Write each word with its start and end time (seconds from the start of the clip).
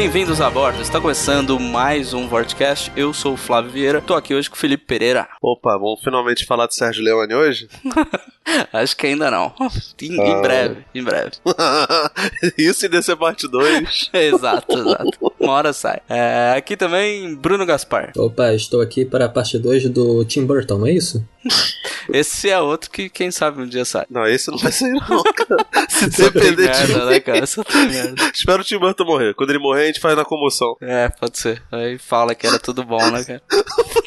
Bem-vindos 0.00 0.40
a 0.40 0.48
bordo, 0.48 0.80
está 0.80 0.98
começando 0.98 1.60
mais 1.60 2.14
um 2.14 2.26
Vortcast. 2.26 2.90
Eu 2.96 3.12
sou 3.12 3.34
o 3.34 3.36
Flávio 3.36 3.70
Vieira, 3.70 4.00
tô 4.00 4.14
aqui 4.14 4.32
hoje 4.32 4.48
com 4.48 4.56
o 4.56 4.58
Felipe 4.58 4.86
Pereira. 4.86 5.28
Opa, 5.42 5.76
vamos 5.76 6.00
finalmente 6.02 6.46
falar 6.46 6.66
do 6.66 6.72
Sérgio 6.72 7.04
Leone 7.04 7.34
hoje? 7.34 7.68
Acho 8.72 8.96
que 8.96 9.08
ainda 9.08 9.30
não. 9.30 9.52
Em, 10.00 10.14
em 10.14 10.32
Ah. 10.36 10.40
breve, 10.40 10.76
em 10.94 11.04
breve. 11.04 11.32
Isso 12.56 12.86
e 12.86 12.88
descer 12.88 13.14
parte 13.14 13.46
2. 13.46 14.08
exato, 14.14 14.72
exato. 14.78 15.34
Uma 15.38 15.52
hora 15.52 15.72
sai. 15.74 16.00
É, 16.08 16.54
aqui 16.56 16.78
também, 16.78 17.34
Bruno 17.34 17.66
Gaspar. 17.66 18.10
Opa, 18.16 18.54
estou 18.54 18.80
aqui 18.80 19.04
para 19.04 19.26
a 19.26 19.28
parte 19.28 19.58
2 19.58 19.90
do 19.90 20.24
Tim 20.24 20.46
Burton, 20.46 20.78
não 20.78 20.86
é 20.86 20.92
isso? 20.92 21.22
Esse 22.12 22.48
é 22.50 22.58
outro 22.60 22.90
que 22.90 23.08
quem 23.08 23.30
sabe 23.30 23.60
um 23.62 23.66
dia 23.66 23.84
sai. 23.84 24.04
Não, 24.10 24.26
esse 24.26 24.50
não 24.50 24.58
vai 24.58 24.72
sair 24.72 24.90
não, 24.92 25.22
cara. 25.34 25.66
Se 25.88 26.08
depender 26.08 26.68
de 26.70 26.86
merda, 26.86 27.04
mim. 27.04 27.10
né, 27.10 27.20
cara? 27.20 27.46
Só 27.46 27.62
tem 27.64 27.88
merda. 27.88 28.14
Espero 28.34 28.62
o 28.62 28.64
Tim 28.64 28.78
Burton 28.78 29.04
morrer. 29.04 29.34
Quando 29.34 29.50
ele 29.50 29.58
morrer, 29.58 29.84
a 29.84 29.86
gente 29.86 30.00
faz 30.00 30.16
na 30.16 30.24
comoção. 30.24 30.76
É, 30.80 31.08
pode 31.08 31.38
ser. 31.38 31.62
Aí 31.70 31.98
fala 31.98 32.34
que 32.34 32.46
era 32.46 32.58
tudo 32.58 32.84
bom, 32.84 33.10
né, 33.10 33.24
cara? 33.24 33.42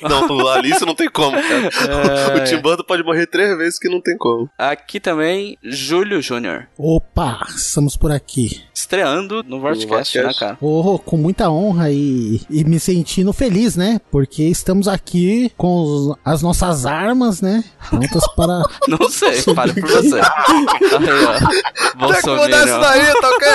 Não, 0.03 0.27
o 0.27 0.47
Alice 0.49 0.85
não 0.85 0.93
tem 0.95 1.09
como, 1.09 1.37
cara. 1.41 1.69
É, 1.69 2.35
o 2.37 2.43
Tim 2.43 2.57
Burton 2.61 2.83
pode 2.83 3.03
morrer 3.03 3.25
três 3.25 3.57
vezes 3.57 3.79
que 3.79 3.87
não 3.87 4.01
tem 4.01 4.17
como. 4.17 4.49
Aqui 4.57 4.99
também, 4.99 5.57
Júlio 5.63 6.21
Júnior. 6.21 6.67
Opa, 6.77 7.45
estamos 7.55 7.95
por 7.95 8.11
aqui. 8.11 8.61
Estreando 8.73 9.41
no 9.43 9.61
Vortcast, 9.61 10.17
né, 10.21 10.33
cara? 10.37 10.57
Oh, 10.59 10.99
com 10.99 11.15
muita 11.15 11.49
honra 11.49 11.89
e, 11.89 12.41
e 12.49 12.65
me 12.65 12.81
sentindo 12.81 13.31
feliz, 13.31 13.77
né? 13.77 14.01
Porque 14.11 14.43
estamos 14.43 14.89
aqui 14.89 15.49
com 15.55 15.81
os- 15.81 16.17
as 16.25 16.41
nossas 16.41 16.85
armas, 16.85 17.39
né? 17.41 17.63
Prontas 17.99 18.27
para. 18.35 18.63
Não 18.87 19.09
sei, 19.09 19.41
fale 19.41 19.73
por 19.73 19.89
você. 19.89 20.19
Aí, 20.19 21.23
ó. 21.25 21.97
Bolsonaro. 21.97 22.81
daí, 22.81 23.13
tá 23.21 23.29
ok? 23.29 23.47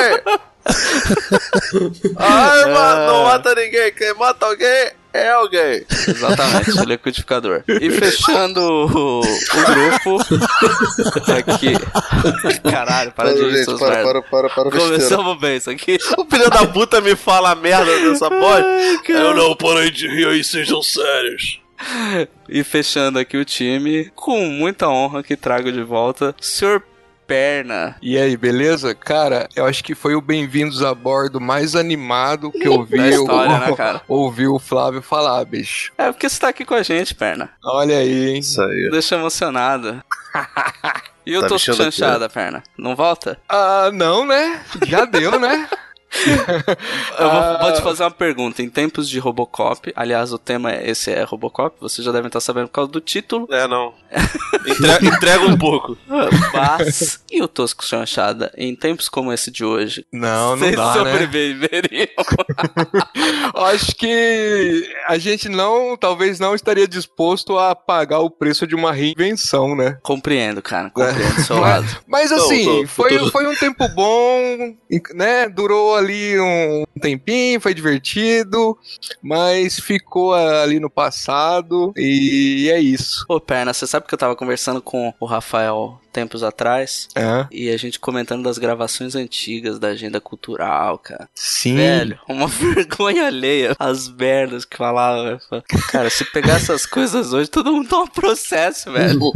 A 2.16 2.24
arma 2.24 2.78
Ah. 2.78 3.06
não 3.06 3.24
mata 3.24 3.54
ninguém. 3.54 3.90
Quem 3.92 4.14
mata 4.14 4.44
alguém 4.44 4.90
é 5.14 5.30
alguém. 5.30 5.86
Exatamente, 6.06 6.70
o 6.78 6.84
liquidificador. 6.84 7.62
E 7.66 7.90
fechando 7.90 8.60
o, 8.60 9.20
o 9.20 9.22
grupo. 9.22 10.18
Aqui. 11.38 11.72
Caralho, 12.70 13.12
para 13.12 13.32
de 13.34 13.42
rir, 13.42 13.64
gente, 13.64 13.78
para, 13.78 13.88
merda. 13.96 14.02
para, 14.04 14.22
para, 14.22 14.48
para, 14.50 14.64
besteira. 14.70 14.96
Começamos 14.96 15.40
bem 15.40 15.56
isso 15.56 15.70
aqui. 15.70 15.98
O 16.18 16.24
filho 16.26 16.50
da 16.50 16.66
puta 16.66 17.00
me 17.00 17.16
fala 17.16 17.52
a 17.52 17.54
merda 17.54 17.98
dessa 18.00 18.28
voz. 18.28 18.64
Eu 19.08 19.34
não 19.34 19.56
parei 19.56 19.90
de 19.90 20.06
rir 20.06 20.26
aí, 20.28 20.44
sejam 20.44 20.82
sérios. 20.82 21.60
E 22.48 22.64
fechando 22.64 23.18
aqui 23.18 23.36
o 23.36 23.44
time, 23.44 24.10
com 24.14 24.40
muita 24.46 24.88
honra 24.88 25.22
que 25.22 25.36
trago 25.36 25.70
de 25.70 25.82
volta, 25.82 26.34
Sr. 26.40 26.82
Perna. 27.26 27.94
E 28.00 28.16
aí, 28.16 28.38
beleza? 28.38 28.94
Cara, 28.94 29.48
eu 29.54 29.66
acho 29.66 29.84
que 29.84 29.94
foi 29.94 30.14
o 30.14 30.20
Bem-vindos 30.20 30.82
a 30.82 30.94
Bordo 30.94 31.38
mais 31.38 31.74
animado 31.74 32.50
que 32.50 32.66
eu 32.66 32.82
vi. 32.84 32.96
História, 33.10 33.52
eu, 33.52 33.58
né, 33.60 33.76
cara? 33.76 34.00
Ouvi 34.08 34.46
o 34.46 34.58
Flávio 34.58 35.02
falar, 35.02 35.44
bicho. 35.44 35.92
É 35.98 36.10
porque 36.10 36.26
você 36.26 36.40
tá 36.40 36.48
aqui 36.48 36.64
com 36.64 36.72
a 36.74 36.82
gente, 36.82 37.14
Perna. 37.14 37.50
Olha 37.62 37.98
aí, 37.98 38.30
hein? 38.30 38.38
Isso 38.38 38.62
aí. 38.62 38.88
Deixa 38.90 39.16
emocionado. 39.16 40.02
E 41.26 41.34
eu 41.34 41.42
Tá 41.42 41.48
tô 41.48 41.58
chanchada, 41.58 42.26
Perna. 42.26 42.62
Não 42.78 42.96
volta? 42.96 43.38
Ah, 43.46 43.90
não, 43.92 44.24
né? 44.24 44.62
Já 44.86 45.04
deu, 45.04 45.38
né? 45.38 45.68
Eu 47.18 47.30
vou, 47.30 47.40
Ah. 47.40 47.58
vou 47.62 47.72
te 47.72 47.82
fazer 47.82 48.02
uma 48.04 48.10
pergunta. 48.10 48.62
Em 48.62 48.68
tempos 48.70 49.08
de 49.08 49.18
Robocop, 49.18 49.92
aliás, 49.94 50.32
o 50.32 50.38
tema 50.38 50.72
é, 50.72 50.90
esse 50.90 51.10
é 51.10 51.22
Robocop, 51.22 51.76
vocês 51.80 52.04
já 52.04 52.10
devem 52.12 52.26
estar 52.28 52.40
sabendo 52.40 52.68
por 52.68 52.74
causa 52.74 52.90
do 52.90 53.00
título. 53.00 53.46
É, 53.50 53.66
não. 53.68 53.92
Entrega, 54.66 55.06
entrega 55.06 55.44
um 55.46 55.56
pouco. 55.56 55.96
Mas, 56.52 57.22
e 57.30 57.40
o 57.42 57.48
Tosco 57.48 57.84
Chanchada, 57.84 58.52
em 58.56 58.74
tempos 58.74 59.08
como 59.08 59.32
esse 59.32 59.50
de 59.50 59.64
hoje, 59.64 60.04
Não, 60.12 60.50
não 60.50 60.58
vocês 60.58 60.76
dá, 60.76 60.86
né? 61.04 61.10
sobreviveriam? 61.12 62.08
Eu 63.54 63.64
Acho 63.64 63.94
que 63.94 64.90
a 65.06 65.16
gente 65.18 65.48
não, 65.48 65.96
talvez 65.96 66.38
não 66.38 66.54
estaria 66.54 66.86
disposto 66.86 67.58
a 67.58 67.74
pagar 67.74 68.20
o 68.20 68.30
preço 68.30 68.66
de 68.66 68.74
uma 68.74 68.92
reinvenção, 68.92 69.74
né? 69.74 69.98
compreendo, 70.02 70.60
cara, 70.62 70.90
compreendo 70.90 71.34
do 71.34 71.42
seu 71.42 71.58
lado. 71.60 71.86
Mas 72.06 72.30
Tô, 72.30 72.36
assim, 72.36 72.64
tô, 72.64 72.86
foi, 72.88 73.18
tô. 73.18 73.30
foi 73.30 73.46
um 73.46 73.56
tempo 73.56 73.86
bom, 73.88 74.74
né? 75.14 75.48
Durou 75.48 75.97
ali 75.98 76.40
um 76.40 76.84
tempinho, 77.00 77.60
foi 77.60 77.74
divertido, 77.74 78.78
mas 79.22 79.78
ficou 79.78 80.34
ali 80.34 80.80
no 80.80 80.88
passado 80.88 81.92
e 81.96 82.70
é 82.72 82.80
isso. 82.80 83.24
Ô, 83.28 83.40
Perna, 83.40 83.72
você 83.72 83.86
sabe 83.86 84.06
que 84.06 84.14
eu 84.14 84.18
tava 84.18 84.36
conversando 84.36 84.80
com 84.80 85.12
o 85.20 85.26
Rafael 85.26 86.00
tempos 86.18 86.42
atrás? 86.42 87.06
É. 87.14 87.46
E 87.52 87.70
a 87.70 87.76
gente 87.76 88.00
comentando 88.00 88.42
das 88.42 88.58
gravações 88.58 89.14
antigas 89.14 89.78
da 89.78 89.88
agenda 89.88 90.20
cultural, 90.20 90.98
cara. 90.98 91.28
Sim. 91.32 91.76
Velho, 91.76 92.18
uma 92.28 92.48
vergonha 92.50 93.26
alheia. 93.26 93.76
As 93.78 94.08
merdas 94.08 94.64
que 94.64 94.76
falava. 94.76 95.40
Cara, 95.92 96.10
se 96.10 96.24
pegar 96.24 96.56
essas 96.56 96.84
coisas 96.84 97.32
hoje, 97.32 97.48
todo 97.48 97.72
mundo 97.72 97.88
toma 97.88 98.10
processo, 98.10 98.90
velho. 98.90 99.18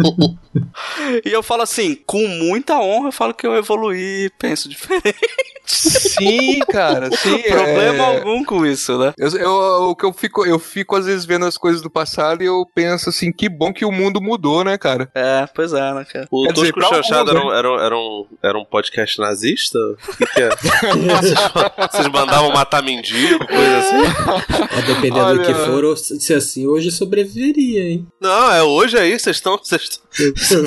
E 1.24 1.32
eu 1.32 1.42
falo 1.42 1.62
assim, 1.62 1.94
com 2.06 2.26
muita 2.28 2.78
honra, 2.78 3.08
eu 3.08 3.12
falo 3.12 3.32
que 3.32 3.46
eu 3.46 3.56
evoluí, 3.56 4.30
penso 4.38 4.68
diferente. 4.68 5.16
Sim, 5.64 6.60
cara, 6.70 7.10
sim. 7.16 7.38
Problema 7.42 8.04
é... 8.04 8.16
algum 8.16 8.44
com 8.44 8.66
isso, 8.66 8.98
né? 8.98 9.12
Eu, 9.16 9.28
eu, 9.30 9.50
o 9.90 9.96
que 9.96 10.04
eu 10.04 10.12
fico, 10.12 10.44
eu 10.44 10.58
fico 10.58 10.96
às 10.96 11.06
vezes 11.06 11.24
vendo 11.24 11.46
as 11.46 11.56
coisas 11.56 11.80
do 11.80 11.90
passado 11.90 12.42
e 12.42 12.46
eu 12.46 12.66
penso 12.74 13.08
assim, 13.08 13.32
que 13.32 13.48
bom 13.48 13.72
que 13.72 13.84
o 13.84 13.92
mundo 13.92 14.20
mudou, 14.20 14.64
né, 14.64 14.76
cara? 14.76 15.10
É, 15.14 15.46
pois 15.54 15.72
é, 15.72 15.94
né, 15.94 16.04
cara? 16.04 16.26
O 16.30 16.44
Quer 16.44 16.52
dizer, 16.52 16.71
Tosco 16.72 16.90
pra 16.90 17.02
Chanchado 17.02 17.30
era, 17.30 17.40
um- 17.44 17.52
era, 17.52 17.70
um- 17.72 17.78
era, 17.80 17.96
um, 17.96 18.26
era 18.42 18.58
um 18.58 18.64
podcast 18.64 19.18
nazista? 19.20 19.78
O 19.78 19.96
que, 20.16 20.26
que 20.26 20.40
é? 20.40 20.48
vocês, 20.50 21.34
vocês 21.92 22.08
mandavam 22.08 22.52
matar 22.52 22.82
mendigo, 22.82 23.46
coisa 23.46 23.78
assim? 23.78 24.76
É, 24.78 24.82
dependendo 24.82 25.24
Olha. 25.26 25.38
do 25.38 25.46
que 25.46 25.54
for, 25.54 25.84
ou 25.84 25.96
se 25.96 26.20
se 26.20 26.34
assim, 26.34 26.66
hoje 26.66 26.90
sobreviveria, 26.90 27.82
hein? 27.90 28.06
Não, 28.20 28.52
é 28.52 28.62
hoje 28.62 28.98
aí, 28.98 29.18
vocês 29.18 29.36
estão. 29.36 29.56
Vocês 29.58 29.82
estão- 29.82 30.02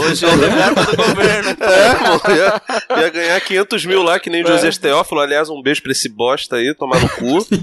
Hoje 0.01 0.25
é 0.25 0.29
o 0.29 0.38
verbo 0.38 0.83
do 0.85 0.97
governo. 0.97 1.50
é, 1.61 2.19
pô, 2.19 2.31
ia, 2.31 2.61
ia 3.01 3.09
ganhar 3.09 3.41
500 3.41 3.85
mil 3.85 4.01
lá, 4.03 4.19
que 4.19 4.29
nem 4.29 4.44
o 4.44 4.47
José 4.47 4.72
Teófilo. 4.72 5.22
Aliás, 5.22 5.50
um 5.50 5.61
beijo 5.61 5.81
pra 5.83 5.91
esse 5.91 6.09
bosta 6.09 6.56
aí, 6.56 6.74
tomar 6.74 7.00
no 7.01 7.09
cu. 7.09 7.45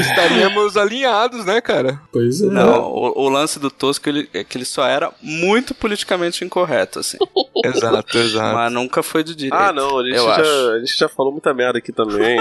Estaríamos 0.00 0.76
alinhados, 0.76 1.44
né, 1.44 1.60
cara? 1.60 2.00
Pois 2.12 2.40
é. 2.42 2.46
Não, 2.46 2.82
o, 2.90 3.22
o 3.24 3.28
lance 3.28 3.58
do 3.58 3.70
Tosco 3.70 4.08
ele, 4.08 4.28
é 4.32 4.42
que 4.42 4.56
ele 4.58 4.64
só 4.64 4.86
era 4.86 5.12
muito 5.22 5.74
politicamente 5.74 6.44
incorreto, 6.44 6.98
assim. 6.98 7.18
Exato, 7.64 8.16
exato. 8.16 8.54
Mas 8.54 8.72
nunca 8.72 9.02
foi 9.02 9.24
de 9.24 9.34
direito. 9.34 9.60
Ah, 9.60 9.72
não, 9.72 9.98
a 9.98 10.04
gente, 10.04 10.16
eu 10.16 10.24
já, 10.24 10.36
acho. 10.36 10.70
a 10.70 10.78
gente 10.78 10.96
já 10.96 11.08
falou 11.08 11.32
muita 11.32 11.52
merda 11.52 11.78
aqui 11.78 11.90
também. 11.92 12.38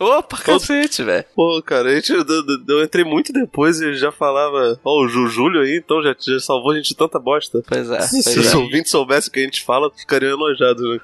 Opa, 0.00 0.38
cacete, 0.38 1.02
velho. 1.02 1.22
Pô, 1.36 1.62
cara, 1.62 1.90
a 1.90 1.94
gente, 1.94 2.10
eu, 2.10 2.24
eu- 2.26 2.76
eu 2.78 2.82
entrei 2.82 3.04
muito 3.04 3.30
depois 3.30 3.78
e 3.80 3.94
já 3.94 4.10
falava. 4.10 4.80
Ó, 4.82 5.04
o 5.04 5.08
Ju- 5.08 5.26
Júlio 5.26 5.60
aí, 5.60 5.76
então 5.84 6.02
já, 6.02 6.16
já 6.18 6.33
salvou 6.40 6.72
a 6.72 6.76
gente 6.76 6.88
de 6.88 6.96
tanta 6.96 7.18
bosta. 7.18 7.62
Pois 7.66 7.90
é. 7.90 8.00
Se 8.00 8.22
Pois 8.24 8.36
os 8.46 8.52
é. 8.52 8.56
ouvintes 8.56 8.90
soubessem 8.90 9.28
o 9.28 9.32
que 9.32 9.40
a 9.40 9.42
gente 9.44 9.62
fala, 9.64 9.90
ficariam 9.96 10.34
enojados, 10.36 10.82
né? 10.82 10.98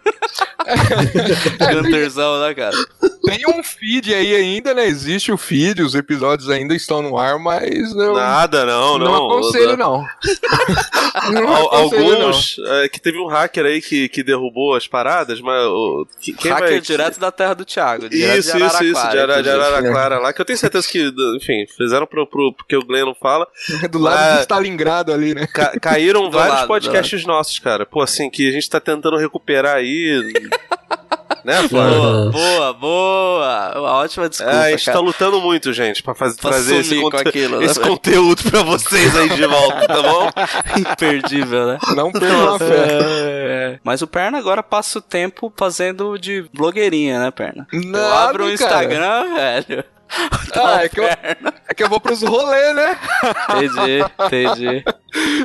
Gunterzão, 1.75 2.41
né, 2.41 2.55
cara? 2.55 2.77
Tem 3.25 3.41
um 3.49 3.63
feed 3.63 4.13
aí 4.15 4.35
ainda, 4.35 4.75
né? 4.75 4.87
Existe 4.87 5.31
o 5.33 5.37
feed, 5.37 5.83
os 5.83 5.95
episódios 5.95 6.49
ainda 6.51 6.75
estão 6.75 7.03
no 7.03 7.17
ar, 7.19 7.39
mas 7.39 7.93
eu 7.95 8.15
Nada, 8.15 8.65
não, 8.67 8.99
não, 8.99 9.07
não. 9.07 9.27
aconselho, 9.27 9.77
não. 9.77 10.05
não 11.33 11.67
aconselho, 11.67 12.09
não. 12.19 12.27
Alguns, 12.27 12.57
é, 12.59 12.89
que 12.89 13.01
teve 13.01 13.19
um 13.19 13.27
hacker 13.27 13.65
aí 13.67 13.81
que, 13.81 14.09
que 14.09 14.23
derrubou 14.23 14.75
as 14.75 14.87
paradas, 14.87 15.41
mas 15.41 15.65
o, 15.67 16.07
que- 16.21 16.33
quem 16.33 16.51
Hacker 16.51 16.69
vai... 16.71 16.81
direto 16.81 17.21
da 17.21 17.31
terra 17.31 17.55
do 17.55 17.65
Thiago. 17.65 18.09
direto 18.09 18.39
Isso, 18.39 18.57
de 18.57 18.65
isso, 18.65 18.85
isso, 18.85 19.11
de, 19.11 19.19
Ara, 19.19 19.43
de. 19.43 19.51
Araraquara 19.51 20.19
lá, 20.19 20.33
que 20.33 20.41
eu 20.41 20.45
tenho 20.45 20.59
certeza 20.59 20.89
que, 20.89 21.13
enfim, 21.37 21.67
fizeram 21.77 22.07
pro, 22.07 22.27
pro, 22.27 22.53
porque 22.53 22.77
o 22.77 22.85
Glenn 22.85 23.05
não 23.07 23.15
fala. 23.15 23.47
Do 23.91 23.99
lado 23.99 24.17
Ah. 24.19 24.37
do 24.37 24.41
Stalingrado 24.43 25.13
ali, 25.13 25.20
né? 25.35 25.47
Ca- 25.47 25.79
caíram 25.81 26.23
Do 26.29 26.31
vários 26.33 26.57
lado, 26.57 26.67
podcasts 26.69 27.25
nossos, 27.25 27.59
cara. 27.59 27.85
Pô, 27.87 28.01
assim, 28.03 28.29
que 28.31 28.49
a 28.49 28.53
gente 28.53 28.69
tá 28.69 28.81
tentando 28.81 29.17
recuperar 29.17 29.77
aí. 29.77 30.33
Né, 31.43 31.55
Flávio? 31.69 31.99
Boa, 31.99 32.31
boa, 32.33 32.73
boa. 32.75 33.73
Uma 33.77 33.93
ótima 34.03 34.29
desculpa, 34.29 34.53
É, 34.53 34.67
a 34.67 34.71
gente 34.73 34.85
cara. 34.85 34.99
tá 34.99 35.03
lutando 35.05 35.41
muito, 35.41 35.73
gente, 35.73 36.03
pra 36.03 36.15
faz- 36.15 36.37
Pra 36.37 36.51
trazer 36.51 36.77
esse, 36.81 37.01
conte- 37.01 37.17
aquilo, 37.29 37.59
né, 37.61 37.65
esse 37.65 37.79
velho? 37.79 37.93
conteúdo 37.93 38.43
pra 38.51 38.63
vocês 38.63 39.17
aí 39.17 39.29
de 39.31 39.47
volta, 39.47 39.87
tá 39.87 40.03
bom? 40.03 40.29
Imperdível, 40.77 41.67
né? 41.67 41.79
Não 41.97 42.13
percam 42.13 42.55
a 42.55 42.59
fé. 42.59 42.99
É, 43.01 43.79
Mas 43.83 44.03
o 44.03 44.07
Perna 44.07 44.37
agora 44.37 44.63
passa 44.63 44.99
o 44.99 45.03
tempo 45.03 45.51
fazendo 45.57 46.19
de 46.19 46.45
blogueirinha, 46.53 47.19
né, 47.21 47.31
Perna? 47.31 47.67
eu 47.73 47.81
Nada, 47.85 48.29
abro 48.29 48.43
o 48.45 48.47
cara. 48.59 48.85
Instagram, 48.85 49.35
velho. 49.35 49.85
Ah, 50.53 50.85
é 50.85 50.89
que, 50.89 50.99
eu, 51.01 51.05
é 51.05 51.75
que 51.77 51.83
eu 51.85 51.89
vou 51.89 52.01
pros 52.01 52.23
rolês, 52.23 52.75
né? 52.75 52.99
Entendi, 53.57 54.05
entendi. 54.27 54.85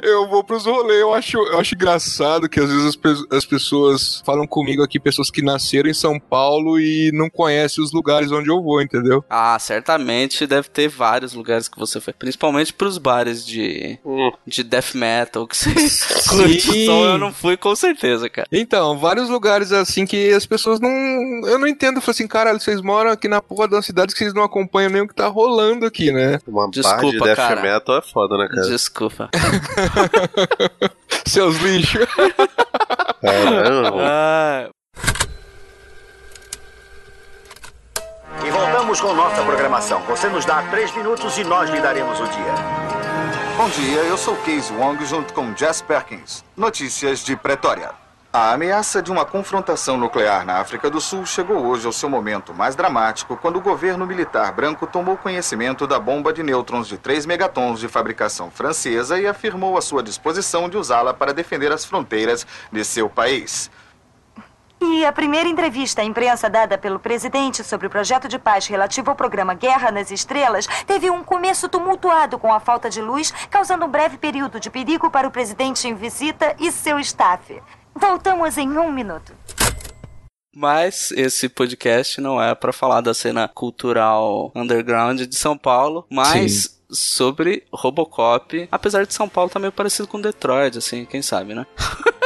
Eu 0.03 0.27
vou 0.29 0.43
pros 0.43 0.65
rolês. 0.65 0.99
Eu 1.01 1.11
acho, 1.11 1.37
eu 1.37 1.59
acho 1.59 1.73
engraçado 1.73 2.47
que 2.47 2.59
às 2.59 2.69
vezes 2.69 2.85
as, 2.85 2.95
pe- 2.95 3.35
as 3.35 3.45
pessoas 3.45 4.21
falam 4.23 4.45
comigo 4.45 4.83
aqui, 4.83 4.99
pessoas 4.99 5.31
que 5.31 5.41
nasceram 5.41 5.89
em 5.89 5.93
São 5.93 6.19
Paulo 6.19 6.79
e 6.79 7.09
não 7.11 7.31
conhecem 7.31 7.83
os 7.83 7.91
lugares 7.91 8.31
onde 8.31 8.47
eu 8.49 8.61
vou, 8.61 8.79
entendeu? 8.79 9.25
Ah, 9.27 9.57
certamente 9.59 10.45
deve 10.45 10.69
ter 10.69 10.87
vários 10.87 11.33
lugares 11.33 11.67
que 11.67 11.79
você 11.79 11.99
foi. 11.99 12.13
Principalmente 12.13 12.73
pros 12.73 12.99
bares 12.99 13.43
de, 13.43 13.97
Hum. 14.05 14.31
de 14.45 14.63
death 14.63 14.93
metal 14.93 15.47
que 15.47 15.57
você 15.57 15.71
curte 16.29 16.69
o 16.69 16.85
som, 16.85 17.05
eu 17.05 17.17
não 17.17 17.33
fui 17.33 17.57
com 17.57 17.75
certeza, 17.75 18.29
cara. 18.29 18.47
Então, 18.51 18.99
vários 18.99 19.29
lugares 19.29 19.71
assim 19.71 20.05
que 20.05 20.31
as 20.31 20.45
pessoas 20.45 20.79
não. 20.79 20.89
Eu 21.47 21.57
não 21.57 21.67
entendo. 21.67 21.95
Eu 21.97 22.01
falo 22.01 22.11
assim, 22.11 22.27
caralho, 22.27 22.59
vocês 22.59 22.81
moram 22.81 23.09
aqui 23.09 23.27
na 23.27 23.41
porra 23.41 23.67
de 23.67 23.73
uma 23.73 23.81
cidade 23.81 24.13
que 24.13 24.19
vocês 24.19 24.33
não 24.33 24.43
acompanham 24.55 24.89
nem 24.89 25.01
o 25.01 25.07
que 25.07 25.13
tá 25.13 25.27
rolando 25.27 25.85
aqui, 25.85 26.11
né? 26.11 26.39
Uma 26.47 26.69
Desculpa, 26.71 27.11
de 27.11 27.19
death 27.19 27.35
cara. 27.35 27.61
metal 27.61 27.97
é 27.97 28.01
foda, 28.01 28.37
né, 28.37 28.47
cara? 28.47 28.61
Desculpa. 28.67 29.29
Seus 31.27 31.57
lixos. 31.57 32.05
Caramba. 33.21 33.95
Ah, 34.07 34.69
E 38.45 38.51
voltamos 38.51 39.01
com 39.01 39.13
nossa 39.13 39.41
programação. 39.43 40.01
Você 40.01 40.27
nos 40.29 40.45
dá 40.45 40.61
três 40.69 40.95
minutos 40.95 41.37
e 41.37 41.43
nós 41.43 41.69
lhe 41.69 41.81
daremos 41.81 42.19
o 42.19 42.23
dia. 42.25 42.53
Bom 43.57 43.69
dia, 43.69 44.01
eu 44.01 44.17
sou 44.17 44.35
Case 44.37 44.71
Wong 44.73 45.03
junto 45.05 45.33
com 45.33 45.55
Jess 45.55 45.81
Perkins. 45.81 46.43
Notícias 46.55 47.23
de 47.23 47.35
Pretória. 47.35 48.04
A 48.37 48.51
ameaça 48.51 49.01
de 49.01 49.09
uma 49.09 49.23
confrontação 49.23 49.95
nuclear 49.95 50.45
na 50.45 50.59
África 50.59 50.89
do 50.89 50.99
Sul 50.99 51.25
chegou 51.25 51.65
hoje 51.65 51.87
ao 51.87 51.93
seu 51.93 52.09
momento 52.09 52.53
mais 52.53 52.75
dramático 52.75 53.37
quando 53.37 53.55
o 53.55 53.61
governo 53.61 54.05
militar 54.05 54.51
branco 54.51 54.85
tomou 54.85 55.15
conhecimento 55.15 55.87
da 55.87 55.97
bomba 55.97 56.33
de 56.33 56.43
nêutrons 56.43 56.85
de 56.85 56.97
3 56.97 57.25
megatons 57.25 57.79
de 57.79 57.87
fabricação 57.87 58.51
francesa 58.51 59.17
e 59.17 59.25
afirmou 59.25 59.77
a 59.77 59.81
sua 59.81 60.03
disposição 60.03 60.67
de 60.67 60.75
usá-la 60.75 61.13
para 61.13 61.33
defender 61.33 61.71
as 61.71 61.85
fronteiras 61.85 62.45
de 62.69 62.83
seu 62.83 63.09
país. 63.09 63.71
E 64.81 65.05
a 65.05 65.13
primeira 65.13 65.47
entrevista 65.47 66.01
à 66.01 66.03
imprensa 66.03 66.49
dada 66.49 66.77
pelo 66.77 66.99
presidente 66.99 67.63
sobre 67.63 67.87
o 67.87 67.89
projeto 67.89 68.27
de 68.27 68.37
paz 68.37 68.67
relativo 68.67 69.09
ao 69.09 69.15
programa 69.15 69.53
Guerra 69.53 69.91
nas 69.91 70.11
Estrelas 70.11 70.67
teve 70.85 71.09
um 71.09 71.23
começo 71.23 71.69
tumultuado 71.69 72.37
com 72.37 72.53
a 72.53 72.59
falta 72.59 72.89
de 72.89 73.01
luz, 73.01 73.33
causando 73.49 73.85
um 73.85 73.89
breve 73.89 74.17
período 74.17 74.59
de 74.59 74.69
perigo 74.69 75.09
para 75.09 75.25
o 75.25 75.31
presidente 75.31 75.87
em 75.87 75.95
visita 75.95 76.53
e 76.59 76.69
seu 76.69 76.99
staff. 76.99 77.61
Voltamos 77.95 78.57
em 78.57 78.77
um 78.77 78.91
minuto. 78.91 79.33
Mas 80.53 81.11
esse 81.11 81.49
podcast 81.49 82.19
não 82.19 82.41
é 82.41 82.53
pra 82.53 82.73
falar 82.73 83.01
da 83.01 83.13
cena 83.13 83.47
cultural 83.47 84.51
underground 84.55 85.21
de 85.21 85.35
São 85.35 85.57
Paulo, 85.57 86.05
mas 86.09 86.81
sobre 86.89 87.63
Robocop. 87.71 88.67
Apesar 88.71 89.05
de 89.05 89.13
São 89.13 89.27
Paulo 89.27 89.49
tá 89.49 89.59
meio 89.59 89.71
parecido 89.71 90.07
com 90.07 90.19
Detroit, 90.19 90.77
assim, 90.77 91.05
quem 91.05 91.21
sabe, 91.21 91.53
né? 91.53 91.65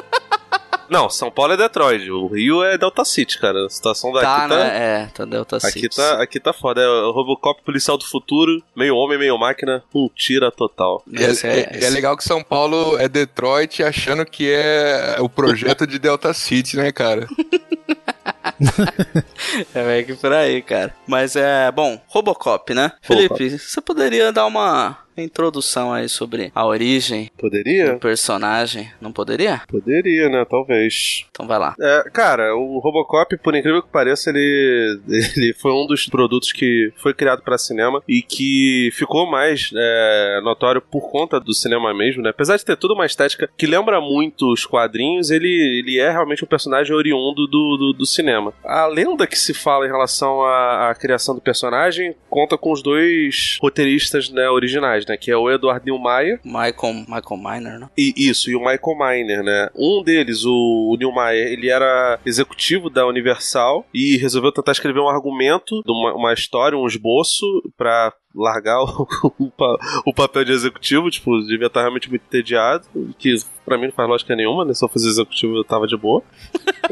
Não, 0.89 1.09
São 1.09 1.29
Paulo 1.31 1.53
é 1.53 1.57
Detroit. 1.57 2.09
O 2.11 2.27
Rio 2.27 2.63
é 2.63 2.77
Delta 2.77 3.03
City, 3.05 3.39
cara. 3.39 3.65
A 3.65 3.69
situação 3.69 4.11
daqui 4.11 4.25
Tá, 4.25 4.39
tá. 4.41 4.47
né? 4.47 4.77
É, 5.03 5.05
tá 5.13 5.25
Delta 5.25 5.57
Aqui 5.57 5.71
City. 5.81 5.95
tá, 5.95 6.21
aqui 6.21 6.39
tá 6.39 6.51
foda. 6.53 6.81
É 6.81 6.87
o 6.87 7.11
Robocop 7.11 7.61
policial 7.63 7.97
do 7.97 8.05
futuro, 8.05 8.61
meio 8.75 8.95
homem, 8.95 9.17
meio 9.19 9.37
máquina, 9.37 9.83
um 9.93 10.09
tira 10.15 10.51
total. 10.51 11.03
E 11.11 11.17
é, 11.23 11.29
é- 11.43 11.59
é- 11.79 11.83
é 11.85 11.89
legal 11.89 12.15
que 12.17 12.23
São 12.23 12.43
Paulo 12.43 12.97
é 12.97 13.07
Detroit 13.07 13.83
achando 13.83 14.25
que 14.25 14.49
é 14.51 15.17
o 15.19 15.29
projeto 15.29 15.85
de 15.85 15.99
Delta 15.99 16.33
City, 16.33 16.77
né, 16.77 16.91
cara? 16.91 17.27
É 19.73 19.83
meio 19.83 20.05
que 20.05 20.13
por 20.15 20.31
aí, 20.33 20.61
cara. 20.61 20.93
Mas 21.07 21.35
é, 21.35 21.71
bom, 21.71 21.99
Robocop, 22.07 22.73
né? 22.73 22.91
Felipe, 23.01 23.57
você 23.57 23.81
poderia 23.81 24.31
dar 24.31 24.45
uma 24.45 24.97
introdução 25.21 25.93
aí 25.93 26.07
sobre 26.09 26.51
a 26.53 26.65
origem 26.65 27.29
Poderia? 27.37 27.93
do 27.93 27.99
personagem? 27.99 28.91
Não 29.01 29.11
poderia? 29.11 29.61
Poderia, 29.67 30.29
né? 30.29 30.45
Talvez. 30.49 31.25
Então 31.29 31.47
vai 31.47 31.59
lá. 31.59 31.75
É, 31.79 32.09
cara, 32.11 32.55
o 32.55 32.79
Robocop, 32.79 33.37
por 33.37 33.55
incrível 33.55 33.81
que 33.81 33.89
pareça, 33.89 34.29
ele, 34.29 34.99
ele 35.07 35.53
foi 35.53 35.71
um 35.71 35.85
dos 35.85 36.05
produtos 36.07 36.51
que 36.51 36.91
foi 36.97 37.13
criado 37.13 37.41
para 37.41 37.57
cinema 37.57 38.01
e 38.07 38.21
que 38.21 38.89
ficou 38.93 39.29
mais 39.29 39.71
é, 39.75 40.41
notório 40.43 40.81
por 40.81 41.09
conta 41.09 41.39
do 41.39 41.53
cinema 41.53 41.93
mesmo, 41.93 42.21
né? 42.21 42.29
Apesar 42.29 42.57
de 42.57 42.65
ter 42.65 42.77
toda 42.77 42.93
uma 42.93 43.05
estética 43.05 43.49
que 43.57 43.67
lembra 43.67 43.99
muito 44.01 44.51
os 44.51 44.65
quadrinhos, 44.65 45.29
ele, 45.31 45.47
ele 45.79 45.99
é 45.99 46.11
realmente 46.11 46.43
um 46.43 46.47
personagem 46.47 46.95
oriundo 46.95 47.47
do, 47.47 47.77
do, 47.77 47.93
do 47.93 48.05
cinema. 48.05 48.53
A 48.63 48.85
lenda 48.87 49.27
que 49.27 49.37
se 49.37 49.53
fala 49.53 49.85
em 49.85 49.89
relação 49.89 50.41
à, 50.41 50.89
à 50.89 50.95
criação 50.95 51.35
do 51.35 51.41
personagem 51.41 52.15
conta 52.29 52.57
com 52.57 52.71
os 52.71 52.81
dois 52.81 53.57
roteiristas 53.61 54.29
né, 54.29 54.49
originais, 54.49 55.05
né? 55.09 55.17
Que 55.17 55.31
é 55.31 55.35
o 55.37 55.49
Edward 55.51 55.85
Neumeier 55.85 56.39
Michael, 56.43 56.93
Michael 57.07 57.37
Miner, 57.37 57.79
né? 57.79 57.89
e 57.97 58.13
isso, 58.15 58.49
e 58.49 58.55
o 58.55 58.59
Michael 58.59 58.97
Miner, 58.97 59.43
né? 59.43 59.69
Um 59.75 60.01
deles, 60.03 60.45
o, 60.45 60.91
o 60.93 60.95
Neil 60.97 61.13
Meyer, 61.13 61.47
ele 61.51 61.69
era 61.69 62.19
executivo 62.25 62.89
da 62.89 63.05
Universal 63.05 63.85
e 63.93 64.17
resolveu 64.17 64.51
tentar 64.51 64.71
escrever 64.71 64.99
um 64.99 65.09
argumento, 65.09 65.81
uma, 65.87 66.13
uma 66.13 66.33
história, 66.33 66.77
um 66.77 66.87
esboço, 66.87 67.45
pra 67.77 68.13
largar 68.35 68.79
o, 68.83 69.07
o, 69.39 69.49
pa- 69.51 69.77
o 70.05 70.13
papel 70.13 70.45
de 70.45 70.51
executivo, 70.51 71.09
tipo, 71.09 71.39
devia 71.41 71.67
estar 71.67 71.81
realmente 71.81 72.09
muito 72.09 72.23
entediado, 72.27 72.85
que 73.17 73.35
pra 73.65 73.77
mim 73.77 73.85
não 73.87 73.91
faz 73.93 74.07
lógica 74.07 74.35
nenhuma, 74.35 74.63
né? 74.65 74.73
Se 74.73 74.83
eu 74.85 74.89
fosse 74.89 75.07
executivo 75.07 75.55
eu 75.57 75.63
tava 75.63 75.87
de 75.87 75.97
boa. 75.97 76.23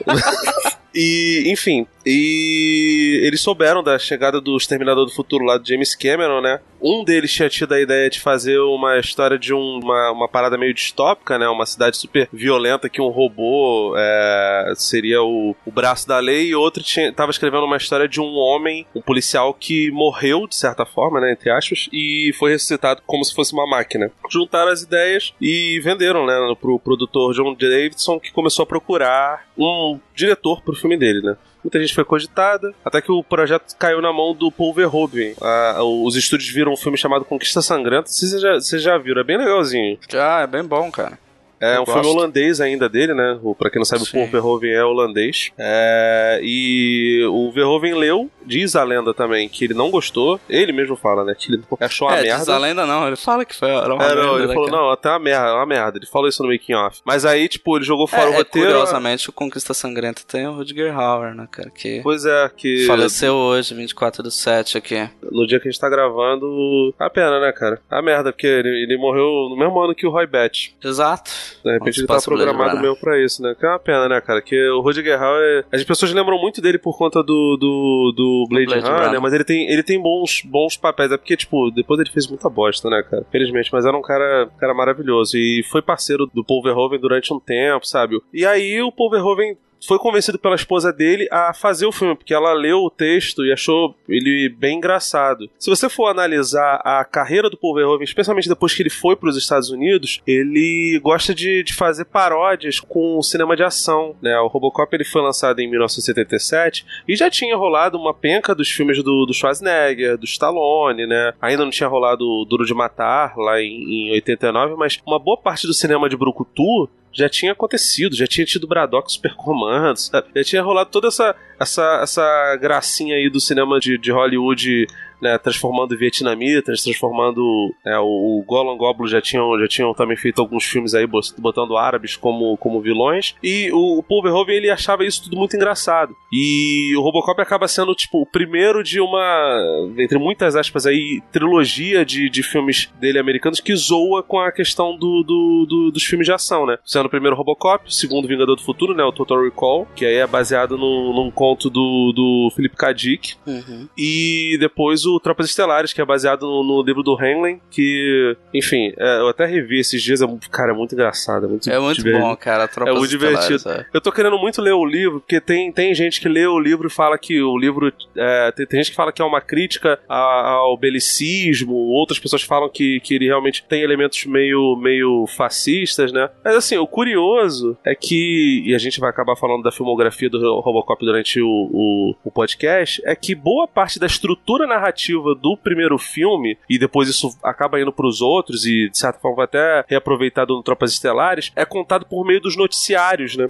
E, 0.99 1.43
enfim, 1.51 1.85
e 2.07 3.19
eles 3.23 3.41
souberam 3.41 3.83
da 3.83 3.99
chegada 3.99 4.39
do 4.39 4.55
Exterminador 4.55 5.05
do 5.05 5.11
Futuro 5.11 5.43
lá 5.43 5.57
do 5.57 5.67
James 5.67 5.93
Cameron, 5.95 6.41
né? 6.41 6.59
Um 6.81 7.03
deles 7.03 7.31
tinha 7.33 7.49
tido 7.49 7.73
a 7.73 7.81
ideia 7.81 8.09
de 8.09 8.19
fazer 8.19 8.59
uma 8.59 8.97
história 8.99 9.37
de 9.37 9.53
um- 9.53 9.79
uma, 9.83 10.11
uma 10.11 10.27
parada 10.27 10.57
meio 10.57 10.73
distópica, 10.73 11.37
né? 11.37 11.47
Uma 11.49 11.65
cidade 11.65 11.97
super 11.97 12.29
violenta 12.31 12.87
que 12.89 13.01
um 13.01 13.07
robô 13.09 13.93
é, 13.97 14.73
seria 14.75 15.21
o, 15.21 15.55
o 15.65 15.71
braço 15.71 16.07
da 16.07 16.19
lei, 16.19 16.47
e 16.49 16.55
outro 16.55 16.81
tinha, 16.83 17.11
tava 17.11 17.31
escrevendo 17.31 17.65
uma 17.65 17.77
história 17.77 18.07
de 18.07 18.21
um 18.21 18.33
homem, 18.35 18.85
um 18.95 19.01
policial 19.01 19.53
que 19.53 19.91
morreu, 19.91 20.47
de 20.47 20.55
certa 20.55 20.85
forma, 20.85 21.19
né? 21.19 21.31
Entre 21.33 21.49
aspas, 21.49 21.89
e 21.91 22.31
foi 22.37 22.51
ressuscitado 22.51 23.01
como 23.05 23.25
se 23.25 23.33
fosse 23.33 23.53
uma 23.53 23.67
máquina. 23.67 24.11
Juntaram 24.29 24.71
as 24.71 24.83
ideias 24.83 25.33
e 25.41 25.79
venderam, 25.83 26.25
né? 26.25 26.35
Pro 26.61 26.79
produtor 26.79 27.33
John 27.33 27.53
Davidson, 27.55 28.19
que 28.19 28.31
começou 28.31 28.63
a 28.63 28.67
procurar 28.67 29.47
um 29.57 29.99
diretor 30.15 30.61
pro 30.61 30.75
filme 30.75 30.95
dele, 30.97 31.21
né? 31.21 31.35
Muita 31.67 31.81
gente 31.81 31.93
foi 31.93 32.05
cogitada, 32.05 32.73
até 32.85 33.01
que 33.01 33.11
o 33.11 33.21
projeto 33.21 33.75
caiu 33.77 34.01
na 34.01 34.13
mão 34.13 34.33
do 34.33 34.49
Paul 34.49 34.73
Verhoeven. 34.73 35.35
Ah, 35.41 35.83
os 35.83 36.15
estúdios 36.15 36.49
viram 36.49 36.71
um 36.71 36.77
filme 36.77 36.97
chamado 36.97 37.25
Conquista 37.25 37.61
Sangrenta. 37.61 38.07
Vocês 38.07 38.41
já, 38.41 38.53
vocês 38.53 38.81
já 38.81 38.97
viram, 38.97 39.19
é 39.19 39.23
bem 39.25 39.37
legalzinho. 39.37 39.99
Já, 40.09 40.39
é 40.39 40.47
bem 40.47 40.63
bom, 40.63 40.89
cara. 40.89 41.19
É 41.59 41.79
um 41.79 41.85
filme 41.85 42.01
gosto. 42.01 42.15
holandês 42.17 42.61
ainda 42.61 42.87
dele, 42.87 43.13
né? 43.13 43.39
O, 43.41 43.55
pra 43.55 43.69
quem 43.69 43.79
não 43.79 43.85
sabe, 43.85 44.05
Sim. 44.05 44.23
o 44.23 44.27
Verhoeven 44.27 44.71
é 44.71 44.83
holandês. 44.83 45.51
É, 45.57 46.39
e 46.43 47.25
o 47.31 47.51
Verhoeven 47.51 47.93
leu, 47.95 48.29
diz 48.45 48.75
a 48.75 48.83
lenda 48.83 49.13
também, 49.13 49.49
que 49.49 49.65
ele 49.65 49.73
não 49.73 49.89
gostou. 49.89 50.39
Ele 50.49 50.71
mesmo 50.71 50.95
fala, 50.95 51.23
né? 51.23 51.35
Que 51.37 51.51
ele 51.53 51.63
achou 51.79 52.07
uma 52.07 52.17
é, 52.17 52.23
merda. 52.23 52.39
diz 52.39 52.49
a 52.49 52.57
lenda 52.57 52.85
não, 52.85 53.07
ele 53.07 53.15
fala 53.15 53.43
que 53.45 53.55
foi 53.55 53.69
era 53.69 53.93
uma 53.93 54.03
É, 54.03 54.09
não, 54.15 54.15
merda, 54.15 54.37
ele 54.37 54.47
né, 54.47 54.53
falou, 54.53 54.69
cara? 54.69 54.81
não, 54.81 54.89
até 54.91 55.09
uma 55.09 55.19
merda, 55.19 55.55
uma 55.55 55.65
merda. 55.65 55.97
Ele 55.97 56.05
falou 56.05 56.27
isso 56.27 56.43
no 56.43 56.49
making 56.49 56.73
off. 56.75 57.01
Mas 57.03 57.25
aí, 57.25 57.47
tipo, 57.47 57.75
ele 57.77 57.85
jogou 57.85 58.07
fora 58.07 58.23
é, 58.23 58.29
o 58.29 58.37
roteiro. 58.37 58.67
É, 58.69 58.71
curiosamente, 58.73 59.29
o 59.29 59.33
Conquista 59.33 59.73
Sangrenta 59.73 60.21
tem 60.27 60.47
o 60.47 60.53
Rutger 60.53 60.97
Hauer, 60.97 61.33
né, 61.33 61.47
cara? 61.49 61.69
Que 61.69 62.01
Pois 62.03 62.25
é, 62.25 62.49
que 62.55 62.85
faleceu 62.85 63.33
hoje, 63.33 63.73
24 63.73 64.21
do 64.23 64.31
7 64.31 64.77
aqui. 64.77 65.09
no 65.31 65.45
dia 65.47 65.59
que 65.59 65.67
a 65.67 65.71
gente 65.71 65.79
tá 65.81 65.89
gravando. 65.89 66.93
A 66.99 67.09
pena, 67.09 67.39
né, 67.39 67.51
cara? 67.51 67.79
A 67.89 68.01
merda, 68.01 68.31
porque 68.31 68.47
ele, 68.47 68.69
ele 68.83 68.97
morreu 68.97 69.25
no 69.49 69.57
mesmo 69.57 69.79
ano 69.79 69.95
que 69.95 70.05
o 70.05 70.09
Roy 70.11 70.27
Batch. 70.27 70.69
Exato. 70.83 71.31
De 71.63 71.71
repente 71.71 71.99
ele 71.99 72.07
tá 72.07 72.19
programado 72.21 72.79
mesmo 72.79 72.95
pra 72.97 73.21
isso, 73.23 73.41
né? 73.41 73.55
Que 73.57 73.65
é 73.65 73.69
uma 73.69 73.79
pena, 73.79 74.09
né, 74.09 74.21
cara? 74.21 74.41
Que 74.41 74.69
o 74.69 74.81
Rudiger 74.81 75.21
Hauer. 75.21 75.65
As 75.71 75.83
pessoas 75.83 76.13
lembram 76.13 76.39
muito 76.39 76.61
dele 76.61 76.77
por 76.77 76.97
conta 76.97 77.21
do, 77.21 77.57
do, 77.57 78.13
do 78.15 78.45
Blade, 78.49 78.65
Blade 78.65 78.85
Runner, 78.85 79.05
Runner. 79.07 79.21
mas 79.21 79.33
ele 79.33 79.43
tem, 79.43 79.69
ele 79.69 79.83
tem 79.83 80.01
bons, 80.01 80.41
bons 80.45 80.77
papéis. 80.77 81.11
É 81.11 81.17
porque, 81.17 81.37
tipo, 81.37 81.71
depois 81.71 81.99
ele 81.99 82.09
fez 82.09 82.27
muita 82.27 82.49
bosta, 82.49 82.89
né, 82.89 83.03
cara? 83.09 83.25
Felizmente, 83.31 83.69
mas 83.71 83.85
era 83.85 83.97
um 83.97 84.01
cara, 84.01 84.49
cara 84.57 84.73
maravilhoso. 84.73 85.37
E 85.37 85.63
foi 85.63 85.81
parceiro 85.81 86.25
do 86.33 86.43
Paul 86.43 86.61
Verhoeven 86.61 86.99
durante 86.99 87.33
um 87.33 87.39
tempo, 87.39 87.85
sabe? 87.85 88.19
E 88.33 88.45
aí 88.45 88.81
o 88.81 88.91
Paul 88.91 89.09
Verhoeven 89.09 89.57
foi 89.85 89.99
convencido 89.99 90.39
pela 90.39 90.55
esposa 90.55 90.91
dele 90.91 91.27
a 91.31 91.53
fazer 91.53 91.85
o 91.85 91.91
filme, 91.91 92.15
porque 92.15 92.33
ela 92.33 92.53
leu 92.53 92.79
o 92.79 92.89
texto 92.89 93.45
e 93.45 93.51
achou 93.51 93.95
ele 94.07 94.49
bem 94.49 94.77
engraçado. 94.77 95.49
Se 95.59 95.69
você 95.69 95.89
for 95.89 96.07
analisar 96.07 96.81
a 96.83 97.03
carreira 97.03 97.49
do 97.49 97.57
Paul 97.57 97.75
Verhoeven, 97.75 98.03
especialmente 98.03 98.49
depois 98.49 98.73
que 98.73 98.81
ele 98.81 98.89
foi 98.89 99.15
para 99.15 99.29
os 99.29 99.37
Estados 99.37 99.69
Unidos, 99.69 100.21
ele 100.25 100.99
gosta 101.03 101.33
de, 101.33 101.63
de 101.63 101.73
fazer 101.73 102.05
paródias 102.05 102.79
com 102.79 103.17
o 103.17 103.23
cinema 103.23 103.55
de 103.55 103.63
ação. 103.63 104.15
Né? 104.21 104.37
O 104.39 104.47
Robocop 104.47 104.93
ele 104.95 105.03
foi 105.03 105.21
lançado 105.21 105.59
em 105.59 105.69
1977 105.69 106.85
e 107.07 107.15
já 107.15 107.29
tinha 107.29 107.55
rolado 107.55 107.97
uma 107.97 108.13
penca 108.13 108.55
dos 108.55 108.69
filmes 108.69 109.01
do, 109.03 109.25
do 109.25 109.33
Schwarzenegger, 109.33 110.17
do 110.17 110.25
Stallone, 110.25 111.05
né? 111.05 111.33
Ainda 111.41 111.63
não 111.63 111.71
tinha 111.71 111.89
rolado 111.89 112.23
o 112.25 112.45
Duro 112.45 112.65
de 112.65 112.73
Matar 112.73 113.37
lá 113.37 113.61
em, 113.61 114.09
em 114.09 114.11
89, 114.11 114.75
mas 114.75 114.99
uma 115.05 115.19
boa 115.19 115.37
parte 115.37 115.67
do 115.67 115.73
cinema 115.73 116.09
de 116.09 116.17
Brucutu 116.17 116.89
já 117.17 117.27
tinha 117.27 117.51
acontecido, 117.51 118.15
já 118.15 118.27
tinha 118.27 118.45
tido 118.45 118.67
Braddock 118.67 119.11
Super 119.11 119.33
Commando, 119.33 119.97
sabe? 119.97 120.27
já 120.35 120.43
tinha 120.43 120.61
rolado 120.61 120.91
toda 120.91 121.07
essa, 121.07 121.35
essa, 121.59 121.99
essa 122.03 122.55
gracinha 122.61 123.15
aí 123.15 123.27
do 123.27 123.39
cinema 123.39 123.79
de, 123.79 123.97
de 123.97 124.11
Hollywood 124.11 124.85
né, 125.21 125.37
transformando 125.37 125.97
vietnamitas, 125.97 126.83
transformando 126.83 127.73
né, 127.85 127.97
o, 127.99 128.39
o 128.39 128.43
Golan 128.45 128.77
Goblin 128.77 129.07
já 129.07 129.21
tinham, 129.21 129.59
já 129.59 129.67
tinham 129.67 129.93
também 129.93 130.17
feito 130.17 130.41
alguns 130.41 130.63
filmes 130.65 130.93
aí 130.93 131.05
botando 131.37 131.77
árabes 131.77 132.15
como, 132.15 132.57
como 132.57 132.81
vilões 132.81 133.35
e 133.43 133.71
o, 133.71 133.99
o 133.99 134.03
Paul 134.03 134.21
Verhoeven 134.21 134.55
ele 134.57 134.69
achava 134.69 135.05
isso 135.05 135.23
tudo 135.23 135.37
muito 135.37 135.55
engraçado 135.55 136.15
e 136.31 136.93
o 136.95 137.01
Robocop 137.01 137.41
acaba 137.41 137.67
sendo 137.67 137.93
tipo 137.95 138.21
o 138.21 138.25
primeiro 138.25 138.83
de 138.83 138.99
uma 138.99 139.59
entre 139.97 140.17
muitas 140.17 140.55
aspas 140.55 140.85
aí 140.85 141.21
trilogia 141.31 142.05
de, 142.05 142.29
de 142.29 142.43
filmes 142.43 142.91
dele 142.99 143.19
americanos 143.19 143.59
que 143.59 143.75
zoa 143.75 144.21
com 144.23 144.39
a 144.39 144.51
questão 144.51 144.97
do, 144.97 145.23
do, 145.23 145.65
do 145.67 145.91
dos 145.91 146.03
filmes 146.03 146.25
de 146.27 146.33
ação, 146.33 146.65
né? 146.65 146.77
Sendo 146.85 147.05
o 147.05 147.09
primeiro 147.09 147.35
Robocop, 147.35 147.87
o 147.87 147.91
segundo 147.91 148.27
Vingador 148.27 148.55
do 148.55 148.61
Futuro, 148.61 148.93
né, 148.93 149.03
o 149.03 149.11
Total 149.11 149.41
Recall, 149.41 149.87
que 149.95 150.05
aí 150.05 150.15
é 150.15 150.27
baseado 150.27 150.77
no, 150.77 151.13
num 151.13 151.31
conto 151.31 151.69
do, 151.69 152.11
do 152.13 152.51
Philip 152.55 152.75
K. 152.75 152.93
Dick 152.93 153.35
Uhum. 153.45 153.87
e 153.97 154.57
depois 154.59 155.05
o 155.07 155.19
Tropas 155.19 155.47
Estelares, 155.47 155.93
que 155.93 156.01
é 156.01 156.05
baseado 156.05 156.41
no, 156.45 156.63
no 156.63 156.83
livro 156.83 157.03
do 157.03 157.17
Henley, 157.21 157.59
que, 157.71 158.35
enfim, 158.53 158.93
é, 158.97 159.19
eu 159.19 159.29
até 159.29 159.45
revi 159.45 159.79
esses 159.79 160.01
dias, 160.01 160.21
é, 160.21 160.27
cara, 160.51 160.71
é 160.71 160.75
muito 160.75 160.93
engraçado, 160.93 161.45
é 161.45 161.49
muito 161.49 161.69
É 161.69 161.79
muito 161.79 162.03
bom, 162.03 162.35
cara. 162.35 162.67
Tropas 162.67 162.93
É 162.93 162.97
muito 162.97 163.09
divertido. 163.09 163.69
É. 163.69 163.85
Eu 163.93 164.01
tô 164.01 164.11
querendo 164.11 164.37
muito 164.37 164.61
ler 164.61 164.73
o 164.73 164.85
livro, 164.85 165.19
porque 165.19 165.39
tem, 165.39 165.71
tem 165.71 165.93
gente 165.93 166.19
que 166.21 166.29
lê 166.29 166.45
o 166.45 166.59
livro 166.59 166.87
e 166.87 166.91
fala 166.91 167.17
que 167.17 167.41
o 167.41 167.57
livro. 167.57 167.91
é, 168.15 168.51
tem, 168.51 168.65
tem 168.65 168.79
gente 168.79 168.91
que 168.91 168.95
fala 168.95 169.11
que 169.11 169.21
é 169.21 169.25
uma 169.25 169.41
crítica 169.41 169.99
ao 170.07 170.77
belicismo, 170.77 171.73
outras 171.73 172.19
pessoas 172.19 172.41
falam 172.41 172.69
que, 172.69 172.99
que 173.01 173.15
ele 173.15 173.25
realmente 173.25 173.63
tem 173.63 173.81
elementos 173.81 174.25
meio, 174.25 174.75
meio 174.75 175.25
fascistas, 175.27 176.11
né? 176.11 176.29
Mas 176.43 176.55
assim, 176.55 176.77
o 176.77 176.87
curioso 176.87 177.77
é 177.85 177.95
que. 177.95 178.63
E 178.65 178.75
a 178.75 178.77
gente 178.77 178.99
vai 178.99 179.09
acabar 179.09 179.35
falando 179.35 179.63
da 179.63 179.71
filmografia 179.71 180.29
do 180.29 180.59
Robocop 180.59 181.03
durante 181.05 181.41
o, 181.41 181.47
o, 181.47 182.15
o 182.23 182.31
podcast, 182.31 183.01
é 183.05 183.15
que 183.15 183.33
boa 183.35 183.67
parte 183.67 183.99
da 183.99 184.05
estrutura 184.05 184.67
narrativa 184.67 184.96
do 185.35 185.57
primeiro 185.57 185.97
filme, 185.97 186.57
e 186.69 186.77
depois 186.77 187.09
isso 187.09 187.37
acaba 187.43 187.79
indo 187.79 187.91
pros 187.91 188.21
outros, 188.21 188.65
e 188.65 188.89
de 188.89 188.97
certa 188.97 189.19
forma 189.19 189.37
vai 189.37 189.45
até 189.45 189.85
reaproveitado 189.87 190.55
no 190.55 190.63
Tropas 190.63 190.91
Estelares, 190.91 191.51
é 191.55 191.65
contado 191.65 192.05
por 192.05 192.25
meio 192.25 192.41
dos 192.41 192.55
noticiários, 192.55 193.35
né? 193.35 193.47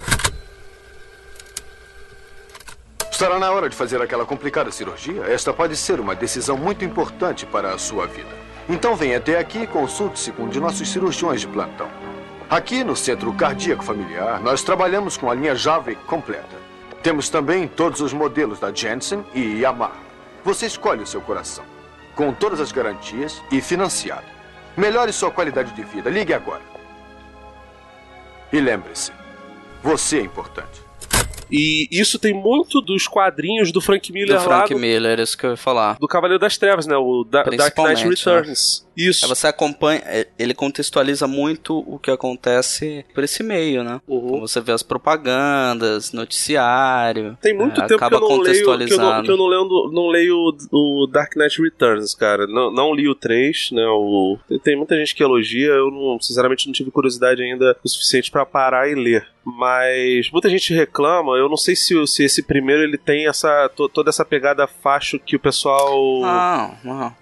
Estará 3.11 3.39
na 3.39 3.51
hora 3.51 3.67
de 3.67 3.75
fazer 3.75 3.99
aquela 3.99 4.25
complicada 4.25 4.71
cirurgia? 4.71 5.23
Esta 5.23 5.51
pode 5.51 5.75
ser 5.75 5.99
uma 5.99 6.13
decisão 6.13 6.55
muito 6.55 6.85
importante 6.85 7.47
para 7.47 7.73
a 7.73 7.77
sua 7.79 8.05
vida. 8.05 8.29
Então 8.69 8.95
venha 8.95 9.17
até 9.17 9.39
aqui 9.39 9.63
e 9.63 9.67
consulte-se 9.67 10.31
com 10.31 10.43
um 10.43 10.49
de 10.49 10.59
nossos 10.59 10.87
cirurgiões 10.87 11.41
de 11.41 11.47
plantão. 11.47 11.89
Aqui 12.49 12.83
no 12.83 12.95
Centro 12.95 13.33
Cardíaco 13.33 13.83
Familiar, 13.83 14.39
nós 14.41 14.61
trabalhamos 14.61 15.17
com 15.17 15.31
a 15.31 15.33
linha 15.33 15.55
Jave 15.55 15.95
completa. 16.05 16.57
Temos 17.01 17.27
também 17.27 17.67
todos 17.67 18.01
os 18.01 18.13
modelos 18.13 18.59
da 18.59 18.71
Jensen 18.73 19.25
e 19.33 19.61
Yamaha. 19.61 20.06
Você 20.47 20.65
escolhe 20.65 21.03
o 21.03 21.05
seu 21.05 21.19
coração, 21.19 21.65
com 22.15 22.33
todas 22.33 22.61
as 22.61 22.71
garantias 22.71 23.43
e 23.51 23.59
financiado. 23.59 24.25
Melhore 24.77 25.11
sua 25.11 25.29
qualidade 25.29 25.73
de 25.73 25.83
vida. 25.83 26.09
Ligue 26.09 26.33
agora. 26.33 26.61
E 28.53 28.61
lembre-se, 28.61 29.11
você 29.83 30.19
é 30.19 30.21
importante. 30.21 30.86
E 31.51 31.87
isso 31.91 32.19
tem 32.19 32.33
muito 32.33 32.81
dos 32.81 33.07
quadrinhos 33.07 33.71
do 33.71 33.79
Frank 33.81 34.11
Miller 34.11 34.37
Do 34.37 34.43
Frank 34.43 34.73
do, 34.73 34.79
Miller, 34.79 35.19
isso 35.19 35.37
que 35.37 35.45
eu 35.45 35.51
ia 35.51 35.57
falar. 35.57 35.97
do 35.99 36.07
Cavaleiro 36.07 36.39
das 36.39 36.57
Trevas, 36.57 36.85
né? 36.85 36.95
O 36.97 37.23
Da- 37.23 37.43
Dark 37.43 37.77
Knight 37.77 38.03
né? 38.03 38.09
Returns. 38.09 38.85
Isso. 38.97 39.25
Aí 39.25 39.29
você 39.29 39.45
acompanha, 39.47 40.01
é, 40.05 40.27
ele 40.39 40.55
contextualiza 40.55 41.27
muito 41.27 41.77
o 41.87 41.99
que 41.99 42.09
acontece 42.09 43.05
por 43.13 43.23
esse 43.23 43.43
meio, 43.43 43.83
né? 43.83 44.01
Uhum. 44.07 44.39
Você 44.39 44.59
vê 44.59 44.71
as 44.71 44.81
propagandas, 44.81 46.11
noticiário. 46.13 47.37
Tem 47.41 47.53
muito 47.53 47.79
é, 47.79 47.85
tempo 47.85 47.87
que 47.87 47.93
eu 47.93 47.97
acaba 48.07 48.19
não 48.19 48.27
leio, 48.39 48.53
que 48.55 48.61
eu 48.63 48.67
não, 48.67 48.73
contextualizando. 48.73 49.23
que 49.23 49.31
eu 49.31 49.37
não 49.37 49.47
leio, 49.47 49.91
não 49.91 50.07
leio 50.07 50.57
o, 50.71 51.07
Dark 51.07 51.35
Knight 51.35 51.61
Returns, 51.61 52.15
cara. 52.15 52.47
Não, 52.47 52.71
não 52.71 52.93
li 52.93 53.07
o 53.07 53.13
3, 53.15 53.69
né? 53.71 53.85
O, 53.87 54.37
tem- 54.63 54.75
muita 54.75 54.95
gente 54.97 55.13
que 55.15 55.23
elogia, 55.23 55.67
eu 55.69 55.91
não, 55.91 56.19
sinceramente 56.19 56.65
não 56.65 56.73
tive 56.73 56.89
curiosidade 56.89 57.41
ainda 57.43 57.77
o 57.83 57.87
suficiente 57.89 58.31
pra 58.31 58.45
parar 58.45 58.89
e 58.89 58.95
ler. 58.95 59.27
Mas 59.55 60.29
muita 60.29 60.49
gente 60.49 60.73
reclama, 60.73 61.37
eu 61.37 61.47
não 61.47 61.55
sei 61.55 61.73
se, 61.73 61.95
se 62.05 62.23
esse 62.25 62.43
primeiro 62.43 62.83
ele 62.83 62.97
tem 62.97 63.27
essa 63.27 63.69
to- 63.69 63.87
toda 63.87 64.09
essa 64.09 64.25
pegada 64.25 64.67
facho 64.67 65.17
que 65.17 65.37
o 65.37 65.39
pessoal. 65.39 65.97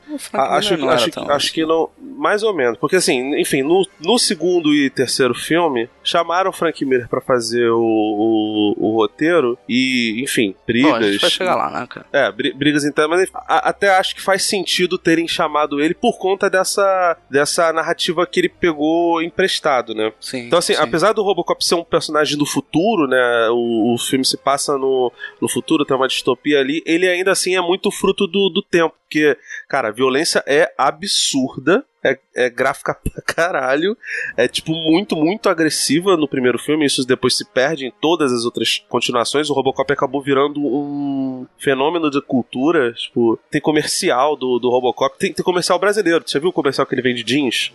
O 0.09 0.17
Frank 0.17 0.47
A- 0.47 0.57
acho, 0.57 0.73
era 0.73 0.93
acho, 0.93 1.11
tão- 1.11 1.29
acho 1.29 1.53
que 1.53 1.63
não. 1.65 1.87
Mais 2.01 2.41
ou 2.41 2.51
menos. 2.53 2.79
Porque 2.79 2.95
assim, 2.95 3.39
enfim, 3.39 3.61
no, 3.61 3.87
no 3.99 4.17
segundo 4.17 4.73
e 4.73 4.89
terceiro 4.89 5.35
filme, 5.35 5.87
chamaram 6.05 6.49
o 6.49 6.53
Frank 6.53 6.83
Miller 6.85 7.07
pra 7.09 7.19
fazer 7.21 7.69
o, 7.69 7.79
o, 7.79 8.75
o 8.77 8.95
roteiro 8.95 9.57
e, 9.67 10.21
enfim, 10.23 10.55
brigas. 10.65 10.91
Bom, 10.91 10.95
a 10.97 11.03
gente 11.11 11.21
vai 11.21 11.29
chegar 11.29 11.55
lá, 11.55 11.69
né, 11.71 11.87
cara? 11.87 12.05
É, 12.13 12.31
bri- 12.31 12.53
brigas 12.53 12.83
internas, 12.85 13.19
mas 13.19 13.29
a- 13.47 13.69
até 13.69 13.89
acho 13.97 14.15
que 14.15 14.21
faz 14.21 14.43
sentido 14.43 14.97
terem 14.97 15.27
chamado 15.27 15.81
ele 15.81 15.93
por 15.93 16.17
conta 16.17 16.49
dessa, 16.49 17.17
dessa 17.29 17.73
narrativa 17.73 18.25
que 18.25 18.39
ele 18.39 18.49
pegou 18.49 19.21
emprestado, 19.21 19.93
né? 19.93 20.13
Sim. 20.19 20.45
Então, 20.47 20.59
assim, 20.59 20.73
sim. 20.75 20.81
apesar 20.81 21.13
do 21.13 21.23
Robocop 21.23 21.63
ser 21.65 21.75
um 21.75 21.83
personagem 21.83 22.37
do 22.37 22.45
futuro, 22.45 23.07
né? 23.07 23.49
O, 23.51 23.93
o 23.93 23.97
filme 23.97 24.23
se 24.25 24.37
passa 24.37 24.77
no, 24.77 25.11
no 25.41 25.49
futuro, 25.49 25.85
tem 25.85 25.95
uma 25.97 26.07
distopia 26.07 26.59
ali, 26.59 26.81
ele 26.85 27.07
ainda 27.07 27.31
assim 27.31 27.55
é 27.55 27.61
muito 27.61 27.89
fruto 27.91 28.27
do, 28.27 28.49
do 28.49 28.61
tempo. 28.61 28.93
Porque, 29.05 29.37
cara, 29.69 29.89
a 29.89 29.91
violência 29.91 30.43
é 30.47 30.71
absurda. 30.77 31.85
É, 32.05 32.19
é 32.35 32.49
gráfica 32.49 32.93
pra 33.03 33.21
caralho. 33.21 33.97
É, 34.37 34.47
tipo, 34.47 34.71
muito, 34.73 35.15
muito 35.15 35.49
agressiva 35.49 36.15
no 36.15 36.27
primeiro 36.27 36.59
filme. 36.59 36.85
Isso 36.85 37.03
depois 37.05 37.35
se 37.35 37.43
perde 37.45 37.85
em 37.87 37.91
todas 37.99 38.31
as 38.31 38.45
outras 38.45 38.83
continuações. 38.89 39.49
O 39.49 39.53
Robocop 39.53 39.91
acabou 39.91 40.21
virando 40.21 40.59
um 40.59 41.47
fenômeno 41.57 42.09
de 42.11 42.21
cultura. 42.21 42.93
Tipo, 42.93 43.39
tem 43.49 43.59
comercial 43.59 44.35
do, 44.35 44.59
do 44.59 44.69
Robocop. 44.69 45.17
Tem, 45.17 45.33
tem 45.33 45.43
comercial 45.43 45.79
brasileiro. 45.79 46.23
Você 46.25 46.39
viu 46.39 46.49
o 46.49 46.53
comercial 46.53 46.85
que 46.85 46.93
ele 46.93 47.01
vende 47.01 47.23
jeans? 47.23 47.71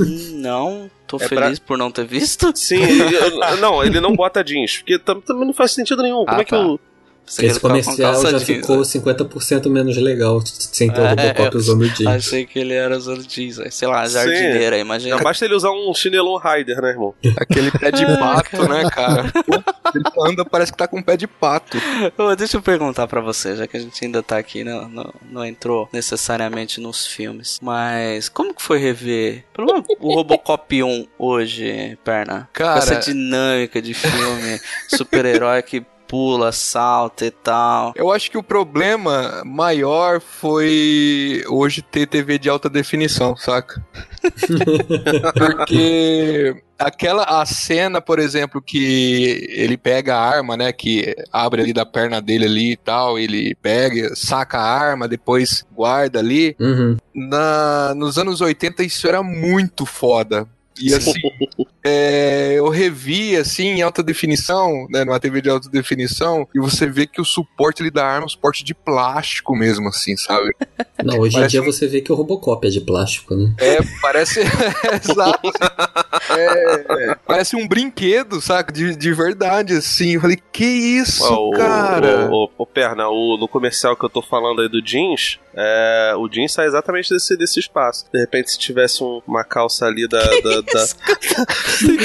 Hum, 0.00 0.40
Não, 0.40 0.90
tô 1.06 1.16
É 1.16 1.28
feliz 1.28 1.58
por 1.58 1.76
não 1.76 1.90
ter 1.90 2.06
visto. 2.06 2.50
Sim, 2.56 2.82
ele- 2.82 3.60
não, 3.60 3.82
ele 3.84 4.00
não 4.00 4.14
bota 4.14 4.42
jeans, 4.44 4.78
porque 4.78 4.98
tam- 4.98 5.20
também 5.20 5.46
não 5.46 5.52
faz 5.54 5.72
sentido 5.72 6.02
nenhum. 6.02 6.24
Como 6.24 6.38
Ah, 6.38 6.40
é 6.40 6.44
que 6.44 6.50
tá. 6.50 6.64
o. 6.66 6.80
Que 7.26 7.46
Esse 7.46 7.58
comercial 7.58 8.22
já 8.22 8.30
jeans, 8.38 8.42
ficou 8.44 8.76
né? 8.78 8.82
50% 8.84 9.68
menos 9.68 9.96
legal 9.96 10.40
sem 10.46 10.88
ter 10.90 11.00
o 11.00 11.04
É, 11.04 11.10
Robocop 11.10 11.54
eu 11.54 11.58
usando 11.60 11.88
jeans. 11.88 12.06
Achei 12.08 12.46
que 12.46 12.58
ele 12.58 12.72
era 12.72 12.96
usando 12.96 13.22
jeans, 13.26 13.58
sei 13.70 13.88
lá, 13.88 14.06
Sim. 14.06 14.14
jardineira, 14.14 14.78
imagina. 14.78 15.16
Já 15.16 15.22
basta 15.24 15.44
ele 15.44 15.54
usar 15.54 15.70
um 15.72 15.92
chinelão 15.92 16.36
Rider, 16.38 16.80
né, 16.80 16.90
irmão? 16.90 17.14
Aquele 17.36 17.70
pé 17.72 17.90
de 17.90 18.06
pato, 18.06 18.68
né, 18.68 18.88
cara? 18.90 19.24
Ele 19.94 20.04
anda, 20.30 20.44
parece 20.44 20.72
que 20.72 20.76
tá 20.78 20.86
com 20.86 21.00
pé 21.02 21.16
de 21.16 21.26
pato. 21.26 21.78
Ô, 22.18 22.34
deixa 22.36 22.56
eu 22.56 22.62
perguntar 22.62 23.06
pra 23.06 23.20
você, 23.20 23.56
já 23.56 23.66
que 23.66 23.76
a 23.76 23.80
gente 23.80 24.04
ainda 24.04 24.22
tá 24.22 24.36
aqui, 24.36 24.62
não, 24.64 24.88
não, 24.88 25.14
não 25.30 25.44
entrou 25.44 25.88
necessariamente 25.92 26.80
nos 26.80 27.06
filmes. 27.06 27.58
Mas 27.62 28.28
como 28.28 28.52
que 28.52 28.60
foi 28.60 28.78
rever 28.78 29.44
pelo 29.54 29.68
menos 29.72 29.86
o 30.00 30.14
Robocop 30.14 30.82
1 30.82 31.06
hoje, 31.18 31.96
Perna? 32.04 32.48
Cara- 32.52 32.72
Com 32.72 32.78
essa 32.78 32.96
dinâmica 32.96 33.80
de 33.80 33.94
filme, 33.94 34.60
super-herói 34.88 35.62
que 35.62 35.82
pula, 36.06 36.52
salta 36.52 37.26
e 37.26 37.30
tal. 37.30 37.92
Eu 37.96 38.10
acho 38.10 38.30
que 38.30 38.38
o 38.38 38.42
problema 38.42 39.42
maior 39.44 40.20
foi 40.20 41.44
hoje 41.48 41.82
ter 41.82 42.06
TV 42.06 42.38
de 42.38 42.48
alta 42.48 42.68
definição, 42.68 43.36
saca? 43.36 43.82
Porque 45.34 46.62
aquela 46.78 47.24
a 47.24 47.46
cena, 47.46 48.00
por 48.00 48.18
exemplo, 48.18 48.60
que 48.60 49.46
ele 49.50 49.76
pega 49.76 50.16
a 50.16 50.20
arma, 50.20 50.56
né, 50.56 50.72
que 50.72 51.14
abre 51.32 51.62
ali 51.62 51.72
da 51.72 51.86
perna 51.86 52.20
dele 52.20 52.44
ali 52.44 52.72
e 52.72 52.76
tal, 52.76 53.18
ele 53.18 53.54
pega, 53.56 54.14
saca 54.14 54.58
a 54.58 54.64
arma, 54.64 55.08
depois 55.08 55.64
guarda 55.74 56.18
ali. 56.18 56.56
Uhum. 56.60 56.96
Na, 57.14 57.94
nos 57.94 58.18
anos 58.18 58.40
80 58.40 58.82
isso 58.82 59.08
era 59.08 59.22
muito 59.22 59.86
foda. 59.86 60.46
E 60.80 60.94
assim, 60.94 61.12
é, 61.84 62.54
eu 62.54 62.68
revi 62.68 63.36
assim 63.36 63.68
em 63.68 63.82
alta 63.82 64.02
definição, 64.02 64.86
né, 64.90 65.04
numa 65.04 65.18
TV 65.18 65.40
de 65.40 65.50
alta 65.50 65.68
definição, 65.68 66.46
e 66.54 66.58
você 66.58 66.86
vê 66.86 67.06
que 67.06 67.20
o 67.20 67.24
suporte 67.24 67.82
ali 67.82 67.90
da 67.90 68.04
arma 68.04 68.24
é 68.24 68.26
um 68.26 68.28
suporte 68.28 68.64
de 68.64 68.74
plástico 68.74 69.56
mesmo, 69.56 69.88
assim, 69.88 70.16
sabe? 70.16 70.54
Não, 71.04 71.18
hoje 71.18 71.34
Parece 71.34 71.56
em 71.56 71.60
dia 71.60 71.72
você 71.72 71.86
vê 71.86 72.00
que 72.00 72.10
o 72.10 72.14
Robocop 72.14 72.66
é 72.66 72.70
de 72.70 72.80
plástico, 72.80 73.34
né? 73.34 73.54
É, 73.58 73.78
parece. 74.00 74.40
Exato. 75.04 75.52
É, 76.30 77.14
parece 77.26 77.54
um 77.54 77.68
brinquedo, 77.68 78.40
saca? 78.40 78.72
De, 78.72 78.96
de 78.96 79.12
verdade, 79.12 79.74
assim. 79.74 80.14
Eu 80.14 80.20
falei, 80.22 80.38
que 80.52 80.64
isso, 80.64 81.32
o, 81.32 81.50
cara? 81.50 82.30
O, 82.30 82.44
o, 82.44 82.50
o 82.58 82.66
Perna, 82.66 83.08
o, 83.08 83.36
no 83.36 83.46
comercial 83.46 83.96
que 83.96 84.04
eu 84.04 84.08
tô 84.08 84.22
falando 84.22 84.62
aí 84.62 84.68
do 84.68 84.82
jeans, 84.82 85.38
é, 85.56 86.14
o 86.16 86.28
jeans 86.28 86.52
sai 86.52 86.66
exatamente 86.66 87.08
desse, 87.12 87.36
desse 87.36 87.58
espaço. 87.60 88.04
De 88.12 88.18
repente, 88.20 88.50
se 88.50 88.58
tivesse 88.58 89.02
um- 89.02 89.20
uma 89.26 89.42
calça 89.44 89.86
ali 89.86 90.06
da. 90.08 90.20
da, 90.22 90.60
da- 90.60 90.86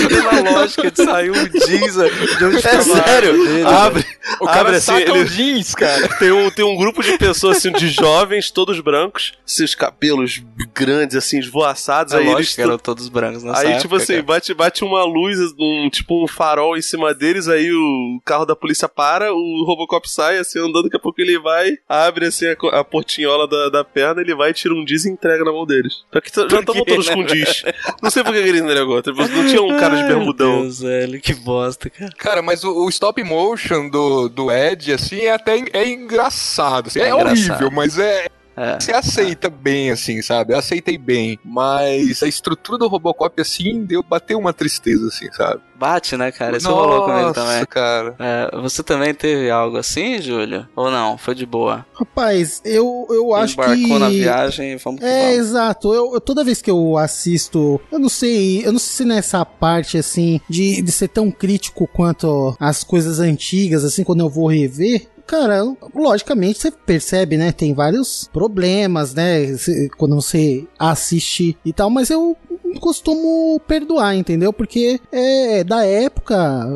Pela 0.10 0.52
lógica 0.52 0.92
de 0.92 1.04
sair 1.04 1.32
um 1.32 1.34
jeans 1.48 1.94
de 2.38 2.46
onde 2.46 2.58
É 2.58 2.82
sério, 2.82 3.34
dele, 3.46 3.64
abre, 3.66 4.06
O 4.40 4.46
cara 4.46 4.62
abre 4.62 4.76
assim, 4.78 4.86
saca 4.86 5.12
ele- 5.12 5.26
jeans, 5.26 5.76
cara. 5.76 6.08
tem 6.20 6.32
um, 6.32 6.50
tem 6.52 6.66
um 6.66 6.76
grupo 6.78 7.02
de 7.04 7.18
pessoas 7.18 7.58
assim, 7.58 7.72
de 7.72 7.88
jovens, 7.90 8.52
todos 8.52 8.80
brancos, 8.80 9.34
seus 9.46 9.76
cabelos 9.76 10.42
grandes, 10.74 11.16
assim, 11.16 11.40
esvoaçados. 11.40 12.14
É 12.14 12.18
aí 12.18 12.24
lógico 12.24 12.40
eles 12.40 12.56
que 12.56 12.62
eram 12.62 12.78
todos 12.78 13.08
brancos 13.10 13.44
nessa 13.44 13.60
Aí, 13.62 13.68
época, 13.68 13.82
tipo 13.82 13.96
assim, 13.96 14.14
cara. 14.14 14.24
bate, 14.24 14.54
bate 14.54 14.84
uma 14.84 15.04
luz, 15.04 15.38
um, 15.60 15.90
tipo 15.90 16.24
um 16.24 16.28
farol 16.28 16.78
em 16.78 16.82
cima 16.82 17.14
deles, 17.14 17.48
aí 17.48 17.72
o 17.72 18.22
carro 18.26 18.46
da 18.46 18.56
polícia 18.56 18.88
para, 18.90 19.34
o 19.34 19.64
Robocop 19.66 20.10
sai, 20.10 20.38
assim, 20.38 20.60
andando, 20.60 20.84
daqui 20.84 20.98
a 20.98 21.00
pouco 21.00 21.20
ele 21.22 21.40
vai, 21.40 21.72
abre, 21.88 22.28
assim, 22.28 22.46
a, 22.48 22.80
a 22.80 22.84
portinhola 22.84 23.41
da, 23.46 23.70
da 23.70 23.84
perna, 23.84 24.22
ele 24.22 24.34
vai, 24.36 24.54
tira 24.54 24.74
um 24.74 24.84
diz 24.86 25.06
e 25.06 25.10
entrega 25.10 25.44
na 25.44 25.52
mão 25.52 25.66
deles. 25.66 26.04
Só 26.14 26.22
que 26.22 26.32
já 26.36 26.60
estamos 26.60 26.84
quê, 26.84 26.92
todos 26.92 27.10
com 27.10 27.24
diz. 27.24 27.64
Não 28.02 28.10
sei 28.10 28.24
por 28.24 28.34
que 28.34 28.40
ele 28.40 28.62
tipo, 29.02 29.22
não 29.22 29.48
tinha 29.48 29.62
um 29.62 29.78
cara 29.78 29.96
de 29.96 30.02
Ai, 30.02 30.08
meu 30.08 30.18
bermudão. 30.18 30.62
Deus, 30.62 30.80
velho, 30.82 31.20
que 31.22 31.34
bosta, 31.34 31.90
cara. 31.90 32.12
Cara, 32.18 32.42
mas 32.42 32.64
o, 32.64 32.86
o 32.86 32.90
stop 32.90 33.24
motion 33.24 33.90
do, 33.90 34.28
do 34.30 34.52
Ed, 34.52 34.94
assim, 34.94 35.22
é 35.22 35.34
até 35.34 35.58
é 35.74 35.88
engraçado. 35.90 36.88
assim, 36.88 37.00
É 37.00 37.04
é 37.04 37.10
engraçado. 37.10 37.50
horrível, 37.52 37.72
mas 37.72 37.98
é. 37.98 38.28
É. 38.56 38.80
Você 38.80 38.92
aceita 38.92 39.50
bem, 39.50 39.92
assim, 39.92 40.22
sabe? 40.22 40.54
Eu 40.54 40.58
aceitei 40.60 40.98
bem. 40.98 41.40
Mas 41.44 42.22
a 42.22 42.28
estrutura 42.28 42.78
do 42.78 42.88
Robocop, 42.88 43.40
assim, 43.42 43.84
deu, 43.86 44.04
bateu 44.04 44.38
uma 44.38 44.52
tristeza, 44.54 45.08
assim, 45.08 45.32
sabe? 45.32 45.62
Bate, 45.78 46.16
né, 46.16 46.32
cara? 46.32 46.58
Isso 46.58 46.70
rolou 46.72 47.06
comigo 47.06 47.28
Nossa, 47.30 47.34
também. 47.34 47.66
cara. 47.66 48.16
É, 48.20 48.56
você 48.62 48.84
também 48.84 49.14
teve 49.16 49.50
algo 49.50 49.78
assim, 49.78 50.22
Júlio? 50.22 50.68
Ou 50.76 50.92
não? 50.92 51.18
Foi 51.18 51.34
de 51.34 51.46
boa? 51.46 51.84
Rapaz, 51.94 52.62
eu, 52.64 53.08
eu 53.10 53.34
acho 53.34 53.54
Embarcou 53.54 53.76
que. 53.78 53.98
na 54.00 54.10
viagem 54.10 54.74
e 54.74 54.76
vamos 54.76 55.02
É, 55.02 55.22
vamos. 55.32 55.38
exato. 55.40 55.94
Eu, 55.94 56.14
eu- 56.14 56.22
toda 56.22 56.44
vez 56.44 56.62
que 56.62 56.70
eu 56.70 56.98
assisto, 56.98 57.82
eu 57.92 57.98
não 57.98 58.10
sei, 58.10 58.66
eu 58.66 58.72
não 58.72 58.80
sei 58.80 58.92
se 58.92 59.06
nessa 59.06 59.44
parte 59.46 59.98
assim 59.98 60.40
de, 60.50 60.82
de 60.84 60.92
ser 60.92 61.08
tão 61.08 61.32
crítico 61.32 61.88
quanto 61.88 62.56
as 62.60 62.84
coisas 62.84 63.20
antigas, 63.20 63.84
assim, 63.84 64.04
quando 64.04 64.20
eu 64.20 64.30
vou 64.30 64.48
rever. 64.48 65.08
Cara, 65.32 65.64
logicamente 65.96 66.60
você 66.60 66.70
percebe, 66.70 67.38
né? 67.38 67.54
Tem 67.54 67.74
vários 67.74 68.30
problemas, 68.34 69.14
né? 69.14 69.56
Quando 69.98 70.16
você 70.16 70.68
assiste 70.78 71.58
e 71.64 71.72
tal, 71.72 71.90
mas 71.90 72.10
eu 72.10 72.36
costumo 72.82 73.58
perdoar, 73.66 74.14
entendeu? 74.14 74.52
Porque 74.52 75.00
é 75.10 75.64
da 75.64 75.86
época 75.86 76.36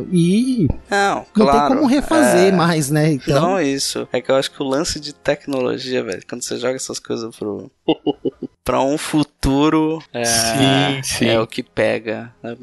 e 0.09 0.69
Não, 0.89 1.15
não 1.35 1.45
claro. 1.45 1.67
tem 1.67 1.75
como 1.75 1.85
refazer 1.85 2.53
é... 2.53 2.55
mais, 2.55 2.89
né? 2.89 3.12
Então, 3.12 3.41
Não 3.41 3.62
isso. 3.62 4.07
É 4.13 4.21
que 4.21 4.31
eu 4.31 4.35
acho 4.35 4.50
que 4.51 4.63
o 4.63 4.65
lance 4.65 5.01
de 5.01 5.13
tecnologia, 5.13 6.01
velho, 6.01 6.24
quando 6.25 6.41
você 6.41 6.55
joga 6.57 6.75
essas 6.77 6.97
coisas 6.97 7.35
pro. 7.35 7.69
pra 8.63 8.81
um 8.81 8.97
futuro. 8.97 10.01
É, 10.12 10.25
Sim, 10.25 11.03
sim. 11.03 11.27
é 11.27 11.39
o 11.39 11.45
que 11.45 11.62
pega. 11.62 12.33
né? 12.41 12.55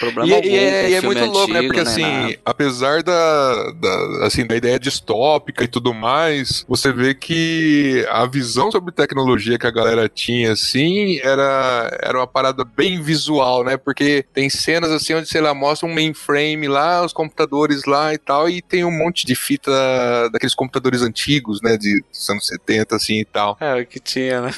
Problema 0.00 0.28
E, 0.28 0.34
algum 0.34 0.48
e 0.48 0.56
é, 0.56 0.90
e 0.90 0.94
é 0.94 1.00
filme 1.00 1.14
muito 1.20 1.32
louco, 1.32 1.52
né? 1.52 1.62
Porque 1.62 1.80
assim, 1.80 2.02
nada. 2.02 2.36
apesar 2.44 3.02
da, 3.02 3.70
da, 3.72 4.26
assim, 4.26 4.44
da 4.44 4.56
ideia 4.56 4.78
distópica 4.78 5.25
e 5.60 5.68
tudo 5.68 5.92
mais, 5.92 6.64
você 6.68 6.92
vê 6.92 7.14
que 7.14 8.06
a 8.10 8.26
visão 8.26 8.70
sobre 8.70 8.92
tecnologia 8.92 9.58
que 9.58 9.66
a 9.66 9.70
galera 9.70 10.08
tinha, 10.08 10.52
assim, 10.52 11.18
era, 11.22 11.90
era 12.02 12.18
uma 12.18 12.26
parada 12.26 12.64
bem 12.64 13.00
visual, 13.00 13.64
né? 13.64 13.76
Porque 13.76 14.24
tem 14.32 14.48
cenas 14.48 14.90
assim 14.90 15.14
onde, 15.14 15.28
sei 15.28 15.40
lá, 15.40 15.54
mostra 15.54 15.88
um 15.88 15.94
mainframe 15.94 16.68
lá, 16.68 17.04
os 17.04 17.12
computadores 17.12 17.84
lá 17.84 18.12
e 18.14 18.18
tal, 18.18 18.48
e 18.48 18.62
tem 18.62 18.84
um 18.84 18.90
monte 18.90 19.26
de 19.26 19.34
fita 19.34 19.70
daqueles 20.32 20.54
computadores 20.54 21.02
antigos, 21.02 21.60
né? 21.62 21.76
De 21.76 22.02
anos 22.30 22.46
70, 22.46 22.96
assim 22.96 23.20
e 23.20 23.24
tal. 23.24 23.56
É, 23.60 23.80
o 23.80 23.86
que 23.86 24.00
tinha, 24.00 24.42
né? 24.42 24.50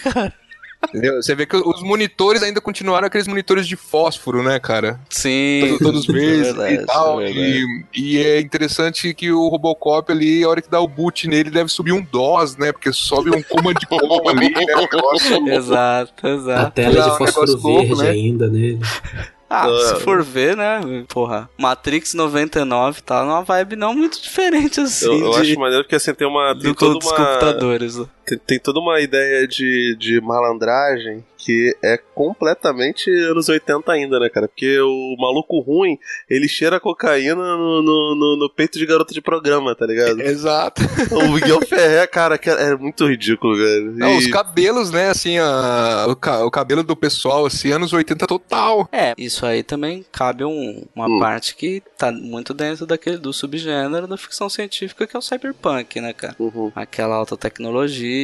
Entendeu? 0.88 1.16
Você 1.20 1.34
vê 1.34 1.44
que 1.44 1.56
os 1.56 1.82
monitores 1.82 2.42
ainda 2.42 2.60
continuaram 2.60 3.06
aqueles 3.08 3.26
monitores 3.26 3.66
de 3.66 3.76
fósforo, 3.76 4.42
né, 4.42 4.58
cara? 4.60 5.00
Sim. 5.10 5.76
Todos, 5.80 6.04
todos 6.04 6.06
verdes 6.06 6.48
É 6.48 6.52
verdade, 6.52 6.74
e 6.74 6.86
tal. 6.86 7.20
é 7.20 7.30
e, 7.30 7.84
e 7.94 8.18
é 8.18 8.40
interessante 8.40 9.12
que 9.12 9.30
o 9.32 9.48
Robocop 9.48 10.10
ali, 10.12 10.44
a 10.44 10.48
hora 10.48 10.62
que 10.62 10.70
dá 10.70 10.80
o 10.80 10.86
boot 10.88 11.26
nele, 11.28 11.50
deve 11.50 11.68
subir 11.68 11.92
um 11.92 12.00
DOS, 12.02 12.56
né? 12.56 12.72
Porque 12.72 12.92
sobe 12.92 13.30
um 13.30 13.42
command 13.42 13.74
com 13.88 13.96
ali, 14.30 14.50
né? 14.50 14.76
Um 14.76 14.80
negócio. 14.80 15.48
Exato, 15.48 16.26
A 16.26 16.30
exato. 16.30 16.70
tela 16.72 17.02
de 17.02 17.10
um 17.10 17.16
fósforo 17.16 17.52
louco, 17.60 17.96
verde 17.96 18.02
né? 18.04 18.10
ainda 18.10 18.48
nele. 18.48 18.78
Ah, 19.50 19.64
Ah. 19.66 19.94
se 19.96 20.02
for 20.04 20.22
ver, 20.22 20.54
né? 20.54 20.78
Porra, 21.08 21.48
Matrix 21.56 22.12
99 22.12 23.00
tá 23.00 23.24
numa 23.24 23.42
vibe 23.42 23.76
não 23.76 23.94
muito 23.94 24.20
diferente 24.22 24.78
assim. 24.78 25.06
Eu, 25.06 25.18
eu 25.20 25.30
de, 25.30 25.38
acho 25.52 25.58
maneiro 25.58 25.84
porque 25.84 25.96
assim 25.96 26.12
tem 26.12 26.28
uma. 26.28 26.52
Tem 26.52 26.64
do 26.64 26.74
toda 26.74 27.02
uma. 27.02 27.16
computadores. 27.16 27.98
Tem, 28.28 28.38
tem 28.38 28.58
toda 28.58 28.78
uma 28.80 29.00
ideia 29.00 29.46
de, 29.46 29.96
de 29.98 30.20
malandragem 30.20 31.24
que 31.38 31.74
é 31.82 31.96
completamente 32.14 33.08
anos 33.10 33.48
80 33.48 33.90
ainda, 33.92 34.18
né, 34.18 34.28
cara? 34.28 34.48
Porque 34.48 34.78
o 34.80 35.16
maluco 35.18 35.60
ruim, 35.60 35.96
ele 36.28 36.48
cheira 36.48 36.80
cocaína 36.80 37.36
no, 37.36 37.80
no, 37.82 38.14
no- 38.14 38.36
no 38.36 38.50
peito 38.50 38.76
de 38.78 38.84
garota 38.84 39.14
de 39.14 39.20
programa, 39.22 39.74
tá 39.74 39.86
ligado? 39.86 40.20
Exato. 40.22 40.82
o 41.12 41.32
Miguel 41.32 41.60
Ferrer, 41.64 42.10
cara, 42.10 42.36
que 42.36 42.50
é 42.50 42.76
muito 42.76 43.06
ridículo, 43.06 43.56
cara. 43.56 43.80
Não, 43.80 44.14
E- 44.14 44.18
os 44.18 44.26
cabelos, 44.26 44.90
né? 44.90 45.10
Assim, 45.10 45.38
a- 45.38 46.06
o, 46.08 46.16
ca- 46.16 46.44
o 46.44 46.50
cabelo 46.50 46.82
do 46.82 46.96
pessoal, 46.96 47.46
assim, 47.46 47.70
anos 47.72 47.92
80 47.92 48.26
total. 48.26 48.88
É, 48.92 49.14
isso 49.16 49.46
aí 49.46 49.62
também 49.62 50.04
cabe 50.12 50.44
um- 50.44 50.84
uma 50.94 51.06
Hum. 51.06 51.20
parte 51.20 51.54
que 51.54 51.82
tá 51.96 52.10
muito 52.12 52.52
dentro 52.52 52.84
daquele 52.84 53.16
do 53.18 53.32
subgênero 53.32 54.06
da 54.08 54.16
ficção 54.16 54.48
científica 54.48 55.06
que 55.06 55.16
é 55.16 55.18
o 55.18 55.22
cyberpunk, 55.22 56.00
né, 56.00 56.12
cara? 56.12 56.34
Uhum. 56.38 56.72
Aquela 56.74 57.14
alta 57.14 57.36
tecnologia, 57.36 58.17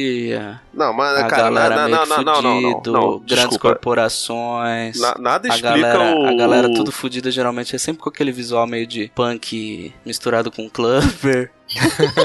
Não, 0.73 0.93
mas, 0.93 1.17
a 1.17 1.27
cara, 1.27 1.43
galera 1.43 1.75
não, 1.75 1.85
meio 1.85 1.97
não, 1.97 2.05
que 2.17 2.23
não, 2.23 2.41
não, 2.41 2.61
fudido, 2.61 3.19
grandes 3.19 3.35
desculpa. 3.49 3.69
corporações. 3.69 4.99
Na- 4.99 5.15
nada 5.19 5.47
a 5.47 5.55
explica 5.55 5.75
galera, 5.77 6.15
o... 6.15 6.25
a 6.25 6.33
galera 6.35 6.73
tudo 6.73 6.91
fudida 6.91 7.31
geralmente 7.31 7.75
é 7.75 7.79
sempre 7.79 8.01
com 8.01 8.09
aquele 8.09 8.31
visual 8.31 8.65
meio 8.67 8.85
de 8.87 9.11
punk 9.15 9.93
misturado 10.05 10.51
com 10.51 10.69
clubber. 10.69 11.51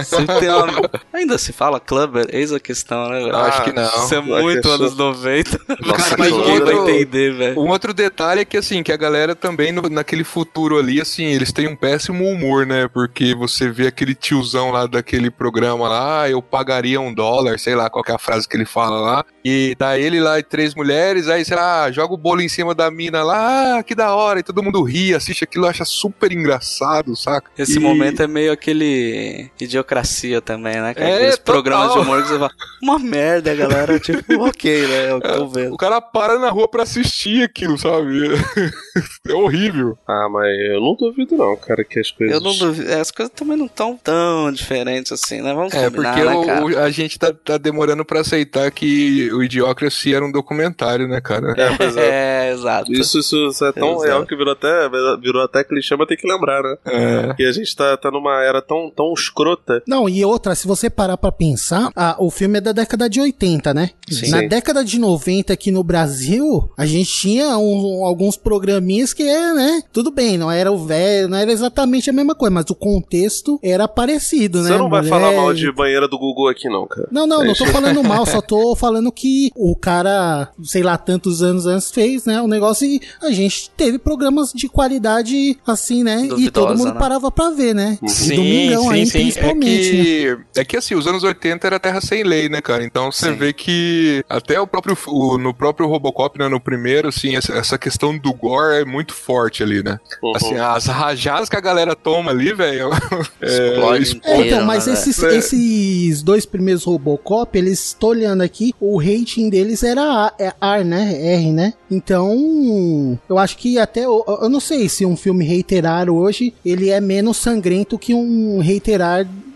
Uma- 0.51 0.91
Ainda 1.13 1.39
se 1.39 1.53
fala 1.53 1.81
clubber? 1.81 2.27
Eis 2.33 2.53
a 2.53 2.61
questão, 2.61 3.09
né? 3.09 3.23
Eu 3.23 3.37
acho 3.37 3.65
que 3.65 3.73
não. 3.73 3.85
Isso 4.05 4.15
é 4.15 4.21
muito 4.21 4.55
questão- 4.63 4.73
anos 4.75 4.97
90. 4.97 5.61
Nossa, 5.87 6.17
mas 6.19 6.33
Ninguém 6.33 6.53
outro- 6.61 6.83
vai 6.85 6.95
entender, 6.95 7.35
velho. 7.35 7.61
Um 7.61 7.69
outro 7.69 7.93
detalhe 7.93 8.41
é 8.41 8.45
que, 8.45 8.57
assim, 8.57 8.83
que 8.83 8.93
a 8.93 8.97
galera 8.97 9.35
também, 9.35 9.73
no- 9.73 9.89
naquele 9.89 10.25
futuro 10.25 10.79
ali, 10.79 11.01
assim, 11.01 11.25
eles 11.25 11.53
têm 11.53 11.69
um 11.69 11.77
péssimo 11.77 12.25
humor, 12.29 12.67
né? 12.67 12.89
Porque 12.89 13.35
você 13.35 13.69
vê 13.71 13.87
aquele 13.87 14.15
tiozão 14.15 14.71
lá 14.71 14.87
daquele 14.87 15.31
programa 15.31 15.89
lá, 15.89 16.23
"Ah, 16.23 16.31
eu 16.31 16.41
pagaria 16.43 17.01
um 17.01 17.13
dólar, 17.13 17.59
sei 17.59 17.75
lá 17.75 17.89
qual 17.91 18.05
é 18.09 18.13
a 18.13 18.19
frase 18.19 18.49
que 18.49 18.57
ele 18.57 18.67
fala 18.67 19.01
lá, 19.01 19.25
e 19.45 19.75
tá 19.79 19.99
ele 19.99 20.21
lá 20.21 20.39
e 20.39 20.43
três 20.43 20.75
mulheres, 20.75 21.29
aí, 21.29 21.45
sei 21.45 21.57
lá, 21.57 21.91
joga 21.91 22.15
o 22.15 22.17
bolo 22.17 22.41
em 22.41 22.49
cima 22.49 22.75
da 22.75 22.91
mina 22.91 23.23
lá, 23.23 23.79
ah, 23.79 23.83
que 23.83 23.95
da 23.95 24.15
hora, 24.15 24.41
e 24.41 24.43
todo 24.43 24.63
mundo 24.63 24.83
ri, 24.83 25.15
assiste 25.15 25.45
aquilo, 25.45 25.67
acha 25.67 25.85
super 25.85 26.33
engraçado, 26.33 27.15
saca? 27.17 27.51
Esse 27.59 27.77
E- 27.77 27.81
momento 27.81 28.23
é 28.23 28.27
meio 28.27 28.53
aquele 28.53 29.40
idiocracia 29.61 30.41
também, 30.41 30.81
né? 30.81 30.95
cara? 30.95 31.09
É, 31.09 31.15
Aqueles 31.15 31.39
total. 31.39 31.55
programas 31.55 31.93
de 31.93 31.99
humor 31.99 32.23
que 32.23 32.29
você 32.29 32.39
fala, 32.39 32.51
uma 32.83 32.99
merda, 32.99 33.55
galera, 33.55 33.99
tipo, 34.01 34.43
ok, 34.45 34.87
né? 34.87 35.09
É 35.11 35.15
o 35.15 35.21
que 35.21 35.27
eu 35.27 35.35
tô 35.39 35.49
vendo. 35.49 35.75
O 35.75 35.77
cara 35.77 36.01
para 36.01 36.39
na 36.39 36.51
rua 36.51 36.69
pra 36.69 36.83
assistir 36.83 37.43
aquilo, 37.45 37.79
sabe? 37.79 38.21
é 39.29 39.33
horrível. 39.33 39.99
Ah, 40.07 40.29
mas 40.31 40.47
eu 40.73 40.81
não 40.81 40.95
duvido 40.97 41.37
não, 41.37 41.57
cara, 41.57 41.85
que 41.85 41.99
as 42.01 42.11
coisas... 42.11 42.35
Eu 42.35 42.41
não 42.41 42.57
duvido. 42.57 42.91
é, 42.91 43.01
As 43.01 43.11
coisas 43.11 43.33
também 43.35 43.57
não 43.57 43.67
estão 43.67 43.97
tão 43.97 44.53
diferentes 44.53 45.13
assim, 45.13 45.41
né? 45.41 45.53
Vamos 45.55 45.73
É, 45.75 45.85
combinar, 45.91 46.15
porque 46.15 46.29
né, 46.29 46.35
o- 46.37 46.47
cara? 46.47 46.65
o- 46.65 46.79
a 46.79 46.91
gente 46.91 47.19
tá, 47.19 47.33
tá 47.33 47.59
demorando 47.59 48.05
pra 48.05 48.21
aceitar 48.21 48.71
que 48.71 49.31
o 49.33 49.43
Idiocracy 49.43 50.15
era 50.15 50.25
um 50.25 50.33
documentário, 50.33 51.07
né, 51.09 51.21
cara? 51.21 51.55
É, 51.57 51.77
pois 51.77 51.97
é. 51.97 52.11
É, 52.41 52.53
exato. 52.53 52.93
Isso, 52.93 53.19
isso, 53.21 53.49
isso 53.49 53.65
é 53.65 53.73
tão 53.73 53.91
Exato. 53.93 54.03
real 54.07 54.27
que 54.27 54.35
virou 54.37 54.53
até, 54.53 54.89
virou 55.21 55.43
até 55.43 55.63
clichê, 55.63 55.95
mas 55.97 56.07
tem 56.09 56.17
que 56.17 56.27
lembrar, 56.27 56.63
né? 56.63 56.77
É. 56.87 57.35
E 57.43 57.47
a 57.47 57.53
gente 57.53 57.75
tá, 57.77 57.97
tá 57.97 58.11
numa 58.11 58.43
era 58.43 58.61
tão, 58.61 58.91
tão 58.91 59.15
escrota. 59.21 59.83
Não, 59.87 60.09
e 60.09 60.25
outra, 60.25 60.55
se 60.55 60.67
você 60.67 60.89
parar 60.91 61.17
pra 61.17 61.31
pensar, 61.33 61.91
ah, 61.95 62.17
o 62.19 62.31
filme 62.31 62.59
é 62.59 62.61
da 62.61 62.73
década 62.73 63.09
de 63.09 63.21
80, 63.21 63.73
né? 63.75 63.91
Sim. 64.09 64.31
Na 64.31 64.41
Sim. 64.41 64.49
década 64.49 64.85
de 64.85 64.99
90 64.99 65.53
aqui 65.53 65.71
no 65.71 65.83
Brasil, 65.85 66.69
a 66.77 66.85
gente 66.87 67.11
tinha 67.11 67.57
um- 67.59 68.05
alguns 68.05 68.37
programinhas 68.37 69.13
que 69.13 69.23
é, 69.23 69.53
né? 69.55 69.83
Tudo 69.93 70.11
bem, 70.11 70.37
não 70.39 70.51
era 70.51 70.71
o 70.73 70.79
velho, 70.85 71.29
não 71.29 71.39
era 71.39 71.51
exatamente 71.53 72.11
a 72.11 72.13
mesma 72.13 72.35
coisa, 72.35 72.53
mas 72.55 72.65
o 72.71 72.75
contexto 72.75 73.59
era 73.63 73.87
parecido, 73.87 74.63
né? 74.63 74.71
Você 74.71 74.79
não 74.79 74.89
vai 74.91 75.01
Mulher 75.03 75.11
falar 75.11 75.33
mal 75.33 75.53
e- 75.53 75.57
de 75.57 75.73
banheira 75.73 76.09
do 76.09 76.19
Google 76.19 76.49
aqui, 76.49 76.69
não, 76.69 76.87
cara. 76.87 77.09
Não, 77.11 77.27
não, 77.27 77.43
É 77.43 77.47
não 77.47 77.55
tô 77.55 77.67
falando 77.67 78.03
mal, 78.03 78.25
só 78.27 78.41
tô 78.41 78.75
falando 78.77 79.11
que 79.13 79.51
o 79.57 79.75
cara, 79.77 80.49
sei 80.63 80.83
lá, 80.83 80.97
tantos 80.99 81.43
anos 81.43 81.67
antes 81.67 81.91
fez, 81.91 82.25
né, 82.25 82.41
o 82.43 82.47
negócio 82.49 82.87
e 82.87 83.01
a 83.23 83.31
gente 83.31 83.71
teve 83.77 83.99
programas 83.99 84.53
de 84.53 84.69
qualidade 84.69 85.59
assim, 85.67 86.03
né, 86.03 86.25
e 86.25 86.29
Duvidosa, 86.29 86.51
todo 86.69 86.79
mundo 86.79 86.93
né? 86.95 86.99
parava 86.99 87.31
pra 87.31 87.51
ver, 87.51 87.75
né? 87.75 87.99
Uhum. 88.03 88.09
E 88.09 88.37
domingão 88.37 88.91
aí, 89.17 89.25
principalmente, 89.25 89.93
né? 89.93 90.01
É 90.01 90.05
que, 90.05 90.61
é 90.61 90.65
que 90.65 90.77
assim, 90.77 90.95
os 90.95 91.07
anos 91.07 91.23
80 91.25 91.67
era 91.67 91.79
terra 91.81 92.01
sem 92.01 92.23
lei, 92.23 92.49
né, 92.49 92.61
cara? 92.61 92.85
Então 92.85 93.11
você 93.11 93.27
Sim. 93.31 93.35
vê 93.37 93.53
que 93.53 94.25
até 94.29 94.61
o 94.61 94.67
próprio 94.67 94.97
o- 95.09 95.39
no 95.39 95.53
próprio 95.55 95.87
Robocop, 95.89 96.39
né, 96.39 96.49
no 96.49 96.61
primeiro, 96.61 97.09
assim, 97.09 97.37
essa, 97.37 97.53
essa 97.55 97.79
questão 97.79 98.17
do 98.17 98.33
gore 98.33 98.77
é 98.83 98.85
muito 98.85 99.13
forte 99.15 99.63
ali, 99.63 99.83
né? 99.83 99.99
Uhum. 100.23 100.33
Assim, 100.37 100.57
as 100.57 100.87
rajadas 100.87 101.49
que 101.49 101.57
a 101.57 101.61
galera 101.61 101.95
toma 101.97 102.31
ali, 102.31 102.53
velho. 102.53 102.91
é, 103.41 103.69
Explode 104.01 104.11
É, 104.25 104.33
então, 104.33 104.41
inteiro, 104.47 104.67
mas 104.67 104.87
né, 104.87 104.93
esses, 104.95 105.19
velho? 105.19 105.35
esses 105.37 106.23
dois 106.23 106.45
primeiros 106.47 106.85
Robocop, 106.85 107.57
eles, 107.59 107.97
tô 107.99 108.09
olhando 108.09 108.43
aqui, 108.43 108.75
o 108.81 108.99
rating 108.99 109.49
deles 109.51 109.83
era 109.83 110.03
A, 110.03 110.33
é 110.39 110.53
R, 110.61 110.85
né? 110.85 111.35
R, 111.35 111.53
né? 111.53 111.75
Então, 111.91 113.19
eu 113.29 113.39
acho 113.39 113.57
que 113.57 113.79
até, 113.79 114.09
o- 114.09 114.25
eu 114.43 114.49
não 114.49 114.61
sei 114.61 114.89
se 114.89 115.05
um 115.07 115.17
filme 115.17 115.45
reiterar 115.45 116.09
hoje, 116.11 116.53
ele 116.65 116.91
é 116.91 117.01
menos 117.01 117.37
sangrento 117.37 117.99
que 117.99 118.15
um 118.15 118.61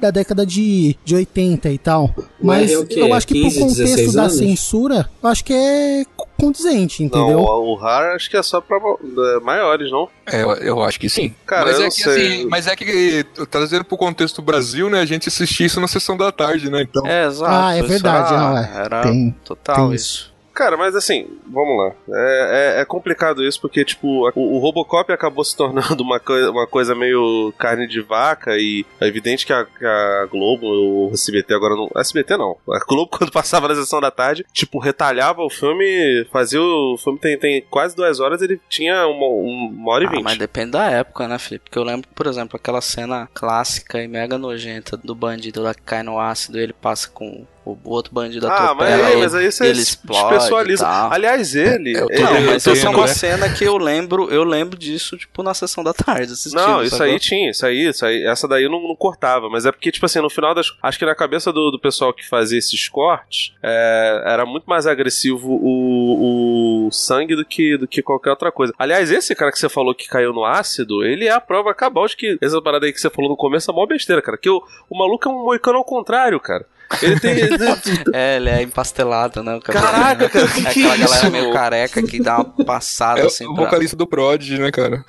da 0.01 0.11
década 0.11 0.45
de, 0.45 0.97
de 1.05 1.15
80 1.15 1.71
e 1.71 1.79
tal. 1.79 2.15
Mas 2.43 2.71
é 2.71 2.75
eu 2.75 3.15
acho 3.15 3.27
que 3.27 3.35
15, 3.35 3.59
pro 3.59 3.69
contexto 3.69 3.85
16 3.85 4.13
da 4.15 4.23
anos? 4.23 4.35
censura, 4.37 5.11
eu 5.23 5.29
acho 5.29 5.45
que 5.45 5.53
é 5.53 6.05
condizente, 6.37 7.03
Não, 7.03 7.07
entendeu? 7.09 7.39
o, 7.41 7.73
o 7.73 7.75
RAR 7.75 8.15
acho 8.15 8.29
que 8.29 8.37
é 8.37 8.43
só 8.43 8.61
pra 8.61 8.77
é, 8.77 9.41
maiores, 9.41 9.91
não? 9.91 10.09
É, 10.27 10.43
eu, 10.43 10.53
eu 10.57 10.83
acho 10.83 10.99
que 11.01 11.09
sim. 11.09 11.35
Cara, 11.47 11.67
mas 11.67 11.77
eu 11.77 11.81
é 11.81 11.85
não 11.85 11.91
que 11.91 12.03
sei. 12.03 12.27
assim, 12.37 12.47
mas 12.49 12.67
é 12.67 12.77
que 12.77 13.25
trazendo 13.51 13.85
pro 13.85 13.97
contexto 13.97 14.43
Brasil, 14.43 14.91
né, 14.91 15.01
a 15.01 15.07
gente 15.07 15.29
assistia 15.29 15.67
isso 15.67 15.81
na 15.81 15.89
sessão 15.89 16.17
da 16.17 16.31
tarde, 16.33 16.69
né? 16.71 16.83
Então, 16.83 17.07
É, 17.07 17.27
exato. 17.27 17.51
Ah, 17.53 17.75
é 17.75 17.79
isso 17.81 17.89
verdade, 17.89 18.35
era, 18.35 18.41
não, 18.43 18.59
é. 18.59 18.73
Era 18.85 19.03
Tem- 19.03 19.35
total 19.45 19.87
tem 19.89 19.95
isso. 19.95 20.34
Cara, 20.55 20.77
mas 20.77 20.95
assim, 20.95 21.29
vamos 21.47 21.77
lá. 21.77 21.93
É, 22.17 22.77
é- 22.79 22.81
é 22.81 22.85
complicado 22.85 23.43
isso 23.45 23.61
porque, 23.61 23.85
tipo, 23.85 24.29
o, 24.35 24.57
o 24.57 24.59
Robocop 24.59 25.13
acabou 25.13 25.43
se 25.45 25.57
tornando 25.57 26.01
uma, 26.05 26.21
coi- 26.21 26.49
uma 26.49 26.67
coisa 26.67 26.95
meio 26.95 27.53
carne 27.59 27.87
de 27.89 28.01
vaca 28.01 28.57
e 28.57 28.85
é 29.01 29.07
evidente 29.09 29.45
que 29.47 29.53
a, 29.53 29.61
a 29.63 30.27
Globo, 30.31 30.67
o 30.67 31.11
SBT 31.13 31.53
agora 31.55 31.75
não. 31.75 31.91
SBT 31.97 32.37
não. 32.37 32.57
A 32.71 32.79
Globo, 32.87 33.11
quando 33.19 33.33
passava 33.33 33.67
na 33.69 33.75
sessão 33.75 34.01
da 34.01 34.11
tarde, 34.11 34.47
tipo, 34.53 34.79
retalhava 34.79 35.43
o 35.43 35.51
filme, 35.51 36.25
fazia 36.33 36.61
o. 36.63 36.95
O 36.95 36.99
filme 36.99 37.19
tem, 37.19 37.37
tem 37.39 37.61
quase 37.69 37.97
duas 37.97 38.21
horas, 38.21 38.41
ele 38.41 38.61
tinha 38.69 39.07
uma, 39.09 39.27
uma 39.27 39.93
hora 39.93 40.05
e 40.05 40.07
Ah, 40.07 40.11
vinte. 40.11 40.23
mas 40.23 40.39
depende 40.39 40.71
da 40.73 40.89
época, 40.91 41.27
né, 41.27 41.39
Felipe? 41.39 41.65
Porque 41.65 41.79
eu 41.79 41.83
lembro, 41.83 42.09
por 42.15 42.27
exemplo, 42.27 42.57
aquela 42.57 42.81
cena 42.81 43.29
clássica 43.35 44.01
e 44.03 44.07
mega 44.07 44.39
nojenta 44.39 44.97
do 44.97 45.15
bandido 45.15 45.63
lá 45.63 45.75
que 45.75 45.83
cai 45.83 46.03
no 46.05 46.21
ácido 46.21 46.59
e 46.59 46.63
ele 46.63 46.73
passa 46.73 47.09
com 47.11 47.45
o 47.65 47.79
outro 47.85 48.13
bandido 48.13 48.47
Ah, 48.47 48.51
mas, 48.51 48.63
atropela 48.65 49.07
aí, 49.07 49.13
ele, 49.13 49.21
mas 49.23 49.35
aí 49.35 49.51
você 49.53 49.67
ele 49.67 49.81
explode 49.81 50.35
despessoaliza. 50.35 50.83
e 50.85 50.87
tal. 50.87 51.13
Aliás, 51.13 51.55
ele. 51.55 51.97
Eu 51.97 52.07
tô 52.09 52.13
ele- 52.13 52.23
Não, 52.23 52.37
eu 52.37 52.47
mas 52.53 52.67
isso 52.67 52.87
é 52.87 52.91
uma 52.91 53.09
cena 53.09 53.49
que 53.53 53.65
eu 53.65 53.77
lembro, 53.77 54.31
eu 54.31 54.45
lembro 54.45 54.79
disso, 54.79 55.17
tipo, 55.17 55.43
na 55.43 55.55
sessão 55.55 55.83
da 55.83 55.93
tarde 55.95 56.33
assistindo. 56.33 56.61
Não, 56.61 56.83
isso 56.83 57.03
aí 57.03 57.19
tinha, 57.19 57.51
isso 57.51 57.65
aí, 57.65 57.89
isso 57.89 58.05
aí, 58.05 58.25
essa 58.27 58.47
daí 58.47 58.65
eu 58.65 58.71
não, 58.71 58.81
não 58.87 58.95
cortava, 58.97 59.49
mas 59.49 59.65
é 59.67 59.73
porque, 59.73 59.91
tipo 59.91 60.05
assim, 60.07 60.21
no 60.21 60.29
final 60.31 60.55
das. 60.55 60.67
Acho 60.83 60.99
que 60.99 61.07
na 61.07 61.15
cabeça 61.15 61.53
do, 61.53 61.71
do 61.71 61.79
pessoal 61.81 62.13
que 62.13 62.27
fazia 62.29 62.59
esses 62.59 62.89
cortes, 62.89 63.53
é, 63.63 64.23
era 64.27 64.45
muito 64.45 64.65
mais 64.65 64.87
agressivo 64.87 65.49
o, 65.51 66.87
o 66.87 66.91
sangue 66.93 67.35
do 67.35 67.45
que, 67.45 67.77
do 67.77 67.87
que 67.89 68.03
qualquer 68.03 68.31
outra 68.31 68.53
coisa. 68.53 68.73
Aliás, 68.79 69.11
esse 69.11 69.35
cara 69.35 69.51
que 69.51 69.59
você 69.59 69.69
falou 69.69 69.95
que 69.95 70.09
caiu 70.09 70.33
no 70.33 70.45
ácido, 70.45 71.05
ele 71.05 71.27
é 71.27 71.33
a 71.33 71.41
prova 71.41 71.75
cabal 71.75 72.07
de 72.07 72.17
que 72.17 72.39
essa 72.41 72.61
parada 72.61 72.87
aí 72.87 72.93
que 72.93 73.01
você 73.01 73.11
falou 73.11 73.31
no 73.31 73.37
começo 73.37 73.71
é 73.71 73.75
mó 73.75 73.87
besteira, 73.87 74.21
cara. 74.21 74.37
Que 74.37 74.51
o, 74.51 74.63
o 74.91 74.99
maluco 74.99 75.29
é 75.29 75.33
um 75.33 75.45
moicano 75.45 75.79
ao 75.79 75.85
contrário, 75.85 76.39
cara. 76.41 76.67
Ele 77.03 77.21
tem. 77.21 77.35
É, 78.13 78.37
ele 78.37 78.51
é 78.51 78.63
empastelado, 78.63 79.43
né? 79.43 79.57
o 79.57 79.61
cabelo, 79.61 79.85
Caraca, 79.87 80.25
né? 80.25 80.29
cara, 80.29 80.49
que 80.49 80.61
é 80.61 80.63
que 80.63 80.81
aquela 80.81 80.97
galera 80.97 81.23
isso, 81.23 81.31
meio 81.31 81.45
meu? 81.45 81.53
careca 81.53 82.03
que 82.03 82.23
dá 82.23 82.41
uma 82.41 82.65
passada 82.65 83.21
é 83.21 83.27
assim 83.27 83.47
o 83.47 83.55
pra... 83.55 83.65
vocalista 83.65 83.97
do 83.97 84.07
Prodigy, 84.07 84.59
né, 84.59 84.71
cara? 84.71 85.05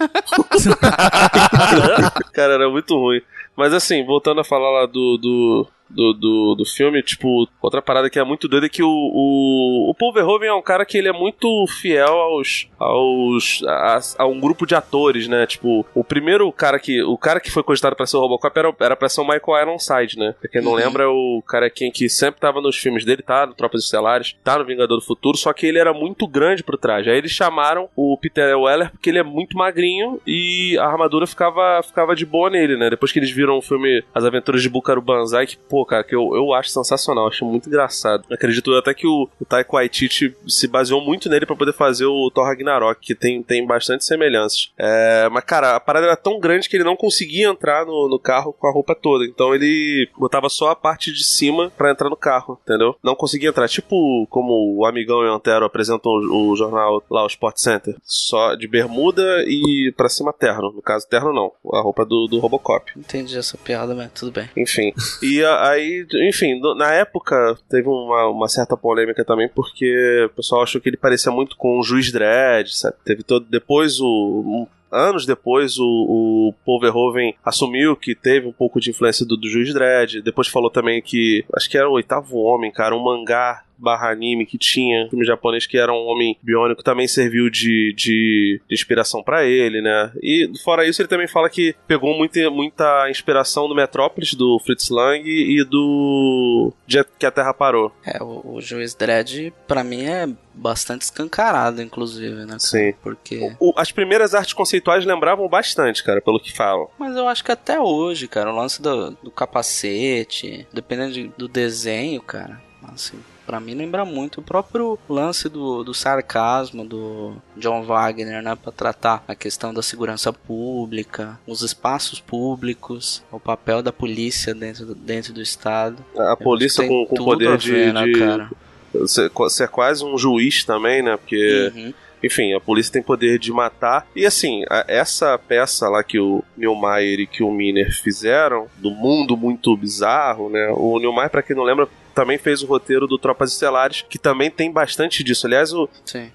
cara, 2.34 2.54
era 2.54 2.70
muito 2.70 2.96
ruim. 2.96 3.22
Mas 3.56 3.74
assim, 3.74 4.06
voltando 4.06 4.42
a 4.42 4.44
falar 4.44 4.70
lá 4.72 4.86
do, 4.86 5.18
do, 5.18 5.68
do, 5.90 6.14
do, 6.14 6.56
do 6.56 6.66
filme, 6.66 7.02
tipo, 7.04 7.48
outra 7.62 7.82
parada 7.82 8.10
que 8.10 8.20
é 8.20 8.24
muito 8.24 8.48
doida 8.48 8.66
é 8.66 8.70
que 8.70 8.84
o, 8.84 8.88
o, 8.90 9.90
o 9.90 9.94
Paul 9.96 10.14
Verhoeven 10.14 10.50
é 10.50 10.54
um 10.54 10.62
cara 10.62 10.86
que 10.86 10.98
ele 10.98 11.08
é 11.08 11.14
muito 11.14 11.48
fiel 11.68 12.14
aos, 12.14 12.68
aos 12.80 13.62
a, 13.68 14.00
a 14.20 14.26
um 14.26 14.40
grupo 14.40 14.66
de 14.66 14.76
atores, 14.76 15.28
né? 15.28 15.46
Tipo, 15.46 15.86
o 15.94 16.04
primeiro 16.04 16.52
cara 16.52 16.80
que 16.80 17.02
o 17.04 17.18
cara 17.18 17.40
que 17.40 17.52
foi 17.52 17.64
cogitado 17.64 17.96
pra 17.96 18.06
ser 18.06 18.18
o 18.18 18.22
Robocop 18.22 18.58
era, 18.58 18.74
era 18.80 18.96
pra 18.96 19.10
ser 19.10 19.22
o 19.22 19.28
Michael 19.28 19.62
Ironside, 19.62 20.18
né? 20.18 20.36
Pra 20.40 20.50
quem 20.50 20.62
não 20.62 20.72
Uhum. 20.72 20.78
lembra, 20.78 21.04
é 21.04 21.08
o 21.08 21.42
cara 21.48 21.70
quem 21.70 21.92
que 21.92 22.10
sempre 22.10 22.40
tava 22.42 22.60
nos 22.60 22.76
filmes 22.78 23.06
dele, 23.06 23.22
tá? 23.22 23.46
No 23.46 23.54
Tropas 23.54 23.84
Estelares, 23.84 24.36
tá 24.44 24.58
no 24.58 24.66
Vingador 24.66 24.98
do 25.00 25.06
Futuro, 25.06 25.38
só 25.38 25.54
que 25.54 25.66
ele 25.66 25.80
era 25.80 25.94
muito 25.94 26.28
grande 26.28 26.64
pro 26.64 26.78
traje. 26.78 27.10
Aí 27.10 27.18
eles 27.18 27.32
chamaram 27.32 27.88
o 27.96 28.18
Peter 28.18 28.58
Weller 28.60 28.92
porque 28.92 29.10
ele 29.10 29.20
é 29.20 29.24
muito 29.24 29.58
magrinho 29.58 30.20
e 30.26 30.78
a 30.80 30.86
armadura 30.86 31.26
ficava, 31.28 31.82
ficava 31.84 32.16
de 32.16 32.26
boa 32.26 32.50
nele, 32.50 32.76
né? 32.78 32.90
Depois 32.90 33.12
que 33.12 33.20
eles 33.20 33.32
viram 33.32 33.58
o 33.58 33.62
filme 33.62 34.04
As 34.14 34.26
Aventuras 34.26 34.62
de 34.62 34.70
Bucaro 34.70 35.02
Banzai, 35.02 35.46
que, 35.48 35.56
pô, 35.76 35.86
cara, 35.86 36.06
que 36.06 36.16
eu, 36.16 36.34
eu 36.34 36.54
acho 36.54 36.70
sensacional, 36.70 37.28
acho 37.28 37.44
muito 37.44 37.68
engraçado. 37.68 38.24
Acredito 38.32 38.74
até 38.76 38.94
que 38.94 39.06
o, 39.06 39.28
o 39.42 39.44
Taika 39.44 39.74
Waititi 39.74 40.34
se 40.48 40.70
baseou 40.70 41.02
muito 41.02 41.28
nele 41.30 41.46
pra 41.46 41.54
poder 41.54 41.74
fazer 41.74 42.06
o 42.06 42.32
Thor 42.34 42.46
Ragnarok, 42.46 42.98
que 43.02 43.14
tem, 43.14 43.44
tem 43.44 43.68
bastante 43.68 44.06
semelhanças. 44.06 44.72
É, 44.78 45.28
mas, 45.30 45.44
cara, 45.44 45.76
a 45.76 45.80
parada 45.82 46.06
era 46.06 46.16
tão 46.16 46.40
grande 46.40 46.70
que 46.70 46.78
ele 46.78 46.86
não 46.86 46.96
conseguia 46.96 47.48
entrar 47.50 47.86
no, 47.86 48.08
no 48.08 48.18
carro 48.18 48.54
com 48.54 48.68
a 48.68 48.72
roupa 48.72 48.96
toda. 48.96 49.26
Então 49.26 49.54
ele 49.54 50.10
botava 50.18 50.48
só 50.48 50.70
a 50.70 50.76
parte 50.78 51.12
de 51.12 51.26
cima 51.26 51.70
pra 51.78 51.92
entrar 51.92 52.10
no 52.10 52.16
carro, 52.16 52.58
entendeu? 52.64 52.96
Não 53.04 53.16
conseguia 53.16 53.50
entrar. 53.50 53.68
Tipo 53.68 54.26
como 54.30 54.78
o 54.78 54.86
Amigão 54.86 55.24
e 55.26 55.28
o 55.30 55.34
Antero 55.34 55.66
apresentam 55.66 56.10
o, 56.10 56.52
o 56.52 56.56
jornal 56.56 57.04
lá, 57.12 57.24
o 57.24 57.28
Sport 57.28 57.58
Center. 57.58 57.96
Só 58.06 58.56
de 58.56 58.66
bermuda 58.66 59.44
e 59.46 59.94
pra 59.98 60.08
cima 60.08 60.32
terno. 60.32 60.72
No 60.72 60.82
caso, 60.82 61.06
terno 61.10 61.34
não. 61.34 61.52
A 61.78 61.82
roupa 61.82 62.06
do, 62.06 62.28
do 62.28 62.40
Robocop. 62.40 62.92
Entendi 62.96 63.38
essa 63.38 63.58
piada, 63.58 63.94
mas 63.94 64.10
tudo 64.14 64.32
bem. 64.32 64.50
Enfim. 64.56 64.94
E 65.22 65.44
a- 65.44 65.65
aí, 65.70 66.06
enfim, 66.30 66.60
na 66.78 66.92
época 66.94 67.58
teve 67.70 67.88
uma, 67.88 68.28
uma 68.28 68.48
certa 68.48 68.76
polêmica 68.78 69.24
também, 69.26 69.48
porque 69.50 70.26
o 70.26 70.30
pessoal 70.36 70.64
achou 70.64 70.80
que 70.82 70.90
ele 70.90 70.98
parecia 70.98 71.32
muito 71.32 71.56
com 71.58 71.80
o 71.80 71.84
Juiz 71.84 72.12
Dredd, 72.12 72.70
sabe? 72.76 72.96
Teve 73.04 73.24
todo. 73.24 73.46
Depois 73.50 74.00
o. 74.00 74.06
um- 74.46 74.68
Anos 74.92 75.26
depois, 75.26 75.78
o, 75.78 75.84
o 75.84 76.54
Paul 76.66 76.80
Verhoeven 76.80 77.36
assumiu 77.44 77.98
que 77.98 78.16
teve 78.16 78.48
um 78.48 78.52
pouco 78.54 78.80
de 78.80 78.92
influência 78.92 79.26
do, 79.26 79.36
do 79.36 79.50
Juiz 79.50 79.74
Dredd. 79.74 80.22
Depois 80.22 80.48
falou 80.48 80.70
também 80.70 81.02
que. 81.02 81.44
Acho 81.54 81.70
que 81.70 81.78
era 81.78 81.90
o 81.90 81.94
oitavo 81.94 82.38
homem, 82.38 82.72
cara, 82.72 82.96
um 82.96 83.04
mangá 83.04 83.62
barra 83.78 84.10
anime 84.12 84.46
que 84.46 84.58
tinha, 84.58 85.08
filme 85.10 85.26
japonês 85.26 85.66
que 85.66 85.78
era 85.78 85.92
um 85.94 86.06
homem 86.08 86.38
biônico, 86.42 86.84
também 86.84 87.08
serviu 87.08 87.50
de, 87.50 87.94
de, 87.94 88.62
de 88.68 88.74
inspiração 88.74 89.24
pra 89.24 89.46
ele, 89.46 89.82
né? 89.82 90.12
E 90.22 90.50
fora 90.64 90.88
isso, 90.88 91.02
ele 91.02 91.10
também 91.10 91.28
fala 91.28 91.50
que 91.50 91.76
pegou 91.88 92.16
muita, 92.18 92.50
muita 92.50 93.10
inspiração 93.10 93.68
do 93.68 93.76
Metrópolis, 93.76 94.34
do 94.34 94.60
Fritz 94.60 94.90
Lang 94.90 95.24
e 95.28 95.64
do 95.64 96.72
Dia 96.88 97.06
que 97.18 97.26
a 97.26 97.32
Terra 97.32 97.54
Parou. 97.54 97.92
É, 98.06 98.22
o, 98.24 98.56
o 98.56 98.62
Juiz 98.62 98.94
Dredd, 98.94 99.52
pra 99.68 99.84
mim, 99.84 100.04
é 100.04 100.28
bastante 100.54 101.02
escancarado, 101.02 101.82
inclusive, 101.82 102.36
né? 102.42 102.46
cara? 102.48 102.60
Sim. 102.60 102.94
Porque... 103.04 103.54
O- 103.60 103.74
as 103.76 103.92
primeiras 103.92 104.34
artes 104.34 104.54
conceituais 104.54 105.06
lembravam 105.06 105.48
bastante, 105.50 106.04
cara, 106.04 106.22
pelo 106.22 106.40
que 106.40 106.54
falam. 106.56 106.88
Mas 106.98 107.16
eu 107.16 107.28
acho 107.28 107.44
que 107.44 107.52
até 107.52 107.80
hoje, 107.80 108.28
cara, 108.28 108.52
o 108.52 108.56
lance 108.56 108.82
do, 108.82 109.12
do 109.22 109.32
capacete, 109.32 110.66
dependendo 110.74 111.14
de- 111.14 111.32
do 111.38 111.48
desenho, 111.48 112.22
cara, 112.22 112.62
assim, 112.94 113.18
pra 113.46 113.60
mim 113.60 113.74
lembra 113.76 114.04
muito 114.06 114.40
o 114.40 114.44
próprio 114.44 114.98
lance 115.10 115.48
do, 115.50 115.84
do 115.84 115.94
sarcasmo 115.94 116.84
do 116.86 117.36
John 117.58 117.84
Wagner, 117.84 118.42
né, 118.42 118.56
pra 118.62 118.72
tratar 118.72 119.24
a 119.28 119.36
questão 119.36 119.74
da 119.74 119.82
segurança 119.82 120.32
pública, 120.34 121.40
os 121.48 121.62
espaços 121.62 122.20
públicos, 122.20 123.24
o 123.32 123.40
papel 123.40 123.82
da 123.82 123.92
polícia 123.94 124.54
dentro 124.54 124.86
do, 124.88 124.96
dentro 124.96 125.34
do 125.34 125.42
Estado. 125.42 126.04
A 126.18 126.36
polícia 126.36 126.82
tem 126.88 126.90
com, 126.90 127.16
com 127.16 127.24
poder 127.24 127.58
de, 127.58 127.72
ver, 127.72 127.94
né, 127.94 128.06
de 128.06 129.08
ser, 129.08 129.32
ser 129.50 129.68
quase 129.70 130.04
um 130.04 130.18
juiz 130.18 130.64
também, 130.64 131.02
né? 131.02 131.18
Porque 131.18 131.72
Uhum. 131.76 131.94
Enfim, 132.24 132.56
a 132.56 132.60
polícia 132.60 132.92
tem 132.94 133.04
poder 133.04 133.38
de 133.38 133.52
matar. 133.52 134.08
E 134.16 134.26
assim, 134.26 134.64
a- 134.68 134.86
essa 134.88 135.38
peça 135.38 135.88
lá 135.90 136.04
que 136.04 136.18
o 136.18 136.44
Neil 136.58 136.74
Mayer 136.74 137.20
e 137.20 137.28
que 137.28 137.44
o 137.44 137.52
Miner 137.52 137.94
fizeram, 137.94 138.68
do 138.78 138.90
mundo 138.90 139.38
muito 139.38 139.76
bizarro, 139.78 140.50
né? 140.50 140.70
O 140.76 140.98
Neil 140.98 141.14
Mayer, 141.14 141.30
pra 141.30 141.44
quem 141.44 141.56
não 141.56 141.64
lembra, 141.64 141.88
também 142.16 142.38
fez 142.38 142.64
o 142.64 142.66
roteiro 142.66 143.06
do 143.06 143.18
Tropas 143.18 143.52
Estelares, 143.52 144.04
que 144.10 144.18
também 144.18 144.50
tem 144.50 144.72
bastante 144.72 145.24
disso. 145.24 145.46
Aliás, 145.46 145.74
o, 145.74 145.90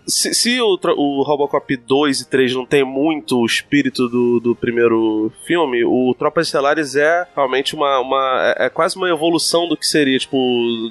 se, 0.06 0.34
se 0.34 0.60
o, 0.60 0.78
o 0.96 1.22
Robocop 1.22 1.74
2 1.74 2.20
e 2.20 2.28
3 2.28 2.54
não 2.54 2.66
tem 2.66 2.84
muito 2.84 3.38
o 3.38 3.46
espírito 3.46 4.06
do, 4.08 4.38
do 4.38 4.54
primeiro 4.54 5.32
filme, 5.46 5.82
o 5.84 6.14
Tropas 6.18 6.48
Estelares 6.48 6.94
é 6.94 7.26
realmente 7.34 7.74
uma. 7.74 7.98
uma 7.98 8.54
é, 8.58 8.66
é 8.66 8.68
quase 8.68 8.96
uma 8.96 9.08
evolução 9.08 9.66
do 9.66 9.76
que 9.76 9.86
seria. 9.86 10.18
Tipo, 10.18 10.36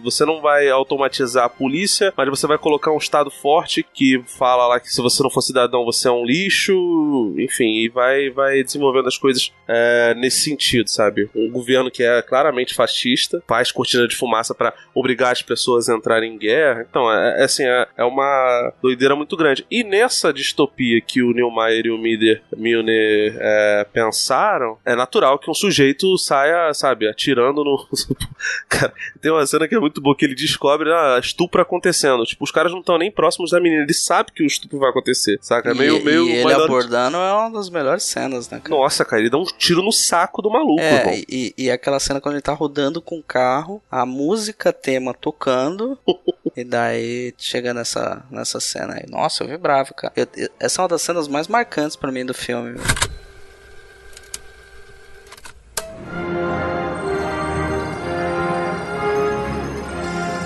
você 0.03 0.25
não 0.25 0.41
vai 0.41 0.67
automatizar 0.69 1.45
a 1.45 1.49
polícia, 1.49 2.11
mas 2.17 2.27
você 2.27 2.47
vai 2.47 2.57
colocar 2.57 2.91
um 2.91 2.97
Estado 2.97 3.29
forte 3.29 3.85
que 3.93 4.21
fala 4.25 4.67
lá 4.67 4.79
que 4.79 4.91
se 4.91 5.01
você 5.01 5.21
não 5.21 5.29
for 5.29 5.41
cidadão, 5.41 5.85
você 5.85 6.07
é 6.07 6.11
um 6.11 6.25
lixo, 6.25 6.73
enfim, 7.37 7.83
e 7.83 7.89
vai, 7.89 8.29
vai 8.31 8.63
desenvolvendo 8.63 9.07
as 9.07 9.17
coisas 9.17 9.51
é, 9.67 10.15
nesse 10.15 10.41
sentido, 10.41 10.89
sabe? 10.89 11.29
Um 11.35 11.51
governo 11.51 11.91
que 11.91 12.01
é 12.01 12.21
claramente 12.21 12.73
fascista, 12.73 13.43
faz 13.47 13.71
cortina 13.71 14.07
de 14.07 14.15
fumaça 14.15 14.55
para 14.55 14.73
obrigar 14.93 15.31
as 15.31 15.41
pessoas 15.41 15.89
a 15.89 15.95
entrarem 15.95 16.33
em 16.33 16.37
guerra. 16.37 16.85
Então, 16.89 17.11
é, 17.11 17.41
é 17.41 17.43
assim, 17.43 17.63
é, 17.63 17.87
é 17.97 18.03
uma 18.03 18.73
doideira 18.81 19.15
muito 19.15 19.35
grande. 19.37 19.65
E 19.69 19.83
nessa 19.83 20.33
distopia 20.33 20.99
que 21.01 21.21
o 21.21 21.33
Neumeier 21.33 21.87
e 21.87 21.91
o 21.91 21.97
Mider, 21.97 22.41
Milner 22.55 23.35
é, 23.39 23.87
pensaram, 23.91 24.77
é 24.85 24.95
natural 24.95 25.39
que 25.39 25.49
um 25.49 25.53
sujeito 25.53 26.17
saia, 26.17 26.73
sabe, 26.73 27.07
atirando 27.07 27.63
no. 27.63 27.87
Cara, 28.67 28.93
tem 29.21 29.31
uma 29.31 29.45
cena 29.45 29.67
que 29.67 29.75
é 29.75 29.79
muito 29.79 30.01
boa 30.01 30.15
que 30.15 30.25
ele 30.25 30.35
descobre 30.35 30.91
ah, 30.91 31.19
estupro 31.21 31.61
acontecendo. 31.61 32.23
Tipo, 32.23 32.43
os 32.43 32.51
caras 32.51 32.71
não 32.71 32.79
estão 32.79 32.97
nem 32.97 33.11
próximos 33.11 33.51
da 33.51 33.59
menina, 33.59 33.83
ele 33.83 33.93
sabe 33.93 34.31
que 34.31 34.43
o 34.43 34.45
estupro 34.45 34.79
vai 34.79 34.89
acontecer, 34.89 35.37
saca? 35.41 35.71
É 35.71 35.73
meio, 35.73 35.97
e, 35.97 36.03
meio 36.03 36.27
e 36.27 36.31
ele 36.31 36.53
abordando 36.53 37.17
é 37.17 37.33
uma 37.33 37.51
das 37.51 37.69
melhores 37.69 38.03
cenas, 38.03 38.49
né, 38.49 38.59
cara? 38.59 38.75
Nossa, 38.75 39.05
cara, 39.05 39.21
ele 39.21 39.29
dá 39.29 39.37
um 39.37 39.45
tiro 39.45 39.81
no 39.81 39.91
saco 39.91 40.41
do 40.41 40.49
maluco, 40.49 40.81
irmão. 40.81 41.13
É, 41.13 41.23
e, 41.27 41.53
e 41.57 41.71
aquela 41.71 41.99
cena 41.99 42.19
quando 42.19 42.35
ele 42.35 42.41
tá 42.41 42.53
rodando 42.53 43.01
com 43.01 43.19
o 43.19 43.23
carro, 43.23 43.81
a 43.89 44.05
música 44.05 44.68
tema 44.73 45.13
tocando, 45.13 45.97
e 46.55 46.63
daí 46.63 47.33
chega 47.37 47.73
nessa, 47.73 48.23
nessa 48.29 48.59
cena 48.59 48.95
aí. 48.95 49.05
Nossa, 49.09 49.43
eu 49.43 49.47
vibrava, 49.47 49.93
cara. 49.93 50.13
Eu- 50.15 50.27
eu- 50.35 50.49
essa 50.59 50.81
é 50.81 50.83
uma 50.83 50.87
das 50.89 51.01
cenas 51.01 51.27
mais 51.27 51.47
marcantes 51.47 51.95
pra 51.95 52.11
mim 52.11 52.25
do 52.25 52.33
filme. 52.33 52.77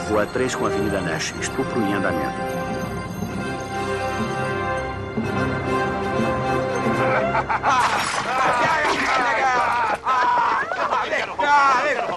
Rua 0.09 0.25
3 0.27 0.53
com 0.55 0.65
a 0.65 0.69
Avenida 0.69 1.01
Nash. 1.01 1.33
Estupro 1.41 1.81
em 1.81 1.93
andamento. 1.93 2.53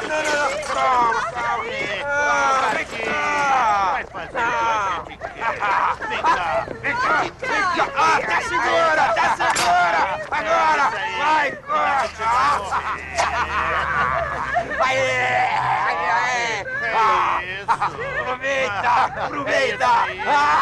não, 0.00 0.22
não, 0.22 0.22
não. 0.22 0.62
Prova, 0.66 1.22
Calvi. 1.32 1.84
Prova 2.00 2.80
aqui. 2.80 3.04
Vai 3.92 4.04
fazer. 4.04 4.32
Não. 4.32 5.04
Vem 5.04 5.18
cá, 5.18 5.96
vem 6.08 6.22
cá. 6.22 6.66
Vem 6.80 6.94
cá. 6.96 7.12
Ah, 7.94 8.20
tá 8.26 8.38
segura, 8.42 9.04
tá 9.14 9.26
segura. 9.36 10.02
Agora, 10.30 10.84
vai, 11.18 11.48
corta. 11.52 12.24
Vai, 14.78 14.96
vai, 14.96 16.02
Aproveita, 17.68 18.92
aproveita. 19.24 19.86
Vai, 19.86 20.16
vai. 20.16 20.52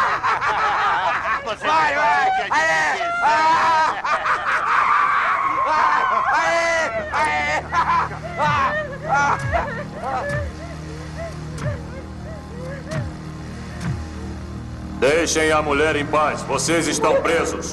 Vai, 1.59 1.95
vai. 3.21 4.30
Deixem 15.01 15.51
a 15.51 15.63
mulher 15.63 15.97
em 15.97 16.05
paz. 16.05 16.43
Vocês 16.43 16.87
estão 16.87 17.23
presos. 17.23 17.71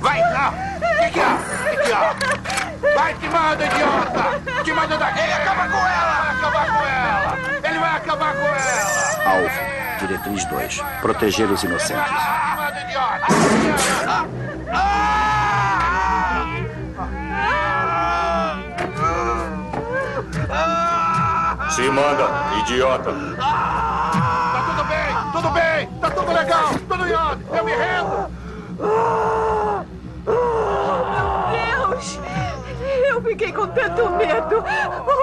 Vai 0.00 0.18
lá! 0.32 0.54
Que 0.80 1.10
que 1.10 1.20
é? 1.20 1.36
Que 1.70 1.76
que 1.82 1.92
é? 1.92 2.94
Vai 2.94 3.14
que 3.14 3.28
manda, 3.28 3.66
idiota! 3.66 4.62
Que 4.64 4.72
manda 4.72 4.96
daqui! 4.96 5.20
Ele 5.20 5.32
acaba 5.32 5.68
com 5.68 5.76
ela! 5.76 6.20
Vai 6.20 6.30
acabar 6.36 6.66
com 6.66 6.86
ela! 6.86 7.36
Ele 7.62 7.78
vai 7.78 7.96
acabar 7.96 8.32
com 8.34 8.46
ela! 8.46 8.90
Alvo. 9.26 9.50
Diretriz 9.98 10.44
2. 10.46 10.82
Proteger 11.02 11.50
os 11.50 11.62
inocentes. 11.62 12.12
Manda, 12.56 12.80
idiota! 12.80 13.26
Se 21.70 21.88
manda, 21.88 22.28
idiota. 22.60 23.12
Tá 23.36 24.64
tudo 24.66 24.84
bem! 24.88 25.32
Tudo 25.32 25.50
bem! 25.50 25.88
Tá 26.00 26.10
tudo 26.10 26.32
legal! 26.32 26.68
Tudo 26.88 27.06
em 27.06 27.12
ordem! 27.14 27.46
Eu 27.56 27.64
me 27.64 27.72
rendo! 27.72 28.30
Deus! 31.52 32.20
Eu 33.08 33.22
fiquei 33.22 33.52
com 33.52 33.68
tanto 33.68 34.10
medo. 34.10 34.64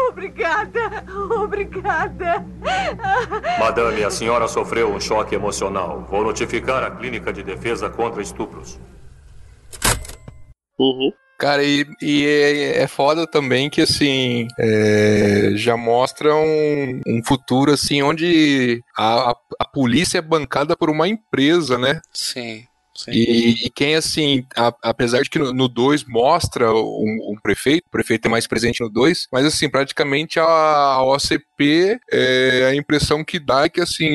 Obrigada, 0.10 1.04
obrigada. 1.38 2.46
Madame, 3.60 4.04
a 4.04 4.10
senhora 4.10 4.48
sofreu 4.48 4.92
um 4.92 5.02
choque 5.02 5.36
emocional. 5.36 6.06
Vou 6.10 6.24
notificar 6.24 6.84
a 6.84 6.92
Clínica 6.92 7.34
de 7.34 7.44
Defesa 7.44 7.90
contra 7.90 8.22
Estupros. 8.22 8.80
Uhum. 10.80 11.12
Cara, 11.38 11.64
e, 11.64 11.86
e 12.02 12.26
é, 12.26 12.82
é 12.84 12.88
foda 12.88 13.28
também 13.28 13.70
que, 13.70 13.82
assim, 13.82 14.48
é, 14.60 15.52
já 15.54 15.78
mostra 15.78 16.34
um, 16.36 17.02
um 17.08 17.22
futuro, 17.24 17.72
assim, 17.72 18.02
onde 18.02 18.82
a, 18.98 19.32
a, 19.32 19.36
a 19.60 19.66
polícia 19.66 20.18
é 20.18 20.22
bancada 20.22 20.76
por 20.76 20.90
uma 20.90 21.08
empresa, 21.08 21.78
né? 21.78 22.02
Sim. 22.12 22.66
E, 23.10 23.66
e 23.66 23.70
quem, 23.70 23.96
assim, 23.96 24.46
a- 24.56 24.74
apesar 24.84 25.22
de 25.22 25.30
que 25.30 25.40
no 25.40 25.68
2 25.68 26.04
mostra 26.06 26.72
um, 26.74 27.32
um 27.32 27.36
prefeito, 27.42 27.84
o 27.88 27.92
prefeito 27.92 28.26
é 28.28 28.30
mais 28.30 28.48
presente 28.48 28.82
no 28.82 28.90
2, 28.90 29.28
mas, 29.32 29.46
assim, 29.46 29.70
praticamente 29.70 30.40
a, 30.40 30.44
a 30.46 31.04
OCP, 31.04 32.00
é, 32.12 32.68
a 32.72 32.76
impressão 32.76 33.24
que 33.24 33.40
dá 33.40 33.66
é 33.66 33.70
que, 33.70 33.82
assim, 33.82 34.08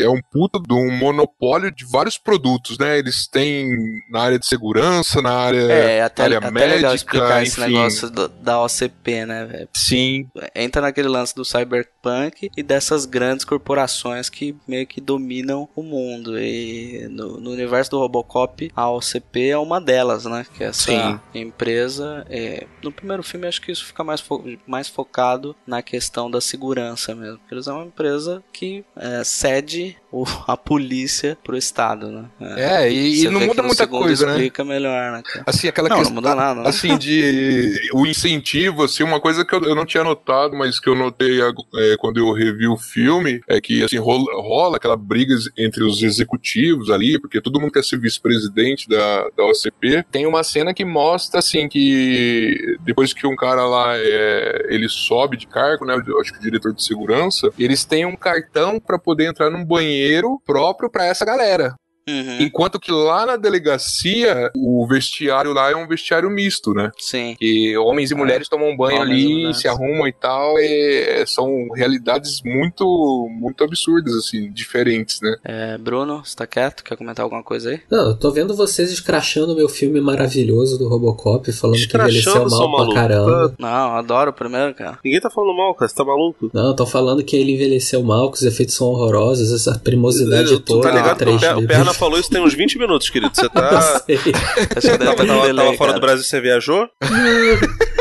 é 0.00 0.08
um 0.08 0.20
puta 0.32 0.58
de 0.60 0.74
um 0.74 0.90
monopólio 0.90 1.70
de 1.70 1.84
vários 1.84 2.18
produtos, 2.18 2.78
né? 2.78 2.98
Eles 2.98 3.26
têm 3.26 3.68
na 4.10 4.20
área 4.22 4.38
de 4.38 4.46
segurança, 4.46 5.20
na 5.22 5.32
área, 5.32 5.60
É, 5.72 6.02
até, 6.02 6.22
área 6.24 6.38
até 6.38 6.50
médica, 6.50 6.74
legal 6.76 6.94
explicar 6.94 7.42
esse 7.42 7.60
enfim. 7.60 7.72
negócio 7.72 8.10
do- 8.10 8.28
da 8.28 8.62
OCP, 8.62 9.26
né, 9.26 9.44
velho? 9.44 9.68
Sim. 9.76 10.26
Entra 10.54 10.82
naquele 10.82 11.08
lance 11.08 11.34
do 11.34 11.44
cyberpunk 11.44 12.50
e 12.56 12.62
dessas 12.62 13.04
grandes 13.06 13.44
corporações 13.44 14.28
que 14.28 14.54
meio 14.66 14.86
que 14.86 15.00
dominam 15.00 15.68
o 15.74 15.82
mundo. 15.82 16.38
E 16.38 17.06
no, 17.10 17.38
no 17.40 17.50
universo 17.50 17.90
do 17.92 17.98
Robocop, 18.16 18.70
a 18.74 18.90
OCP 18.90 19.48
é 19.50 19.58
uma 19.58 19.80
delas, 19.80 20.24
né? 20.24 20.46
Que 20.56 20.64
é 20.64 20.68
essa 20.68 20.90
Sim. 20.90 21.20
empresa. 21.34 22.26
é, 22.28 22.66
no 22.82 22.90
primeiro 22.92 23.22
filme, 23.22 23.46
acho 23.46 23.60
que 23.60 23.70
isso 23.72 23.84
fica 23.84 24.02
mais, 24.04 24.20
fo- 24.20 24.42
mais 24.66 24.88
focado 24.88 25.54
na 25.66 25.82
questão 25.82 26.30
da 26.30 26.40
segurança 26.40 27.14
mesmo. 27.14 27.38
Porque 27.38 27.54
eles 27.54 27.66
é 27.66 27.72
uma 27.72 27.84
empresa 27.84 28.42
que 28.52 28.84
é, 28.96 29.22
cede 29.24 29.96
a 30.46 30.56
polícia 30.56 31.36
pro 31.44 31.56
Estado, 31.56 32.08
né? 32.10 32.24
É, 32.56 32.90
e- 32.90 33.12
e 33.14 33.16
Você 33.22 33.30
não 33.30 33.40
muda 33.40 33.62
muita 33.62 33.86
coisa, 33.86 34.26
né? 34.26 34.32
explica 34.32 34.64
melhor, 34.64 35.12
né? 35.12 35.22
cara? 35.24 35.44
Assim, 35.46 35.68
aquela 35.68 35.88
não, 35.88 35.96
questão, 35.98 36.14
não 36.14 36.22
muda 36.22 36.34
nada, 36.34 36.62
né? 36.62 36.68
assim, 36.68 36.96
de 36.98 37.74
o 37.92 38.06
incentivo, 38.06 38.84
assim, 38.84 39.02
uma 39.02 39.20
coisa 39.20 39.44
que 39.44 39.54
eu, 39.54 39.62
eu 39.64 39.74
não 39.74 39.84
tinha 39.86 40.04
notado, 40.04 40.56
mas 40.56 40.78
que 40.80 40.88
eu 40.88 40.94
notei 40.94 41.40
é, 41.40 41.96
quando 41.98 42.18
eu 42.18 42.32
revi 42.32 42.66
o 42.66 42.76
filme, 42.76 43.40
é 43.48 43.60
que, 43.60 43.82
assim, 43.82 43.98
rola, 43.98 44.24
rola 44.40 44.76
aquela 44.76 44.96
briga 44.96 45.34
entre 45.58 45.82
os 45.84 46.02
executivos 46.02 46.90
ali, 46.90 47.18
porque 47.20 47.40
todo 47.40 47.60
mundo 47.60 47.72
quer 47.72 47.84
ser 47.84 47.98
vice-presidente 47.98 48.88
da, 48.88 49.28
da 49.36 49.44
OCP. 49.44 50.04
Tem 50.10 50.26
uma 50.26 50.42
cena 50.42 50.72
que 50.72 50.84
mostra, 50.84 51.40
assim, 51.40 51.68
que 51.68 52.76
depois 52.84 53.12
que 53.12 53.26
um 53.26 53.36
cara 53.36 53.64
lá, 53.66 53.96
é, 53.96 54.66
ele 54.70 54.88
sobe 54.88 55.36
de 55.36 55.46
cargo, 55.46 55.84
né, 55.84 55.94
acho 56.20 56.32
que 56.32 56.38
o 56.38 56.42
diretor 56.42 56.72
de 56.72 56.82
segurança, 56.82 57.50
eles 57.58 57.84
têm 57.84 58.06
um 58.06 58.16
cartão 58.16 58.78
para 58.78 58.98
poder 58.98 59.26
entrar 59.26 59.50
num 59.50 59.64
banheiro 59.64 60.05
próprio 60.44 60.90
para 60.90 61.06
essa 61.06 61.24
galera. 61.24 61.74
Uhum. 62.08 62.38
Enquanto 62.40 62.78
que 62.78 62.90
lá 62.92 63.26
na 63.26 63.36
delegacia, 63.36 64.50
o 64.56 64.86
vestiário 64.88 65.52
lá 65.52 65.70
é 65.70 65.76
um 65.76 65.86
vestiário 65.88 66.30
misto, 66.30 66.72
né? 66.72 66.90
Sim. 66.98 67.36
E 67.40 67.76
homens 67.76 68.10
e 68.10 68.14
mulheres 68.14 68.48
tomam 68.48 68.76
banho 68.76 69.00
Homens 69.02 69.10
ali, 69.26 69.54
se 69.54 69.68
arrumam 69.68 70.06
e 70.06 70.12
tal. 70.12 70.58
e 70.58 71.24
são 71.26 71.68
realidades 71.74 72.40
muito, 72.44 73.28
muito 73.30 73.64
absurdas, 73.64 74.14
assim, 74.14 74.50
diferentes, 74.52 75.20
né? 75.20 75.36
É, 75.44 75.78
Bruno, 75.78 76.22
você 76.24 76.36
tá 76.36 76.46
quieto? 76.46 76.84
Quer 76.84 76.96
comentar 76.96 77.24
alguma 77.24 77.42
coisa 77.42 77.70
aí? 77.70 77.80
Não, 77.90 78.08
eu 78.10 78.16
tô 78.16 78.30
vendo 78.30 78.54
vocês 78.54 78.90
escrachando 78.90 79.52
o 79.52 79.56
meu 79.56 79.68
filme 79.68 80.00
maravilhoso 80.00 80.78
do 80.78 80.88
Robocop, 80.88 81.50
falando 81.52 81.76
que 81.86 81.96
envelheceu 81.96 82.48
mal 82.48 82.58
pra 82.60 82.68
maluco. 82.68 82.94
caramba. 82.94 83.54
Não, 83.58 83.68
eu 83.92 83.96
adoro 83.96 84.30
o 84.30 84.34
primeiro, 84.34 84.74
cara. 84.74 84.98
Ninguém 85.04 85.20
tá 85.20 85.30
falando 85.30 85.56
mal, 85.56 85.74
cara. 85.74 85.88
Você 85.88 85.94
tá 85.94 86.04
maluco? 86.04 86.50
Não, 86.52 86.70
estão 86.70 86.86
falando 86.86 87.22
que 87.24 87.36
ele 87.36 87.52
envelheceu 87.52 88.02
mal, 88.02 88.30
que 88.30 88.36
os 88.38 88.42
efeitos 88.44 88.74
são 88.74 88.88
horrorosos, 88.88 89.52
essa 89.52 89.78
cremosidade 89.78 90.50
Tu 90.50 90.60
toda. 90.60 90.88
tá 90.88 90.94
ligado 90.94 91.18
que 91.18 91.24
o 91.24 91.26
3D. 91.38 91.40
Pe- 91.58 91.64
o 91.64 91.66
Perna 91.66 91.94
falou 91.96 92.18
isso 92.18 92.30
tem 92.30 92.40
uns 92.42 92.54
20 92.54 92.78
minutos, 92.78 93.08
querido. 93.10 93.34
Você 93.34 93.48
tá. 93.48 94.02
Deve 94.06 94.98
tava, 94.98 95.54
tava- 95.54 95.74
fora 95.76 95.92
do 95.92 96.00
Brasil, 96.00 96.24
você 96.24 96.40
viajou? 96.40 96.88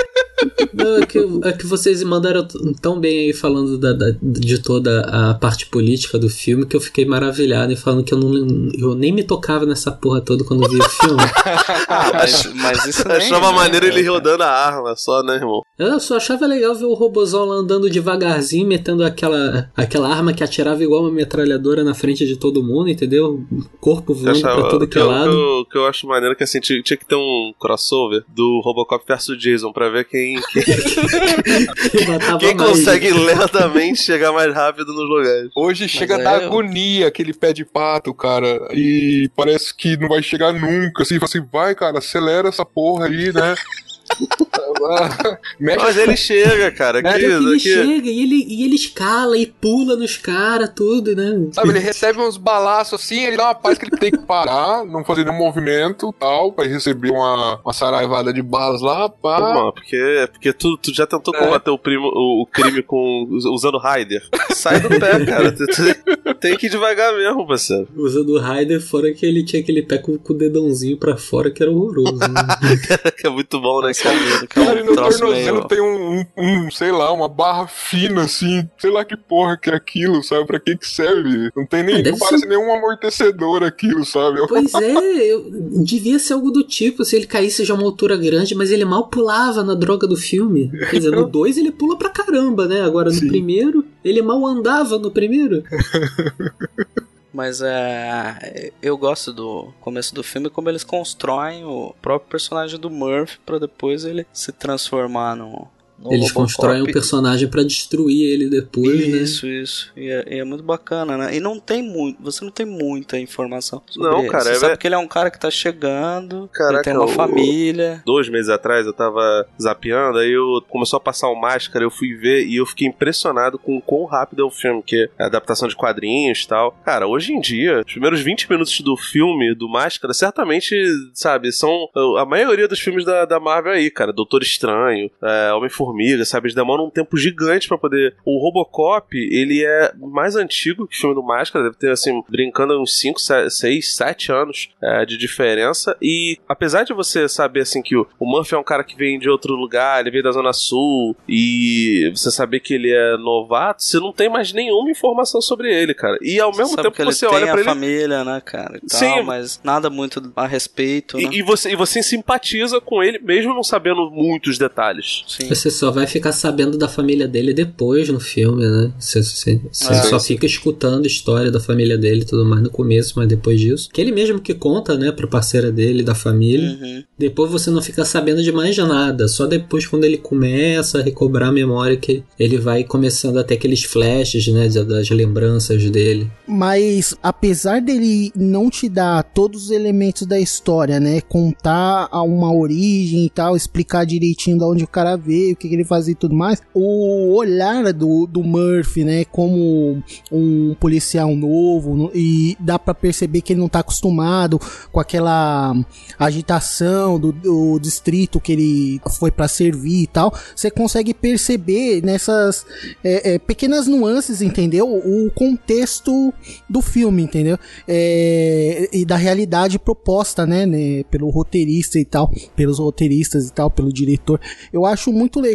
Não, 0.73 0.97
é 0.97 1.05
que, 1.05 1.17
é 1.43 1.51
que 1.53 1.65
vocês 1.65 2.03
mandaram 2.03 2.45
tão 2.81 2.99
bem 2.99 3.27
aí 3.27 3.33
falando 3.33 3.77
da, 3.77 3.93
da- 3.93 4.13
de 4.21 4.61
toda 4.61 5.01
a 5.01 5.33
parte 5.33 5.65
política 5.67 6.19
do 6.19 6.29
filme 6.29 6.65
que 6.65 6.75
eu 6.75 6.81
fiquei 6.81 7.05
maravilhado 7.05 7.71
e 7.71 7.75
falando 7.75 8.03
que 8.03 8.13
eu, 8.13 8.17
não, 8.19 8.69
eu 8.77 8.93
nem 8.95 9.11
me 9.13 9.23
tocava 9.23 9.65
nessa 9.65 9.91
porra 9.91 10.19
toda 10.21 10.43
quando 10.43 10.67
vi 10.69 10.77
o 10.79 10.89
filme. 10.89 11.23
Ah, 11.87 12.11
mas, 12.13 12.53
mas 12.55 12.85
isso 12.87 13.07
nem, 13.07 13.17
Achava 13.17 13.49
né, 13.51 13.55
maneiro 13.57 13.85
ele 13.85 14.01
rodando 14.07 14.43
a 14.43 14.47
arma 14.49 14.95
só, 14.95 15.21
né, 15.23 15.35
irmão? 15.35 15.61
Eu 15.77 15.99
só 15.99 16.17
achava 16.17 16.45
legal 16.47 16.73
ver 16.75 16.85
o 16.85 16.93
robozão 16.93 17.45
lá 17.45 17.55
andando 17.55 17.89
devagarzinho, 17.89 18.67
metendo 18.67 19.03
aquela, 19.03 19.69
aquela 19.75 20.09
arma 20.09 20.33
que 20.33 20.43
atirava 20.43 20.83
igual 20.83 21.01
uma 21.03 21.11
metralhadora 21.11 21.83
na 21.83 21.93
frente 21.93 22.25
de 22.25 22.37
todo 22.37 22.63
mundo, 22.63 22.89
entendeu? 22.89 23.43
Corpo 23.79 24.13
Eu 24.13 24.15
voando 24.15 24.41
pra 24.41 24.69
todo 24.69 24.83
o 24.83 24.87
que 24.87 24.97
é 24.97 25.01
eu- 25.01 25.07
lado. 25.07 25.31
O 25.61 25.65
que, 25.65 25.77
eu 25.77 25.85
acho 25.85 26.07
maneiro 26.07 26.33
é 26.33 26.35
que 26.35 26.43
assim, 26.43 26.59
tinha, 26.59 26.81
tinha 26.81 26.97
que 26.97 27.05
ter 27.05 27.15
um 27.15 27.53
crossover 27.59 28.23
do 28.27 28.61
Robocop 28.63 29.03
versus 29.07 29.37
Jason 29.39 29.71
pra 29.71 29.89
ver 29.89 30.05
quem, 30.05 30.24
quem, 31.91 32.37
quem 32.39 32.55
mais. 32.55 32.69
consegue 32.69 33.11
lentamente 33.11 34.01
chegar 34.01 34.31
mais 34.31 34.53
rápido 34.53 34.93
nos 34.93 35.09
lugares. 35.09 35.51
Hoje 35.55 35.87
chega 35.87 36.17
a 36.17 36.21
é 36.21 36.45
agonia 36.45 37.07
aquele 37.07 37.33
pé 37.33 37.53
de 37.53 37.63
pato, 37.63 38.13
cara. 38.13 38.67
E 38.71 39.29
parece 39.35 39.73
que 39.73 39.95
não 39.97 40.07
vai 40.09 40.23
chegar 40.23 40.53
nunca. 40.53 41.03
Assim, 41.03 41.19
assim, 41.21 41.41
vai, 41.51 41.75
cara, 41.75 41.99
acelera 41.99 42.49
essa 42.49 42.65
porra 42.65 43.05
aí, 43.07 43.31
né? 43.31 43.55
Mexe 45.59 45.83
Mas 45.83 45.97
ele 45.97 46.17
chega, 46.17 46.71
cara. 46.71 46.99
Aqui, 46.99 47.19
que 47.19 47.25
ele 47.25 47.49
aqui. 47.49 47.59
chega 47.59 48.09
e 48.09 48.21
ele, 48.21 48.45
e 48.47 48.63
ele 48.63 48.75
escala 48.75 49.37
e 49.37 49.45
pula 49.45 49.95
nos 49.95 50.17
caras, 50.17 50.71
tudo, 50.75 51.15
né? 51.15 51.47
Sabe, 51.51 51.69
ele 51.69 51.79
recebe 51.79 52.19
uns 52.19 52.37
balaços 52.37 53.01
assim, 53.01 53.23
ele 53.25 53.37
dá 53.37 53.45
uma 53.45 53.55
paz 53.55 53.77
que 53.77 53.85
ele 53.85 53.97
tem 53.97 54.11
que 54.11 54.17
parar, 54.19 54.85
não 54.87 55.03
fazer 55.03 55.23
nenhum 55.25 55.37
movimento 55.37 56.13
tal, 56.19 56.51
pra 56.51 56.65
receber 56.65 57.11
uma, 57.11 57.59
uma 57.63 57.73
saraivada 57.73 58.31
de 58.33 58.41
balas 58.41 58.81
lá, 58.81 59.09
pá. 59.09 59.39
Mano, 59.39 59.73
porque, 59.73 60.29
porque 60.31 60.53
tu, 60.53 60.77
tu 60.77 60.93
já 60.93 61.05
tentou 61.07 61.33
combater 61.33 61.69
o, 61.69 61.77
primo, 61.77 62.07
o, 62.07 62.43
o 62.43 62.45
crime 62.45 62.81
com, 62.81 63.27
usando 63.31 63.77
Raider. 63.77 64.21
Sai 64.51 64.79
do 64.79 64.89
pé, 64.89 65.25
cara. 65.25 65.51
Tu- 65.51 65.65
tu- 65.67 66.35
tem 66.35 66.57
que 66.57 66.67
ir 66.67 66.69
devagar 66.69 67.13
mesmo, 67.15 67.45
parceiro. 67.47 67.87
Usando 67.95 68.29
o 68.33 68.39
Raider, 68.39 68.81
fora 68.81 69.13
que 69.13 69.25
ele 69.25 69.43
tinha 69.43 69.61
aquele 69.61 69.81
pé 69.81 69.97
com, 69.97 70.17
com 70.17 70.33
o 70.33 70.37
dedãozinho 70.37 70.97
pra 70.97 71.17
fora, 71.17 71.49
que 71.51 71.61
era 71.61 71.71
horroroso. 71.71 72.17
Né? 72.19 73.11
que 73.17 73.27
é 73.27 73.29
muito 73.29 73.59
bom, 73.59 73.81
né, 73.81 73.93
cara? 74.05 74.47
Que 74.47 74.59
é 74.59 74.61
um 74.61 74.65
Cara, 74.65 74.79
e 74.79 74.83
no 74.83 74.93
troço 74.95 75.19
tornozelo 75.19 75.55
meio- 75.57 75.67
tem 75.67 75.81
um, 75.81 76.19
um, 76.19 76.25
um, 76.37 76.71
sei 76.71 76.91
lá, 76.91 77.11
uma 77.11 77.27
barra 77.27 77.67
fina 77.67 78.23
assim, 78.23 78.67
sei 78.77 78.91
lá 78.91 79.03
que 79.05 79.15
porra 79.17 79.57
que 79.57 79.69
é 79.69 79.75
aquilo, 79.75 80.23
sabe? 80.23 80.45
Pra 80.45 80.59
que 80.59 80.77
que 80.77 80.87
serve? 80.87 81.49
Não 81.55 81.65
tem 81.65 81.83
nem, 81.83 81.95
Ah, 81.97 82.11
não 82.11 82.17
parece 82.17 82.39
ser- 82.39 82.47
nenhum 82.47 82.73
amortecedor 82.73 83.63
aquilo, 83.63 84.05
sabe? 84.05 84.39
Pois 84.47 84.73
é, 84.75 85.25
eu, 85.33 85.45
devia 85.83 86.17
ser 86.19 86.33
algo 86.33 86.51
do 86.51 86.63
tipo, 86.63 87.03
se 87.03 87.15
ele 87.15 87.25
caísse 87.27 87.63
de 87.63 87.71
uma 87.71 87.83
altura 87.83 88.15
grande, 88.17 88.55
mas 88.55 88.71
ele 88.71 88.85
mal 88.85 89.07
pulava 89.07 89.63
na 89.63 89.73
droga 89.75 90.07
do 90.07 90.15
filme. 90.15 90.69
Quer 90.89 90.97
dizer, 90.97 91.11
no 91.11 91.25
2 91.27 91.57
ele 91.57 91.71
pula 91.71 91.97
pra 91.97 92.09
caramba, 92.09 92.67
né? 92.67 92.81
Agora 92.81 93.11
no 93.11 93.19
primeiro, 93.27 93.83
ele 94.03 94.21
mal 94.21 94.45
andava 94.45 94.97
no 94.99 95.11
primeiro. 95.11 95.63
Mas 97.35 97.61
é. 97.61 98.71
Eu 98.81 98.97
gosto 98.97 99.33
do 99.33 99.73
começo 99.81 100.15
do 100.15 100.23
filme 100.23 100.49
como 100.49 100.69
eles 100.69 100.85
constroem 100.85 101.65
o 101.65 101.93
próprio 102.01 102.29
personagem 102.29 102.79
do 102.79 102.89
Murphy 102.89 103.37
pra 103.45 103.59
depois 103.59 104.05
ele 104.05 104.25
se 104.31 104.53
transformar 104.53 105.35
no. 105.35 105.67
No 105.97 106.11
Eles 106.11 106.27
Robocop. 106.31 106.33
constroem 106.33 106.81
um 106.81 106.85
personagem 106.85 107.47
pra 107.47 107.63
destruir 107.63 108.31
ele 108.31 108.49
depois, 108.49 109.07
né? 109.07 109.17
Isso, 109.19 109.47
isso. 109.47 109.91
E 109.95 110.09
é, 110.09 110.35
e 110.35 110.39
é 110.39 110.43
muito 110.43 110.63
bacana, 110.63 111.17
né? 111.17 111.35
E 111.35 111.39
não 111.39 111.59
tem 111.59 111.81
muito. 111.81 112.21
Você 112.21 112.43
não 112.43 112.51
tem 112.51 112.65
muita 112.65 113.17
informação 113.19 113.81
sobre 113.87 114.09
Não, 114.09 114.19
ele. 114.19 114.29
cara, 114.29 114.43
Você 114.43 114.51
é- 114.51 114.55
sabe 114.55 114.77
que 114.77 114.87
ele 114.87 114.95
é 114.95 114.97
um 114.97 115.07
cara 115.07 115.31
que 115.31 115.39
tá 115.39 115.49
chegando. 115.49 116.49
Caraca, 116.53 116.75
ele 116.75 116.83
tem 116.83 116.93
uma 116.93 117.05
o- 117.05 117.07
família. 117.07 118.01
Dois 118.05 118.29
meses 118.29 118.49
atrás 118.49 118.85
eu 118.85 118.93
tava 118.93 119.45
zapeando, 119.61 120.19
aí 120.19 120.31
eu 120.31 120.61
começou 120.69 120.97
a 120.97 120.99
passar 120.99 121.29
o 121.29 121.35
Máscara, 121.39 121.83
eu 121.85 121.91
fui 121.91 122.13
ver 122.15 122.45
e 122.45 122.57
eu 122.57 122.65
fiquei 122.65 122.87
impressionado 122.87 123.57
com 123.57 123.77
o 123.77 123.81
quão 123.81 124.05
rápido 124.05 124.41
é 124.41 124.45
o 124.45 124.51
filme, 124.51 124.83
que 124.83 125.09
é 125.17 125.23
a 125.23 125.27
adaptação 125.27 125.67
de 125.67 125.75
quadrinhos 125.75 126.41
e 126.43 126.47
tal. 126.47 126.71
Cara, 126.83 127.07
hoje 127.07 127.33
em 127.33 127.39
dia, 127.39 127.79
os 127.85 127.91
primeiros 127.91 128.21
20 128.21 128.49
minutos 128.49 128.79
do 128.81 128.95
filme, 128.97 129.53
do 129.55 129.67
Máscara, 129.69 130.13
certamente, 130.13 130.75
sabe, 131.13 131.51
são 131.51 131.87
a 132.17 132.25
maioria 132.25 132.67
dos 132.67 132.79
filmes 132.79 133.05
da, 133.05 133.25
da 133.25 133.39
Marvel 133.39 133.71
aí, 133.73 133.89
cara. 133.89 134.11
Doutor 134.13 134.41
Estranho, 134.41 135.09
é, 135.21 135.53
Homem-Formiga, 135.53 135.84
sabe, 136.25 136.47
eles 136.47 136.55
demoram 136.55 136.85
um 136.85 136.89
tempo 136.89 137.17
gigante 137.17 137.67
pra 137.67 137.77
poder... 137.77 138.15
O 138.25 138.39
Robocop, 138.39 139.15
ele 139.15 139.63
é 139.63 139.93
mais 139.97 140.35
antigo 140.35 140.87
que 140.87 140.95
o 140.95 140.99
filme 140.99 141.15
do 141.15 141.23
Máscara, 141.23 141.65
deve 141.65 141.77
ter, 141.77 141.91
assim, 141.91 142.23
brincando 142.29 142.79
uns 142.81 142.99
5, 142.99 143.19
6, 143.49 143.95
7 143.95 144.31
anos 144.31 144.69
é, 144.81 145.05
de 145.05 145.17
diferença. 145.17 145.95
E 146.01 146.37
apesar 146.47 146.83
de 146.83 146.93
você 146.93 147.27
saber, 147.27 147.61
assim, 147.61 147.81
que 147.81 147.95
o, 147.95 148.07
o 148.19 148.25
Murphy 148.25 148.55
é 148.55 148.57
um 148.57 148.63
cara 148.63 148.83
que 148.83 148.95
vem 148.95 149.19
de 149.19 149.29
outro 149.29 149.53
lugar, 149.55 149.99
ele 149.99 150.11
veio 150.11 150.23
da 150.23 150.31
Zona 150.31 150.53
Sul, 150.53 151.15
e 151.27 152.11
você 152.15 152.31
saber 152.31 152.59
que 152.59 152.73
ele 152.73 152.91
é 152.91 153.17
novato, 153.17 153.83
você 153.83 153.99
não 153.99 154.11
tem 154.11 154.29
mais 154.29 154.53
nenhuma 154.53 154.89
informação 154.89 155.41
sobre 155.41 155.73
ele, 155.73 155.93
cara. 155.93 156.17
E 156.21 156.39
ao 156.39 156.55
mesmo 156.55 156.75
tempo 156.75 156.91
que 156.91 157.01
ele 157.01 157.11
você 157.11 157.27
tem 157.27 157.35
olha 157.35 157.45
a 157.45 157.51
pra 157.51 157.61
ele. 157.61 157.69
família, 157.69 158.23
né, 158.23 158.41
cara? 158.43 158.79
Tal, 158.89 158.99
Sim. 158.99 159.21
mas 159.23 159.59
nada 159.63 159.89
muito 159.89 160.31
a 160.35 160.47
respeito, 160.47 161.17
né? 161.17 161.29
E, 161.31 161.39
e 161.39 161.41
você, 161.41 161.71
e 161.71 161.75
você 161.75 162.01
simpatiza 162.01 162.79
com 162.79 163.03
ele, 163.03 163.19
mesmo 163.19 163.53
não 163.53 163.63
sabendo 163.63 164.09
muitos 164.11 164.57
detalhes. 164.57 165.23
Sim. 165.27 165.47
Você 165.47 165.69
só 165.75 165.91
vai 165.91 166.07
ficar 166.07 166.31
sabendo 166.31 166.77
da 166.77 166.87
família 166.87 167.27
dele 167.27 167.53
depois 167.53 168.09
no 168.09 168.19
filme, 168.19 168.65
né? 168.67 168.91
Você, 168.99 169.21
você- 169.23 169.61
você 169.71 169.91
É, 169.93 170.03
só 170.03 170.19
sim. 170.19 170.33
fica 170.33 170.45
escutando 170.45 171.03
a 171.03 171.07
história 171.07 171.51
da 171.51 171.59
família 171.59 171.97
dele 171.97 172.21
e 172.21 172.25
tudo 172.25 172.45
mais 172.45 172.61
no 172.63 172.69
começo, 172.69 173.13
mas 173.15 173.27
depois 173.27 173.59
disso. 173.59 173.89
Que 173.93 174.01
ele 174.01 174.11
mesmo 174.11 174.39
que 174.39 174.53
conta, 174.53 174.97
né, 174.97 175.11
pra 175.11 175.27
parceira 175.27 175.71
dele, 175.71 176.03
da 176.03 176.15
família. 176.15 176.69
Uhum. 176.81 177.03
Depois 177.17 177.51
você 177.51 177.69
não 177.69 177.81
fica 177.81 178.03
sabendo 178.05 178.41
de 178.43 178.51
mais 178.51 178.75
nada. 178.77 179.27
Só 179.27 179.45
depois, 179.45 179.85
quando 179.85 180.03
ele 180.03 180.17
começa 180.17 180.99
a 180.99 181.01
recobrar 181.01 181.49
a 181.49 181.51
memória, 181.51 181.97
que 181.97 182.23
ele 182.39 182.57
vai 182.57 182.83
começando 182.83 183.37
a 183.37 183.43
ter 183.43 183.55
aqueles 183.55 183.83
flashes, 183.83 184.47
né, 184.47 184.67
das 184.69 185.09
lembranças 185.09 185.89
dele. 185.89 186.29
Mas 186.47 187.15
apesar 187.21 187.81
dele 187.81 188.31
não 188.35 188.69
te 188.69 188.87
dar 188.89 189.23
todos 189.23 189.65
os 189.65 189.71
elementos 189.71 190.25
da 190.27 190.39
história, 190.39 190.99
né? 190.99 191.21
Contar 191.21 192.07
a 192.11 192.21
uma 192.23 192.53
origem 192.53 193.25
e 193.25 193.29
tal, 193.29 193.55
explicar 193.55 194.05
direitinho 194.05 194.57
de 194.57 194.63
onde 194.63 194.83
o 194.83 194.87
cara 194.87 195.15
veio, 195.15 195.53
o 195.53 195.55
que, 195.67 195.73
ele 195.75 195.83
fazia 195.83 196.11
e 196.13 196.15
tudo 196.15 196.35
mais, 196.35 196.61
o 196.73 197.33
olhar 197.35 197.91
do, 197.93 198.25
do 198.27 198.43
Murphy, 198.43 199.03
né? 199.03 199.25
Como 199.25 200.01
um 200.31 200.75
policial 200.79 201.35
novo, 201.35 201.95
no- 201.95 202.11
e 202.13 202.55
dá 202.59 202.77
pra 202.79 202.93
perceber 202.93 203.41
que 203.41 203.53
ele 203.53 203.59
não 203.59 203.69
tá 203.69 203.79
acostumado 203.79 204.59
com 204.91 204.99
aquela 204.99 205.75
agitação 206.17 207.19
do, 207.19 207.31
do 207.31 207.79
distrito 207.79 208.39
que 208.39 208.51
ele 208.51 209.01
foi 209.17 209.31
pra 209.31 209.47
servir 209.47 210.03
e 210.03 210.07
tal. 210.07 210.33
Você 210.55 210.69
consegue 210.71 211.13
perceber 211.13 212.01
nessas 212.03 212.65
é, 213.03 213.33
é, 213.35 213.39
pequenas 213.39 213.87
nuances, 213.87 214.41
entendeu? 214.41 214.87
O 214.87 215.29
contexto 215.31 216.33
do 216.69 216.81
filme, 216.81 217.23
entendeu? 217.23 217.57
É, 217.87 218.89
e 218.91 219.05
da 219.05 219.15
realidade 219.15 219.77
proposta, 219.79 220.45
né, 220.45 220.65
né, 220.65 221.03
pelo 221.09 221.29
roteirista 221.29 221.99
e 221.99 222.05
tal, 222.05 222.31
pelos 222.55 222.79
roteiristas 222.79 223.47
e 223.47 223.53
tal, 223.53 223.69
pelo 223.69 223.91
diretor. 223.91 224.39
Eu 224.71 224.85
acho 224.85 225.11
muito 225.11 225.39
legal, 225.39 225.54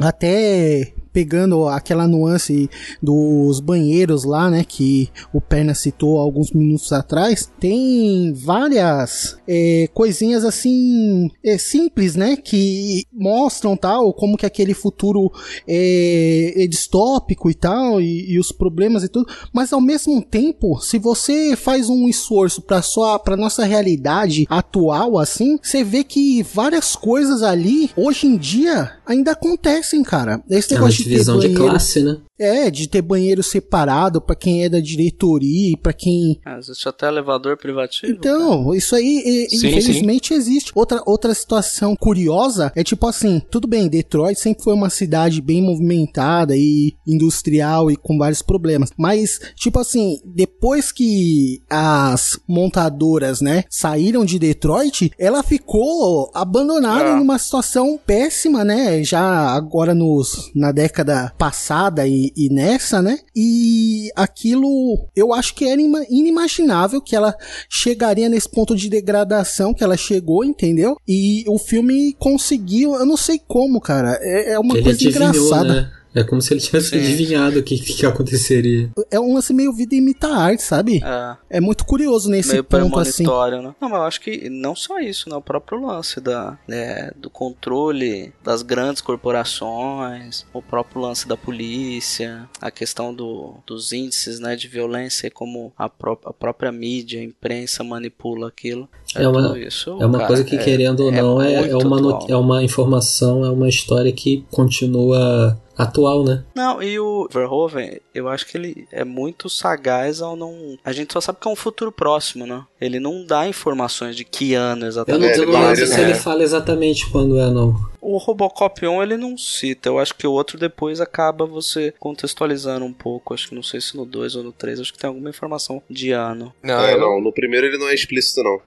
até 0.00 0.94
pegando 1.16 1.66
aquela 1.66 2.06
nuance 2.06 2.68
dos 3.02 3.58
banheiros 3.58 4.22
lá, 4.24 4.50
né, 4.50 4.62
que 4.62 5.08
o 5.32 5.40
Perna 5.40 5.74
citou 5.74 6.18
alguns 6.18 6.50
minutos 6.50 6.92
atrás, 6.92 7.50
tem 7.58 8.34
várias 8.34 9.38
é, 9.48 9.88
coisinhas 9.94 10.44
assim 10.44 11.30
é, 11.42 11.56
simples, 11.56 12.16
né, 12.16 12.36
que 12.36 13.04
mostram 13.10 13.78
tal 13.78 14.12
como 14.12 14.36
que 14.36 14.44
aquele 14.44 14.74
futuro 14.74 15.32
é, 15.66 16.52
é 16.54 16.66
distópico 16.66 17.48
e 17.48 17.54
tal 17.54 17.98
e, 17.98 18.32
e 18.32 18.38
os 18.38 18.52
problemas 18.52 19.02
e 19.02 19.08
tudo, 19.08 19.26
mas 19.54 19.72
ao 19.72 19.80
mesmo 19.80 20.20
tempo, 20.20 20.78
se 20.82 20.98
você 20.98 21.56
faz 21.56 21.88
um 21.88 22.10
esforço 22.10 22.60
para 22.60 22.82
sua 22.82 23.18
para 23.18 23.38
nossa 23.38 23.64
realidade 23.64 24.46
atual 24.50 25.18
assim, 25.18 25.58
você 25.62 25.82
vê 25.82 26.04
que 26.04 26.42
várias 26.42 26.94
coisas 26.94 27.42
ali 27.42 27.90
hoje 27.96 28.26
em 28.26 28.36
dia 28.36 28.92
ainda 29.06 29.32
acontecem, 29.32 30.02
cara. 30.02 30.42
Esse 30.50 30.74
É 30.74 30.76
negócio 30.76 31.05
divisão 31.08 31.38
de 31.38 31.50
classe, 31.50 32.02
né? 32.02 32.18
É, 32.38 32.70
de 32.70 32.88
ter 32.88 33.00
banheiro 33.02 33.42
separado 33.42 34.20
pra 34.20 34.36
quem 34.36 34.64
é 34.64 34.68
da 34.68 34.78
diretoria 34.80 35.72
e 35.72 35.76
pra 35.76 35.92
quem 35.92 36.38
Ah, 36.44 36.58
existe 36.58 36.88
até 36.88 37.06
elevador 37.08 37.56
privativo. 37.56 38.12
então, 38.12 38.74
isso 38.74 38.94
aí, 38.94 39.22
e- 39.24 39.56
Sim, 39.56 39.68
infelizmente, 39.68 40.34
existe. 40.34 40.70
Outra, 40.74 41.02
outra 41.06 41.32
situação 41.34 41.96
curiosa 41.96 42.70
é 42.76 42.84
tipo 42.84 43.06
assim: 43.06 43.40
tudo 43.50 43.66
bem, 43.66 43.88
Detroit 43.88 44.38
sempre 44.38 44.62
foi 44.62 44.74
uma 44.74 44.90
cidade 44.90 45.40
bem 45.40 45.62
movimentada 45.62 46.54
e 46.56 46.92
industrial 47.06 47.90
e 47.90 47.96
com 47.96 48.18
vários 48.18 48.42
problemas. 48.42 48.90
Mas, 48.98 49.38
tipo 49.54 49.78
assim, 49.78 50.20
depois 50.24 50.92
que 50.92 51.62
as 51.70 52.38
montadoras, 52.48 53.40
né, 53.40 53.64
saíram 53.70 54.24
de 54.24 54.38
Detroit, 54.38 55.10
ela 55.18 55.42
ficou 55.42 56.30
abandonada 56.34 57.10
É. 57.10 57.14
numa 57.16 57.38
situação 57.38 57.98
péssima, 58.04 58.64
né? 58.64 59.02
Já 59.02 59.22
agora 59.54 59.94
nos, 59.94 60.50
na 60.54 60.72
década 60.72 61.32
passada 61.38 62.06
e 62.06 62.25
e, 62.34 62.46
e 62.46 62.48
nessa, 62.48 63.00
né? 63.02 63.18
E 63.34 64.10
aquilo 64.16 65.06
eu 65.14 65.32
acho 65.32 65.54
que 65.54 65.64
era 65.64 65.80
ima- 65.80 66.04
inimaginável 66.08 67.00
que 67.00 67.14
ela 67.16 67.34
chegaria 67.68 68.28
nesse 68.28 68.48
ponto 68.48 68.74
de 68.74 68.88
degradação 68.88 69.72
que 69.74 69.84
ela 69.84 69.96
chegou, 69.96 70.44
entendeu? 70.44 70.96
E 71.06 71.44
o 71.48 71.58
filme 71.58 72.14
conseguiu, 72.18 72.94
eu 72.94 73.06
não 73.06 73.16
sei 73.16 73.40
como, 73.46 73.80
cara. 73.80 74.18
É, 74.20 74.52
é 74.52 74.58
uma 74.58 74.74
ele 74.74 74.82
coisa 74.84 74.96
adivinhou, 74.98 75.28
engraçada. 75.28 75.82
né? 75.82 75.90
É 76.16 76.24
como 76.24 76.40
se 76.40 76.54
ele 76.54 76.60
tivesse 76.60 76.88
Sim. 76.88 76.96
adivinhado 76.98 77.60
o 77.60 77.62
que, 77.62 77.78
que 77.78 78.06
aconteceria. 78.06 78.90
É 79.10 79.20
um 79.20 79.34
lance 79.34 79.52
meio 79.52 79.70
vida 79.70 79.94
imita 79.94 80.28
arte, 80.28 80.62
sabe? 80.62 81.02
É. 81.04 81.36
É 81.58 81.60
muito 81.60 81.84
curioso 81.84 82.30
nesse 82.30 82.52
meio 82.52 82.64
ponto 82.64 82.98
assim. 82.98 83.24
né? 83.24 83.74
Não, 83.78 83.88
mas 83.90 83.98
eu 83.98 84.02
acho 84.02 84.20
que 84.22 84.48
não 84.48 84.74
só 84.74 84.98
isso, 84.98 85.28
né? 85.28 85.36
O 85.36 85.42
próprio 85.42 85.78
lance 85.78 86.18
da, 86.18 86.58
né, 86.66 87.10
do 87.16 87.28
controle 87.28 88.32
das 88.42 88.62
grandes 88.62 89.02
corporações, 89.02 90.46
o 90.54 90.62
próprio 90.62 91.02
lance 91.02 91.28
da 91.28 91.36
polícia, 91.36 92.48
a 92.62 92.70
questão 92.70 93.14
do, 93.14 93.56
dos 93.66 93.92
índices 93.92 94.40
né, 94.40 94.56
de 94.56 94.68
violência 94.68 95.26
e 95.26 95.30
como 95.30 95.70
a, 95.76 95.86
pró 95.86 96.18
a 96.24 96.32
própria 96.32 96.72
mídia, 96.72 97.20
a 97.20 97.24
imprensa 97.24 97.84
manipula 97.84 98.48
aquilo. 98.48 98.88
É 99.14 99.28
uma, 99.28 99.42
tudo 99.42 99.58
isso, 99.58 99.90
é 100.00 100.06
uma 100.06 100.18
cara, 100.18 100.26
coisa 100.26 100.44
que, 100.44 100.58
querendo 100.58 101.00
ou 101.00 101.12
não, 101.12 101.40
é, 101.40 101.70
é, 101.70 101.76
uma, 101.76 101.96
atual. 101.96 102.26
é 102.28 102.36
uma 102.36 102.64
informação, 102.64 103.44
é 103.44 103.50
uma 103.50 103.68
história 103.68 104.12
que 104.12 104.44
continua 104.50 105.56
atual, 105.76 106.24
né? 106.24 106.42
Não, 106.54 106.82
e 106.82 106.98
o 106.98 107.28
Verhoeven, 107.30 108.00
eu 108.14 108.28
acho 108.28 108.46
que 108.46 108.56
ele 108.56 108.88
é 108.90 109.04
muito 109.04 109.48
sagaz 109.48 110.20
ao 110.22 110.34
não. 110.34 110.78
A 110.84 110.92
gente 110.92 111.12
só 111.12 111.20
sabe 111.20 111.38
que 111.40 111.46
é 111.46 111.50
um 111.50 111.56
futuro 111.56 111.92
próximo, 111.92 112.46
né? 112.46 112.64
Ele 112.80 112.98
não 112.98 113.24
dá 113.24 113.46
informações 113.46 114.16
de 114.16 114.24
que 114.24 114.54
ano 114.54 114.76
Eu 114.76 114.80
não, 114.80 114.88
exatamente. 114.88 115.38
eu 115.38 115.46
não 115.46 115.68
lembro 115.68 115.86
se 115.86 116.00
ele 116.00 116.14
fala 116.14 116.42
exatamente 116.42 117.08
quando 117.10 117.38
é, 117.38 117.50
não. 117.50 117.74
O 118.00 118.16
Robocop 118.16 118.86
1 118.86 119.02
ele 119.02 119.16
não 119.16 119.36
cita, 119.36 119.88
eu 119.88 119.98
acho 119.98 120.14
que 120.14 120.26
o 120.26 120.32
outro 120.32 120.58
depois 120.58 121.00
acaba 121.00 121.44
você 121.44 121.92
contextualizando 121.98 122.84
um 122.84 122.92
pouco. 122.92 123.34
Acho 123.34 123.48
que 123.48 123.54
não 123.54 123.62
sei 123.62 123.80
se 123.80 123.96
no 123.96 124.06
2 124.06 124.36
ou 124.36 124.44
no 124.44 124.52
3, 124.52 124.80
acho 124.80 124.92
que 124.92 124.98
tem 124.98 125.08
alguma 125.08 125.28
informação 125.28 125.82
de 125.90 126.12
ano. 126.12 126.52
Não, 126.62 126.80
é, 126.80 126.96
não, 126.96 127.20
no 127.20 127.32
primeiro 127.32 127.66
ele 127.66 127.78
não 127.78 127.88
é 127.88 127.94
explícito, 127.94 128.42
não. 128.42 128.60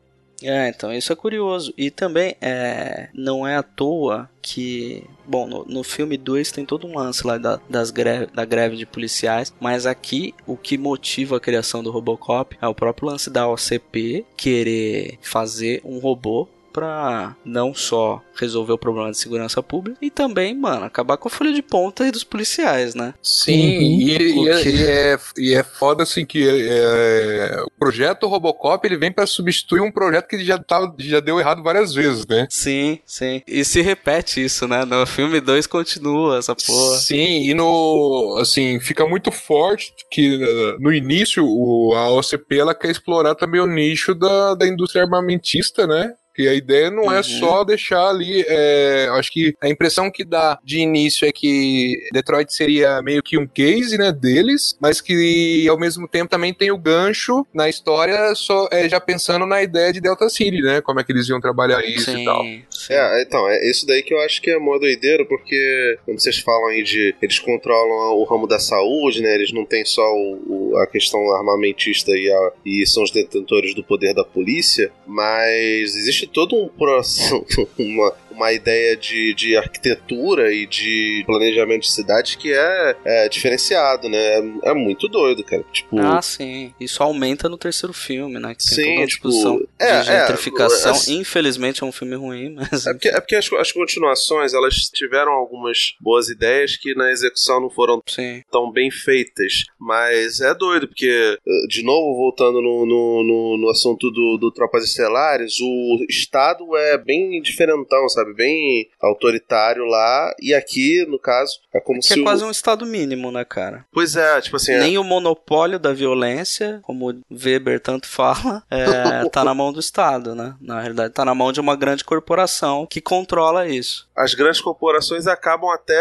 É, 0.44 0.70
então 0.70 0.94
isso 0.94 1.12
é 1.12 1.16
curioso. 1.16 1.74
E 1.78 1.92
também 1.92 2.36
é, 2.42 3.10
não 3.14 3.48
é 3.48 3.56
à 3.56 3.64
toa 3.64 4.30
que. 4.42 5.04
Bom, 5.26 5.46
no, 5.48 5.66
no 5.66 5.84
filme 5.84 6.18
2 6.18 6.52
tem 6.52 6.66
todo 6.66 6.88
um 6.88 6.98
lance 6.98 7.26
lá 7.26 7.38
da, 7.38 7.60
das 7.70 7.92
greve, 7.92 8.28
da 8.34 8.46
greve 8.46 8.76
de 8.76 8.86
policiais, 8.86 9.54
mas 9.60 9.86
aqui 9.86 10.34
o 10.48 10.58
que 10.58 10.78
motiva 10.78 11.38
a 11.38 11.40
criação 11.40 11.84
do 11.84 11.92
Robocop 11.92 12.58
é 12.60 12.68
o 12.68 12.74
próprio 12.74 13.10
lance 13.10 13.30
da 13.30 13.48
OCP 13.48 14.26
querer 14.36 15.20
fazer 15.22 15.82
um 15.86 16.00
robô 16.00 16.48
pra 16.72 17.36
não 17.44 17.74
só 17.74 18.22
resolver 18.36 18.74
o 18.74 18.78
problema 18.78 19.12
de 19.12 19.18
segurança 19.18 19.62
pública 19.62 19.98
e 20.02 20.10
também, 20.10 20.56
mano, 20.56 20.86
acabar 20.86 21.18
com 21.18 21.28
a 21.28 21.32
folha 21.32 21.52
de 21.52 21.62
ponta 21.62 22.04
aí 22.04 22.12
dos 22.12 22.24
policiais, 22.24 22.96
né? 22.96 23.14
Sim, 23.22 23.60
Uhum. 23.60 23.82
e, 24.02 24.46
e 24.46 24.50
é, 24.50 24.64
e 24.70 24.84
é, 24.86 25.20
e 25.38 25.54
é 25.54 25.64
foda 25.64 26.04
assim 26.04 26.26
que 26.26 26.48
é, 26.48 27.62
o 27.66 27.70
projeto 27.78 28.28
Robocop 28.28 28.86
ele 28.88 28.98
vem 28.98 29.12
pra 29.12 29.26
substituir 29.26 29.82
um 29.82 29.92
projeto 29.92 30.28
que 30.28 30.44
já, 30.44 30.58
tá, 30.58 30.94
já 30.98 31.20
deu 31.20 31.40
errado 31.40 31.62
várias 31.64 31.94
vezes, 31.94 32.26
né? 32.28 32.48
Sim, 32.50 33.00
sim. 33.06 33.42
E 33.48 33.64
se 33.66 33.82
repete 33.82 34.44
isso, 34.44 34.68
né? 34.68 34.86
No 34.86 35.06
filme 35.06 35.40
2 35.42 35.68
continua 35.68 36.38
essa 36.38 36.56
porra. 36.56 36.98
Sim, 36.98 37.44
e 37.44 37.54
no 37.54 38.38
assim, 38.40 38.80
fica 38.80 39.06
muito 39.08 39.32
forte 39.32 39.94
que 40.10 40.42
eh, 40.42 40.76
no 40.80 40.94
início 40.94 41.46
o, 41.46 41.94
a 41.96 42.10
OCP 42.12 42.60
ela 42.60 42.76
quer 42.76 42.92
explorar 42.92 43.36
também 43.36 43.60
o 43.62 43.68
nicho 43.68 44.14
da, 44.16 44.56
da 44.56 44.68
indústria 44.68 45.04
armamentista, 45.04 45.86
né? 45.88 46.14
Que 46.36 46.48
a 46.48 46.54
ideia 46.54 46.90
não 46.90 47.12
é 47.12 47.18
Uhum. 47.18 47.24
só 47.24 47.64
deixar 47.64 48.08
ali. 48.10 48.46
é, 48.48 49.08
acho 49.12 49.32
que 49.32 49.54
a 49.62 49.68
impressão 49.68 50.10
que 50.12 50.24
dá 50.24 50.58
de 50.64 50.80
início 50.80 51.28
é 51.28 51.32
que 51.32 51.98
Detroit 52.14 52.54
seria 52.54 53.02
meio 53.02 53.22
que 53.22 53.38
um 53.38 53.46
case, 53.48 53.98
né, 53.98 54.12
deles, 54.12 54.78
mas 54.80 55.02
que 55.02 55.68
ao 55.70 55.78
mesmo 55.80 56.08
tempo 56.08 56.30
também 56.30 56.54
tem 56.54 56.72
o 56.72 56.78
gancho 56.78 57.46
na 57.54 57.68
história, 57.68 58.34
só 58.36 58.68
é, 58.72 58.88
já 58.88 59.00
pensando 59.00 59.46
na 59.46 59.62
ideia 59.62 59.92
de 59.92 60.00
Delta 60.00 60.30
City, 60.30 60.62
né? 60.62 60.82
Como 60.82 61.00
é 61.00 61.04
que 61.04 61.12
eles 61.12 61.28
iam 61.28 61.40
trabalhar 61.42 61.84
isso 61.86 62.10
e 62.12 62.24
tal. 62.26 62.42
Sim, 62.44 62.64
sim. 62.70 62.94
É, 62.94 63.22
então, 63.22 63.48
é 63.50 63.70
isso 63.70 63.86
daí 63.86 64.02
que 64.04 64.14
eu 64.14 64.20
acho 64.22 64.42
que 64.42 64.50
é 64.52 64.58
mó 64.58 64.78
doideira, 64.78 65.26
porque 65.26 65.98
quando 66.06 66.20
vocês 66.20 66.38
falam 66.40 66.68
aí 66.68 66.84
de. 66.84 67.16
Eles 67.22 67.40
controlam 67.40 68.16
o 68.18 68.24
ramo 68.24 68.48
da 68.48 68.60
saúde, 68.60 69.22
né? 69.22 69.34
Eles 69.36 69.52
não 69.52 69.66
têm 69.66 69.84
só 69.86 70.02
o- 70.14 70.72
o- 70.74 70.78
a 70.78 70.88
questão 70.88 71.20
armamentista 71.36 72.12
e, 72.12 72.32
a- 72.32 72.52
e 72.66 72.86
são 72.88 73.04
os 73.04 73.12
detentores 73.12 73.74
do 73.76 73.84
poder 73.84 74.14
da 74.14 74.24
polícia, 74.24 74.92
mas 75.06 75.96
existe 75.96 76.19
todo 76.28 76.56
um 76.56 76.68
processo, 76.68 77.46
uma, 77.78 78.14
uma 78.32 78.52
ideia 78.54 78.96
de, 78.96 79.34
de 79.34 79.56
arquitetura 79.58 80.54
e 80.54 80.66
de 80.66 81.24
planejamento 81.26 81.82
de 81.84 81.92
cidade 81.92 82.38
que 82.38 82.54
é, 82.54 82.96
é 83.06 83.30
diferenciado, 83.30 84.08
né? 84.10 84.18
É, 84.18 84.70
é 84.70 84.74
muito 84.74 85.08
doido, 85.08 85.44
cara. 85.44 85.64
Tipo. 85.72 86.00
Ah, 86.00 86.22
sim. 86.22 86.74
Isso 86.80 87.02
aumenta 87.04 87.48
no 87.50 87.58
terceiro 87.58 87.94
filme, 87.94 88.40
né? 88.40 88.56
Que 88.56 88.64
tem 88.66 88.76
Sim, 88.76 88.84
toda 88.84 89.00
uma 89.02 89.08
tipo, 89.08 89.28
discussão 89.30 89.68
é, 89.80 90.02
de 90.02 90.10
é, 90.10 90.20
gentrificação. 90.20 90.92
assim- 90.92 91.20
Infelizmente 91.20 91.84
é 91.84 91.86
um 91.86 91.92
filme 91.92 92.16
ruim, 92.16 92.50
mas. 92.56 92.86
É 92.88 92.94
porque, 92.94 93.08
é 93.10 93.20
porque 93.20 93.36
as, 93.36 93.52
as 93.54 93.72
continuações 93.72 94.54
elas 94.54 94.76
tiveram 94.94 95.32
algumas 95.32 95.96
boas 96.00 96.30
ideias 96.30 96.76
que 96.78 96.94
na 96.96 97.12
execução 97.12 97.60
não 97.62 97.70
foram 97.70 98.02
Sim. 98.08 98.44
tão 98.52 98.72
bem 98.72 98.90
feitas. 98.92 99.66
Mas 99.80 100.40
é 100.42 100.54
doido, 100.54 100.88
porque, 100.88 101.08
eh, 101.08 101.68
de 101.68 101.84
novo, 101.84 102.16
voltando 102.16 102.62
no, 102.62 102.86
no, 102.86 103.24
no, 103.24 103.58
no 103.58 103.70
assunto 103.70 104.10
do, 104.12 104.38
do 104.40 104.52
Tropas 104.52 104.84
Estelares, 104.84 105.60
o 105.62 106.06
Estado 106.10 106.76
é 106.78 106.98
bem 106.98 107.42
diferentão, 107.42 108.08
sabe? 108.10 108.19
Bem 108.36 108.88
autoritário 109.02 109.86
lá. 109.86 110.34
E 110.42 110.54
aqui, 110.54 111.06
no 111.08 111.20
caso, 111.20 111.54
é 111.74 111.80
como 111.80 112.00
Que 112.00 112.08
se. 112.08 112.18
é 112.18 112.22
o- 112.22 112.24
quase 112.24 112.44
um 112.44 112.52
estado 112.52 112.86
mínimo, 112.86 113.32
né, 113.32 113.44
cara? 113.46 113.86
Pois 113.92 114.16
é, 114.16 114.40
tipo 114.42 114.56
assim. 114.56 114.74
é- 114.74 114.80
Nem 114.80 114.98
o 114.98 115.04
monopólio 115.04 115.80
da 115.80 115.94
violência, 115.94 116.80
como 116.84 117.10
o 117.12 117.22
Weber 117.32 117.80
tanto 117.80 118.08
fala, 118.10 118.64
é, 118.70 118.80
tá 119.30 119.44
na 119.44 119.54
mão 119.54 119.72
do 119.74 119.80
Estado, 119.80 120.36
né? 120.36 120.56
Na 120.62 120.80
realidade, 120.80 121.14
tá 121.14 121.24
na 121.26 121.34
mão 121.36 121.52
de 121.52 121.60
uma 121.60 121.76
grande 121.76 122.04
corporação 122.04 122.86
que 122.90 123.02
controla 123.02 123.68
isso. 123.68 124.08
as 124.16 124.34
grandes 124.34 124.60
corporações 124.62 125.28
acabam 125.28 125.70
até. 125.72 126.00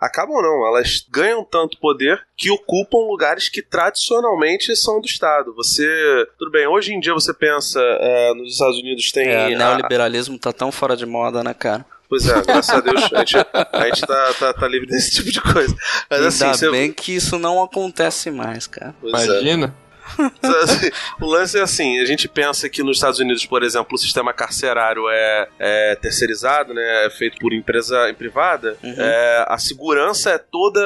Acabam 0.00 0.42
não, 0.42 0.66
elas 0.66 1.04
ganham 1.10 1.44
tanto 1.44 1.78
poder 1.78 2.20
que 2.36 2.50
ocupam 2.50 2.98
lugares 3.06 3.48
que 3.48 3.62
tradicionalmente 3.62 4.74
são 4.76 5.00
do 5.00 5.06
Estado. 5.06 5.54
Você. 5.54 5.86
Tudo 6.38 6.50
bem, 6.50 6.66
hoje 6.66 6.92
em 6.92 6.98
dia 7.00 7.14
você 7.14 7.32
pensa, 7.32 7.80
é, 7.80 8.34
nos 8.34 8.52
Estados 8.54 8.78
Unidos 8.78 9.12
tem. 9.12 9.28
É, 9.28 9.48
o 9.50 9.54
a- 9.54 9.58
neoliberalismo 9.58 10.38
tá 10.38 10.52
tão 10.52 10.72
fora 10.72 10.96
de 10.96 11.06
moda, 11.06 11.43
né, 11.44 11.54
cara? 11.54 11.84
Pois 12.08 12.28
é, 12.28 12.42
graças 12.42 12.74
a 12.74 12.80
Deus 12.80 13.02
a 13.12 13.18
gente, 13.18 13.36
a 13.72 13.84
gente 13.86 14.00
tá, 14.02 14.34
tá, 14.38 14.52
tá 14.52 14.68
livre 14.68 14.86
desse 14.86 15.10
tipo 15.10 15.30
de 15.30 15.40
coisa. 15.40 15.74
Mas 16.10 16.22
assim, 16.22 16.44
Ainda 16.44 16.56
você. 16.58 16.70
bem 16.70 16.92
que 16.92 17.12
isso 17.14 17.38
não 17.38 17.62
acontece 17.62 18.30
mais, 18.30 18.66
cara. 18.66 18.94
Pois 19.00 19.12
é. 19.12 19.16
Imagina. 19.26 19.66
Assim, 19.66 19.74
o 21.20 21.26
lance 21.26 21.58
é 21.58 21.62
assim, 21.62 22.00
a 22.00 22.04
gente 22.04 22.28
pensa 22.28 22.68
que 22.68 22.82
nos 22.82 22.96
Estados 22.98 23.18
Unidos, 23.18 23.44
por 23.46 23.62
exemplo, 23.62 23.94
o 23.94 23.98
sistema 23.98 24.32
carcerário 24.32 25.08
é, 25.08 25.48
é 25.58 25.94
terceirizado, 25.96 26.72
né, 26.74 27.06
é 27.06 27.10
feito 27.10 27.38
por 27.38 27.52
empresa 27.52 28.12
privada, 28.16 28.76
Uhum. 28.82 28.94
é, 28.98 29.44
a 29.48 29.58
segurança 29.58 30.30
é 30.30 30.38
toda... 30.38 30.80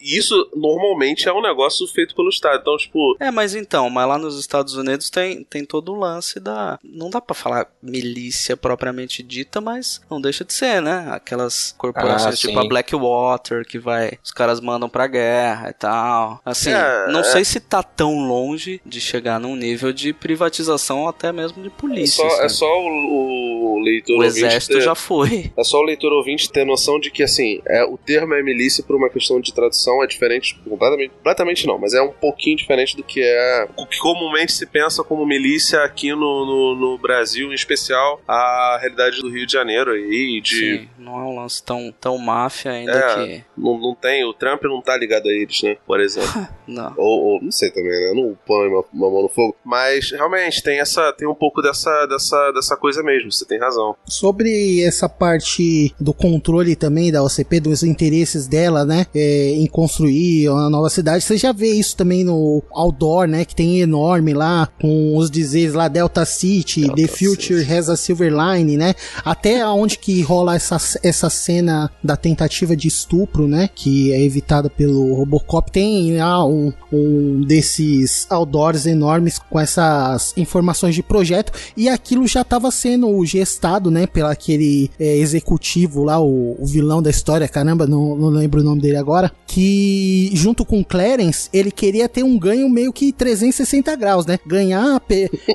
E 0.00 0.16
isso 0.18 0.48
normalmente 0.54 1.28
é 1.28 1.32
um 1.32 1.42
negócio 1.42 1.86
feito 1.86 2.14
pelo 2.14 2.28
Estado. 2.28 2.60
Então, 2.60 2.76
tipo, 2.76 3.16
É, 3.20 3.30
mas 3.30 3.54
então, 3.54 3.88
mas 3.90 4.06
lá 4.08 4.18
nos 4.18 4.38
Estados 4.38 4.74
Unidos 4.74 5.10
tem, 5.10 5.44
tem 5.44 5.64
todo 5.64 5.92
o 5.92 5.98
lance 5.98 6.38
da. 6.40 6.78
Não 6.82 7.10
dá 7.10 7.20
pra 7.20 7.34
falar 7.34 7.66
milícia 7.82 8.56
propriamente 8.56 9.22
dita, 9.22 9.60
mas 9.60 10.00
não 10.10 10.20
deixa 10.20 10.44
de 10.44 10.52
ser, 10.52 10.80
né? 10.80 11.08
Aquelas 11.10 11.74
corporações 11.76 12.34
Ah, 12.34 12.36
tipo 12.36 12.58
a 12.58 12.66
Blackwater, 12.68 13.64
que 13.66 13.78
vai. 13.78 14.18
Os 14.22 14.30
caras 14.30 14.60
mandam 14.60 14.88
pra 14.88 15.06
guerra 15.06 15.70
e 15.70 15.74
tal. 15.74 16.40
Assim, 16.44 16.70
É, 16.72 17.06
não 17.08 17.20
é. 17.20 17.24
sei 17.24 17.44
se 17.44 17.60
tá 17.60 17.82
tão 17.82 18.26
longe 18.26 18.61
de 18.84 19.00
chegar 19.00 19.38
num 19.40 19.56
nível 19.56 19.92
de 19.92 20.12
privatização 20.12 21.08
até 21.08 21.32
mesmo 21.32 21.62
de 21.62 21.68
é 21.68 21.72
polícia. 21.72 22.22
só, 22.22 22.26
é 22.26 22.48
sabe? 22.48 22.52
só 22.52 22.80
o, 22.80 23.74
o 23.76 23.80
leitor 23.80 24.14
o 24.14 24.22
ouvinte 24.22 24.38
exército 24.38 24.74
ter- 24.74 24.80
já 24.82 24.94
foi. 24.94 25.52
É 25.56 25.64
só 25.64 25.78
o 25.78 25.82
leitor 25.82 26.12
ouvinte 26.12 26.50
ter 26.50 26.64
noção 26.64 26.98
de 27.00 27.10
que, 27.10 27.22
assim, 27.22 27.60
é, 27.66 27.84
o 27.84 27.96
termo 27.98 28.34
é 28.34 28.42
milícia 28.42 28.82
por 28.84 28.96
uma 28.96 29.08
questão 29.10 29.40
de 29.40 29.52
tradução, 29.52 30.02
é 30.02 30.06
diferente, 30.06 30.58
completamente, 30.68 31.10
completamente 31.10 31.66
não, 31.66 31.78
mas 31.78 31.94
é 31.94 32.02
um 32.02 32.12
pouquinho 32.12 32.56
diferente 32.56 32.96
do 32.96 33.02
que 33.02 33.20
é 33.22 33.68
o 33.76 33.86
que 33.86 33.98
comumente 33.98 34.52
se 34.52 34.66
pensa 34.66 35.02
como 35.02 35.24
milícia 35.26 35.80
aqui 35.82 36.10
no, 36.10 36.16
no, 36.46 36.74
no 36.76 36.98
Brasil, 36.98 37.50
em 37.50 37.54
especial 37.54 38.20
a 38.26 38.78
realidade 38.80 39.20
do 39.20 39.28
Rio 39.30 39.46
de 39.46 39.52
Janeiro 39.52 39.90
aí, 39.92 40.40
de... 40.40 40.56
Sim, 40.78 40.88
não 40.98 41.14
é 41.20 41.24
um 41.24 41.36
lance 41.40 41.62
tão, 41.62 41.92
tão 42.00 42.18
máfia 42.18 42.70
ainda 42.72 42.92
É. 42.92 43.14
que. 43.26 43.44
Não, 43.56 43.78
não 43.78 43.94
tem, 43.94 44.24
o 44.24 44.32
Trump 44.32 44.62
não 44.64 44.80
tá 44.80 44.96
ligado 44.96 45.28
a 45.28 45.32
eles, 45.32 45.62
né? 45.62 45.76
Por 45.86 46.00
exemplo. 46.00 46.22
Não. 46.66 46.94
ou, 46.96 47.22
ou- 47.34 47.42
não 47.42 47.50
sei 47.50 47.70
também, 47.70 47.90
né? 47.90 48.12
Não, 48.14 48.38
põe 48.52 48.68
uma, 48.68 48.84
uma 48.92 49.10
mão 49.10 49.22
no 49.22 49.28
fogo. 49.28 49.56
Mas 49.64 50.10
realmente 50.10 50.62
tem 50.62 50.78
essa 50.78 51.12
tem 51.12 51.26
um 51.26 51.34
pouco 51.34 51.62
dessa, 51.62 52.06
dessa, 52.06 52.52
dessa 52.52 52.76
coisa 52.76 53.02
mesmo, 53.02 53.32
você 53.32 53.46
tem 53.46 53.58
razão. 53.58 53.96
Sobre 54.06 54.82
essa 54.82 55.08
parte 55.08 55.94
do 55.98 56.12
controle 56.12 56.76
também 56.76 57.10
da 57.10 57.22
OCP, 57.22 57.60
dos 57.60 57.82
interesses 57.82 58.46
dela, 58.46 58.84
né, 58.84 59.06
é, 59.14 59.54
em 59.54 59.66
construir 59.66 60.48
uma 60.50 60.68
nova 60.68 60.90
cidade, 60.90 61.24
você 61.24 61.36
já 61.36 61.52
vê 61.52 61.72
isso 61.72 61.96
também 61.96 62.24
no 62.24 62.62
outdoor, 62.72 63.26
né, 63.26 63.44
que 63.44 63.54
tem 63.54 63.80
enorme 63.80 64.34
lá, 64.34 64.68
com 64.80 65.16
os 65.16 65.30
dizeres 65.30 65.74
lá 65.74 65.88
Delta 65.88 66.24
City, 66.24 66.82
Delta 66.82 66.96
The 66.96 67.08
Future 67.08 67.60
City. 67.60 67.72
has 67.72 67.88
a 67.88 67.96
Silver 67.96 68.32
Line, 68.32 68.76
né, 68.76 68.94
até 69.24 69.66
onde 69.66 69.98
que 69.98 70.20
rola 70.22 70.54
essa, 70.56 70.76
essa 71.02 71.30
cena 71.30 71.90
da 72.02 72.16
tentativa 72.16 72.76
de 72.76 72.88
estupro, 72.88 73.46
né, 73.46 73.68
que 73.74 74.12
é 74.12 74.22
evitada 74.22 74.68
pelo 74.68 75.14
Robocop, 75.14 75.70
tem 75.70 76.16
lá 76.18 76.44
um, 76.44 76.72
um 76.92 77.40
desses 77.40 78.26
outdoors 78.42 78.86
enormes 78.86 79.38
com 79.38 79.58
essas 79.58 80.32
informações 80.36 80.94
de 80.94 81.02
projeto, 81.02 81.52
e 81.76 81.88
aquilo 81.88 82.26
já 82.26 82.42
estava 82.42 82.70
sendo 82.70 83.24
gestado, 83.24 83.90
né, 83.90 84.06
pelo 84.06 84.28
aquele 84.28 84.90
é, 84.98 85.16
executivo 85.16 86.04
lá, 86.04 86.20
o, 86.20 86.56
o 86.60 86.66
vilão 86.66 87.02
da 87.02 87.10
história, 87.10 87.48
caramba, 87.48 87.86
não, 87.86 88.16
não 88.16 88.28
lembro 88.28 88.60
o 88.60 88.64
nome 88.64 88.80
dele 88.80 88.96
agora, 88.96 89.30
que 89.46 90.30
junto 90.34 90.64
com 90.64 90.82
Clarence, 90.84 91.48
ele 91.52 91.70
queria 91.70 92.08
ter 92.08 92.22
um 92.22 92.38
ganho 92.38 92.68
meio 92.68 92.92
que 92.92 93.12
360 93.12 93.94
graus, 93.96 94.26
né, 94.26 94.38
ganhar, 94.46 95.00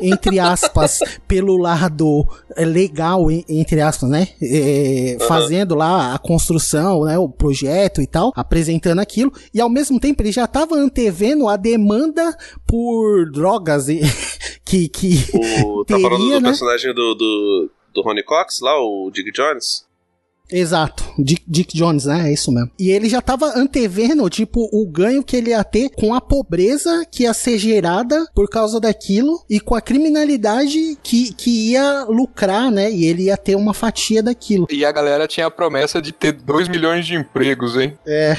entre 0.02 0.40
aspas, 0.40 1.00
pelo 1.28 1.58
lado 1.58 2.28
legal, 2.58 3.30
en- 3.32 3.44
entre 3.50 3.82
aspas, 3.82 4.10
né, 4.10 4.28
é, 4.42 5.18
fazendo 5.28 5.76
lá 5.76 6.14
a 6.14 6.18
construção, 6.18 7.04
né, 7.06 7.18
o 7.18 7.28
projeto 7.30 8.02
e 8.02 8.08
tal, 8.08 8.32
apresentando 8.36 9.00
aquilo, 9.00 9.32
e 9.54 9.60
ao 9.60 9.70
mesmo 9.70 10.00
tempo 10.00 10.22
ele 10.22 10.32
já 10.32 10.46
estava 10.46 10.76
antevendo 10.76 11.48
a 11.48 11.56
demanda 11.58 12.36
por 12.66 12.77
drogas 13.32 13.88
e 13.90 14.02
que, 14.66 14.88
que 14.90 15.16
O, 15.34 15.86
tá 15.86 15.96
teria, 15.96 16.10
falando 16.10 16.30
do 16.30 16.40
né? 16.42 16.50
personagem 16.50 16.94
do, 16.94 17.16
do, 17.16 17.70
do 17.94 18.02
Ronnie 18.02 18.24
Cox 18.24 18.60
lá, 18.62 18.78
o 18.80 19.10
Dick 19.12 19.32
Jones? 19.32 19.87
Exato, 20.52 21.04
Dick, 21.18 21.44
Dick 21.48 21.78
Jones, 21.78 22.06
né? 22.06 22.30
É 22.30 22.34
isso 22.34 22.52
mesmo. 22.52 22.72
E 22.80 22.90
ele 22.90 23.10
já 23.10 23.22
tava 23.22 23.58
antevendo, 23.58 24.30
tipo, 24.30 24.70
o 24.72 24.86
ganho 24.90 25.24
que 25.24 25.36
ele 25.36 25.50
ia 25.50 25.64
ter 25.64 25.90
com 25.90 26.14
a 26.14 26.22
pobreza 26.22 27.06
que 27.12 27.24
ia 27.24 27.34
ser 27.34 27.58
gerada 27.58 28.26
por 28.34 28.50
causa 28.50 28.80
daquilo 28.80 29.44
e 29.50 29.60
com 29.60 29.76
a 29.76 29.82
criminalidade 29.82 30.98
que, 31.04 31.34
que 31.34 31.72
ia 31.72 32.06
lucrar, 32.06 32.72
né? 32.72 32.90
E 32.92 33.06
ele 33.06 33.24
ia 33.24 33.38
ter 33.38 33.56
uma 33.56 33.74
fatia 33.74 34.24
daquilo. 34.24 34.68
E 34.70 34.86
a 34.86 34.92
galera 34.92 35.28
tinha 35.28 35.48
a 35.48 35.52
promessa 35.52 36.02
de 36.02 36.12
ter 36.12 36.32
2 36.32 36.68
milhões 36.70 37.06
de 37.06 37.16
empregos, 37.16 37.76
hein? 37.76 37.98
É. 38.06 38.36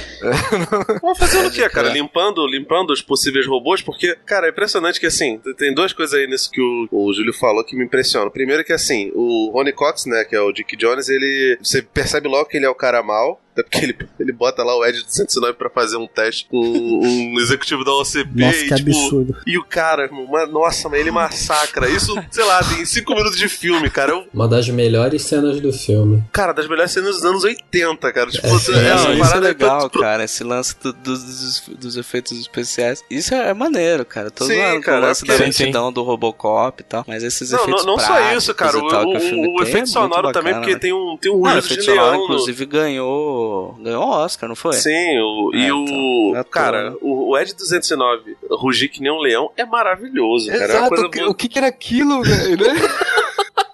Vamos 1.02 1.18
fazendo 1.18 1.48
o 1.48 1.50
quê, 1.50 1.68
cara? 1.70 1.90
Limpando, 1.90 2.46
limpando 2.46 2.90
os 2.90 3.02
possíveis 3.02 3.46
robôs? 3.46 3.82
Porque, 3.82 4.16
cara, 4.24 4.46
é 4.46 4.50
impressionante 4.50 4.98
que, 4.98 5.06
assim, 5.06 5.38
tem 5.56 5.74
duas 5.74 5.92
coisas 5.92 6.18
aí 6.18 6.26
nisso 6.26 6.50
que 6.50 6.60
o, 6.60 6.88
o 6.90 7.12
Júlio 7.12 7.34
falou 7.34 7.64
que 7.64 7.76
me 7.76 7.84
impressionam. 7.84 8.30
Primeiro 8.30 8.64
que, 8.64 8.72
assim, 8.72 9.10
o 9.14 9.50
Ronnie 9.52 9.72
Cox, 9.72 10.06
né, 10.06 10.24
que 10.24 10.34
é 10.34 10.40
o 10.40 10.52
Dick 10.52 10.76
Jones, 10.76 11.08
ele... 11.08 11.58
Você 11.62 11.82
percebe 11.98 12.28
logo 12.28 12.48
que 12.48 12.56
ele 12.56 12.64
é 12.64 12.70
o 12.70 12.76
cara 12.76 13.02
mal, 13.02 13.40
até 13.58 13.62
porque 13.62 13.78
ele, 13.84 13.96
ele 14.20 14.32
bota 14.32 14.62
lá 14.62 14.76
o 14.76 14.84
Ed 14.84 15.02
209 15.04 15.54
pra 15.54 15.68
fazer 15.70 15.96
um 15.96 16.06
teste 16.06 16.46
com 16.48 16.58
um 16.58 17.38
executivo 17.40 17.84
da 17.84 17.92
OCP 17.92 18.28
Nossa, 18.34 18.56
e, 18.56 18.68
que 18.68 18.74
tipo... 18.76 18.90
absurdo. 18.90 19.36
E 19.46 19.58
o 19.58 19.64
cara, 19.64 20.08
uma, 20.12 20.46
nossa, 20.46 20.88
mas 20.88 21.00
ele 21.00 21.10
massacra. 21.10 21.88
Isso, 21.88 22.14
sei 22.30 22.44
lá, 22.44 22.62
tem 22.62 22.84
cinco 22.84 23.14
minutos 23.14 23.38
de 23.38 23.48
filme, 23.48 23.90
cara. 23.90 24.12
Eu, 24.12 24.26
Uma 24.32 24.46
das 24.48 24.68
melhores 24.68 25.22
cenas 25.22 25.60
do 25.60 25.72
filme. 25.72 26.22
cara, 26.32 26.52
das 26.52 26.68
melhores 26.68 26.92
cenas 26.92 27.16
dos 27.16 27.24
anos 27.24 27.44
80, 27.44 28.12
cara. 28.12 28.30
Tipo, 28.30 28.48
você, 28.48 28.72
Não, 28.72 28.80
essa 28.80 29.10
isso 29.12 29.12
é 29.12 29.18
parada 29.26 29.40
legal, 29.40 29.90
pro- 29.90 30.00
cara. 30.00 30.24
Esse 30.24 30.44
lance 30.44 30.76
do- 30.80 30.92
dos, 30.92 31.22
dos, 31.22 31.62
dos 31.78 31.96
efeitos 31.96 32.38
especiais. 32.38 33.02
Isso 33.10 33.34
é, 33.34 33.50
é 33.50 33.54
maneiro, 33.54 34.04
cara. 34.04 34.30
Tô 34.30 34.44
Sim, 34.44 34.54
zoando 34.56 34.76
com 34.76 34.82
cara, 34.82 34.98
o 34.98 35.02
lance 35.08 35.24
da 35.24 35.32
porque- 35.34 35.44
lentidão 35.44 35.92
do 35.92 36.02
Robocop 36.02 36.80
e 36.80 36.84
tal. 36.84 37.04
Mas 37.08 37.22
esses 37.22 37.50
Não, 37.50 37.60
efeitos 37.60 37.84
não, 37.84 37.96
não 37.96 37.98
só 38.04 38.32
isso, 38.34 38.54
cara. 38.54 38.78
O, 38.78 38.88
tal 38.88 39.04
o- 39.06 39.16
o 39.16 39.56
o 39.58 39.60
é 39.60 39.62
efeito 39.64 39.88
sonoro 39.88 40.30
também, 40.32 40.52
bacana, 40.52 40.60
porque 40.60 40.74
né? 40.74 40.78
tem 40.80 40.92
um, 40.92 41.16
tem 41.16 41.30
um 41.32 41.36
Não, 41.36 41.40
o 41.40 41.44
ruído 41.44 41.58
efeito 41.64 41.80
de 41.80 41.86
sonoro, 41.86 42.06
leão. 42.10 42.18
no- 42.18 42.24
inclusive, 42.24 42.66
ganhou, 42.66 43.47
ganhou 43.80 44.04
Oscar, 44.08 44.48
não 44.48 44.56
foi? 44.56 44.72
Sim, 44.74 45.18
o, 45.20 45.50
e 45.54 45.66
É, 45.66 45.72
o. 45.72 45.82
então, 45.84 46.40
é 46.40 46.44
cara, 46.44 46.94
o, 47.00 47.30
o 47.30 47.38
Ed 47.38 47.54
209 47.54 48.36
rugir 48.50 48.88
que 48.88 49.00
nem 49.00 49.10
um 49.12 49.18
leão 49.18 49.50
é 49.56 49.64
maravilhoso, 49.64 50.48
cara. 50.50 50.62
É 50.62 50.64
Exato, 50.66 50.94
o 51.02 51.10
que- 51.10 51.18
boa. 51.20 51.30
o 51.30 51.34
que 51.34 51.58
era 51.58 51.66
aquilo, 51.68 52.22
velho, 52.22 52.56
né? 52.56 52.74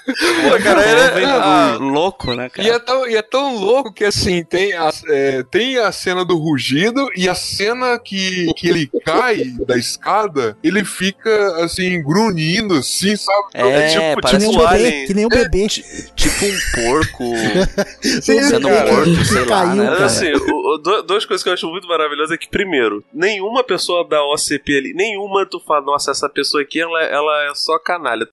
Pô, 0.05 0.63
cara, 0.63 0.83
era- 0.83 1.15
Vendo 1.15 1.29
ah, 1.31 1.77
louco, 1.81 2.35
né, 2.35 2.47
E 2.47 2.51
cara? 2.51 2.69
é, 2.69 2.79
tão, 2.79 3.09
e 3.09 3.17
é 3.17 3.23
tão 3.23 3.57
louco 3.57 3.93
que 3.93 4.05
assim, 4.05 4.45
tem 4.45 4.73
a, 4.75 4.91
é, 5.09 5.43
tem 5.45 5.79
a 5.79 5.91
cena 5.93 6.25
do 6.25 6.37
rugido 6.37 7.09
e 7.17 7.29
a 7.29 7.35
cena 7.35 7.99
que, 7.99 8.53
que 8.55 8.69
ele 8.69 8.91
cai 9.05 9.45
da 9.67 9.77
escada, 9.79 10.57
ele 10.63 10.85
fica 10.85 11.65
assim, 11.65 12.03
grunhindo, 12.03 12.75
assim, 12.75 13.17
sabe? 13.17 13.39
É, 13.55 13.89
tipo- 13.89 14.01
Que 14.17 14.21
parece 14.23 14.47
nem 14.47 14.49
um 14.55 14.59
bebê, 14.59 14.67
Alien. 14.75 15.07
que 15.07 15.15
nem 15.15 15.27
um 15.27 15.29
bebê. 15.29 15.67
tipo 15.69 16.45
um 16.45 16.59
porco 16.85 17.25
sendo 18.23 18.69
cara, 18.69 18.93
morto, 18.93 19.25
sei 19.25 19.45
lá, 19.45 19.47
caiu, 19.47 19.77
né? 19.83 19.91
Mas 19.91 20.03
assim, 20.03 20.33
o- 20.33 20.75
o- 20.75 20.79
du- 20.79 21.03
duas 21.03 21.25
coisas 21.25 21.43
que 21.43 21.49
eu 21.49 21.53
acho 21.55 21.67
muito 21.69 21.87
maravilhosas 21.89 22.33
é 22.33 22.37
que, 22.37 22.49
primeiro, 22.49 23.03
nenhuma 23.13 23.65
pessoa 23.65 24.07
da 24.07 24.23
OCP 24.25 24.77
ali, 24.77 24.93
nenhuma 24.95 25.47
tu 25.47 25.61
fala, 25.67 25.81
nossa, 25.83 26.11
essa 26.11 26.29
pessoa 26.29 26.63
aqui, 26.63 26.81
ela, 26.81 27.03
ela 27.05 27.51
é 27.51 27.55
só 27.55 27.79
canalha. 27.79 28.29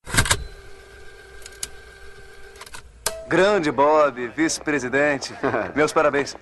Grande 3.32 3.72
Bob, 3.72 4.28
vice-presidente. 4.36 5.34
Meus 5.74 5.94
parabéns. 5.94 6.36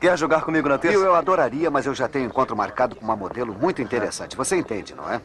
Quer 0.00 0.16
jogar 0.16 0.42
comigo 0.42 0.68
na 0.68 0.78
terça? 0.78 0.96
Eu, 0.96 1.06
eu 1.06 1.16
adoraria, 1.16 1.68
mas 1.68 1.84
eu 1.84 1.92
já 1.92 2.06
tenho 2.06 2.26
encontro 2.26 2.54
marcado 2.54 2.94
com 2.94 3.04
uma 3.04 3.16
modelo 3.16 3.52
muito 3.52 3.82
interessante. 3.82 4.36
Você 4.36 4.54
entende, 4.54 4.94
não 4.94 5.12
é? 5.12 5.20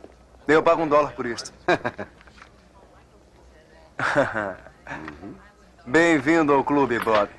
Eu 0.47 0.63
pago 0.63 0.81
um 0.81 0.87
dólar 0.87 1.11
por 1.11 1.27
isto. 1.27 1.53
Bem-vindo 5.85 6.51
ao 6.51 6.63
clube, 6.63 6.97
Bob. 6.97 7.29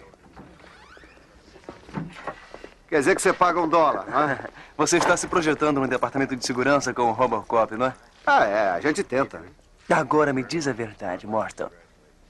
Quer 2.89 3.01
dizer 3.01 3.17
que 3.17 3.23
você 3.23 3.33
paga 3.33 3.61
um 3.61 3.69
dólar, 3.69 4.07
não 4.09 4.31
é? 4.31 4.39
Você 4.77 4.99
está 4.99 5.17
se 5.17 5.27
projetando 5.27 5.81
no 5.81 5.89
departamento 5.89 6.37
de 6.37 6.47
segurança 6.47 6.95
com 6.95 7.03
o 7.03 7.13
Robocop, 7.13 7.77
não 7.77 7.87
é? 7.87 7.95
Ah, 8.25 8.45
é, 8.45 8.71
a 8.71 8.81
gente 8.81 9.03
tenta. 9.03 9.43
Agora 9.91 10.33
me 10.33 10.45
diz 10.45 10.69
a 10.69 10.73
verdade, 10.73 11.27
Morton. 11.27 11.69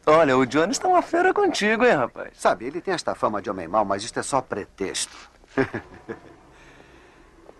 Olha, 0.06 0.36
o 0.36 0.44
Johnny 0.44 0.72
está 0.72 0.86
uma 0.86 1.00
fera 1.00 1.32
contigo, 1.32 1.84
hein, 1.84 1.92
rapaz? 1.92 2.32
Sabe, 2.34 2.66
ele 2.66 2.80
tem 2.80 2.92
esta 2.92 3.14
fama 3.14 3.40
de 3.40 3.48
homem 3.50 3.66
mau, 3.66 3.84
mas 3.84 4.02
isto 4.04 4.20
é 4.20 4.22
só 4.22 4.40
pretexto. 4.40 5.16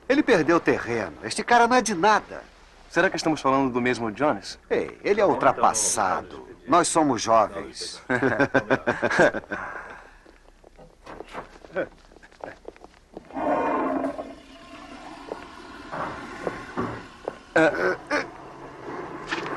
ele 0.07 0.23
perdeu 0.23 0.61
terreno. 0.61 1.17
Este 1.23 1.43
cara 1.43 1.67
não 1.67 1.77
é 1.77 1.83
de 1.83 1.95
nada. 1.95 2.43
Será 2.91 3.09
que 3.09 3.17
estamos 3.17 3.41
falando 3.41 3.73
do 3.73 3.81
mesmo 3.81 4.13
Jones? 4.13 4.59
Ei, 4.69 4.99
ele 5.03 5.21
é 5.21 5.27
ultrapassado. 5.27 6.47
Nós 6.69 6.87
somos 6.89 7.23
jovens. 7.23 8.03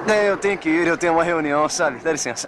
É, 0.08 0.30
eu 0.30 0.38
tenho 0.38 0.58
que 0.58 0.70
ir, 0.70 0.88
eu 0.88 0.98
tenho 0.98 1.14
uma 1.14 1.24
reunião, 1.24 1.68
sabe? 1.68 1.98
Dá 1.98 2.12
licença. 2.12 2.48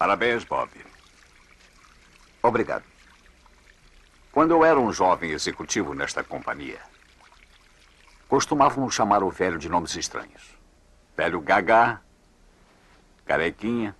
Parabéns, 0.00 0.44
Bob. 0.44 0.70
Obrigado. 2.42 2.84
Quando 4.32 4.52
eu 4.52 4.64
era 4.64 4.80
um 4.80 4.90
jovem 4.90 5.32
executivo 5.32 5.92
nesta 5.92 6.24
companhia, 6.24 6.80
costumavam 8.26 8.90
chamar 8.90 9.22
o 9.22 9.28
velho 9.28 9.58
de 9.58 9.68
nomes 9.68 9.94
estranhos. 9.96 10.56
Velho 11.14 11.38
Gagá, 11.42 12.00
Carequinha. 13.26 13.94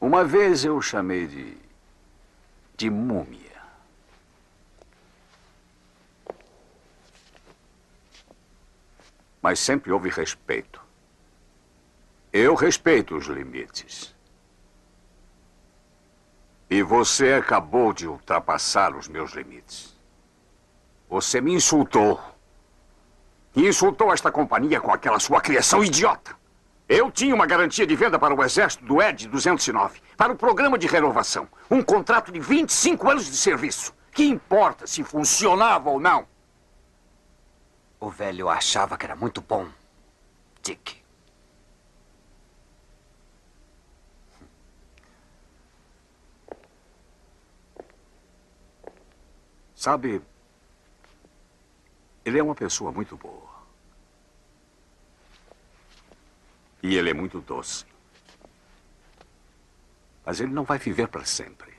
Uma 0.00 0.24
vez 0.24 0.64
eu 0.64 0.78
o 0.78 0.80
chamei 0.80 1.26
de. 1.26 1.58
de 2.74 2.88
múmia. 2.88 3.62
Mas 9.42 9.58
sempre 9.58 9.92
houve 9.92 10.08
respeito. 10.08 10.80
Eu 12.32 12.54
respeito 12.54 13.14
os 13.14 13.26
limites. 13.26 14.14
E 16.72 16.82
você 16.82 17.34
acabou 17.34 17.92
de 17.92 18.08
ultrapassar 18.08 18.96
os 18.96 19.06
meus 19.06 19.32
limites. 19.32 19.94
Você 21.06 21.38
me 21.38 21.52
insultou. 21.52 22.18
E 23.54 23.68
insultou 23.68 24.10
esta 24.10 24.32
companhia 24.32 24.80
com 24.80 24.90
aquela 24.90 25.20
sua 25.20 25.42
criação 25.42 25.84
idiota. 25.84 26.34
Eu 26.88 27.10
tinha 27.10 27.34
uma 27.34 27.44
garantia 27.44 27.86
de 27.86 27.94
venda 27.94 28.18
para 28.18 28.34
o 28.34 28.42
exército 28.42 28.86
do 28.86 29.02
ED 29.02 29.28
209, 29.28 30.00
para 30.16 30.32
o 30.32 30.34
programa 30.34 30.78
de 30.78 30.86
renovação. 30.86 31.46
Um 31.70 31.82
contrato 31.82 32.32
de 32.32 32.40
25 32.40 33.10
anos 33.10 33.26
de 33.26 33.36
serviço. 33.36 33.94
Que 34.10 34.24
importa 34.24 34.86
se 34.86 35.04
funcionava 35.04 35.90
ou 35.90 36.00
não? 36.00 36.26
O 38.00 38.08
velho 38.08 38.48
achava 38.48 38.96
que 38.96 39.04
era 39.04 39.14
muito 39.14 39.42
bom. 39.42 39.68
Dick. 40.62 41.01
Sabe, 49.82 50.22
ele 52.24 52.38
é 52.38 52.42
uma 52.42 52.54
pessoa 52.54 52.92
muito 52.92 53.16
boa. 53.16 53.50
E 56.80 56.94
ele 56.94 57.10
é 57.10 57.12
muito 57.12 57.40
doce. 57.40 57.84
Mas 60.24 60.38
ele 60.38 60.52
não 60.52 60.62
vai 60.62 60.78
viver 60.78 61.08
para 61.08 61.24
sempre. 61.24 61.74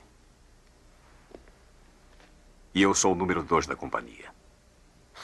E 2.74 2.82
eu 2.82 2.94
sou 2.94 3.12
o 3.12 3.16
número 3.16 3.42
dois 3.42 3.66
da 3.66 3.74
companhia. 3.74 4.34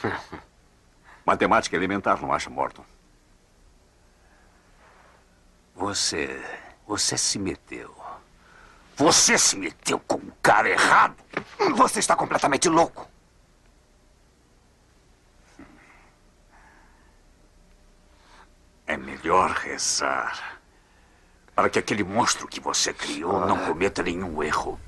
Matemática 1.23 1.75
elementar, 1.75 2.19
não 2.19 2.33
acha, 2.33 2.49
Morton? 2.49 2.83
Você. 5.75 6.43
Você 6.87 7.15
se 7.15 7.37
meteu. 7.37 8.00
Você 9.01 9.35
se 9.35 9.57
meteu 9.57 9.97
com 9.97 10.17
o 10.17 10.31
cara 10.43 10.69
errado. 10.69 11.15
Você 11.75 11.97
está 11.97 12.15
completamente 12.15 12.69
louco. 12.69 13.09
É 18.85 18.95
melhor 18.95 19.49
rezar 19.49 20.61
para 21.55 21.67
que 21.67 21.79
aquele 21.79 22.03
monstro 22.03 22.47
que 22.47 22.59
você 22.59 22.93
criou 22.93 23.43
não 23.47 23.65
cometa 23.65 24.03
nenhum 24.03 24.43
erro. 24.43 24.79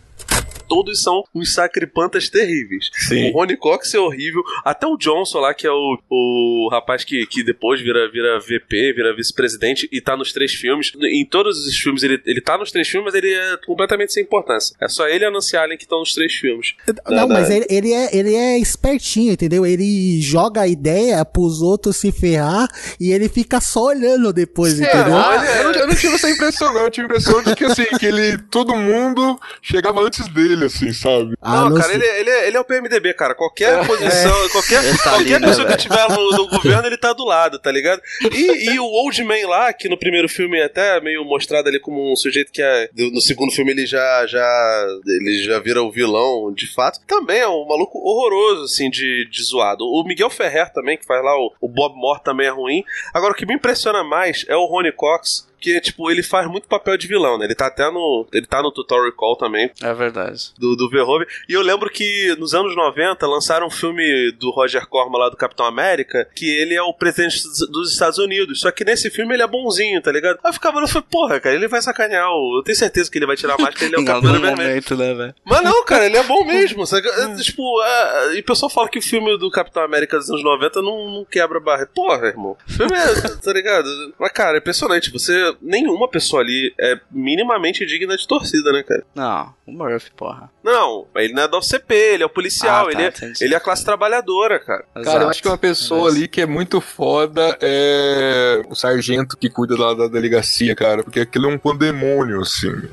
Todos 0.67 1.03
são 1.03 1.23
uns 1.35 1.53
sacripantas 1.53 2.29
terríveis. 2.29 2.89
Sim. 2.93 3.29
O 3.29 3.33
Ronnie 3.33 3.57
Cox 3.57 3.93
é 3.93 3.99
horrível. 3.99 4.41
Até 4.65 4.87
o 4.87 4.97
Johnson 4.97 5.39
lá, 5.39 5.53
que 5.53 5.67
é 5.67 5.71
o, 5.71 5.99
o 6.09 6.69
rapaz 6.71 7.03
que, 7.03 7.25
que 7.27 7.43
depois 7.43 7.79
vira, 7.79 8.09
vira 8.09 8.39
VP, 8.39 8.93
vira 8.93 9.15
vice-presidente 9.15 9.87
e 9.91 10.01
tá 10.01 10.17
nos 10.17 10.31
três 10.33 10.53
filmes. 10.53 10.91
Em 11.01 11.25
todos 11.25 11.67
os 11.67 11.75
filmes 11.77 12.01
ele, 12.01 12.19
ele 12.25 12.41
tá 12.41 12.57
nos 12.57 12.71
três 12.71 12.87
filmes, 12.87 13.13
mas 13.13 13.15
ele 13.23 13.33
é 13.33 13.57
completamente 13.67 14.13
sem 14.13 14.23
importância. 14.23 14.75
É 14.81 14.87
só 14.87 15.07
ele 15.07 15.23
e 15.23 15.27
a 15.27 15.31
Nancy 15.31 15.55
Allen 15.55 15.77
que 15.77 15.83
estão 15.83 15.99
nos 15.99 16.13
três 16.13 16.33
filmes. 16.33 16.73
Não, 17.07 17.27
Da- 17.27 17.33
mas 17.33 17.49
da- 17.49 17.55
ele, 17.55 17.65
ele 17.69 17.93
é, 17.93 18.15
ele 18.17 18.33
é 18.35 18.57
espertinho, 18.57 19.33
entendeu? 19.33 19.65
Ele 19.65 20.19
joga 20.21 20.61
a 20.61 20.67
ideia 20.67 21.23
pros 21.23 21.61
outros 21.61 21.97
se 21.97 22.11
ferrar 22.11 22.67
e 22.99 23.11
ele 23.11 23.29
fica 23.29 23.61
só 23.61 23.85
olhando 23.87 24.33
depois, 24.33 24.79
É, 24.79 24.85
entendeu? 24.85 25.13
mas 25.13 25.57
eu, 25.57 25.63
não, 25.65 25.71
eu 25.81 25.87
não 25.87 25.95
tive 25.95 26.15
essa 26.15 26.29
impressão, 26.31 26.73
não. 26.73 26.81
Eu 26.81 26.89
tive 26.91 27.03
a 27.05 27.09
impressão 27.09 27.43
de 27.43 27.55
que, 27.55 27.65
assim, 27.65 27.85
que 27.99 28.05
ele, 28.05 28.37
todo 28.49 28.75
mundo 28.75 29.39
chegava 29.61 30.01
antes 30.01 30.22
dele, 30.29 30.65
assim, 30.65 30.91
sabe? 30.93 31.35
Ah, 31.41 31.69
não, 31.69 31.75
cara, 31.77 31.93
ele, 31.93 32.05
é- 32.05 32.19
ele, 32.19 32.29
é, 32.29 32.47
ele 32.47 32.57
é 32.57 32.59
o 32.59 32.63
PMDB, 32.65 33.13
cara. 33.13 33.33
Qualquer 33.35 33.85
posição, 33.85 34.49
qualquer, 34.49 34.83
Ele 34.83 34.97
tá 34.97 35.03
qualquer 35.11 35.35
ali, 35.35 35.39
né, 35.39 35.47
pessoa 35.47 35.67
que 35.67 35.77
tiver 35.77 36.07
no, 36.09 36.31
no 36.31 36.47
governo, 36.47 36.85
ele 36.87 36.97
tá 36.97 37.13
do 37.13 37.25
lado, 37.25 37.59
tá 37.59 37.71
ligado? 37.71 38.01
E, 38.31 38.71
e 38.73 38.79
o 38.79 38.85
Old 38.85 39.23
Man 39.23 39.47
lá, 39.47 39.71
que 39.73 39.87
no 39.89 39.97
primeiro 39.97 40.27
filme 40.29 40.57
é 40.59 40.65
até 40.65 40.99
meio 41.01 41.23
mostrado 41.25 41.67
ali 41.67 41.79
como 41.79 42.11
um 42.11 42.15
sujeito 42.15 42.51
que 42.51 42.61
é. 42.61 42.89
No 42.95 43.21
segundo 43.21 43.51
filme 43.51 43.71
ele 43.71 43.85
já, 43.85 44.25
já. 44.27 44.85
Ele 45.05 45.43
já 45.43 45.59
vira 45.59 45.81
o 45.81 45.91
vilão, 45.91 46.53
de 46.53 46.67
fato. 46.73 46.99
Também 47.07 47.39
é 47.39 47.47
um 47.47 47.65
maluco 47.67 47.99
horroroso, 47.99 48.63
assim, 48.65 48.89
de, 48.89 49.27
de 49.29 49.43
zoado. 49.43 49.83
O 49.85 50.03
Miguel 50.05 50.29
Ferrer 50.29 50.71
também, 50.71 50.97
que 50.97 51.05
faz 51.05 51.23
lá 51.23 51.35
o, 51.37 51.51
o 51.61 51.67
Bob 51.67 51.95
Moore, 51.95 52.23
também 52.23 52.47
é 52.47 52.51
ruim. 52.51 52.83
Agora, 53.13 53.33
o 53.33 53.35
que 53.35 53.45
me 53.45 53.53
impressiona 53.55 54.03
mais 54.03 54.45
é 54.47 54.55
o 54.55 54.65
Ronnie 54.65 54.91
Cox. 54.91 55.47
Que, 55.63 55.79
tipo, 55.79 56.11
ele 56.11 56.21
faz 56.21 56.45
muito 56.47 56.67
papel 56.67 56.97
de 56.97 57.07
vilão, 57.07 57.37
né? 57.37 57.45
Ele 57.45 57.55
tá 57.55 57.67
até 57.67 57.89
no. 57.89 58.27
Ele 58.33 58.45
tá 58.45 58.61
no 58.61 58.69
Tutorial 58.71 59.13
Call 59.13 59.37
também 59.37 59.71
É 59.81 59.93
verdade. 59.93 60.51
do, 60.59 60.75
do 60.75 60.89
Verhoeven. 60.89 61.25
E 61.47 61.53
eu 61.53 61.61
lembro 61.61 61.89
que 61.89 62.35
nos 62.37 62.53
anos 62.53 62.75
90 62.75 63.25
lançaram 63.25 63.67
um 63.67 63.71
filme 63.71 64.31
do 64.33 64.51
Roger 64.51 64.85
Corman 64.87 65.17
lá 65.19 65.29
do 65.29 65.37
Capitão 65.37 65.65
América, 65.65 66.27
que 66.35 66.49
ele 66.49 66.75
é 66.75 66.81
o 66.81 66.93
presidente 66.93 67.41
dos 67.71 67.91
Estados 67.93 68.17
Unidos. 68.19 68.59
Só 68.59 68.71
que 68.71 68.83
nesse 68.83 69.09
filme 69.09 69.33
ele 69.33 69.43
é 69.43 69.47
bonzinho, 69.47 70.01
tá 70.01 70.11
ligado? 70.11 70.37
Aí 70.43 70.49
eu 70.49 70.53
ficava 70.53 70.77
olhando 70.77 70.89
e 70.89 70.91
falei, 70.91 71.07
porra, 71.09 71.39
cara, 71.39 71.55
ele 71.55 71.67
vai 71.67 71.81
sacanear 71.81 72.29
o... 72.29 72.57
Eu 72.59 72.63
tenho 72.63 72.77
certeza 72.77 73.09
que 73.09 73.17
ele 73.17 73.25
vai 73.25 73.35
tirar 73.37 73.55
a 73.55 73.57
máscara, 73.57 73.85
ele 73.85 73.95
é 73.95 73.99
o 73.99 74.05
Capitão 74.05 74.33
momento, 74.41 74.97
né, 74.97 75.13
velho? 75.13 75.35
Mas 75.45 75.61
não, 75.61 75.85
cara, 75.85 76.05
ele 76.05 76.17
é 76.17 76.23
bom 76.23 76.43
mesmo. 76.45 76.85
sabe? 76.85 77.07
É, 77.07 77.33
Tipo, 77.43 77.83
é, 77.83 78.35
e 78.35 78.39
o 78.39 78.43
pessoal 78.43 78.69
fala 78.69 78.89
que 78.89 78.99
o 78.99 79.01
filme 79.01 79.37
do 79.37 79.49
Capitão 79.51 79.83
América 79.83 80.17
dos 80.17 80.29
anos 80.29 80.43
90 80.43 80.81
não, 80.81 81.11
não 81.11 81.25
quebra 81.25 81.59
barra. 81.59 81.87
Porra, 81.93 82.27
irmão. 82.27 82.57
O 82.67 82.71
filme 82.73 82.95
é, 82.95 83.13
tá 83.41 83.53
ligado? 83.53 83.87
Mas, 84.19 84.31
cara, 84.31 84.57
é 84.57 84.59
impressionante. 84.59 85.11
Você. 85.11 85.52
Nenhuma 85.61 86.07
pessoa 86.07 86.41
ali 86.41 86.73
é 86.79 86.99
minimamente 87.11 87.85
digna 87.85 88.15
de 88.15 88.27
torcida, 88.27 88.71
né, 88.71 88.83
cara? 88.83 89.03
Não, 89.15 89.53
o 89.65 89.71
Murphy, 89.71 90.11
porra. 90.15 90.49
Não, 90.63 91.05
ele 91.15 91.33
não 91.33 91.43
é 91.43 91.47
da 91.47 91.57
OCP, 91.57 91.93
ele 91.93 92.23
é 92.23 92.25
o 92.25 92.29
policial, 92.29 92.87
Ah, 92.87 92.91
tá, 92.91 92.99
ele, 92.99 93.03
é, 93.03 93.13
ele 93.41 93.53
é 93.53 93.57
a 93.57 93.59
classe 93.59 93.83
trabalhadora, 93.85 94.59
cara. 94.59 94.85
Cara, 95.03 95.23
eu 95.23 95.29
acho 95.29 95.41
que 95.41 95.47
uma 95.47 95.57
pessoa 95.57 96.09
ali 96.09 96.27
que 96.27 96.41
é 96.41 96.45
muito 96.45 96.79
foda 96.81 97.57
é 97.61 98.61
o 98.69 98.75
sargento 98.75 99.37
que 99.37 99.49
cuida 99.49 99.75
lá 99.77 99.93
da 99.93 100.07
delegacia, 100.07 100.75
cara, 100.75 101.03
porque 101.03 101.19
aquilo 101.19 101.49
é 101.49 101.53
um 101.53 101.57
pandemônio, 101.57 102.41
assim. 102.41 102.89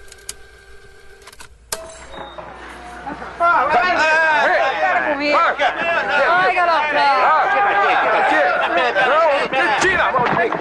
Tira! 9.80 10.12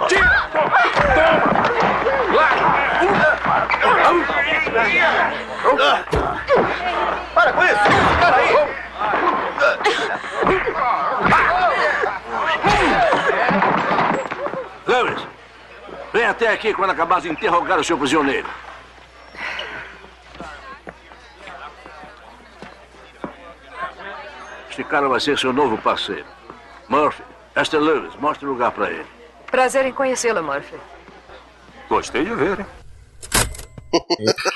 Tira! 0.08 1.49
Para 7.34 7.54
com 7.54 7.64
isso! 7.64 7.76
Para 8.20 8.36
aí! 8.36 8.50
Lewis, 14.88 15.28
vem 16.12 16.26
até 16.26 16.48
aqui 16.48 16.74
quando 16.74 16.92
acabar 16.92 17.22
de 17.22 17.30
interrogar 17.30 17.80
o 17.80 17.84
seu 17.84 17.98
prisioneiro. 17.98 18.48
Este 24.70 24.84
cara 24.84 25.08
vai 25.10 25.20
ser 25.20 25.38
seu 25.38 25.54
novo 25.54 25.78
parceiro. 25.78 26.26
Murphy, 26.88 27.24
esta 27.54 27.78
é 27.78 27.80
Lewis. 27.80 28.16
Mostre 28.16 28.46
o 28.48 28.50
lugar 28.50 28.72
para 28.72 28.90
ele. 28.90 29.06
Prazer 29.52 29.86
em 29.86 29.92
conhecê-la, 29.92 30.42
Murphy. 30.42 30.78
Gostei 31.90 32.24
de 32.24 32.34
ver, 32.34 32.60
hein? 32.62 32.79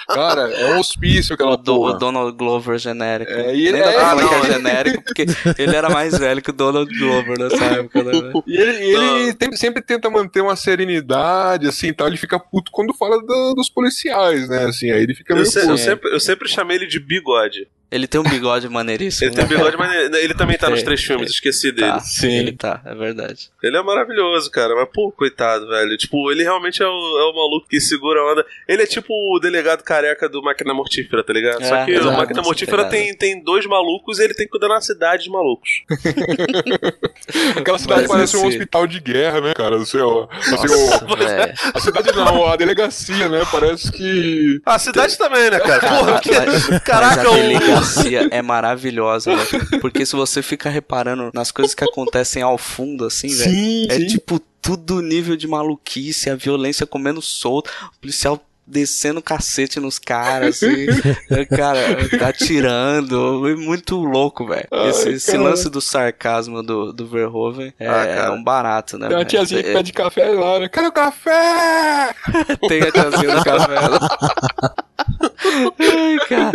Cara, 0.08 0.52
é 0.54 0.74
um 0.76 0.80
hospício 0.80 1.34
aquela 1.34 1.56
Do, 1.58 1.74
o 1.74 1.78
porra. 1.78 1.98
Donald 2.00 2.38
Glover 2.38 2.78
genérico. 2.78 3.32
É, 3.32 3.56
e 3.56 3.68
ele- 3.68 3.78
pra 3.82 3.92
é, 3.92 4.00
falar 4.00 4.22
não, 4.22 4.30
que 4.30 4.36
é 4.36 4.52
genérico, 4.54 5.04
porque 5.04 5.26
ele 5.58 5.76
era 5.76 5.90
mais 5.90 6.18
velho 6.18 6.42
que 6.42 6.50
o 6.50 6.54
Donald 6.54 6.92
Glover 6.98 7.38
nessa 7.40 7.64
época, 7.66 8.04
né? 8.04 8.12
E 8.48 8.58
ele, 8.58 8.84
ele 8.86 9.34
tem- 9.34 9.56
sempre 9.56 9.82
tenta 9.82 10.10
manter 10.10 10.42
uma 10.42 10.56
serenidade, 10.56 11.68
assim, 11.68 11.94
tal. 11.94 12.08
Ele 12.08 12.18
fica 12.18 12.40
puto 12.40 12.72
quando 12.72 12.94
fala 12.94 13.20
do- 13.22 13.54
dos 13.56 13.70
policiais, 13.70 14.48
né? 14.50 14.66
Assim, 14.66 14.92
aí 14.92 15.04
ele 15.04 15.16
fica 15.16 15.34
Eu, 15.34 15.38
meio 15.38 15.48
se- 15.48 15.60
eu 15.68 15.78
sempre, 15.78 16.14
eu 16.14 16.20
sempre 16.20 16.48
chamei 16.50 16.78
ele 16.78 16.88
de 16.88 17.00
bigode. 17.00 17.68
Ele 17.94 18.08
tem 18.08 18.20
um 18.20 18.24
bigode 18.24 18.68
maneiríssimo. 18.68 19.28
Ele 19.30 19.36
tem 19.36 19.46
um 19.46 19.48
né? 19.48 19.56
bigode, 19.56 19.78
mas 19.78 19.94
ele- 20.16 20.34
também 20.34 20.58
tá 20.58 20.68
nos 20.68 20.82
É, 20.82 20.84
três 20.84 21.04
filmes, 21.04 21.30
esqueci 21.30 21.72
dele. 21.72 21.92
Tá, 21.92 22.00
sim. 22.00 22.32
Ele 22.40 22.52
tá, 22.54 22.82
é 22.84 22.96
verdade. 22.96 23.52
Ele 23.62 23.78
é 23.78 23.84
maravilhoso, 23.84 24.50
cara. 24.50 24.74
Mas, 24.76 24.90
pô, 24.92 25.12
coitado, 25.12 25.68
velho. 25.68 25.96
Tipo, 25.96 26.32
ele 26.32 26.42
realmente 26.42 26.82
é 26.82 26.88
o, 26.88 26.90
é 26.90 27.24
o 27.32 27.36
maluco 27.36 27.68
que 27.70 27.80
segura 27.80 28.20
a 28.20 28.32
onda. 28.32 28.46
Ele 28.68 28.82
é 28.82 28.88
tipo 28.88 29.14
o 29.14 29.40
delegado 29.40 29.84
careca 29.84 30.28
do 30.28 30.42
Máquina 30.42 30.74
Mortífera, 30.74 31.24
tá 31.24 31.32
ligado? 31.32 31.62
É, 31.62 31.66
Só 31.66 31.86
que 31.86 31.96
o 32.00 32.12
Máquina 32.12 32.42
Mortífera 32.42 32.86
tem, 32.86 33.16
tem 33.16 33.44
dois 33.44 33.68
malucos 33.68 34.18
e 34.18 34.24
ele 34.24 34.34
tem 34.34 34.48
que 34.48 34.52
cuidar 34.52 34.70
da 34.70 34.82
cidade 34.82 35.26
de 35.26 35.30
malucos. 35.30 35.70
Aquela 37.56 37.78
cidade 37.78 38.02
Mas 38.02 38.12
parece 38.12 38.38
um 38.38 38.48
hospital 38.48 38.88
de 38.88 39.00
guerra, 39.00 39.40
né, 39.40 39.54
cara? 39.54 39.76
Assim, 39.78 39.98
Nossa, 40.00 40.16
ó, 40.16 40.28
a 41.76 41.80
cidade 41.80 42.12
não, 42.16 42.48
a 42.48 42.56
delegacia, 42.56 43.30
né? 43.30 43.46
Parece 43.52 43.92
que. 43.92 44.60
A 44.66 44.80
cidade 44.80 45.18
também, 45.18 45.50
né, 45.52 45.60
cara? 45.60 45.80
Porra, 45.88 46.20
que... 46.20 46.32
Mas- 46.32 46.84
caraca, 46.84 47.24
mas 47.24 47.80
o. 47.80 47.83
delegacia 47.84 48.28
é 48.32 48.42
maravilhosa, 48.42 49.36
velho. 49.36 49.80
Porque 49.82 50.06
se 50.06 50.16
você 50.16 50.42
fica 50.42 50.70
reparando 50.70 51.32
nas 51.34 51.52
coisas 51.52 51.74
que 51.74 51.84
acontecem 51.84 52.42
ao 52.42 52.58
fundo, 52.58 53.06
assim, 53.06 53.28
velho, 53.28 53.92
é 53.92 53.96
sim. 54.00 54.08
tipo 54.08 54.40
tudo 54.62 55.02
nível 55.02 55.36
de 55.36 55.48
maluquice, 55.48 56.30
a 56.30 56.36
violência 56.36 56.86
comendo 56.86 57.22
solto, 57.22 57.70
o 57.96 58.00
policial 58.00 58.42
descendo 58.66 59.22
cacete 59.22 59.78
nos 59.78 60.00
caras, 60.00 60.64
assim, 60.64 60.86
é, 61.30 61.44
cara, 61.44 61.80
atirando, 62.26 63.46
é 63.50 63.56
muito 63.58 63.98
louco, 63.98 64.48
velho. 64.48 64.68
Esse, 64.88 65.10
esse 65.10 65.36
lance 65.38 65.70
do 65.70 65.82
sarcasmo 65.82 66.64
do, 66.64 66.94
do 66.94 67.06
Verhoeven 67.06 67.74
é, 67.78 67.88
Ah, 67.90 68.06
é 68.06 68.30
um 68.30 68.42
barato, 68.42 68.98
né? 68.98 69.10
Tem 69.10 69.18
uma 69.18 69.26
tiazinha 69.26 69.62
que 69.62 69.70
É- 69.70 69.74
pede 69.74 69.92
café 69.92 70.30
lá, 70.30 70.60
né? 70.60 70.70
Quero 70.70 70.94
café! 70.94 72.16
Tem 72.70 72.82
a 72.84 72.92
tiazinha 72.92 73.36
do 73.36 73.44
café. 73.44 73.76
Ai, 75.80 76.18
cara. 76.28 76.52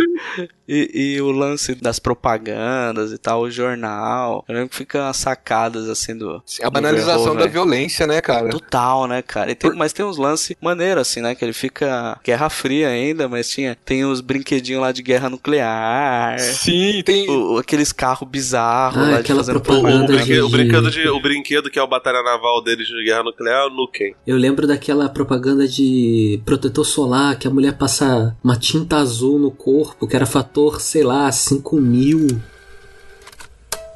E, 0.67 1.15
e 1.15 1.21
o 1.21 1.31
lance 1.31 1.73
das 1.73 1.97
propagandas 1.97 3.11
e 3.11 3.17
tal, 3.17 3.41
o 3.41 3.49
jornal. 3.51 4.45
Eu 4.47 4.53
lembro 4.53 4.69
que 4.69 4.75
fica 4.75 4.99
umas 5.01 5.17
sacadas 5.17 5.89
assim 5.89 6.15
do. 6.15 6.43
A 6.61 6.65
do 6.65 6.71
banalização 6.71 7.35
da 7.35 7.45
Verhoeven. 7.45 7.51
violência, 7.51 8.05
né, 8.05 8.21
cara? 8.21 8.49
Total, 8.49 9.07
né, 9.07 9.21
cara? 9.23 9.49
E 9.51 9.55
tem- 9.55 9.73
mas 9.75 9.93
tem 9.93 10.05
uns 10.05 10.17
lances 10.17 10.55
maneiros, 10.61 11.01
assim, 11.01 11.21
né? 11.21 11.33
Que 11.33 11.43
ele 11.43 11.53
fica 11.53 12.19
Guerra 12.23 12.49
Fria 12.49 12.87
ainda, 12.89 13.27
mas 13.27 13.49
tinha. 13.49 13.75
Tem 13.83 14.05
os 14.05 14.21
brinquedinhos 14.21 14.81
lá 14.81 14.91
de 14.91 15.01
guerra 15.01 15.27
nuclear. 15.29 16.37
Sim, 16.39 17.01
tem. 17.03 17.27
O- 17.29 17.57
aqueles 17.57 17.91
carros 17.91 18.27
bizarros 18.29 18.97
Ah, 18.97 19.01
lá 19.01 19.13
de 19.15 19.19
aquela 19.21 19.39
fazendo 19.39 19.57
O, 19.57 19.61
propaganda 19.61 20.03
o 20.03 20.07
brinquedo, 20.07 20.45
o, 20.45 20.49
de- 20.49 20.51
brinquedo 20.57 20.91
de, 20.91 21.07
o 21.09 21.19
brinquedo 21.21 21.69
que 21.71 21.79
é 21.79 21.81
o 21.83 21.87
Batalha 21.87 22.21
Naval 22.21 22.63
deles 22.63 22.87
de 22.87 23.03
guerra 23.03 23.23
nuclear 23.23 23.63
é 23.63 23.65
o 23.65 23.69
Nukem. 23.71 24.13
Eu 24.27 24.37
lembro 24.37 24.67
daquela 24.67 25.09
propaganda 25.09 25.67
de 25.67 26.39
protetor 26.45 26.85
solar 26.85 27.37
que 27.39 27.47
a 27.47 27.51
mulher 27.51 27.73
passa 27.77 28.35
uma 28.43 28.55
tinta 28.55 28.88
azul 28.97 29.39
no 29.39 29.51
corpo, 29.51 30.07
que 30.07 30.15
era 30.15 30.25
fator, 30.25 30.81
sei 30.81 31.03
lá, 31.03 31.31
5 31.31 31.79
mil. 31.79 32.41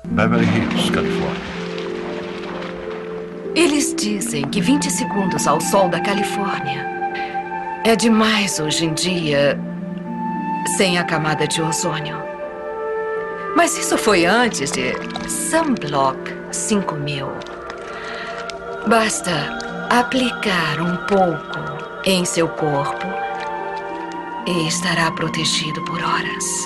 Beverly 0.06 0.46
Hills, 0.46 0.92
Califórnia. 0.92 1.54
Eles 3.56 3.94
dizem 3.96 4.48
que 4.48 4.60
20 4.60 4.90
segundos 4.90 5.46
ao 5.46 5.62
sol 5.62 5.88
da 5.88 6.00
Califórnia 6.00 6.86
é 7.86 7.96
demais 7.96 8.60
hoje 8.60 8.86
em 8.86 8.94
dia 8.94 9.60
sem 10.78 10.98
a 10.98 11.04
camada 11.04 11.48
de 11.48 11.62
ozônio. 11.62 12.18
Mas 13.56 13.78
isso 13.78 13.98
foi 13.98 14.26
antes 14.26 14.72
de 14.72 14.94
Sunblock 15.30 16.18
5000. 16.52 17.28
Basta 18.88 19.32
aplicar 19.90 20.82
um 20.82 20.96
pouco 21.06 21.60
em 22.06 22.26
seu 22.26 22.48
corpo 22.48 23.13
e 24.46 24.68
estará 24.68 25.12
protegido 25.12 25.84
por 25.86 26.02
horas. 26.04 26.66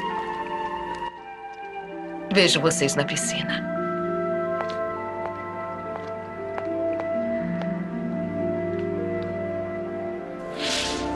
Vejo 2.34 2.60
vocês 2.62 2.96
na 2.96 3.04
piscina. 3.04 3.66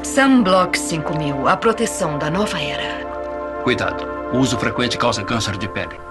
Sunblock 0.04 0.78
5000, 0.78 1.48
a 1.48 1.58
proteção 1.58 2.18
da 2.18 2.30
nova 2.30 2.60
era. 2.60 3.06
Cuidado. 3.64 4.06
O 4.34 4.40
uso 4.40 4.58
frequente 4.58 4.98
causa 4.98 5.24
câncer 5.24 5.58
de 5.58 5.68
pele. 5.70 6.11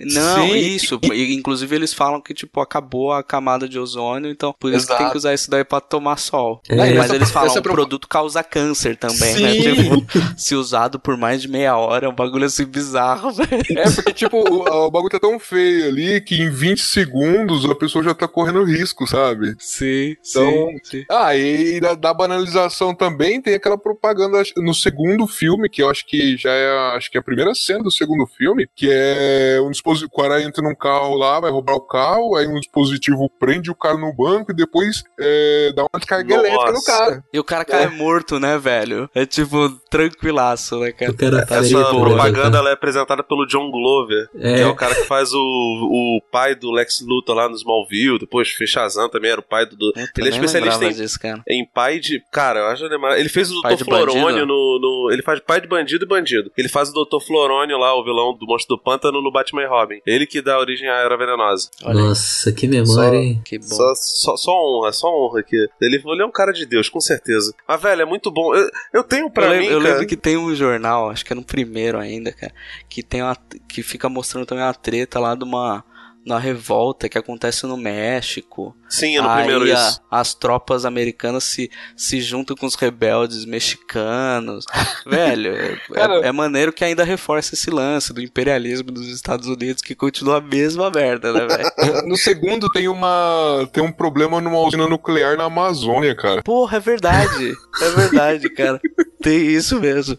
Não, 0.00 0.42
Sim. 0.48 0.56
isso. 0.56 0.98
E, 1.12 1.34
inclusive 1.34 1.74
eles 1.74 1.92
falam 1.92 2.20
que, 2.20 2.32
tipo, 2.34 2.60
acabou 2.60 3.12
a 3.12 3.22
camada 3.22 3.68
de 3.68 3.78
ozônio, 3.78 4.30
então 4.30 4.54
por 4.58 4.72
isso 4.72 4.86
que 4.86 4.96
tem 4.96 5.10
que 5.10 5.16
usar 5.16 5.34
isso 5.34 5.50
daí 5.50 5.64
pra 5.64 5.80
tomar 5.80 6.16
sol. 6.16 6.60
É, 6.68 6.76
Mas 6.76 6.90
essa- 7.06 7.14
eles 7.16 7.30
falam 7.30 7.50
essa 7.50 7.58
o 7.60 7.62
produto 7.62 8.08
causa 8.08 8.42
câncer 8.42 8.96
também, 8.96 9.34
né? 9.40 9.52
Sim. 9.54 9.60
Tipo, 9.62 10.06
se 10.36 10.54
usado 10.54 10.98
por 10.98 11.16
mais 11.16 11.42
de 11.42 11.48
meia 11.48 11.76
hora, 11.76 12.06
é 12.06 12.08
um 12.08 12.14
bagulho 12.14 12.44
assim 12.46 12.64
bizarro, 12.64 13.30
velho. 13.32 13.62
É, 13.76 13.90
porque, 13.90 14.12
tipo, 14.12 14.36
o, 14.38 14.86
o 14.86 14.90
bagulho 14.90 15.10
tá 15.10 15.20
tão 15.20 15.38
feio 15.38 15.88
ali 15.88 16.20
que 16.20 16.34
em 16.36 16.50
20 16.50 16.80
segundos 16.82 17.64
a 17.68 17.74
pessoa 17.74 18.02
já 18.04 18.14
tá 18.14 18.26
correndo 18.28 18.64
risco, 18.64 19.06
sabe? 19.06 19.54
Sim, 19.58 20.16
Então, 20.28 20.68
sim. 20.84 21.04
Ah, 21.10 21.36
e 21.36 21.80
da, 21.80 21.94
da 21.94 22.14
banalização 22.14 22.94
também 22.94 23.40
tem 23.40 23.54
aquela 23.54 23.76
propaganda 23.78 24.42
no 24.56 24.74
segundo 24.74 25.26
filme, 25.26 25.68
que 25.68 25.82
eu 25.82 25.90
acho 25.90 26.06
que 26.06 26.36
já 26.36 26.50
é, 26.50 26.96
acho 26.96 27.10
que 27.10 27.16
é 27.18 27.20
a 27.20 27.24
primeira 27.24 27.54
cena 27.54 27.82
do 27.82 27.90
segundo 27.90 28.26
filme, 28.26 28.66
que 28.74 28.88
é 28.90 29.60
um 29.60 29.70
dispositivo, 29.70 29.89
o 29.92 30.10
cara 30.10 30.42
entra 30.42 30.62
num 30.62 30.74
carro 30.74 31.16
lá, 31.16 31.40
vai 31.40 31.50
roubar 31.50 31.74
o 31.74 31.80
carro, 31.80 32.36
aí 32.36 32.46
um 32.46 32.58
dispositivo 32.60 33.30
prende 33.38 33.70
o 33.70 33.74
cara 33.74 33.96
no 33.96 34.12
banco 34.14 34.52
e 34.52 34.54
depois 34.54 35.02
é, 35.18 35.72
dá 35.74 35.82
uma 35.82 35.98
descarga 35.98 36.36
Nossa. 36.36 36.46
elétrica 36.48 36.72
no 36.72 36.82
cara. 36.82 37.24
E 37.32 37.38
o 37.38 37.44
cara 37.44 37.64
cai 37.64 37.86
morto, 37.88 38.38
né, 38.38 38.58
velho? 38.58 39.08
É 39.14 39.24
tipo, 39.26 39.68
tranquilaço, 39.90 40.78
né, 40.78 40.92
cara? 40.92 41.14
Essa 41.50 41.84
propaganda 41.90 42.58
ela 42.58 42.70
é 42.70 42.72
apresentada 42.72 43.22
pelo 43.22 43.46
John 43.46 43.70
Glover, 43.70 44.28
É. 44.38 44.54
que 44.56 44.60
é 44.62 44.66
o 44.66 44.74
cara 44.74 44.94
que 44.94 45.04
faz 45.04 45.32
o, 45.32 45.38
o 45.40 46.20
pai 46.30 46.54
do 46.54 46.70
Lex 46.70 47.00
Luthor 47.06 47.34
lá 47.36 47.48
no 47.48 47.54
Smallville, 47.56 48.18
depois 48.18 48.48
fez 48.50 48.70
Shazam 48.70 49.08
também, 49.08 49.30
era 49.30 49.40
o 49.40 49.44
pai 49.44 49.66
do... 49.66 49.76
do- 49.76 49.92
ele 50.16 50.28
é 50.28 50.30
especialista 50.32 50.84
em, 50.84 50.92
disso, 50.92 51.18
cara. 51.18 51.42
em 51.48 51.64
pai 51.66 51.98
de... 51.98 52.20
Cara, 52.30 52.60
eu 52.60 52.66
acho. 52.66 52.84
Ele 52.84 53.28
fez 53.28 53.50
o 53.50 53.60
Pai 53.62 53.76
Dr. 53.76 53.84
Florônio 53.84 54.46
no, 54.46 54.78
no... 54.80 55.10
Ele 55.12 55.22
faz 55.22 55.40
pai 55.40 55.60
de 55.60 55.66
bandido 55.68 56.04
e 56.04 56.08
bandido. 56.08 56.50
Ele 56.56 56.68
faz 56.68 56.90
o 56.90 56.92
Dr. 56.92 57.20
Florônio 57.24 57.78
lá, 57.78 57.94
o 57.94 58.04
vilão 58.04 58.36
do 58.36 58.46
Monstro 58.46 58.76
do 58.76 58.82
Pântano 58.82 59.20
no 59.22 59.30
Batman 59.32 59.62
e 59.62 59.66
Robin. 59.80 60.00
Ele 60.06 60.26
que 60.26 60.42
dá 60.42 60.58
origem 60.58 60.88
à 60.88 60.98
Era 60.98 61.16
Venenosa. 61.16 61.70
Nossa, 61.82 62.52
que 62.52 62.66
memória, 62.66 63.18
hein? 63.18 63.40
Que 63.44 63.58
bom. 63.58 63.66
Só, 63.66 63.94
só, 63.94 64.36
só 64.36 64.52
honra, 64.52 64.92
só 64.92 65.08
honra 65.08 65.40
aqui. 65.40 65.56
Ele, 65.80 66.02
ele 66.04 66.22
é 66.22 66.26
um 66.26 66.30
cara 66.30 66.52
de 66.52 66.66
Deus, 66.66 66.88
com 66.88 67.00
certeza. 67.00 67.54
Mas, 67.66 67.80
velho, 67.80 68.02
é 68.02 68.04
muito 68.04 68.30
bom. 68.30 68.54
Eu, 68.54 68.70
eu 68.92 69.04
tenho 69.04 69.30
pra 69.30 69.46
eu 69.46 69.50
mim, 69.50 69.58
lembro, 69.58 69.72
eu 69.72 69.80
cara... 69.80 69.92
lembro 69.92 70.08
que 70.08 70.16
tem 70.16 70.36
um 70.36 70.54
jornal, 70.54 71.10
acho 71.10 71.24
que 71.24 71.32
é 71.32 71.36
no 71.36 71.44
primeiro 71.44 71.98
ainda, 71.98 72.32
cara, 72.32 72.52
que 72.88 73.02
tem 73.02 73.22
uma, 73.22 73.36
que 73.68 73.82
fica 73.82 74.08
mostrando 74.08 74.46
também 74.46 74.64
uma 74.64 74.74
treta 74.74 75.18
lá 75.18 75.34
de 75.34 75.44
uma, 75.44 75.84
uma 76.26 76.38
revolta 76.38 77.08
que 77.08 77.16
acontece 77.18 77.66
no 77.66 77.76
México. 77.76 78.76
Sim, 78.88 79.16
é 79.16 79.22
no 79.22 79.28
Aí 79.28 79.44
primeiro 79.44 79.64
a- 79.76 79.88
isso. 79.88 80.00
As 80.10 80.34
tropas 80.34 80.84
americanas 80.84 81.44
se, 81.44 81.70
se 81.96 82.20
juntam 82.20 82.56
com 82.56 82.66
os 82.66 82.74
rebeldes 82.74 83.44
mexicanos. 83.44 84.64
Velho, 85.06 85.54
é, 85.56 85.78
é- 85.94 86.28
é 86.28 86.32
maneiro 86.32 86.72
que 86.72 86.84
ainda 86.84 87.04
reforça 87.04 87.54
esse 87.54 87.70
lance 87.70 88.12
do 88.12 88.20
imperialismo 88.20 88.90
dos 88.90 89.06
Estados 89.08 89.46
Unidos 89.46 89.82
que 89.82 89.94
continua 89.94 90.38
a 90.38 90.40
mesma 90.40 90.90
merda, 90.90 91.32
né, 91.32 91.46
velho? 91.46 91.70
No 92.06 92.16
segundo 92.16 92.68
tem 92.68 92.88
uma 92.88 93.68
tem 93.72 93.82
um 93.82 93.92
problema 93.92 94.40
numa 94.40 94.58
usina 94.60 94.86
nuclear 94.88 95.36
na 95.36 95.44
Amazônia, 95.44 96.14
cara. 96.14 96.42
Porra, 96.42 96.76
é 96.76 96.80
verdade. 96.80 97.54
É 97.80 97.88
verdade, 97.90 98.50
cara. 98.50 98.80
Tem 99.22 99.46
isso 99.46 99.78
mesmo. 99.80 100.18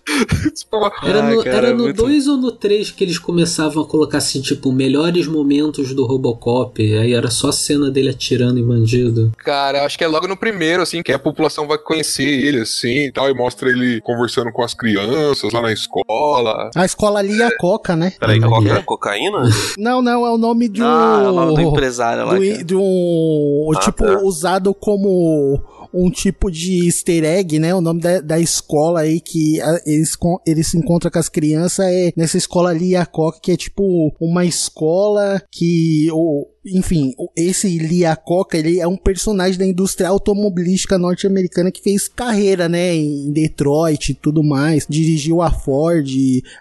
Era 1.04 1.22
no, 1.24 1.43
cara, 1.43 1.58
era 1.58 1.68
é 1.70 1.74
no 1.74 1.84
muito- 1.86 1.97
2 2.04 2.28
ou 2.28 2.38
no 2.38 2.52
3 2.52 2.91
que 2.91 3.04
eles 3.04 3.18
começavam 3.18 3.84
a 3.84 3.88
colocar 3.88 4.20
assim, 4.20 4.41
tipo, 4.41 4.72
melhores 4.72 5.28
momentos 5.28 5.91
do 5.94 6.06
Robocop. 6.06 6.82
Aí 6.82 7.14
era 7.14 7.30
só 7.30 7.50
a 7.50 7.54
cena 7.54 7.89
dele 7.89 8.10
atirando 8.10 8.60
em 8.60 8.66
bandido. 8.66 9.32
Cara, 9.38 9.80
eu 9.80 9.86
acho 9.86 9.98
que 9.98 10.04
é 10.04 10.08
logo 10.08 10.28
no 10.28 10.38
primeiro, 10.38 10.82
assim, 10.82 11.02
que 11.02 11.12
a 11.12 11.20
população 11.20 11.68
vai 11.68 11.78
conhecer 11.78 12.24
ele, 12.24 12.62
assim, 12.62 13.06
e 13.06 13.12
tal, 13.12 13.30
e 13.30 13.34
mostra 13.34 13.70
ele 13.70 14.02
conversando 14.02 14.52
com 14.52 14.64
as 14.64 14.74
crianças 14.74 15.54
lá 15.54 15.62
na 15.62 15.72
escola. 15.72 16.70
A 16.76 16.86
escola 16.86 17.20
ali 17.20 17.42
é 17.42 17.46
a 17.46 17.58
Coca, 17.58 17.96
né? 17.96 18.14
Peraí, 18.20 18.39
coca, 18.39 18.84
cocaína? 18.84 19.50
Não, 19.78 20.02
não, 20.02 20.26
é 20.26 20.32
o 20.32 20.38
nome 20.38 20.68
de 20.68 20.82
um. 20.82 20.86
Ah, 20.86 21.22
é 21.26 21.30
o 21.30 21.34
nome 21.34 21.56
do 21.56 21.62
empresário 21.62 22.26
lá, 22.26 22.34
do-. 22.34 22.64
De 22.64 22.76
um. 22.76 23.72
Ah, 23.76 23.80
tipo, 23.80 24.04
tá. 24.04 24.20
usado 24.20 24.74
como 24.74 25.62
um 25.94 26.10
tipo 26.10 26.50
de 26.52 26.86
easter 26.88 27.24
egg, 27.24 27.60
né? 27.60 27.74
O 27.76 27.82
nome 27.82 28.00
da, 28.02 28.22
da 28.22 28.39
escola 28.39 29.02
aí 29.02 29.20
que 29.20 29.60
a- 29.62 29.82
eles, 29.86 30.18
eles 30.46 30.68
se 30.68 30.78
encontram 30.78 31.12
com 31.12 31.20
as 31.20 31.30
crianças 31.30 31.86
é 31.86 32.12
nessa 32.16 32.38
escola 32.38 32.70
ali, 32.70 32.96
a 32.96 33.06
Coca, 33.06 33.39
que 33.42 33.52
é 33.52 33.58
tipo 33.58 34.14
uma 34.20 34.46
escola 34.46 35.42
que. 35.52 36.08
O, 36.12 36.48
enfim, 36.66 37.14
esse 37.36 37.68
Lee 37.80 38.01
Iacocca, 38.01 38.57
ele 38.57 38.80
é 38.80 38.88
um 38.88 38.97
personagem 38.97 39.57
da 39.57 39.66
indústria 39.66 40.09
automobilística 40.09 40.97
norte-americana 40.97 41.72
que 41.72 41.82
fez 41.82 42.07
carreira, 42.07 42.70
né, 42.70 42.93
em 42.95 43.32
Detroit 43.32 44.09
e 44.09 44.14
tudo 44.14 44.43
mais. 44.43 44.86
Dirigiu 44.88 45.41
a 45.41 45.51
Ford, 45.51 46.07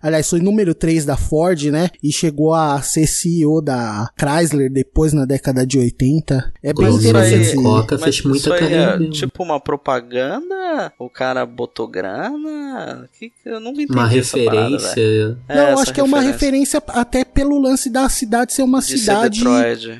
aliás, 0.02 0.28
foi 0.28 0.40
número 0.40 0.74
3 0.74 1.04
da 1.04 1.16
Ford, 1.16 1.64
né, 1.66 1.90
e 2.02 2.12
chegou 2.12 2.54
a 2.54 2.80
ser 2.80 3.06
CEO 3.06 3.60
da 3.60 4.10
Chrysler 4.18 4.70
depois 4.70 5.12
na 5.12 5.24
década 5.24 5.66
de 5.66 5.78
80. 5.78 6.52
É 6.62 6.72
bem 6.72 6.94
interessante. 6.94 7.58
a 7.58 7.62
Coca 7.62 7.98
Mas 8.00 8.18
fez 8.18 8.24
muita 8.24 8.38
isso 8.38 8.52
aí 8.52 8.60
carreira 8.60 9.04
é 9.04 9.10
tipo 9.10 9.42
uma 9.42 9.60
propaganda? 9.60 10.92
O 10.98 11.10
cara 11.10 11.44
botou 11.44 11.86
grana? 11.86 13.08
Que, 13.18 13.30
que 13.30 13.48
eu 13.48 13.60
não 13.60 13.72
entendi 13.72 13.92
Uma 13.92 14.12
essa 14.12 14.38
parada, 14.38 14.68
referência. 14.70 15.38
Não, 15.48 15.54
É, 15.54 15.58
eu 15.58 15.66
essa 15.68 15.82
acho 15.82 15.94
que 15.94 16.00
é 16.00 16.04
uma 16.04 16.20
referência 16.20 16.82
até 16.88 17.24
pelo 17.24 17.60
lance 17.60 17.90
da 17.90 18.08
cidade 18.08 18.52
ser 18.52 18.62
uma 18.62 18.80
De 18.80 18.86
ser 18.86 18.98
cidade 18.98 19.40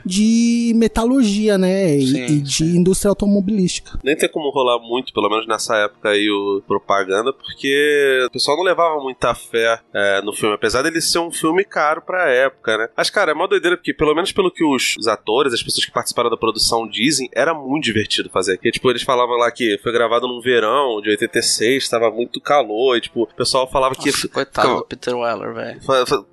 De 0.05 0.73
metalurgia, 0.77 1.59
né, 1.59 1.97
e, 1.97 2.07
Sim, 2.07 2.25
e 2.27 2.41
de 2.41 2.65
indústria 2.65 3.11
automobilística. 3.11 3.99
Nem 4.03 4.17
tem 4.17 4.29
como 4.29 4.51
rolar 4.51 4.79
muito, 4.79 5.13
pelo 5.13 5.29
menos 5.29 5.47
nessa 5.47 5.77
época 5.77 6.11
aí, 6.11 6.31
o 6.31 6.63
propaganda, 6.67 7.33
porque 7.33 8.25
o 8.27 8.31
pessoal 8.31 8.57
não 8.57 8.65
levava 8.65 9.01
muita 9.01 9.35
fé 9.35 9.81
é, 9.95 10.23
no 10.23 10.33
filme, 10.33 10.55
apesar 10.55 10.83
dele 10.83 11.01
ser 11.01 11.19
um 11.19 11.31
filme 11.31 11.65
caro 11.65 12.03
pra 12.03 12.31
época, 12.31 12.77
né? 12.77 12.89
Mas, 12.97 13.11
cara, 13.11 13.33
é 13.33 13.35
mó 13.35 13.47
doideira, 13.47 13.77
porque 13.77 13.95
pelo 13.95 14.15
menos 14.15 14.33
pelo 14.33 14.51
que 14.51 14.65
os, 14.65 14.97
os 14.99 15.07
atores, 15.07 15.53
as 15.53 15.63
pessoas 15.63 15.85
que 15.85 15.93
participaram 15.93 16.31
da 16.31 16.37
produção 16.37 16.89
dizem, 16.89 17.29
era 17.35 17.55
muito 17.55 17.85
divertido 17.85 18.31
fazer. 18.31 18.57
Porque, 18.57 18.71
tipo, 18.71 18.91
eles 18.91 19.03
falavam 19.03 19.37
lá 19.37 19.51
que 19.51 19.79
foi 19.79 19.93
gravado 19.93 20.27
num 20.27 20.41
verão 20.41 21.01
de 21.01 21.11
86, 21.11 21.89
tava 21.89 22.11
muito 22.11 22.41
calor, 22.41 22.97
e, 22.97 23.01
tipo, 23.01 23.23
o 23.23 23.35
pessoal 23.35 23.71
falava 23.71 23.95
que... 23.95 24.11
Nossa, 24.11 24.29
coitado 24.29 24.77
do 24.77 24.85
Peter 24.85 25.17
Weller, 25.17 25.55
velho. 25.55 25.81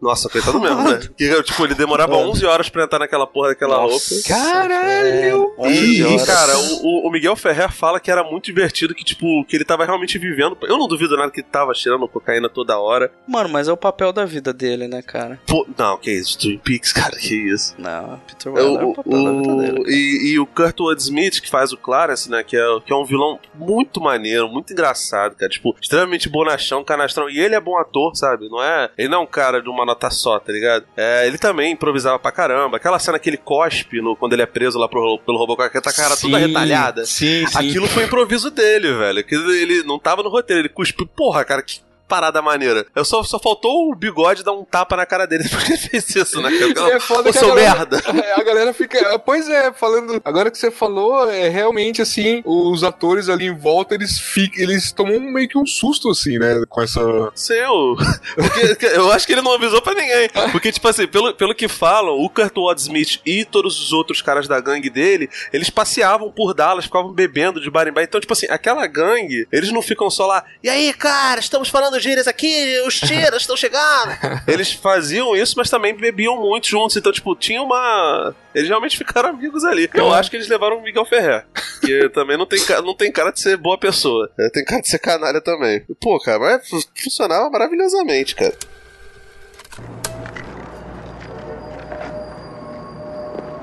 Nossa, 0.02 0.30
coitado 0.30 0.60
mesmo, 0.60 0.84
né? 0.84 1.00
Que, 1.18 1.44
tipo, 1.44 1.64
ele 1.64 1.74
demorava 1.74 2.16
11 2.16 2.46
horas 2.46 2.70
pra 2.70 2.84
entrar 2.84 3.00
naquela 3.00 3.26
porra 3.26 3.47
daquela 3.48 3.78
Nossa, 3.78 4.14
roupa. 4.16 4.28
Caralho! 4.28 5.54
E, 5.68 6.04
horas. 6.04 6.26
cara, 6.26 6.58
o, 6.84 7.08
o 7.08 7.12
Miguel 7.12 7.36
Ferrer 7.36 7.72
fala 7.72 8.00
que 8.00 8.12
era 8.12 8.24
muito 8.24 8.46
divertido, 8.46 8.94
que, 8.94 9.04
tipo, 9.04 9.44
que 9.46 9.56
ele 9.56 9.66
tava 9.66 9.86
realmente 9.86 10.18
vivendo. 10.18 10.58
Eu 10.64 10.78
não 10.78 10.88
duvido 10.88 11.16
nada 11.18 11.32
que 11.32 11.42
ele 11.42 11.48
tava 11.52 11.74
tirando 11.74 12.08
cocaína 12.08 12.50
toda 12.50 12.78
hora. 12.80 13.12
Mano, 13.28 13.50
mas 13.50 13.68
é 13.68 13.72
o 13.74 13.78
papel 13.78 14.12
da 14.14 14.26
vida 14.26 14.54
dele, 14.54 14.88
né, 14.88 15.02
cara? 15.02 15.40
Pô, 15.48 15.66
não, 15.78 15.98
que 15.98 16.12
isso, 16.12 16.38
Twin 16.40 16.58
Peaks, 16.58 16.92
cara, 16.94 17.16
que 17.18 17.36
isso. 17.36 17.76
Não, 17.78 18.20
Peter 18.28 18.52
É, 18.52 18.56
Weller 18.56 18.82
é 18.82 18.86
o 18.86 18.90
o, 18.90 18.94
papel 18.96 19.24
da 19.24 19.32
vida 19.32 19.54
o- 19.54 19.58
dele. 19.62 19.84
e, 19.88 20.32
e 20.34 20.40
o 20.40 20.46
Kurtwood 20.46 21.02
Smith, 21.02 21.42
que 21.42 21.50
faz 21.50 21.72
o 21.72 21.78
Clarence, 21.78 22.30
né? 22.30 22.44
Que 22.44 22.56
é, 22.58 22.80
que 22.86 22.92
é 22.94 22.96
um 22.96 23.06
vilão 23.06 23.40
muito 23.56 24.00
maneiro, 24.02 24.48
muito 24.48 24.74
engraçado, 24.74 25.36
cara. 25.36 25.50
Tipo, 25.50 25.76
extremamente 25.82 26.30
bonachão, 26.30 26.84
canastrão. 26.84 27.30
E 27.30 27.40
ele 27.40 27.56
é 27.56 27.60
bom 27.60 27.78
ator, 27.78 28.16
sabe? 28.16 28.50
Não 28.50 28.62
é. 28.64 28.90
Ele 28.98 29.08
não 29.10 29.20
é 29.20 29.22
um 29.24 29.28
cara 29.28 29.62
de 29.62 29.70
uma 29.70 29.86
nota 29.86 30.10
só, 30.10 30.40
tá 30.40 30.52
ligado? 30.52 30.86
É, 30.96 31.26
ele 31.28 31.38
também 31.38 31.72
improvisava 31.74 32.20
pra 32.20 32.32
caramba. 32.32 32.78
Aquela 32.78 33.00
cena 33.00 33.20
que 33.20 33.30
ele 33.30 33.37
cospe 33.38 34.02
no, 34.02 34.16
quando 34.16 34.34
ele 34.34 34.42
é 34.42 34.46
preso 34.46 34.78
lá 34.78 34.88
pro, 34.88 35.20
pelo 35.26 35.38
Robocop, 35.38 35.70
que 35.72 35.82
tá 35.82 35.94
com 35.94 36.02
a 36.02 36.04
cara 36.04 36.16
Sim, 36.16 36.28
toda 36.32 36.38
retalhada. 36.46 37.06
sim, 37.06 37.46
sim. 37.48 37.58
Aquilo 37.58 37.88
foi 37.88 38.04
improviso 38.04 38.50
dele, 38.52 38.94
velho. 38.94 39.24
Que 39.24 39.36
ele 39.36 39.84
não 39.84 39.98
tava 40.00 40.22
no 40.24 40.30
roteiro, 40.30 40.62
ele 40.62 40.70
cuspiu. 40.70 41.08
Porra, 41.08 41.46
cara, 41.46 41.62
que 41.62 41.80
parada 42.08 42.42
maneira. 42.42 42.86
Eu 42.96 43.04
só, 43.06 43.22
só 43.24 43.38
faltou 43.40 43.92
o 43.92 43.96
bigode 43.96 44.44
dar 44.44 44.54
um 44.54 44.64
tapa 44.64 44.96
na 44.96 45.06
cara 45.06 45.26
dele 45.26 45.44
depois 45.50 45.64
que 45.64 45.72
ele 45.74 45.78
fez 45.80 46.16
isso, 46.16 46.42
né? 46.42 46.50
Eu, 46.54 46.88
É 46.88 47.00
foda 47.00 47.32
que 47.32 47.38
a 47.38 47.42
galera- 47.42 47.76
merda. 47.76 48.04
É, 48.28 48.40
A 48.40 48.44
galera 48.44 48.74
fica. 48.74 49.20
Pois 49.20 49.48
é, 49.50 49.72
falando. 49.74 50.22
Agora 50.24 50.50
que 50.50 50.58
você 50.58 50.72
falou, 50.72 51.30
é 51.30 51.50
realmente 51.50 52.02
assim, 52.02 52.42
os 52.46 52.84
atores 52.84 53.30
ali 53.30 53.46
em 53.48 53.56
volta, 53.58 53.94
eles 53.96 54.20
ficam. 54.20 54.62
Eles 54.64 54.92
tomam 54.92 55.20
meio 55.20 55.48
que 55.48 55.58
um 55.58 55.66
susto, 55.66 56.10
assim, 56.10 56.38
né? 56.40 56.64
Com 56.70 56.82
essa. 56.82 57.00
Seu. 57.36 57.96
Porque 58.36 58.86
eu 58.86 59.12
acho 59.12 59.26
que 59.28 59.34
ele 59.34 59.42
não 59.42 59.54
avisou 59.54 59.82
pra 59.82 59.94
ninguém. 59.94 60.30
Porque, 60.52 60.72
tipo 60.72 60.88
assim, 60.88 61.08
pelo, 61.08 61.34
pelo 61.34 61.54
que 61.56 61.68
falam, 61.68 62.14
o 62.16 62.30
Kurt 62.30 62.54
Smith 62.78 63.20
e 63.26 63.46
todos 63.46 63.80
os 63.82 63.92
outros 63.94 64.22
caras 64.22 64.48
da 64.48 64.60
gangue 64.60 64.90
dele, 64.90 65.30
eles 65.54 65.70
passeavam 65.70 66.32
por 66.32 66.54
Dallas, 66.54 66.86
ficavam 66.86 67.12
bebendo 67.12 67.62
de 67.62 67.70
bar 67.70 67.88
em 67.88 67.92
bar. 67.92 68.04
Então, 68.04 68.20
tipo 68.20 68.34
assim, 68.34 68.48
aquela 68.50 68.86
gangue, 68.88 69.48
eles 69.52 69.72
não 69.72 69.82
ficam 69.82 70.10
só 70.10 70.26
lá, 70.26 70.44
e 70.64 70.70
aí, 70.70 70.94
cara, 70.94 71.40
estamos 71.40 71.70
falando 71.70 71.97
gírias 72.02 72.28
aqui, 72.28 72.82
os 72.86 73.00
tiras 73.00 73.42
estão 73.42 73.56
chegando. 73.58 74.12
eles 74.48 74.72
faziam 74.74 75.36
isso, 75.36 75.54
mas 75.58 75.70
também 75.70 75.96
bebiam 75.96 76.38
muito 76.40 76.68
juntos. 76.68 76.96
Então, 76.98 77.12
tipo, 77.12 77.36
tinha 77.36 77.62
uma. 77.62 78.36
Eles 78.54 78.68
realmente 78.70 78.98
ficaram 78.98 79.30
amigos 79.30 79.64
ali. 79.64 79.90
Eu 79.94 80.14
acho 80.14 80.30
que 80.30 80.36
eles 80.38 80.48
levaram 80.48 80.78
o 80.78 80.82
Miguel 80.84 81.06
Ferrer. 81.06 81.46
Que 81.82 82.10
também 82.14 82.38
não 82.38 82.46
tem, 82.46 82.60
não 82.84 82.96
tem 82.96 83.12
cara 83.12 83.32
de 83.32 83.40
ser 83.40 83.58
boa 83.58 83.78
pessoa. 83.78 84.30
É, 84.40 84.50
Tem 84.50 84.64
cara 84.66 84.82
de 84.82 84.90
ser 84.90 85.00
canalha 85.00 85.42
também. 85.42 85.86
Pô, 86.02 86.20
cara, 86.20 86.40
mas 86.40 86.68
fu- 86.70 86.82
funcionava 87.04 87.50
maravilhosamente, 87.50 88.36
cara. 88.36 88.56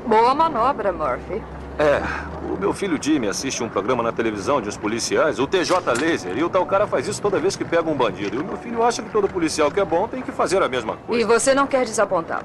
Boa 0.07 0.35
manobra, 0.35 0.93
Murphy. 0.93 1.43
É, 1.79 2.01
o 2.53 2.57
meu 2.57 2.72
filho 2.72 2.97
Jimmy 3.03 3.29
assiste 3.29 3.62
um 3.62 3.68
programa 3.68 4.03
na 4.03 4.12
televisão 4.12 4.61
de 4.61 4.68
uns 4.68 4.77
policiais, 4.77 5.41
o 5.41 5.47
TJ 5.47 5.77
Laser, 6.01 6.37
e 6.39 6.45
o 6.45 6.49
tal 6.49 6.64
cara 6.64 6.87
faz 6.87 7.09
isso 7.09 7.20
toda 7.20 7.41
vez 7.41 7.57
que 7.57 7.64
pega 7.64 7.91
um 7.91 7.97
bandido. 7.97 8.37
E 8.37 8.39
o 8.39 8.45
meu 8.45 8.57
filho 8.57 8.83
acha 8.83 9.03
que 9.03 9.11
todo 9.11 9.29
policial 9.29 9.70
que 9.70 9.81
é 9.81 9.85
bom 9.85 10.07
tem 10.07 10.22
que 10.22 10.31
fazer 10.31 10.62
a 10.62 10.68
mesma 10.68 10.97
coisa. 10.97 11.20
E 11.20 11.25
você 11.25 11.53
não 11.53 11.66
quer 11.66 11.85
desapontá-lo? 11.85 12.45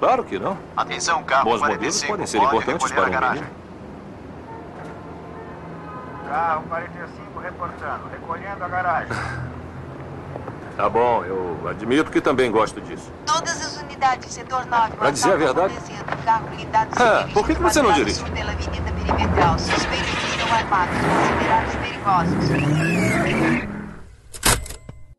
Claro 0.00 0.24
que 0.24 0.38
não. 0.38 0.58
Atenção, 0.76 1.22
carro 1.22 1.44
Bons 1.44 1.60
modelos 1.60 2.02
45, 2.02 2.08
podem 2.08 2.26
ser 2.26 2.38
importantes 2.38 2.90
para 2.90 3.06
um 3.06 3.10
garagem. 3.10 3.42
menino. 3.42 3.60
Carro 6.28 6.64
45 6.68 7.40
reportando, 7.40 8.08
recolhendo 8.10 8.64
a 8.64 8.68
garagem. 8.68 9.16
Tá 10.80 10.88
bom, 10.88 11.22
eu 11.26 11.68
admito 11.68 12.10
que 12.10 12.22
também 12.22 12.50
gosto 12.50 12.80
disso. 12.80 13.12
Todas 13.26 13.60
as 13.60 13.82
unidades, 13.82 14.32
setor 14.32 14.64
9. 14.64 14.96
Pra 14.96 15.10
dizer 15.10 15.32
a 15.32 15.36
verdade, 15.36 15.74
Ah, 16.96 17.28
por 17.34 17.46
que 17.46 17.54
que 17.54 17.60
você 17.60 17.82
não 17.82 17.92
dirige? 17.92 18.24
Pela 18.30 18.52
avenida 18.52 18.90
perimetral. 18.90 19.58
Suspeitos 19.58 20.08
viram 20.30 20.50
armados. 20.50 20.96
Considerados 20.96 21.74
perigosos. 21.74 22.48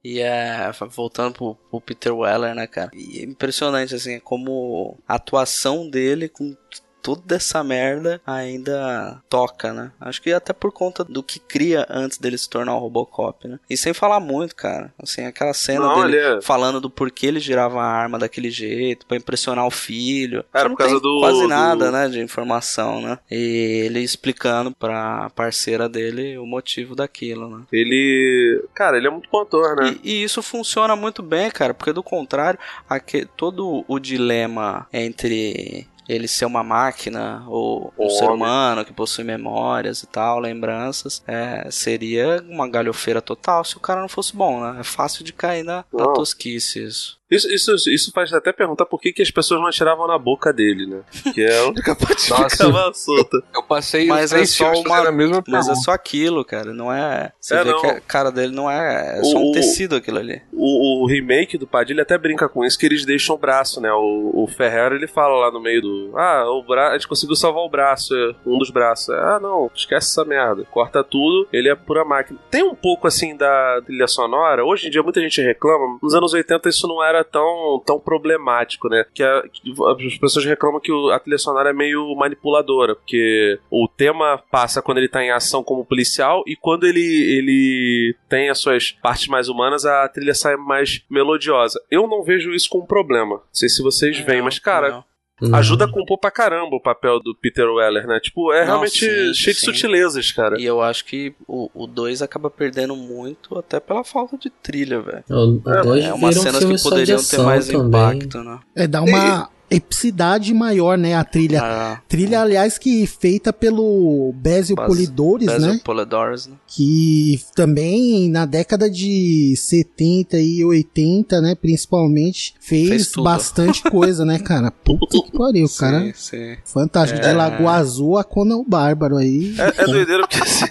E 0.03 0.20
é. 0.20 0.72
Voltando 0.89 1.34
pro, 1.36 1.55
pro 1.70 1.80
Peter 1.80 2.12
Weller, 2.12 2.55
né, 2.55 2.66
cara? 2.66 2.89
E 2.95 3.20
é 3.20 3.24
impressionante, 3.24 3.93
assim, 3.93 4.20
como 4.20 4.97
a 5.07 5.14
atuação 5.14 5.88
dele 5.88 6.28
com 6.28 6.57
toda 7.02 7.36
essa 7.36 7.64
merda 7.64 8.22
ainda 8.26 9.22
toca, 9.30 9.74
né? 9.74 9.91
Acho 9.99 10.22
que 10.22 10.32
até 10.32 10.54
por 10.54 10.72
conta 10.72 11.04
do 11.04 11.22
que 11.24 11.39
cria 11.39 11.86
antes 11.89 12.18
dele 12.18 12.38
se 12.38 12.49
tornar 12.49 12.76
o 12.76 12.80
Robocop, 12.80 13.47
né? 13.47 13.60
E 13.70 13.76
sem 13.78 13.93
falar 13.93 14.20
muito, 14.20 14.56
cara. 14.56 14.93
Assim, 15.02 15.26
aquela 15.26 15.54
cena 15.54 15.86
Não, 15.88 16.02
dele 16.04 16.18
ele 16.18 16.38
é- 16.38 16.41
falando 16.41 16.80
do 16.80 16.89
porquê 16.89 17.28
ele 17.28 17.39
girava 17.39 17.82
a 17.82 17.86
arma 17.86 18.20
daquele 18.20 18.49
jeito, 18.52 19.06
pra 19.06 19.18
impressionar 19.18 19.66
o 19.66 19.72
filho. 19.72 20.43
Era 20.54 20.70
por 20.70 20.78
causa 20.78 20.99
do- 20.99 21.20
quase 21.22 21.41
do- 21.41 21.47
nada, 21.47 21.91
né, 21.91 22.08
de 22.10 22.20
informação, 22.20 23.02
né? 23.02 23.18
E 23.30 23.84
ele 23.86 23.99
explicando 23.99 24.72
pra 24.72 25.30
parceira 25.36 25.88
dele 25.89 26.38
o 26.38 26.45
motivo 26.45 26.95
daquilo, 26.95 27.49
né? 27.49 27.64
Ele. 27.72 28.64
Cara, 28.74 28.97
ele 28.97 29.08
é 29.08 29.10
muito 29.10 29.30
contor, 29.30 29.76
né? 29.76 29.95
E, 30.04 30.12
e 30.22 30.24
isso 30.24 30.41
funciona 30.41 30.95
muito 30.95 31.22
bem, 31.24 31.49
cara, 31.49 31.74
porque 31.74 31.93
do 31.93 32.04
contrário, 32.04 32.60
aque- 32.89 33.26
todo 33.38 33.84
o 33.88 33.99
dilema 33.99 34.88
entre 34.91 35.88
ele 36.08 36.28
ser 36.28 36.45
uma 36.45 36.64
máquina 36.64 37.43
ou 37.47 37.93
um 37.97 38.10
ser 38.10 38.30
humano 38.30 38.84
que 38.84 38.93
possui 38.93 39.24
memórias 39.24 40.04
e 40.04 40.08
tal, 40.08 40.39
lembranças, 40.39 41.24
é, 41.28 41.70
seria 41.72 42.43
uma 42.49 42.68
galhofeira 42.68 43.22
total 43.22 43.64
se 43.64 43.78
o 43.78 43.80
cara 43.80 44.02
não 44.02 44.10
fosse 44.10 44.36
bom, 44.36 44.62
né? 44.62 44.80
É 44.80 44.84
fácil 44.84 45.24
de 45.24 45.32
cair 45.32 45.64
na, 45.64 45.86
na 45.93 46.08
tosquice 46.08 46.84
isso. 46.84 47.20
Isso, 47.32 47.47
isso, 47.49 47.89
isso 47.89 48.11
faz 48.11 48.32
até 48.34 48.51
perguntar 48.51 48.86
por 48.86 48.99
que, 48.99 49.13
que 49.13 49.21
as 49.21 49.32
pessoas 49.32 49.59
não 49.61 49.67
atiravam 49.67 50.05
na 50.05 50.17
boca 50.17 50.51
dele, 50.51 50.86
né? 50.86 50.99
Que 51.34 51.41
é 51.43 51.59
a 51.59 51.65
única 51.67 51.95
parte 51.95 52.27
que 52.27 52.49
ficava 52.49 52.93
solta. 52.93 53.41
Eu 53.55 53.63
passei 53.63 54.07
Mas 54.07 54.34
é 54.34 54.45
só 54.45 54.71
uma, 54.73 55.07
a 55.07 55.11
mesma 55.11 55.41
mas 55.47 55.69
é 55.69 55.75
só 55.75 55.91
aquilo, 55.91 56.43
cara. 56.43 56.73
Não 56.73 56.91
é. 56.91 57.32
Você 57.39 57.55
É, 57.55 57.63
vê 57.63 57.71
não. 57.71 57.79
que 57.82 57.88
a 57.88 58.01
cara 58.01 58.32
dele 58.32 58.53
não 58.53 58.69
é. 58.69 59.19
É 59.19 59.23
só 59.23 59.38
O- 59.38 59.49
um 59.49 59.51
tecido 59.53 59.95
aquilo 59.95 60.19
ali. 60.19 60.41
O, 60.51 61.03
o 61.03 61.07
remake 61.07 61.57
do 61.57 61.65
Padilha 61.65 62.03
até 62.03 62.17
brinca 62.17 62.49
com 62.49 62.65
isso, 62.65 62.77
que 62.77 62.86
eles 62.86 63.05
deixam 63.05 63.36
o 63.36 63.39
braço, 63.39 63.79
né? 63.79 63.91
O, 63.93 64.32
o 64.43 64.47
Ferrer, 64.47 64.91
ele 64.91 65.07
fala 65.07 65.34
lá 65.45 65.51
no 65.51 65.61
meio 65.61 65.82
do... 65.82 66.11
Ah, 66.17 66.43
o 66.49 66.63
bra... 66.63 66.89
a 66.89 66.93
gente 66.93 67.07
conseguiu 67.07 67.36
salvar 67.36 67.63
o 67.63 67.69
braço, 67.69 68.13
é, 68.13 68.36
um 68.45 68.57
dos 68.57 68.69
braços. 68.69 69.09
Ah, 69.09 69.39
não, 69.41 69.71
esquece 69.73 70.07
essa 70.11 70.25
merda. 70.25 70.65
Corta 70.69 71.03
tudo, 71.03 71.47
ele 71.53 71.69
é 71.69 71.75
pura 71.75 72.03
máquina. 72.03 72.39
Tem 72.49 72.63
um 72.63 72.75
pouco, 72.75 73.07
assim, 73.07 73.36
da 73.38 73.82
trilha 73.86 74.07
sonora. 74.07 74.65
Hoje 74.65 74.88
em 74.88 74.89
dia 74.91 75.01
muita 75.01 75.21
gente 75.21 75.41
reclama. 75.41 75.97
Nos 76.01 76.13
anos 76.13 76.34
80 76.34 76.67
isso 76.69 76.88
não 76.88 77.03
era 77.03 77.20
tão, 77.24 77.82
tão 77.86 77.99
problemático, 77.99 78.88
né? 78.89 79.05
Que, 79.13 79.24
a- 79.24 79.43
que 79.51 79.72
as 80.07 80.17
pessoas 80.17 80.45
reclamam 80.45 80.80
que 80.80 80.91
o- 80.91 81.09
a 81.11 81.19
trilha 81.19 81.38
sonora 81.38 81.69
é 81.69 81.74
meio 81.74 82.15
manipuladora, 82.15 82.95
porque 82.95 83.59
o 83.69 83.88
tema 83.88 84.41
passa 84.51 84.82
quando 84.82 84.97
ele 84.99 85.07
tá 85.09 85.24
em 85.24 85.32
ação 85.32 85.63
como 85.63 85.86
policial 85.86 86.43
e 86.47 86.55
quando 86.55 86.86
ele, 86.86 86.99
ele 87.01 88.15
tem 88.30 88.49
as 88.49 88.59
suas 88.59 88.91
partes 88.91 89.28
mais 89.28 89.49
humanas, 89.49 89.86
a 89.86 90.07
trilha 90.07 90.34
sai 90.34 90.55
mais 90.55 91.01
melodiosa. 91.09 91.82
Eu 91.89 92.07
não 92.07 92.24
vejo 92.24 92.53
isso 92.53 92.69
como 92.69 92.84
um 92.84 92.88
problema. 92.88 93.36
Não 93.36 93.41
sei 93.51 93.69
se 93.69 93.82
vocês 93.82 94.17
veem, 94.19 94.41
mas, 94.41 94.59
cara. 94.59 94.89
Não. 94.89 95.11
Ajuda 95.54 95.86
a 95.86 95.92
compor 95.92 96.18
pra 96.20 96.30
caramba 96.32 96.76
o 96.76 96.82
papel 96.82 97.20
do 97.20 97.36
Peter 97.36 97.68
Weller, 97.68 98.06
né? 98.06 98.20
Tipo, 98.20 98.52
é 98.54 98.60
Não, 98.60 98.66
realmente 98.68 99.00
sim, 99.00 99.34
cheio 99.34 99.56
de 99.56 99.60
sim. 99.62 99.66
sutilezas, 99.68 100.32
cara. 100.32 100.60
E 100.60 100.66
eu 100.66 100.82
acho 100.82 101.06
que 101.06 101.34
o 101.48 101.88
2 101.88 102.22
acaba 102.22 102.50
perdendo 102.50 102.96
muito 102.96 103.58
até 103.58 103.80
pela 103.80 104.04
falta 104.04 104.38
de 104.38 104.50
trilha, 104.50 105.02
velho. 105.02 105.24
O 105.30 105.46
2 105.84 106.06
É 106.06 106.14
uma 106.14 106.30
vira 106.30 106.39
um 106.39 106.44
cenas 106.44 106.64
que 106.64 106.76
de 106.76 106.84
poderiam 106.84 107.24
ter 107.24 107.39
mais 107.39 107.68
também. 107.68 107.88
impacto, 107.88 108.44
né? 108.44 108.60
É, 108.76 108.88
dá 108.88 109.02
uma 109.02 109.50
epicidade 109.72 110.53
maior, 110.53 110.97
né, 110.97 111.15
a 111.15 111.24
trilha. 111.24 111.61
Ah, 111.63 112.01
Trilha, 112.07 112.41
aliás, 112.41 112.78
que 112.78 113.07
feita 113.07 113.53
pelo 113.53 114.34
Basil 114.36 114.76
Bas- 114.76 114.88
Polidores, 114.88 115.47
Basil 115.47 115.67
né? 115.74 115.80
Polidorus, 115.84 116.47
né? 116.47 116.53
Que 116.67 117.39
também 117.55 118.30
na 118.30 118.45
década 118.45 118.89
de 118.89 119.53
70 119.55 120.38
e 120.39 120.63
80, 120.65 121.39
né, 121.41 121.55
principalmente, 121.55 122.53
fez, 122.59 122.89
Fez 122.89 123.11
bastante 123.15 123.82
coisa, 123.89 124.26
né, 124.26 124.39
cara? 124.39 124.72
Puta 124.72 125.05
que 125.24 125.32
pariu, 125.38 125.67
Sim, 125.67 125.80
cara. 125.80 126.13
sim. 126.15 126.57
Fantástico. 126.65 127.19
É. 127.22 127.30
De 127.30 127.34
Lagoa 127.34 127.72
Azul 127.74 128.17
a 128.17 128.24
Conan 128.24 128.57
o 128.57 128.65
Bárbaro 128.67 129.17
aí. 129.17 129.55
É, 129.57 129.84
é 129.84 129.86
doideira 129.86 130.28
porque 130.28 130.38
assim, 130.43 130.65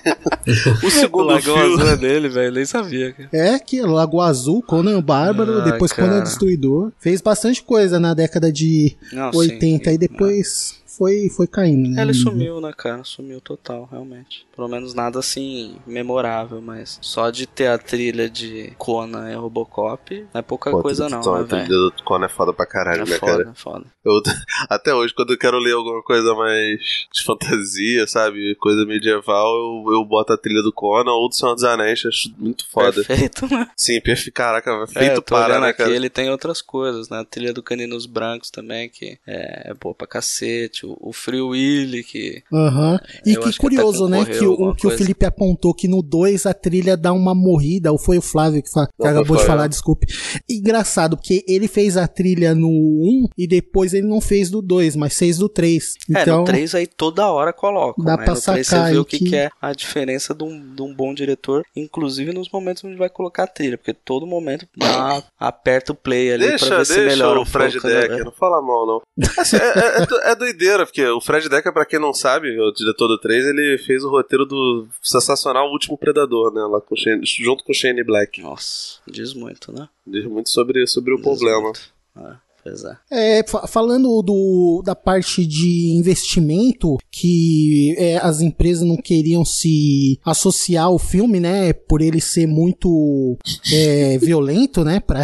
o 0.83 0.87
O 0.87 0.91
segundo 0.91 1.27
Lagão 1.27 1.57
filme. 1.57 1.75
Azul 1.75 1.89
é 1.89 1.97
dele, 1.97 2.29
velho. 2.31 2.55
Nem 2.55 2.65
sabia, 2.67 3.13
cara. 3.13 3.29
É, 3.33 3.59
que 3.59 3.81
Lagoa 3.83 4.27
Azul, 4.27 4.63
Conan 4.63 4.99
o 4.99 5.03
Bárbaro, 5.03 5.61
Ah, 5.61 5.65
depois 5.65 5.93
cara. 5.93 6.09
Conan 6.09 6.21
o 6.21 6.25
Destruidor. 6.25 6.93
Fez 6.99 7.21
bastante 7.21 7.63
coisa 7.63 7.99
na 8.01 8.13
década 8.15 8.53
de 8.53 8.90
Não, 9.13 9.31
80 9.35 9.93
e 9.93 9.99
depois 9.99 10.80
foi, 11.01 11.31
foi 11.31 11.47
caindo, 11.47 11.89
né? 11.89 12.03
Ele 12.03 12.13
sumiu, 12.13 12.61
né, 12.61 12.73
cara? 12.77 13.03
Sumiu 13.05 13.41
total, 13.41 13.89
realmente. 13.91 14.47
Pelo 14.55 14.69
menos 14.69 14.93
nada 14.93 15.19
assim 15.19 15.77
memorável, 15.87 16.61
mas 16.61 16.99
só 17.01 17.31
de 17.31 17.47
ter 17.47 17.69
a 17.69 17.79
trilha 17.79 18.29
de 18.29 18.75
Conan 18.77 19.31
e 19.31 19.35
Robocop 19.35 20.15
não 20.35 20.39
é 20.39 20.43
pouca 20.43 20.71
Pô, 20.71 20.83
coisa, 20.83 21.09
não, 21.09 21.21
trilha- 21.23 21.33
né, 21.39 21.41
a 21.41 21.45
trilha 21.47 21.63
velho? 21.65 21.91
do 21.97 22.03
Conan 22.05 22.27
é 22.27 22.29
foda 22.29 22.53
pra 22.53 22.67
caralho, 22.67 23.03
É 23.03 23.07
né, 23.07 23.17
foda, 23.17 23.39
cara? 23.45 23.51
é 23.51 23.55
foda. 23.55 23.87
Eu, 24.05 24.21
até 24.69 24.95
hoje, 24.95 25.15
quando 25.15 25.33
eu 25.33 25.39
quero 25.39 25.59
ler 25.59 25.73
alguma 25.73 26.03
coisa 26.03 26.35
mais 26.35 26.81
de 27.13 27.25
fantasia, 27.25 28.07
sabe? 28.07 28.55
Coisa 28.57 28.85
medieval, 28.85 29.55
eu, 29.87 29.93
eu 29.95 30.05
boto 30.05 30.35
a 30.35 30.37
trilha 30.39 30.63
do 30.63 30.73
Conan 30.73 31.13
ou 31.13 31.29
do 31.31 31.35
Senhor 31.35 31.55
dos 31.55 31.65
Anéis, 31.65 32.05
acho 32.05 32.31
muito 32.39 32.69
foda. 32.69 33.03
Perfeito, 33.03 33.47
né? 33.49 33.71
Sim, 33.77 34.01
perfeito. 34.03 34.35
Caraca, 34.35 34.71
É, 34.71 34.87
feito 34.87 35.23
tô 35.23 35.23
para, 35.23 35.61
né, 35.61 35.69
aqui, 35.69 35.79
cara? 35.79 35.91
ele 35.97 36.11
tem 36.11 36.31
outras 36.31 36.61
coisas, 36.61 37.09
né? 37.09 37.21
A 37.21 37.25
trilha 37.25 37.53
do 37.55 37.63
Caninos 37.63 38.05
Brancos 38.05 38.51
também, 38.51 38.89
que 38.91 39.19
é, 39.27 39.71
é 39.71 39.75
boa 39.75 39.95
pra 39.95 40.07
cacete. 40.07 40.87
O, 41.01 41.13
Free 41.13 41.41
Willy, 41.41 42.03
que 42.03 42.43
Aham. 42.53 42.99
E 43.27 43.37
que 43.37 43.49
até 43.49 43.57
curioso, 43.59 44.09
né? 44.09 44.25
Que, 44.25 44.45
o, 44.45 44.75
que 44.75 44.87
o. 44.87 44.91
Felipe 44.91 45.25
apontou 45.27 45.73
que 45.75 45.87
no 45.89 46.03
2 46.03 46.47
a 46.47 46.55
trilha 46.55 46.97
dá 46.97 47.13
uma 47.13 47.35
morrida, 47.35 47.93
ou 47.93 47.99
foi 47.99 48.19
o 48.19 48.23
Flávio 48.23 48.63
que, 48.63 48.71
fa- 48.71 48.87
que 49.01 49.07
acabou 49.07 49.37
de 49.37 49.45
falar, 49.45 49.67
desculpe. 49.67 50.07
Engraçado, 50.49 51.17
porque 51.17 51.45
ele 51.47 51.69
fez 51.69 51.97
a 51.97 52.07
trilha 52.09 52.55
no 52.55 52.69
1 52.69 53.29
e 53.39 53.47
depois 53.47 53.95
ele 53.95 54.07
não 54.07 54.21
fez 54.21 54.51
do 54.51 54.61
2, 54.63 54.97
mas 54.97 55.17
fez 55.17 55.39
do 55.39 55.49
3. 55.49 55.95
É, 56.17 56.23
Então, 56.23 56.39
no 56.41 56.45
3 56.45 56.75
aí 56.75 56.87
toda 56.87 57.31
hora 57.31 57.53
colocam. 57.53 58.05
Dá 58.05 58.17
né? 58.17 58.25
pra 58.25 58.35
no 58.35 58.41
3 58.41 58.67
você 58.67 58.71
sacar 58.77 58.93
vê 58.93 58.99
o 58.99 59.05
que, 59.05 59.19
que- 59.19 59.25
que 59.31 59.37
é 59.37 59.51
a 59.61 59.73
diferença 59.73 60.35
de 60.35 60.45
um, 60.45 60.75
de 60.75 60.83
um 60.83 60.95
bom 60.95 61.15
diretor, 61.15 61.63
inclusive 61.77 62.33
nos 62.33 62.49
momentos 62.51 62.85
onde 62.85 62.97
vai 62.97 63.09
colocar 63.09 63.45
a 63.45 63.47
trilha, 63.47 63.79
porque 63.79 63.93
todo 63.95 64.27
momento 64.27 64.67
dá, 64.77 65.23
aperta 65.39 65.93
o 65.93 65.95
play 65.95 66.33
ali 66.33 66.45
pra 66.49 66.51
Deixa, 66.57 66.77
ver 66.79 66.87
se 66.87 66.95
deixa 66.95 67.09
melhora 67.11 67.39
o 67.39 67.43
um 67.43 67.47
Fred 67.47 67.77
né, 67.77 67.81
Decker, 67.83 68.09
velho? 68.11 68.25
não 68.25 68.33
fala 68.33 68.61
mal, 68.63 68.87
não. 68.87 69.01
Assim, 69.39 69.57
é, 69.57 69.61
é, 69.99 70.03
é 70.03 70.07
do- 70.07 70.21
é 70.21 70.35
doideira 70.37 70.70
doideira, 70.71 70.87
porque 70.87 71.05
o 71.07 71.21
Fred 71.21 71.49
Decker, 71.49 71.73
pra 71.73 71.85
quem 71.85 71.99
não 72.01 72.13
sabe, 72.15 72.49
o 72.61 72.73
diretor 72.73 73.09
do 73.09 73.19
3, 73.19 73.45
ele 73.47 73.79
fez 73.79 74.05
o 74.05 74.11
roteiro 74.11 74.47
do 74.47 74.87
sensacional 75.03 75.71
Último 75.71 75.99
Predador, 75.99 76.53
né? 76.53 76.61
Lá 76.63 76.81
com 76.81 76.95
o 76.95 76.99
Shane- 76.99 77.23
junto 77.25 77.65
com 77.65 77.73
o 77.73 77.75
Shane 77.75 78.05
Black. 78.05 78.41
Nossa, 78.41 78.99
diz 79.11 79.35
muito, 79.35 79.73
né? 79.73 79.89
Diz 80.07 80.25
muito 80.27 80.49
sobre, 80.51 80.87
sobre 80.87 81.15
o 81.15 81.21
problema. 81.21 81.73
É, 82.17 82.33
pois 82.65 82.85
é. 82.85 82.97
É, 83.41 83.45
fa- 83.47 83.67
falando 83.67 84.23
do, 84.23 84.83
da 84.85 84.95
parte 84.95 85.45
de 85.47 85.93
investimento, 85.97 86.97
que 87.11 87.95
é, 87.99 88.17
as 88.19 88.41
empresas 88.41 88.87
não 88.87 88.97
queriam 88.97 89.45
se 89.45 90.19
associar 90.25 90.85
ao 90.87 90.99
filme, 90.99 91.41
né? 91.41 91.73
Por 91.73 92.01
ele 92.01 92.21
ser 92.21 92.47
muito 92.47 93.37
é, 93.73 94.19
violento, 94.19 94.85
né? 94.85 95.01
Pra, 95.01 95.21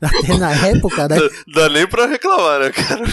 até 0.00 0.36
na 0.38 0.52
época, 0.66 1.08
né? 1.08 1.16
Dá 1.54 1.68
nem 1.68 1.86
pra 1.86 2.06
reclamar, 2.06 2.60
né, 2.60 2.70
cara? 2.70 3.04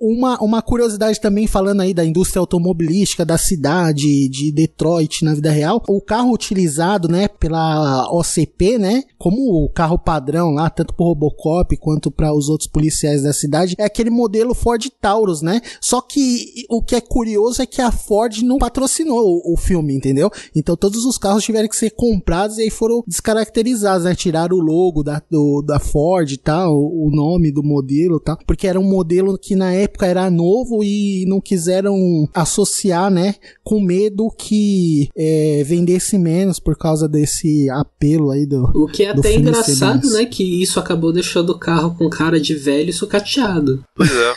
Uma, 0.00 0.38
uma 0.42 0.62
curiosidade 0.62 1.20
também, 1.20 1.46
falando 1.46 1.80
aí 1.80 1.92
da 1.92 2.04
indústria 2.04 2.40
automobilística 2.40 3.24
da 3.24 3.38
cidade 3.38 4.28
de 4.28 4.52
Detroit 4.52 5.24
na 5.24 5.34
vida 5.34 5.50
real, 5.50 5.82
o 5.88 6.00
carro 6.00 6.32
utilizado, 6.32 7.08
né, 7.08 7.28
pela 7.28 8.08
OCP, 8.12 8.78
né, 8.78 9.02
como 9.18 9.64
o 9.64 9.68
carro 9.68 9.98
padrão 9.98 10.50
lá, 10.50 10.68
tanto 10.70 10.94
pro 10.94 11.06
Robocop 11.06 11.76
quanto 11.78 12.10
para 12.10 12.32
os 12.32 12.48
outros 12.48 12.68
policiais 12.68 13.22
da 13.22 13.32
cidade, 13.32 13.74
é 13.78 13.84
aquele 13.84 14.10
modelo 14.10 14.54
Ford 14.54 14.84
Taurus, 15.00 15.42
né? 15.42 15.60
Só 15.80 16.00
que 16.00 16.64
o 16.70 16.82
que 16.82 16.94
é 16.94 17.00
curioso 17.00 17.62
é 17.62 17.66
que 17.66 17.80
a 17.80 17.90
Ford 17.90 18.42
não 18.42 18.58
patrocinou 18.58 19.40
o, 19.44 19.54
o 19.54 19.56
filme, 19.56 19.94
entendeu? 19.94 20.30
Então 20.54 20.76
todos 20.76 21.04
os 21.04 21.18
carros 21.18 21.44
tiveram 21.44 21.68
que 21.68 21.76
ser 21.76 21.90
comprados 21.90 22.58
e 22.58 22.62
aí 22.62 22.70
foram 22.70 23.02
descaracterizados, 23.06 24.04
né? 24.04 24.14
Tiraram 24.14 24.56
o 24.56 24.60
logo 24.60 25.02
da, 25.02 25.20
do- 25.30 25.62
da 25.62 25.78
Ford 25.78 25.95
e 26.34 26.38
tal, 26.38 26.74
o 26.76 27.10
nome 27.10 27.50
do 27.50 27.62
modelo 27.62 28.20
tal, 28.20 28.38
porque 28.46 28.66
era 28.66 28.78
um 28.78 28.84
modelo 28.84 29.38
que 29.38 29.56
na 29.56 29.72
época 29.72 30.06
era 30.06 30.30
novo 30.30 30.82
e 30.84 31.24
não 31.26 31.40
quiseram 31.40 32.28
associar, 32.34 33.10
né? 33.10 33.34
Com 33.64 33.80
medo 33.80 34.28
que 34.30 35.08
é, 35.16 35.62
vendesse 35.64 36.18
menos 36.18 36.58
por 36.58 36.76
causa 36.76 37.08
desse 37.08 37.68
apelo 37.70 38.30
aí 38.30 38.44
do. 38.46 38.64
O 38.74 38.86
que 38.86 39.04
é 39.04 39.10
até 39.10 39.34
engraçado, 39.34 40.08
né? 40.10 40.24
Que 40.26 40.62
isso 40.62 40.78
acabou 40.78 41.12
deixando 41.12 41.50
o 41.50 41.58
carro 41.58 41.94
com 41.96 42.08
cara 42.10 42.38
de 42.40 42.54
velho 42.54 42.90
e 42.90 42.92
sucateado. 42.92 43.82
Pois 43.94 44.10
é. 44.10 44.34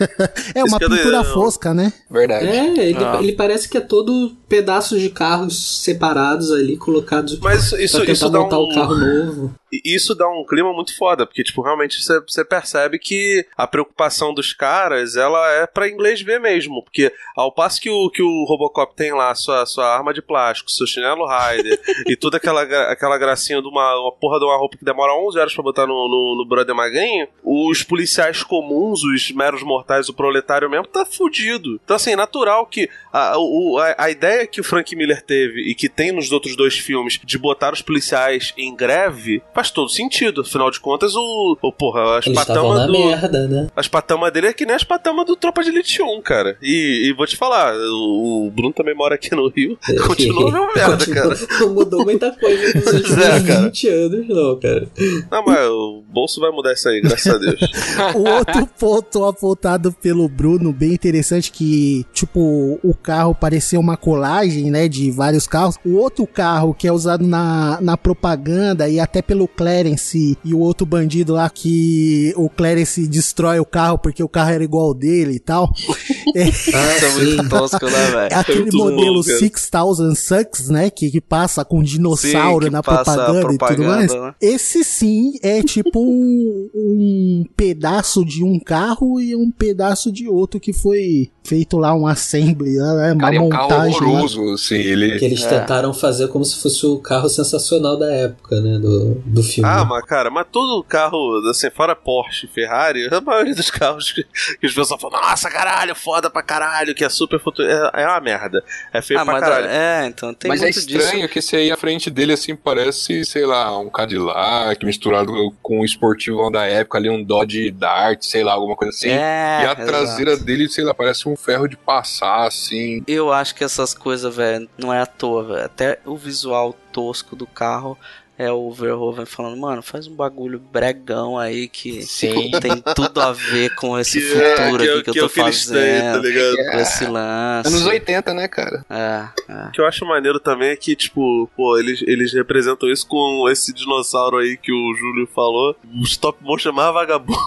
É 0.54 0.64
uma 0.64 0.78
é 0.78 0.88
pintura 0.88 1.22
fosca, 1.22 1.72
né? 1.72 1.92
Verdade. 2.10 2.46
É, 2.46 2.88
ele, 2.88 2.98
Ah. 3.04 3.18
ele 3.22 3.32
parece 3.34 3.68
que 3.68 3.76
é 3.76 3.80
todo 3.80 4.32
pedaços 4.48 5.00
de 5.00 5.10
carros 5.10 5.80
separados 5.82 6.50
ali, 6.50 6.76
colocados 6.76 7.38
Mas 7.38 7.70
isso- 7.74 7.96
pra 7.98 8.00
tentar 8.06 8.12
isso 8.12 8.30
dá 8.30 8.40
montar 8.40 8.58
um- 8.58 8.62
o 8.64 8.74
carro 8.74 8.96
novo. 8.96 9.54
E 9.72 9.94
isso 9.94 10.14
dá 10.14 10.28
um 10.28 10.44
clima 10.44 10.72
muito 10.72 10.94
foda, 10.96 11.24
porque, 11.26 11.42
tipo, 11.42 11.62
realmente 11.62 11.96
você- 12.02 12.44
percebe 12.44 12.98
que 12.98 13.46
a 13.56 13.66
preocupação 13.66 14.34
dos 14.34 14.52
caras, 14.52 15.16
ela 15.16 15.50
é 15.52 15.66
pra 15.66 15.88
inglês 15.88 16.20
ver 16.20 16.38
mesmo, 16.38 16.82
porque 16.82 17.10
ao 17.34 17.50
passo 17.52 17.80
que 17.80 17.88
o, 17.88 18.10
que 18.10 18.20
o 18.22 18.44
Robocop 18.44 18.94
tem 18.94 19.12
lá 19.12 19.34
sua, 19.34 19.64
sua 19.64 19.86
arma 19.86 20.12
de 20.12 20.20
plástico, 20.20 20.70
seu 20.70 20.86
chinelo 20.86 21.26
Rider 21.26 21.80
e 22.06 22.16
toda 22.16 22.36
aquela, 22.36 22.62
aquela 22.90 23.16
gracinha 23.16 23.62
de 23.62 23.68
uma, 23.68 24.00
uma 24.02 24.12
porra 24.12 24.38
de 24.38 24.44
uma 24.44 24.56
roupa 24.58 24.76
que 24.76 24.84
demora 24.84 25.14
11 25.14 25.38
horas 25.38 25.54
pra 25.54 25.62
botar 25.62 25.86
no, 25.86 25.94
no, 26.08 26.36
no 26.36 26.46
brother 26.48 26.74
magrinho, 26.74 27.26
os 27.42 27.82
policiais 27.82 28.42
comuns, 28.42 29.02
os 29.02 29.30
meros 29.32 29.62
mortais, 29.62 30.08
o 30.08 30.14
proletário 30.14 30.68
mesmo, 30.68 30.86
tá 30.86 31.06
fudido. 31.06 31.80
Então, 31.82 31.96
assim, 31.96 32.12
é 32.12 32.16
natural 32.16 32.66
que 32.66 32.90
a, 33.12 33.38
o- 33.38 33.78
a, 33.78 33.94
a 34.04 34.10
ideia 34.10 34.46
que 34.46 34.60
o 34.60 34.64
Frank 34.64 34.94
Miller 34.94 35.22
teve 35.22 35.62
e 35.70 35.74
que 35.74 35.88
tem 35.88 36.12
nos 36.12 36.30
outros 36.32 36.56
dois 36.56 36.76
filmes 36.76 37.18
de 37.24 37.38
botar 37.38 37.72
os 37.72 37.80
policiais 37.80 38.52
em 38.58 38.74
greve 38.74 39.42
faz 39.62 39.70
todo 39.70 39.88
sentido. 39.88 40.40
Afinal 40.40 40.70
de 40.70 40.80
contas, 40.80 41.14
o, 41.14 41.56
o 41.62 41.72
porra, 41.72 42.18
as 42.18 42.24
patamas 42.26 42.86
do. 42.86 42.92
merda, 42.92 43.46
né? 43.46 43.68
As 43.76 43.86
patamas 43.86 44.32
dele 44.32 44.48
é 44.48 44.52
que 44.52 44.66
nem 44.66 44.74
as 44.74 44.82
patamas 44.84 45.24
do 45.24 45.36
Tropa 45.36 45.62
de 45.62 45.70
Elite 45.70 46.02
1, 46.02 46.20
cara. 46.22 46.56
E, 46.60 47.08
e 47.08 47.12
vou 47.12 47.26
te 47.26 47.36
falar, 47.36 47.74
o, 47.74 48.46
o 48.46 48.50
Bruno 48.50 48.72
também 48.72 48.94
mora 48.94 49.14
aqui 49.14 49.34
no 49.34 49.48
Rio. 49.48 49.78
Continua 50.06 50.48
a 50.48 50.52
mesma 50.52 50.74
merda, 50.74 50.96
Continua- 50.98 51.36
cara. 51.36 51.60
Não 51.60 51.74
mudou 51.74 52.04
muita 52.04 52.32
coisa 52.32 52.74
nos 52.78 52.92
últimos 52.92 53.18
é, 53.18 53.40
cara. 53.40 53.62
20 53.62 53.88
anos, 53.88 54.28
não, 54.28 54.60
cara. 54.60 54.88
Não, 55.30 55.44
mas 55.44 55.68
o 55.68 56.02
bolso 56.08 56.40
vai 56.40 56.50
mudar 56.50 56.72
isso 56.72 56.88
aí, 56.88 57.00
graças 57.00 57.32
a 57.32 57.38
Deus. 57.38 57.60
o 58.16 58.28
outro 58.28 58.66
ponto 58.78 59.24
apontado 59.24 59.92
pelo 59.92 60.28
Bruno, 60.28 60.72
bem 60.72 60.92
interessante, 60.92 61.52
que, 61.52 62.04
tipo, 62.12 62.80
o 62.82 62.94
carro 62.94 63.34
parecia 63.34 63.78
uma 63.78 63.96
colagem, 63.96 64.70
né, 64.70 64.88
de 64.88 65.10
vários 65.10 65.46
carros. 65.46 65.76
O 65.84 65.96
outro 65.96 66.26
carro 66.26 66.74
que 66.74 66.88
é 66.88 66.92
usado 66.92 67.26
na, 67.26 67.78
na 67.80 67.96
propaganda 67.96 68.88
e 68.88 68.98
até 68.98 69.22
pelo 69.22 69.46
Clarence 69.56 70.36
e 70.44 70.54
o 70.54 70.58
outro 70.60 70.84
bandido 70.86 71.32
lá 71.34 71.48
que 71.50 72.32
o 72.36 72.48
Clarence 72.48 73.06
destrói 73.06 73.58
o 73.60 73.64
carro 73.64 73.98
porque 73.98 74.22
o 74.22 74.28
carro 74.28 74.50
era 74.50 74.64
igual 74.64 74.86
ao 74.88 74.94
dele 74.94 75.34
e 75.34 75.40
tal. 75.40 75.70
É, 76.34 76.48
Isso 76.48 76.70
é 76.74 77.10
muito 77.12 77.48
tosco, 77.50 77.84
né, 77.84 78.10
velho? 78.10 78.32
é 78.32 78.34
aquele 78.34 78.60
muito 78.62 78.76
modelo 78.78 79.22
cara. 79.22 79.38
6000 79.38 80.14
Sucks, 80.16 80.68
né? 80.70 80.88
Que, 80.88 81.10
que 81.10 81.20
passa 81.20 81.62
com 81.62 81.82
dinossauro 81.82 82.66
Sim, 82.66 82.70
na 82.70 82.82
passa 82.82 83.12
a 83.12 83.14
propaganda, 83.16 83.38
e 83.38 83.42
tudo 83.42 83.58
propaganda, 83.58 83.86
mais. 83.96 84.12
né? 84.12 84.34
Esse 84.40 84.82
sim 84.82 85.34
é 85.42 85.62
tipo 85.62 86.00
um, 86.00 86.70
um 86.74 87.44
pedaço 87.56 88.24
de 88.24 88.42
um 88.42 88.58
carro 88.58 89.20
e 89.20 89.36
um 89.36 89.50
pedaço 89.50 90.10
de 90.10 90.26
outro 90.28 90.58
que 90.58 90.72
foi 90.72 91.30
feito 91.44 91.76
lá 91.76 91.94
um 91.94 92.06
assembly, 92.06 92.76
né? 92.76 93.12
Uma 93.12 93.20
Cara, 93.20 93.36
é 93.36 93.40
um 93.40 93.48
carro 93.48 93.62
montagem. 93.64 94.00
lá. 94.00 94.06
horroroso, 94.08 94.52
assim, 94.54 94.76
ele... 94.76 95.18
Que 95.18 95.24
eles 95.26 95.42
É. 95.42 95.60
tentaram 95.60 95.92
fazer 95.92 96.28
como 96.28 96.44
se 96.44 96.56
fosse 96.56 96.86
o 96.86 96.96
carro 96.98 97.28
sensacional 97.28 97.98
da 97.98 98.10
época, 98.12 98.60
né? 98.60 98.78
Do, 98.78 99.16
do 99.26 99.41
filme. 99.42 99.68
Ah, 99.68 99.84
mas 99.84 100.04
cara, 100.04 100.30
mas 100.30 100.46
todo 100.50 100.82
carro, 100.84 101.40
assim, 101.50 101.70
fora 101.70 101.94
Porsche, 101.96 102.46
Ferrari, 102.46 103.08
a 103.12 103.20
maioria 103.20 103.54
dos 103.54 103.70
carros 103.70 104.12
que, 104.12 104.24
que 104.60 104.66
os 104.66 104.74
pessoal 104.74 104.98
falam, 104.98 105.20
nossa, 105.20 105.50
caralho, 105.50 105.94
foda 105.94 106.30
pra 106.30 106.42
caralho, 106.42 106.94
que 106.94 107.04
é 107.04 107.08
super 107.08 107.40
futuro. 107.40 107.68
É, 107.68 108.02
é 108.02 108.06
uma 108.06 108.20
merda. 108.20 108.62
É 108.92 109.00
feio 109.02 109.20
Ah, 109.20 109.24
pra 109.24 109.34
mas 109.34 109.42
caralho. 109.42 109.66
é, 109.66 110.06
então 110.06 110.32
tem 110.34 110.48
Mas 110.48 110.62
é 110.62 110.70
estranho 110.70 111.16
disso. 111.22 111.28
que 111.28 111.38
esse 111.38 111.56
aí 111.56 111.70
à 111.70 111.76
frente 111.76 112.10
dele, 112.10 112.32
assim, 112.32 112.54
parece, 112.56 113.24
sei 113.24 113.44
lá, 113.46 113.78
um 113.78 113.88
Cadillac 113.90 114.84
misturado 114.84 115.32
com 115.62 115.80
um 115.80 115.84
esportivão 115.84 116.50
da 116.50 116.64
época 116.66 116.98
ali, 116.98 117.08
um 117.10 117.22
Dodge 117.22 117.70
Dart, 117.70 118.22
sei 118.22 118.44
lá, 118.44 118.52
alguma 118.52 118.76
coisa 118.76 118.94
assim. 118.94 119.08
É, 119.10 119.60
e 119.62 119.66
a 119.66 119.72
exato. 119.72 119.86
traseira 119.86 120.36
dele, 120.36 120.68
sei 120.68 120.84
lá, 120.84 120.94
parece 120.94 121.28
um 121.28 121.36
ferro 121.36 121.66
de 121.68 121.76
passar, 121.76 122.46
assim. 122.46 123.02
Eu 123.06 123.32
acho 123.32 123.54
que 123.54 123.64
essas 123.64 123.94
coisas, 123.94 124.34
velho, 124.34 124.68
não 124.78 124.92
é 124.92 125.00
à 125.00 125.06
toa, 125.06 125.44
velho. 125.44 125.64
Até 125.64 125.98
o 126.04 126.16
visual 126.16 126.74
tosco 126.92 127.34
do 127.34 127.46
carro 127.46 127.96
é 128.38 128.50
o 128.50 128.70
Verhoeven 128.72 129.26
falando, 129.26 129.56
mano, 129.58 129.82
faz 129.82 130.06
um 130.06 130.14
bagulho 130.14 130.58
bregão 130.58 131.38
aí 131.38 131.68
que 131.68 132.02
Sim. 132.02 132.50
tem 132.60 132.82
tudo 132.94 133.20
a 133.20 133.32
ver 133.32 133.74
com 133.76 133.96
esse 134.00 134.20
Que 134.20 134.32
é- 134.42 134.56
futuro 134.56 134.82
que 134.82 134.88
é- 134.88 134.92
aqui 134.92 135.02
que, 135.04 135.12
que 135.12 135.18
é 135.18 135.22
eu 135.22 135.28
tô 135.28 135.34
que 135.34 135.40
eles 135.40 135.66
têm, 135.66 135.74
tá 136.00 136.12
fazendo. 136.12 136.22
ligado? 136.26 136.56
com 136.72 136.78
esse 136.78 137.04
lance. 137.06 137.68
Anos 137.68 137.86
80, 137.86 138.34
né, 138.34 138.48
cara? 138.48 138.84
É, 138.90 139.28
é. 139.48 139.66
O 139.68 139.70
que 139.72 139.80
eu 139.80 139.86
acho 139.86 140.04
maneiro 140.06 140.40
também 140.40 140.70
é 140.70 140.76
que, 140.76 140.96
tipo, 140.96 141.48
pô, 141.56 141.78
eles, 141.78 142.02
eles 142.06 142.32
representam 142.32 142.90
isso 142.90 143.06
com 143.06 143.48
esse 143.50 143.72
dinossauro 143.72 144.38
aí 144.38 144.56
que 144.56 144.72
o 144.72 144.94
Júlio 144.96 145.28
falou. 145.32 145.76
O 145.94 146.02
stop 146.04 146.38
motion 146.42 146.70
é 146.70 146.72
mais 146.72 146.92
vagabundo. 146.94 147.38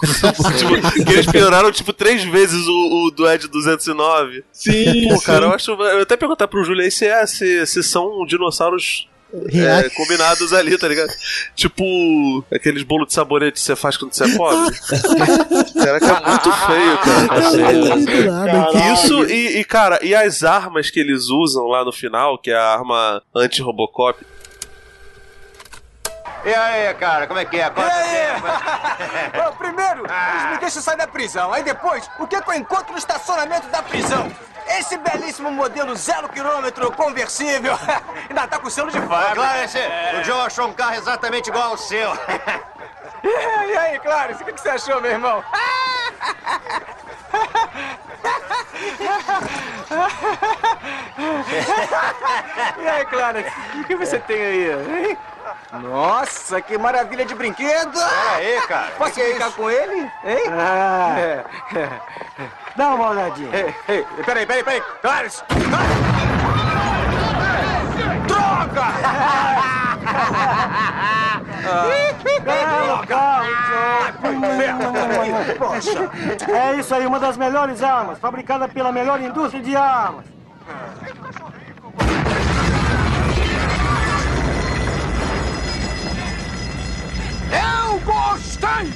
tipo, 0.58 1.04
que 1.04 1.12
eles 1.12 1.26
pioraram, 1.26 1.70
tipo, 1.72 1.92
três 1.92 2.22
vezes 2.24 2.66
o, 2.66 3.06
o 3.06 3.10
do 3.10 3.28
Ed 3.28 3.46
209. 3.48 4.44
Sim, 4.52 5.08
Pô, 5.08 5.20
cara, 5.20 5.46
eu 5.46 5.52
acho. 5.52 5.70
Eu 5.72 6.02
até 6.02 6.16
perguntar 6.16 6.48
pro 6.48 6.62
Júlio 6.64 6.82
aí 6.82 6.90
se, 6.90 7.04
é, 7.06 7.26
se, 7.26 7.66
se 7.66 7.82
são 7.82 8.24
dinossauros. 8.24 9.08
É, 9.32 9.90
combinados 9.90 10.52
ali, 10.52 10.78
tá 10.78 10.86
ligado? 10.86 11.12
Tipo, 11.54 12.44
aqueles 12.52 12.82
bolos 12.84 13.08
de 13.08 13.14
sabonete 13.14 13.54
que 13.54 13.60
você 13.60 13.74
faz 13.74 13.96
quando 13.96 14.12
você 14.12 14.24
é 14.24 14.36
pobre. 14.36 14.74
Será 15.72 15.98
que 15.98 16.06
é 16.06 16.30
muito 16.30 16.52
feio, 16.52 16.98
cara? 16.98 18.92
Isso 18.92 19.24
e, 19.24 19.58
e, 19.58 19.64
cara, 19.64 19.98
e 20.02 20.14
as 20.14 20.44
armas 20.44 20.90
que 20.90 21.00
eles 21.00 21.28
usam 21.28 21.64
lá 21.66 21.84
no 21.84 21.92
final, 21.92 22.38
que 22.38 22.50
é 22.50 22.56
a 22.56 22.74
arma 22.74 23.22
anti-Robocop. 23.34 24.24
E 26.44 26.54
aí, 26.54 26.94
cara, 26.94 27.26
como 27.26 27.40
é 27.40 27.44
que 27.44 27.58
é? 27.58 27.68
Quanto 27.70 27.90
tempo? 27.90 28.46
Bom, 29.36 29.52
primeiro, 29.56 30.04
eles 30.06 30.50
me 30.50 30.58
deixam 30.58 30.82
sair 30.82 30.96
da 30.96 31.06
prisão. 31.08 31.52
Aí 31.52 31.62
depois, 31.62 32.08
o 32.18 32.26
que, 32.26 32.40
que 32.40 32.50
eu 32.50 32.54
encontro 32.54 32.92
no 32.92 32.98
estacionamento 32.98 33.66
da 33.68 33.82
prisão? 33.82 34.30
Esse 34.68 34.96
belíssimo 34.98 35.50
modelo 35.50 35.94
zero 35.96 36.28
quilômetro 36.28 36.90
conversível. 36.92 37.76
Ainda 38.28 38.46
tá 38.46 38.58
com 38.58 38.70
selo 38.70 38.90
de 38.90 39.00
fábrica. 39.00 39.34
Clarence, 39.34 39.78
o 40.20 40.24
Joe 40.24 40.40
achou 40.46 40.68
um 40.68 40.72
carro 40.72 40.94
exatamente 40.94 41.48
igual 41.50 41.70
ao 41.70 41.76
seu. 41.76 42.10
E 43.24 43.76
aí, 43.76 43.98
Clarence, 43.98 44.40
o 44.40 44.46
que, 44.46 44.52
que 44.52 44.60
você 44.60 44.68
achou, 44.68 45.00
meu 45.00 45.10
irmão? 45.10 45.42
E 52.78 52.88
aí, 52.88 53.04
Clarence, 53.06 53.50
o 53.80 53.84
que 53.84 53.96
você 53.96 54.18
tem 54.20 54.40
aí? 54.40 54.70
hein? 55.08 55.18
Nossa, 55.72 56.60
que 56.60 56.78
maravilha 56.78 57.24
de 57.24 57.34
brinquedo! 57.34 57.92
Pera 57.92 58.36
aí, 58.36 58.60
cara. 58.68 58.90
Posso 58.96 59.12
Que 59.14 59.34
que 59.34 59.42
é 59.42 59.50
com 59.50 59.70
ele? 59.70 60.00
Hein? 60.24 60.44
Ah. 60.50 61.14
É. 61.18 61.44
Dá 62.76 62.94
uma 62.94 63.10
olhadinha. 63.10 63.50
Ei, 63.54 63.74
ei, 63.88 64.06
peraí, 64.24 64.46
peraí, 64.46 64.62
peraí. 64.62 64.82
Clarence! 65.02 65.42
Droga! 68.26 68.86
é 76.48 76.76
isso 76.76 76.94
aí, 76.94 77.06
uma 77.06 77.18
das 77.18 77.36
melhores 77.36 77.82
armas, 77.82 78.18
fabricada 78.18 78.68
pela 78.68 78.92
melhor 78.92 79.20
indústria 79.20 79.62
de 79.62 79.76
armas. 79.76 80.24
Eu 87.50 88.00
gostei! 88.00 88.92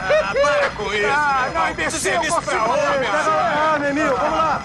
Ah, 0.00 0.34
para 0.34 0.70
com 0.70 0.94
isso! 0.94 1.06
Ah, 1.08 1.50
não, 1.54 1.70
imbecil! 1.70 2.00
Serviço 2.00 2.42
pra 2.42 2.64
homem! 2.64 3.08
Ah, 3.12 3.78
Memil, 3.80 4.16
vamos 4.16 4.38
lá! 4.38 4.62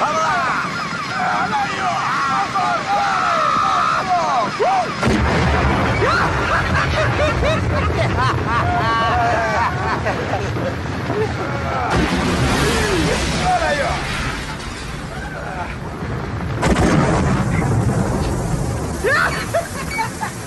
Olha 0.00 1.56
aí, 10.38 10.47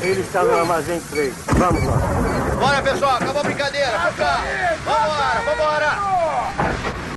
Ele 0.01 0.21
está 0.21 0.43
no 0.43 0.57
armazém 0.57 0.99
3. 1.11 1.33
Vamos 1.57 1.83
lá. 1.83 1.97
Bora, 2.59 2.81
pessoal, 2.81 3.15
acabou 3.17 3.41
a 3.41 3.43
brincadeira! 3.43 3.91
Vambora, 3.97 4.81
vambora, 4.85 5.41
vambora! 5.45 6.20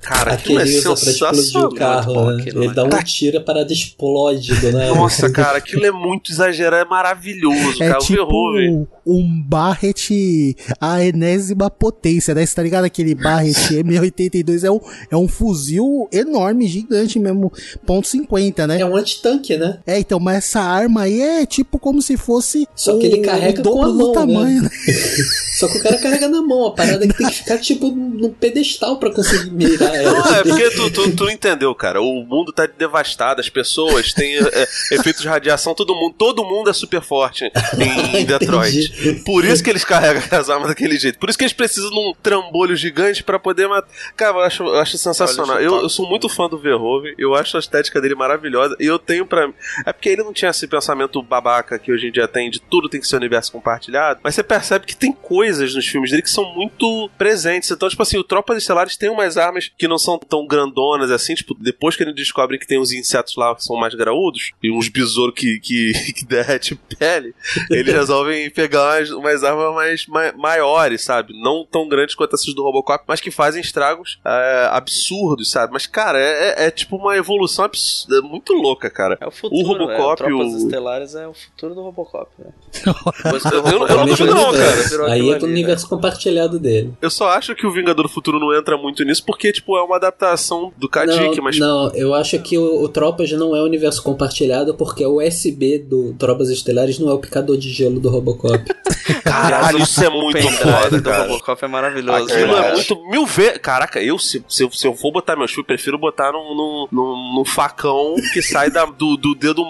Cara, 0.05 0.35
Aquele 0.35 0.59
aquilo 0.59 0.61
é 0.61 0.65
usa 0.79 0.83
pra 0.83 1.11
explodir 1.11 1.37
sensacional. 1.37 1.69
o 1.71 1.75
carro, 1.75 2.31
né? 2.37 2.45
Ele 2.47 2.75
dá 2.75 2.85
um 2.85 3.03
tiro 3.03 3.37
e 3.37 3.39
a 3.39 3.41
parada 3.41 3.73
explode 3.73 4.55
do 4.61 4.73
nada. 4.73 4.95
Nossa, 4.95 5.31
cara, 5.33 5.59
aquilo 5.59 5.85
é 5.87 5.91
muito 5.91 6.31
exagerado, 6.31 6.85
é 6.87 6.89
maravilhoso, 6.89 7.83
É 7.83 7.89
cara. 7.89 7.99
O 8.01 8.05
tipo 8.05 8.25
Verhoeven. 8.53 8.87
um 9.07 9.43
Barrett 9.43 10.57
a 10.81 11.03
enésima 11.05 11.71
potência, 11.71 12.35
né? 12.35 12.45
Você 12.45 12.55
tá 12.55 12.63
ligado? 12.63 12.85
Aquele 12.85 13.15
Barrett 13.15 13.55
M82 13.83 14.65
é 14.65 14.71
um, 14.71 14.81
é 15.11 15.17
um 15.17 15.27
fuzil 15.27 16.09
enorme, 16.13 16.67
gigante 16.67 17.19
mesmo, 17.19 17.51
ponto 17.87 18.07
.50, 18.07 18.67
né? 18.67 18.81
É 18.81 18.87
um 18.87 18.97
antitanque, 18.97 19.57
né? 19.57 19.79
É, 19.87 19.99
então, 19.99 20.21
mas 20.21 20.37
essa 20.39 20.61
arma 20.61 21.03
aí 21.03 21.21
é 21.21 21.47
tipo 21.47 21.79
como 21.79 22.03
se 22.03 22.17
fosse 22.17 22.67
Só 22.77 22.99
que 22.99 23.07
ele 23.07 23.21
o- 23.21 23.23
carrega 23.23 23.61
o 23.61 23.65
com 23.73 23.83
a 23.83 23.89
mão, 23.89 23.97
do 23.99 24.13
tamanho, 24.13 24.63
né? 24.63 24.69
né? 24.69 24.71
Só 25.55 25.69
que 25.69 25.79
o 25.79 25.83
cara 25.83 25.99
carrega 25.99 26.29
na 26.29 26.43
mão, 26.43 26.67
a 26.67 26.73
parada 26.73 27.05
é 27.05 27.09
que 27.09 27.15
tem 27.15 27.29
que 27.29 27.35
ficar 27.35 27.59
tipo 27.59 27.91
num 27.91 28.33
pedestal 28.33 28.99
pra 28.99 29.11
conseguir 29.13 29.51
mirar 29.51 29.95
ela. 29.95 30.19
Não, 30.19 30.35
é 30.35 30.43
porque 30.43 30.71
tu, 30.71 30.91
tu, 30.91 31.17
tu 31.17 31.31
entendeu, 31.31 31.73
cara. 31.75 32.01
O 32.01 32.25
mundo 32.25 32.53
tá 32.53 32.67
devastado, 32.67 33.41
as 33.41 33.49
pessoas 33.49 34.13
têm 34.13 34.37
é, 34.37 34.69
efeitos 34.93 35.23
de 35.23 35.29
radiação, 35.29 35.75
todo 35.75 35.95
mundo, 35.95 36.15
todo 36.19 36.45
mundo 36.45 36.71
é 36.71 36.73
super 36.73 37.01
forte 37.01 37.45
em, 37.79 38.19
em 38.19 38.25
Detroit. 38.25 39.23
Por 39.25 39.45
isso 39.45 39.63
que 39.63 39.71
eles 39.71 39.85
carregam 39.85 40.23
as 40.31 40.51
armas 40.51 40.69
daquele 40.69 40.99
jeito. 40.99 41.19
Por 41.19 41.29
isso 41.29 41.39
que 41.39 41.45
eles 41.45 41.53
precisam 41.53 41.91
de 41.91 41.99
um 41.99 42.13
trambolho 42.21 42.75
gigante 42.75 43.23
pra 43.23 43.39
poder 43.39 43.69
matar. 43.69 43.89
Cara, 44.17 44.39
eu 44.39 44.41
acho, 44.41 44.63
eu 44.65 44.79
acho 44.81 44.99
sensacional. 44.99 45.61
Eu, 45.61 45.83
eu 45.83 45.89
sou 45.89 46.09
muito 46.09 46.29
fã 46.29 46.49
do 46.49 46.59
Verhoeven, 46.59 47.15
eu 47.17 47.35
acho 47.35 47.57
a 47.57 47.61
estética 47.61 48.01
dele 48.01 48.17
maravilhosa. 48.17 48.77
E 48.81 48.87
eu 48.87 48.99
tenho 48.99 49.25
pra. 49.25 49.49
É 49.87 49.93
porque 49.93 50.09
ele 50.09 50.25
não 50.25 50.33
tinha 50.33 50.51
esse 50.51 50.67
pensamento 50.67 51.23
babaca 51.23 51.79
que 51.79 51.93
hoje 51.93 52.09
em 52.09 52.13
dia 52.13 52.27
tem 52.27 52.51
de 52.51 52.61
tudo 52.61 52.89
tem 52.89 53.01
que 53.01 53.07
ser 53.07 53.17
universo 53.17 53.53
compartilhado. 53.53 54.21
Mas 54.23 54.35
você 54.35 54.43
percebe 54.43 54.87
que 54.87 54.97
tem 54.97 55.13
coisas 55.45 55.75
nos 55.75 55.87
filmes 55.87 56.11
dele 56.11 56.23
que 56.23 56.31
são 56.31 56.55
muito 56.55 57.11
presentes. 57.19 57.71
Então, 57.71 57.89
tipo 57.89 58.03
assim, 58.03 58.17
o 58.17 58.25
Tropas 58.25 58.57
Estelares 58.59 58.97
tem 58.97 59.11
umas 59.11 59.37
armas 59.37 59.71
que 59.77 59.87
não 59.87 59.99
são 59.99 60.19
tão 60.19 60.47
grandonas 60.47 61.11
assim. 61.11 61.35
Tipo, 61.35 61.55
depois 61.55 61.97
que 61.97 62.03
ele 62.03 62.15
descobre 62.15 62.59
que 62.59 62.67
tem 62.67 62.81
uns 62.81 62.93
insetos 62.93 63.37
lá 63.37 63.55
que 63.55 63.63
são 63.63 63.77
mais 63.77 63.95
graúdos 63.95 64.53
e 64.63 64.71
uns 64.71 64.89
besouros 64.89 65.35
que, 65.35 65.59
que, 65.61 65.93
que 66.17 66.25
derrete 66.25 66.75
pele, 66.99 67.35
eles 67.71 67.93
resolvem 67.95 68.49
pegar 68.51 68.97
umas, 68.97 69.11
umas 69.11 69.45
armas 69.45 69.75
mais, 69.75 70.07
mai- 70.07 70.33
maiores, 70.33 71.03
sabe? 71.03 71.39
Não 71.39 71.67
tão 71.71 71.87
grandes 71.89 72.15
quanto 72.15 72.35
essas 72.35 72.55
do 72.55 72.63
Robocop, 72.63 73.05
mas 73.07 73.21
que 73.21 73.31
fazem 73.31 73.61
estragos 73.61 74.19
é, 74.25 74.69
absurdos, 74.73 75.51
sabe? 75.51 75.73
Mas, 75.73 75.87
cara, 75.87 76.19
é, 76.19 76.49
é- 76.63 76.67
é 76.67 76.71
tipo 76.71 76.97
uma 76.97 77.17
evolução 77.17 77.65
absurda, 77.67 78.23
muito 78.23 78.53
louca, 78.55 78.89
cara. 78.89 79.19
É 79.21 79.27
o 79.27 79.31
futuro, 79.31 79.61
o 79.63 79.67
Robocop, 79.67 80.23
é, 80.23 80.27
Tropas 80.27 80.53
o... 80.55 80.57
Estelares 80.59 81.15
é 81.15 81.29
o 81.29 81.35
futuro 81.35 81.75
do 81.75 81.83
Robocop, 81.83 82.31
né? 82.39 82.47
Eu, 82.87 82.95
eu, 83.81 83.87
eu 83.89 83.97
não 83.97 84.07
duvido 84.07 84.35
não, 84.35 84.53
cara. 84.53 85.13
Aí 85.13 85.34
é 85.37 85.41
com 85.41 85.47
o 85.47 85.49
universo 85.49 85.89
compartilhado 85.89 86.59
dele. 86.59 86.93
Eu 87.01 87.11
só 87.11 87.29
acho 87.31 87.55
que 87.55 87.67
o 87.67 87.73
Vingador 87.73 88.05
do 88.07 88.09
Futuro 88.09 88.39
não 88.39 88.55
entra 88.55 88.77
muito 88.77 89.05
nisso 89.05 89.25
porque, 89.25 89.53
tipo, 89.53 89.77
é 89.77 89.83
uma 89.83 89.97
adaptação 89.97 90.73
do 90.77 90.89
Kadik, 90.89 91.37
não, 91.37 91.45
mas... 91.45 91.59
não, 91.59 91.91
eu 91.95 92.15
acho 92.15 92.39
que 92.41 92.57
o, 92.59 92.83
o 92.83 92.89
Tropas 92.89 93.31
não 93.33 93.55
é 93.55 93.61
o 93.61 93.65
universo 93.65 94.03
compartilhado 94.03 94.75
porque 94.75 95.05
o 95.05 95.21
USB 95.21 95.79
do 95.79 96.15
Tropas 96.15 96.49
Estelares 96.49 96.99
não 96.99 97.11
é 97.11 97.13
o 97.15 97.19
picador 97.19 97.57
de 97.57 97.71
gelo 97.71 98.01
do 98.01 98.09
Robocop. 98.09 98.65
Caralho, 99.23 99.79
isso 99.79 100.03
é 100.03 100.09
muito 100.09 100.49
foda, 100.51 100.91
do 100.91 101.03
cara. 101.03 101.25
Robocop 101.25 101.65
é 101.65 101.69
maravilhoso. 101.69 102.25
Aquilo 102.33 102.57
é 102.57 102.63
cara. 102.63 102.73
muito 102.75 103.11
mil 103.11 103.27
vezes. 103.27 103.59
Caraca, 103.59 104.03
eu 104.03 104.19
se, 104.19 104.45
se, 104.49 104.63
eu- 104.63 104.71
se 104.71 104.87
eu 104.87 104.95
for 104.95 105.13
botar 105.13 105.37
meus 105.37 105.51
filhos, 105.51 105.67
prefiro 105.67 105.99
botar 105.99 106.33
num, 106.33 106.55
num, 106.55 106.89
num, 106.91 107.35
num 107.37 107.45
facão 107.45 108.15
que 108.33 108.41
sai 108.43 108.71
da, 108.71 108.85
do, 108.85 109.17
do 109.17 109.35
dedo 109.35 109.63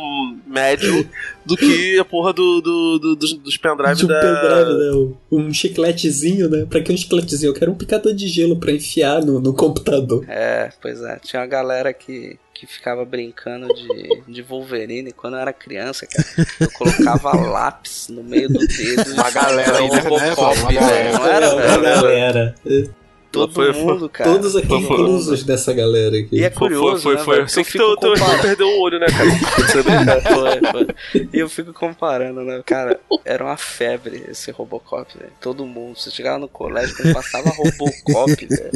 médio 0.46 1.08
do 1.44 1.56
que 1.56 1.98
a 1.98 2.04
porra 2.04 2.32
do, 2.32 2.60
do, 2.60 2.98
do- 2.98 3.16
dos, 3.16 3.32
dos 3.34 3.56
pendrive 3.56 3.94
De 3.96 4.04
um 4.04 4.08
da. 4.08 4.20
pendrive, 4.20 4.78
né? 4.78 5.14
Um 5.30 5.52
chicletezinho, 5.52 6.48
né? 6.48 6.66
Pra 6.68 6.80
que 6.80 6.92
um 6.92 6.96
chicletezinho? 6.96 7.50
Eu 7.50 7.54
quero 7.54 7.72
um 7.72 7.74
picador 7.76 8.14
de 8.14 8.26
gelo 8.28 8.56
pra 8.58 8.72
enfiar 8.72 9.22
no, 9.24 9.40
no 9.40 9.52
computador. 9.54 10.24
É, 10.28 10.70
pois 10.80 11.00
é. 11.02 11.18
Tinha 11.22 11.40
uma 11.42 11.46
galera 11.48 11.92
que, 11.92 12.38
que 12.54 12.66
ficava 12.66 13.04
brincando 13.04 13.66
de, 13.68 14.22
de 14.28 14.42
Wolverine 14.42 15.12
quando 15.12 15.34
eu 15.34 15.40
era 15.40 15.52
criança, 15.52 16.06
cara. 16.06 16.48
Eu 16.60 16.70
colocava 16.72 17.34
lápis 17.50 18.08
no 18.08 18.22
meio 18.22 18.48
do 18.48 18.58
dedo. 18.66 19.12
Uma 19.12 19.30
galera 19.30 19.78
e 19.78 19.82
ainda, 19.82 19.96
né, 19.96 20.30
Robocop, 20.30 20.74
galera. 20.74 21.12
Não 21.12 21.26
era, 21.26 21.54
Uma 21.54 22.02
velho? 22.02 22.94
Todo 23.34 23.52
Foi- 23.52 23.72
foi- 23.72 23.82
mundo, 23.82 24.08
cara. 24.08 24.30
Todos 24.30 24.56
aqui 24.56 24.68
Foi- 24.68 24.82
foi- 24.82 24.96
inclusos 24.96 25.42
dessa 25.44 25.72
galera 25.72 26.16
aqui. 26.16 26.28
E 26.32 26.42
é 26.44 26.50
Foi, 26.50 26.68
curioso, 26.68 27.02
foi, 27.02 27.14
né, 27.16 27.22
foi. 27.24 27.34
velho? 27.36 27.44
Assim 27.46 27.60
Eu 27.60 27.64
que 27.66 27.78
comparando. 27.78 28.42
perdeu 28.42 28.66
o 28.68 28.80
olho, 28.80 28.98
né, 28.98 29.06
cara? 29.06 29.24
Foi, 30.34 30.70
foi. 30.72 31.26
E 31.32 31.38
eu 31.38 31.48
fico 31.48 31.72
comparando, 31.72 32.42
né? 32.42 32.62
Cara, 32.64 32.98
era 33.24 33.44
uma 33.44 33.56
febre 33.56 34.24
esse 34.28 34.50
Robocop, 34.50 35.16
velho. 35.18 35.32
Todo 35.40 35.64
mundo. 35.66 35.98
Você 35.98 36.10
chegava 36.10 36.38
no 36.38 36.48
colégio, 36.48 36.96
quando 36.96 37.12
passava 37.12 37.50
Robocop, 37.50 38.34
velho. 38.46 38.70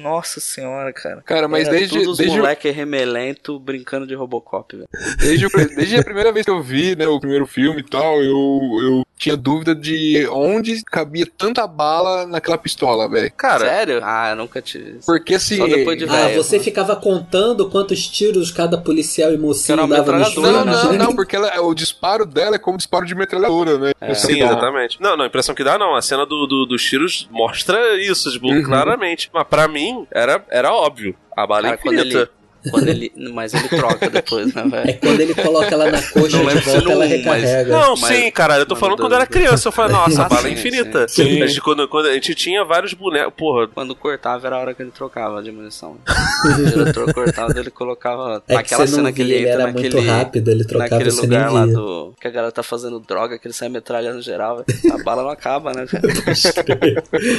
Nossa 0.00 0.40
senhora, 0.40 0.92
cara. 0.92 1.22
Cara, 1.22 1.48
mas 1.48 1.66
Era 1.68 1.76
desde- 1.76 1.92
Todos 1.98 2.12
os 2.12 2.18
desde 2.18 2.36
o- 2.36 2.40
moleque 2.42 2.70
remelento 2.70 3.58
brincando 3.58 4.06
de 4.06 4.14
Robocop, 4.14 4.76
velho. 4.76 4.88
Desde, 5.18 5.48
desde 5.74 5.96
a 5.98 6.04
primeira 6.04 6.32
vez 6.32 6.44
que 6.44 6.50
eu 6.50 6.62
vi, 6.62 6.96
né, 6.96 7.06
o 7.06 7.20
primeiro 7.20 7.46
filme 7.46 7.80
e 7.80 7.84
tal, 7.84 8.22
eu, 8.22 8.60
eu 8.82 9.02
tinha 9.16 9.36
dúvida 9.36 9.74
de 9.74 10.26
onde 10.30 10.82
cabia 10.84 11.26
tanta 11.38 11.66
bala 11.66 12.26
naquela 12.26 12.58
pistola, 12.58 13.08
velho. 13.08 13.32
Cara, 13.36 13.66
Sério? 13.68 14.01
Ah, 14.02 14.30
eu 14.30 14.36
nunca 14.36 14.60
tive. 14.60 14.98
Porque 15.06 15.34
assim. 15.36 15.56
Só 15.56 15.66
depois 15.66 15.96
de 15.98 16.04
Ah, 16.04 16.08
velho. 16.28 16.42
você 16.42 16.58
ficava 16.58 16.96
contando 16.96 17.68
quantos 17.70 18.06
tiros 18.06 18.50
cada 18.50 18.76
policial 18.78 19.32
e 19.32 19.38
mocinho 19.38 19.76
dava 19.78 19.88
metralhadora, 19.98 20.30
filmes? 20.48 20.82
Não, 20.82 20.92
né? 20.92 20.98
não, 20.98 21.06
não, 21.06 21.14
porque 21.16 21.36
ela- 21.36 21.60
o 21.62 21.74
disparo 21.74 22.26
dela 22.26 22.56
é 22.56 22.58
como 22.58 22.76
disparo 22.76 23.06
de 23.06 23.14
metralhadora, 23.14 23.78
né? 23.78 23.92
É. 24.00 24.10
Essa 24.12 24.26
Sim, 24.26 24.42
exatamente. 24.42 25.00
Não, 25.00 25.16
não, 25.16 25.24
a 25.24 25.28
impressão 25.28 25.54
que 25.54 25.64
dá 25.64 25.78
não. 25.78 25.94
A 25.94 26.02
cena 26.02 26.26
do, 26.26 26.46
do- 26.46 26.66
dos 26.66 26.82
tiros 26.82 27.28
mostra 27.30 27.78
isso, 28.02 28.30
tipo, 28.30 28.48
Uhum. 28.48 28.62
claramente. 28.62 29.30
Mas 29.32 29.46
pra 29.46 29.68
mim, 29.68 30.06
era, 30.10 30.44
era 30.50 30.72
óbvio. 30.72 31.14
A 31.36 31.46
bala 31.46 31.68
é 31.68 31.70
Cara, 31.70 31.82
quando 31.82 31.98
infinita. 31.98 32.30
Ele, 32.64 32.70
quando 32.70 32.88
ele. 32.88 33.12
Mas 33.32 33.54
ele 33.54 33.68
troca 33.68 34.10
depois, 34.10 34.54
né, 34.54 34.62
É 34.64 34.68
velho? 34.68 34.98
quando 35.00 35.20
ele 35.20 35.34
coloca 35.34 35.66
ela 35.74 35.90
na 35.90 36.02
coxa 36.02 36.36
Não 36.38 36.46
de 36.46 36.60
volta, 36.60 36.70
ela 36.92 36.94
um, 36.94 36.98
mas- 36.98 37.10
recarrega. 37.10 37.72
Não, 37.72 37.96
Mas- 37.96 38.16
sim, 38.16 38.30
cara, 38.30 38.58
eu 38.58 38.66
tô 38.66 38.74
mas 38.74 38.80
falando 38.80 38.96
quando 38.98 39.12
eu 39.12 39.16
era 39.16 39.26
criança. 39.26 39.68
Eu 39.68 39.72
falei, 39.72 39.92
nossa, 39.92 40.22
a 40.22 40.26
Ah, 40.26 40.28
bala 40.28 40.40
é 40.42 40.44
sim, 40.44 40.52
infinita. 40.54 41.08
sim. 41.08 41.42
A 41.42 41.46
gente, 41.46 41.60
quando, 41.60 41.88
quando 41.88 42.06
a 42.06 42.12
gente 42.14 42.34
tinha 42.34 42.64
vários 42.64 42.92
bonecos. 42.94 43.32
Porra, 43.36 43.68
Quando 43.68 43.94
cortava 43.94 44.46
era 44.46 44.56
a 44.56 44.58
hora 44.60 44.74
que 44.74 44.82
ele 44.82 44.90
trocava 44.90 45.42
de 45.42 45.50
munição. 45.50 45.96
O 46.44 46.64
diretor 46.64 47.12
cortava, 47.12 47.58
ele 47.58 47.70
colocava. 47.70 48.42
É 48.48 48.54
que 48.54 48.60
aquela 48.60 48.80
não 48.80 48.86
cena 48.86 49.12
que 49.12 49.22
via, 49.24 49.34
ele 49.36 49.42
ele 49.44 49.48
entra 49.50 49.62
era 49.62 49.72
naquele. 49.72 49.94
muito 49.96 50.10
rápido, 50.10 50.50
ele 50.50 50.64
trocava 50.64 50.90
naquele 50.90 51.10
lugar 51.16 51.52
lá 51.52 51.64
via. 51.66 51.74
do. 51.74 52.14
Que 52.20 52.28
a 52.28 52.30
galera 52.30 52.52
tá 52.52 52.62
fazendo 52.62 53.00
droga, 53.00 53.38
que 53.38 53.46
ele 53.46 53.54
sai 53.54 53.68
metralhando 53.68 54.20
geral. 54.22 54.64
A 54.92 55.02
bala 55.02 55.22
não 55.22 55.30
acaba, 55.30 55.72
né, 55.72 55.86
cara? 55.90 56.02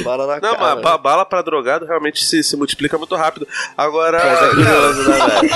a 0.00 0.02
bala 0.04 0.26
não 0.26 0.40
Não, 0.40 0.50
acaba. 0.52 0.74
mas 0.74 0.82
ba- 0.82 0.98
bala 0.98 1.24
pra 1.24 1.42
drogado 1.42 1.86
realmente 1.86 2.24
se, 2.24 2.42
se 2.42 2.56
multiplica 2.56 2.98
muito 2.98 3.14
rápido. 3.14 3.46
Agora. 3.76 4.18
Mas 4.18 4.42
é 4.42 4.50
curioso, 4.50 5.08
né, 5.10 5.13
velho? 5.14 5.50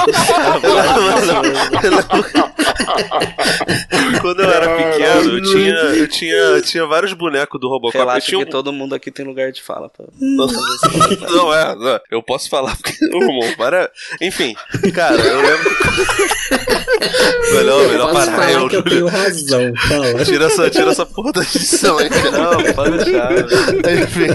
Quando 4.20 4.40
eu 4.42 4.50
era 4.50 4.68
pequeno, 4.76 5.32
eu 5.36 5.42
tinha, 5.42 5.74
eu 5.74 6.09
tinha, 6.09 6.34
eu 6.34 6.62
tinha 6.62 6.86
vários 6.86 7.12
bonecos 7.12 7.61
do 7.61 7.68
Robocop. 7.68 7.96
Relaxa 7.96 8.18
eu 8.18 8.28
tinha 8.28 8.38
um- 8.40 8.44
que 8.44 8.50
todo 8.50 8.72
mundo 8.72 8.94
aqui 8.94 9.11
tem 9.11 9.24
lugar 9.26 9.52
de 9.52 9.62
fala. 9.62 9.88
Pra... 9.88 10.06
Não, 10.18 11.54
é, 11.54 11.74
não, 11.76 12.00
eu 12.11 12.22
posso 12.22 12.48
falar 12.48 12.76
porque 12.76 12.92
para... 13.56 13.90
Enfim, 14.20 14.54
cara, 14.94 15.14
eu 15.14 15.40
lembro. 15.40 15.70
melhor, 17.54 17.88
melhor 17.88 18.12
parar, 18.12 18.32
falar 18.32 18.52
eu, 18.52 18.68
que 18.68 18.76
eu 18.76 18.82
tenho 18.82 19.06
razão. 19.06 19.72
Fala. 19.76 20.24
Tira 20.24 20.44
essa, 20.46 20.70
tira 20.70 20.90
essa 20.90 21.06
porra 21.06 21.32
da 21.32 21.40
edição 21.42 21.98
aí. 21.98 22.09
Não, 22.09 22.74
pode 22.74 22.98
deixar. 22.98 23.32
Enfim, 24.02 24.26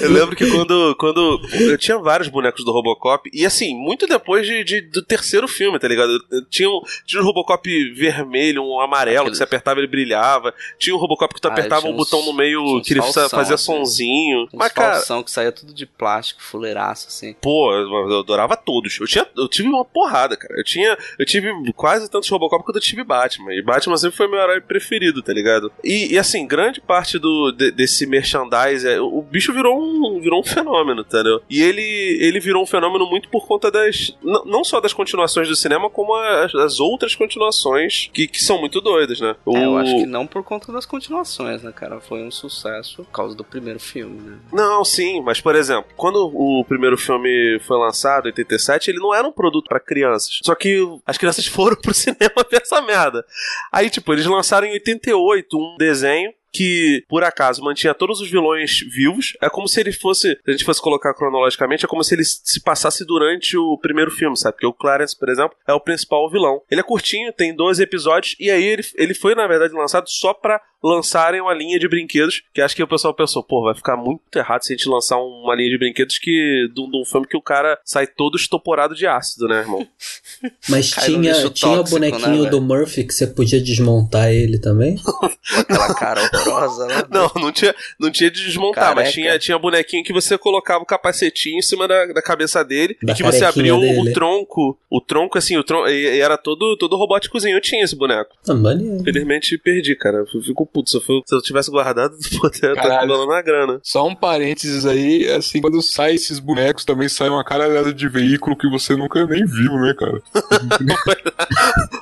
eu 0.00 0.10
lembro 0.10 0.36
que 0.36 0.50
quando, 0.50 0.94
quando. 0.96 1.40
Eu 1.52 1.78
tinha 1.78 1.98
vários 1.98 2.28
bonecos 2.28 2.64
do 2.64 2.72
Robocop, 2.72 3.28
e 3.32 3.44
assim, 3.44 3.74
muito 3.74 4.06
depois 4.06 4.46
de, 4.50 4.64
de- 4.64 4.80
do 4.82 5.02
terceiro 5.02 5.46
filme, 5.48 5.78
tá 5.78 5.86
ligado? 5.88 6.10
Tinha, 6.50 6.68
um, 6.68 6.80
tinha 7.06 7.22
um 7.22 7.24
Robocop 7.24 7.68
vermelho, 7.94 8.62
um 8.64 8.80
amarelo, 8.80 9.30
que 9.30 9.36
você 9.36 9.44
apertava 9.44 9.80
ele 9.80 9.86
brilhava. 9.86 10.52
Tinha 10.78 10.94
um 10.94 10.98
Robocop 10.98 11.34
que 11.34 11.40
tu 11.40 11.48
Ah, 11.48 11.52
apertava 11.52 11.86
um 11.86 11.90
uns- 11.92 11.96
botão 11.96 12.24
no 12.24 12.32
meio 12.32 12.80
que 12.82 12.92
ele 12.92 13.00
falsão, 13.00 13.28
fazia 13.28 13.54
assim. 13.54 13.64
sonzinho. 13.66 14.42
Uns 14.44 14.48
Mas, 14.54 14.72
cara. 14.72 15.00
que 15.22 15.30
saía 15.30 15.52
tudo 15.52 15.72
de 15.72 15.86
plástico, 15.86 16.42
fuleiraço, 16.42 17.08
assim. 17.08 17.34
Pô, 17.40 17.72
eu, 17.72 18.10
eu 18.10 18.18
adorava 18.20 18.56
todos. 18.56 18.98
Eu, 19.00 19.06
tinha, 19.06 19.26
eu 19.36 19.48
tive 19.48 19.68
uma 19.68 19.84
porrada, 19.84 20.36
cara. 20.36 20.54
Eu 20.58 20.64
tinha. 20.64 20.96
Eu 21.18 21.24
tive 21.26 21.50
quase 21.74 22.10
tantos 22.10 22.28
Robocop 22.28 22.64
quanto 22.64 22.76
eu 22.76 22.82
tive 22.82 23.04
Batman. 23.04 23.54
E 23.54 23.62
Batman 23.62 23.96
sempre 23.96 24.16
foi 24.16 24.28
meu 24.28 24.38
herói 24.40 24.60
preferido, 24.60 25.22
tá 25.22 25.32
ligado? 25.32 25.72
E, 25.84 26.14
e, 26.14 26.18
assim, 26.18 26.46
grande 26.46 26.80
parte 26.80 27.18
do, 27.18 27.52
de- 27.52 27.70
desse 27.70 28.06
merchandise. 28.06 28.86
é- 28.86 29.00
o 29.00 29.22
bicho 29.22 29.52
virou 29.52 29.78
um, 29.80 30.20
virou 30.20 30.40
um 30.40 30.44
fenômeno, 30.44 31.02
entendeu? 31.02 31.42
E 31.48 31.62
ele, 31.62 31.82
ele 32.20 32.40
virou 32.40 32.62
um 32.62 32.66
fenômeno 32.66 33.06
muito 33.08 33.28
por 33.28 33.46
conta 33.46 33.70
das. 33.70 34.14
Não 34.46 34.64
só 34.64 34.80
das 34.80 34.92
continuações 34.92 35.48
do 35.48 35.56
cinema, 35.56 35.88
como 35.90 36.14
as, 36.14 36.54
as 36.54 36.80
outras 36.80 37.14
continuações 37.14 38.10
que, 38.12 38.26
que 38.26 38.42
são 38.42 38.58
muito 38.58 38.80
doidas, 38.80 39.20
né? 39.20 39.36
É, 39.48 39.64
eu 39.64 39.72
O- 39.72 39.78
acho 39.78 39.94
que 39.96 40.06
não 40.06 40.26
por 40.26 40.42
conta 40.44 40.72
das 40.72 40.86
continuações, 40.86 41.62
né, 41.62 41.72
cara? 41.72 42.00
Foi 42.00 42.22
um 42.22 42.30
sucesso 42.30 42.96
por 43.04 43.10
causa 43.10 43.34
do 43.36 43.44
primeiro 43.44 43.80
filme, 43.80 44.20
né? 44.20 44.38
Não, 44.52 44.84
sim, 44.84 45.20
mas 45.22 45.40
por 45.40 45.54
exemplo, 45.54 45.90
quando 45.96 46.30
o 46.34 46.64
primeiro 46.64 46.96
filme 46.96 47.58
foi 47.66 47.78
lançado, 47.78 48.26
em 48.26 48.30
87, 48.30 48.90
ele 48.90 48.98
não 48.98 49.14
era 49.14 49.26
um 49.26 49.32
produto 49.32 49.66
pra 49.68 49.80
crianças. 49.80 50.38
Só 50.44 50.54
que 50.54 50.78
as 51.06 51.18
crianças 51.18 51.46
foram 51.48 51.76
pro 51.76 51.94
cinema 51.94 52.18
ver 52.50 52.62
essa 52.62 52.80
merda. 52.80 53.24
Aí, 53.72 53.88
tipo, 53.90 54.12
eles 54.12 54.26
lançaram 54.26 54.66
em 54.66 54.72
88 54.72 55.56
um 55.56 55.76
desenho 55.78 56.32
que, 56.52 57.04
por 57.08 57.22
acaso, 57.24 57.62
mantinha 57.62 57.94
todos 57.94 58.20
os 58.20 58.30
vilões 58.30 58.80
vivos. 58.92 59.36
É 59.40 59.48
como 59.48 59.68
se 59.68 59.80
ele 59.80 59.92
fosse, 59.92 60.32
se 60.32 60.50
a 60.50 60.52
gente 60.52 60.64
fosse 60.64 60.80
colocar 60.80 61.14
cronologicamente, 61.14 61.84
é 61.84 61.88
como 61.88 62.02
se 62.02 62.14
ele 62.14 62.24
se 62.24 62.60
passasse 62.62 63.04
durante 63.04 63.56
o 63.56 63.78
primeiro 63.78 64.10
filme, 64.10 64.36
sabe? 64.36 64.54
Porque 64.54 64.66
o 64.66 64.72
Clarence, 64.72 65.18
por 65.18 65.28
exemplo, 65.28 65.56
é 65.66 65.72
o 65.72 65.80
principal 65.80 66.30
vilão. 66.30 66.62
Ele 66.70 66.80
é 66.80 66.84
curtinho, 66.84 67.32
tem 67.32 67.54
12 67.54 67.82
episódios, 67.82 68.36
e 68.38 68.50
aí 68.50 68.64
ele, 68.64 68.82
ele 68.96 69.14
foi, 69.14 69.34
na 69.34 69.46
verdade, 69.46 69.74
lançado 69.74 70.08
só 70.08 70.34
pra 70.34 70.60
lançarem 70.82 71.40
uma 71.40 71.54
linha 71.54 71.78
de 71.78 71.88
brinquedos, 71.88 72.42
que 72.54 72.60
acho 72.60 72.74
que 72.74 72.82
o 72.82 72.88
pessoal 72.88 73.14
pensou, 73.14 73.42
pô, 73.42 73.62
vai 73.64 73.74
ficar 73.74 73.96
muito 73.96 74.20
errado 74.34 74.62
se 74.62 74.72
a 74.72 74.76
gente 74.76 74.88
lançar 74.88 75.18
uma 75.18 75.54
linha 75.54 75.70
de 75.70 75.78
brinquedos 75.78 76.18
que 76.18 76.68
de 76.72 76.80
um, 76.80 76.90
de 76.90 76.96
um 76.96 77.04
filme 77.04 77.26
que 77.26 77.36
o 77.36 77.42
cara 77.42 77.78
sai 77.84 78.06
todo 78.06 78.36
estoporado 78.36 78.94
de 78.94 79.06
ácido, 79.06 79.46
né, 79.48 79.60
irmão? 79.60 79.86
Mas 80.68 80.94
Cai 80.94 81.06
tinha, 81.06 81.32
tinha 81.32 81.46
o 81.46 81.50
tóxico, 81.50 81.90
bonequinho 81.90 82.44
né, 82.44 82.50
do 82.50 82.60
Murphy 82.60 83.04
que 83.04 83.14
você 83.14 83.26
podia 83.26 83.60
desmontar 83.60 84.30
ele 84.30 84.58
também? 84.58 84.96
Aquela 85.56 85.94
cara 85.94 86.22
horrorosa 86.22 86.86
lá. 86.86 87.08
Não, 87.10 87.30
não 87.40 87.52
tinha, 87.52 87.74
não 87.98 88.10
tinha 88.10 88.30
de 88.30 88.44
desmontar, 88.44 88.94
mas 88.94 89.08
Careca. 89.08 89.12
tinha, 89.12 89.38
tinha 89.38 89.58
bonequinho 89.58 90.04
que 90.04 90.12
você 90.12 90.38
colocava 90.38 90.82
o 90.82 90.86
capacetinho 90.86 91.58
em 91.58 91.62
cima 91.62 91.86
da, 91.86 92.06
da 92.06 92.22
cabeça 92.22 92.64
dele 92.64 92.96
Da 93.02 93.12
e 93.12 93.16
que 93.16 93.22
você 93.22 93.44
o, 93.44 93.52
dele. 93.52 94.10
o 94.10 94.12
tronco, 94.12 94.78
o 94.88 95.00
tronco 95.00 95.36
assim, 95.36 95.56
o 95.56 95.64
tronco, 95.64 95.88
e, 95.88 96.16
e 96.16 96.20
era 96.20 96.36
todo, 96.36 96.76
todo 96.76 96.96
robóticozinho. 96.96 97.56
Eu 97.56 97.60
tinha 97.60 97.84
esse 97.84 97.96
boneco. 97.96 98.30
Ah, 98.48 98.54
maneiro. 98.54 99.02
Felizmente 99.02 99.56
perdi, 99.58 99.94
cara. 99.94 100.24
Fico 100.26 100.69
puto. 100.72 100.90
Se 100.90 100.96
eu, 100.96 101.00
for- 101.00 101.22
se 101.26 101.34
eu 101.34 101.40
tivesse 101.42 101.70
guardado, 101.70 102.14
poderia 102.40 102.70
estar 102.72 102.82
falando 103.00 103.26
na 103.26 103.42
grana. 103.42 103.80
Só 103.82 104.06
um 104.06 104.14
parênteses 104.14 104.86
aí, 104.86 105.28
assim, 105.30 105.60
quando 105.60 105.80
sai 105.82 106.14
esses 106.14 106.38
bonecos, 106.38 106.84
também 106.84 107.08
sai 107.08 107.28
uma 107.28 107.44
caralhada 107.44 107.92
de 107.92 108.08
veículo 108.08 108.56
que 108.56 108.68
você 108.68 108.94
nunca 108.96 109.26
nem 109.26 109.44
viu, 109.44 109.72
né, 109.74 109.94
cara? 109.98 110.20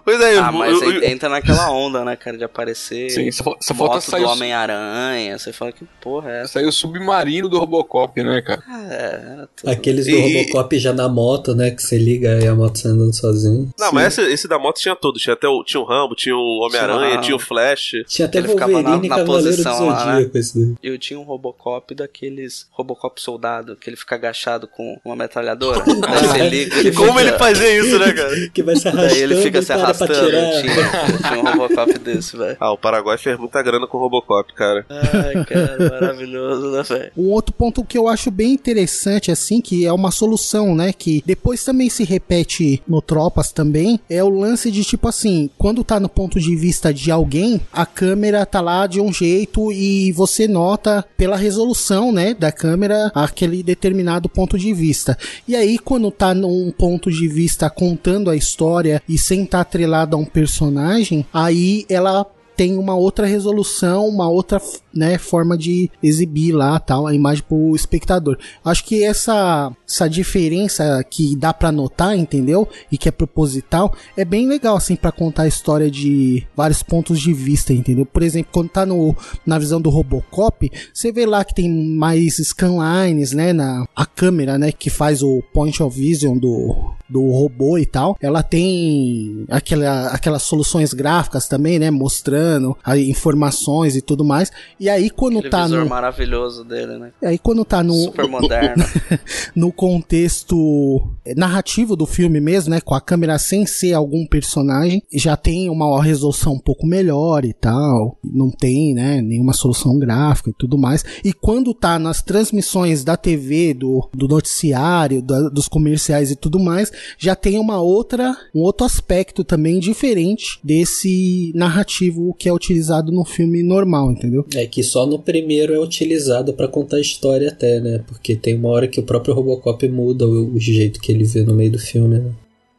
Pois 0.05 0.21
é, 0.21 0.39
Ah, 0.39 0.47
eu- 0.49 0.53
mas 0.53 0.81
eu- 0.83 0.89
aí 0.89 1.05
entra 1.13 1.29
naquela 1.29 1.71
onda, 1.71 2.05
né, 2.05 2.17
cara, 2.17 2.37
de 2.39 2.45
aparecer. 2.45 3.11
Sim, 3.11 3.31
só, 3.31 3.55
só 3.61 3.75
moto 3.75 3.89
falta 3.91 4.01
sair 4.01 4.23
do 4.23 4.27
o, 4.29 4.33
Homem-Aranha. 4.33 5.39
Você 5.39 5.53
fala 5.53 5.71
que 5.73 5.85
porra 6.01 6.31
é 6.31 6.41
essa? 6.43 6.55
sair 6.55 6.67
o 6.67 6.73
submarino 6.73 7.49
do 7.49 7.59
Robocop, 7.59 8.23
né, 8.23 8.41
cara? 8.41 8.63
É, 8.91 9.33
era 9.33 9.49
tudo. 9.55 9.71
Aqueles 9.71 10.07
do 10.07 10.13
E- 10.13 10.39
Robocop 10.45 10.79
já 10.79 10.93
na 10.93 11.09
moto, 11.09 11.55
né? 11.55 11.71
Que 11.71 11.83
você 11.83 11.99
liga 11.99 12.39
e 12.43 12.47
a 12.47 12.55
moto 12.55 12.79
sai 12.79 12.93
andando 12.93 13.13
sozinho. 13.15 13.71
Não, 13.79 13.93
mas 13.93 14.19
esse, 14.19 14.33
esse 14.33 14.49
da 14.49 14.59
moto 14.59 14.79
tinha 14.81 14.97
todos. 14.97 15.21
Tinha 15.23 15.35
até 15.35 15.47
o, 15.47 15.63
tinha 15.63 15.81
o 15.81 15.85
Rambo, 15.85 16.15
tinha 16.15 16.35
o 16.37 16.61
Homem-Aranha, 16.67 17.09
Tinha 17.11 17.19
o 17.19 17.23
tinha 17.23 17.37
o 17.37 17.39
Flash. 17.39 17.91
Tinha 18.07 18.27
até 18.27 18.39
Ele 18.39 18.49
ficava 18.67 18.83
na- 18.83 19.05
e 19.05 19.09
na 19.09 19.25
posição 19.25 19.87
lá, 19.87 20.07
né? 20.21 20.31
Daí. 20.33 20.75
Eu 20.83 20.99
tinha 20.99 21.19
um 21.19 21.23
Robocop 21.23 21.95
daqueles 21.95 22.67
Robocop 22.71 23.21
soldado, 23.21 23.77
que 23.77 23.89
ele 23.89 23.97
fica 23.97 24.15
agachado 24.15 24.67
com 24.69 24.99
uma 25.05 25.17
metralhadora. 25.17 25.83
Ah, 26.07 26.09
Aí 26.19 26.27
você 26.27 26.49
liga 26.49 26.77
ele 26.79 26.93
Como 26.93 27.13
fica- 27.13 27.21
ele 27.23 27.39
fazia 27.39 27.79
isso, 27.81 27.99
né, 27.99 28.13
cara? 28.13 28.49
Que 28.51 28.63
vai 28.63 28.77
se 28.77 28.89
arrastando 28.89 29.09
Daí 29.15 29.23
ele 29.23 29.43
fica 29.43 29.63
se 29.63 29.73
arrastando. 29.73 30.13
Eu 30.13 30.61
tinha, 30.61 30.75
eu 30.75 31.19
tinha 31.19 31.39
um 31.39 31.45
Robocop 31.59 31.99
desse, 31.99 32.37
velho. 32.37 32.57
Ah, 32.61 32.73
o 32.73 32.79
Paraguai 32.79 33.19
fez 33.19 33.39
muita 33.39 33.63
grana 33.63 33.87
com 33.87 33.99
o 33.99 34.01
Robocop, 34.01 34.53
cara. 34.55 34.85
Ai, 34.89 35.45
cara, 35.45 35.91
maravilhoso, 35.91 36.71
né, 36.71 36.83
velho? 36.83 37.13
Um 37.17 37.31
outro 37.31 37.55
ponto 37.55 37.85
que 37.85 37.97
eu 37.99 38.09
acho 38.09 38.31
bem 38.31 38.53
interessante, 38.53 39.31
assim, 39.31 39.61
que 39.61 39.85
é 39.87 39.93
uma 39.93 40.11
solução, 40.11 40.75
né? 40.75 40.93
Que 40.93 41.23
depois 41.27 41.65
também 41.65 41.89
se 41.91 42.05
repete 42.05 42.83
no 42.87 43.01
Tropas 43.03 43.53
também, 43.53 44.01
é 44.09 44.23
o 44.23 44.29
lance 44.29 44.71
de 44.71 44.85
tipo 44.85 45.09
assim, 45.09 45.51
quando 45.59 45.83
tá 45.85 45.99
no 46.01 46.09
ponto 46.09 46.39
de 46.41 46.55
vista 46.57 46.93
de 46.93 47.11
alguém, 47.11 47.61
a 47.73 47.85
câmera 47.87 48.45
tá 48.49 48.61
lá 48.61 48.87
de 48.87 49.01
um 49.01 49.13
jeito 49.13 49.71
e 49.73 50.13
você 50.13 50.49
nota 50.49 51.05
pela 51.17 51.37
resolução, 51.37 52.13
né, 52.13 52.35
da 52.35 52.51
câmera 52.51 53.11
aquele 53.15 53.63
determinado 53.63 54.29
ponto 54.29 54.59
de 54.59 54.73
vista. 54.73 55.17
E 55.47 55.55
aí, 55.55 55.79
quando 55.79 56.11
tá 56.11 56.35
num 56.35 56.71
ponto 56.71 57.11
de 57.11 57.29
vista 57.29 57.69
contando 57.71 58.31
a 58.31 58.37
história 58.37 59.03
e 59.09 59.19
sem 59.19 59.45
estar 59.45 59.61
atrelado 59.61 60.17
a 60.17 60.19
um 60.19 60.25
personagem, 60.25 61.27
aí 61.33 61.85
ela 61.89 62.27
tem 62.59 62.77
uma 62.77 62.97
outra 62.97 63.25
resolução, 63.25 64.09
uma 64.09 64.29
outra 64.29 64.61
né, 64.99 65.17
forma 65.17 65.57
de 65.57 65.91
exibir 66.03 66.53
lá 66.53 66.79
tal 66.81 67.07
a 67.07 67.15
imagem 67.15 67.45
pro 67.47 67.75
espectador. 67.75 68.37
Acho 68.65 68.85
que 68.85 69.05
essa 69.05 69.73
essa 69.89 70.09
diferença 70.09 71.03
que 71.09 71.35
dá 71.35 71.55
pra 71.55 71.73
notar, 71.73 72.17
entendeu? 72.17 72.69
E 72.93 72.99
que 72.99 73.09
é 73.09 73.13
proposital, 73.13 73.95
é 74.17 74.25
bem 74.25 74.47
legal 74.47 74.77
assim 74.77 74.97
pra 74.97 75.13
contar 75.13 75.45
a 75.45 75.49
história 75.49 75.91
de 75.91 76.47
vários 76.55 76.83
pontos 76.83 77.19
de 77.19 77.33
vista, 77.33 77.73
entendeu? 77.73 78.05
Por 78.05 78.23
exemplo, 78.23 78.51
quando 78.53 78.69
tá 78.69 78.85
no 78.85 79.17
na 79.47 79.59
visão 79.59 79.81
do 79.81 79.89
Robocop, 79.89 80.71
você 80.93 81.13
vê 81.13 81.25
lá 81.25 81.45
que 81.45 81.55
tem 81.55 81.71
mais 81.71 82.37
scanlines, 82.37 83.33
né, 83.33 83.53
na 83.53 83.87
a 83.95 84.05
câmera, 84.05 84.59
né, 84.59 84.73
que 84.73 84.91
faz 84.91 85.23
o 85.23 85.43
point 85.53 85.83
of 85.83 85.99
vision 85.99 86.37
do 86.37 86.99
do 87.09 87.31
robô 87.31 87.79
e 87.79 87.87
tal, 87.87 88.17
ela 88.21 88.43
tem 88.43 89.47
aquela, 89.49 90.09
aquelas 90.09 90.43
soluções 90.43 90.93
gráficas 90.93 91.49
também, 91.49 91.79
né? 91.79 91.91
Mostrando 91.91 92.77
informações 92.99 93.97
e 93.97 94.03
tudo 94.03 94.25
mais. 94.25 94.53
E 94.79 94.88
aí 94.89 95.11
quando 95.11 95.39
Aquele 95.39 95.51
tá 95.51 95.65
visor 95.65 95.85
no. 95.85 95.91
maravilhoso 95.91 96.65
dele, 96.65 96.99
né? 96.99 97.13
E 97.23 97.27
aí 97.27 97.39
quando 97.39 97.65
tá 97.65 97.83
no. 97.83 97.95
Super 97.95 98.29
moderno. 98.29 98.85
no 99.55 99.73
contexto 99.73 101.09
narrativo 101.37 101.97
do 101.97 102.07
filme 102.07 102.41
mesmo, 102.41 102.71
né? 102.71 102.81
Com 102.81 102.95
a 102.95 103.01
câmera 103.01 103.39
sem 103.39 103.67
ser 103.67 103.93
algum 103.95 104.27
personagem, 104.27 105.03
já 105.13 105.37
tem 105.37 105.69
uma 105.71 106.03
resolução 106.03 106.55
um 106.55 106.59
pouco 106.59 106.87
melhor 106.87 107.45
e 107.45 107.53
tal. 107.53 108.19
Não 108.25 108.51
tem, 108.51 108.95
né? 108.95 109.21
Nenhuma 109.21 109.53
solução 109.53 109.99
gráfica 109.99 110.51
e 110.51 110.55
tudo 110.55 110.79
mais. 110.79 111.05
E 111.25 111.33
quando 111.33 111.75
tá 111.75 111.99
nas 111.99 112.23
transmissões 112.23 113.05
da 113.05 113.17
TV, 113.17 113.75
do, 113.75 114.09
do 114.15 114.29
noticiário, 114.29 115.21
da- 115.23 115.49
dos 115.49 115.69
comerciais 115.69 116.31
e 116.31 116.37
tudo 116.37 116.59
mais, 116.59 116.91
já 117.19 117.35
tem 117.35 117.59
uma 117.59 117.81
outra, 117.81 118.37
um 118.55 118.61
outro 118.61 118.87
aspecto 118.87 119.45
também 119.45 119.79
diferente 119.81 120.59
desse 120.65 121.53
narrativo 121.55 122.35
que 122.39 122.49
é 122.49 122.53
utilizado 122.53 123.13
no 123.13 123.25
filme 123.25 123.63
normal, 123.63 124.11
entendeu? 124.13 124.45
É 124.55 124.67
que 124.67 124.78
só 124.83 125.07
no 125.07 125.19
primeiro 125.19 125.75
é 125.75 125.79
utilizado 125.79 126.53
pra 126.53 126.69
contar 126.69 126.97
a 126.97 127.01
história 127.01 127.49
até, 127.49 127.81
né? 127.81 128.01
Porque 128.07 128.35
tem 128.37 128.55
uma 128.57 128.69
hora 128.71 128.89
que 128.89 129.01
o 129.01 129.03
próprio 129.03 129.35
Robocop 129.35 129.87
muda 129.89 130.27
o, 130.27 130.55
o 130.55 130.59
jeito 130.61 131.01
que 131.01 131.11
ele 131.13 131.25
vê 131.25 131.43
no 131.43 131.55
meio 131.55 131.71
do 131.73 131.79
filme, 131.79 132.19
né? 132.19 132.31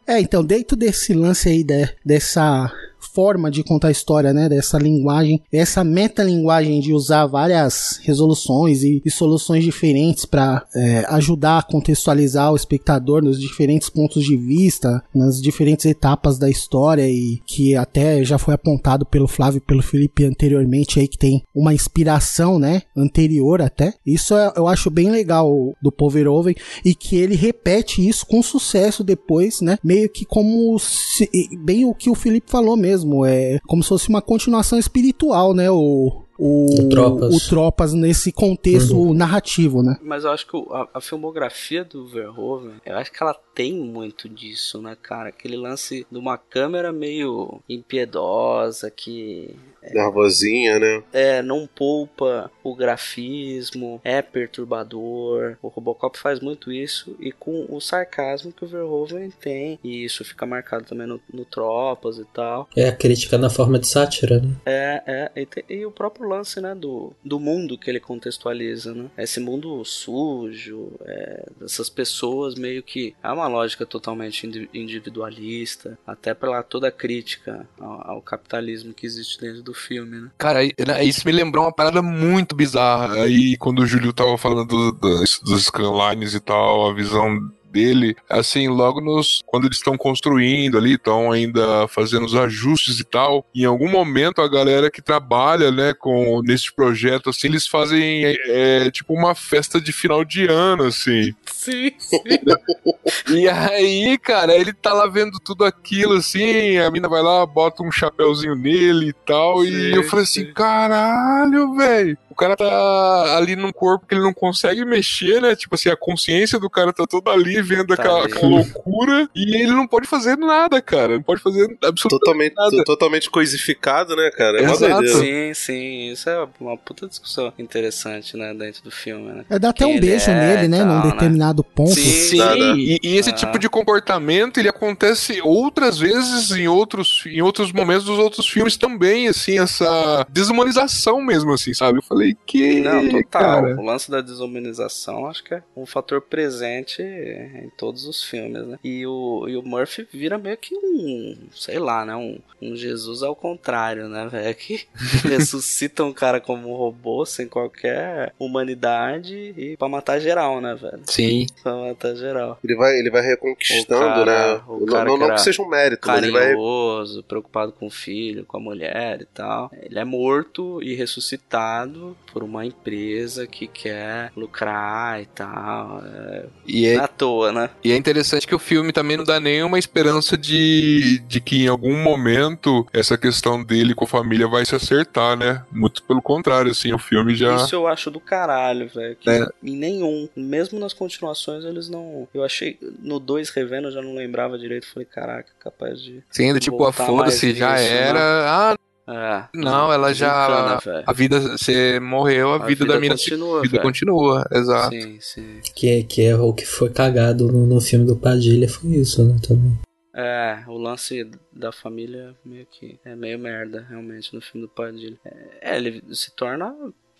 É, 0.08 0.20
então, 0.20 0.44
dentro 0.44 0.76
desse 0.76 1.14
lance 1.14 1.48
aí 1.50 1.64
de- 1.64 1.88
dessa 2.04 2.72
forma 3.00 3.50
de 3.50 3.64
contar 3.64 3.90
a 3.90 3.92
história, 3.92 4.34
né? 4.34 4.50
Dessa 4.50 4.78
linguagem, 4.78 5.42
essa 5.52 5.84
metalinguagem 5.84 6.80
de 6.80 6.94
usar 6.94 7.26
várias 7.26 8.00
resoluções 8.04 8.84
e, 8.84 9.02
e 9.06 9.12
soluções 9.12 9.64
diferentes 9.64 10.26
para 10.26 10.66
é, 10.76 11.06
ajudar 11.10 11.60
a 11.60 11.64
contextualizar 11.64 12.52
o 12.52 12.56
espectador 12.56 13.24
nos 13.24 13.40
diferentes 13.40 13.90
pontos 13.90 14.24
de 14.24 14.36
vista, 14.36 15.04
nas 15.14 15.42
diferentes 15.42 15.86
etapas 15.86 16.38
da 16.38 16.50
história 16.50 17.08
e 17.10 17.40
que 17.46 17.76
até 17.76 18.24
já 18.24 18.38
foi 18.38 18.54
apontado 18.54 19.06
pelo 19.06 19.28
Flávio 19.28 19.58
e 19.58 19.66
pelo 19.66 19.82
Felipe 19.82 20.26
anteriormente 20.26 21.00
aí 21.00 21.08
que 21.08 21.18
tem 21.18 21.44
uma 21.54 21.74
inspiração, 21.74 22.60
né? 22.60 22.84
Anterior 22.96 23.62
até. 23.62 23.94
Isso 24.06 24.36
é, 24.36 24.54
eu 24.56 24.68
acho 24.68 24.90
bem 24.90 25.10
legal 25.10 25.74
do 25.82 25.92
Poverhoven 25.92 26.56
e 26.84 26.94
que 26.94 27.16
ele 27.16 27.36
repete 27.36 28.08
isso 28.08 28.26
com 28.26 28.42
sucesso 28.42 29.04
depois, 29.04 29.62
né? 29.62 29.78
Meio 29.84 30.10
que 30.10 30.26
como 30.26 30.78
se, 30.80 31.30
bem 31.60 31.86
o 31.86 31.94
que 31.94 32.10
o 32.10 32.16
Felipe 32.16 32.50
falou 32.50 32.76
mesmo, 32.76 32.89
é 33.26 33.60
como 33.68 33.84
se 33.84 33.90
fosse 33.90 34.10
uma 34.10 34.22
continuação 34.22 34.78
espiritual, 34.80 35.54
né? 35.54 35.70
O, 35.72 36.24
o, 36.38 36.66
O 36.86 36.90
Tropas. 36.90 37.36
o 37.36 37.50
Tropas 37.50 37.94
nesse 37.94 38.32
contexto 38.32 38.96
Uhum. 38.98 39.14
narrativo, 39.14 39.84
né? 39.84 39.98
Mas 40.02 40.24
eu 40.24 40.32
acho 40.32 40.48
que 40.48 40.58
a, 40.72 40.88
a 40.96 41.02
filmografia 41.02 41.84
do 41.84 42.08
Verhoeven, 42.08 42.76
eu 42.86 42.98
acho 42.98 43.12
que 43.12 43.22
ela 43.22 43.36
tem 43.54 43.74
muito 43.74 44.30
disso, 44.30 44.82
né, 44.82 44.96
cara? 45.02 45.30
Aquele 45.30 45.58
lance 45.58 46.06
de 46.10 46.18
uma 46.18 46.38
câmera 46.38 46.92
meio 46.94 47.60
impiedosa 47.68 48.90
que 48.90 49.56
Nervosinha, 49.94 50.80
né? 50.80 51.04
é, 51.14 51.42
não 51.42 51.68
poupa 51.68 52.52
o 52.64 52.76
grafismo, 52.76 54.00
é 54.04 54.22
perturbador. 54.22 55.58
O 55.62 55.68
Robocop 55.68 56.18
faz 56.18 56.40
muito 56.40 56.72
isso 56.72 57.16
e 57.20 57.32
com 57.32 57.66
o 57.70 57.80
sarcasmo 57.80 58.52
que 58.52 58.64
o 58.64 58.68
Verhoeven 58.68 59.32
tem. 59.32 59.80
E 59.84 60.04
isso 60.04 60.24
fica 60.24 60.46
marcado 60.46 60.86
também 60.86 61.08
no, 61.08 61.20
no 61.34 61.46
Tropas 61.46 62.18
e 62.18 62.26
tal. 62.26 62.68
É 62.76 62.88
a 62.88 62.96
crítica 62.96 63.38
na 63.38 63.50
forma 63.50 63.80
de 63.80 63.88
sátira, 63.88 64.40
né? 64.40 64.56
É, 64.66 65.04
é, 65.36 65.42
e, 65.42 65.46
te- 65.46 65.66
e 65.70 65.86
o 65.86 65.92
próprio 65.92 66.28
lance, 66.28 66.60
né, 66.62 66.76
do, 66.76 67.14
do 67.24 67.40
mundo 67.40 67.78
que 67.78 67.90
ele 67.90 68.00
contextualiza, 68.00 68.94
né? 68.94 69.10
Esse 69.18 69.40
mundo 69.40 69.84
sujo, 69.86 70.92
é, 71.06 71.46
dessas 71.60 71.90
pessoas 71.90 72.56
meio 72.56 72.84
que... 72.84 73.16
É 73.24 73.30
uma 73.32 73.48
lógica 73.48 73.86
totalmente 73.86 74.46
indi- 74.46 74.70
individualista, 74.74 75.98
até 76.06 76.34
pela 76.34 76.62
toda 76.64 76.88
a 76.88 76.92
crítica 76.92 77.68
ao, 77.80 78.12
ao 78.12 78.22
capitalismo 78.22 78.94
que 78.94 79.06
existe 79.06 79.40
dentro 79.40 79.62
do 79.62 79.74
filme, 79.80 80.20
né? 80.22 80.30
Cara, 80.38 80.60
né, 80.64 81.04
isso 81.04 81.22
me 81.26 81.32
lembrou 81.32 81.66
uma 81.66 81.74
parada 81.74 82.02
muito 82.02 82.56
bizarra. 82.56 83.16
Aí, 83.24 83.58
quando 83.58 83.80
o 83.80 83.88
Júlio 83.88 84.14
tava 84.14 84.38
falando 84.38 84.92
do- 84.92 85.24
dos 85.44 85.64
scanlines 85.66 86.34
e 86.34 86.40
tal, 86.40 86.90
a 86.90 86.94
visão 86.94 87.52
dele, 87.72 88.16
assim, 88.30 88.68
logo 88.68 89.02
nos 89.02 89.42
quando 89.46 89.66
eles 89.66 89.78
estão 89.78 89.98
construindo 89.98 90.78
ali, 90.78 90.94
estão 90.94 91.32
ainda 91.32 91.88
fazendo 91.88 92.26
os 92.26 92.36
ajustes 92.36 93.00
e 93.00 93.04
tal, 93.04 93.46
em 93.54 93.66
algum 93.66 93.90
momento 93.90 94.42
a 94.42 94.48
galera 94.48 94.92
que 94.92 95.02
trabalha, 95.02 95.72
né, 95.72 95.94
com 95.94 96.42
nesse 96.42 96.74
projeto, 96.74 97.30
assim, 97.30 97.48
eles 97.48 97.68
fazem 97.68 98.26
é, 98.26 98.38
é, 98.86 98.92
tipo 98.92 99.14
uma 99.14 99.36
festa 99.36 99.80
de 99.80 99.92
final 99.92 100.24
de 100.24 100.48
ano, 100.48 100.84
assim. 100.84 101.34
Sim, 101.46 101.92
E 103.30 103.48
aí, 103.48 104.18
cara, 104.18 104.56
ele 104.56 104.74
tá 104.74 104.94
lá 104.94 105.08
vendo 105.08 105.40
tudo 105.40 105.66
aquilo, 105.66 106.14
assim, 106.14 106.78
a 106.78 106.90
mina 106.90 107.08
vai 107.08 107.22
lá, 107.22 107.46
bota 107.46 107.84
um 107.84 107.92
chapéuzinho 107.92 108.56
nele 108.56 109.10
e 109.10 109.14
tal, 109.14 109.64
e 109.64 109.94
eu 109.94 110.04
falei 110.04 110.24
assim, 110.24 110.52
caralho, 110.54 111.76
velho. 111.76 112.18
O 112.40 112.42
cara 112.42 112.56
tá 112.56 113.36
ali 113.38 113.54
num 113.58 113.70
corpo 113.70 114.06
que 114.08 114.16
ele 114.16 114.22
não 114.24 114.34
consegue 114.34 114.86
mexer, 114.86 115.42
né? 115.42 115.58
Tipo 115.58 115.76
assim, 115.76 115.90
a 115.90 115.98
consciência 115.98 116.58
do 116.58 116.70
cara 116.70 116.94
tá 116.94 117.06
toda 117.06 117.32
ali 117.32 117.62
vendo 117.62 117.88
Tá 117.88 117.96
aquela, 117.96 118.26
aquela 118.28 118.48
loucura 118.48 119.30
e 119.36 119.56
ele 119.62 119.74
não 119.74 119.86
pode 119.86 120.08
fazer 120.08 120.38
nada, 120.38 120.82
cara. 120.82 121.16
Não 121.16 121.22
pode 121.22 121.42
fazer 121.42 121.64
absolutamente 121.84 122.56
Totalmente, 122.56 122.56
nada. 122.56 122.84
totalmente 122.86 123.30
coisificado, 123.30 124.16
né, 124.16 124.32
cara? 124.32 124.58
É 124.60 124.62
uma 124.62 124.72
Exato. 124.72 125.08
Sim, 125.10 125.54
sim, 125.54 126.12
isso 126.14 126.30
é 126.30 126.48
uma 126.62 126.78
puta 126.78 127.10
discussão 127.10 127.52
interessante, 127.60 128.38
né, 128.38 128.54
dentro 128.54 128.84
do 128.86 128.92
filme, 128.92 129.34
né? 129.34 129.46
É 129.50 129.60
dar 129.60 129.72
até 129.72 129.84
Quem 129.84 129.98
um 129.98 130.00
beijo 130.00 130.30
é 130.32 130.34
nele, 130.56 130.66
e 130.66 130.68
né? 130.70 130.78
tal, 130.78 130.88
Num 130.88 131.10
determinado 131.12 131.62
ponto. 131.62 131.92
Sim, 131.92 132.38
e, 132.78 133.00
e 133.04 133.18
esse 133.18 133.32
Ah. 133.32 133.34
tipo 133.34 133.60
de 133.60 133.68
comportamento 133.68 134.62
ele 134.62 134.70
acontece 134.70 135.42
outras 135.44 135.98
vezes 136.00 136.52
em 136.52 136.70
outros, 136.70 137.22
em 137.26 137.42
outros 137.42 137.74
momentos 137.74 138.06
dos 138.06 138.18
outros 138.18 138.48
filmes 138.48 138.78
também, 138.78 139.28
assim, 139.28 139.60
essa 139.60 140.26
desumanização 140.30 141.22
mesmo, 141.22 141.52
assim, 141.52 141.74
sabe? 141.74 141.98
Eu 142.00 142.04
falei 142.04 142.29
que. 142.34 142.80
Não, 142.82 143.08
total. 143.10 143.42
cara. 143.64 143.76
O 143.80 143.84
lance 143.86 144.10
da 144.10 144.22
desumanização 144.22 145.26
acho 145.28 145.44
que 145.44 145.54
é 145.54 145.64
um 145.76 145.86
fator 145.86 146.22
presente 146.22 147.02
em 147.02 147.70
todos 147.78 148.06
os 148.06 148.24
filmes, 148.24 148.66
né? 148.66 148.78
E 148.84 149.06
o, 149.06 149.46
e 149.48 149.56
o 149.58 149.64
Murphy 149.64 150.08
vira 150.12 150.38
meio 150.38 150.58
que 150.58 150.76
um, 150.76 151.38
sei 151.54 151.80
lá, 151.80 152.06
né? 152.06 152.16
Um, 152.16 152.40
um 152.62 152.76
Jesus 152.76 153.24
ao 153.24 153.36
contrário, 153.36 154.08
né, 154.10 154.28
velho? 154.32 154.56
Que 154.56 154.82
ressuscita 155.28 156.04
um 156.04 156.14
cara 156.14 156.40
como 156.42 156.70
um 156.72 156.76
robô 156.76 157.26
sem 157.26 157.48
qualquer 157.48 158.34
humanidade 158.40 159.54
e 159.58 159.78
pra 159.78 159.88
matar 159.90 160.20
geral, 160.20 160.60
né, 160.62 160.76
velho? 160.76 161.02
Sim. 161.06 161.46
Pra 161.64 161.76
matar 161.76 162.16
geral. 162.16 162.60
Ele 162.64 162.76
vai, 162.76 162.98
ele 163.00 163.10
vai 163.10 163.22
reconquistando, 163.22 164.02
O 164.22 164.26
cara- 164.26 164.56
né? 164.58 164.62
o 164.68 164.80
Não- 164.80 164.86
cara 164.86 165.06
não, 165.06 165.14
que 165.14 165.20
não 165.20 165.26
era 165.28 165.36
que 165.36 165.42
seja 165.42 165.62
um 165.62 165.68
mérito, 165.70 166.08
mas 166.08 166.24
ele 166.24 166.32
vai. 166.32 166.42
carinhoso, 166.48 167.24
preocupado 167.24 167.72
com 167.72 167.88
o 167.88 167.92
filho, 167.92 168.46
com 168.46 168.58
a 168.58 168.60
mulher 168.60 169.22
e 169.22 169.26
tal. 169.26 169.72
Ele 169.82 169.98
é 170.00 170.04
morto 170.06 170.82
e 170.84 170.94
ressuscitado 170.96 172.09
por 172.32 172.44
uma 172.44 172.66
empresa 172.66 173.48
que 173.48 173.68
quer 173.68 174.32
lucrar 174.36 175.22
e 175.22 175.26
tal. 175.26 176.04
É... 176.06 176.46
E 176.66 176.86
é- 176.86 176.98
à 176.98 177.08
toa, 177.08 177.52
né? 177.52 177.70
E 177.84 177.92
é 177.92 177.96
interessante 177.96 178.48
que 178.48 178.56
o 178.56 178.60
filme 178.60 178.92
também 178.92 179.18
não 179.18 179.24
dá 179.24 179.40
nenhuma 179.40 179.80
esperança 179.80 180.38
de, 180.38 181.20
de 181.28 181.42
que 181.42 181.64
em 181.64 181.68
algum 181.68 182.02
momento 182.02 182.86
essa 182.94 183.18
questão 183.18 183.64
dele 183.64 183.94
com 183.94 184.06
a 184.06 184.08
família 184.08 184.48
vai 184.48 184.66
se 184.66 184.76
acertar, 184.76 185.38
né? 185.38 185.64
Muito 185.72 186.04
pelo 186.04 186.22
contrário, 186.22 186.72
assim, 186.72 186.94
o 186.94 187.00
filme 187.00 187.36
já. 187.36 187.56
Isso 187.56 187.76
eu 187.76 187.88
acho 187.88 188.12
do 188.12 188.20
caralho, 188.20 188.90
velho. 188.90 189.18
É. 189.28 189.48
Em 189.64 189.76
nenhum. 189.76 190.28
Mesmo 190.36 190.80
nas 190.80 190.94
continuações, 190.94 191.64
eles 191.64 191.90
não. 191.90 192.28
Eu 192.34 192.44
achei. 192.44 192.78
No 193.00 193.20
2 193.20 193.50
revendo, 193.50 193.88
eu 193.88 193.92
já 193.92 194.02
não 194.02 194.16
lembrava 194.16 194.58
direito. 194.58 194.88
Falei, 194.88 195.06
caraca, 195.06 195.50
capaz 195.60 196.02
de. 196.02 196.24
Sim, 196.30 196.54
do 196.54 196.60
tipo, 196.60 196.84
a 196.86 196.92
foda-se, 196.92 197.54
já 197.54 197.74
nisso, 197.74 197.84
né? 197.84 197.98
era. 197.98 198.20
Ah, 198.20 198.78
É. 199.12 199.48
não, 199.56 199.92
ela 199.92 200.14
já. 200.14 200.78
Velho. 200.78 201.04
A 201.08 201.14
vida. 201.14 201.40
Você 201.58 202.00
morreu, 202.00 202.52
a, 202.52 202.56
A 202.56 202.60
vida, 202.60 202.84
vida 202.84 202.94
da 202.94 203.00
mina. 203.00 203.16
continua, 203.16 203.58
a 203.60 203.62
vida 203.62 203.72
velho. 203.72 203.84
continua, 203.84 204.48
exato. 204.52 204.96
Sim, 204.96 205.18
sim. 205.20 205.60
Que, 205.76 205.90
é- 205.90 206.04
que 206.04 206.22
é 206.26 206.36
o 206.36 206.54
que 206.54 206.66
foi 206.66 206.90
cagado 206.92 207.48
no, 207.52 207.66
no 207.66 207.82
filme 207.82 208.06
do 208.06 208.16
Padilha, 208.16 208.70
foi 208.70 208.92
isso, 208.92 209.26
né? 209.26 209.38
Também. 209.48 209.80
É, 210.14 210.64
o 210.68 210.78
lance 210.78 211.30
da 211.52 211.72
família 211.72 212.36
meio 212.46 212.66
que 212.66 213.00
é 213.06 213.16
meio 213.16 213.40
merda, 213.40 213.86
realmente, 213.90 214.34
no 214.36 214.42
filme 214.42 214.68
do 214.68 214.72
Padilha. 214.74 215.18
É, 215.62 215.78
ele 215.78 216.04
se 216.14 216.36
torna, 216.36 216.76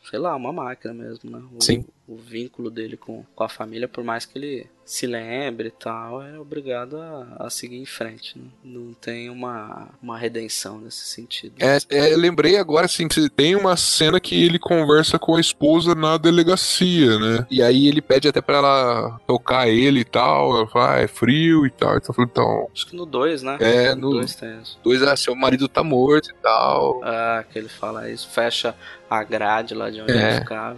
sei 0.10 0.20
lá, 0.20 0.36
uma 0.36 0.52
máquina 0.52 0.94
mesmo, 0.94 1.30
né? 1.32 1.42
O, 1.56 1.64
Sim. 1.64 1.86
O 2.08 2.16
vínculo 2.18 2.70
dele 2.70 2.98
com, 2.98 3.24
com 3.36 3.44
a 3.44 3.50
família, 3.50 3.88
por 3.88 4.04
mais 4.04 4.26
que 4.26 4.38
ele 4.38 4.68
se 4.92 5.06
lembre 5.06 5.68
e 5.68 5.72
tal, 5.72 6.20
é 6.20 6.40
obrigado 6.40 6.98
a, 6.98 7.46
a 7.46 7.50
seguir 7.52 7.78
em 7.78 7.86
frente. 7.86 8.36
Né? 8.40 8.46
Não 8.64 8.92
tem 8.94 9.30
uma, 9.30 9.88
uma 10.02 10.18
redenção 10.18 10.80
nesse 10.80 11.06
sentido. 11.06 11.54
É, 11.60 11.78
é, 11.92 12.16
lembrei 12.16 12.58
agora, 12.58 12.88
assim, 12.88 13.08
que 13.08 13.30
tem 13.30 13.56
uma 13.56 13.78
cena 13.78 14.20
que 14.20 14.44
ele 14.44 14.58
conversa 14.58 15.20
com 15.20 15.36
a 15.36 15.40
esposa 15.40 15.94
na 15.94 16.18
delegacia, 16.18 17.20
né? 17.20 17.46
E 17.52 17.62
aí 17.62 17.88
ele 17.88 18.02
pede 18.02 18.28
até 18.28 18.42
pra 18.42 18.58
ela 18.58 19.20
tocar 19.28 19.68
ele 19.70 20.00
e 20.00 20.06
tal. 20.06 20.58
Ela 20.58 20.68
fala, 20.68 20.96
ah, 20.96 21.00
é 21.02 21.08
frio 21.08 21.68
e 21.68 21.70
tal. 21.70 21.96
Então, 21.98 22.16
então. 22.18 22.68
Acho 22.74 22.88
que 22.88 22.96
no 22.96 23.06
2, 23.06 23.44
né? 23.44 23.58
É, 23.60 23.94
no 23.94 24.02
no- 24.10 24.12
2 24.16 24.34
tem 24.34 24.60
isso. 24.60 24.80
Dois, 24.84 25.04
ah, 25.04 25.16
seu 25.16 25.36
marido 25.36 25.68
tá 25.68 25.84
morto 25.84 26.32
e 26.32 26.34
tal. 26.42 27.00
Ah, 27.04 27.44
que 27.52 27.60
ele 27.60 27.70
fala 27.70 28.10
isso, 28.10 28.28
fecha 28.28 28.74
a 29.08 29.24
grade 29.24 29.76
lá 29.76 29.92
de 29.92 30.02
onde 30.02 30.12
É. 30.14 30.30
ele 30.32 30.40
ficava. 30.40 30.78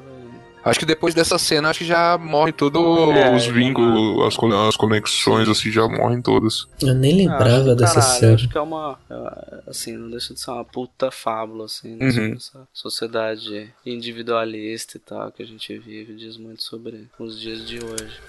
Acho 0.64 0.80
que 0.80 0.86
depois 0.86 1.16
dessa 1.16 1.40
cena, 1.40 1.70
acho 1.70 1.80
que 1.80 1.86
já 1.86 2.18
morrem 2.20 2.54
todos 2.54 2.80
É, 3.16 3.36
os 3.36 3.48
vínculos, 3.48 4.28
as, 4.28 4.38
con- 4.38 4.68
as 4.68 4.78
conexões, 4.78 5.50
assim, 5.50 5.72
já 5.72 5.88
morrem 5.88 6.22
todas. 6.22 6.68
Eu 6.82 6.94
nem 6.94 7.28
Ah, 7.28 7.34
acho 7.36 7.44
lembrava 7.46 7.64
do 7.64 7.76
dessa 7.76 7.96
caralho, 7.96 8.20
série. 8.20 8.34
Acho 8.36 8.50
que 8.50 8.58
é 8.58 8.62
uma. 8.62 9.00
é, 9.10 9.62
Assim, 9.68 9.98
não 9.98 10.10
deixa 10.12 10.34
de 10.36 10.40
ser 10.40 10.52
uma 10.52 10.64
puta 10.64 11.10
fábula, 11.10 11.66
assim, 11.66 11.96
né, 11.96 12.06
Uhum. 12.06 12.12
sobre 12.12 12.36
essa 12.36 12.68
sociedade 12.74 13.74
individualista 13.86 14.98
e 14.98 15.00
tal 15.00 15.32
que 15.32 15.42
a 15.42 15.48
gente 15.48 15.76
vive, 15.80 16.14
diz 16.14 16.38
muito 16.38 16.62
sobre 16.64 17.08
os 17.18 17.40
dias 17.40 17.68
de 17.68 17.80
hoje. 17.84 18.20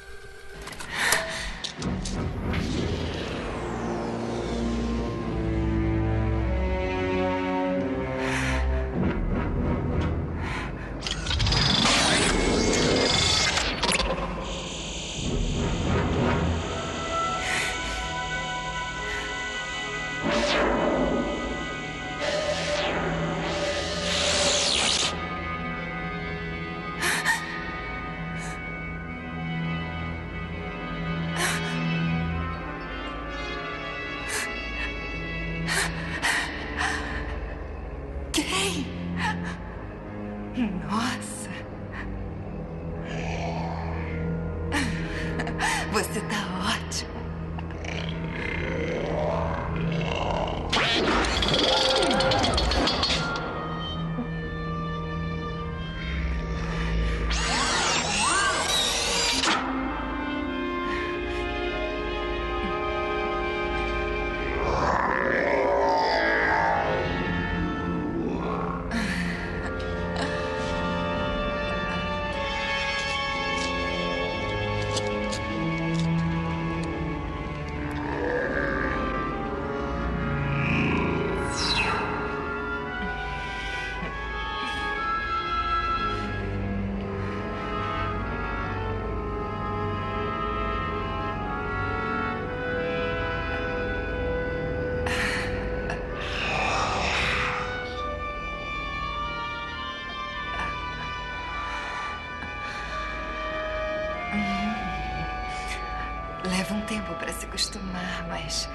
Leva 106.45 106.75
um 106.75 106.81
tempo 106.83 107.15
para 107.15 107.33
se 107.33 107.47
acostumar, 107.47 108.27
mas. 108.29 108.69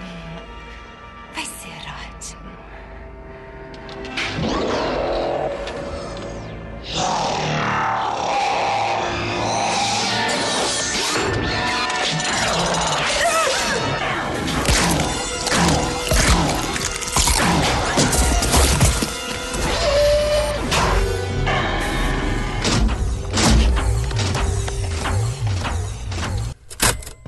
hum, 0.00 0.55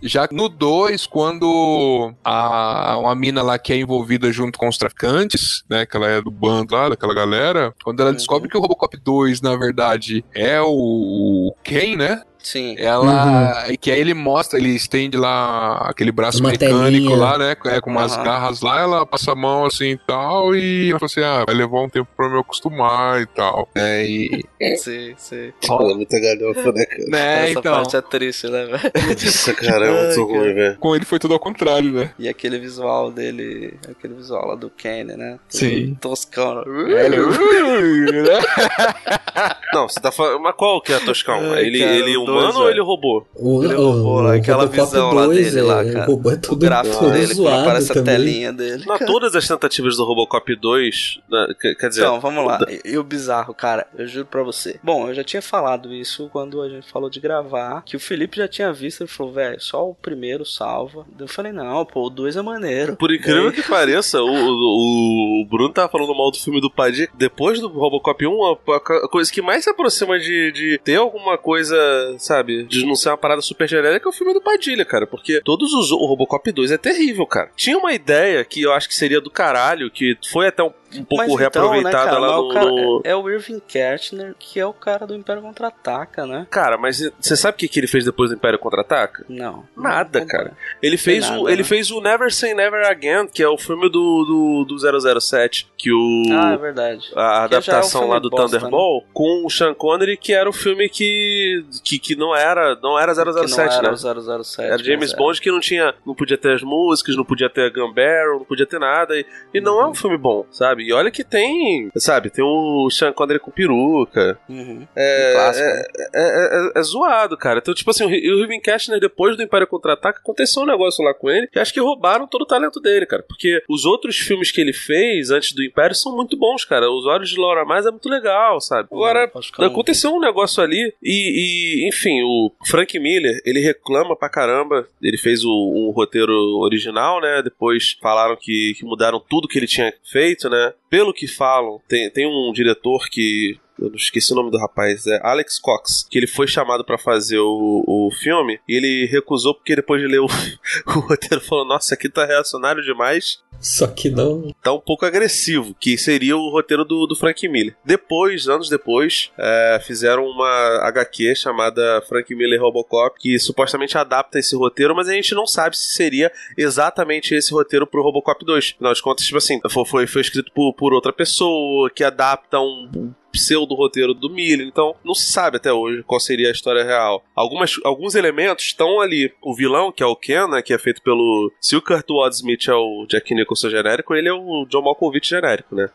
Já 0.09 0.27
no 0.33 0.49
2, 0.49 1.07
quando 1.07 2.15
a, 2.25 2.97
uma 2.99 3.15
mina 3.15 3.43
lá 3.43 3.59
que 3.59 3.73
é 3.73 3.77
envolvida 3.77 4.33
junto 4.33 4.59
com 4.59 4.67
os 4.67 4.79
traficantes, 4.79 5.63
né? 5.69 5.85
Que 5.85 5.97
ela 5.97 6.09
é 6.09 6.23
do 6.23 6.31
bando 6.31 6.75
lá, 6.75 6.89
daquela 6.89 7.15
galera, 7.15 7.75
quando 7.85 8.01
ela 8.01 8.13
descobre 8.13 8.49
que 8.49 8.57
o 8.57 8.61
Robocop 8.61 8.97
2, 8.97 9.43
na 9.43 9.55
verdade, 9.57 10.25
é 10.35 10.61
o, 10.61 10.69
o 10.71 11.55
Ken, 11.63 11.97
né? 11.97 12.23
Sim. 12.49 12.77
Ela. 12.79 13.67
Que 13.79 13.91
aí 13.91 14.01
ele 14.01 14.15
mostra, 14.15 14.59
ele 14.59 14.71
estende 14.71 15.17
lá 15.19 15.77
aquele 15.89 16.11
braço 16.11 16.41
Uma 16.41 16.51
mecânico 16.51 16.83
telinha. 16.83 17.17
lá, 17.17 17.37
né? 17.37 17.55
é, 17.67 17.81
Com 17.81 17.91
umas 17.91 18.15
Aham. 18.15 18.25
garras 18.25 18.63
lá, 18.63 18.81
ela 18.81 19.05
passa 19.05 19.33
a 19.33 19.35
mão 19.35 19.67
assim 19.67 19.91
e 19.91 19.99
tal, 19.99 20.57
e 20.57 20.89
ela 20.91 20.99
fala 20.99 21.07
assim: 21.11 21.21
ah, 21.23 21.45
vai 21.47 21.55
levar 21.55 21.83
um 21.83 21.89
tempo 21.91 22.09
pra 22.17 22.25
eu 22.27 22.31
me 22.31 22.39
acostumar 22.41 23.21
e 23.21 23.27
tal. 23.27 23.69
É, 23.75 24.03
e. 24.07 24.43
Sim, 24.79 25.13
sim. 25.19 25.53
Olha, 25.69 25.95
muita 25.95 26.19
galhofa, 26.19 26.73
né, 26.73 26.87
cara? 26.87 27.05
Né, 27.09 27.51
Essa 27.51 27.59
então. 27.61 27.75
parte 27.75 27.97
é 27.97 28.01
triste, 28.01 28.49
né, 28.49 28.65
velho? 28.65 28.81
Nossa, 29.25 29.55
cara, 29.55 29.87
é 29.87 30.07
muito 30.07 30.25
ruim, 30.25 30.55
velho. 30.55 30.79
Com 30.79 30.97
ele 30.97 31.05
foi 31.05 31.19
tudo 31.19 31.35
ao 31.35 31.41
contrário, 31.41 31.93
né? 31.93 32.11
E 32.19 32.29
aquele 32.29 32.59
visual 32.59 33.13
dele, 33.13 33.75
aquele 33.91 34.15
visual 34.15 34.47
lá 34.49 34.55
do 34.55 34.71
Kenny, 34.71 35.15
né? 35.17 35.39
Sim. 35.51 35.95
Toscão. 36.01 36.65
Não, 39.73 39.89
você 39.89 40.01
tá 40.01 40.11
falando. 40.11 40.41
Mas 40.41 40.55
qual 40.57 40.81
que 40.81 40.93
é 40.93 40.97
a 40.97 41.01
Toscão? 41.01 41.53
Ai, 41.53 41.67
ele 41.67 41.79
cara, 41.79 41.93
ele 41.93 42.17
o 42.17 42.25
humano 42.39 42.53
dois, 42.53 42.57
ou 42.57 42.63
velho. 42.65 42.75
ele 42.75 42.81
robô? 42.83 43.27
O, 43.35 43.65
Ele 43.65 43.75
roubou 43.75 44.21
lá, 44.21 44.31
o 44.31 44.33
aquela 44.35 44.65
Robocop 44.65 44.87
visão 44.91 45.13
lá 45.15 45.27
2, 45.27 45.53
dele 45.55 45.67
lá, 45.67 45.83
é, 45.85 45.93
cara. 45.93 46.11
O 46.11 46.15
robô 46.15 46.31
é 46.31 46.35
O 46.35 46.41
todo, 46.41 46.57
gráfico 46.59 46.99
todo 46.99 47.13
dele, 47.13 47.35
zoado 47.35 47.61
aparece 47.63 47.99
a 47.99 48.03
telinha 48.03 48.53
dele. 48.53 48.85
Não, 48.87 48.99
todas 48.99 49.35
as 49.35 49.47
tentativas 49.47 49.97
do 49.97 50.05
Robocop 50.05 50.55
2. 50.57 51.21
né, 51.31 51.47
quer- 51.61 51.89
dizer. 51.89 52.03
Então, 52.03 52.21
vamos 52.21 52.45
lá. 52.47 52.59
E, 52.69 52.93
e 52.93 52.99
o 52.99 53.03
bizarro, 53.05 53.55
cara, 53.55 53.87
eu 53.97 54.07
juro 54.07 54.27
pra 54.27 54.43
você. 54.43 54.79
Bom, 54.83 55.09
eu 55.09 55.15
já 55.15 55.25
tinha 55.25 55.43
falado 55.43 55.93
isso 55.95 56.29
quando 56.33 56.61
a 56.63 56.69
gente 56.69 56.91
falou 56.91 57.09
de 57.11 57.21
gravar, 57.21 57.83
que 57.85 57.97
o 57.97 58.01
Felipe 58.01 58.37
já 58.39 58.47
tinha 58.49 58.73
visto, 58.73 59.01
ele 59.03 59.09
falou, 59.11 59.33
velho, 59.33 59.61
só 59.61 59.89
o 59.89 59.95
primeiro 59.95 60.45
salva. 60.45 61.07
Eu 61.19 61.29
falei, 61.29 61.53
não, 61.53 61.85
pô, 61.85 62.07
o 62.07 62.11
dois 62.11 62.37
é 62.37 62.43
maneiro. 62.43 62.97
Por 62.97 63.13
incrível 63.13 63.49
E- 63.49 63.53
que 63.53 63.63
pareça, 63.69 64.21
o, 64.23 64.27
o, 64.29 65.43
o 65.43 65.47
Bruno 65.49 65.73
tava 65.73 65.89
falando 65.89 66.15
mal 66.15 66.31
do 66.31 66.39
filme 66.39 66.61
do 66.61 66.71
Padilha. 66.71 67.09
Depois 67.15 67.61
do 67.61 67.69
Robocop 67.69 68.27
1, 68.27 68.45
a, 68.45 68.53
a 68.77 69.09
coisa 69.09 69.33
que 69.33 69.41
mais 69.43 69.65
se 69.65 69.71
aproxima 69.71 70.19
de, 70.19 70.53
de 70.53 70.81
ter 70.85 70.97
alguma 70.97 71.37
coisa, 71.39 71.77
sabe, 72.19 72.65
de 72.65 72.85
não 72.85 72.95
ser 72.95 73.11
uma 73.11 73.19
parada 73.19 73.41
super 73.41 73.69
genérica 73.69 74.09
é 74.09 74.11
o 74.11 74.13
filme 74.13 74.33
do 74.33 74.41
Padilha, 74.41 74.85
cara. 74.85 75.07
Porque 75.07 75.41
todos 75.43 75.73
os. 75.73 75.91
O 75.91 76.07
Robocop 76.07 76.51
2 76.51 76.71
é 76.71 76.79
terrível, 76.79 77.27
cara. 77.27 77.51
Tinha 77.57 77.79
uma 77.79 77.93
ideia 77.93 78.45
que 78.45 78.63
eu 78.63 78.73
acho 78.73 78.89
que 78.89 78.95
seria 78.95 79.21
do 79.21 79.31
caralho, 79.31 79.91
que 79.91 80.17
foi 80.31 80.49
até 80.49 80.63
um, 80.63 80.73
um 80.95 81.05
pouco 81.05 81.17
Mas 81.17 81.27
então, 81.27 81.37
reaproveitada 81.37 82.05
né, 82.05 82.11
cara, 82.11 82.19
lá 82.19 82.37
no. 82.37 82.43
o 82.43 82.49
cara- 82.53 82.71
no- 82.71 83.01
É 83.05 83.15
o 83.17 83.29
Irving 83.29 83.61
Kershner, 83.67 84.35
que 84.39 84.59
é 84.59 84.67
o 84.67 84.73
cara 84.73 85.07
do 85.07 85.15
Império 85.15 85.43
Contra-Ataca, 85.43 86.27
né? 86.27 86.47
Cara, 86.51 86.77
mas 86.79 87.11
você 87.21 87.37
sabe 87.37 87.55
o 87.57 87.59
que, 87.59 87.69
que 87.69 87.81
ele 87.81 87.87
fez 87.87 88.05
depois 88.05 88.31
do 88.31 88.37
Império 88.37 88.59
Contra-Ataca? 88.59 89.25
Não. 89.29 89.65
Nada, 89.77 90.21
Não, 90.21 90.27
cara. 90.27 90.53
Ele 90.83 90.97
fez, 90.97 91.29
nada, 91.29 91.41
o, 91.43 91.49
ele 91.49 91.59
né? 91.63 91.65
fez 91.69 91.91
o 91.91 92.01
Never 92.01 92.33
Say 92.33 92.55
Never 92.55 92.87
Again, 92.87 93.27
que 93.27 93.43
é 93.43 93.49
o 93.49 93.59
filme 93.59 93.89
do, 93.91 94.65
do, 94.65 94.65
do 94.77 95.21
007, 95.21 95.69
que 95.77 95.93
o... 95.93 96.23
Ah, 96.33 96.53
é 96.53 96.57
verdade. 96.57 97.09
a 97.15 97.49
Que 97.49 97.55
é 97.55 97.59
adaptação 97.59 98.09
lá 98.09 98.19
do 98.19 98.31
bosta, 98.31 98.57
Thunderball 98.59 99.05
com 99.13 99.45
o 99.47 99.51
Sean 99.51 99.75
Connery, 99.75 100.17
que 100.17 100.33
era 100.33 100.49
o 100.49 100.53
filme 100.53 100.89
que 100.89 101.65
que, 101.85 101.99
que 101.99 102.17
não 102.17 102.35
era 102.35 102.77
não 102.83 102.99
era 102.99 103.15
007, 103.15 103.25
Que 103.47 103.57
não 103.57 103.65
era 103.65 103.83
né? 103.83 103.91
o 103.91 104.45
007. 104.45 104.69
Era 104.69 104.79
James 104.83 105.13
é. 105.13 105.17
Bond 105.17 105.41
que 105.41 105.51
não 105.51 105.61
tinha, 105.61 105.95
não 106.07 106.15
podia 106.15 106.37
ter 106.39 106.55
as 106.55 106.63
músicas, 106.63 107.17
não 107.17 107.25
podia 107.25 107.49
ter 107.51 107.67
a 107.67 107.71
Gun 107.71 107.93
Barrel, 107.93 108.39
não 108.39 108.45
podia 108.45 108.67
ter 108.67 108.79
nada 108.79 109.17
e, 109.19 109.25
e 109.55 109.61
não 109.61 109.81
é 109.81 109.85
Uhum. 109.85 109.91
um 109.91 109.95
filme 109.95 110.17
bom, 110.17 110.45
sabe? 110.51 110.78
E 110.81 110.93
olha 110.93 111.11
que 111.11 111.25
tem, 111.25 111.91
sabe, 111.97 112.31
tem 112.31 112.45
o 112.45 112.89
Sean 112.91 113.13
Connery 113.13 113.39
com 113.41 113.51
peruca. 113.51 114.39
Uhum. 114.49 114.87
É, 114.97 115.31
Um 115.31 115.35
clássico, 115.35 115.67
é, 115.69 115.75
né? 115.75 115.85
é- 116.15 116.69
é- 116.77 116.79
é 116.79 116.83
zoado, 116.83 117.37
cara. 117.37 117.59
Então, 117.59 117.75
tipo 117.75 117.91
assim, 117.91 118.05
o 118.05 118.09
o 118.09 118.41
Irving 118.43 118.61
Kershner, 118.61 119.01
depois 119.01 119.37
do 119.37 119.43
Império 119.43 119.67
Contra-Ataca, 119.67 120.21
aconteceu 120.21 120.63
um 120.63 120.67
negócio 120.67 121.05
lá 121.05 121.13
com 121.15 121.31
ele 121.31 121.47
que 121.49 121.59
acho 121.59 121.73
que 121.73 121.81
roubaram 121.81 122.27
todo 122.27 122.43
o 122.43 122.47
talento 122.47 122.79
dele, 122.81 123.07
cara. 123.07 123.23
Porque 123.27 123.63
os 123.69 123.85
outros 123.85 124.17
filmes 124.19 124.51
que 124.53 124.61
ele 124.61 124.73
fez 124.73 125.31
antes 125.31 125.53
do 125.53 125.63
Império 125.65 125.95
são 125.95 126.15
muito 126.15 126.37
bons, 126.37 126.65
cara. 126.65 126.91
Os 126.91 127.05
Olhos 127.07 127.31
de 127.31 127.39
Laura 127.41 127.65
Mais 127.65 127.87
é 127.87 127.91
muito 127.91 128.09
legal, 128.09 128.61
sabe? 128.61 128.89
Agora, 128.93 129.31
aconteceu 129.67 130.13
um 130.15 130.21
negócio 130.21 130.63
ali 130.63 130.93
e, 131.03 131.85
e, 131.85 131.89
enfim, 131.89 132.23
o 132.23 132.51
Frank 132.67 132.99
Miller, 132.99 133.41
ele 133.45 133.61
reclama 133.61 134.15
pra 134.17 134.29
caramba. 134.29 134.87
Ele 135.03 135.17
fez 135.17 135.43
o, 135.45 135.49
um 135.51 135.91
roteiro 135.91 136.33
original, 136.61 137.21
né? 137.21 137.41
Depois 137.43 137.97
falaram 138.01 138.37
que, 138.41 138.75
que 138.79 138.85
mudaram 138.85 139.21
tudo 139.21 139.49
que 139.49 139.59
ele 139.59 139.67
tinha 139.67 139.93
feito, 140.05 140.49
né? 140.49 140.68
Pelo 140.91 141.13
que 141.13 141.27
falam, 141.27 141.81
tem, 141.89 142.11
tem 142.11 142.27
um 142.27 142.53
diretor 142.53 143.09
que 143.11 143.59
eu 143.79 143.89
não 143.89 143.97
esqueci 143.97 144.33
o 144.33 144.37
nome 144.37 144.51
do 144.51 144.59
rapaz, 144.59 145.07
é 145.07 145.21
Alex 145.23 145.59
Cox, 145.59 146.07
que 146.09 146.19
ele 146.19 146.27
foi 146.27 146.47
chamado 146.47 146.85
pra 146.85 146.99
fazer 146.99 147.39
o, 147.39 147.85
o 147.87 148.11
filme 148.11 148.61
e 148.69 148.75
ele 148.75 149.07
recusou 149.07 149.55
porque 149.55 149.77
depois 149.77 150.01
de 150.01 150.09
ler 150.09 150.21
o, 150.21 150.27
o 150.87 151.01
roteiro 151.01 151.41
falou: 151.41 151.65
Nossa, 151.65 151.95
aqui 151.95 152.09
tá 152.09 152.25
reacionário 152.25 152.83
demais. 152.83 153.43
Só 153.61 153.89
que 153.89 154.09
não. 154.09 154.55
Tá 154.63 154.73
um 154.73 154.81
pouco 154.81 155.05
agressivo, 155.05 155.75
que 155.81 155.99
seria 155.99 156.37
o 156.37 156.51
roteiro 156.51 156.85
do, 156.85 157.07
do 157.07 157.17
Frank 157.17 157.49
Miller. 157.49 157.77
Depois, 157.85 158.49
anos 158.49 158.69
depois, 158.69 159.33
é, 159.37 159.81
fizeram 159.85 160.25
uma 160.27 160.87
HQ 160.87 161.35
chamada 161.35 162.03
Frank 162.09 162.33
Miller 162.35 162.61
Robocop, 162.61 163.19
que 163.19 163.39
supostamente 163.39 163.99
adapta 163.99 164.39
esse 164.39 164.55
roteiro, 164.55 164.95
mas 164.95 165.09
a 165.09 165.13
gente 165.13 165.35
não 165.35 165.47
sabe 165.47 165.77
se 165.77 165.95
seria 165.95 166.31
exatamente 166.57 167.35
esse 167.35 167.53
roteiro 167.53 167.87
pro 167.87 168.03
Robocop 168.03 168.45
2. 168.45 168.75
Afinal 168.77 168.95
de 168.95 169.03
contas, 169.03 169.27
tipo 169.27 169.39
assim, 169.39 169.61
foi, 169.69 169.85
foi, 169.85 170.07
foi 170.07 170.23
escrito 170.23 170.53
por, 170.53 170.73
por 170.75 170.93
outra 170.93 171.13
pessoa, 171.13 171.91
que 171.91 172.05
adapta 172.05 172.61
um, 172.61 173.13
um 173.39 173.49
pseudo 173.49 173.75
roteiro 173.75 174.15
do 174.15 174.29
Miller, 174.31 174.67
então 174.67 174.95
não 175.05 175.15
se 175.15 175.31
sabe 175.31 175.57
até 175.57 175.73
hoje 175.73 176.03
qual 176.03 176.19
seria 176.21 176.49
a 176.49 176.53
história 176.53 176.83
real. 176.85 177.23
Algumas, 177.35 177.75
alguns 177.85 178.15
elementos 178.15 178.65
estão 178.67 179.01
ali. 179.01 179.33
O 179.43 179.55
vilão, 179.55 179.93
que 179.93 180.03
é 180.03 180.07
o 180.07 180.17
Ken, 180.17 180.49
né, 180.49 180.61
que 180.63 180.73
é 180.73 180.79
feito 180.79 181.01
pelo. 181.03 181.53
Se 181.61 181.77
o 181.77 181.83
Kurt 181.83 182.07
Smith 182.33 182.69
é 182.69 182.75
o 182.75 183.07
Jack 183.09 183.35
Nicholson 183.35 183.71
genérico, 183.71 184.15
ele 184.15 184.29
é 184.29 184.33
o 184.33 184.67
John 184.69 184.83
Malkovich 184.83 185.29
genérico, 185.29 185.75
né? 185.75 185.89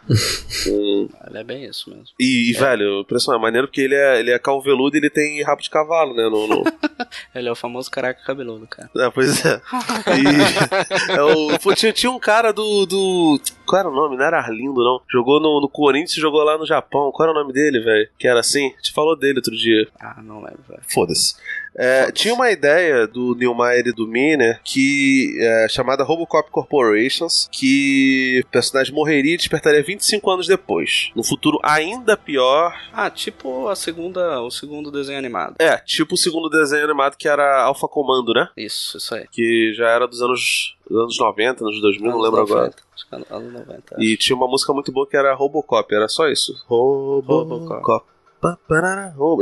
Hum, 0.67 1.09
Ele 1.27 1.37
é 1.37 1.43
bem 1.43 1.65
isso 1.65 1.89
mesmo. 1.89 2.05
e, 2.19 2.49
e, 2.49 2.53
velho, 2.53 3.01
impressionante, 3.01 3.39
é 3.39 3.43
maneiro 3.43 3.67
porque 3.67 3.81
ele 3.81 3.95
é, 3.95 4.19
ele 4.19 4.31
é 4.31 4.39
calveludo 4.39 4.95
e 4.95 4.99
ele 4.99 5.09
tem 5.09 5.41
rabo 5.43 5.61
de 5.61 5.69
cavalo, 5.69 6.13
né? 6.15 6.23
No, 6.29 6.47
no- 6.47 6.63
Ele 7.35 7.47
é 7.49 7.51
o 7.51 7.55
famoso 7.55 7.89
caraca 7.89 8.21
cabeludo, 8.23 8.67
cara. 8.67 8.89
É, 8.95 9.09
pois 9.09 9.43
é. 9.45 9.59
E, 10.13 11.13
é 11.13 11.21
o, 11.21 11.57
pô, 11.59 11.73
tinha, 11.73 11.91
tinha 11.91 12.11
um 12.11 12.19
cara 12.19 12.51
do, 12.51 12.85
do. 12.85 13.41
Qual 13.73 13.79
era 13.79 13.89
o 13.89 13.95
nome? 13.95 14.15
Não 14.15 14.23
era 14.23 14.37
Arlindo, 14.37 14.83
não. 14.83 15.01
Jogou 15.09 15.39
no, 15.39 15.59
no 15.59 15.67
Corinthians 15.67 16.15
e 16.15 16.21
jogou 16.21 16.43
lá 16.43 16.59
no 16.59 16.65
Japão. 16.65 17.11
Qual 17.11 17.27
era 17.27 17.35
o 17.35 17.41
nome 17.41 17.51
dele, 17.51 17.79
velho? 17.79 18.07
Que 18.19 18.27
era 18.27 18.39
assim? 18.39 18.69
Gente 18.75 18.93
falou 18.93 19.17
dele 19.17 19.39
outro 19.39 19.55
dia. 19.55 19.87
Ah, 19.99 20.21
não 20.21 20.43
lembro, 20.43 20.61
velho. 20.69 20.83
Foda-se. 20.87 21.33
É, 21.75 22.11
tinha 22.11 22.33
uma 22.33 22.51
ideia 22.51 23.07
do 23.07 23.35
Neil 23.35 23.53
e 23.85 23.91
do 23.91 24.07
Miner 24.07 24.59
que 24.63 25.35
é, 25.39 25.67
chamada 25.69 26.03
Robocop 26.03 26.49
Corporations, 26.51 27.47
que 27.51 28.41
o 28.45 28.47
personagem 28.49 28.93
morreria 28.93 29.33
e 29.33 29.37
despertaria 29.37 29.81
25 29.83 30.29
anos 30.31 30.47
depois. 30.47 31.11
No 31.15 31.23
futuro 31.23 31.59
ainda 31.63 32.15
pior. 32.17 32.73
Ah, 32.91 33.09
tipo 33.09 33.67
a 33.67 33.75
segunda, 33.75 34.41
o 34.41 34.51
segundo 34.51 34.91
desenho 34.91 35.17
animado. 35.17 35.55
É, 35.59 35.77
tipo 35.77 36.15
o 36.15 36.17
segundo 36.17 36.49
desenho 36.49 36.83
animado 36.85 37.15
que 37.17 37.27
era 37.27 37.63
Alpha 37.63 37.87
Comando, 37.87 38.33
né? 38.33 38.49
Isso, 38.57 38.97
isso 38.97 39.15
aí. 39.15 39.25
Que 39.31 39.73
já 39.73 39.87
era 39.89 40.07
dos 40.07 40.21
anos, 40.21 40.75
dos 40.89 40.99
anos 41.01 41.17
90, 41.19 41.63
anos 41.63 41.81
2000, 41.81 42.03
não 42.11 42.11
Anos 42.19 42.23
lembro 42.25 42.39
90, 42.41 42.53
agora. 42.59 42.73
Acho 42.95 43.07
que 43.09 43.15
é 43.15 43.35
anos 43.35 43.53
90. 43.53 43.95
E 43.99 44.17
tinha 44.17 44.35
uma 44.35 44.47
música 44.47 44.73
muito 44.73 44.91
boa 44.91 45.07
que 45.07 45.17
era 45.17 45.33
Robocop, 45.33 45.93
era 45.93 46.07
só 46.07 46.27
isso. 46.27 46.53
Robocop. 46.67 47.81
Pa, 47.85 48.01
parará, 48.01 48.01
ro- 48.01 48.12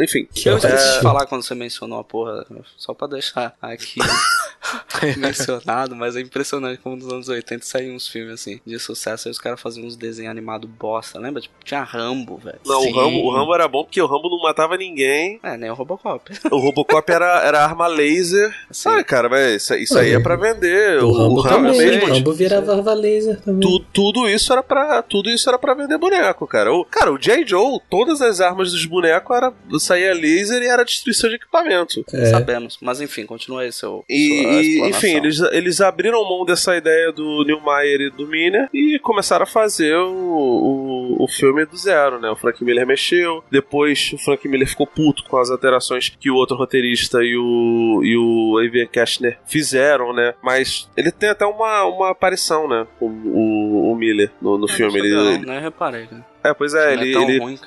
Enfim. 0.02 0.28
Eu 0.46 0.58
esqueci 0.58 0.96
de 0.98 1.02
falar 1.02 1.26
quando 1.26 1.44
você 1.44 1.56
mencionou 1.56 2.00
a 2.00 2.04
porra, 2.04 2.46
só 2.78 2.94
pra 2.94 3.08
deixar 3.08 3.54
aqui 3.62 4.00
mencionado, 5.18 5.96
mas 5.96 6.16
é 6.16 6.22
impressionante 6.22 6.80
como 6.82 6.96
nos 6.96 7.12
anos 7.12 7.28
80 7.30 7.66
saíam 7.66 7.96
uns 7.96 8.08
filmes 8.08 8.34
assim 8.34 8.60
de 8.66 8.78
sucesso 8.80 9.28
e 9.28 9.32
os 9.32 9.40
caras 9.40 9.60
faziam 9.60 9.86
uns 9.88 9.96
desenhos 9.96 10.32
animados 10.32 10.70
bosta, 10.70 11.20
lembra? 11.20 11.42
Tipo, 11.42 11.56
tinha 11.64 11.84
Rambo, 11.84 12.38
velho. 12.38 12.60
Não, 12.66 12.82
o 12.82 12.92
Rambo, 12.94 13.18
o 13.24 13.32
Rambo 13.32 13.54
era 13.54 13.68
bom 13.68 13.84
porque 13.84 14.02
o 14.02 14.06
Rambo 14.08 14.30
não 14.30 14.40
matava 14.42 14.78
ninguém. 14.78 15.40
É, 15.44 15.58
nem 15.58 15.70
o 15.70 15.74
Robocop. 15.74 16.32
O 16.52 16.58
Robocop 16.58 17.12
era, 17.12 17.42
era 17.44 17.64
arma 17.64 17.88
laser. 17.88 18.54
Ah, 18.86 19.04
cara, 19.04 19.30
mas 19.30 19.64
isso, 19.64 19.74
isso 19.76 19.98
aí 19.98 20.14
é 20.14 20.20
pra 20.20 20.36
vender. 20.36 21.04
O 21.04 21.12
Rambo 21.12 21.44
também. 21.44 21.78
mesmo. 21.78 22.06
O 22.06 22.14
Rambo 22.14 22.34
virava 22.34 22.76
arma 22.76 22.94
laser 22.94 23.42
também. 23.42 23.68
Tu- 23.68 23.86
tudo 23.94 24.30
isso 24.30 24.52
era 24.54 24.62
para 24.64 25.02
tudo 25.02 25.30
isso 25.30 25.50
era 25.50 25.58
para 25.58 25.74
vender 25.74 25.98
boneco, 25.98 26.46
cara. 26.48 26.72
O, 26.74 26.86
cara, 26.86 27.12
o 27.12 27.18
J. 27.18 27.46
Joe, 27.46 27.80
todas 27.90 28.22
as 28.22 28.40
armas 28.40 28.72
dos 28.72 28.86
bonecos 28.92 29.36
era 29.36 29.54
saía 29.80 30.14
laser 30.14 30.62
e 30.62 30.68
era 30.68 30.84
destruição 30.84 31.30
de 31.30 31.38
equipamento. 31.38 32.04
Sabemos, 32.30 32.78
mas 32.82 33.00
enfim, 33.02 33.26
continua 33.26 33.62
aí 33.62 33.72
seu. 33.72 34.04
E, 34.08 34.44
e, 34.44 34.90
enfim, 34.90 35.16
eles, 35.16 35.40
eles 35.52 35.82
abriram 35.82 36.24
mão 36.24 36.46
dessa 36.46 36.76
ideia 36.76 37.12
do 37.12 37.44
Neil 37.46 37.62
Meyer 37.62 38.02
e 38.02 38.10
do 38.10 38.28
Miner 38.28 38.70
e 38.74 39.00
começaram 39.00 39.44
a 39.44 39.48
fazer 39.48 39.96
o, 39.96 40.12
o, 40.12 41.24
o 41.24 41.28
filme 41.28 41.66
do 41.66 41.78
zero, 41.78 42.20
né? 42.20 42.30
O 42.30 42.36
Frank 42.36 42.64
Miller 42.64 42.86
mexeu, 42.86 43.44
depois 43.50 44.12
o 44.14 44.18
Frank 44.18 44.48
Miller 44.48 44.68
ficou 44.68 44.86
puto 44.86 45.24
com 45.24 45.38
as 45.38 45.50
alterações 45.50 46.10
que 46.10 46.30
o 46.30 46.36
outro 46.36 46.58
roteirista 46.58 47.20
e 47.24 47.36
o, 47.38 48.02
e 48.04 48.18
o 48.18 48.58
Avian 48.58 48.88
Cashner 48.88 49.40
fizeram, 49.46 50.14
né? 50.14 50.34
Mas 50.42 50.90
ele 50.98 51.12
tem 51.12 51.30
até 51.30 51.46
uma, 51.46 51.86
uma 51.86 52.10
aparição, 52.12 52.68
né? 52.68 52.86
O, 53.00 53.08
o, 53.08 53.61
o 53.92 53.96
Miller 53.96 54.32
no, 54.42 54.58
no 54.58 54.68
filme. 54.68 55.00
Ele, 55.00 55.10
Não, 55.16 55.32
ele- 55.34 55.50
eu 55.58 55.62
reparei, 55.62 56.06
cara. 56.08 56.26
é, 56.44 56.54
pois 56.54 56.74
é, 56.74 56.96
Não 56.96 57.02
é 57.04 57.06
ele, 57.06 57.16
ele, 57.18 57.40
ruim, 57.40 57.60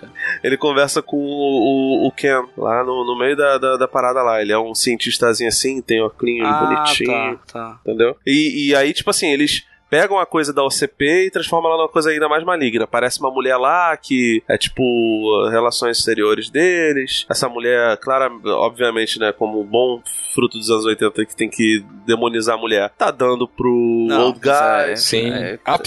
ele 0.43 0.57
conversa 0.57 1.01
com 1.03 1.17
o, 1.17 2.05
o, 2.05 2.07
o 2.09 2.13
Ken 2.13 2.43
lá 2.57 2.83
no, 2.85 3.05
no 3.05 3.19
meio 3.19 3.37
da, 3.37 3.59
da, 3.59 3.77
da 3.77 3.89
parada 3.89 4.23
lá. 4.23 4.41
Ele 4.41 4.53
é 4.53 4.59
um 4.59 4.75
cientistazinho 4.75 5.49
assim, 5.49 5.81
tem 5.83 6.01
óculos 6.03 6.35
Ah, 6.43 6.55
bonitinho. 6.67 7.39
tá, 7.53 7.53
tá. 7.53 7.81
Entendeu? 7.87 8.17
E, 8.27 8.69
e 8.71 8.77
aí, 8.77 8.93
tipo 8.93 9.11
assim, 9.11 9.31
eles 9.33 9.65
pegam 9.91 10.19
a 10.19 10.27
coisa 10.27 10.53
da 10.53 10.63
OCP 10.65 11.27
e 11.27 11.31
transformam 11.31 11.71
ela 11.71 11.83
numa 11.83 11.89
coisa 11.89 12.11
ainda 12.11 12.29
mais 12.29 12.43
maligna. 12.45 12.87
Parece 12.87 13.21
uma 13.21 13.31
mulher 13.31 13.57
lá 13.57 13.97
que 13.97 14.43
é 14.49 14.57
tipo 14.59 15.49
relações 15.51 15.99
exteriores 15.99 16.51
deles. 16.51 17.25
Essa 17.31 17.49
mulher, 17.49 17.97
clara, 17.99 18.31
obviamente, 18.47 19.19
né, 19.19 19.33
como 19.33 19.61
um 19.61 19.65
bom 19.65 20.03
fruto 20.35 20.59
dos 20.59 20.69
anos 20.71 20.85
80 20.85 21.25
que 21.27 21.37
tem 21.37 21.49
que 21.49 21.85
demonizar 22.05 22.57
a 22.57 22.59
mulher, 22.59 22.91
tá 22.99 23.11
dando 23.11 23.47
pro 23.47 24.07
Não, 24.09 24.27
old 24.27 24.41
guy. 24.41 24.51
mas 24.51 25.13
é- 25.13 25.19
é- 25.19 25.57
tem- 25.57 25.79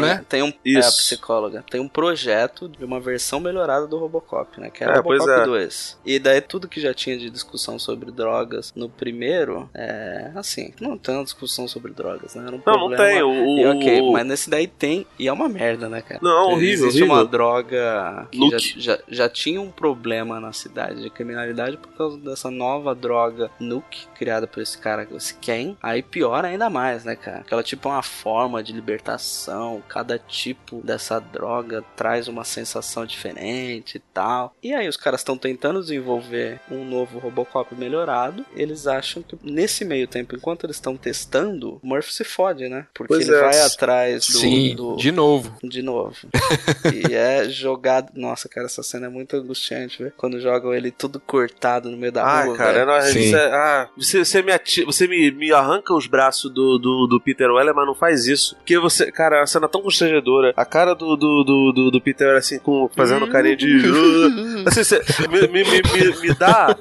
né? 0.00 0.24
Tem 0.28 0.42
um, 0.42 0.48
É, 0.48 0.76
a 0.76 0.80
Isso. 0.80 0.98
psicóloga. 0.98 1.64
Tem 1.68 1.80
um 1.80 1.88
projeto 1.88 2.68
de 2.68 2.84
uma 2.84 3.00
versão 3.00 3.40
melhorada 3.40 3.86
do 3.86 3.98
Robocop, 3.98 4.60
né? 4.60 4.70
Que 4.70 4.84
é, 4.84 4.88
É, 4.88 5.02
pois 5.02 5.20
Robocop 5.20 5.42
é. 5.42 5.44
2. 5.46 5.98
E 6.04 6.18
daí 6.18 6.40
tudo 6.40 6.68
que 6.68 6.80
já 6.80 6.94
tinha 6.94 7.16
de 7.18 7.28
discussão 7.30 7.78
sobre 7.78 8.10
drogas 8.12 8.72
no 8.76 8.88
primeiro, 8.88 9.68
é 9.74 10.30
assim, 10.36 10.72
não 10.80 10.96
tem 10.96 11.14
uma 11.14 11.24
discussão 11.24 11.66
sobre 11.66 11.92
drogas, 11.92 12.34
né? 12.34 12.44
Era 12.46 12.56
um 12.56 12.62
Não, 12.64 12.72
não 12.74 12.88
problema. 12.88 13.04
tem, 13.04 13.22
o- 13.22 13.47
E, 13.56 13.66
ok, 13.66 14.10
mas 14.12 14.26
nesse 14.26 14.50
daí 14.50 14.66
tem, 14.66 15.06
e 15.18 15.28
é 15.28 15.32
uma 15.32 15.48
merda, 15.48 15.88
né, 15.88 16.00
cara? 16.02 16.20
Não, 16.22 16.52
horrível, 16.52 16.86
Existe 16.88 17.02
horrível. 17.02 17.14
uma 17.22 17.24
droga 17.24 18.28
que 18.30 18.38
já, 18.38 18.44
Nuke. 18.56 18.74
já, 18.80 18.98
já 19.08 19.28
tinha 19.28 19.60
um 19.60 19.70
problema 19.70 20.40
na 20.40 20.52
cidade 20.52 21.02
de 21.02 21.10
criminalidade 21.10 21.76
por 21.76 21.88
causa 21.92 22.18
dessa 22.18 22.50
nova 22.50 22.94
droga 22.94 23.50
Nuke, 23.60 24.06
criada 24.14 24.46
por 24.46 24.62
esse 24.62 24.76
cara, 24.78 25.06
esse 25.14 25.34
Ken. 25.34 25.76
Aí 25.82 26.02
piora 26.02 26.48
ainda 26.48 26.68
mais, 26.68 27.04
né, 27.04 27.16
cara? 27.16 27.42
Que 27.44 27.52
ela 27.52 27.62
tipo 27.62 27.88
é 27.88 27.92
uma 27.92 28.02
forma 28.02 28.62
de 28.62 28.72
libertação. 28.72 29.82
Cada 29.88 30.18
tipo 30.18 30.80
dessa 30.84 31.18
droga 31.20 31.82
traz 31.96 32.28
uma 32.28 32.44
sensação 32.44 33.04
diferente 33.06 33.96
e 33.96 34.00
tal. 34.12 34.54
E 34.62 34.74
aí 34.74 34.88
os 34.88 34.96
caras 34.96 35.20
estão 35.20 35.36
tentando 35.36 35.80
desenvolver 35.80 36.60
um 36.70 36.84
novo 36.84 37.18
Robocop 37.18 37.74
melhorado. 37.74 38.44
Eles 38.54 38.86
acham 38.86 39.22
que 39.22 39.36
nesse 39.42 39.84
meio 39.84 40.06
tempo, 40.06 40.34
enquanto 40.34 40.64
eles 40.64 40.76
estão 40.76 40.96
testando, 40.96 41.78
o 41.82 41.86
Murphy 41.86 42.12
se 42.12 42.24
fode, 42.24 42.68
né? 42.68 42.86
Porque 42.94 43.14
Pois 43.14 43.27
ele 43.28 43.36
é. 43.38 43.40
vai 43.40 43.60
atrás 43.60 44.26
do, 44.26 44.38
Sim, 44.38 44.74
do- 44.74 44.96
de 44.96 45.12
novo. 45.12 45.52
de 45.62 45.82
novo. 45.82 46.14
e 47.08 47.14
é 47.14 47.48
jogado. 47.48 48.10
Nossa, 48.14 48.48
cara, 48.48 48.66
essa 48.66 48.82
cena 48.82 49.06
é 49.06 49.10
muito 49.10 49.36
angustiante, 49.36 49.98
velho. 50.02 50.12
Quando 50.16 50.40
jogam 50.40 50.72
ele 50.74 50.90
tudo 50.90 51.20
cortado 51.20 51.90
no 51.90 51.96
meio 51.96 52.12
da 52.12 52.22
Ah, 52.24 52.44
rua. 52.44 52.56
cara, 52.56 52.84
não, 52.84 53.00
você, 53.00 53.34
ah, 53.36 53.88
você, 53.96 54.24
você 54.24 54.42
me, 54.42 54.52
ati- 54.52 54.84
você 54.84 55.06
me, 55.06 55.30
me 55.30 55.52
arranca 55.52 55.94
os 55.94 56.06
braços 56.06 56.52
do, 56.52 56.78
do, 56.78 57.06
do 57.06 57.20
Peter 57.20 57.50
Weller, 57.50 57.74
mas 57.74 57.86
não 57.86 57.94
faz 57.94 58.26
isso. 58.26 58.54
Porque 58.56 58.78
você, 58.78 59.10
cara, 59.12 59.42
a 59.42 59.46
cena 59.46 59.66
é 59.66 59.68
tão 59.68 59.82
constrangedora. 59.82 60.52
A 60.56 60.64
cara 60.64 60.94
do, 60.94 61.16
do, 61.16 61.44
do, 61.44 61.72
do, 61.72 61.90
do 61.90 62.00
Peter 62.00 62.26
Weller, 62.26 62.38
assim, 62.40 62.58
com, 62.58 62.88
fazendo 62.94 63.26
carinha 63.28 63.56
de. 63.56 63.66
"Uh", 63.88 64.64
assim, 64.68 64.82
você, 64.84 65.00
me, 65.28 65.40
me, 65.48 65.64
me, 65.64 65.82
me- 65.82 66.20
me 66.20 66.34
dá 66.34 66.76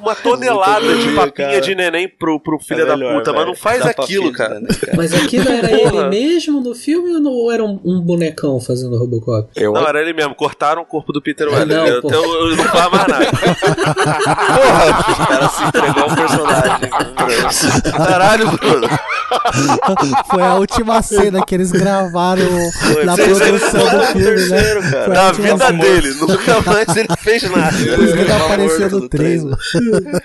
uma 0.00 0.14
tonelada 0.14 0.94
de 0.96 1.14
papinha 1.14 1.48
cara. 1.48 1.60
de 1.60 1.74
neném 1.74 2.08
pro, 2.08 2.40
pro 2.40 2.58
filho 2.58 2.82
É 2.82 2.86
da 2.86 2.96
melhor, 2.96 3.18
puta, 3.18 3.32
mas 3.32 3.46
não 3.46 3.54
faz 3.54 3.82
Dá 3.82 3.90
aquilo, 3.90 4.32
cara. 4.32 4.54
neném, 4.60 4.74
cara. 4.78 4.96
Mas 4.96 5.14
aquilo 5.14 5.48
era 5.48 5.68
Porra. 5.68 5.85
Ele 5.86 6.08
mesmo 6.08 6.60
no 6.60 6.74
filme 6.74 7.14
ou 7.14 7.20
não 7.20 7.50
era 7.50 7.64
um, 7.64 7.80
um 7.84 8.00
bonecão 8.00 8.60
fazendo 8.60 8.96
Robocop? 8.98 9.48
Não, 9.60 9.86
era 9.86 10.00
ele 10.00 10.12
mesmo. 10.12 10.34
Cortaram 10.34 10.82
o 10.82 10.84
corpo 10.86 11.12
do 11.12 11.20
Peter 11.22 11.46
Ah, 11.48 11.52
Weller. 11.52 11.66
não, 11.78 11.86
eu, 11.86 12.02
pô. 12.02 12.10
eu, 12.12 12.22
eu 12.50 12.56
não 12.56 12.64
falo 12.64 12.90
mais 12.92 13.06
nada. 13.08 13.26
Porra, 14.16 15.22
o 15.22 15.26
cara 15.26 15.48
se 15.48 15.64
entregou 15.64 16.02
ao 16.04 16.14
personagem. 16.14 16.88
Bruno. 17.16 18.06
Caralho, 18.06 18.50
Bruno. 18.52 18.88
Foi 20.30 20.42
a 20.42 20.54
última 20.54 21.02
cena 21.02 21.44
que 21.44 21.54
eles 21.54 21.72
gravaram 21.72 22.42
na 23.04 23.16
Sim, 23.16 23.22
sim, 23.34 23.34
produção 23.40 23.80
do 23.98 24.06
filme, 24.06 24.24
Terceiro, 24.24 24.80
né? 24.82 24.90
cara. 24.90 25.04
Foi 25.04 25.12
a 25.12 25.14
Da 25.20 25.26
última 25.28 25.46
vida 25.52 25.66
cena. 25.66 25.78
dele. 25.82 26.14
Nunca 26.20 26.60
mais 26.70 26.96
ele 26.96 27.08
fez 27.18 27.42
nada. 27.50 27.76
Que 27.76 27.88
ele 28.20 28.32
apareceu 28.32 28.90
no 28.90 29.08
3, 29.08 29.44
mano. 29.44 29.58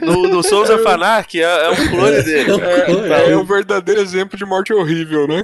No, 0.02 0.28
no 0.28 0.44
Sons 0.44 0.70
of 0.70 0.88
Anarchy 0.88 1.42
é, 1.42 1.66
é 1.66 1.70
um 1.72 1.88
clone 1.90 2.22
dele. 2.24 2.52
É, 3.12 3.32
é 3.32 3.38
um 3.38 3.44
verdadeiro 3.46 4.02
exemplo 4.02 4.38
de 4.38 4.46
morte 4.46 4.74
horrível, 4.74 5.28
né, 5.28 5.44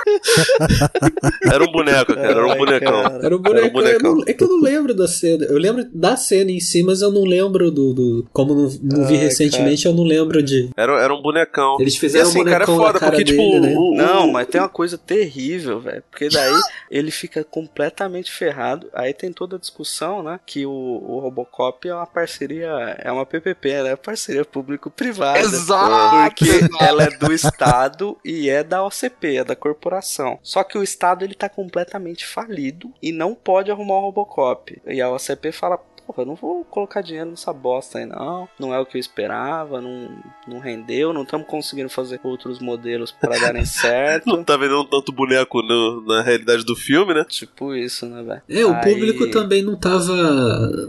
Era 1.51 1.63
um 1.63 1.71
boneco, 1.71 2.13
cara. 2.15 2.27
Era 2.29 2.47
um 2.47 2.55
bonecão. 2.55 3.01
Era 3.21 3.35
o 3.35 3.39
boneco. 3.39 3.79
eu 3.79 4.15
não- 4.15 4.23
é 4.27 4.33
que 4.33 4.43
eu 4.43 4.47
não 4.47 4.61
lembro 4.61 4.93
da 4.93 5.07
cena. 5.07 5.45
Eu 5.45 5.57
lembro 5.57 5.85
da 5.93 6.15
cena 6.15 6.51
em 6.51 6.59
si, 6.59 6.83
mas 6.83 7.01
eu 7.01 7.11
não 7.11 7.23
lembro 7.23 7.71
do. 7.71 7.93
do- 7.93 8.27
como 8.31 8.53
não, 8.53 8.69
não 8.81 9.05
vi 9.07 9.15
Ai, 9.15 9.21
recentemente, 9.21 9.85
eu 9.85 9.93
não 9.93 10.03
lembro 10.03 10.41
de. 10.43 10.69
Era, 10.77 10.99
era 11.01 11.13
um 11.13 11.21
bonecão. 11.21 11.77
Eles 11.79 11.95
fizeram 11.97 12.27
e 12.27 12.29
assim, 12.29 12.41
um 12.41 12.45
cara, 12.45 12.63
é 12.63 12.65
bonecão 12.67 12.85
foda, 12.85 12.99
cara 12.99 13.11
porque, 13.11 13.25
tipo, 13.25 13.41
dele, 13.41 13.59
né? 13.59 13.73
o- 13.75 13.91
o- 13.93 13.95
Não, 13.95 14.31
mas 14.31 14.47
tem 14.47 14.61
uma 14.61 14.69
coisa 14.69 14.97
terrível, 14.97 15.79
velho. 15.79 16.03
Porque 16.09 16.29
daí 16.29 16.51
ele 16.89 17.11
fica 17.11 17.43
completamente 17.43 18.31
ferrado. 18.31 18.87
Aí 18.93 19.13
tem 19.13 19.31
toda 19.31 19.55
a 19.55 19.59
discussão, 19.59 20.23
né? 20.23 20.39
Que 20.45 20.65
o, 20.65 20.71
o 20.71 21.19
Robocop 21.19 21.87
é 21.87 21.93
uma 21.93 22.05
parceria, 22.07 22.67
é 22.99 23.11
uma 23.11 23.25
PPP, 23.25 23.83
né? 23.83 23.95
Parceria 23.95 24.45
público-privada. 24.45 25.39
Exato, 25.39 26.29
Porque 26.29 26.49
exato. 26.49 26.83
ela 26.83 27.03
é 27.03 27.09
do 27.09 27.31
Estado 27.33 28.17
e 28.23 28.49
é 28.49 28.63
da 28.63 28.83
OCP, 28.85 29.37
é 29.37 29.43
da 29.43 29.55
corporação. 29.55 30.10
Só 30.41 30.63
que 30.63 30.77
o 30.77 30.83
Estado 30.83 31.23
ele 31.23 31.33
tá 31.33 31.47
completamente 31.47 32.25
falido 32.25 32.91
e 33.01 33.11
não 33.11 33.33
pode 33.33 33.71
arrumar 33.71 33.95
o 33.95 34.01
Robocop. 34.01 34.81
E 34.85 35.01
a 35.01 35.09
OCP 35.09 35.51
fala. 35.51 35.79
Porra, 36.05 36.23
eu 36.23 36.25
não 36.25 36.35
vou 36.35 36.63
colocar 36.65 37.01
dinheiro 37.01 37.29
nessa 37.29 37.53
bosta 37.53 37.99
aí, 37.99 38.05
não. 38.05 38.47
Não 38.59 38.73
é 38.73 38.79
o 38.79 38.85
que 38.85 38.97
eu 38.97 38.99
esperava, 38.99 39.79
não, 39.79 40.09
não 40.47 40.59
rendeu, 40.59 41.13
não 41.13 41.23
estamos 41.23 41.47
conseguindo 41.47 41.89
fazer 41.89 42.19
outros 42.23 42.59
modelos 42.59 43.11
para 43.11 43.37
darem 43.39 43.63
certo. 43.65 44.25
Não 44.27 44.43
tá 44.43 44.57
vendendo 44.57 44.83
tanto 44.85 45.11
boneco 45.11 45.61
no- 45.61 46.01
na 46.05 46.21
realidade 46.21 46.65
do 46.65 46.75
filme, 46.75 47.13
né? 47.13 47.25
Tipo 47.29 47.73
isso, 47.75 48.05
né, 48.05 48.23
velho? 48.23 48.41
É, 48.49 48.65
o 48.65 48.73
Aí- 48.73 48.81
público 48.93 49.27
também 49.31 49.63
não 49.63 49.75
tava. 49.75 50.11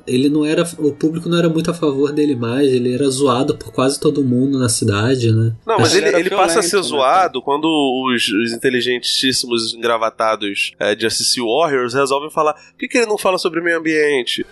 Ele 0.06 0.28
não 0.28 0.44
era. 0.44 0.64
O 0.78 0.92
público 0.92 1.28
não 1.28 1.38
era 1.38 1.48
muito 1.48 1.70
a 1.70 1.74
favor 1.74 2.12
dele 2.12 2.34
mais. 2.34 2.66
Ele 2.72 2.94
era 2.94 3.08
zoado 3.08 3.56
por 3.56 3.72
quase 3.72 4.00
todo 4.00 4.24
mundo 4.24 4.58
na 4.58 4.68
cidade, 4.68 5.30
né? 5.30 5.52
Não, 5.66 5.78
mas 5.78 5.94
Ele 5.94 6.08
ele, 6.08 6.30
passa 6.30 6.60
a 6.60 6.62
ser 6.62 6.76
né, 6.76 6.82
zoado 6.82 7.40
quando 7.42 7.64
os, 7.66 8.28
os 8.28 8.52
inteligentíssimos 8.52 9.74
engravatados 9.74 10.72
é, 10.78 10.98
Justice 10.98 11.40
Warriors 11.40 11.94
resolvem 11.94 12.30
falar 12.30 12.54
por 12.54 12.76
que, 12.78 12.88
que 12.88 12.98
ele 12.98 13.06
não 13.06 13.18
fala 13.18 13.38
sobre 13.38 13.60
meio 13.60 13.78
ambiente? 13.78 14.44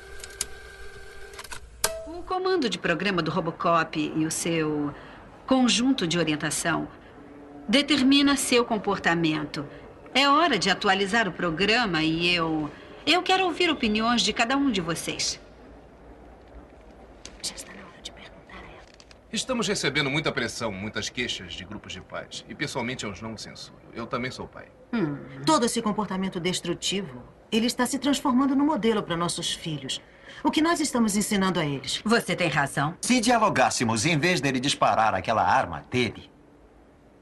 O 2.41 2.43
comando 2.43 2.71
de 2.71 2.79
programa 2.79 3.21
do 3.21 3.31
Robocop 3.31 4.01
e 4.01 4.25
o 4.25 4.31
seu 4.31 4.95
conjunto 5.47 6.07
de 6.07 6.19
orientação 6.19 6.89
determina 7.69 8.35
seu 8.35 8.65
comportamento 8.65 9.69
É 10.15 10.27
hora 10.27 10.59
de 10.59 10.71
atualizar 10.71 11.29
o 11.29 11.33
programa 11.33 12.03
e 12.03 12.35
eu. 12.35 12.71
Eu 13.07 13.23
quero 13.23 13.45
ouvir 13.45 13.69
opiniões 13.69 14.23
de 14.23 14.33
cada 14.33 14.57
um 14.57 14.71
de 14.71 14.81
vocês. 14.81 15.39
Estamos 19.31 19.69
recebendo 19.69 20.09
muita 20.09 20.33
pressão, 20.33 20.73
muitas 20.73 21.11
queixas 21.11 21.53
de 21.53 21.67
grupos 21.67 21.93
de 21.93 22.01
pais. 22.01 22.43
E 22.49 22.55
pessoalmente 22.55 23.05
eu 23.05 23.13
não 23.21 23.37
censuro. 23.37 23.83
Eu 23.93 24.07
também 24.07 24.31
sou 24.31 24.49
pai. 24.49 24.67
Hum, 24.95 25.19
todo 25.45 25.67
esse 25.67 25.83
comportamento 25.83 26.41
destrutivo, 26.41 27.23
ele 27.53 27.67
está 27.67 27.85
se 27.85 27.99
transformando 27.99 28.57
no 28.57 28.65
modelo 28.65 29.03
para 29.03 29.15
nossos 29.15 29.53
filhos. 29.53 30.01
O 30.43 30.51
que 30.51 30.61
nós 30.63 30.81
estamos 30.81 31.17
ensinando 31.17 31.61
a 31.61 31.65
eles? 31.65 32.01
Você 32.05 32.35
tem 32.35 32.49
razão. 32.49 32.95
Se 33.01 33.21
dialogássemos 33.21 34.07
em 34.07 34.19
vez 34.19 34.41
dele 34.41 34.59
disparar 34.61 35.15
aquela 35.15 35.43
arma 35.47 35.85
dele, 35.91 36.31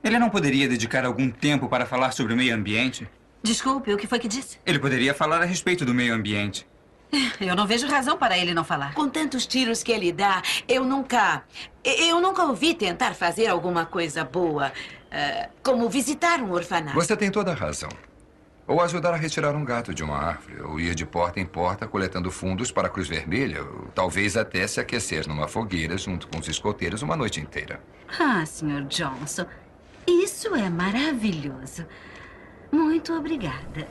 ele 0.03 0.19
não 0.19 0.31
poderia 0.31 0.69
dedicar 0.69 1.05
algum 1.05 1.31
tempo 1.31 1.69
para 1.69 1.85
falar 1.87 2.13
sobre 2.13 2.33
o 2.33 2.37
meio 2.37 2.55
ambiente? 2.55 3.09
Desculpe, 3.43 3.93
o 3.93 3.97
que 3.97 4.07
foi 4.07 4.19
que 4.19 4.29
disse? 4.29 4.59
Ele 4.65 4.79
poderia 4.79 5.15
falar 5.15 5.43
a 5.43 5.45
respeito 5.45 5.85
do 5.85 5.95
meio 5.95 6.15
ambiente. 6.15 6.67
Eu 7.41 7.57
não 7.57 7.67
vejo 7.67 7.87
razão 7.87 8.19
para 8.19 8.37
ele 8.37 8.53
não 8.53 8.65
falar. 8.65 8.93
Com 8.95 9.09
tantos 9.09 9.47
tiros 9.47 9.83
que 9.83 9.91
ele 9.91 10.13
dá, 10.13 10.43
eu 10.69 10.85
nunca. 10.85 11.43
Eu 11.83 12.21
nunca 12.21 12.45
ouvi 12.45 12.75
tentar 12.75 13.15
fazer 13.15 13.47
alguma 13.47 13.87
coisa 13.87 14.25
boa. 14.25 14.73
eh, 15.11 15.49
como 15.63 15.89
visitar 15.89 16.41
um 16.43 16.53
orfanato. 16.53 16.95
Você 16.95 17.17
tem 17.17 17.31
toda 17.31 17.53
a 17.53 17.55
razão. 17.55 17.89
Ou 18.69 18.83
ajudar 18.83 19.15
a 19.15 19.17
retirar 19.17 19.57
um 19.57 19.65
gato 19.65 19.95
de 19.95 20.05
uma 20.05 20.19
árvore, 20.19 20.61
ou 20.61 20.79
ir 20.79 20.95
de 20.95 21.07
porta 21.07 21.41
em 21.41 21.47
porta 21.47 21.89
coletando 21.89 22.31
fundos 22.31 22.71
para 22.71 22.87
a 22.87 22.91
Cruz 22.91 23.09
Vermelha, 23.09 23.63
ou 23.63 23.87
talvez 23.95 24.37
até 24.37 24.67
se 24.67 24.79
aquecer 24.79 25.27
numa 25.27 25.49
fogueira 25.49 25.97
junto 25.97 26.29
com 26.29 26.39
os 26.39 26.47
escoteiros 26.47 27.01
uma 27.01 27.17
noite 27.17 27.41
inteira. 27.41 27.81
Ah, 28.21 28.45
Sr. 28.45 28.85
Johnson, 28.87 29.47
isso 30.07 30.55
é 30.55 30.69
maravilhoso. 30.69 31.87
Muito 32.71 33.15
obrigada. 33.15 33.89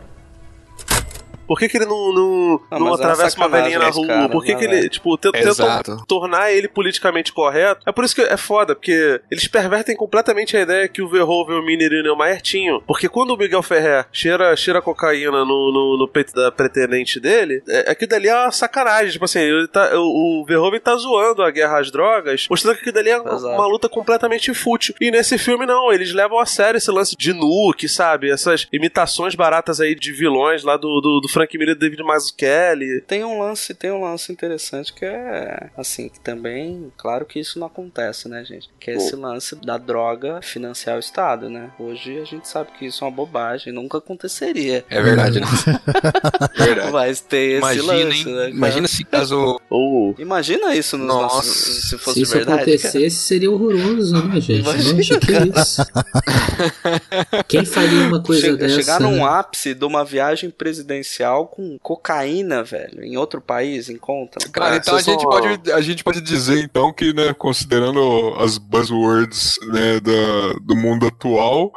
Por 1.48 1.57
que, 1.57 1.69
que 1.69 1.78
ele 1.78 1.86
não, 1.86 2.14
não, 2.14 2.61
Ah, 2.69 2.78
não 2.80 2.88
é 2.88 2.90
uma 2.91 2.95
atravessa 2.95 3.38
uma 3.38 3.48
velhinha 3.49 3.80
na 3.80 3.90
rua? 3.90 4.07
cara, 4.07 4.30
Por 4.30 4.44
que, 4.44 4.53
né, 4.53 4.60
que 4.60 4.65
ele, 4.65 4.76
velho? 4.76 4.90
tipo, 4.90 5.18
tent- 5.18 5.32
tentam 5.34 5.49
Exato. 5.52 6.03
tornar 6.07 6.52
ele 6.52 6.68
politicamente 6.68 7.32
correto? 7.32 7.82
É 7.88 7.91
por 7.91 8.03
isso 8.03 8.15
que 8.15 8.22
é 8.22 8.38
foda, 8.38 8.76
porque 8.76 9.22
eles 9.32 9.48
pervertem 9.48 9.95
completamente 9.95 10.56
a 10.57 10.61
ideia 10.61 10.88
que 10.88 11.02
o 11.02 11.07
Verhoeven 11.10 11.56
e 11.56 11.60
o 11.60 11.65
Miner 11.65 11.91
e 11.91 11.99
o 12.02 12.03
Neumayer 12.03 12.41
tinham. 12.41 12.82
Porque 12.86 13.07
quando 13.10 13.32
o 13.32 13.38
Miguel 13.38 13.64
Ferrer 13.64 14.06
cheira, 14.11 14.56
cheira 14.56 14.82
cocaína 14.82 15.44
no, 15.45 15.72
no, 15.72 15.98
no 15.99 16.07
peito 16.07 16.34
da 16.34 16.52
pretendente 16.52 17.19
dele, 17.19 17.64
é, 17.68 17.91
aquilo 17.91 18.10
dali 18.10 18.28
é 18.28 18.36
uma 18.36 18.52
sacanagem. 18.52 19.11
Tipo 19.11 19.26
assim, 19.26 19.40
ele 19.40 19.68
tá, 19.68 19.91
o, 19.95 20.41
o 20.41 20.45
Verhoeven 20.45 20.80
tá 20.80 20.95
zoando 20.95 21.44
a 21.44 21.52
guerra 21.52 21.80
às 21.80 21.91
drogas, 21.91 22.48
mostrando 22.49 22.76
que 22.76 22.82
aquilo 22.82 22.95
dali 22.95 23.10
é 23.10 23.19
uma, 23.19 23.36
uma 23.56 23.68
luta 23.68 23.88
completamente 23.88 24.53
fútil. 24.53 24.94
E 24.99 25.10
nesse 25.11 25.38
filme, 25.38 25.65
não, 25.65 25.91
eles 25.94 26.14
levam 26.14 26.40
a 26.40 26.45
sério 26.45 26.78
esse 26.78 26.91
lance 26.91 27.15
de 27.18 27.34
nuke, 27.34 27.88
sabe? 27.88 28.30
Essas 28.30 28.68
imitações 28.72 29.36
baratas 29.36 29.80
aí 29.80 29.95
de 29.95 30.11
vilões 30.11 30.64
lá 30.64 30.76
do, 30.78 30.99
do, 31.02 31.19
do 31.22 31.28
Frank 31.38 31.55
Miller 31.55 31.76
e 31.76 31.80
David 31.80 32.01
Mazzucchelli. 32.03 33.01
Tem 33.01 33.23
um 33.23 33.39
lance, 33.39 33.72
tem 33.76 33.91
um 33.91 34.01
lance 34.01 34.31
interessante 34.31 34.91
que 34.91 35.05
é 35.05 35.69
assim, 35.77 36.09
que 36.09 36.19
também, 36.19 36.91
claro 36.97 37.26
que 37.26 37.39
isso 37.39 37.59
não 37.59 37.68
acontece, 37.68 38.27
né, 38.27 38.43
gente? 38.43 38.68
Que 38.80 38.89
é 38.89 38.95
esse 38.95 39.15
lance 39.15 39.55
da 39.55 39.77
droga 39.77 40.41
financiar 40.41 40.95
o 40.95 40.99
Estado, 40.99 41.47
né? 41.47 41.69
Hoje 41.80 42.19
a 42.19 42.26
gente 42.26 42.47
sabe 42.47 42.72
que 42.72 42.88
isso 42.88 43.03
é 43.03 43.07
uma 43.07 43.14
bobagem, 43.14 43.72
nunca 43.72 43.99
aconteceria. 43.99 44.84
É 44.89 44.99
verdade, 44.99 45.39
né? 45.39 45.45
verdade. 46.57 46.91
Mas 46.91 47.22
tem 47.22 47.51
esse 47.51 47.57
Imagina, 47.59 47.93
lance, 47.93 48.18
hein? 48.18 48.26
né? 48.26 48.38
cara? 48.38 48.49
Imagina 48.49 48.88
se 48.88 49.03
caso. 49.03 49.61
Imagina 50.18 50.76
isso 50.76 50.97
nos 50.97 51.07
Nossa. 51.07 51.35
nossos, 51.35 51.89
se 51.89 51.97
fosse 51.99 52.15
Se 52.15 52.22
isso 52.23 52.34
verdade. 52.34 52.61
acontecesse, 52.61 53.15
seria 53.15 53.51
horroroso, 53.51 54.27
né, 54.27 54.41
gente? 54.41 54.61
Imagina, 54.61 54.97
Nossa, 54.97 55.19
que 55.19 55.31
cara. 55.34 55.61
isso? 55.61 55.85
Quem 57.47 57.64
faria 57.64 58.07
uma 58.07 58.23
coisa 58.23 58.41
Chega- 58.41 58.57
dessa? 58.57 58.76
Chegar 58.76 58.99
num 58.99 59.18
né? 59.18 59.23
ápice 59.23 59.76
de 59.76 59.85
uma 59.85 60.03
viagem 60.03 60.49
presidencial 60.49 61.26
com 61.47 61.77
cocaína, 61.79 62.63
velho, 62.63 63.03
em 63.03 63.17
outro 63.17 63.41
país, 63.41 63.89
em 63.89 63.97
conta. 63.97 64.39
Cara, 64.51 64.77
então 64.77 64.95
a 64.95 65.01
gente, 65.01 65.23
pode, 65.23 65.71
a 65.71 65.81
gente 65.81 66.03
pode 66.03 66.21
dizer 66.21 66.63
então 66.63 66.93
que, 66.93 67.13
né, 67.13 67.33
considerando 67.33 68.33
as 68.39 68.57
buzzwords 68.57 69.57
né, 69.67 69.99
da, 69.99 70.53
do 70.61 70.75
mundo 70.75 71.07
atual, 71.07 71.73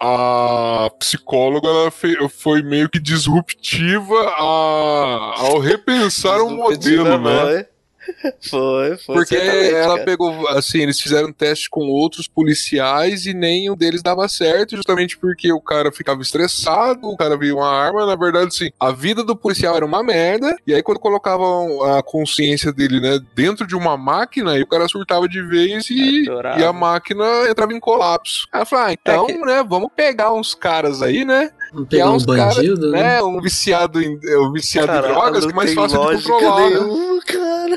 a 0.00 0.90
psicóloga 0.98 1.90
foi 2.30 2.62
meio 2.62 2.88
que 2.88 2.98
disruptiva 2.98 4.14
a- 4.38 5.34
ao 5.38 5.58
repensar 5.58 6.40
o 6.40 6.50
modelo, 6.50 7.04
né? 7.18 7.66
Foi, 8.48 8.96
foi. 8.98 9.14
Porque 9.16 9.36
ela 9.36 9.94
cara. 9.94 10.04
pegou, 10.04 10.48
assim, 10.48 10.80
eles 10.80 11.00
fizeram 11.00 11.32
teste 11.32 11.68
com 11.68 11.88
outros 11.88 12.26
policiais 12.26 13.26
e 13.26 13.34
nenhum 13.34 13.76
deles 13.76 14.02
dava 14.02 14.28
certo, 14.28 14.76
justamente 14.76 15.18
porque 15.18 15.52
o 15.52 15.60
cara 15.60 15.90
ficava 15.92 16.20
estressado, 16.22 17.08
o 17.08 17.16
cara 17.16 17.36
via 17.36 17.54
uma 17.54 17.68
arma, 17.68 18.06
na 18.06 18.16
verdade, 18.16 18.46
assim, 18.46 18.70
a 18.78 18.90
vida 18.90 19.22
do 19.22 19.36
policial 19.36 19.76
era 19.76 19.84
uma 19.84 20.02
merda, 20.02 20.56
e 20.66 20.74
aí 20.74 20.82
quando 20.82 21.00
colocavam 21.00 21.82
a 21.82 22.02
consciência 22.02 22.72
dele, 22.72 23.00
né, 23.00 23.18
dentro 23.34 23.66
de 23.66 23.74
uma 23.74 23.96
máquina, 23.96 24.52
aí 24.52 24.62
o 24.62 24.66
cara 24.66 24.88
surtava 24.88 25.28
de 25.28 25.42
vez 25.42 25.88
e, 25.90 26.24
e 26.24 26.64
a 26.64 26.72
máquina 26.72 27.24
entrava 27.48 27.72
em 27.72 27.80
colapso. 27.80 28.46
Aí 28.52 28.58
ela 28.58 28.66
falou, 28.66 28.84
ah, 28.86 28.92
então, 28.92 29.26
né, 29.44 29.64
vamos 29.66 29.90
pegar 29.94 30.32
uns 30.32 30.54
caras 30.54 31.02
aí, 31.02 31.24
né, 31.24 31.50
Vamos 31.72 31.88
que 31.88 31.96
é 31.96 31.98
pegar 31.98 32.10
um 32.10 32.14
uns 32.14 32.26
caras, 32.26 32.56
bandido, 32.56 32.90
né? 32.90 33.02
né, 33.02 33.22
um 33.22 33.40
viciado 33.40 34.00
em, 34.00 34.18
é, 34.24 34.38
um 34.38 34.52
viciado 34.52 34.86
Cara, 34.86 35.08
em 35.08 35.12
drogas, 35.12 35.44
que 35.46 35.52
é 35.52 35.54
mais 35.54 35.74
fácil 35.74 36.00
de 36.00 36.22
controlar, 36.22 36.70
né? 36.70 36.80
nenhuma, 36.80 37.22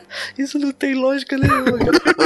cara. 0.02 0.04
Isso 0.38 0.58
não 0.60 0.72
tem 0.72 0.96
lógica 0.96 1.38
nenhuma. 1.38 1.78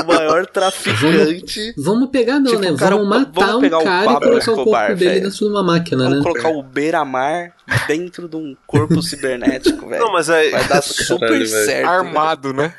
o 0.03 0.07
maior 0.07 0.45
traficante. 0.45 1.73
Vamos 1.77 2.10
pegar 2.10 2.39
não, 2.39 2.52
Tipo, 2.52 2.61
né? 2.61 2.76
cara, 2.77 2.95
vamos 2.95 3.10
matar 3.10 3.45
vamos 3.48 3.61
pegar 3.61 3.77
um 3.77 3.81
o 3.81 3.84
cara 3.85 4.03
e 4.03 4.06
Pablo 4.06 4.19
colocar 4.19 4.35
o 4.35 4.38
Escobar, 4.56 4.88
corpo 4.88 4.99
dele 4.99 5.19
dentro 5.22 5.38
de 5.38 5.43
uma 5.45 5.64
máquina, 5.64 6.03
Vamos 6.03 6.18
né? 6.19 6.23
colocar 6.23 6.49
o 6.49 6.64
beira-mar 6.64 7.53
dentro 7.88 8.27
de 8.27 8.35
um 8.35 8.56
corpo 8.68 9.02
cibernético, 9.03 9.88
velho. 9.88 10.03
Não, 10.03 10.11
mas 10.14 10.30
aí. 10.30 10.52
Vai 10.52 10.64
dar 10.68 10.81
super 10.81 11.19
Caralho, 11.19 11.48
certo. 11.48 11.88
Armado, 11.88 12.53
né? 12.53 12.73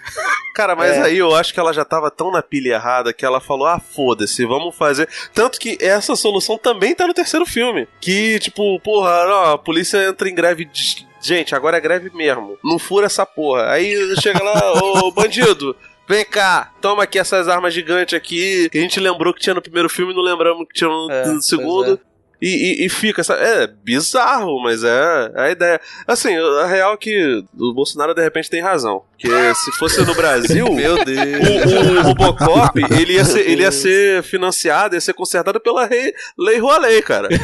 Cara, 0.54 0.76
mas 0.76 0.92
É. 0.96 1.02
aí 1.02 1.16
eu 1.18 1.34
acho 1.34 1.54
que 1.54 1.58
ela 1.60 1.72
já 1.72 1.82
tava 1.84 2.10
tão 2.10 2.30
na 2.30 2.42
pilha 2.42 2.74
errada 2.74 3.12
que 3.12 3.24
ela 3.24 3.40
falou: 3.40 3.66
ah, 3.66 3.80
foda-se, 3.80 4.44
vamos 4.44 4.74
fazer. 4.76 5.08
Tanto 5.32 5.58
que 5.58 5.78
essa 5.80 6.14
solução 6.14 6.58
também 6.58 6.94
tá 6.94 7.06
no 7.06 7.14
terceiro 7.14 7.46
filme. 7.46 7.88
Que, 8.00 8.38
tipo, 8.38 8.78
porra, 8.80 9.24
não, 9.24 9.52
a 9.52 9.58
polícia 9.58 10.06
entra 10.06 10.28
em 10.28 10.34
greve 10.34 10.66
de. 10.66 11.06
Gente, 11.22 11.54
agora 11.54 11.76
é 11.76 11.80
greve 11.80 12.10
mesmo. 12.14 12.58
Não 12.64 12.78
fura 12.78 13.06
essa 13.06 13.24
porra. 13.24 13.70
Aí 13.70 13.94
chega 14.20 14.42
lá, 14.42 14.72
ô 14.82 15.10
bandido. 15.14 15.74
Vem 16.08 16.24
cá, 16.24 16.72
toma 16.80 17.04
aqui 17.04 17.18
essas 17.18 17.48
armas 17.48 17.72
gigantes 17.72 18.14
aqui. 18.14 18.68
Que 18.70 18.78
a 18.78 18.80
gente 18.82 18.98
lembrou 19.00 19.32
que 19.32 19.40
tinha 19.40 19.54
no 19.54 19.62
primeiro 19.62 19.88
filme 19.88 20.12
e 20.12 20.16
não 20.16 20.22
lembramos 20.22 20.66
que 20.68 20.74
tinha 20.74 20.90
no, 20.90 21.08
É, 21.10 21.40
segundo. 21.40 21.98
E, 22.44 22.82
e- 22.82 22.86
e 22.86 22.88
fica? 22.88 23.22
É 23.36 23.68
bizarro, 23.68 24.60
mas 24.64 24.82
é, 24.82 25.32
é 25.36 25.40
a 25.42 25.50
ideia. 25.52 25.80
Assim, 26.08 26.36
a 26.36 26.66
real 26.66 26.94
é 26.94 26.96
que 26.96 27.44
o 27.56 27.72
Bolsonaro 27.72 28.14
de 28.16 28.20
repente 28.20 28.50
tem 28.50 28.60
razão. 28.60 29.04
Porque 29.12 29.54
se 29.54 29.70
fosse 29.78 30.04
no 30.04 30.12
Brasil, 30.12 30.66
Meu 30.74 31.04
Deus. 31.04 31.20
o, 31.22 31.98
o 32.00 32.02
Robocop 32.02 32.72
ele 32.98 33.12
ia, 33.12 33.24
ser, 33.24 33.48
ele 33.48 33.62
ia 33.62 33.70
ser 33.70 34.24
financiado, 34.24 34.96
ia 34.96 35.00
ser 35.00 35.12
consertado 35.14 35.60
pela 35.60 35.86
rei, 35.86 36.12
Lei 36.36 36.58
Rouanet, 36.58 37.00
cara. 37.02 37.28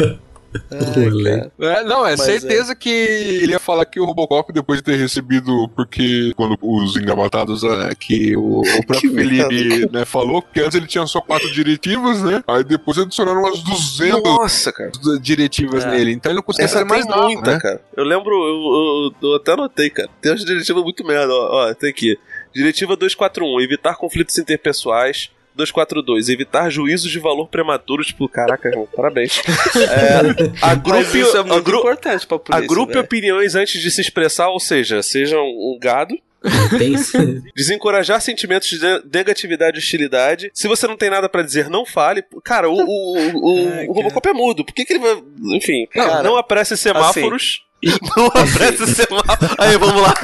É, 0.00 0.29
não, 1.86 2.06
é 2.06 2.10
Mas 2.16 2.20
certeza 2.22 2.74
que 2.74 2.88
ele 2.88 3.52
ia 3.52 3.58
falar 3.58 3.84
que 3.84 4.00
o 4.00 4.04
Robocop, 4.04 4.52
depois 4.52 4.78
de 4.80 4.84
ter 4.84 4.96
recebido, 4.96 5.68
porque 5.76 6.32
quando 6.36 6.56
os 6.60 6.96
engravatados, 6.96 7.62
é, 7.62 7.94
que 7.94 8.36
o, 8.36 8.60
o 8.60 8.62
próprio 8.86 9.12
Felipe 9.14 9.88
né, 9.92 10.04
falou, 10.04 10.42
que 10.42 10.60
antes 10.60 10.74
ele 10.74 10.86
tinha 10.86 11.06
só 11.06 11.20
quatro 11.20 11.50
diretivas, 11.52 12.22
né? 12.22 12.42
Aí 12.46 12.64
depois 12.64 12.98
adicionaram 12.98 13.40
umas 13.40 13.62
200 13.62 14.22
Nossa, 14.22 14.72
cara. 14.72 14.90
diretivas 15.20 15.84
É. 15.84 15.90
nele. 15.90 16.12
Então 16.12 16.30
ele 16.30 16.36
não 16.36 16.42
consegue 16.42 16.64
Essa 16.64 16.78
fazer 16.80 16.84
mais 16.88 17.06
nada, 17.06 17.22
muita, 17.22 17.52
né? 17.52 17.58
cara. 17.60 17.80
Eu 17.96 18.04
lembro, 18.04 18.30
eu, 18.34 19.12
eu- 19.22 19.30
eu 19.30 19.36
até 19.36 19.52
anotei, 19.52 19.90
cara. 19.90 20.08
Tem 20.20 20.32
umas 20.32 20.44
diretivas 20.44 20.82
muito 20.82 21.04
merda, 21.04 21.32
ó. 21.32 21.68
ó 21.70 21.74
tem 21.74 21.90
aqui. 21.90 22.18
Diretiva 22.54 22.96
241, 22.96 23.60
evitar 23.60 23.94
conflitos 23.96 24.36
interpessoais. 24.38 25.30
242, 25.60 26.28
evitar 26.28 26.70
juízos 26.70 27.10
de 27.10 27.18
valor 27.18 27.48
prematuro. 27.48 28.02
Tipo, 28.02 28.28
caraca, 28.28 28.68
irmão, 28.68 28.88
parabéns. 28.94 29.40
É, 29.76 30.66
agrupe, 30.66 31.18
isso 31.20 31.36
é 31.36 31.42
muito 31.42 31.54
agru- 31.54 31.78
importante 31.80 32.26
pra 32.26 32.38
polícia, 32.38 32.64
agrupe 32.64 32.92
velho. 32.94 33.04
opiniões 33.04 33.54
antes 33.54 33.80
de 33.80 33.90
se 33.90 34.00
expressar, 34.00 34.48
ou 34.48 34.58
seja, 34.60 35.02
seja 35.02 35.38
um 35.38 35.78
gado. 35.80 36.14
Desencorajar 37.54 38.20
sentimentos 38.20 38.68
de 38.68 38.80
ne- 38.80 39.02
negatividade 39.12 39.76
e 39.76 39.80
hostilidade. 39.80 40.50
Se 40.54 40.66
você 40.68 40.86
não 40.86 40.96
tem 40.96 41.10
nada 41.10 41.28
pra 41.28 41.42
dizer, 41.42 41.68
não 41.68 41.84
fale. 41.84 42.24
Cara, 42.44 42.68
o, 42.68 42.74
o, 42.74 43.18
o, 43.36 43.90
o 43.90 43.92
Robocop 43.92 44.26
é 44.28 44.32
mudo. 44.32 44.64
Por 44.64 44.74
que, 44.74 44.84
que 44.84 44.94
ele 44.94 45.00
vai. 45.00 45.22
Enfim, 45.56 45.86
Cara, 45.92 46.22
não 46.22 46.36
apresse 46.36 46.76
semáforos. 46.76 47.60
assim, 47.62 47.69
Não 48.16 48.26
apresse 48.26 48.86
semáforos. 48.94 49.54
Aí, 49.58 49.76
vamos 49.78 50.02
lá. 50.02 50.14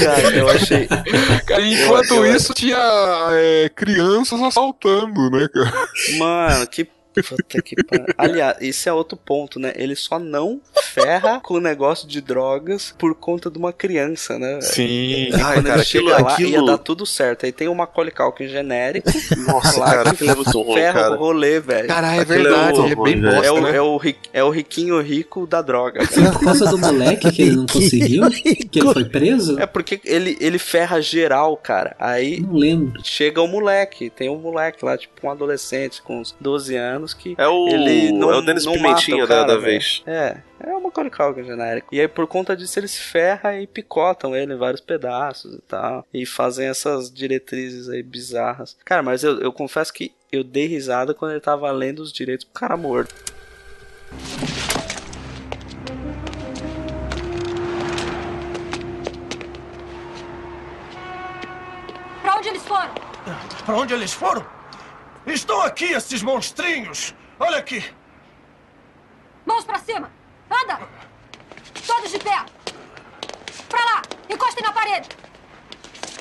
Cara, 0.00 0.36
eu 0.36 0.48
achei. 0.48 0.86
Cara, 1.46 1.66
enquanto 1.66 2.26
isso, 2.26 2.54
tinha 2.54 2.78
é, 3.32 3.70
crianças 3.74 4.40
assaltando, 4.40 5.30
né, 5.30 5.48
cara? 5.52 5.88
Mano, 6.18 6.66
que 6.68 6.88
Puta 7.22 7.62
que 7.62 7.76
pariu. 7.84 8.06
Aliás, 8.16 8.56
esse 8.60 8.88
é 8.88 8.92
outro 8.92 9.16
ponto, 9.16 9.58
né? 9.58 9.72
Ele 9.76 9.94
só 9.96 10.18
não 10.18 10.60
ferra 10.82 11.40
com 11.40 11.54
o 11.54 11.60
negócio 11.60 12.06
de 12.08 12.20
drogas 12.20 12.94
por 12.98 13.14
conta 13.14 13.50
de 13.50 13.58
uma 13.58 13.72
criança, 13.72 14.38
né? 14.38 14.60
Sim. 14.60 15.30
Ai, 15.34 15.54
quando 15.54 15.66
cara, 15.66 15.78
ele 15.78 15.84
chega 15.84 16.04
aquilo- 16.12 16.24
lá, 16.26 16.32
aquilo- 16.32 16.50
ia 16.50 16.62
dar 16.64 16.78
tudo 16.78 17.04
certo. 17.06 17.46
Aí 17.46 17.52
tem 17.52 17.68
o 17.68 17.74
Macaulay 17.74 18.12
Culkin 18.12 18.48
genérico. 18.48 19.08
Nossa, 19.46 19.78
lá 19.80 19.86
cara, 19.86 20.02
que 20.04 20.08
aquilo 20.10 20.30
é 20.30 20.34
muito 20.34 20.62
ruim, 20.62 20.74
ferra 20.74 21.00
cara. 21.00 21.14
o 21.14 21.18
rolê, 21.18 21.60
velho. 21.60 21.88
Caralho, 21.88 22.18
é 22.18 22.22
Aquilo 22.22 22.38
é 22.38 22.42
verdade. 22.42 22.78
horror, 22.80 22.90
É 22.90 22.94
bem 23.12 23.20
bosta, 23.22 23.46
É 23.46 23.50
o, 23.52 23.60
né? 23.60 23.76
é, 23.76 23.80
o, 23.82 23.96
ri- 23.96 24.16
é 24.32 24.44
o 24.44 24.50
riquinho 24.50 25.00
rico 25.00 25.46
da 25.46 25.62
droga. 25.62 26.06
Foi 26.06 26.22
por 26.32 26.40
causa 26.44 26.66
do 26.66 26.78
moleque 26.78 27.30
que 27.32 27.42
ele 27.42 27.56
não 27.56 27.66
conseguiu? 27.66 28.22
Que 28.70 28.80
ele 28.80 28.92
foi 28.92 29.04
preso? 29.04 29.58
É 29.58 29.66
porque 29.66 30.00
ele, 30.04 30.36
ele 30.40 30.58
ferra 30.58 31.00
geral, 31.00 31.56
cara. 31.56 31.94
Aí 31.98 32.40
Não 32.40 32.54
lembro. 32.54 33.00
chega 33.04 33.40
o 33.40 33.46
moleque. 33.46 34.10
Tem 34.10 34.28
um 34.28 34.38
moleque 34.38 34.84
lá, 34.84 34.96
tipo 34.96 35.26
um 35.26 35.30
adolescente 35.30 36.00
com 36.02 36.20
uns 36.20 36.34
12 36.40 36.76
anos 36.76 37.07
que 37.14 37.34
É 37.38 37.46
o, 37.48 37.68
ele 37.68 38.12
não, 38.12 38.30
é 38.32 38.36
o 38.36 38.42
Denis 38.42 38.64
não 38.64 38.72
Pimentinha 38.74 39.18
mata 39.18 39.24
o 39.24 39.28
da, 39.28 39.34
cara, 39.34 39.46
da 39.48 39.54
velho. 39.54 39.62
vez. 39.62 40.02
É, 40.06 40.36
é 40.60 40.70
uma 40.70 40.80
Macaulay 40.80 41.10
Culkin 41.10 41.44
genérico. 41.44 41.94
E 41.94 42.00
aí 42.00 42.08
por 42.08 42.26
conta 42.26 42.56
disso 42.56 42.78
eles 42.78 42.96
ferram 42.96 43.58
e 43.60 43.66
picotam 43.66 44.34
ele 44.34 44.54
em 44.54 44.56
vários 44.56 44.80
pedaços 44.80 45.54
e 45.54 45.60
tal. 45.62 46.06
E 46.12 46.24
fazem 46.26 46.66
essas 46.68 47.12
diretrizes 47.12 47.88
aí 47.88 48.02
bizarras. 48.02 48.76
Cara, 48.84 49.02
mas 49.02 49.22
eu, 49.22 49.40
eu 49.40 49.52
confesso 49.52 49.92
que 49.92 50.12
eu 50.30 50.42
dei 50.44 50.66
risada 50.66 51.14
quando 51.14 51.32
ele 51.32 51.40
tava 51.40 51.70
lendo 51.70 52.00
os 52.00 52.12
direitos 52.12 52.44
pro 52.44 52.60
cara 52.60 52.76
morto. 52.76 53.14
Pra 62.22 62.36
onde 62.36 62.48
eles 62.48 62.62
foram? 62.62 62.90
Pra 63.64 63.76
onde 63.76 63.94
eles 63.94 64.12
foram? 64.12 64.44
Estão 65.32 65.60
aqui, 65.62 65.84
esses 65.84 66.22
monstrinhos! 66.22 67.14
Olha 67.38 67.58
aqui! 67.58 67.84
Mãos 69.44 69.64
pra 69.64 69.78
cima! 69.78 70.10
Anda! 70.50 70.80
Todos 71.86 72.10
de 72.10 72.18
pé! 72.18 72.44
Pra 73.68 73.84
lá! 73.84 74.02
Encostem 74.28 74.64
na 74.64 74.72
parede! 74.72 75.08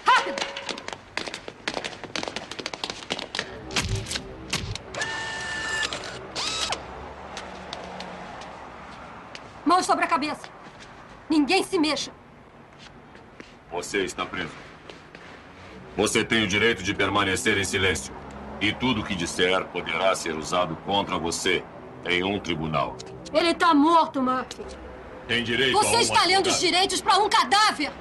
Rápido! 0.05 0.35
Mãos 9.65 9.85
sobre 9.85 10.03
a 10.05 10.07
cabeça! 10.07 10.49
Ninguém 11.29 11.63
se 11.63 11.79
mexa! 11.79 12.11
Você 13.71 14.03
está 14.03 14.25
preso. 14.25 14.51
Você 15.95 16.23
tem 16.23 16.43
o 16.43 16.47
direito 16.47 16.84
de 16.84 16.93
permanecer 16.93 17.57
em 17.57 17.65
silêncio. 17.65 18.13
E 18.59 18.73
tudo 18.73 19.01
o 19.01 19.03
que 19.03 19.15
disser 19.15 19.65
poderá 19.65 20.15
ser 20.15 20.35
usado 20.35 20.75
contra 20.77 21.17
você 21.17 21.63
em 22.05 22.23
um 22.23 22.39
tribunal. 22.39 22.95
Ele 23.34 23.53
tá 23.53 23.73
morto, 23.73 24.21
Murphy! 24.21 24.63
Tem 25.27 25.43
direito 25.43 25.77
a 25.77 25.81
Você 25.81 25.95
uma 25.95 26.01
está 26.01 26.25
lendo 26.25 26.47
os 26.47 26.59
direitos 26.59 27.01
pra 27.01 27.17
um 27.17 27.29
cadáver! 27.29 27.91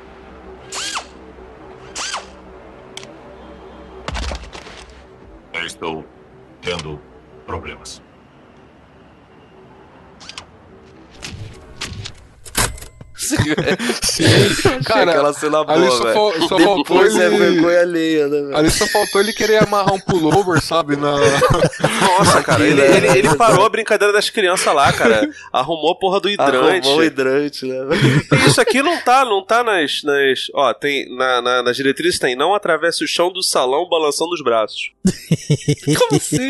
Eu 5.53 5.67
estou 5.67 6.05
tendo 6.63 7.01
problemas. 7.45 8.01
Sim, 14.03 14.25
cara, 14.85 15.11
aquela 15.11 15.33
cena 15.33 15.65
boa, 15.65 15.77
ali 15.77 15.91
só, 15.91 16.13
fal- 16.13 16.33
só 16.49 16.59
faltou 16.59 16.99
Depois 16.99 17.17
ele... 17.17 17.25
é 17.25 17.39
vergonha 17.39 17.81
alheia, 17.81 18.29
né, 18.29 18.41
velho? 18.43 18.57
Ali 18.57 18.71
só 18.71 18.87
faltou 18.87 19.21
ele 19.21 19.33
querer 19.33 19.63
amarrar 19.63 19.95
um 19.95 20.01
pullover, 20.01 20.61
sabe? 20.63 20.97
Na... 20.97 21.13
Nossa, 21.13 22.43
cara, 22.43 22.67
ele, 22.67 22.81
ele, 22.81 23.19
ele 23.19 23.35
parou 23.37 23.65
a 23.65 23.69
brincadeira 23.69 24.13
das 24.13 24.31
crianças 24.31 24.73
lá, 24.75 24.93
cara. 24.93 25.29
Arrumou 25.53 25.93
a 25.93 25.99
porra 25.99 26.21
do 26.21 26.29
hidrante. 26.31 26.87
Arrumou 26.87 26.99
o 27.01 27.05
hidrante, 27.05 27.67
né? 27.67 27.77
Isso 28.47 28.61
aqui 28.61 28.83
não 28.83 28.99
tá, 29.01 29.25
não 29.25 29.45
tá 29.45 29.63
nas. 29.65 30.03
nas 30.03 30.49
ó, 30.55 30.73
tem. 30.73 31.15
Na, 31.17 31.43
na, 31.43 31.63
nas 31.63 31.77
diretrizes 31.77 32.19
tem 32.19 32.37
não 32.37 32.55
atravesse 32.55 33.03
o 33.05 33.09
chão 33.09 33.33
do 33.33 33.43
salão 33.43 33.89
balançando 33.89 34.33
os 34.33 34.43
braços. 34.43 34.91
Como 35.99 36.17
assim, 36.17 36.47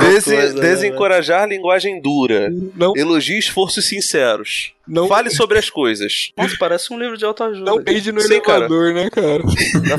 coisa, 0.00 0.52
né, 0.54 0.60
desencorajar 0.60 1.48
linguagem 1.48 2.00
dura. 2.00 2.50
Não. 2.74 2.94
Elogie 2.96 3.38
esforços 3.38 3.84
sinceros. 3.86 4.72
Não. 4.88 5.06
Fale 5.08 5.30
sobre 5.30 5.58
as 5.58 5.68
coisas. 5.70 6.30
Nossa, 6.36 6.56
parece 6.58 6.92
um 6.92 6.98
livro 6.98 7.16
de 7.18 7.24
autoajuda. 7.24 7.64
Não 7.70 7.82
peide 7.82 8.10
no 8.12 8.20
Sim, 8.20 8.40
cara. 8.40 8.64
elevador, 8.66 8.94
né, 8.94 9.10
cara? 9.10 9.42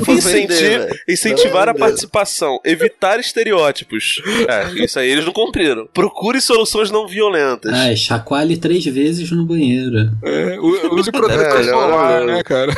Incenti- 0.08 1.02
incentivar 1.08 1.68
a 1.68 1.74
participação, 1.74 2.58
evitar 2.64 3.18
estereótipos. 3.20 4.20
É, 4.48 4.84
isso 4.84 4.98
aí 4.98 5.08
eles 5.10 5.24
não 5.24 5.32
cumpriram. 5.32 5.86
Procure 5.92 6.40
soluções 6.40 6.90
não 6.90 7.06
violentas. 7.06 7.72
Ah, 7.72 7.92
é 7.92 7.96
chacoalhe 7.96 8.56
três 8.56 8.84
vezes 8.84 9.30
no 9.30 9.44
banheiro. 9.44 10.10
É, 10.24 10.58
use 10.60 11.10
protetor 11.12 11.60
É, 11.60 11.64
solar, 11.64 12.20
não, 12.20 12.26
né, 12.26 12.42
cara? 12.42 12.72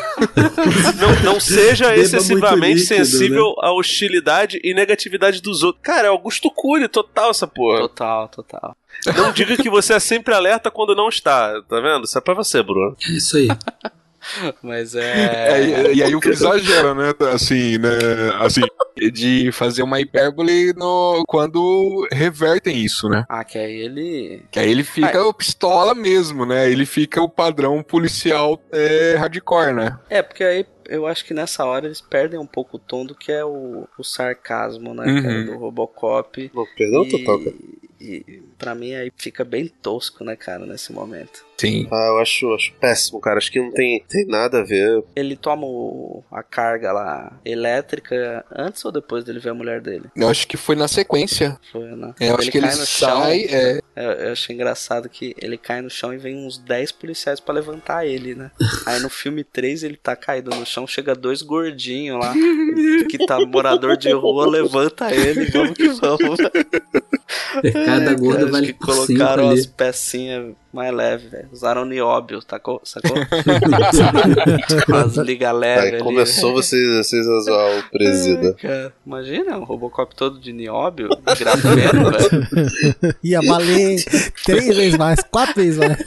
Não, 0.98 1.32
não 1.34 1.40
seja 1.40 1.88
Beba 1.90 2.00
excessivamente 2.00 2.80
líquido, 2.80 2.94
né? 2.98 3.04
sensível 3.04 3.54
à 3.60 3.72
hostilidade 3.72 4.60
e 4.62 4.74
negatividade 4.74 5.40
dos 5.40 5.62
outros. 5.62 5.82
Cara, 5.82 6.06
é 6.08 6.10
Augusto 6.10 6.50
Cury 6.50 6.88
total 6.88 7.30
essa 7.30 7.46
porra. 7.46 7.78
Total, 7.80 8.28
total. 8.28 8.76
Não 9.16 9.32
diga 9.32 9.56
que 9.56 9.68
você 9.70 9.94
é 9.94 10.00
sempre 10.00 10.34
alerta 10.34 10.70
quando 10.70 10.94
não 10.94 11.08
está, 11.08 11.60
tá 11.62 11.80
vendo? 11.80 12.04
Isso 12.04 12.16
é 12.16 12.20
pra 12.20 12.34
você, 12.34 12.62
Bruno. 12.62 12.96
É 13.08 13.10
isso 13.12 13.36
aí. 13.36 13.48
Mas 14.62 14.94
É, 14.94 15.58
é. 15.60 15.92
e, 15.92 15.96
e 15.96 16.02
aí 16.02 16.14
o 16.14 16.20
que 16.20 16.28
exagera, 16.28 16.94
né? 16.94 17.12
Assim, 17.34 17.76
né? 17.78 17.88
Assim, 18.38 18.60
de 19.12 19.50
fazer 19.50 19.82
uma 19.82 20.00
hipérbole 20.00 20.72
no, 20.74 21.24
quando 21.26 22.06
revertem 22.12 22.76
isso, 22.84 23.08
né? 23.08 23.24
Ah, 23.28 23.42
que 23.42 23.58
aí 23.58 23.80
ele. 23.80 24.44
Que 24.50 24.60
aí 24.60 24.70
ele 24.70 24.84
fica 24.84 25.26
o 25.26 25.34
pistola 25.34 25.92
mesmo, 25.92 26.46
né? 26.46 26.70
Ele 26.70 26.86
fica 26.86 27.20
o 27.20 27.28
padrão 27.28 27.82
policial 27.82 28.60
é, 28.70 29.16
hardcore, 29.18 29.72
né? 29.72 29.98
É, 30.08 30.22
porque 30.22 30.44
aí 30.44 30.64
eu 30.88 31.04
acho 31.06 31.24
que 31.24 31.34
nessa 31.34 31.64
hora 31.64 31.86
eles 31.86 32.00
perdem 32.00 32.38
um 32.38 32.46
pouco 32.46 32.76
o 32.76 32.80
tom 32.80 33.04
do 33.04 33.16
que 33.16 33.32
é 33.32 33.44
o, 33.44 33.88
o 33.98 34.04
sarcasmo, 34.04 34.94
né, 34.94 35.04
Uhum. 35.06 35.22
cara, 35.22 35.44
do 35.44 35.56
Robocop. 35.58 36.50
perdão 36.76 37.04
e, 37.04 37.08
total, 37.08 37.38
cara. 37.40 37.56
E 38.02 38.42
pra 38.58 38.74
mim 38.74 38.94
aí 38.94 39.12
fica 39.16 39.44
bem 39.44 39.68
tosco, 39.68 40.24
né, 40.24 40.34
cara, 40.34 40.66
nesse 40.66 40.92
momento. 40.92 41.46
Sim. 41.62 41.88
Ah, 41.90 42.06
eu 42.08 42.18
acho, 42.18 42.52
acho 42.54 42.72
péssimo, 42.74 43.20
cara. 43.20 43.38
Acho 43.38 43.50
que 43.50 43.60
não 43.60 43.70
tem, 43.72 44.02
tem 44.08 44.26
nada 44.26 44.60
a 44.60 44.64
ver. 44.64 45.02
Ele 45.16 45.36
toma 45.36 45.64
o- 45.66 46.22
a 46.30 46.42
carga 46.42 46.92
lá 46.92 47.32
elétrica 47.44 48.44
antes 48.54 48.84
ou 48.84 48.92
depois 48.92 49.24
dele 49.24 49.38
ver 49.38 49.50
a 49.50 49.54
mulher 49.54 49.80
dele? 49.80 50.04
Eu 50.16 50.28
acho 50.28 50.46
que 50.46 50.56
foi 50.56 50.74
na 50.76 50.88
sequência. 50.88 51.58
Foi, 51.70 51.84
né? 51.96 52.14
É, 52.20 52.30
eu 52.30 52.36
acho 52.36 52.50
que 52.50 52.58
ele 52.58 52.66
cai 52.66 52.76
no 52.76 52.86
sai, 52.86 53.40
é. 53.48 53.80
Eu, 53.94 54.02
eu 54.12 54.32
achei 54.32 54.54
engraçado 54.54 55.08
que 55.08 55.34
ele 55.38 55.58
cai 55.58 55.80
no 55.82 55.90
chão 55.90 56.12
e 56.14 56.16
vem 56.18 56.34
uns 56.46 56.56
10 56.58 56.90
policiais 56.92 57.38
pra 57.40 57.54
levantar 57.54 58.06
ele, 58.06 58.34
né? 58.34 58.50
Aí 58.86 58.98
no 59.00 59.08
filme 59.10 59.44
3 59.44 59.82
ele 59.82 59.96
tá 59.96 60.16
caído 60.16 60.50
no 60.54 60.64
chão, 60.66 60.86
chega 60.86 61.14
dois 61.14 61.42
gordinhos 61.42 62.18
lá, 62.18 62.34
que 63.08 63.18
tá 63.26 63.38
morador 63.46 63.96
de 63.96 64.10
rua, 64.12 64.48
levanta 64.48 65.14
ele, 65.14 65.44
vamos 65.50 65.74
que 65.74 65.88
vamos. 65.88 66.38
Cada 67.84 68.14
gordo 68.14 68.50
vale 68.50 68.66
que 68.68 68.72
colocaram 68.74 69.48
ali. 69.50 69.60
as 69.60 69.66
pecinhas 69.66 70.54
mais 70.72 70.92
leves, 70.92 71.30
velho. 71.30 71.48
Usaram 71.52 71.84
nióbio, 71.84 72.40
sacou? 72.48 72.80
sacou? 72.82 73.14
as 74.96 75.16
liga 75.18 75.52
leve 75.52 75.80
Aí 75.82 75.88
ali, 75.88 76.02
começou 76.02 76.48
né? 76.50 76.54
vocês, 76.54 77.06
vocês 77.06 77.28
a 77.28 77.40
zoar 77.40 77.78
o 77.78 77.90
presida. 77.90 78.54
Cara, 78.54 78.92
imagina 79.06 79.58
um 79.58 79.64
Robocop 79.64 80.14
todo 80.16 80.40
de 80.40 80.52
nióbio, 80.52 81.10
grafeno, 81.38 82.10
velho. 82.10 83.14
Ia 83.22 83.42
valer 83.42 84.02
três 84.44 84.74
vezes 84.74 84.96
mais, 84.96 85.20
quatro 85.30 85.54
vezes 85.56 85.76
mais. 85.76 85.98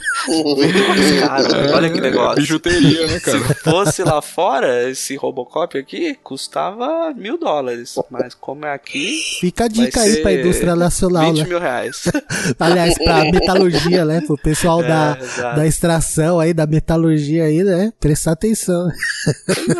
Cara, 1.20 1.76
olha 1.76 1.88
que 1.88 2.00
negócio. 2.02 2.34
Bijuteria, 2.36 3.06
né, 3.06 3.20
cara? 3.20 3.38
Se 3.38 3.54
fosse 3.54 4.02
lá 4.02 4.20
fora, 4.20 4.90
esse 4.90 5.14
Robocop 5.14 5.78
aqui 5.78 6.18
custava 6.24 7.14
mil 7.14 7.38
dólares. 7.38 7.94
Mas 8.10 8.34
como 8.34 8.66
é 8.66 8.74
aqui. 8.74 9.20
Fica 9.40 9.66
a 9.66 9.68
dica 9.68 10.00
aí 10.00 10.22
pra 10.22 10.32
indústria 10.32 10.74
nacional, 10.74 11.32
20 11.32 11.38
né? 11.38 11.48
mil 11.48 11.60
reais. 11.60 12.02
Aliás, 12.58 12.94
pra 12.98 13.24
metalurgia, 13.30 14.04
né? 14.04 14.20
Pro 14.20 14.36
pessoal 14.36 14.55
É, 14.64 14.88
da, 14.88 15.18
exato. 15.20 15.56
da 15.56 15.66
extração 15.66 16.40
aí, 16.40 16.52
da 16.54 16.66
metalurgia 16.66 17.44
aí, 17.44 17.62
né? 17.62 17.92
Prestar 18.00 18.32
atenção. 18.32 18.88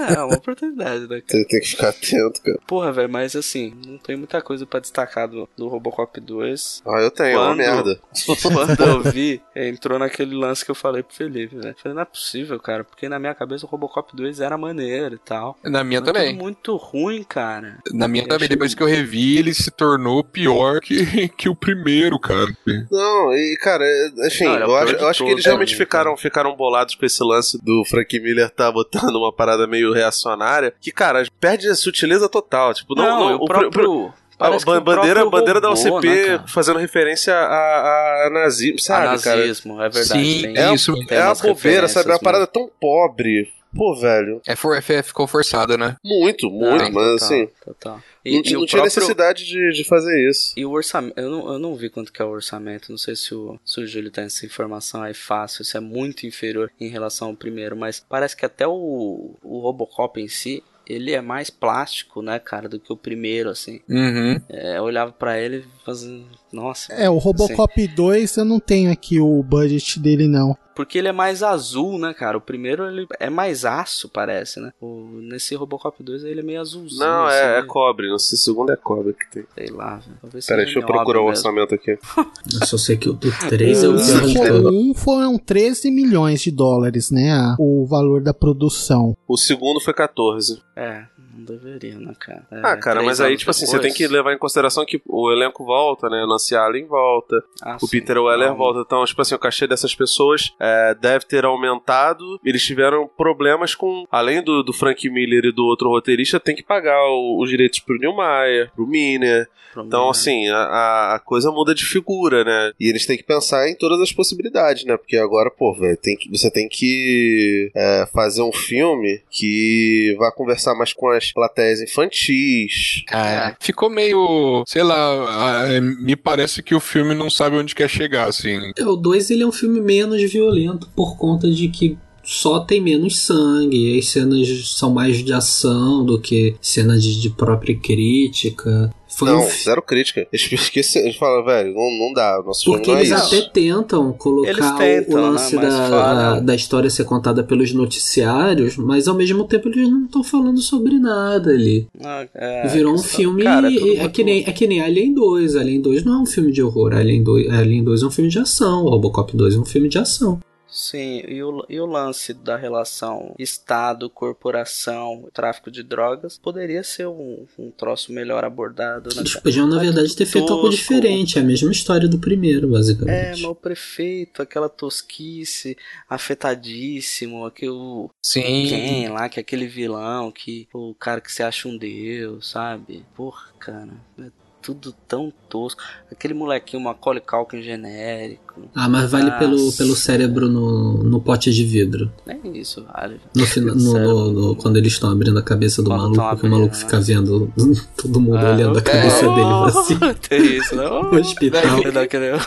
É, 0.08 0.22
uma 0.22 0.36
oportunidade, 0.36 1.06
né? 1.08 1.22
Você 1.26 1.44
tem 1.44 1.60
que 1.60 1.66
ficar 1.66 1.88
atento, 1.90 2.40
cara. 2.42 2.58
Porra, 2.66 2.92
velho, 2.92 3.08
mas 3.10 3.34
assim, 3.36 3.74
não 3.86 3.98
tem 3.98 4.16
muita 4.16 4.40
coisa 4.42 4.66
pra 4.66 4.80
destacar 4.80 5.28
do, 5.28 5.48
do 5.56 5.68
Robocop 5.68 6.20
2. 6.20 6.82
Ah, 6.86 7.00
eu 7.00 7.10
tenho, 7.10 7.36
é 7.38 7.40
uma 7.40 7.54
merda. 7.54 7.98
Quando 8.42 8.80
eu 8.82 9.02
vi, 9.02 9.40
entrou 9.54 9.98
naquele 9.98 10.34
lance 10.34 10.64
que 10.64 10.70
eu 10.70 10.74
falei 10.74 11.02
pro 11.02 11.14
Felipe, 11.14 11.56
velho. 11.56 11.74
Falei, 11.82 11.94
não 11.94 12.02
é 12.02 12.06
possível, 12.06 12.58
cara, 12.60 12.84
porque 12.84 13.08
na 13.08 13.18
minha 13.18 13.34
cabeça 13.34 13.66
o 13.66 13.68
Robocop 13.68 14.14
2 14.14 14.40
era 14.40 14.56
maneiro 14.58 15.14
e 15.14 15.18
tal. 15.18 15.56
Na 15.64 15.82
minha 15.84 16.00
Mas 16.00 16.12
também. 16.12 16.34
muito 16.36 16.76
ruim, 16.76 17.22
cara. 17.22 17.78
Na 17.92 18.08
minha 18.08 18.24
Eu 18.24 18.28
também, 18.28 18.36
achei- 18.46 18.48
depois 18.48 18.74
que 18.74 18.82
eu 18.82 18.86
revi, 18.86 19.38
ele 19.38 19.54
se 19.54 19.70
tornou 19.70 20.22
pior 20.24 20.80
que, 20.80 21.28
que 21.36 21.48
o 21.48 21.54
primeiro, 21.54 22.18
cara. 22.18 22.46
Não, 22.90 23.32
e 23.32 23.56
cara, 23.60 23.84
é, 23.84 24.26
assim, 24.26 24.44
Não, 24.44 24.56
é 24.56 24.65
eu, 24.66 24.76
acho, 24.76 24.94
eu 24.94 25.08
acho 25.08 25.24
que 25.24 25.30
eles 25.30 25.44
realmente 25.44 25.72
né, 25.72 25.76
ficaram, 25.78 26.16
ficaram 26.16 26.54
bolados 26.56 26.94
com 26.94 27.04
esse 27.06 27.22
lance 27.22 27.58
do 27.62 27.84
Frank 27.84 28.18
Miller 28.20 28.50
tá 28.50 28.70
botando 28.70 29.16
uma 29.16 29.32
parada 29.32 29.66
meio 29.66 29.92
reacionária. 29.92 30.72
Que, 30.80 30.90
cara, 30.92 31.24
perde 31.40 31.68
a 31.68 31.74
sutileza 31.74 32.28
total. 32.28 32.74
Tipo, 32.74 32.94
não, 32.94 33.04
Não, 33.04 33.18
não, 33.30 33.36
o 33.38 33.44
o 33.44 33.46
próprio, 33.46 33.70
pro- 33.70 33.82
pro- 33.82 34.14
A 34.38 34.48
Parece 34.50 34.66
bandeira, 34.66 35.24
bandeira 35.30 35.60
da 35.62 35.68
robô, 35.68 35.96
OCP 35.96 36.08
né, 36.08 36.26
cara? 36.26 36.44
fazendo 36.46 36.78
referência 36.78 37.34
a, 37.34 38.26
a 38.26 38.30
nazismo, 38.30 38.78
sabe, 38.78 39.06
A 39.06 39.18
cara? 39.18 39.36
nazismo, 39.40 39.80
é 39.82 39.88
verdade, 39.88 40.24
Sim, 40.24 40.56
É, 40.58 40.74
isso. 40.74 40.94
uma- 40.94 41.06
tem 41.06 41.16
é 41.16 41.24
uma 41.24 41.34
bobeira, 41.34 41.88
sabe? 41.88 42.10
É 42.10 42.12
uma 42.12 42.18
parada 42.20 42.46
tão 42.46 42.70
pobre. 42.78 43.50
Pô, 43.76 43.94
velho. 43.94 44.40
É, 44.46 44.56
for, 44.56 44.74
é, 44.76 44.80
ficou 45.02 45.26
forçado, 45.26 45.76
né? 45.76 45.96
Muito, 46.04 46.48
muito, 46.50 46.84
Não, 46.84 46.90
mas 46.92 46.92
total, 46.92 47.14
assim. 47.14 47.48
total. 47.64 48.02
não, 48.24 48.42
ti- 48.42 48.56
o 48.56 48.60
não 48.60 48.66
tinha 48.66 48.66
próprio- 48.66 48.82
necessidade 48.84 49.44
de, 49.44 49.70
de 49.72 49.84
fazer 49.84 50.28
isso. 50.28 50.52
E 50.56 50.64
o 50.64 50.70
orçamento, 50.72 51.18
eu 51.18 51.30
não, 51.30 51.52
eu 51.52 51.58
não 51.58 51.74
vi 51.74 51.90
quanto 51.90 52.12
que 52.12 52.22
é 52.22 52.24
o 52.24 52.30
orçamento, 52.30 52.90
não 52.90 52.98
sei 52.98 53.14
se 53.14 53.34
o, 53.34 53.58
se 53.64 53.80
o 53.80 53.86
Júlio 53.86 54.10
tem 54.10 54.24
essa 54.24 54.46
informação 54.46 55.02
aí 55.02 55.14
fácil, 55.14 55.64
se 55.64 55.76
é 55.76 55.80
muito 55.80 56.26
inferior 56.26 56.70
em 56.80 56.88
relação 56.88 57.28
ao 57.28 57.34
primeiro, 57.34 57.76
mas 57.76 58.00
parece 58.08 58.36
que 58.36 58.46
até 58.46 58.66
o, 58.66 59.34
o 59.42 59.58
Robocop 59.60 60.20
em 60.20 60.28
si, 60.28 60.62
ele 60.88 61.12
é 61.12 61.20
mais 61.20 61.50
plástico, 61.50 62.22
né, 62.22 62.38
cara, 62.38 62.68
do 62.68 62.78
que 62.78 62.92
o 62.92 62.96
primeiro, 62.96 63.50
assim. 63.50 63.80
Uhum. 63.88 64.40
É, 64.48 64.78
eu 64.78 64.84
olhava 64.84 65.10
pra 65.12 65.38
ele 65.38 65.64
fazendo, 65.86 66.26
nossa. 66.52 66.92
É, 66.92 67.08
o 67.08 67.16
Robocop 67.16 67.86
2 67.86 68.36
eu 68.38 68.44
não 68.44 68.58
tenho 68.58 68.90
aqui 68.90 69.20
o 69.20 69.40
budget 69.44 70.00
dele, 70.00 70.26
não. 70.26 70.58
Porque 70.74 70.98
ele 70.98 71.08
é 71.08 71.12
mais 71.12 71.42
azul, 71.42 71.98
né, 71.98 72.12
cara? 72.12 72.36
O 72.36 72.40
primeiro 72.40 72.86
ele 72.86 73.06
é 73.18 73.30
mais 73.30 73.64
aço, 73.64 74.10
parece, 74.10 74.60
né? 74.60 74.72
O, 74.78 75.08
nesse 75.22 75.54
Robocop 75.54 76.02
2 76.02 76.24
ele 76.24 76.40
é 76.40 76.42
meio 76.42 76.60
azulzinho. 76.60 77.00
Não, 77.00 77.24
assim, 77.24 77.38
é, 77.38 77.58
é 77.58 77.62
né? 77.62 77.66
cobre. 77.66 78.10
No 78.10 78.18
segundo 78.18 78.70
é 78.70 78.76
cobre 78.76 79.14
que 79.14 79.30
tem. 79.30 79.44
Sei 79.54 79.74
lá, 79.74 79.96
velho. 79.96 80.18
Talvez 80.20 80.44
Peraí, 80.44 80.66
seja 80.66 80.74
deixa 80.74 80.78
eu 80.80 80.86
procurar 80.86 81.22
o 81.22 81.26
orçamento 81.26 81.74
aqui. 81.74 81.92
Eu 82.60 82.66
só 82.66 82.76
sei 82.76 82.98
que 82.98 83.08
o 83.08 83.14
do 83.14 83.30
3 83.48 83.84
é 83.84 83.88
o 83.88 83.92
todos. 83.92 84.66
um 84.66 84.92
foram 84.92 85.38
13 85.38 85.90
milhões 85.90 86.42
de 86.42 86.50
dólares, 86.50 87.10
né? 87.10 87.56
O 87.58 87.86
valor 87.86 88.20
da 88.20 88.34
produção. 88.34 89.16
O 89.26 89.38
segundo 89.38 89.80
foi 89.80 89.94
14. 89.94 90.62
É, 90.76 91.06
não 91.36 91.44
deveria, 91.44 91.98
né, 91.98 92.12
cara? 92.18 92.46
É, 92.50 92.60
Ah, 92.64 92.76
cara, 92.76 93.02
mas 93.02 93.20
aí, 93.20 93.36
tipo 93.36 93.50
assim, 93.50 93.66
você 93.66 93.72
depois- 93.76 93.94
tem 93.94 94.06
que 94.06 94.12
levar 94.12 94.32
em 94.32 94.38
consideração 94.38 94.84
que 94.86 95.00
o 95.06 95.30
elenco 95.30 95.64
volta, 95.64 96.08
né? 96.08 96.24
Nancy 96.26 96.54
Allen 96.54 96.86
volta, 96.86 97.42
Ah, 97.62 97.76
o 97.76 97.86
sim, 97.86 97.88
Peter 98.00 98.18
Weller 98.18 98.48
calma. 98.48 98.64
volta. 98.64 98.80
Então, 98.86 99.04
tipo 99.04 99.20
assim, 99.22 99.34
o 99.34 99.38
cachê 99.38 99.66
dessas 99.66 99.94
pessoas 99.94 100.52
é, 100.60 100.94
deve 100.94 101.24
ter 101.26 101.44
aumentado. 101.44 102.40
Eles 102.44 102.64
tiveram 102.64 103.08
problemas 103.16 103.74
com. 103.74 104.06
Além 104.10 104.42
do, 104.42 104.62
do 104.62 104.72
Frank 104.72 105.08
Miller 105.10 105.44
e 105.46 105.52
do 105.52 105.64
outro 105.66 105.88
roteirista, 105.88 106.40
tem 106.40 106.54
que 106.56 106.62
pagar 106.62 106.98
o- 107.08 107.40
os 107.42 107.50
direitos 107.50 107.80
pro 107.80 107.98
Neil 107.98 108.16
Meyer, 108.16 108.70
pro 108.74 108.86
Miner. 108.86 109.48
Então, 109.78 110.08
assim, 110.08 110.48
a- 110.48 111.16
a, 111.16 111.18
coisa 111.22 111.50
muda 111.50 111.74
de 111.74 111.84
figura, 111.84 112.42
né? 112.44 112.72
E 112.80 112.88
eles 112.88 113.04
têm 113.04 113.14
que 113.18 113.22
pensar 113.22 113.68
em 113.68 113.74
todas 113.76 114.00
as 114.00 114.10
possibilidades, 114.10 114.86
né? 114.86 114.96
Porque 114.96 115.18
agora, 115.18 115.50
pô, 115.50 115.74
velho, 115.74 115.98
você 116.30 116.50
tem 116.50 116.66
que 116.66 117.70
é, 117.74 118.06
fazer 118.10 118.40
um 118.40 118.52
filme 118.52 119.20
que 119.30 120.14
vá 120.18 120.32
conversar 120.32 120.74
mais 120.74 120.94
com 120.94 121.10
as 121.10 121.25
plateias 121.32 121.80
infantis. 121.80 123.04
É, 123.12 123.54
ficou 123.60 123.90
meio, 123.90 124.64
sei 124.66 124.82
lá, 124.82 124.96
ah, 124.96 125.80
me 125.80 126.16
parece 126.16 126.62
que 126.62 126.74
o 126.74 126.80
filme 126.80 127.14
não 127.14 127.30
sabe 127.30 127.56
onde 127.56 127.74
quer 127.74 127.88
chegar, 127.88 128.28
assim. 128.28 128.72
É, 128.76 128.84
o 128.86 128.96
2 128.96 129.30
ele 129.30 129.42
é 129.42 129.46
um 129.46 129.52
filme 129.52 129.80
menos 129.80 130.22
violento 130.30 130.88
por 130.94 131.16
conta 131.16 131.50
de 131.50 131.68
que 131.68 131.98
só 132.26 132.58
tem 132.60 132.80
menos 132.80 133.18
sangue, 133.20 133.96
as 133.98 134.08
cenas 134.08 134.68
são 134.76 134.90
mais 134.92 135.24
de 135.24 135.32
ação 135.32 136.04
do 136.04 136.20
que 136.20 136.56
cenas 136.60 137.02
de, 137.02 137.20
de 137.20 137.30
própria 137.30 137.74
crítica. 137.76 138.92
Foi 139.08 139.30
não, 139.30 139.38
um 139.38 139.42
fi- 139.48 139.64
zero 139.64 139.80
crítica. 139.80 140.26
Eles, 140.30 140.50
esqueci, 140.52 140.98
eles 140.98 141.16
falam, 141.16 141.42
velho, 141.44 141.72
não, 141.72 141.98
não 142.06 142.12
dá. 142.12 142.42
Nosso 142.44 142.64
Porque 142.64 142.84
filme 142.86 143.00
não 143.08 143.16
é 143.16 143.16
eles 143.16 143.24
isso. 143.24 143.34
até 143.36 143.48
tentam 143.50 144.12
colocar 144.12 144.76
tentam, 144.76 145.14
o 145.14 145.22
lance 145.22 145.56
né, 145.56 145.62
da, 145.62 146.40
da 146.40 146.54
história 146.54 146.90
ser 146.90 147.04
contada 147.04 147.42
pelos 147.42 147.72
noticiários, 147.72 148.76
mas 148.76 149.08
ao 149.08 149.14
mesmo 149.14 149.44
tempo 149.44 149.68
eles 149.68 149.88
não 149.88 150.04
estão 150.04 150.22
falando 150.22 150.60
sobre 150.60 150.98
nada 150.98 151.50
ali. 151.50 151.86
Ah, 152.04 152.26
é, 152.34 152.68
Virou 152.68 152.92
um 152.92 152.96
questão- 152.96 153.16
filme. 153.18 153.42
Cara, 153.44 153.70
é 153.72 153.96
é, 154.04 154.08
que 154.08 154.22
nem, 154.24 154.44
é 154.46 154.52
que 154.52 154.66
nem 154.66 154.80
Alien 154.80 155.14
2. 155.14 155.56
Alien 155.56 155.80
2 155.80 156.04
não 156.04 156.14
é 156.14 156.18
um 156.22 156.26
filme 156.26 156.52
de 156.52 156.62
horror. 156.62 156.92
Alien 156.92 157.22
2, 157.22 157.48
Alien 157.50 157.84
2 157.84 158.02
é 158.02 158.06
um 158.06 158.10
filme 158.10 158.30
de 158.30 158.38
ação. 158.38 158.84
O 158.84 158.90
Robocop 158.90 159.34
2 159.34 159.54
é 159.54 159.58
um 159.58 159.64
filme 159.64 159.88
de 159.88 159.98
ação. 159.98 160.38
Sim, 160.68 161.22
e 161.26 161.42
o, 161.42 161.64
e 161.68 161.80
o 161.80 161.86
lance 161.86 162.34
da 162.34 162.56
relação 162.56 163.34
Estado, 163.38 164.10
corporação, 164.10 165.28
tráfico 165.32 165.70
de 165.70 165.82
drogas 165.82 166.38
poderia 166.38 166.82
ser 166.82 167.06
um, 167.06 167.46
um 167.58 167.70
troço 167.70 168.12
melhor 168.12 168.44
abordado, 168.44 169.14
né? 169.14 169.22
Eles 169.22 169.36
podiam, 169.36 169.66
na 169.66 169.76
Mas 169.76 169.84
verdade, 169.86 170.16
ter 170.16 170.26
feito 170.26 170.52
algo 170.52 170.68
diferente. 170.68 171.38
É 171.38 171.40
a 171.40 171.44
mesma 171.44 171.70
história 171.70 172.08
do 172.08 172.18
primeiro, 172.18 172.68
É, 172.68 172.70
basicamente. 172.70 173.42
mas 173.42 173.44
o 173.44 173.54
prefeito, 173.54 174.42
aquela 174.42 174.68
tosquice, 174.68 175.76
afetadíssimo, 176.08 177.44
aquele 177.46 178.08
Sim. 178.22 178.42
quem 178.68 179.08
lá, 179.08 179.28
que 179.28 179.38
é 179.38 179.42
aquele 179.42 179.66
vilão, 179.66 180.30
que 180.32 180.68
o 180.74 180.94
cara 180.94 181.20
que 181.20 181.32
se 181.32 181.42
acha 181.42 181.68
um 181.68 181.76
deus, 181.76 182.50
sabe? 182.50 183.04
Porra, 183.14 183.46
cara, 183.58 183.92
é 184.18 184.30
tudo 184.66 184.92
tão 185.06 185.32
tosco. 185.48 185.80
Aquele 186.10 186.34
molequinho 186.34 186.82
Macaulay 186.82 187.22
Culkin 187.24 187.62
genérico. 187.62 188.62
Ah, 188.74 188.88
mas 188.88 189.10
vale 189.12 189.30
pelo, 189.32 189.56
Nossa. 189.66 189.76
pelo 189.76 189.94
cérebro 189.94 190.48
no, 190.48 191.04
no 191.04 191.20
pote 191.20 191.52
de 191.52 191.62
vidro. 191.64 192.10
Nem 192.26 192.56
isso, 192.58 192.84
vale. 192.92 193.20
No, 193.36 193.46
fina- 193.46 193.74
no- 193.74 193.92
no- 193.92 194.32
no- 194.32 194.56
quando 194.56 194.76
eles 194.78 194.94
estão 194.94 195.10
abrindo 195.10 195.38
a 195.38 195.42
cabeça 195.42 195.82
do 195.82 195.90
Quando 195.90 196.16
maluco, 196.16 196.40
que 196.40 196.46
o 196.46 196.50
maluco 196.50 196.74
fica 196.74 196.98
vendo 197.00 197.52
todo 197.96 198.18
mundo 198.18 198.38
Ah, 198.38 198.52
olhando 198.54 198.78
a 198.78 198.82
cabeça 198.82 199.26
é. 199.26 199.34
dele 199.34 199.50
assim. 199.66 199.98
Tem 200.28 200.56
isso, 200.56 200.74
não? 200.76 201.02
No 201.12 201.20
hospital. 201.20 201.62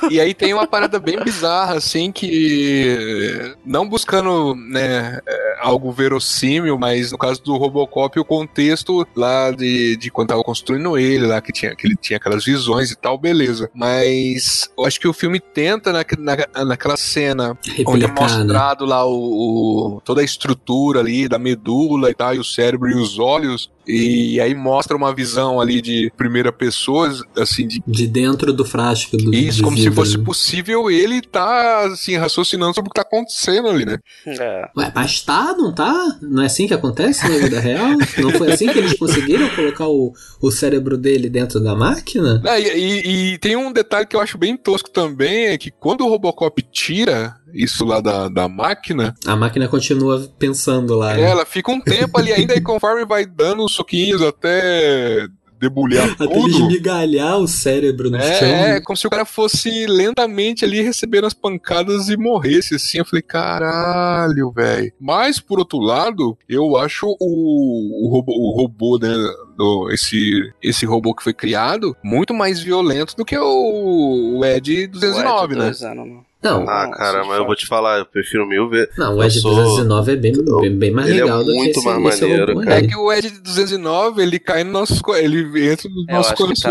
E 0.10 0.20
aí 0.20 0.34
tem 0.34 0.54
uma 0.54 0.66
parada 0.68 1.00
bem 1.00 1.24
bizarra, 1.24 1.76
assim, 1.76 2.12
que 2.12 3.56
não 3.66 3.88
buscando, 3.88 4.56
né, 4.56 5.20
é, 5.28 5.58
algo 5.62 5.92
verossímil, 5.92 6.78
mas 6.78 7.12
no 7.12 7.18
caso 7.18 7.42
do 7.44 7.56
Robocop, 7.56 8.20
o 8.20 8.26
contexto 8.26 9.08
lá 9.16 9.52
de, 9.52 9.96
de 9.96 10.10
quando 10.10 10.30
tava 10.30 10.44
construindo 10.44 10.98
ele, 10.98 11.28
lá 11.28 11.40
que 11.40 11.52
tinha, 11.54 11.76
que 11.76 11.86
ele 11.86 11.96
tinha 11.96 12.09
aquelas 12.18 12.44
visões 12.46 12.92
e 12.92 12.96
tal, 12.96 13.18
beleza. 13.18 13.70
Mas 13.74 14.70
eu 14.78 14.86
acho 14.86 15.00
que 15.00 15.08
o 15.08 15.14
filme 15.14 15.40
tenta 15.40 15.92
na, 15.92 16.06
na, 16.18 16.66
naquela 16.66 16.98
cena 16.98 17.58
onde 17.86 18.04
é 18.06 18.08
Replicar, 18.08 18.14
né? 18.30 18.44
mostrado 18.44 18.86
lá 18.86 19.06
o, 19.06 19.96
o- 19.98 20.02
toda 20.04 20.22
a 20.22 20.24
estrutura 20.24 21.00
ali 21.00 21.28
da 21.28 21.38
medula 21.40 22.10
e 22.10 22.14
tal, 22.14 22.34
e 22.36 22.40
o 22.40 22.44
cérebro 22.44 22.90
e 22.90 22.96
os 22.96 23.20
olhos. 23.20 23.70
E 23.92 24.40
aí 24.40 24.54
mostra 24.54 24.96
uma 24.96 25.14
visão 25.14 25.60
ali 25.60 25.82
de 25.82 26.12
primeira 26.16 26.52
pessoa, 26.52 27.12
assim, 27.36 27.68
de 27.68 27.82
De 27.88 28.08
dentro 28.08 28.54
do 28.54 28.64
frasco 28.64 29.18
do 29.18 29.34
isso, 29.34 29.64
como 29.64 29.78
se 29.78 29.90
fosse 29.90 30.18
né? 30.18 30.24
possível 30.24 30.92
ele 30.92 31.22
tá, 31.22 31.86
assim, 31.88 32.16
raciocinando 32.16 32.74
sobre 32.76 32.90
o 32.90 32.92
que 32.94 33.02
tá 33.02 33.08
acontecendo 33.08 33.68
ali, 33.68 33.86
né? 33.86 33.98
É. 34.28 34.70
Ué, 34.78 34.92
mas 34.94 35.22
tá, 35.22 35.56
não 35.58 35.74
tá? 35.74 36.18
Não 36.22 36.44
é 36.44 36.46
assim 36.46 36.68
que 36.68 36.74
acontece 36.74 37.28
na 37.28 37.38
vida 37.38 37.60
real? 37.60 37.90
Não 38.18 38.32
foi 38.32 38.52
assim 38.52 38.68
que 38.68 38.78
eles 38.78 38.94
conseguiram 38.98 39.50
colocar 39.56 39.88
o, 39.88 40.14
o 40.42 40.52
cérebro 40.52 40.98
dele 40.98 41.30
dentro 41.30 41.60
da 41.60 41.76
máquina? 41.76 42.42
É, 42.46 42.60
e, 42.62 43.00
e- 43.00 43.34
e 43.34 43.38
tem 43.40 43.56
um 43.56 43.72
detalhe 43.72 44.06
que 44.06 44.16
eu 44.16 44.22
acho 44.22 44.38
bem 44.38 44.56
tosco 44.56 44.90
também, 44.90 45.48
é 45.48 45.58
que 45.58 45.72
quando 45.72 46.02
o 46.06 46.10
Robocop 46.10 46.62
tira 46.72 47.36
isso 47.54 47.86
lá 47.86 48.00
da, 48.02 48.28
da 48.30 48.48
máquina, 48.48 49.14
A 49.26 49.36
máquina 49.36 49.68
continua 49.68 50.30
pensando 50.38 50.96
lá. 50.96 51.14
né? 51.16 51.22
ela 51.22 51.46
fica 51.46 51.72
um 51.72 51.82
tempo 51.82 52.18
ali 52.18 52.32
ainda 52.32 52.56
e 52.56 52.62
conforme 52.62 53.06
vai 53.06 53.26
dando 53.26 53.64
os 53.64 53.74
soquinhos 53.74 54.22
até 54.22 55.28
debulhar 55.60 56.08
Até 56.12 56.26
tudo. 56.26 56.48
esmigalhar 56.48 57.38
o 57.38 57.46
cérebro 57.46 58.10
no 58.10 58.16
É, 58.16 58.34
chão. 58.40 58.48
é, 58.48 58.80
como 58.80 58.96
se 58.96 59.06
o 59.06 59.10
cara 59.10 59.26
fosse 59.26 59.86
lentamente 59.88 60.64
ali 60.64 60.82
recebendo 60.82 61.26
as 61.28 61.34
pancadas 61.34 62.08
e 62.08 62.16
morresse 62.16 62.76
assim. 62.76 63.00
Eu 63.00 63.04
falei, 63.06 63.22
caralho, 63.22 64.52
velho. 64.52 64.92
Mas, 65.00 65.40
por 65.40 65.60
outro 65.60 65.80
lado, 65.80 66.38
eu 66.48 66.78
acho 66.78 67.08
o, 67.20 68.06
o 68.06 68.10
robô, 68.10 68.34
o 68.34 68.56
robô 68.56 68.98
né, 69.02 69.14
do- 69.58 69.90
esse, 69.92 70.50
esse 70.64 70.86
robô 70.86 71.14
que 71.14 71.24
foi 71.24 71.34
criado 71.34 71.94
muito 72.02 72.34
mais 72.34 72.62
violento 72.62 73.14
do 73.16 73.26
que 73.26 73.38
o, 73.38 74.38
o 74.40 74.46
Ed 74.46 74.88
209, 74.88 75.56
né? 75.56 75.66
Dois 75.66 75.84
anos, 75.84 76.08
não. 76.08 76.29
Não, 76.42 76.62
Ah, 76.70 76.90
cara, 76.92 77.26
mas 77.26 77.38
eu 77.38 77.46
vou 77.46 77.56
te 77.56 77.68
falar, 77.68 78.00
eu 78.00 78.06
prefiro 78.06 78.48
mil 78.48 78.70
vezes. 78.70 78.96
Não, 78.98 79.18
o 79.18 79.22
Eu 79.22 79.26
Ed 79.28 79.40
sou- 79.42 79.52
219 79.54 80.12
é 80.12 80.16
bem, 80.16 80.32
bem, 80.62 80.78
bem 80.78 80.92
mais 80.92 81.10
Ele 81.10 81.20
é 81.20 81.24
legal 81.24 81.44
do 81.44 81.52
que 81.52 81.70
esse, 81.70 81.86
mais 81.86 82.16
esse 82.16 82.22
maneiro. 82.28 82.72
É 82.72 82.82
que 82.82 82.96
o 82.96 83.12
Ed 83.12 83.30
209, 83.42 84.22
ele 84.22 84.40
cai 84.40 84.64
no 84.64 84.72
nosso. 84.72 85.02
Ele 85.16 85.42
entra 85.70 85.90
nos 85.90 86.08
Eu 86.08 86.16
nossos 86.16 86.32
acho 86.32 86.36
que 86.48 86.62
tá 86.62 86.70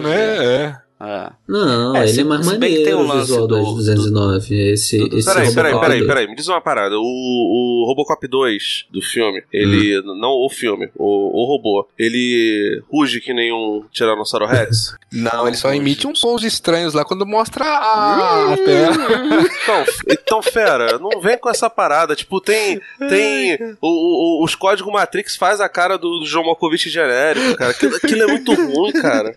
né? 0.00 0.44
É. 0.46 0.76
É. 1.02 1.30
Não, 1.48 1.96
É, 1.96 2.02
ele 2.02 2.08
se- 2.12 2.20
é 2.20 2.24
mais 2.24 2.46
bem 2.58 2.70
que 2.76 2.84
tem 2.84 2.94
maneiro 2.94 2.98
o 2.98 3.04
o 3.04 3.06
lance 3.08 3.20
visual 3.22 3.46
do, 3.48 3.54
do- 3.56 3.60
Ed 3.62 3.74
209. 3.74 4.72
Esse, 4.72 4.96
esse 5.14 5.24
Peraí, 5.24 5.54
peraí, 5.54 5.72
Robocop 5.72 5.80
peraí, 5.80 6.00
do- 6.00 6.06
peraí, 6.06 6.26
me 6.28 6.34
diz 6.36 6.46
uma 6.48 6.60
parada. 6.60 6.96
O, 6.98 7.02
o 7.02 7.84
Robocop 7.86 8.26
2 8.28 8.86
do 8.92 9.00
filme, 9.00 9.42
ele. 9.52 9.98
Hum. 10.00 10.14
Não 10.20 10.30
o 10.32 10.48
filme, 10.50 10.90
o, 10.96 11.42
o 11.42 11.46
robô, 11.46 11.88
ele 11.98 12.82
ruge 12.92 13.20
que 13.20 13.32
nem 13.32 13.52
um 13.52 13.82
Tiranossauro 13.90 14.46
Rex? 14.46 14.94
Não, 15.12 15.48
ele 15.48 15.56
só 15.56 15.72
emite 15.74 16.06
uns 16.06 16.20
sons 16.20 16.44
estranhos 16.44 16.94
lá 16.94 17.04
quando 17.04 17.26
mostra 17.26 17.64
a. 17.64 18.54
Então, 19.62 19.84
então, 20.08 20.42
fera, 20.42 20.98
não 20.98 21.20
vem 21.20 21.36
com 21.38 21.48
essa 21.48 21.68
parada. 21.70 22.14
Tipo, 22.14 22.40
tem. 22.40 22.80
Tem. 23.08 23.56
O, 23.80 24.40
o- 24.40 24.44
os 24.44 24.54
códigos 24.54 24.92
Matrix 24.92 25.36
faz 25.36 25.60
a 25.60 25.68
cara 25.68 25.96
do, 25.96 26.18
do 26.20 26.26
João 26.26 26.46
Malkovich 26.46 26.88
genérico, 26.88 27.56
cara. 27.56 27.70
Aquilo, 27.72 27.96
aquilo 27.96 28.22
é 28.22 28.26
muito 28.26 28.52
ruim, 28.54 28.92
cara. 28.92 29.34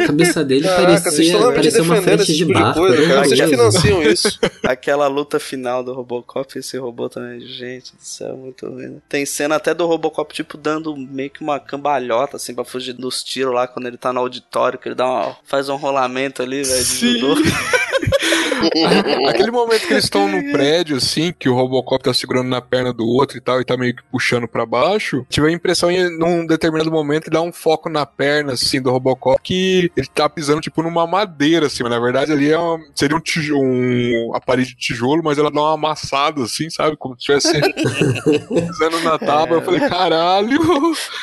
A 0.00 0.06
cabeça 0.06 0.41
luta 0.42 0.44
dele 0.44 0.66
Caraca, 0.66 1.10
vocês 1.10 1.32
parecia, 1.32 1.52
parecia 1.52 1.82
uma 1.82 1.94
defendendo 1.94 2.04
frente 2.04 2.22
esse 2.22 2.32
de 2.32 2.38
tipo 2.38 2.52
de 2.52 2.60
barco. 2.60 2.80
coisa, 2.80 2.96
era 2.96 3.08
cara. 3.08 3.24
Vocês 3.24 3.50
financiam 3.50 4.02
isso. 4.02 4.38
Aquela 4.62 5.06
luta 5.06 5.40
final 5.40 5.82
do 5.82 5.92
Robocop, 5.92 6.58
esse 6.58 6.76
robô 6.78 7.08
também, 7.08 7.40
gente 7.40 7.94
do 7.94 8.02
céu, 8.02 8.36
muito 8.36 8.66
ruim. 8.66 8.88
né? 8.88 8.96
Tem 9.08 9.24
cena 9.24 9.56
até 9.56 9.74
do 9.74 9.86
Robocop, 9.86 10.32
tipo, 10.34 10.56
dando 10.58 10.96
meio 10.96 11.30
que 11.30 11.42
uma 11.42 11.58
cambalhota, 11.58 12.36
assim, 12.36 12.54
pra 12.54 12.64
fugir 12.64 12.92
dos 12.92 13.22
tiros 13.22 13.54
lá, 13.54 13.66
quando 13.66 13.86
ele 13.86 13.96
tá 13.96 14.12
no 14.12 14.20
auditório, 14.20 14.78
que 14.78 14.88
ele 14.88 14.94
dá 14.94 15.06
uma, 15.06 15.36
faz 15.44 15.68
um 15.68 15.76
rolamento 15.76 16.42
ali, 16.42 16.62
velho, 16.62 16.84
de 16.84 17.18
judô. 17.18 17.34
Aquele 19.28 19.50
momento 19.50 19.86
que 19.86 19.92
eles 19.92 20.04
estão 20.04 20.28
no 20.28 20.52
prédio, 20.52 20.96
assim, 20.96 21.32
que 21.36 21.48
o 21.48 21.54
Robocop 21.54 22.02
tá 22.02 22.14
segurando 22.14 22.48
na 22.48 22.60
perna 22.60 22.92
do 22.92 23.06
outro 23.06 23.36
e 23.36 23.40
tal, 23.40 23.60
e 23.60 23.64
tá 23.64 23.76
meio 23.76 23.94
que 23.94 24.02
puxando 24.10 24.46
pra 24.48 24.64
baixo, 24.66 25.26
tive 25.28 25.48
a 25.48 25.52
impressão 25.52 25.90
em 25.90 26.02
num 26.18 26.46
determinado 26.46 26.90
momento 26.90 27.30
dá 27.30 27.40
um 27.40 27.52
foco 27.52 27.88
na 27.88 28.04
perna, 28.06 28.52
assim, 28.52 28.80
do 28.80 28.90
Robocop, 28.90 29.40
que 29.42 29.90
ele 29.96 30.06
tá 30.14 30.28
pisando, 30.28 30.60
tipo, 30.60 30.82
numa 30.82 31.06
madeira, 31.06 31.66
assim, 31.66 31.82
mas 31.82 31.90
na 31.92 31.98
verdade 31.98 32.32
ali 32.32 32.50
é 32.50 32.58
uma- 32.58 32.78
seria 32.94 33.16
um, 33.16 33.20
tijo, 33.20 33.56
um 33.58 34.32
aparelho 34.34 34.66
de 34.66 34.74
tijolo, 34.76 35.22
mas 35.24 35.38
ela 35.38 35.50
dá 35.50 35.60
uma 35.60 35.74
amassada, 35.74 36.42
assim, 36.42 36.68
sabe? 36.70 36.96
Como 36.96 37.14
se 37.18 37.32
estivesse 37.32 37.60
pisando 38.48 39.00
na 39.00 39.18
tábua. 39.18 39.58
Eu 39.58 39.62
falei, 39.62 39.80
caralho! 39.88 40.58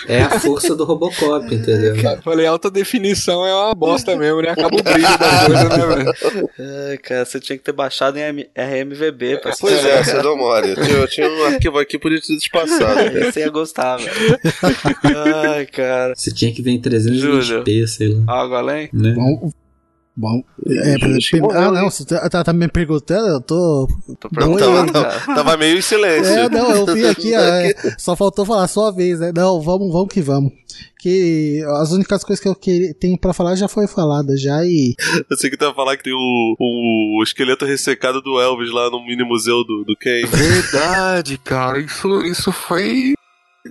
É 0.07 0.21
a 0.23 0.39
força 0.39 0.75
do 0.75 0.83
Robocop, 0.85 1.45
entendeu? 1.53 1.95
Eu 1.95 2.21
falei, 2.21 2.45
alta 2.45 2.69
definição 2.71 3.45
é 3.45 3.53
uma 3.53 3.75
bosta 3.75 4.15
mesmo, 4.15 4.41
né? 4.41 4.49
Acaba 4.49 4.75
o 4.77 4.83
brilho 4.83 5.17
da 5.17 5.45
coisa, 5.45 5.69
né, 5.69 5.85
velho? 5.95 6.49
Ai, 6.89 6.97
cara, 6.97 7.25
você 7.25 7.39
tinha 7.39 7.57
que 7.57 7.63
ter 7.63 7.71
baixado 7.71 8.17
em 8.17 8.21
M- 8.21 8.49
RMVB 8.55 9.37
pra 9.41 9.53
Pois 9.59 9.83
é, 9.85 10.03
você 10.03 10.21
deu 10.21 10.35
mole. 10.37 10.69
Eu 10.69 10.75
tinha, 10.75 10.97
eu 10.97 11.07
tinha 11.07 11.29
um 11.29 11.43
arquivo 11.45 11.77
aqui, 11.79 11.97
podia 11.99 12.19
ter 12.21 12.35
despassado. 12.35 13.11
Você 13.31 13.41
ia 13.41 13.49
gostar, 13.49 13.97
velho. 13.97 14.11
Ai, 15.53 15.65
cara. 15.65 16.13
Você 16.15 16.31
tinha 16.31 16.51
que 16.53 16.61
ver 16.61 16.71
em 16.71 16.81
320p, 16.81 17.87
sei 17.87 18.07
lá. 18.09 18.23
Algo 18.27 18.55
além? 18.55 18.89
Né? 18.93 19.13
Bom, 19.13 19.51
bom. 20.15 20.43
É, 20.67 20.97
morreu, 21.39 21.59
ah, 21.59 21.71
não, 21.71 21.89
você 21.89 22.05
tá, 22.05 22.29
tá- 22.29 22.43
tá 22.43 22.53
me 22.53 22.67
perguntando, 22.67 23.27
eu 23.27 23.41
tô. 23.41 23.87
Tava, 24.33 24.91
tava- 24.91 25.35
tava 25.35 25.57
meio 25.57 25.77
em 25.77 25.81
silêncio. 25.81 26.31
É, 26.33 26.49
não, 26.49 26.71
eu 26.71 26.85
vi 26.93 27.05
aqui, 27.07 27.33
é, 27.33 27.73
só 27.97 28.15
faltou 28.15 28.45
falar 28.45 28.67
sua 28.67 28.91
vez, 28.91 29.19
né? 29.19 29.31
Não, 29.35 29.61
vamos, 29.61 29.91
vamos 29.91 30.13
que 30.13 30.21
vamos. 30.21 30.51
Que 30.99 31.63
as 31.81 31.91
únicas 31.91 32.23
coisas 32.23 32.41
que 32.43 32.49
eu 32.49 32.55
que- 32.55 32.93
tenho 32.99 33.17
pra 33.17 33.33
falar 33.33 33.55
já 33.55 33.67
foi 33.69 33.87
falada 33.87 34.35
já 34.37 34.63
e. 34.65 34.95
Eu 35.29 35.37
sei 35.37 35.49
que 35.49 35.55
tu 35.57 35.65
ia 35.65 35.73
falar 35.73 35.95
que 35.95 36.03
tem 36.03 36.13
o, 36.13 36.55
o 36.59 37.23
esqueleto 37.23 37.65
ressecado 37.65 38.21
do 38.21 38.39
Elvis 38.39 38.71
lá 38.71 38.89
no 38.89 39.03
mini 39.05 39.23
museu 39.23 39.63
do, 39.63 39.83
do 39.85 39.95
Ken. 39.95 40.25
Verdade, 40.25 41.37
cara, 41.37 41.79
isso, 41.79 42.21
isso 42.25 42.51
foi. 42.51 43.13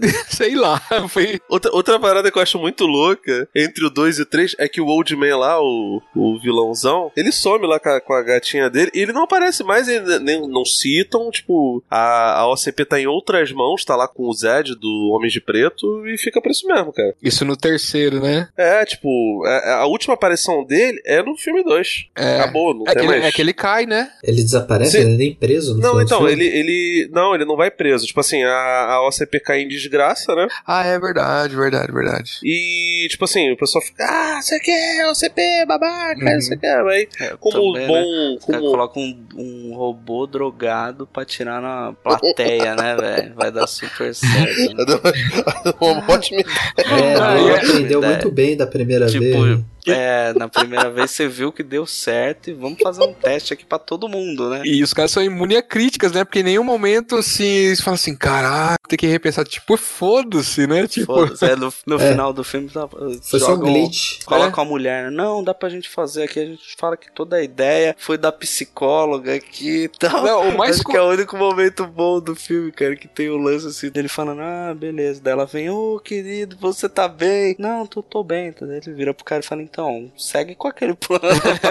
Sei 0.29 0.55
lá, 0.55 0.81
foi. 1.09 1.41
Outra, 1.49 1.71
outra 1.73 1.99
parada 1.99 2.31
que 2.31 2.39
eu 2.39 2.43
acho 2.43 2.59
muito 2.59 2.85
louca 2.87 3.49
entre 3.55 3.85
o 3.85 3.91
2 3.91 4.19
e 4.19 4.23
o 4.23 4.27
3 4.27 4.57
é 4.59 4.69
que 4.69 4.81
o 4.81 4.87
Old 4.87 5.15
Man 5.17 5.37
lá, 5.37 5.61
o, 5.61 6.03
o 6.15 6.39
vilãozão, 6.41 7.11
ele 7.17 7.33
some 7.33 7.67
lá 7.67 7.79
com 7.79 7.89
a, 7.89 8.01
com 8.01 8.13
a 8.13 8.23
gatinha 8.23 8.69
dele 8.71 8.91
e 8.95 9.01
ele 9.01 9.13
não 9.13 9.23
aparece 9.25 9.63
mais, 9.65 9.89
ele 9.89 10.19
nem, 10.21 10.41
não 10.49 10.65
citam. 10.65 11.31
Tipo, 11.31 11.83
a, 11.91 12.41
a 12.41 12.53
OCP 12.53 12.85
tá 12.85 13.01
em 13.01 13.07
outras 13.07 13.53
mãos, 13.53 13.85
tá 13.85 13.97
lá 13.97 14.07
com 14.09 14.25
o 14.29 14.33
Zed 14.33 14.75
do 14.77 15.11
Homem 15.15 15.31
de 15.31 15.41
Preto 15.41 16.07
e 16.07 16.17
fica 16.19 16.41
por 16.41 16.51
isso 16.51 16.67
mesmo, 16.67 16.93
cara. 16.93 17.15
Isso 17.23 17.45
no 17.45 17.57
terceiro, 17.57 18.21
né? 18.21 18.49
É, 18.57 18.85
tipo, 18.85 19.43
a, 19.47 19.75
a 19.81 19.87
última 19.87 20.15
aparição 20.15 20.65
dele 20.65 21.01
é 21.05 21.23
no 21.23 21.37
filme 21.37 21.63
2. 21.63 22.07
É. 22.17 22.41
Acabou, 22.41 22.75
não 22.75 22.85
É 22.87 22.95
tem 22.95 22.97
que, 22.97 23.01
ele, 23.01 23.09
mais. 23.09 23.25
é 23.25 23.33
que 23.33 23.43
ele 23.43 23.53
cai, 23.53 23.87
né? 23.87 24.11
Ele 24.23 24.43
desaparece, 24.43 24.93
Sim. 24.93 24.99
ele 25.09 25.17
nem 25.17 25.35
preso 25.35 25.75
no 25.75 25.81
Não, 25.81 26.01
então, 26.03 26.19
filme? 26.27 26.33
ele, 26.33 26.47
ele. 26.47 27.11
Não, 27.13 27.35
ele 27.35 27.45
não 27.45 27.57
vai 27.57 27.71
preso. 27.71 28.07
Tipo 28.07 28.21
assim, 28.21 28.43
a, 28.45 28.51
a 28.95 29.07
OCP 29.09 29.41
cai 29.41 29.61
em 29.61 29.69
desgraça, 29.69 29.88
né? 30.35 30.47
Ah, 30.67 30.85
é 30.87 30.99
verdade, 30.99 31.55
verdade, 31.57 31.93
verdade. 31.93 32.39
E, 32.43 33.07
tipo 33.11 33.25
assim, 33.25 33.51
o 33.53 33.57
pessoal 33.57 33.83
fica, 33.85 34.05
ah, 34.05 34.41
você 34.43 34.59
quer, 34.61 35.07
OCP, 35.11 35.65
babaca, 35.67 36.25
Uhum. 36.25 36.41
você 36.41 36.57
quer, 36.57 36.83
mas 36.85 37.07
como 37.41 37.73
Também, 37.73 37.87
bom. 37.89 37.95
né? 37.95 38.37
Os 38.39 38.45
caras 38.45 38.61
Como... 38.61 38.71
colocam 38.73 39.03
um, 39.03 39.27
um 39.37 39.75
robô 39.77 40.27
drogado 40.27 41.07
pra 41.07 41.25
tirar 41.25 41.61
na 41.63 41.93
plateia, 42.03 42.75
né, 42.75 42.97
velho? 43.01 43.35
Vai 43.35 43.51
dar 43.51 43.67
super 43.67 44.15
certo. 44.15 44.75
Né? 44.75 44.85
Uma 45.81 46.13
ótima 46.13 46.41
É, 46.77 47.15
Ah, 47.15 47.35
não, 47.35 47.49
é. 47.51 47.57
aprendeu 47.59 48.05
É. 48.05 48.09
muito 48.09 48.31
bem 48.31 48.57
da 48.57 48.67
primeira 48.67 49.07
Tipo, 49.07 49.43
vez. 49.43 49.61
é, 49.97 50.33
na 50.35 50.49
primeira 50.49 50.91
vez 50.91 51.11
você 51.11 51.27
viu 51.29 51.53
que 51.53 51.63
deu 51.63 51.87
certo 51.87 52.51
e 52.51 52.53
vamos 52.55 52.79
fazer 52.83 53.03
um 53.03 53.13
teste 53.13 53.53
aqui 53.53 53.65
pra 53.65 53.79
todo 53.79 54.09
mundo, 54.09 54.49
né? 54.51 54.63
E 54.65 54.83
os 54.83 54.93
caras 54.93 55.11
são 55.11 55.23
imunes 55.23 55.59
a 55.59 55.63
críticas, 55.63 56.13
né? 56.13 56.25
Porque 56.25 56.41
em 56.41 56.45
nenhum 56.45 56.65
momento, 56.65 57.17
assim, 57.17 57.45
eles 57.45 57.81
falam 57.81 57.95
assim, 57.95 58.15
caraca, 58.15 58.79
tem 58.89 58.99
que 58.99 59.07
repensar. 59.07 59.45
Tipo, 59.45 59.77
foda-se, 59.77 60.67
né? 60.67 60.87
Tipo... 60.87 61.07
Foda-se, 61.15 61.45
é, 61.45 61.57
no, 61.57 61.73
no 61.87 61.97
É. 62.01 62.11
final 62.11 62.33
do 62.33 62.45
filme 62.45 62.69
tá, 62.69 62.87
Foi 62.89 63.41
só 63.41 63.55
um 63.55 63.59
glitch. 63.59 64.23
Coloca 64.25 64.61
a 64.61 64.65
mulher, 64.65 65.11
não, 65.11 65.43
dá 65.43 65.53
pra 65.55 65.69
gente 65.69 65.89
fazer 65.89 66.25
aqui, 66.25 66.41
a 66.41 66.45
gente 66.47 66.75
fala 66.77 66.97
que 66.97 67.11
toda 67.13 67.37
a 67.37 67.43
ideia 67.43 67.95
foi 67.99 68.17
da 68.19 68.31
psicóloga 68.33 69.35
aqui 69.35 69.85
e 69.85 69.89
tal. 69.89 70.23
Não, 70.25 70.49
o 70.51 70.57
mais 70.59 70.77
Acho 70.77 70.85
co- 70.85 70.93
que 70.93 70.99
é 70.99 71.03
o 71.03 71.09
único 71.11 71.37
momento 71.37 71.87
bom 71.87 72.21
do 72.21 72.35
filme, 72.35 72.71
cara, 72.73 72.95
que 72.97 73.09
tem 73.09 73.29
o 73.29 73.37
lance 73.37 73.67
assim 73.67 73.91
dele 73.91 74.09
falando, 74.09 74.41
ah, 74.41 74.75
beleza. 74.77 75.21
Daí 75.23 75.33
ela 75.33 75.47
vem, 75.47 75.71
ô 75.71 76.01
querido, 76.03 76.57
você 76.61 76.89
tá 76.89 77.09
bem? 77.09 77.57
Não, 77.59 77.87
tô, 77.87 78.03
tô 78.03 78.23
bem. 78.23 78.55
Daí 78.61 78.81
ele 78.85 78.95
vira 78.95 79.15
pro 79.15 79.25
cara 79.25 79.41
e 79.41 79.47
fala, 79.47 79.63
então, 79.63 79.78
segue 80.17 80.55
com 80.55 80.69
aquele 80.69 80.95
plano. 80.97 81.23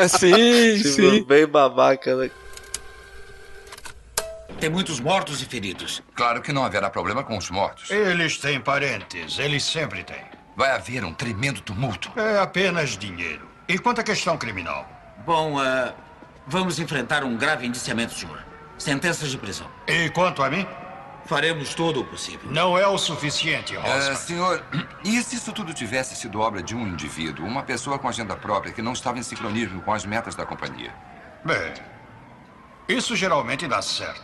sim, 0.10 0.78
Tipo, 0.82 0.90
sim. 0.90 1.24
Bem 1.24 1.46
babaca, 1.48 2.16
né? 2.16 2.32
Tem 4.60 4.70
muitos 4.70 5.00
mortos 5.00 5.42
e 5.42 5.46
feridos. 5.46 6.02
Claro 6.16 6.42
que 6.42 6.52
não 6.52 6.64
haverá 6.66 6.90
problema 6.90 7.24
com 7.24 7.38
os 7.38 7.50
mortos. 7.50 7.92
Eles 7.92 8.38
têm 8.38 8.60
parentes, 8.60 9.38
eles 9.38 9.64
sempre 9.64 10.04
têm. 10.04 10.24
Vai 10.56 10.72
haver 10.72 11.04
um 11.06 11.14
tremendo 11.14 11.62
tumulto. 11.62 12.12
É 12.20 12.40
apenas 12.40 12.98
dinheiro. 12.98 13.48
E 13.68 13.78
quanto 13.78 14.02
à 14.02 14.04
questão 14.04 14.36
criminal? 14.38 14.90
Bom, 15.26 15.60
ah, 15.60 15.94
vamos 16.48 16.80
enfrentar 16.80 17.24
um 17.24 17.38
grave 17.38 17.68
indiciamento, 17.68 18.14
senhor. 18.14 18.44
Sentenças 18.80 19.30
de 19.30 19.38
prisão. 19.38 19.68
E 19.88 20.10
quanto 20.10 20.42
a 20.42 20.50
mim? 20.50 20.66
Faremos 21.28 21.76
todo 21.76 22.00
o 22.00 22.06
possível. 22.06 22.50
Não 22.50 22.78
é 22.78 22.88
o 22.88 22.98
suficiente, 22.98 23.76
É, 23.76 24.16
senhor, 24.16 24.64
e 25.04 25.22
se 25.22 25.36
isso 25.36 25.52
tudo 25.52 25.74
tivesse 25.74 26.16
sido 26.16 26.40
obra 26.40 26.64
de 26.64 26.74
um 26.74 26.88
indivíduo, 26.88 27.46
uma 27.46 27.64
pessoa 27.64 28.00
com 28.00 28.08
agenda 28.08 28.36
própria 28.36 28.72
que 28.72 28.82
não 28.82 28.94
estava 28.94 29.20
em 29.20 29.24
sincronismo 29.24 29.82
com 29.82 29.94
as 29.94 30.06
metas 30.06 30.36
da 30.36 30.46
companhia? 30.46 30.94
Bem, 31.44 31.74
isso 32.88 33.14
geralmente 33.14 33.68
dá 33.68 33.82
certo. 33.82 34.22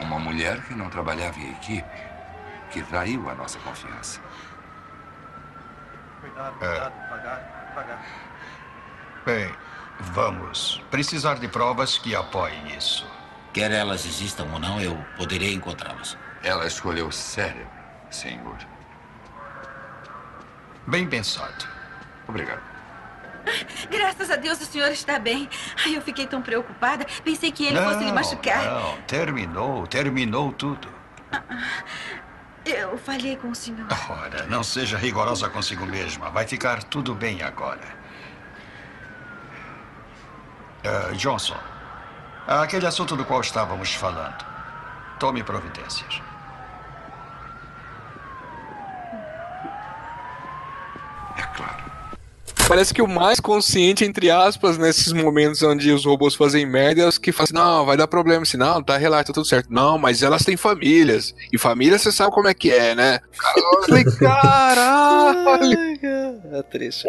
Uma 0.00 0.18
mulher 0.18 0.62
que 0.62 0.74
não 0.74 0.88
trabalhava 0.88 1.38
em 1.38 1.50
equipe, 1.50 1.84
que 2.70 2.82
traiu 2.82 3.28
a 3.28 3.34
nossa 3.34 3.58
confiança. 3.58 4.20
É. 6.62 6.92
Bem, 9.26 9.54
vamos 10.00 10.82
precisar 10.90 11.34
de 11.34 11.48
provas 11.48 11.98
que 11.98 12.14
apoiem 12.14 12.74
isso. 12.74 13.06
Quer 13.52 13.70
elas 13.70 14.06
existam 14.06 14.46
ou 14.52 14.58
não, 14.58 14.80
eu 14.80 14.96
poderei 15.16 15.52
encontrá-las. 15.52 16.16
Ela 16.42 16.66
escolheu 16.66 17.08
o 17.08 17.12
cérebro, 17.12 17.66
senhor. 18.10 18.58
Bem 20.86 21.06
pensado. 21.06 21.66
Obrigado. 22.26 22.62
Graças 23.90 24.30
a 24.30 24.36
Deus 24.36 24.60
o 24.60 24.64
senhor 24.64 24.90
está 24.90 25.18
bem. 25.18 25.48
Ai, 25.84 25.96
eu 25.96 26.02
fiquei 26.02 26.26
tão 26.26 26.42
preocupada. 26.42 27.06
Pensei 27.24 27.50
que 27.50 27.66
ele 27.66 27.80
fosse 27.80 28.04
lhe 28.04 28.12
machucar. 28.12 28.64
Não, 28.64 28.96
terminou, 29.02 29.86
terminou 29.86 30.52
tudo. 30.52 30.88
Eu 32.64 32.98
falhei 32.98 33.36
com 33.36 33.50
o 33.50 33.54
senhor. 33.54 33.86
Ora, 34.10 34.46
não 34.46 34.62
seja 34.62 34.98
rigorosa 34.98 35.48
consigo 35.48 35.86
mesma. 35.86 36.30
Vai 36.30 36.46
ficar 36.46 36.82
tudo 36.82 37.14
bem 37.14 37.42
agora. 37.42 37.98
Ah, 40.84 41.12
Johnson, 41.14 41.56
aquele 42.46 42.86
assunto 42.86 43.16
do 43.16 43.24
qual 43.24 43.40
estávamos 43.40 43.94
falando. 43.94 44.44
Tome 45.18 45.42
providências. 45.42 46.22
Parece 52.68 52.92
que 52.92 53.00
o 53.00 53.08
mais 53.08 53.40
consciente, 53.40 54.04
entre 54.04 54.30
aspas, 54.30 54.76
nesses 54.76 55.10
momentos 55.10 55.62
onde 55.62 55.90
os 55.90 56.04
robôs 56.04 56.34
fazem 56.34 56.66
merda, 56.66 57.00
é 57.00 57.06
os 57.06 57.16
que 57.16 57.32
falam 57.32 57.44
assim, 57.44 57.54
não, 57.54 57.86
vai 57.86 57.96
dar 57.96 58.06
problema, 58.06 58.42
assim, 58.42 58.58
não, 58.58 58.82
tá, 58.82 58.98
relaxa, 58.98 59.28
tá 59.28 59.32
tudo 59.32 59.46
certo. 59.46 59.72
Não, 59.72 59.96
mas 59.96 60.22
elas 60.22 60.44
têm 60.44 60.54
famílias. 60.54 61.34
E 61.50 61.56
família, 61.56 61.98
você 61.98 62.12
sabe 62.12 62.30
como 62.30 62.46
é 62.46 62.52
que 62.52 62.70
é, 62.70 62.94
né? 62.94 63.20
Eu 63.56 63.84
falei, 63.84 64.04
caralho! 64.04 65.78
É 66.50 66.62
triste. 66.62 67.06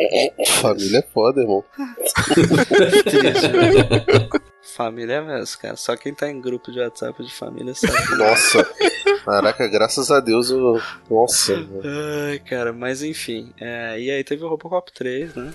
Família 0.59 0.99
é 0.99 1.13
foda, 1.13 1.41
irmão. 1.41 1.63
Família 4.75 5.15
é 5.15 5.21
mesmo, 5.21 5.61
cara. 5.61 5.75
Só 5.75 5.95
quem 5.95 6.13
tá 6.13 6.29
em 6.29 6.41
grupo 6.41 6.71
de 6.71 6.79
WhatsApp 6.79 7.23
de 7.23 7.33
família 7.33 7.73
sabe. 7.73 8.17
Nossa. 8.17 8.67
Caraca, 9.29 9.67
graças 9.67 10.09
a 10.09 10.19
Deus 10.19 10.49
eu. 10.49 10.81
Nossa. 11.07 11.53
Ai, 12.31 12.39
cara, 12.39 12.73
mas 12.73 13.03
enfim. 13.03 13.53
é, 13.61 13.99
e 13.99 14.09
aí 14.09 14.23
teve 14.23 14.43
o 14.43 14.47
Robocop 14.47 14.91
3, 14.91 15.35
né? 15.35 15.53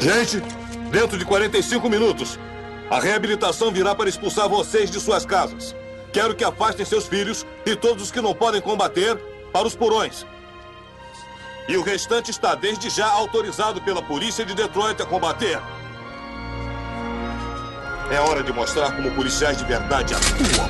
Gente, 0.00 0.42
dentro 0.90 1.16
de 1.16 1.24
45 1.24 1.88
minutos, 1.88 2.38
a 2.90 3.00
reabilitação 3.00 3.70
virá 3.70 3.94
para 3.94 4.08
expulsar 4.08 4.48
vocês 4.48 4.90
de 4.90 5.00
suas 5.00 5.24
casas. 5.24 5.74
Quero 6.12 6.34
que 6.34 6.44
afastem 6.44 6.84
seus 6.84 7.06
filhos 7.06 7.46
e 7.64 7.76
todos 7.76 8.02
os 8.02 8.10
que 8.10 8.20
não 8.20 8.34
podem 8.34 8.60
combater 8.60 9.16
para 9.52 9.66
os 9.66 9.76
porões. 9.76 10.26
E 11.68 11.76
o 11.76 11.82
restante 11.82 12.32
está 12.32 12.56
desde 12.56 12.90
já 12.90 13.06
autorizado 13.06 13.80
pela 13.82 14.02
polícia 14.02 14.44
de 14.44 14.54
Detroit 14.54 15.00
a 15.00 15.06
combater. 15.06 15.60
É 18.10 18.18
hora 18.18 18.42
de 18.42 18.52
mostrar 18.52 18.96
como 18.96 19.08
policiais 19.12 19.56
de 19.56 19.64
verdade 19.64 20.14
atuam. 20.14 20.68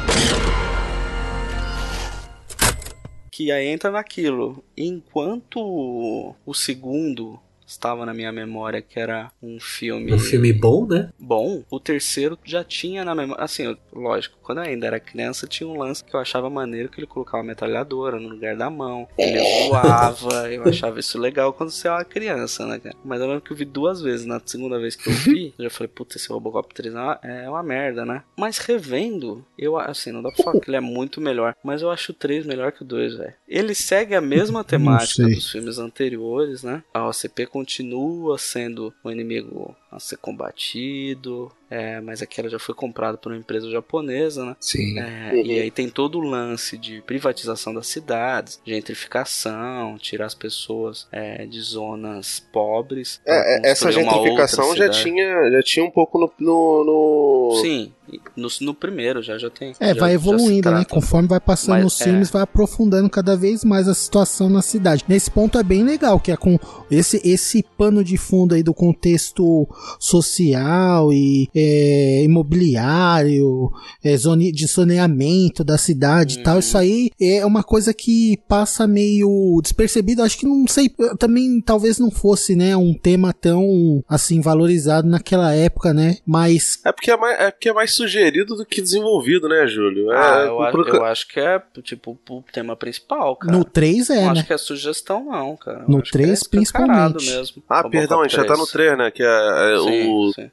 Que 3.30 3.50
entra 3.50 3.90
naquilo. 3.90 4.62
Enquanto 4.76 6.36
o 6.44 6.52
segundo 6.52 7.40
estava 7.70 8.04
na 8.04 8.12
minha 8.12 8.32
memória 8.32 8.82
que 8.82 8.98
era 8.98 9.30
um 9.40 9.60
filme. 9.60 10.12
Um 10.12 10.18
filme 10.18 10.52
bom, 10.52 10.86
né? 10.86 11.10
Bom. 11.18 11.62
O 11.70 11.78
terceiro 11.78 12.36
já 12.44 12.64
tinha 12.64 13.04
na 13.04 13.14
memória. 13.14 13.44
Assim, 13.44 13.76
lógico, 13.92 14.36
quando 14.50 14.58
eu 14.58 14.64
ainda 14.64 14.88
era 14.88 14.98
criança, 14.98 15.46
tinha 15.46 15.68
um 15.68 15.78
lance 15.78 16.02
que 16.02 16.12
eu 16.12 16.18
achava 16.18 16.50
maneiro 16.50 16.88
que 16.88 16.98
ele 16.98 17.06
colocava 17.06 17.38
uma 17.38 17.50
metralhadora 17.50 18.18
no 18.18 18.28
lugar 18.28 18.56
da 18.56 18.68
mão. 18.68 19.06
Ele 19.16 19.38
voava. 19.68 20.52
eu 20.52 20.64
achava 20.64 20.98
isso 20.98 21.16
legal 21.20 21.52
quando 21.52 21.70
você 21.70 21.86
é 21.86 21.90
uma 21.92 22.04
criança, 22.04 22.66
né, 22.66 22.80
cara? 22.80 22.96
Mas 23.04 23.20
eu 23.20 23.28
lembro 23.28 23.42
que 23.42 23.52
eu 23.52 23.56
vi 23.56 23.64
duas 23.64 24.02
vezes. 24.02 24.26
Na 24.26 24.42
segunda 24.44 24.76
vez 24.80 24.96
que 24.96 25.08
eu 25.08 25.12
vi, 25.12 25.54
eu 25.58 25.64
já 25.66 25.70
falei, 25.70 25.86
puta, 25.86 26.16
esse 26.16 26.28
Robocop 26.28 26.74
3 26.74 26.92
é 26.92 26.98
uma, 26.98 27.20
é 27.22 27.48
uma 27.48 27.62
merda, 27.62 28.04
né? 28.04 28.24
Mas 28.36 28.58
revendo, 28.58 29.46
eu 29.56 29.78
assim, 29.78 30.10
não 30.10 30.20
dá 30.20 30.32
pra 30.32 30.42
falar 30.42 30.58
que 30.58 30.68
ele 30.68 30.78
é 30.78 30.80
muito 30.80 31.20
melhor. 31.20 31.54
Mas 31.62 31.80
eu 31.80 31.88
acho 31.88 32.10
o 32.10 32.14
3 32.16 32.44
melhor 32.44 32.72
que 32.72 32.82
o 32.82 32.84
2, 32.84 33.18
velho. 33.18 33.34
Ele 33.46 33.72
segue 33.72 34.16
a 34.16 34.20
mesma 34.20 34.64
temática 34.64 35.28
dos 35.28 35.48
filmes 35.48 35.78
anteriores, 35.78 36.64
né? 36.64 36.82
A 36.92 37.06
OCP 37.06 37.46
continua 37.46 38.36
sendo 38.36 38.92
um 39.04 39.12
inimigo 39.12 39.76
a 39.90 39.98
ser 39.98 40.16
combatido, 40.18 41.50
é, 41.68 42.00
mas 42.00 42.22
aquela 42.22 42.48
já 42.48 42.58
foi 42.58 42.74
comprada 42.74 43.18
por 43.18 43.32
uma 43.32 43.38
empresa 43.38 43.68
japonesa, 43.70 44.44
né? 44.44 44.56
Sim. 44.60 44.98
É, 44.98 45.34
E 45.42 45.58
aí 45.60 45.70
tem 45.70 45.88
todo 45.88 46.18
o 46.18 46.22
lance 46.22 46.76
de 46.78 47.00
privatização 47.02 47.74
das 47.74 47.86
cidades, 47.88 48.60
gentrificação, 48.64 49.98
tirar 49.98 50.26
as 50.26 50.34
pessoas 50.34 51.06
é, 51.10 51.44
de 51.46 51.60
zonas 51.60 52.40
pobres. 52.52 53.20
É, 53.26 53.66
é, 53.66 53.70
essa 53.70 53.90
gentrificação 53.90 54.74
já 54.76 54.88
tinha, 54.88 55.50
já 55.50 55.62
tinha 55.62 55.84
um 55.84 55.90
pouco 55.90 56.18
no. 56.18 56.30
no, 56.38 56.84
no- 56.84 57.60
Sim, 57.60 57.92
no, 58.36 58.48
no 58.60 58.74
primeiro 58.74 59.22
já, 59.22 59.38
já 59.38 59.50
tem. 59.50 59.72
É, 59.80 59.94
já- 59.94 60.00
vai 60.00 60.14
evoluindo, 60.14 60.70
né? 60.70 60.84
Conforme 60.84 61.28
vai 61.28 61.40
passando 61.40 61.82
Mas, 61.82 61.86
os 61.94 62.00
é. 62.00 62.04
filmes, 62.04 62.30
vai 62.30 62.42
aprofundando 62.42 63.08
cada 63.10 63.36
vez 63.36 63.64
mais 63.64 63.88
a 63.88 63.94
situação 63.94 64.48
na 64.48 64.62
cidade. 64.62 65.04
Nesse 65.08 65.30
ponto 65.30 65.58
é 65.58 65.62
bem 65.62 65.84
legal, 65.84 66.18
que 66.18 66.32
é 66.32 66.36
com 66.36 66.58
esse, 66.90 67.20
esse 67.24 67.62
pano 67.76 68.02
de 68.02 68.16
fundo 68.16 68.54
aí 68.54 68.62
do 68.62 68.74
contexto 68.74 69.68
social 69.98 71.12
e 71.12 71.48
é, 71.54 72.22
imobiliário, 72.24 73.70
é, 74.02 74.16
zone, 74.16 74.52
de 74.52 74.66
zoneamento 74.66 75.62
da 75.64 75.76
cidade 75.78 76.38
e 76.38 76.42
tal. 76.42 76.58
Isso 76.58 76.76
aí 76.76 77.10
é 77.20 77.44
uma 77.44 77.62
coisa 77.62 77.92
que 77.92 78.38
passa 78.48 78.86
meio 78.86 79.60
despercebido. 79.62 80.22
Acho 80.22 80.38
que 80.38 80.46
não 80.46 80.66
sei, 80.66 80.88
também 81.18 81.60
talvez 81.60 81.98
não 81.98 82.10
fosse, 82.10 82.54
né, 82.56 82.76
um 82.76 82.94
tema 82.94 83.32
tão 83.32 84.02
assim 84.08 84.40
valorizado 84.40 85.08
naquela 85.08 85.52
época, 85.54 85.92
né? 85.92 86.16
Mas 86.26 86.80
É 86.84 86.92
porque 86.92 87.10
é, 87.10 87.16
mais, 87.16 87.40
é 87.40 87.50
porque 87.50 87.68
é 87.68 87.72
mais 87.72 87.92
sugerido 87.94 88.56
do 88.56 88.64
que 88.64 88.80
desenvolvido, 88.80 89.48
né, 89.48 89.66
Júlio? 89.66 90.10
Ah, 90.10 90.42
é, 90.44 90.48
eu, 90.48 90.60
acho, 90.62 90.72
pro- 90.72 90.88
eu 90.88 91.04
acho 91.04 91.28
que 91.28 91.40
é, 91.40 91.60
tipo, 91.82 92.18
o 92.28 92.42
tema 92.52 92.76
principal, 92.76 93.36
cara. 93.36 93.52
No 93.56 93.64
3 93.64 94.10
é, 94.10 94.16
Não 94.16 94.22
né? 94.26 94.30
acho 94.40 94.46
que 94.46 94.52
é 94.52 94.58
sugestão, 94.58 95.24
não, 95.24 95.56
cara. 95.56 95.84
Eu 95.86 95.88
No 95.88 95.98
acho 96.00 96.10
que 96.10 96.18
é 96.18 96.22
3 96.22 96.38
escancarado 96.40 97.14
principalmente. 97.14 97.38
mesmo. 97.38 97.62
Ah, 97.68 97.88
perdão, 97.88 98.20
a 98.20 98.24
gente 98.24 98.36
já 98.36 98.44
tá 98.44 98.56
no 98.56 98.66
3, 98.66 98.98
né? 98.98 99.10
Que 99.10 99.22
é, 99.22 99.26
é 99.26 99.69
Sim, 99.78 100.08
o. 100.08 100.32
sim. 100.34 100.50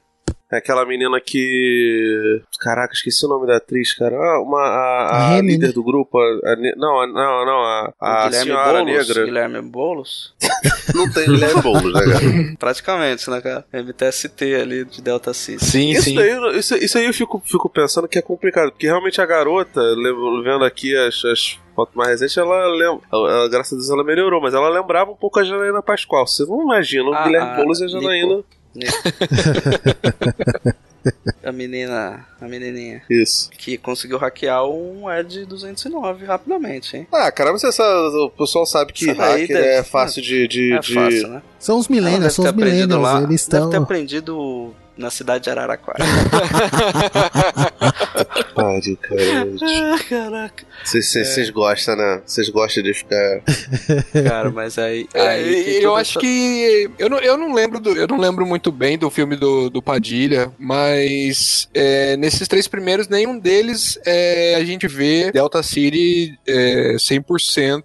É 0.50 0.56
aquela 0.56 0.86
menina 0.86 1.20
que. 1.20 2.40
Caraca, 2.60 2.94
esqueci 2.94 3.26
o 3.26 3.28
nome 3.28 3.46
da 3.46 3.58
atriz, 3.58 3.92
cara. 3.94 4.16
Ah, 4.16 4.40
uma, 4.40 4.58
a, 4.62 5.08
a 5.16 5.28
Remy, 5.34 5.52
líder 5.52 5.66
né? 5.66 5.72
do 5.74 5.82
grupo. 5.84 6.18
a- 6.18 6.52
a 6.52 6.56
não, 6.74 7.00
a- 7.00 7.06
não, 7.06 7.44
não, 7.44 7.60
a, 7.62 7.92
a 8.00 8.32
senhora 8.32 8.82
Boulos, 8.82 9.08
negra. 9.08 9.24
Guilherme 9.26 9.60
Boulos? 9.60 10.34
Não 10.94 11.10
tem 11.12 11.26
Guilherme 11.26 11.60
Boulos, 11.60 11.92
né, 11.92 12.00
cara? 12.00 12.20
Praticamente, 12.58 13.28
né, 13.28 13.42
cara? 13.42 13.66
MTST 13.74 14.54
ali 14.54 14.84
de 14.86 15.02
Delta 15.02 15.34
City. 15.34 15.62
Sim, 15.62 15.90
Isso, 15.90 16.14
daí, 16.14 16.58
isso, 16.58 16.74
isso 16.76 16.96
aí 16.96 17.04
eu 17.04 17.12
fico, 17.12 17.42
fico 17.44 17.68
pensando 17.68 18.08
que 18.08 18.18
é 18.18 18.22
complicado, 18.22 18.70
porque 18.70 18.86
realmente 18.86 19.20
a 19.20 19.26
garota, 19.26 19.82
vendo 20.42 20.64
aqui 20.64 20.96
as, 20.96 21.22
as 21.26 21.58
fotos 21.76 21.94
mais 21.94 22.08
recentes, 22.08 22.38
ela 22.38 22.66
lembra. 22.68 23.00
ela- 23.12 23.48
Graças 23.50 23.74
a 23.74 23.76
Deus 23.76 23.90
ela 23.90 24.02
melhorou, 24.02 24.40
mas 24.40 24.54
ela 24.54 24.70
lembrava 24.70 25.10
um 25.10 25.16
pouco 25.16 25.38
a 25.38 25.44
Janaína 25.44 25.82
Pascoal. 25.82 26.26
Você 26.26 26.46
não 26.46 26.62
imagina 26.62 27.04
o 27.10 27.14
Ah, 27.14 27.24
Guilherme 27.24 27.50
ah, 27.50 27.56
Boulos 27.56 27.80
e 27.80 27.84
a 27.84 27.86
Nico. 27.88 28.44
A 31.42 31.50
menina, 31.52 32.26
a 32.40 32.44
menininha. 32.46 33.02
Isso. 33.08 33.48
Que 33.56 33.78
conseguiu 33.78 34.18
hackear 34.18 34.66
um 34.68 35.10
Ed 35.10 35.46
209 35.46 36.26
rapidamente, 36.26 36.94
hein? 36.96 37.06
Ah, 37.10 37.30
caramba, 37.32 37.58
você 37.58 37.72
sabe, 37.72 37.90
o 38.18 38.28
pessoal 38.30 38.66
sabe 38.66 38.92
que 38.92 39.14
daí 39.14 39.42
hacker 39.42 39.56
deve- 39.56 39.68
é 39.68 39.82
fácil 39.82 40.20
de. 40.20 40.46
de, 40.48 40.72
É 40.74 40.78
de- 40.80 40.92
fácil, 40.94 41.28
né? 41.28 41.42
São 41.58 41.78
os 41.78 41.88
Ela 41.88 42.10
deve 42.18 42.30
são 42.30 42.44
ter 42.44 42.50
os 42.50 42.54
aprendido 42.54 42.98
millennials, 42.98 43.02
lá, 43.02 43.12
eles 43.22 43.28
Deve 43.28 43.34
estão... 43.36 43.70
ter 43.70 43.76
aprendido 43.78 44.74
na 44.98 45.10
cidade 45.10 45.44
de 45.44 45.50
Araraquara. 45.50 46.04
Pare, 48.62 48.96
cara. 48.96 49.22
ah, 49.94 49.98
caraca. 50.08 50.64
Vocês 50.84 51.48
É. 51.48 51.50
gostam, 51.50 51.96
né? 51.96 52.22
Vocês 52.26 52.48
gostam 52.48 52.82
de 52.82 52.94
ficar. 52.94 53.40
Cara, 54.28 54.50
mas 54.50 54.78
aí. 54.78 55.06
É, 55.14 55.28
aí 55.28 55.64
que 55.78 55.84
eu 55.84 55.94
acho 55.96 56.18
essa- 56.18 56.20
que 56.20 56.90
eu 56.98 57.08
não, 57.10 57.18
eu 57.18 57.36
não 57.36 57.52
lembro 57.54 57.80
do, 57.80 57.90
eu 57.90 58.06
não 58.06 58.18
lembro 58.18 58.46
muito 58.46 58.70
bem 58.72 58.96
do 58.98 59.10
filme 59.10 59.36
do, 59.36 59.68
do 59.70 59.82
Padilha, 59.82 60.50
mas 60.58 61.68
é, 61.74 62.16
nesses 62.16 62.46
três 62.48 62.66
primeiros 62.68 63.08
nenhum 63.08 63.38
deles 63.38 63.98
é, 64.06 64.54
a 64.56 64.64
gente 64.64 64.86
vê 64.86 65.30
Delta 65.32 65.62
City 65.62 66.38
é, 66.46 66.96
100% 66.98 67.82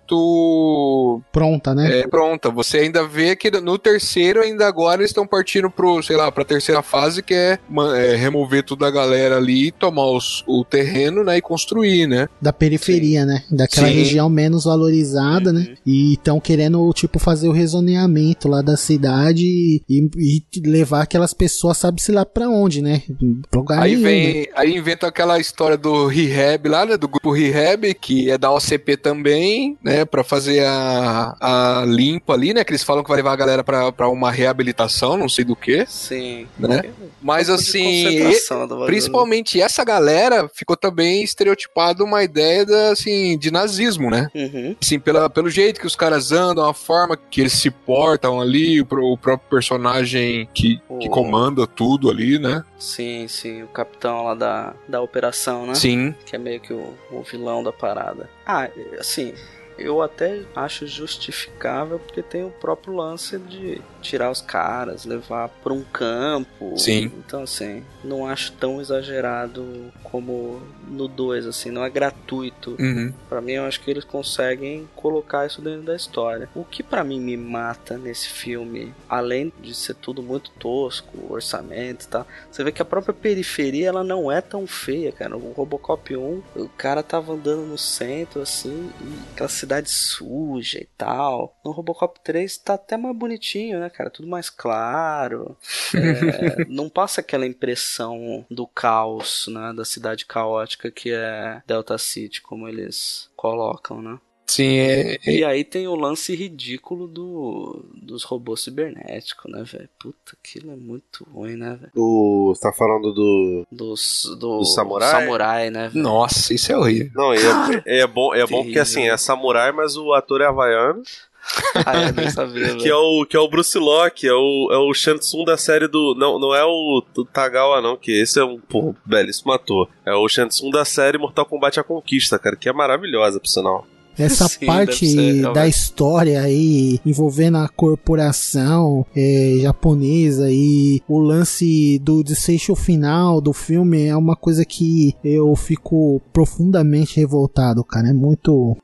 Pronta, 1.31 1.73
né? 1.73 1.99
é, 1.99 2.07
pronta. 2.07 2.49
Você 2.49 2.79
ainda 2.79 3.05
vê 3.07 3.35
que 3.35 3.49
no 3.51 3.77
terceiro 3.77 4.41
ainda 4.41 4.67
agora 4.67 5.01
eles 5.01 5.09
estão 5.11 5.27
partindo 5.27 5.69
pro, 5.69 6.01
sei 6.03 6.15
lá, 6.15 6.31
pra 6.31 6.45
terceira 6.45 6.81
fase 6.81 7.21
que 7.21 7.33
é, 7.33 7.57
é, 7.97 8.15
remover 8.15 8.63
toda 8.63 8.87
a 8.87 8.91
galera 8.91 9.37
ali, 9.37 9.71
tomar 9.71 10.05
os- 10.07 10.43
o 10.63 10.65
terreno, 10.65 11.23
né, 11.23 11.37
e 11.37 11.41
construir, 11.41 12.07
né? 12.07 12.27
Da 12.41 12.51
periferia, 12.51 13.25
né? 13.25 13.43
Daquela 13.51 13.87
Sim. 13.87 13.93
região 13.93 14.29
menos 14.29 14.63
valorizada, 14.65 15.49
Uhum. 15.51 15.55
né? 15.59 15.75
E 15.85 16.13
estão 16.13 16.39
querendo, 16.39 16.91
tipo, 16.93 17.19
fazer 17.19 17.47
o 17.47 17.51
rezoneamento 17.51 18.47
lá 18.47 18.61
da 18.61 18.75
cidade 18.77 19.45
e, 19.45 19.81
e 19.89 20.43
levar 20.65 21.01
aquelas 21.03 21.33
pessoas, 21.33 21.77
sabe-se 21.77 22.11
lá 22.11 22.25
pra 22.25 22.49
onde, 22.49 22.81
né? 22.81 23.01
Pra 23.49 23.59
lugar 23.59 23.81
Aí 23.81 23.91
nenhum, 23.91 24.03
vem, 24.03 24.33
né? 24.41 24.45
aí 24.55 24.75
inventa 24.75 25.07
aquela 25.07 25.39
história 25.39 25.77
do 25.77 26.07
Rehab 26.07 26.67
lá, 26.67 26.85
né, 26.85 26.97
do 26.97 27.07
grupo 27.07 27.31
Rehab, 27.31 27.93
que 27.93 28.29
é 28.29 28.37
da 28.37 28.51
OCP 28.51 28.97
também, 28.97 29.77
né, 29.83 30.05
Pra 30.05 30.23
fazer 30.23 30.63
a, 30.65 31.35
a 31.81 31.85
limpa 31.85 32.33
ali, 32.33 32.53
né, 32.53 32.63
que 32.63 32.71
eles 32.71 32.83
falam 32.83 33.03
que 33.03 33.09
vai 33.09 33.17
levar 33.17 33.33
a 33.33 33.35
galera 33.35 33.63
pra, 33.63 33.91
pra 33.91 34.09
uma 34.09 34.31
reabilitação, 34.31 35.17
não 35.17 35.27
sei 35.29 35.43
do 35.45 35.55
que, 35.55 35.85
Sim. 35.87 36.47
né? 36.57 36.83
Mas 37.21 37.49
assim, 37.49 38.07
e- 38.07 38.37
principalmente 38.85 39.59
essa 39.61 39.83
galera 39.83 40.49
ficou 40.53 40.77
também 40.77 41.23
estereotipada 41.23 42.03
uma 42.03 42.23
ideia 42.23 42.65
da, 42.65 42.91
assim, 42.91 43.37
de 43.37 43.51
nazismo, 43.51 44.09
né? 44.09 44.29
Uhum. 44.33 44.75
Assim, 44.81 44.99
pela, 44.99 45.29
pelo 45.29 45.49
jeito 45.49 45.79
que 45.79 45.87
os 45.87 45.95
caras 45.95 46.31
andam, 46.31 46.67
a 46.67 46.73
forma 46.73 47.17
que 47.17 47.41
eles 47.41 47.53
se 47.53 47.69
portam 47.69 48.39
ali, 48.39 48.81
o, 48.81 48.87
o 48.89 49.17
próprio 49.17 49.49
personagem 49.49 50.47
que, 50.53 50.79
que 50.99 51.09
comanda 51.09 51.65
tudo 51.65 52.09
ali, 52.09 52.39
né? 52.39 52.63
Sim, 52.77 53.27
sim, 53.27 53.63
o 53.63 53.67
capitão 53.67 54.23
lá 54.23 54.35
da, 54.35 54.73
da 54.87 55.01
operação, 55.01 55.65
né? 55.65 55.75
Sim. 55.75 56.13
Que 56.25 56.35
é 56.35 56.39
meio 56.39 56.59
que 56.59 56.73
o, 56.73 56.93
o 57.11 57.23
vilão 57.23 57.63
da 57.63 57.71
parada. 57.71 58.29
Ah, 58.45 58.69
assim, 58.99 59.33
eu 59.77 60.01
até 60.01 60.43
acho 60.55 60.85
justificável 60.85 61.99
porque 61.99 62.21
tem 62.21 62.43
o 62.43 62.49
próprio 62.49 62.95
lance 62.95 63.37
de 63.37 63.81
tirar 64.03 64.29
os 64.29 64.41
caras, 64.41 65.05
levar 65.05 65.49
pra 65.49 65.73
um 65.73 65.83
campo. 65.83 66.77
Sim. 66.77 67.11
Então, 67.17 67.43
assim, 67.43 67.83
não 68.03 68.27
acho 68.27 68.51
tão 68.53 68.79
exagerado 68.79 69.91
como 70.03 70.61
no 70.87 71.07
2, 71.07 71.47
assim, 71.47 71.71
não 71.71 71.83
é 71.83 71.89
gratuito. 71.89 72.75
Uhum. 72.79 73.11
Pra 73.27 73.41
mim, 73.41 73.53
eu 73.53 73.63
acho 73.63 73.79
que 73.81 73.89
eles 73.89 74.03
conseguem 74.03 74.87
colocar 74.95 75.45
isso 75.45 75.61
dentro 75.61 75.83
da 75.83 75.95
história. 75.95 76.49
O 76.53 76.63
que 76.63 76.83
pra 76.83 77.03
mim 77.03 77.19
me 77.19 77.37
mata 77.37 77.97
nesse 77.97 78.27
filme, 78.27 78.93
além 79.09 79.51
de 79.61 79.73
ser 79.73 79.95
tudo 79.95 80.21
muito 80.21 80.51
tosco, 80.51 81.31
orçamento 81.33 82.05
e 82.05 82.07
tal, 82.07 82.27
você 82.51 82.63
vê 82.63 82.71
que 82.71 82.81
a 82.81 82.85
própria 82.85 83.13
periferia 83.13 83.87
ela 83.87 84.03
não 84.03 84.31
é 84.31 84.41
tão 84.41 84.67
feia, 84.67 85.11
cara. 85.11 85.37
O 85.37 85.51
Robocop 85.53 86.15
1, 86.15 86.43
o 86.55 86.69
cara 86.69 87.01
tava 87.01 87.33
andando 87.33 87.65
no 87.65 87.77
centro 87.77 88.41
assim, 88.41 88.91
e 89.01 89.31
aquela 89.33 89.49
cidade 89.49 89.89
suja 89.89 90.79
e 90.79 90.87
tal. 90.97 91.57
No 91.63 91.71
Robocop 91.71 92.19
3 92.23 92.57
tá 92.57 92.73
até 92.73 92.97
mais 92.97 93.15
bonitinho, 93.15 93.79
né, 93.79 93.89
cara? 93.93 94.09
Tudo 94.09 94.27
mais 94.27 94.49
claro. 94.49 95.55
É, 95.95 96.65
não 96.67 96.89
passa 96.89 97.21
aquela 97.21 97.45
impressão 97.45 98.45
do 98.49 98.65
caos, 98.67 99.45
né? 99.47 99.73
Da 99.75 99.85
cidade 99.85 100.25
caótica 100.25 100.89
que 100.91 101.11
é 101.13 101.61
Delta 101.67 101.97
City, 101.97 102.41
como 102.41 102.67
eles 102.67 103.29
colocam, 103.35 104.01
né? 104.01 104.17
Sim, 104.47 104.75
é, 104.77 105.15
é- 105.15 105.19
E 105.31 105.43
aí 105.45 105.63
tem 105.63 105.87
o 105.87 105.95
lance 105.95 106.35
ridículo 106.35 107.07
do, 107.07 107.85
dos 107.95 108.23
robôs 108.23 108.61
cibernéticos, 108.63 109.49
né, 109.51 109.63
velho? 109.63 109.89
Puta, 109.97 110.33
aquilo 110.39 110.71
é 110.71 110.75
muito 110.75 111.25
ruim, 111.31 111.55
né, 111.55 111.77
velho? 111.79 111.91
O, 111.95 112.53
você 112.53 112.61
tá 112.61 112.73
falando 112.73 113.13
do. 113.13 113.65
Dos, 113.71 114.23
do, 114.39 114.59
Do 114.59 114.65
samurai? 114.65 115.09
samurai, 115.11 115.69
né, 115.69 115.87
velho? 115.89 116.03
Nossa, 116.03 116.53
isso 116.53 116.71
é 116.71 116.77
horrível. 116.77 117.11
Não, 117.15 117.33
e 117.33 117.37
é, 117.85 118.01
é 118.01 118.07
bom, 118.07 118.33
é 118.35 118.45
bom 118.45 118.63
porque 118.63 118.79
assim, 118.79 119.07
é 119.07 119.15
samurai, 119.15 119.71
mas 119.71 119.95
o 119.95 120.11
ator 120.13 120.41
é 120.41 120.45
havaiano. 120.45 121.01
Ah, 121.85 122.03
eu 122.03 122.13
nem 122.13 122.29
sabia, 122.29 122.75
Que 122.75 122.87
é 122.87 122.95
o, 122.95 123.25
que 123.25 123.35
é 123.35 123.39
o 123.39 123.47
Bruce 123.47 123.77
Locke, 123.77 124.27
é 124.27 124.33
o, 124.33 124.69
é 124.71 124.77
o 124.77 124.93
Shansung 124.93 125.43
da 125.43 125.57
série 125.57 125.87
do. 125.87 126.15
Não, 126.17 126.39
não 126.39 126.55
é 126.55 126.63
o, 126.63 127.03
Tagawa, 127.33 127.81
não, 127.81 127.97
que 127.97 128.11
esse 128.11 128.39
é 128.39 128.43
um 128.43 128.59
pô, 128.59 128.95
belíssimo 129.05 129.51
ator. 129.51 129.89
É 130.05 130.13
o 130.13 130.27
Shansung 130.27 130.71
da 130.71 130.85
série 130.85 131.17
Mortal 131.17 131.45
Kombat 131.45 131.79
A 131.79 131.83
Conquista, 131.83 132.39
cara, 132.39 132.55
que 132.55 132.69
é 132.69 132.73
maravilhosa, 132.73 133.39
por 133.39 133.47
sinal. 133.47 133.85
Essa 134.17 134.47
Sim, 134.47 134.65
parte 134.65 135.07
ser, 135.07 135.41
da 135.41 135.53
realmente. 135.53 135.69
história 135.69 136.41
aí 136.41 136.99
envolvendo 137.05 137.57
a 137.57 137.67
corporação 137.67 139.05
é, 139.15 139.57
japonesa 139.61 140.51
e 140.51 141.01
o 141.07 141.19
lance 141.19 141.99
do 141.99 142.23
desfecho 142.23 142.75
final 142.75 143.41
do 143.41 143.53
filme 143.53 144.05
é 144.05 144.15
uma 144.15 144.35
coisa 144.35 144.63
que 144.63 145.15
eu 145.23 145.55
fico 145.55 146.21
profundamente 146.31 147.19
revoltado, 147.19 147.83
cara. 147.83 148.09
É 148.09 148.13
muito. 148.13 148.77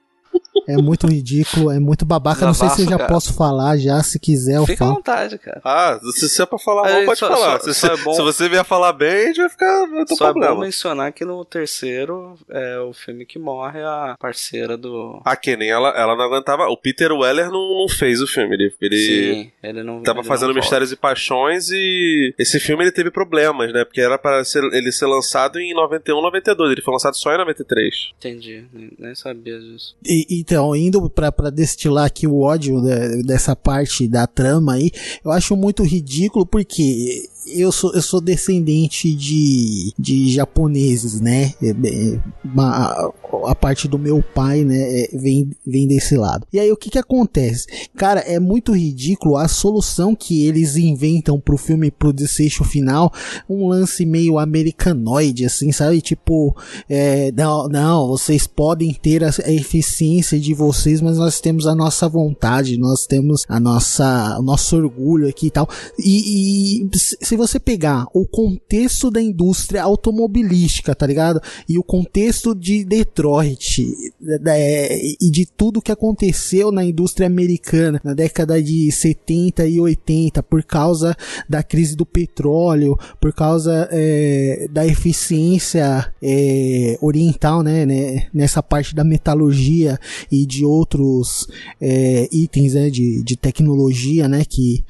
É 0.74 0.78
muito 0.78 1.08
ridículo, 1.08 1.72
é 1.72 1.80
muito 1.80 2.06
babaca. 2.06 2.46
Não 2.46 2.54
sei 2.54 2.70
se 2.70 2.82
eu 2.84 2.90
já 2.90 2.98
cara. 2.98 3.10
posso 3.10 3.34
falar 3.34 3.78
já, 3.78 4.02
se 4.04 4.20
quiser 4.20 4.58
eu 4.58 4.66
Fica 4.66 4.84
à 4.84 4.88
falo. 4.88 4.96
vontade, 4.98 5.38
cara. 5.38 5.62
Ah, 5.64 6.00
se 6.16 6.28
você 6.30 6.44
é 6.44 6.46
pra 6.46 6.60
falar 6.60 6.84
mal, 6.84 6.92
Aí, 7.00 7.06
pode 7.06 7.20
só- 7.20 7.28
falar. 7.28 7.60
só- 7.60 7.66
se, 7.66 7.74
só 7.80 7.88
se- 7.96 8.02
é 8.02 8.04
bom- 8.04 8.14
se 8.14 8.22
você 8.22 8.50
vier 8.50 8.64
falar 8.66 8.94
bem, 8.94 9.24
a 9.24 9.26
gente 9.28 9.38
vai 9.42 9.50
ficar. 9.50 9.88
Não 9.88 10.08
Só 10.08 10.30
é 10.30 10.32
problema. 10.32 10.56
bom 10.56 10.62
mencionar 10.62 11.12
que 11.12 11.24
no 11.26 11.44
terceiro 11.46 12.36
é 12.50 12.80
o 12.80 12.94
filme 12.94 13.26
que 13.26 13.40
morre 13.40 13.82
a 13.82 14.16
parceira 14.20 14.78
do. 14.78 15.22
A 15.26 15.36
Kennen, 15.36 15.70
ela, 15.70 15.90
ela 15.90 16.16
não 16.16 16.24
aguentava. 16.26 16.68
O 16.68 16.78
Peter 16.78 17.12
Weller 17.12 17.50
não, 17.52 17.80
não 17.80 17.88
fez 17.90 18.22
o 18.22 18.28
filme. 18.28 18.56
Ele, 18.56 18.74
ele 18.82 18.98
Sim, 18.98 19.52
ele 19.64 19.84
não. 19.84 20.02
tava 20.04 20.20
ele 20.20 20.28
fazendo 20.28 20.48
não 20.50 20.54
volta. 20.56 20.66
Mistérios 20.66 20.92
e 20.92 20.96
Paixões 20.96 21.70
e 21.72 22.34
esse 22.38 22.60
filme 22.60 22.84
ele 22.84 22.92
teve 22.92 23.10
problemas, 23.12 23.72
né? 23.74 23.84
Porque 23.86 24.02
era 24.02 24.18
para 24.18 24.44
ser, 24.44 24.64
ele 24.74 24.92
ser 24.92 25.06
lançado 25.06 25.60
em 25.60 25.74
91, 25.74 26.22
92. 26.22 26.72
Ele 26.72 26.82
foi 26.82 26.92
lançado 26.94 27.16
só 27.16 27.34
em 27.34 27.38
93. 27.38 28.12
Entendi, 28.18 28.66
nem, 28.74 28.92
nem 29.00 29.16
sabia 29.16 29.60
disso. 29.60 29.96
E- 30.06 30.26
então, 30.40 30.59
indo 30.76 31.10
pra, 31.10 31.32
pra 31.32 31.50
destilar 31.50 32.06
aqui 32.06 32.28
o 32.28 32.40
ódio 32.42 32.82
de- 32.82 33.24
dessa 33.24 33.56
parte 33.56 34.08
da 34.08 34.26
trama 34.28 34.74
aí, 34.74 34.92
eu 35.24 35.32
acho 35.32 35.56
muito 35.56 35.84
ridículo 35.84 36.46
porque 36.46 37.28
eu 37.46 37.72
sou, 37.72 37.94
eu 37.94 38.02
sou 38.02 38.22
descendente 38.22 39.14
de, 39.14 39.94
de 39.98 40.32
japoneses, 40.32 41.20
né? 41.20 41.54
É, 41.62 42.20
ma- 42.44 43.12
a 43.46 43.56
parte 43.56 43.88
do 43.88 43.98
meu 44.00 44.24
pai, 44.24 44.64
né, 44.64 45.04
é, 45.04 45.10
vem, 45.14 45.52
vem 45.66 45.88
desse 45.88 46.18
lado. 46.18 46.48
E 46.52 46.60
aí 46.60 46.72
o 46.72 46.78
que 46.78 46.90
que 46.90 46.98
acontece? 46.98 47.68
Cara, 47.96 48.22
é 48.22 48.40
muito 48.40 48.76
ridículo 48.76 49.38
a 49.38 49.48
solução 49.48 50.16
que 50.16 50.46
eles 50.46 50.76
inventam 50.76 51.40
pro 51.40 51.58
filme, 51.58 51.92
pro 51.92 52.12
desfecho 52.12 52.64
final, 52.64 53.14
um 53.48 53.68
lance 53.68 54.06
meio 54.06 54.40
americanoide, 54.40 55.46
assim, 55.46 55.72
sabe? 55.72 56.02
Tipo, 56.02 56.56
é, 56.90 57.32
não, 57.32 57.68
não, 57.68 58.08
vocês 58.08 58.48
podem 58.48 58.94
ter 58.94 59.24
a, 59.24 59.30
a 59.46 59.52
eficiência 59.52 60.40
de 60.40 60.54
vocês, 60.54 61.02
mas 61.02 61.18
nós 61.18 61.40
temos 61.40 61.68
a 61.68 61.76
nossa 61.76 62.10
vontade, 62.10 62.78
nós 62.78 63.06
temos 63.06 63.46
a 63.48 63.60
nossa, 63.60 64.38
o 64.40 64.44
nosso 64.44 64.76
orgulho 64.76 65.28
aqui 65.28 65.48
e 65.48 65.52
tal. 65.52 65.70
E, 65.98 66.82
e 66.82 66.90
se 67.30 67.36
você 67.36 67.60
pegar 67.60 68.08
o 68.12 68.26
contexto 68.26 69.12
da 69.12 69.22
indústria 69.22 69.84
automobilística, 69.84 70.96
tá 70.96 71.06
ligado? 71.06 71.40
E 71.68 71.78
o 71.78 71.84
contexto 71.84 72.56
de 72.56 72.84
Detroit 72.84 73.86
da- 74.20 74.58
é, 74.58 75.00
e 75.22 75.30
de 75.30 75.46
tudo 75.46 75.80
que 75.80 75.92
aconteceu 75.92 76.72
na 76.72 76.84
indústria 76.84 77.28
americana 77.28 78.02
na 78.04 78.16
década 78.16 78.60
de 78.60 78.92
70 78.92 79.68
e 79.68 79.80
80 79.80 80.42
por 80.42 80.64
causa 80.64 81.16
da 81.48 81.62
crise 81.62 81.96
do 81.96 82.04
petróleo, 82.04 82.98
por 83.22 83.32
causa 83.32 83.88
é, 83.92 84.68
da 84.72 84.88
eficiência 84.88 86.12
é, 86.24 86.98
oriental, 87.00 87.62
né, 87.62 87.86
né, 87.86 88.28
nessa 88.34 88.64
parte 88.64 88.96
da 88.96 89.04
metalurgia 89.04 90.00
e 90.32 90.48
de 90.48 90.66
outros 90.66 91.48
é, 91.80 92.28
itens 92.32 92.74
né, 92.74 92.90
de, 92.90 93.22
de 93.22 93.38
tecnologia, 93.38 94.28
né, 94.28 94.44
que 94.44 94.84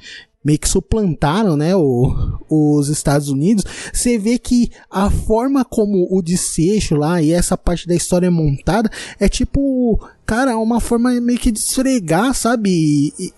meio 0.44 0.58
que 0.58 0.68
suplantaram, 0.68 1.56
né, 1.56 1.76
o, 1.76 2.12
os 2.48 2.88
Estados 2.88 3.28
Unidos, 3.28 3.64
você 3.92 4.18
vê 4.18 4.38
que 4.38 4.70
a 4.90 5.10
forma 5.10 5.64
como 5.64 6.08
o 6.10 6.22
desfecho 6.22 6.94
lá 6.94 7.20
e 7.20 7.32
essa 7.32 7.56
parte 7.58 7.86
da 7.86 7.94
história 7.94 8.26
é 8.26 8.30
montada 8.30 8.90
é 9.18 9.28
tipo, 9.28 10.00
cara, 10.24 10.56
uma 10.56 10.80
forma 10.80 11.10
meio 11.20 11.38
que 11.38 11.50
de 11.50 11.58
esfregar, 11.58 12.34
sabe, 12.34 13.12
e- 13.18 13.32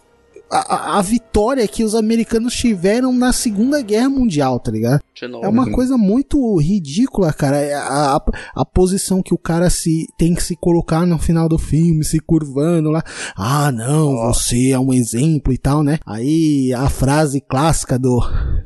a, 0.58 0.98
a- 0.98 1.02
vitória 1.02 1.66
que 1.66 1.82
os 1.84 1.94
americanos 1.94 2.54
tiveram 2.54 3.12
na 3.12 3.32
Segunda 3.32 3.80
Guerra 3.82 4.08
Mundial, 4.08 4.58
tá 4.60 4.70
ligado? 4.70 5.00
É 5.42 5.48
uma 5.48 5.66
Uhum. 5.66 5.72
coisa 5.72 5.96
muito 5.96 6.56
ridícula, 6.58 7.32
cara. 7.32 7.56
É 7.58 7.74
A, 7.74 8.16
a, 8.16 8.22
a 8.56 8.64
posição 8.64 9.22
que 9.22 9.32
o 9.32 9.38
cara 9.38 9.70
se 9.70 10.06
tem 10.18 10.34
que 10.34 10.42
se 10.42 10.56
colocar 10.56 11.06
no 11.06 11.18
final 11.18 11.48
do 11.48 11.58
filme, 11.58 12.04
se 12.04 12.18
curvando 12.18 12.90
lá. 12.90 13.02
Ah, 13.36 13.70
não, 13.72 14.16
você 14.32 14.70
é 14.70 14.78
um 14.78 14.92
exemplo 14.92 15.52
e 15.52 15.58
tal, 15.58 15.82
né? 15.82 15.98
Aí 16.04 16.72
a 16.74 16.88
frase 16.88 17.40
clássica 17.40 17.98
do 17.98 18.20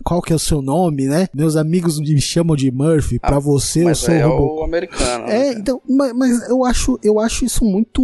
qual 0.04 0.22
que 0.22 0.32
é 0.32 0.36
o 0.36 0.38
seu 0.40 0.62
nome, 0.62 1.06
né? 1.06 1.26
Meus 1.34 1.56
amigos 1.56 2.00
me 2.00 2.20
chamam 2.20 2.56
de 2.56 2.70
Murphy. 2.70 3.18
Pra 3.18 3.38
você 3.38 3.84
eu 3.88 3.94
sou 3.94 4.14
é 4.14 4.22
Robocop. 4.22 4.60
o 4.60 4.64
americano. 4.64 5.26
né, 5.26 5.48
É, 5.48 5.52
então, 5.52 5.80
mas, 5.88 6.12
mas 6.14 6.48
eu 6.48 6.64
acho, 6.64 6.98
eu 7.02 7.20
acho 7.20 7.44
isso 7.44 7.64
muito 7.64 8.02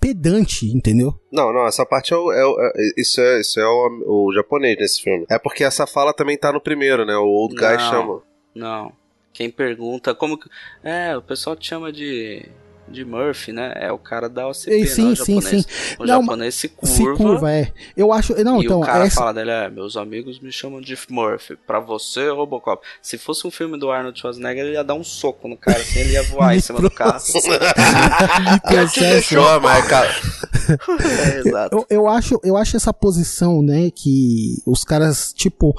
pedante, 0.00 0.66
entendeu? 0.66 1.14
Não, 1.30 1.52
não, 1.52 1.66
essa 1.66 1.84
parte 1.84 2.12
é 2.12 2.16
o. 2.16 2.32
é 2.32 2.44
o- 2.46 2.56
é- 2.60 2.72
isso 2.96 3.20
é, 3.20 3.40
isso 3.40 3.60
é 3.60 3.66
o, 3.66 4.02
o 4.28 4.32
japonês 4.34 4.76
nesse 4.78 5.02
filme. 5.02 5.26
É 5.28 5.38
porque 5.38 5.62
essa 5.64 5.86
fala 5.86 6.12
também 6.14 6.38
tá 6.38 6.50
no 6.52 6.60
primeiro, 6.60 7.04
né? 7.04 7.14
O 7.16 7.24
Old 7.26 7.54
Guy 7.54 7.72
Não. 7.72 7.78
chama. 7.90 8.22
Não. 8.54 8.92
Quem 9.32 9.50
pergunta 9.50 10.14
como 10.14 10.38
que. 10.38 10.48
É, 10.82 11.16
o 11.16 11.22
pessoal 11.22 11.54
te 11.56 11.66
chama 11.68 11.92
de. 11.92 12.46
De 12.90 13.04
Murphy, 13.04 13.52
né? 13.52 13.74
É 13.76 13.92
o 13.92 13.98
cara 13.98 14.30
da 14.30 14.48
OCP, 14.48 14.70
Ei, 14.72 14.80
não, 14.80 14.86
sim, 14.86 15.12
o 15.12 15.16
sim, 15.16 15.34
japonês. 15.42 15.66
sim. 15.66 15.94
O 15.98 16.06
Não, 16.06 16.20
japonês 16.22 16.54
se 16.54 16.68
curva. 16.70 16.94
Se 16.94 17.04
curva, 17.18 17.52
é. 17.52 17.70
Eu 17.94 18.10
acho. 18.14 18.34
Não, 18.42 18.62
e 18.62 18.64
então, 18.64 18.80
o 18.80 18.82
cara 18.82 19.04
essa, 19.04 19.14
fala 19.16 19.34
dele, 19.34 19.50
é, 19.50 19.68
meus 19.68 19.94
amigos 19.94 20.40
me 20.40 20.50
chamam 20.50 20.80
de 20.80 20.96
Murphy. 21.10 21.54
Pra 21.66 21.80
você, 21.80 22.30
Robocop. 22.30 22.82
Se 23.02 23.18
fosse 23.18 23.46
um 23.46 23.50
filme 23.50 23.78
do 23.78 23.90
Arnold 23.90 24.18
Schwarzenegger, 24.18 24.64
ele 24.64 24.72
ia 24.72 24.82
dar 24.82 24.94
um 24.94 25.04
soco 25.04 25.46
no 25.48 25.56
cara, 25.58 25.76
assim, 25.76 25.98
ele 26.00 26.12
ia 26.14 26.22
voar 26.22 26.56
em 26.56 26.60
cima 26.64 26.80
do 26.80 26.90
carro. 26.90 27.10
processo. 27.20 29.00
Deixou, 29.00 29.60
mas, 29.60 29.86
cara. 29.86 30.08
É, 30.68 31.38
exato. 31.46 31.76
Eu, 31.76 31.86
eu 31.88 32.08
acho, 32.08 32.40
eu 32.42 32.56
acho 32.56 32.76
essa 32.76 32.92
posição, 32.92 33.62
né, 33.62 33.90
que 33.90 34.56
os 34.66 34.84
caras, 34.84 35.32
tipo, 35.32 35.74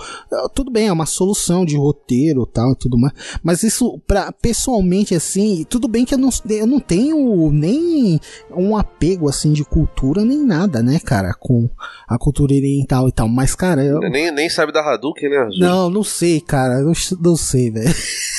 tudo 0.53 0.72
bem, 0.72 0.88
é 0.88 0.91
uma 0.91 1.06
solução 1.06 1.66
de 1.66 1.78
roteiro 1.78 2.45
tal 2.45 2.72
e 2.72 2.76
tudo 2.76 2.98
mais, 2.98 3.14
mas 3.44 3.64
isso, 3.64 3.99
pra, 4.07 4.32
pessoalmente, 4.32 5.16
assim, 5.16 5.66
tudo 5.70 5.88
bem 5.88 6.06
que 6.06 6.14
eu 6.14 6.18
não, 6.18 6.30
eu 6.49 6.68
não 6.68 6.80
tenho 6.80 7.52
nem 7.52 8.20
um 8.56 8.78
apego, 8.78 9.30
assim, 9.30 9.53
de 9.53 9.64
cultura, 9.64 10.24
nem 10.24 10.44
nada, 10.44 10.82
né, 10.82 10.99
cara, 10.99 11.34
com 11.34 11.70
a 12.07 12.18
cultura 12.18 12.53
oriental 12.53 13.07
e 13.07 13.11
tal, 13.11 13.28
mas, 13.28 13.56
cara, 13.56 13.84
eu... 13.84 13.99
Nem, 13.99 14.32
nem 14.32 14.49
sabe 14.49 14.72
da 14.72 14.82
Hadouken, 14.82 15.30
né? 15.30 15.49
Não, 15.60 15.90
não 15.90 16.03
sei, 16.03 16.41
cara, 16.41 16.80
eu 16.80 16.91
não 17.20 17.36
sei, 17.36 17.70
velho. 17.72 17.90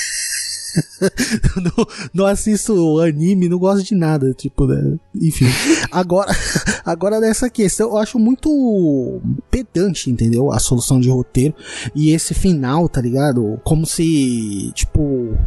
não, 1.57 1.87
não 2.13 2.25
assisto 2.25 2.99
anime, 2.99 3.49
não 3.49 3.57
gosto 3.57 3.83
de 3.83 3.95
nada, 3.95 4.33
tipo, 4.33 4.65
né? 4.65 4.97
Enfim. 5.15 5.45
Agora, 5.91 6.31
agora 6.85 7.19
dessa 7.19 7.49
questão, 7.49 7.89
eu 7.89 7.97
acho 7.97 8.19
muito 8.19 9.21
pedante, 9.49 10.09
entendeu? 10.09 10.51
A 10.51 10.59
solução 10.59 10.99
de 10.99 11.09
roteiro 11.09 11.55
e 11.95 12.11
esse 12.11 12.33
final, 12.33 12.87
tá 12.87 13.01
ligado? 13.01 13.59
Como 13.63 13.85
se, 13.85 14.71
tipo, 14.73 15.37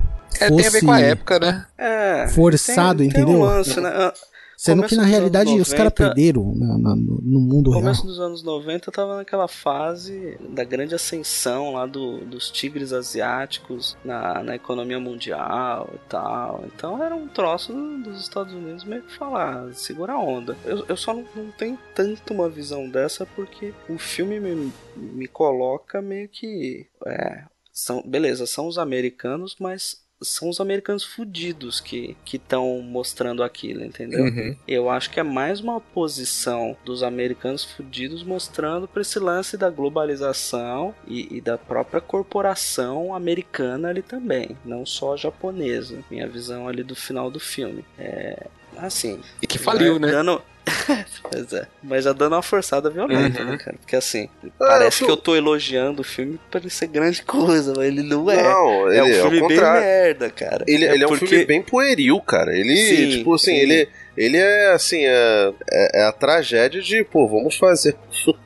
É, 0.41 0.51
tem 0.51 0.67
a 0.67 0.71
ver 0.71 0.85
com 0.85 0.93
a 0.93 1.01
época, 1.01 1.39
né? 1.39 1.67
É, 1.79 2.29
Forçado, 2.29 2.99
tem, 2.99 3.09
entendeu? 3.09 3.27
Tem 3.27 3.37
um 3.37 3.43
lance, 3.43 3.81
né? 3.81 4.13
Sendo 4.57 4.77
começo 4.77 4.95
que 4.95 5.01
na 5.01 5.07
realidade 5.07 5.51
anos 5.51 5.69
os 5.69 5.73
caras 5.75 5.93
90 5.93 5.95
perderam 6.15 6.55
na- 6.55 6.79
na- 6.79 6.97
no, 6.97 7.21
no 7.23 7.41
mundo 7.41 7.67
No 7.67 7.71
real. 7.73 7.83
começo 7.83 8.07
dos 8.07 8.21
anos 8.21 8.43
90 8.43 8.93
tava 8.93 9.17
naquela 9.17 9.49
fase 9.49 10.39
da 10.51 10.63
grande 10.65 10.95
ascensão 10.95 11.73
lá 11.73 11.87
do, 11.87 12.19
dos 12.25 12.51
tigres 12.51 12.93
asiáticos 12.93 13.97
na, 14.05 14.43
na 14.43 14.55
economia 14.55 15.01
mundial 15.01 15.91
e 15.95 15.99
tal. 16.09 16.65
Então 16.75 17.03
era 17.03 17.15
um 17.15 17.27
troço 17.29 17.73
do- 17.73 18.03
dos 18.05 18.21
Estados 18.21 18.53
Unidos 18.53 18.85
meio 18.85 19.03
que 19.03 19.13
falar, 19.15 19.73
segura 19.75 20.13
a 20.13 20.19
onda. 20.19 20.57
Eu, 20.65 20.85
eu 20.89 20.97
só 20.97 21.13
não, 21.15 21.25
não 21.35 21.51
tenho 21.53 21.79
tanto 21.95 22.33
uma 22.33 22.49
visão 22.49 22.89
dessa 22.89 23.27
porque 23.27 23.73
o 23.89 23.99
filme 23.99 24.39
me, 24.39 24.73
me 24.97 25.27
coloca 25.27 26.01
meio 26.01 26.29
que. 26.29 26.87
É, 27.07 27.45
são, 27.73 28.03
beleza, 28.07 28.47
são 28.47 28.69
os 28.69 28.79
americanos, 28.79 29.57
mas 29.59 30.04
são 30.25 30.49
os 30.49 30.61
americanos 30.61 31.05
fudidos 31.05 31.81
que 31.81 32.17
estão 32.33 32.81
mostrando 32.81 33.43
aquilo, 33.43 33.85
entendeu? 33.85 34.25
Uhum. 34.25 34.57
Eu 34.67 34.91
acho 34.91 35.11
que 35.11 35.21
é 35.21 35.23
mais 35.23 35.61
uma 35.61 35.81
posição 35.81 36.77
dos 36.85 37.03
americanos 37.03 37.65
fudidos 37.65 38.23
mostrando 38.23 38.89
para 38.89 39.03
esse 39.03 39.19
lance 39.19 39.57
da 39.57 39.71
globalização 39.71 40.95
e, 41.07 41.37
e 41.37 41.41
da 41.41 41.59
própria 41.59 42.01
corporação 42.01 43.15
americana 43.15 43.89
ali 43.89 44.03
também, 44.03 44.57
não 44.65 44.85
só 44.85 45.17
japonesa. 45.17 45.99
Minha 46.11 46.29
visão 46.29 46.69
ali 46.69 46.83
do 46.83 46.95
final 46.95 47.31
do 47.31 47.41
filme. 47.41 47.85
É, 47.99 48.47
Assim. 48.79 49.21
E 49.43 49.47
que 49.47 49.59
faliu, 49.59 49.99
né? 49.99 50.11
Dando... 50.11 50.43
pois 51.31 51.53
é. 51.53 51.67
Mas 51.83 52.05
já 52.05 52.13
dando 52.15 52.33
uma 52.35 52.43
forçada 52.43 52.89
violenta, 52.89 53.43
Uhum. 53.43 53.51
né, 53.51 53.59
cara? 53.59 53.77
Porque 53.79 53.97
assim, 53.97 54.31
Ah, 54.45 54.49
parece 54.59 55.03
eu 55.03 55.07
que 55.07 55.13
eu 55.13 55.17
tô 55.19 55.37
elogiando 55.37 56.01
o 56.01 56.05
filme 56.05 56.41
pra 56.51 56.59
ele 56.59 56.71
ser 56.71 56.87
grande 56.87 57.21
coisa, 57.27 57.75
mas 57.77 57.87
ele 57.87 58.03
não 58.03 58.31
é. 58.31 58.43
Não, 58.43 58.91
é 58.91 59.03
um 59.03 59.07
ele 59.07 59.15
é 59.17 59.21
ao 59.21 59.31
filme 59.31 59.41
bem 59.41 59.49
contrário. 59.57 59.81
merda, 59.83 60.31
cara. 60.31 60.65
Ele, 60.67 60.85
ele 60.87 61.05
é 61.05 61.07
um 61.07 61.11
porque- 61.11 61.27
filme 61.27 61.45
bem 61.45 61.63
pueril, 61.63 62.19
cara. 62.23 62.57
Ele, 62.57 62.75
Sim, 62.77 63.11
tipo 63.19 63.35
assim, 63.35 63.53
sim. 63.53 63.57
ele. 63.59 63.89
Ele 64.17 64.37
é 64.39 64.71
assim, 64.73 65.05
é, 65.05 65.53
é- 65.71 66.01
é 66.03 66.05
a 66.07 66.13
tragédia 66.13 66.81
de, 66.81 67.03
pô, 67.05 67.27
vamos 67.29 67.57
fazer 67.59 67.97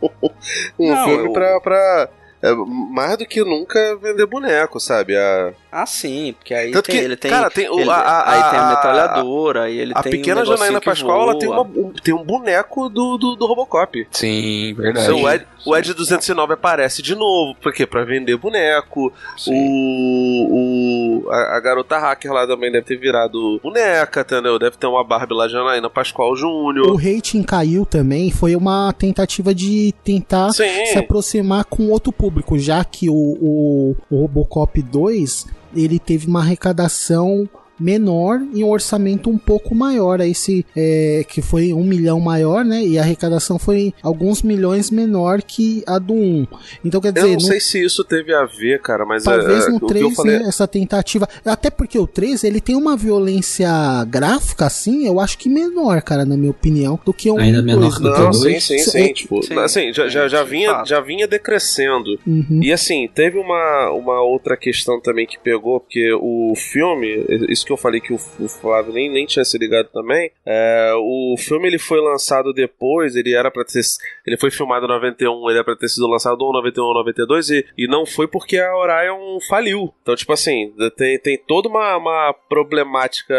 um 0.78 0.88
Não, 0.88 1.04
filme 1.08 1.26
eu- 1.28 1.32
pra, 1.32 1.60
pra 1.60 2.08
é, 2.42 2.52
mais 2.54 3.18
do 3.18 3.26
que 3.26 3.42
nunca 3.44 3.96
vender 3.96 4.24
boneco, 4.26 4.80
sabe? 4.80 5.16
A, 5.16 5.52
Ah, 5.70 5.84
sim, 5.84 6.32
porque 6.38 6.54
aí 6.54 6.70
Tanto 6.70 6.86
tem, 6.86 6.98
que, 6.98 7.04
ele 7.04 7.16
tem. 7.16 7.30
cara, 7.30 7.50
tem 7.50 7.68
o- 7.68 7.78
ele- 7.78 7.90
a- 7.90 7.94
a- 7.94 8.32
aí 8.32 8.50
tem 8.50 8.58
a 8.58 8.66
a- 8.66 8.70
metralhadora, 8.70 9.62
aí 9.64 9.78
ele 9.78 9.92
a 9.94 10.02
tem 10.02 10.12
pequena 10.12 10.40
um 10.40 10.44
Janaína 10.46 10.80
que 10.80 10.86
Pascoal, 10.86 11.22
ela 11.30 11.38
tem, 11.38 11.48
uma, 11.48 11.60
um, 11.62 11.92
tem 12.02 12.14
um 12.14 12.24
boneco 12.24 12.88
do, 12.88 13.18
do, 13.18 13.36
do 13.36 13.46
Robocop. 13.46 14.06
Sim, 14.10 14.72
verdade. 14.74 15.12
O 15.12 15.28
Ed, 15.28 15.46
o 15.66 15.76
Ed 15.76 15.92
209 15.92 16.54
aparece 16.54 17.02
de 17.02 17.14
novo, 17.14 17.54
por 17.60 17.72
quê? 17.74 17.86
Pra 17.86 18.02
vender 18.04 18.36
boneco. 18.38 19.12
O, 19.46 21.22
o 21.26 21.30
a, 21.30 21.56
a 21.56 21.60
garota 21.60 21.98
hacker 21.98 22.32
lá 22.32 22.46
também 22.46 22.70
deve 22.72 22.86
ter 22.86 22.96
virado 22.96 23.60
boneca, 23.62 24.20
entendeu? 24.22 24.58
Deve 24.58 24.76
ter 24.76 24.86
uma 24.86 25.04
Barbie 25.04 25.34
lá, 25.34 25.48
Janaína 25.48 25.90
Pascoal 25.90 26.32
O 26.32 26.36
Júnior. 26.36 26.96
rating 26.96 27.42
caiu 27.42 27.84
também, 27.84 28.30
foi 28.30 28.56
uma 28.56 28.92
tentativa 28.92 29.54
de 29.54 29.94
tentar 30.04 30.50
Sim. 30.52 30.86
se 30.86 30.98
aproximar 30.98 31.64
com 31.64 31.88
outro 31.90 32.12
público, 32.12 32.58
já 32.58 32.84
que 32.84 33.08
o, 33.10 33.14
o, 33.14 33.96
o 34.10 34.20
Robocop 34.22 34.80
2 34.82 35.46
ele 35.74 35.98
teve 35.98 36.26
uma 36.26 36.40
arrecadação 36.40 37.48
menor 37.78 38.40
e 38.54 38.64
um 38.64 38.68
orçamento 38.70 39.30
um 39.30 39.38
pouco 39.38 39.74
maior. 39.74 40.20
Esse 40.20 40.64
é, 40.76 41.24
que 41.28 41.40
foi 41.42 41.72
um 41.72 41.84
milhão 41.84 42.20
maior, 42.20 42.64
né? 42.64 42.84
E 42.84 42.98
a 42.98 43.02
arrecadação 43.02 43.58
foi 43.58 43.92
alguns 44.02 44.42
milhões 44.42 44.90
menor 44.90 45.42
que 45.42 45.82
a 45.86 45.98
do 45.98 46.14
1. 46.14 46.46
Então 46.84 47.00
quer 47.00 47.08
Eu 47.08 47.12
dizer, 47.12 47.32
não 47.32 47.40
sei 47.40 47.60
se 47.60 47.84
isso 47.84 48.04
teve 48.04 48.34
a 48.34 48.44
ver, 48.44 48.80
cara, 48.80 49.04
mas 49.04 49.24
Talvez 49.24 49.66
é, 49.66 49.70
no 49.70 49.76
o 49.76 49.78
que 49.80 49.84
eu 49.84 49.88
3, 49.88 50.14
falei. 50.14 50.38
né, 50.38 50.44
essa 50.48 50.66
tentativa. 50.66 51.28
Até 51.44 51.70
porque 51.70 51.98
o 51.98 52.06
3 52.06 52.44
ele 52.44 52.60
tem 52.60 52.74
uma 52.76 52.96
violência 52.96 53.68
gráfica, 54.08 54.66
assim, 54.66 55.06
eu 55.06 55.20
acho 55.20 55.38
que 55.38 55.48
menor, 55.48 56.02
cara, 56.02 56.24
na 56.24 56.36
minha 56.36 56.50
opinião, 56.50 56.98
do 57.04 57.12
que 57.12 57.30
um. 57.30 57.38
Ainda 57.38 57.62
menor 57.62 57.90
do 57.90 57.96
que 57.96 58.02
Não, 58.02 58.30
o 58.30 58.32
sim, 58.32 58.40
dois? 58.42 58.64
sim, 58.64 58.78
sim. 58.78 58.98
É, 59.02 59.12
tipo, 59.12 59.42
sim, 59.42 59.58
assim, 59.58 59.92
já, 59.92 60.08
já, 60.08 60.28
já, 60.28 60.44
sim, 60.44 60.50
vinha, 60.50 60.84
já 60.84 61.00
vinha 61.00 61.26
decrescendo. 61.26 62.18
Uhum. 62.26 62.60
E 62.62 62.72
assim, 62.72 63.08
teve 63.14 63.38
uma, 63.38 63.90
uma 63.90 64.20
outra 64.22 64.56
questão 64.56 65.00
também 65.00 65.26
que 65.26 65.38
pegou, 65.38 65.80
porque 65.80 66.12
o 66.20 66.54
filme, 66.56 67.24
isso 67.48 67.64
que 67.68 67.72
eu 67.72 67.76
falei 67.76 68.00
que 68.00 68.12
o, 68.12 68.16
o 68.40 68.48
Flávio 68.48 68.92
nem, 68.92 69.10
nem 69.10 69.26
tinha 69.26 69.44
se 69.44 69.58
ligado 69.58 69.88
também, 69.92 70.30
é, 70.44 70.92
o 70.96 71.36
filme 71.38 71.68
ele 71.68 71.78
foi 71.78 72.00
lançado 72.00 72.52
depois, 72.52 73.14
ele 73.14 73.34
era 73.34 73.50
para 73.50 73.64
ter. 73.64 73.80
Ele 74.26 74.36
foi 74.36 74.50
filmado 74.50 74.86
em 74.86 74.88
91, 74.88 75.50
ele 75.50 75.58
era 75.58 75.64
pra 75.64 75.76
ter 75.76 75.88
sido 75.88 76.06
lançado 76.06 76.40
ou 76.40 76.52
91 76.52 76.84
ou 76.84 76.94
92, 76.94 77.50
e, 77.50 77.66
e 77.76 77.86
não 77.86 78.06
foi 78.06 78.26
porque 78.26 78.58
a 78.58 78.74
Orion 78.76 79.38
faliu. 79.48 79.94
Então, 80.02 80.16
tipo 80.16 80.32
assim, 80.32 80.72
tem, 80.96 81.18
tem 81.18 81.38
toda 81.38 81.68
uma, 81.68 81.96
uma 81.96 82.34
problemática 82.48 83.34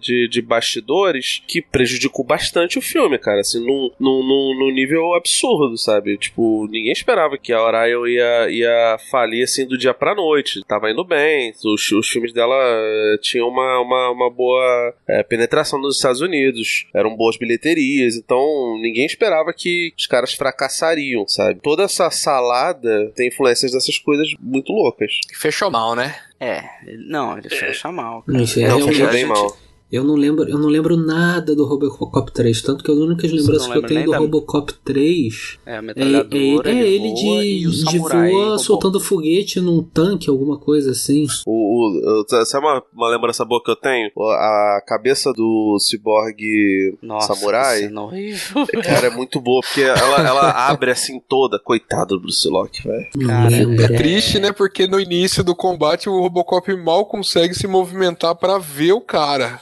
de, 0.00 0.28
de 0.28 0.40
bastidores 0.40 1.42
que 1.46 1.60
prejudicou 1.60 2.24
bastante 2.24 2.78
o 2.78 2.82
filme, 2.82 3.18
cara, 3.18 3.40
assim, 3.40 3.60
num, 3.60 3.90
num, 3.98 4.22
num, 4.22 4.58
num 4.58 4.72
nível 4.72 5.14
absurdo, 5.14 5.76
sabe? 5.76 6.16
Tipo, 6.16 6.68
ninguém 6.70 6.92
esperava 6.92 7.36
que 7.36 7.52
a 7.52 7.62
Orion 7.62 8.06
ia, 8.06 8.50
ia 8.50 8.98
falir 9.10 9.42
assim 9.42 9.66
do 9.66 9.76
dia 9.76 9.92
pra 9.92 10.14
noite. 10.14 10.64
Tava 10.66 10.90
indo 10.90 11.04
bem, 11.04 11.52
os, 11.64 11.90
os 11.90 12.08
filmes 12.08 12.32
dela 12.32 12.54
eh, 12.56 13.18
tinham 13.20 13.48
uma, 13.48 13.71
uma, 13.80 14.10
uma 14.10 14.30
boa 14.30 14.94
eh, 15.08 15.22
penetração 15.22 15.80
nos 15.80 15.96
Estados 15.96 16.20
Unidos, 16.20 16.86
eram 16.94 17.16
boas 17.16 17.36
bilheterias, 17.36 18.16
então 18.16 18.78
ninguém 18.80 19.06
esperava 19.06 19.52
que 19.52 19.92
os 19.98 20.06
caras 20.06 20.32
fracassariam, 20.32 21.26
sabe? 21.28 21.60
Toda 21.62 21.84
essa 21.84 22.10
salada 22.10 23.10
tem 23.14 23.28
influências 23.28 23.72
dessas 23.72 23.98
coisas 23.98 24.34
muito 24.40 24.72
loucas. 24.72 25.20
Fechou 25.34 25.70
mal, 25.70 25.94
né? 25.94 26.14
É, 26.40 26.62
não, 27.06 27.38
ele 27.38 27.48
fecha 27.48 27.92
mal. 27.92 28.22
cara. 28.22 28.38
É 28.38 28.68
Não, 28.68 28.88
fechou 28.88 29.08
bem 29.08 29.24
mal. 29.24 29.56
Eu 29.92 30.02
não 30.04 30.14
lembro, 30.14 30.48
eu 30.48 30.58
não 30.58 30.68
lembro 30.70 30.96
nada 30.96 31.54
do 31.54 31.66
Robocop 31.66 32.32
3, 32.32 32.62
tanto 32.62 32.82
que 32.82 32.90
as 32.90 32.96
únicas 32.96 33.30
lembranças 33.30 33.66
não 33.68 33.72
que 33.74 33.78
eu 33.78 33.86
tenho 33.86 34.04
do 34.06 34.10
da- 34.12 34.18
Robocop 34.18 34.72
3 34.82 35.58
É, 35.66 35.72
a 35.72 35.74
é, 35.74 35.78
é, 35.78 35.82
metralhadora, 35.82 36.70
é 36.70 36.88
ele 36.88 37.08
voa 37.10 37.42
de, 37.42 37.60
de 37.66 37.80
samurai 37.90 38.30
voa 38.30 38.58
soltando 38.58 38.98
foguete 38.98 39.60
num 39.60 39.82
tanque, 39.82 40.30
alguma 40.30 40.58
coisa 40.58 40.92
assim. 40.92 41.26
O, 41.46 41.52
o- 41.52 42.22
o- 42.22 42.44
sabe 42.46 42.66
uma, 42.66 42.82
uma 42.94 43.08
lembrança 43.10 43.44
boa 43.44 43.62
que 43.62 43.70
eu 43.70 43.76
tenho? 43.76 44.10
A 44.18 44.82
cabeça 44.86 45.30
do 45.32 45.76
ciborgue 45.78 46.96
Nossa, 47.02 47.34
samurai. 47.34 47.80
cena 47.80 48.02
horrível. 48.02 48.66
Cara, 48.82 49.08
é 49.08 49.10
muito 49.10 49.40
boa, 49.40 49.60
porque 49.60 49.82
ela, 49.82 50.26
ela 50.26 50.50
abre 50.68 50.90
assim 50.90 51.20
toda. 51.28 51.58
Coitado 51.58 52.16
do 52.16 52.20
Bruce 52.22 52.48
Locke, 52.48 52.82
velho. 52.82 53.06
Não. 53.16 53.46
É 53.84 53.88
triste, 53.88 54.38
né? 54.38 54.52
Porque 54.52 54.86
no 54.86 54.98
início 54.98 55.44
do 55.44 55.54
combate 55.54 56.08
o 56.08 56.18
Robocop 56.20 56.74
mal 56.76 57.04
consegue 57.06 57.54
se 57.54 57.66
movimentar 57.66 58.34
pra 58.34 58.58
ver 58.58 58.92
o 58.92 59.00
cara. 59.00 59.60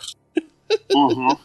Uhum. 0.95 1.37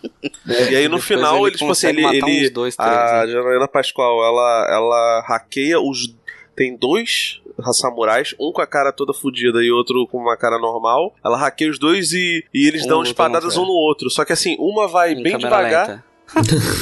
E 0.70 0.76
aí 0.76 0.88
no 0.88 1.00
final 1.00 1.38
ele 1.40 1.48
ele, 1.48 1.58
tipo 1.58 1.72
assim, 1.72 1.88
ele. 1.88 2.04
ele 2.06 2.50
dois, 2.50 2.76
três, 2.76 2.92
a 2.92 3.26
né? 3.26 3.32
Janaína 3.32 3.68
Pascoal, 3.68 4.24
ela, 4.24 4.68
ela 4.70 5.26
hackeia 5.28 5.80
os. 5.80 6.16
Tem 6.56 6.78
dois 6.78 7.42
samurais, 7.74 8.34
um 8.40 8.52
com 8.52 8.62
a 8.62 8.68
cara 8.68 8.92
toda 8.92 9.14
fodida 9.14 9.62
e 9.62 9.72
outro 9.72 10.08
com 10.08 10.18
uma 10.18 10.38
cara 10.38 10.58
normal. 10.58 11.14
Ela 11.24 11.38
hackeia 11.38 11.70
os 11.70 11.78
dois 11.78 12.14
e, 12.14 12.46
e 12.54 12.68
eles 12.68 12.86
Um 12.86 12.88
dão 12.88 13.04
espadadas 13.04 13.58
um 13.58 13.66
no 13.66 13.72
outro. 13.74 14.10
Só 14.10 14.24
que 14.24 14.34
assim, 14.34 14.56
uma 14.60 14.88
vai 14.88 15.14
Em 15.14 15.22
bem 15.22 15.38
devagar. 15.38 15.88
lenta. 15.90 16.04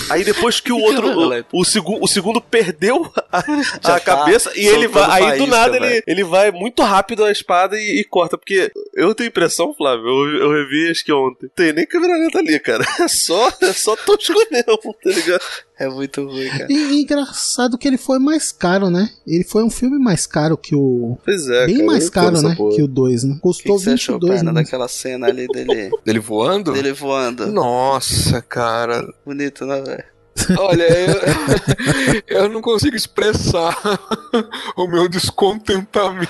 Aí 0.09 0.23
depois 0.23 0.59
que 0.59 0.71
o 0.71 0.77
outro, 0.77 1.07
o, 1.51 1.61
o, 1.61 1.65
segu, 1.65 1.97
o 2.01 2.07
segundo 2.07 2.41
perdeu 2.41 3.11
a, 3.31 3.39
a 3.39 3.43
tá 3.79 3.99
cabeça 3.99 4.51
e 4.55 4.65
ele 4.65 4.87
vai. 4.87 5.23
Aí 5.23 5.37
do 5.37 5.47
nada 5.47 5.77
ele, 5.77 5.87
velho. 5.87 6.03
ele 6.07 6.23
vai 6.23 6.51
muito 6.51 6.81
rápido 6.81 7.23
a 7.23 7.31
espada 7.31 7.79
e, 7.79 7.99
e 7.99 8.03
corta. 8.03 8.37
Porque 8.37 8.71
eu 8.93 9.13
tenho 9.13 9.27
impressão, 9.27 9.73
Flávio, 9.73 10.05
eu, 10.07 10.41
eu 10.41 10.51
revi 10.51 10.89
acho 10.89 11.03
que 11.03 11.13
ontem. 11.13 11.49
Tem 11.55 11.73
nem 11.73 11.85
câmera 11.85 12.17
lenta 12.17 12.39
ali, 12.39 12.59
cara. 12.59 12.83
É 13.03 13.07
só, 13.07 13.51
é 13.61 13.73
só 13.73 13.95
tosco 13.97 14.39
mesmo, 14.49 14.93
tá 15.03 15.09
ligado? 15.09 15.43
É 15.79 15.89
muito 15.89 16.23
ruim, 16.23 16.47
cara. 16.49 16.67
E, 16.69 16.73
e 16.75 17.01
engraçado 17.01 17.77
que 17.77 17.87
ele 17.87 17.97
foi 17.97 18.19
mais 18.19 18.51
caro, 18.51 18.89
né? 18.89 19.09
Ele 19.25 19.43
foi 19.43 19.63
um 19.63 19.69
filme 19.69 19.97
mais 19.97 20.27
caro 20.27 20.55
que 20.55 20.75
o. 20.75 21.17
Pois 21.25 21.49
é, 21.49 21.65
Bem 21.65 21.75
cara, 21.77 21.87
mais 21.87 22.09
caro, 22.09 22.41
né? 22.41 22.55
porra. 22.55 22.75
Que 22.75 22.83
o 22.83 22.87
2, 22.87 23.23
né? 23.23 23.33
Que, 23.35 23.41
Custou 23.41 23.77
que 23.77 23.83
você 23.83 23.89
achou, 23.91 24.15
22 24.15 24.35
perna, 24.35 24.51
né? 24.53 24.63
daquela 24.63 24.87
cena 24.87 25.27
ali 25.27 25.47
dele, 25.47 25.89
Dele 26.05 26.19
voando? 26.19 26.73
dele 26.73 26.93
voando? 26.93 27.47
Nossa, 27.51 28.41
cara. 28.41 29.03
Bonito, 29.25 29.65
né, 29.65 29.81
velho? 29.81 30.03
Olha, 30.59 30.83
eu, 30.83 31.15
eu 32.43 32.49
não 32.49 32.61
consigo 32.61 32.95
expressar 32.95 33.75
o 34.75 34.87
meu 34.87 35.07
descontentamento. 35.07 36.29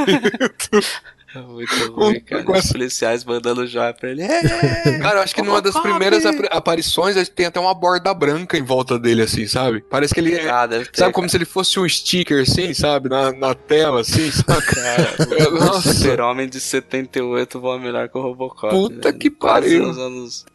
É 1.36 1.40
muito 1.40 1.74
ruim, 1.94 2.20
cara. 2.20 2.44
Com 2.44 2.54
Os 2.54 2.72
policiais 2.72 3.24
mandando 3.26 3.66
joia 3.68 3.94
pra 3.94 4.10
ele. 4.10 4.24
Cara, 5.02 5.20
eu 5.20 5.24
acho 5.24 5.34
que 5.34 5.42
numa 5.42 5.62
das 5.62 5.78
primeiras 5.80 6.26
ap- 6.26 6.48
aparições 6.52 7.28
tem 7.30 7.46
até 7.46 7.60
uma 7.60 7.74
borda 7.74 8.14
branca 8.14 8.58
em 8.58 8.62
volta 8.64 9.00
dele, 9.00 9.22
assim, 9.24 9.48
sabe? 9.48 9.84
Parece 9.90 10.14
que 10.14 10.20
ele 10.20 10.36
é. 10.36 10.50
Ah, 10.50 10.66
deve 10.68 10.86
ter, 10.86 11.00
sabe, 11.00 11.14
como 11.14 11.24
cara. 11.26 11.32
se 11.32 11.38
ele 11.38 11.46
fosse 11.46 11.80
um 11.80 11.88
sticker, 11.88 12.42
assim, 12.44 12.74
sabe? 12.74 13.10
Na, 13.10 13.32
na 13.32 13.54
tela, 13.56 14.02
assim, 14.02 14.30
sabe? 14.32 14.62
Cara, 14.66 15.50
Nossa. 15.52 15.94
Super-Homem 15.94 16.48
de 16.48 16.60
78 16.60 17.60
voa 17.60 17.80
melhor 17.80 18.08
que 18.10 18.18
o 18.18 18.22
Robocop. 18.22 18.70
Puta 18.74 19.10
velho. 19.10 19.18
que 19.18 19.30
pariu. 19.30 19.88
nos 19.88 19.98
anos 19.98 20.46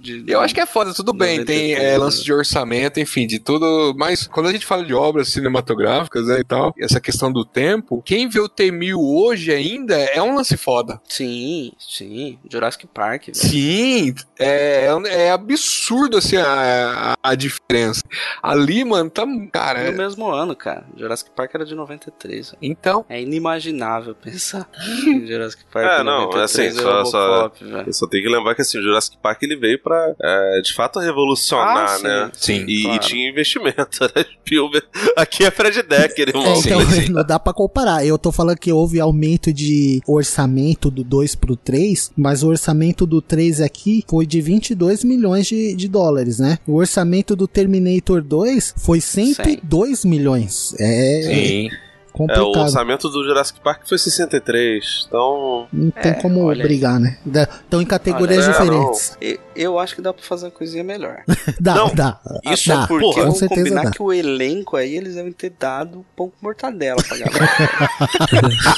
de- 0.00 0.22
de- 0.24 0.32
Eu 0.32 0.40
acho 0.40 0.54
que 0.54 0.60
é 0.60 0.66
foda, 0.66 0.92
tudo 0.94 1.12
bem, 1.12 1.44
tem 1.44 1.72
93, 1.72 1.78
é, 1.78 1.92
né? 1.92 1.98
lance 1.98 2.24
de 2.24 2.32
orçamento, 2.32 2.98
enfim, 2.98 3.26
de 3.26 3.38
tudo. 3.38 3.94
Mas 3.96 4.26
quando 4.26 4.48
a 4.48 4.52
gente 4.52 4.66
fala 4.66 4.84
de 4.84 4.94
obras 4.94 5.28
cinematográficas 5.28 6.26
né, 6.26 6.40
e 6.40 6.44
tal, 6.44 6.74
essa 6.78 7.00
questão 7.00 7.30
do 7.32 7.44
tempo, 7.44 8.02
quem 8.04 8.28
vê 8.28 8.40
o 8.40 8.48
T-1000 8.48 8.94
hoje 8.96 9.52
ainda 9.52 9.96
é 10.14 10.22
um 10.22 10.34
lance 10.34 10.56
foda. 10.56 11.00
Sim, 11.08 11.72
sim. 11.78 12.38
Jurassic 12.50 12.86
Park, 12.86 13.26
velho. 13.26 13.36
Sim, 13.36 14.14
é, 14.38 14.88
é 15.10 15.30
absurdo 15.30 16.16
assim 16.18 16.36
a, 16.36 17.14
a, 17.22 17.30
a 17.30 17.34
diferença. 17.34 18.02
Ali, 18.42 18.84
mano, 18.84 19.10
tá. 19.10 19.24
Cara, 19.52 19.90
No 19.90 19.96
mesmo 19.96 20.26
ano, 20.30 20.54
cara. 20.54 20.84
Jurassic 20.96 21.30
Park 21.30 21.54
era 21.54 21.64
de 21.64 21.74
93. 21.74 22.50
velho. 22.50 22.58
então. 22.62 23.04
É 23.08 23.20
inimaginável 23.20 24.14
pensar 24.14 24.68
em 25.06 25.26
Jurassic 25.26 25.64
Park 25.72 25.86
É, 26.00 26.02
não, 26.02 26.30
é 26.32 26.42
assim, 26.42 26.68
93 26.68 26.76
é 26.78 26.80
só, 26.82 27.04
só, 27.04 27.26
Robocop, 27.36 27.64
velho. 27.64 27.84
eu 27.88 27.92
só 27.92 28.06
tenho 28.06 28.22
que 28.24 28.28
lembrar 28.30 28.54
que 28.54 28.62
assim, 28.62 28.78
o 28.78 28.82
Jurassic 28.82 29.16
Park 29.18 29.42
ele 29.42 29.56
veio 29.56 29.80
pra, 29.82 30.14
é, 30.22 30.60
de 30.60 30.72
fato, 30.72 30.98
revolucionar, 30.98 31.84
Ah, 31.84 31.88
sim. 31.98 32.02
né? 32.04 32.30
Sim, 32.34 32.64
E, 32.68 32.82
claro. 32.82 32.96
e 32.96 32.98
tinha 33.00 33.28
investimento, 33.30 34.00
né? 34.14 34.24
Spielberg. 34.40 34.86
Aqui 35.16 35.44
é 35.44 35.50
Fred 35.50 35.82
Decker, 35.82 36.28
irmão. 36.28 36.44
É, 36.46 36.58
então, 36.58 36.80
não 37.10 37.24
dá 37.26 37.38
pra 37.38 37.52
comparar. 37.52 38.04
Eu 38.06 38.18
tô 38.18 38.30
falando 38.32 38.58
que 38.58 38.72
houve 38.72 39.00
aumento 39.00 39.52
de 39.52 40.00
orçamento 40.06 40.90
do 40.90 41.02
2 41.02 41.34
pro 41.34 41.56
3, 41.56 42.10
mas 42.16 42.42
o 42.42 42.48
orçamento 42.48 43.06
do 43.06 43.20
3 43.20 43.60
aqui 43.60 44.04
foi 44.08 44.26
de 44.26 44.40
22 44.40 45.04
milhões 45.04 45.46
de, 45.46 45.74
de 45.74 45.88
dólares, 45.88 46.38
né? 46.38 46.58
O 46.66 46.74
orçamento 46.74 47.34
do 47.34 47.46
Terminator 47.46 48.22
2 48.22 48.74
foi 48.76 49.00
102 49.00 50.04
milhões. 50.04 50.74
É. 50.78 51.22
Sim. 51.22 51.83
É, 52.14 52.22
o 52.22 52.26
complicado. 52.28 52.62
orçamento 52.62 53.08
do 53.08 53.24
Jurassic 53.24 53.58
Park 53.60 53.88
foi 53.88 53.98
63, 53.98 55.06
então. 55.08 55.66
Não 55.72 55.90
tem 55.90 56.12
É, 56.12 56.14
como 56.14 56.44
olha 56.44 56.62
aí. 56.62 56.68
brigar, 56.68 57.00
né? 57.00 57.18
Estão 57.26 57.82
em 57.82 57.86
categorias 57.86 58.44
Olha, 58.46 58.54
é, 58.54 58.58
diferentes. 58.60 59.18
E- 59.20 59.40
Eu 59.56 59.78
acho 59.78 59.94
que 59.94 60.02
dá 60.02 60.12
pra 60.12 60.22
fazer 60.24 60.46
uma 60.46 60.50
coisinha 60.50 60.82
melhor. 60.82 61.22
Dá, 61.60 61.74
Não, 61.76 61.94
dá. 61.94 62.18
Isso 62.46 62.68
dá. 62.68 62.82
é 62.82 62.86
porque 62.88 63.04
com 63.06 63.12
vamos 63.12 63.38
certeza 63.38 63.60
combinar 63.62 63.84
dá. 63.84 63.90
que 63.92 64.02
o 64.02 64.12
elenco 64.12 64.76
aí, 64.76 64.96
eles 64.96 65.14
devem 65.14 65.32
ter 65.32 65.50
dado 65.58 66.04
pão 66.16 66.28
com 66.28 66.34
mortadela 66.42 67.00
pra 67.06 67.16
galera. 67.18 67.48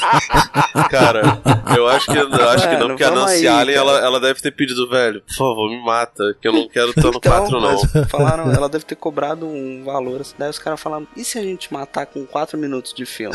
Cara, 0.90 1.22
eu 1.76 1.86
acho 1.88 2.06
que, 2.06 2.16
eu 2.18 2.48
acho 2.50 2.68
que 2.68 2.76
não, 2.76 2.88
porque 2.88 3.04
a 3.04 3.10
Nancy 3.10 3.48
aí, 3.48 3.48
Allen, 3.48 3.74
ela, 3.74 3.98
ela 3.98 4.20
deve 4.20 4.40
ter 4.40 4.50
pedido, 4.52 4.88
velho, 4.88 5.22
por 5.22 5.34
favor, 5.34 5.70
me 5.70 5.82
mata, 5.82 6.36
que 6.40 6.46
eu 6.46 6.52
não 6.52 6.68
quero 6.68 6.90
estar 6.90 7.10
no 7.10 7.20
4, 7.20 7.60
não. 7.60 7.74
Então, 7.74 7.88
mas 7.94 8.10
falaram, 8.10 8.52
ela 8.52 8.68
deve 8.68 8.84
ter 8.84 8.94
cobrado 8.96 9.46
um 9.46 9.82
valor 9.84 10.20
assim. 10.20 10.34
Daí 10.38 10.50
os 10.50 10.58
caras 10.58 10.80
falaram, 10.80 11.06
e 11.16 11.24
se 11.24 11.38
a 11.38 11.42
gente 11.42 11.72
matar 11.72 12.06
com 12.06 12.24
4 12.26 12.58
minutos 12.58 12.92
de 12.92 13.06
filme? 13.06 13.25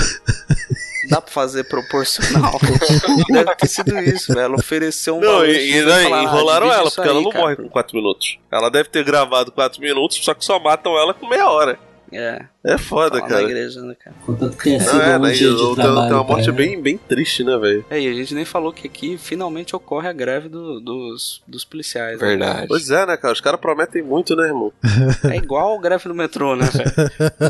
Dá 1.09 1.19
pra 1.19 1.31
fazer 1.31 1.63
proporcional? 1.65 2.59
deve 3.29 3.55
ter 3.55 3.67
sido 3.67 3.97
isso, 3.99 4.33
velho. 4.33 4.45
Ela 4.45 4.55
ofereceu 4.55 5.17
um 5.17 5.19
Não, 5.19 5.45
e, 5.45 5.71
e, 5.71 5.81
né, 5.83 6.03
falaram, 6.03 6.15
ah, 6.15 6.23
enrolaram 6.23 6.71
ela, 6.71 6.91
porque 6.91 7.09
ela 7.09 7.19
aí, 7.19 7.23
não 7.23 7.31
cara. 7.31 7.43
morre 7.43 7.55
com 7.57 7.69
4 7.69 7.97
minutos. 7.97 8.39
Ela 8.51 8.69
deve 8.69 8.89
ter 8.89 9.03
gravado 9.03 9.51
4 9.51 9.81
minutos, 9.81 10.23
só 10.23 10.33
que 10.33 10.45
só 10.45 10.59
matam 10.59 10.97
ela 10.97 11.13
com 11.13 11.27
meia 11.27 11.49
hora. 11.49 11.79
É. 12.11 12.45
É 12.63 12.77
foda, 12.77 13.15
lá 13.15 13.21
cara. 13.27 13.41
na 13.41 13.47
igreja, 13.47 13.81
né, 13.81 13.95
cara? 13.95 14.15
Não, 14.27 15.01
é, 15.01 15.17
né, 15.19 15.31
dia 15.31 15.49
de 15.49 15.57
tem, 15.57 15.75
trabalho. 15.75 16.07
tem 16.07 16.13
uma 16.17 16.23
morte 16.23 16.47
ela. 16.47 16.55
bem, 16.57 16.79
bem 16.79 16.95
triste, 16.95 17.43
né, 17.43 17.57
velho? 17.57 17.83
É, 17.89 17.99
e 17.99 18.07
a 18.07 18.13
gente 18.13 18.35
nem 18.35 18.45
falou 18.45 18.71
que 18.71 18.87
aqui 18.87 19.17
finalmente 19.17 19.75
ocorre 19.75 20.07
a 20.07 20.13
greve 20.13 20.47
do- 20.47 20.79
dos, 20.79 21.41
dos 21.47 21.65
policiais. 21.65 22.19
né? 22.19 22.27
Verdade. 22.27 22.67
Pois 22.67 22.91
é, 22.91 23.03
né, 23.05 23.17
cara? 23.17 23.33
Os 23.33 23.41
caras 23.41 23.59
prometem 23.59 24.03
muito, 24.03 24.35
né, 24.35 24.47
irmão? 24.47 24.71
É 25.31 25.37
igual 25.37 25.75
a 25.77 25.81
greve 25.81 26.07
do 26.07 26.13
metrô, 26.13 26.55
né, 26.55 26.69
velho? 26.71 26.91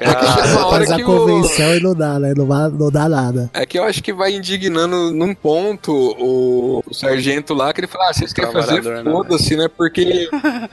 É 0.00 0.52
uma 0.52 0.66
hora 0.66 0.76
Faz 0.86 0.90
a 0.92 0.96
que 0.96 1.02
o, 1.02 1.06
convenção 1.06 1.74
e 1.76 1.80
não 1.82 1.94
dá, 1.94 2.18
né? 2.18 2.32
Não, 2.36 2.46
vai- 2.46 2.70
não 2.70 2.90
dá 2.90 3.08
nada. 3.08 3.50
É 3.52 3.64
que 3.66 3.78
eu 3.78 3.84
acho 3.84 4.02
que 4.02 4.12
vai 4.12 4.32
indignando 4.32 5.12
num 5.12 5.34
ponto 5.34 5.92
o, 5.92 6.82
o 6.86 6.94
sargento 6.94 7.54
lá, 7.54 7.72
que 7.72 7.80
ele 7.80 7.86
fala, 7.86 8.10
ah, 8.10 8.12
vocês 8.12 8.32
querem 8.32 8.52
fazer, 8.52 8.82
né, 8.82 9.02
foda-se, 9.10 9.56
né? 9.56 9.68
Porque 9.68 10.28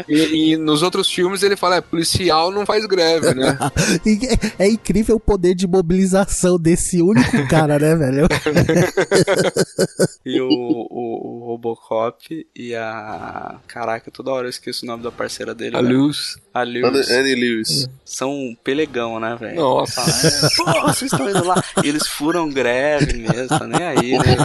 e, 0.07 0.51
e 0.53 0.57
nos 0.57 0.81
outros 0.84 1.10
filmes 1.10 1.43
ele 1.43 1.55
fala, 1.55 1.77
é, 1.77 1.81
policial 1.81 2.51
não 2.51 2.65
faz 2.65 2.85
greve, 2.85 3.22
né? 3.35 3.57
É- 4.57 4.63
é 4.65 4.67
incrível 4.69 5.15
o 5.15 5.19
poder 5.19 5.53
de 5.55 5.67
mobilização 5.67 6.57
desse 6.59 7.01
único 7.01 7.47
cara, 7.47 7.77
né, 7.79 7.95
velho? 7.95 8.27
E 10.25 10.39
o, 10.39 10.47
o, 10.49 10.87
o 10.89 11.45
Robocop 11.47 12.47
e 12.55 12.73
a. 12.75 13.57
Caraca, 13.67 14.09
toda 14.09 14.31
hora 14.31 14.45
eu 14.45 14.49
esqueço 14.49 14.85
o 14.85 14.87
nome 14.87 15.03
da 15.03 15.11
parceira 15.11 15.53
dele. 15.53 15.75
A 15.75 15.81
velho. 15.81 15.97
Luz. 15.99 16.37
A 16.53 16.63
Lewis. 16.63 17.11
Annie 17.11 17.35
Lewis. 17.35 17.89
São 18.05 18.31
um 18.31 18.55
pelegão, 18.63 19.19
né, 19.19 19.35
velho? 19.37 19.55
Nossa. 19.59 20.01
Fala, 20.55 20.77
"É, 20.77 20.81
Pô, 20.81 20.87
vocês 20.87 21.11
estão 21.11 21.29
indo 21.29 21.43
lá. 21.45 21.61
E 21.83 21.87
eles 21.89 22.07
furam 22.07 22.49
greve 22.49 23.13
mesmo, 23.17 23.47
tá 23.49 23.67
nem 23.67 23.83
aí, 23.83 24.11
né? 24.17 24.37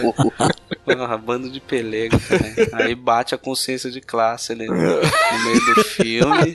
Porra, 0.85 1.17
bando 1.17 1.49
de 1.49 1.61
pelego, 1.61 2.17
velho. 2.17 2.69
Aí 2.73 2.93
bate 2.95 3.33
a 3.33 3.37
consciência 3.37 3.89
de 3.89 4.01
classe 4.01 4.51
ali 4.51 4.67
no, 4.67 4.73
no 4.75 5.43
meio 5.45 5.65
do 5.75 5.83
filme. 5.83 6.53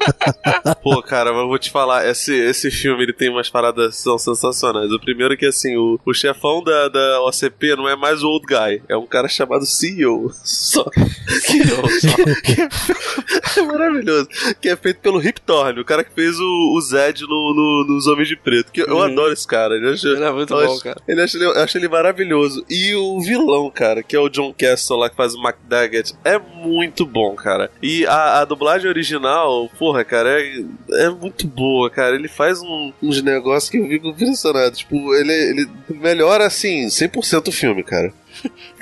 Pô, 0.83 1.03
cara, 1.03 1.33
mas 1.33 1.41
eu 1.43 1.49
vou 1.49 1.59
te 1.59 1.71
falar, 1.71 2.05
esse, 2.15 2.35
esse 2.35 2.71
filme 2.71 3.03
ele 3.03 3.13
tem 3.13 3.29
umas 3.29 3.51
paradas 3.51 3.97
que 3.97 4.03
são 4.03 4.17
sensacionais. 4.19 4.91
O 4.93 5.01
primeiro 5.01 5.35
é 5.35 5.37
que 5.37 5.47
assim, 5.47 5.77
o, 5.77 5.99
o 6.07 6.15
chefão 6.15 6.63
da, 6.63 6.89
da 6.89 7.21
OCP 7.23 7.77
não 7.77 7.89
é 7.89 7.97
mais 7.97 8.23
o 8.23 8.29
old 8.29 8.47
guy, 8.47 8.83
é 8.89 8.97
um 8.97 9.07
cara 9.07 9.29
chamado 9.29 9.67
CEO. 9.67 10.31
Só. 10.45 10.85
CEO, 11.29 11.89
só. 12.01 12.17
Que 12.43 12.61
é, 12.63 13.61
é 13.61 13.63
maravilhoso. 13.67 14.29
Que 14.61 14.69
é 14.69 14.77
feito 14.77 15.01
pelo 15.01 15.19
Rip 15.19 15.41
Torn, 15.41 15.81
o 15.81 15.85
cara 15.85 16.05
que 16.05 16.13
fez 16.15 16.39
o, 16.39 16.75
o 16.77 16.81
Zed 16.81 17.23
no, 17.23 17.29
no- 17.55 17.95
nos 17.95 18.07
Homens 18.07 18.29
de 18.29 18.37
Preto. 18.37 18.71
Que 18.73 18.83
eu 18.83 18.89
Uhum. 18.97 19.03
adoro 19.03 19.33
esse 19.33 19.47
cara. 19.47 19.75
Ele, 19.75 19.89
acha, 19.91 20.09
Ele 20.09 20.23
é 20.25 20.31
muito 20.33 20.55
bom, 20.55 20.61
acho- 20.61 20.83
cara. 20.83 21.01
Ele 21.09 21.21
acha, 21.21 21.37
ele- 21.37 21.47
eu 21.47 21.53
acho 21.63 21.77
ele 21.79 21.89
maravilhoso. 21.89 22.65
E 22.71 22.95
o 22.95 23.21
vilão, 23.21 23.71
cara, 23.71 24.03
que 24.03 24.15
é 24.15 24.21
o 24.21 24.29
John 24.29 24.55
Castle 24.57 24.99
lá 24.99 25.11
que 25.11 25.17
faz 25.17 25.35
o 25.35 25.43
McDaggett, 25.43 26.15
é 26.25 26.39
muito 26.39 27.05
bom, 27.07 27.35
cara. 27.35 27.71
E 27.83 28.07
a, 28.07 28.41
a 28.41 28.45
dublagem 28.45 28.89
original, 28.89 29.69
porra, 29.79 30.05
cara, 30.05 30.41
é, 30.41 30.65
é 30.93 31.11
muito 31.11 31.47
boa, 31.47 31.91
cara. 31.91 32.04
Ele 32.13 32.29
faz 32.29 32.61
um- 32.61 32.93
uns 33.03 33.23
negócios 33.23 33.71
que 33.71 33.79
eu 33.79 33.87
fico 33.89 34.09
impressionado. 34.09 34.77
Tipo, 34.77 35.15
ele, 35.15 35.33
ele 35.33 35.69
melhora, 35.89 36.47
assim, 36.47 36.87
100% 36.89 37.49
o 37.49 37.53
filme, 37.53 37.83
cara. 37.85 38.13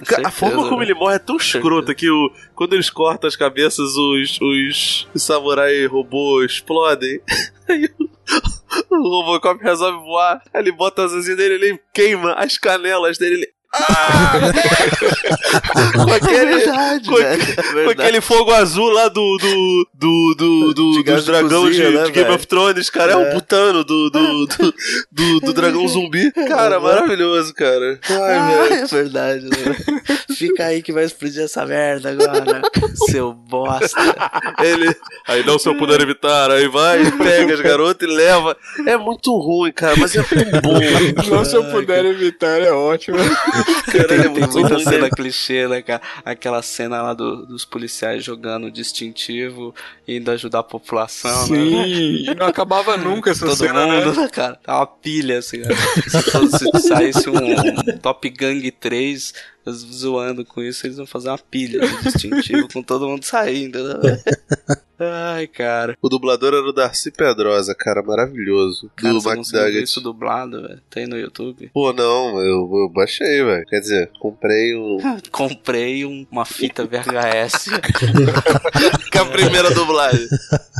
Ca- 0.06 0.22
a 0.24 0.30
forma 0.30 0.64
como 0.68 0.78
né? 0.78 0.86
ele 0.86 0.94
morre 0.94 1.16
é 1.16 1.18
tão 1.18 1.36
escrota 1.36 1.94
que 1.94 2.08
o, 2.10 2.30
quando 2.54 2.72
eles 2.72 2.88
cortam 2.88 3.28
as 3.28 3.36
cabeças, 3.36 3.94
os, 3.96 4.40
os, 4.40 5.08
samurai 5.14 5.84
robô 5.86 6.42
explodem. 6.42 7.20
Aí 7.68 7.88
o, 8.00 8.96
o 8.96 9.08
Robocop 9.08 9.62
resolve 9.62 9.98
voar. 10.04 10.42
Aí 10.52 10.62
ele 10.62 10.72
bota 10.72 11.04
as 11.04 11.12
asinhas 11.12 11.36
dele, 11.36 11.54
ele 11.54 11.80
queima 11.92 12.32
as 12.32 12.56
canelas 12.58 13.18
dele. 13.18 13.34
Ele... 13.36 13.48
Ah! 13.74 14.32
com 16.04 16.12
aquele, 16.12 16.56
verdade, 16.56 17.08
com, 17.08 17.16
velho, 17.16 17.42
é 17.42 17.84
com 17.84 17.90
aquele 17.90 18.20
fogo 18.20 18.52
azul 18.52 18.90
lá 18.90 19.08
do 19.08 19.36
do 19.38 19.88
do 19.94 20.34
do, 20.34 20.74
do, 20.74 20.92
De 21.02 21.02
dos 21.04 21.24
de 21.24 21.30
dragão 21.30 21.62
cozinha, 21.62 21.88
de, 21.90 21.96
né, 21.96 22.04
de 22.04 22.10
Game 22.12 22.24
velho? 22.24 22.34
of 22.36 22.46
Thrones, 22.46 22.90
cara, 22.90 23.12
é, 23.12 23.16
um 23.16 23.22
É. 23.22 23.30
putano 23.32 23.82
do 23.84 24.10
do, 24.10 24.46
do, 24.46 24.74
do, 25.10 25.40
do 25.40 25.52
dragão 25.52 25.86
zumbi. 25.88 26.30
Cara, 26.32 26.78
maravilhoso, 26.80 27.54
cara. 27.54 27.98
Ai, 28.08 28.34
Ah, 28.36 28.48
velho. 28.68 28.74
é 28.74 28.86
verdade, 28.86 29.44
né? 29.44 29.76
Fica 30.36 30.66
aí 30.66 30.82
que 30.82 30.92
vai 30.92 31.04
explodir 31.04 31.42
essa 31.42 31.64
merda 31.64 32.10
agora, 32.10 32.62
seu 33.08 33.32
bosta. 33.32 33.98
Ele. 34.62 34.94
Aí 35.28 35.44
não, 35.46 35.58
se 35.58 35.68
eu 35.68 35.76
puder 35.76 36.00
evitar, 36.00 36.50
aí 36.50 36.66
vai, 36.68 36.98
pega 37.12 37.54
as 37.54 37.60
garotas 37.60 38.08
e 38.08 38.12
leva. 38.12 38.56
É 38.86 38.96
muito 38.96 39.36
ruim, 39.38 39.72
cara, 39.72 39.94
mas 39.96 40.14
é 40.16 40.22
tão 40.22 40.60
bom. 40.60 40.78
Não, 41.30 41.44
se 41.44 41.54
eu 41.56 41.64
puder 41.70 42.04
evitar, 42.04 42.60
é 42.60 42.72
ótimo. 42.72 43.18
Cara, 43.64 44.08
Tem, 44.08 44.18
é 44.18 44.22
tem 44.22 44.28
muito 44.30 44.58
muita 44.58 44.78
cena 44.78 44.98
né? 44.98 45.10
clichê, 45.10 45.66
né, 45.68 45.82
cara? 45.82 46.00
Aquela 46.24 46.62
cena 46.62 47.02
lá 47.02 47.14
do- 47.14 47.44
dos 47.46 47.64
policiais 47.64 48.24
jogando 48.24 48.70
distintivo, 48.70 49.74
indo 50.06 50.30
ajudar 50.30 50.60
a 50.60 50.62
população, 50.64 51.46
Sim, 51.46 51.76
né? 51.76 51.88
e 51.88 52.34
não 52.34 52.46
acabava 52.46 52.96
nunca 52.96 53.30
essa 53.30 53.46
Todo 53.46 53.56
cena, 53.56 53.86
mundo, 53.86 54.14
né? 54.14 54.22
né, 54.22 54.28
cara? 54.32 54.56
Tá 54.56 54.76
uma 54.78 54.86
pilha, 54.86 55.38
assim, 55.38 55.58
né? 55.58 55.68
Se, 56.08 56.22
fosse- 56.30 56.58
se 56.80 56.88
saísse 56.88 57.28
um, 57.30 57.34
um 57.94 57.98
Top 57.98 58.28
Gang 58.30 58.70
3 58.72 59.34
zoando 59.70 60.44
com 60.44 60.62
isso, 60.62 60.86
eles 60.86 60.96
vão 60.96 61.06
fazer 61.06 61.28
uma 61.28 61.38
pilha 61.38 61.80
de 61.80 62.02
distintivo 62.02 62.68
com 62.72 62.82
todo 62.82 63.08
mundo 63.08 63.24
saindo, 63.24 63.82
né? 63.98 64.22
Ai, 65.04 65.48
cara. 65.48 65.96
O 66.00 66.08
dublador 66.08 66.54
era 66.54 66.62
o 66.64 66.72
Darcy 66.72 67.10
Pedrosa, 67.10 67.74
cara, 67.74 68.04
maravilhoso. 68.04 68.88
Cara, 68.94 69.12
do 69.12 69.20
você 69.20 69.34
não 69.34 69.42
viu 69.42 69.58
McDuggett. 69.60 69.82
isso 69.84 70.00
dublado, 70.00 70.62
velho? 70.62 70.80
Tem 70.88 71.08
no 71.08 71.18
YouTube? 71.18 71.70
Pô, 71.74 71.92
não, 71.92 72.38
eu, 72.40 72.70
eu 72.72 72.88
baixei, 72.88 73.42
velho. 73.42 73.66
Quer 73.66 73.80
dizer, 73.80 74.10
comprei 74.20 74.76
um. 74.76 74.98
Comprei 75.32 76.04
um- 76.06 76.24
uma 76.30 76.44
fita 76.44 76.84
VHS. 76.86 77.66
Com 79.12 79.18
a 79.18 79.24
primeira 79.26 79.70
dublagem. 79.74 80.28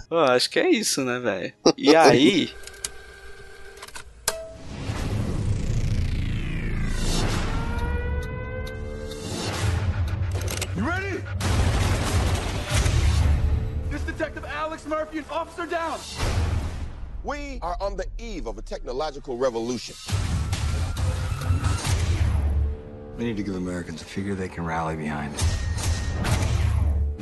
Pô, 0.09 0.19
acho 0.19 0.49
que 0.51 0.61
é 0.61 0.71
isso, 0.71 1.03
né, 1.05 1.19
velho? 1.19 1.53
E 1.77 1.97
aí. 1.97 2.51
Detective 14.83 14.85
Alex 14.85 14.87
Murphy 14.87 15.19
and 15.19 15.27
Officer 15.31 15.67
Down. 15.67 15.99
We 17.25 17.59
are 17.63 17.77
on 17.81 17.97
the 17.97 18.07
eve 18.19 18.47
of 18.47 18.59
a 18.59 18.63
technological 18.63 19.37
revolution. 19.37 19.95
We 23.17 23.25
need 23.25 23.37
to 23.37 23.43
give 23.43 23.55
Americans 23.55 24.03
a 24.03 24.05
figure 24.05 24.35
they 24.35 24.49
can 24.49 24.65
rally 24.65 24.97
behind. 24.97 25.35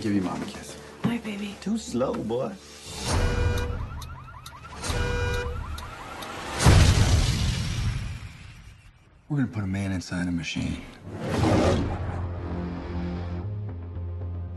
Give 0.00 0.14
your 0.14 0.24
mom 0.24 0.42
a 0.42 0.46
kiss. 0.46 0.76
Hi, 1.04 1.18
baby. 1.18 1.54
Too 1.60 1.76
slow, 1.76 2.14
boy. 2.14 2.52
We're 9.28 9.36
gonna 9.36 9.48
put 9.48 9.64
a 9.64 9.66
man 9.66 9.92
inside 9.92 10.26
a 10.26 10.32
machine. 10.32 10.82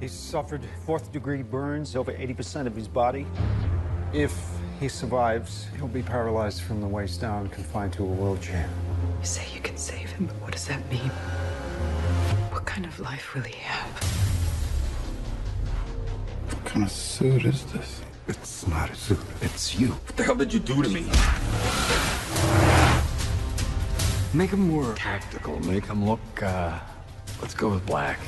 He 0.03 0.09
suffered 0.09 0.61
fourth 0.85 1.13
degree 1.13 1.43
burns 1.43 1.95
over 1.95 2.11
80% 2.11 2.67
of 2.67 2.75
his 2.75 2.89
body. 2.89 3.25
If 4.11 4.37
he 4.81 4.89
survives, 4.89 5.67
he'll 5.77 5.87
be 5.87 6.03
paralyzed 6.03 6.61
from 6.63 6.81
the 6.81 6.87
waist 6.87 7.21
down, 7.21 7.47
confined 7.47 7.93
to 7.93 8.03
a 8.03 8.05
wheelchair. 8.05 8.69
You 9.21 9.25
say 9.25 9.47
you 9.55 9.61
can 9.61 9.77
save 9.77 10.11
him, 10.11 10.25
but 10.25 10.35
what 10.41 10.51
does 10.51 10.67
that 10.67 10.85
mean? 10.91 11.09
What 12.51 12.65
kind 12.65 12.85
of 12.85 12.99
life 12.99 13.33
will 13.33 13.43
he 13.43 13.55
have? 13.59 14.03
What 16.49 16.65
kind 16.65 16.83
of 16.83 16.91
suit 16.91 17.45
is 17.45 17.63
this? 17.71 18.01
It's 18.27 18.67
not 18.67 18.89
a 18.89 18.95
suit. 18.95 19.19
It's 19.39 19.79
you. 19.79 19.87
What 19.87 20.17
the 20.17 20.23
hell 20.25 20.35
did 20.35 20.53
you 20.53 20.59
do 20.59 20.83
to 20.83 20.89
me? 20.89 21.05
Make 24.33 24.49
him 24.49 24.67
more 24.67 24.95
tactical. 24.95 25.61
Make 25.61 25.85
him 25.85 26.05
look, 26.05 26.43
uh, 26.43 26.77
let's 27.41 27.53
go 27.53 27.69
with 27.69 27.85
black. 27.85 28.19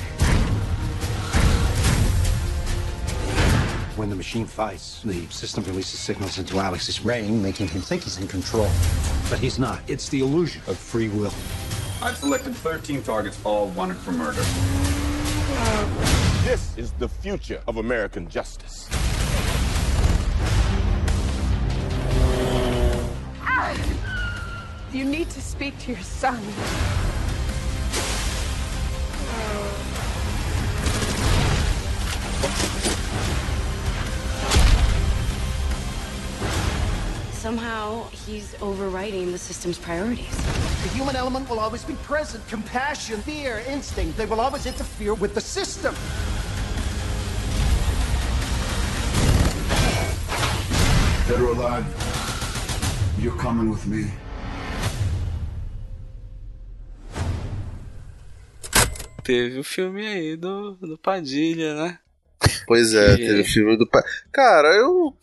When 3.96 4.10
the 4.10 4.16
machine 4.16 4.46
fights, 4.46 5.02
the 5.04 5.26
system 5.28 5.64
releases 5.64 6.02
signals 6.02 6.38
into 6.38 6.60
Alex's 6.60 7.00
brain, 7.00 7.42
making 7.42 7.70
him 7.70 7.82
think 7.82 8.04
he's 8.04 8.20
in 8.20 8.28
control. 8.28 8.70
But 9.30 9.40
he's 9.40 9.58
not. 9.58 9.80
It's 9.88 10.10
the 10.10 10.20
illusion 10.20 10.62
of 10.68 10.78
free 10.78 11.08
will. 11.08 11.32
I've 12.02 12.18
selected 12.18 12.58
13 12.58 13.04
targets, 13.04 13.40
all 13.46 13.68
wanted 13.70 13.96
for 13.96 14.12
murder. 14.12 14.42
This 16.44 16.78
is 16.78 16.92
the 17.00 17.08
future 17.08 17.62
of 17.68 17.78
American 17.78 18.28
justice. 18.28 18.90
You 24.92 25.06
need 25.06 25.30
to 25.30 25.42
speak 25.42 25.78
to 25.80 25.92
your 25.94 26.02
son. 26.02 26.42
Oh. 32.48 32.75
Somehow, 37.46 38.10
he's 38.26 38.56
overriding 38.60 39.32
the 39.32 39.38
system's 39.38 39.78
priorities. 39.78 40.36
The 40.82 40.90
human 40.96 41.16
element 41.16 41.48
will 41.48 41.60
always 41.60 41.84
be 41.84 41.94
present. 41.98 42.42
Compassion, 42.48 43.22
fear, 43.22 43.62
instinct, 43.68 44.18
they 44.18 44.26
will 44.26 44.42
always 44.42 44.66
interfere 44.66 45.14
with 45.14 45.36
the 45.36 45.42
system. 45.42 45.94
Dead 51.28 51.40
or 51.40 51.54
alive, 51.54 51.86
you're 53.20 53.38
coming 53.38 53.70
with 53.70 53.86
me. 53.86 54.12
Teve 59.24 59.60
o 59.60 59.64
filme 59.64 60.04
aí 60.04 60.36
do, 60.36 60.74
do 60.82 60.98
Padilha, 60.98 61.76
né? 61.76 62.00
Pois 62.68 62.94
é, 62.94 63.16
teve 63.18 63.42
o 63.42 63.46
filme 63.46 63.78
do 63.78 63.86
pai. 63.88 64.02
Cara, 64.32 64.70
eu 64.76 65.14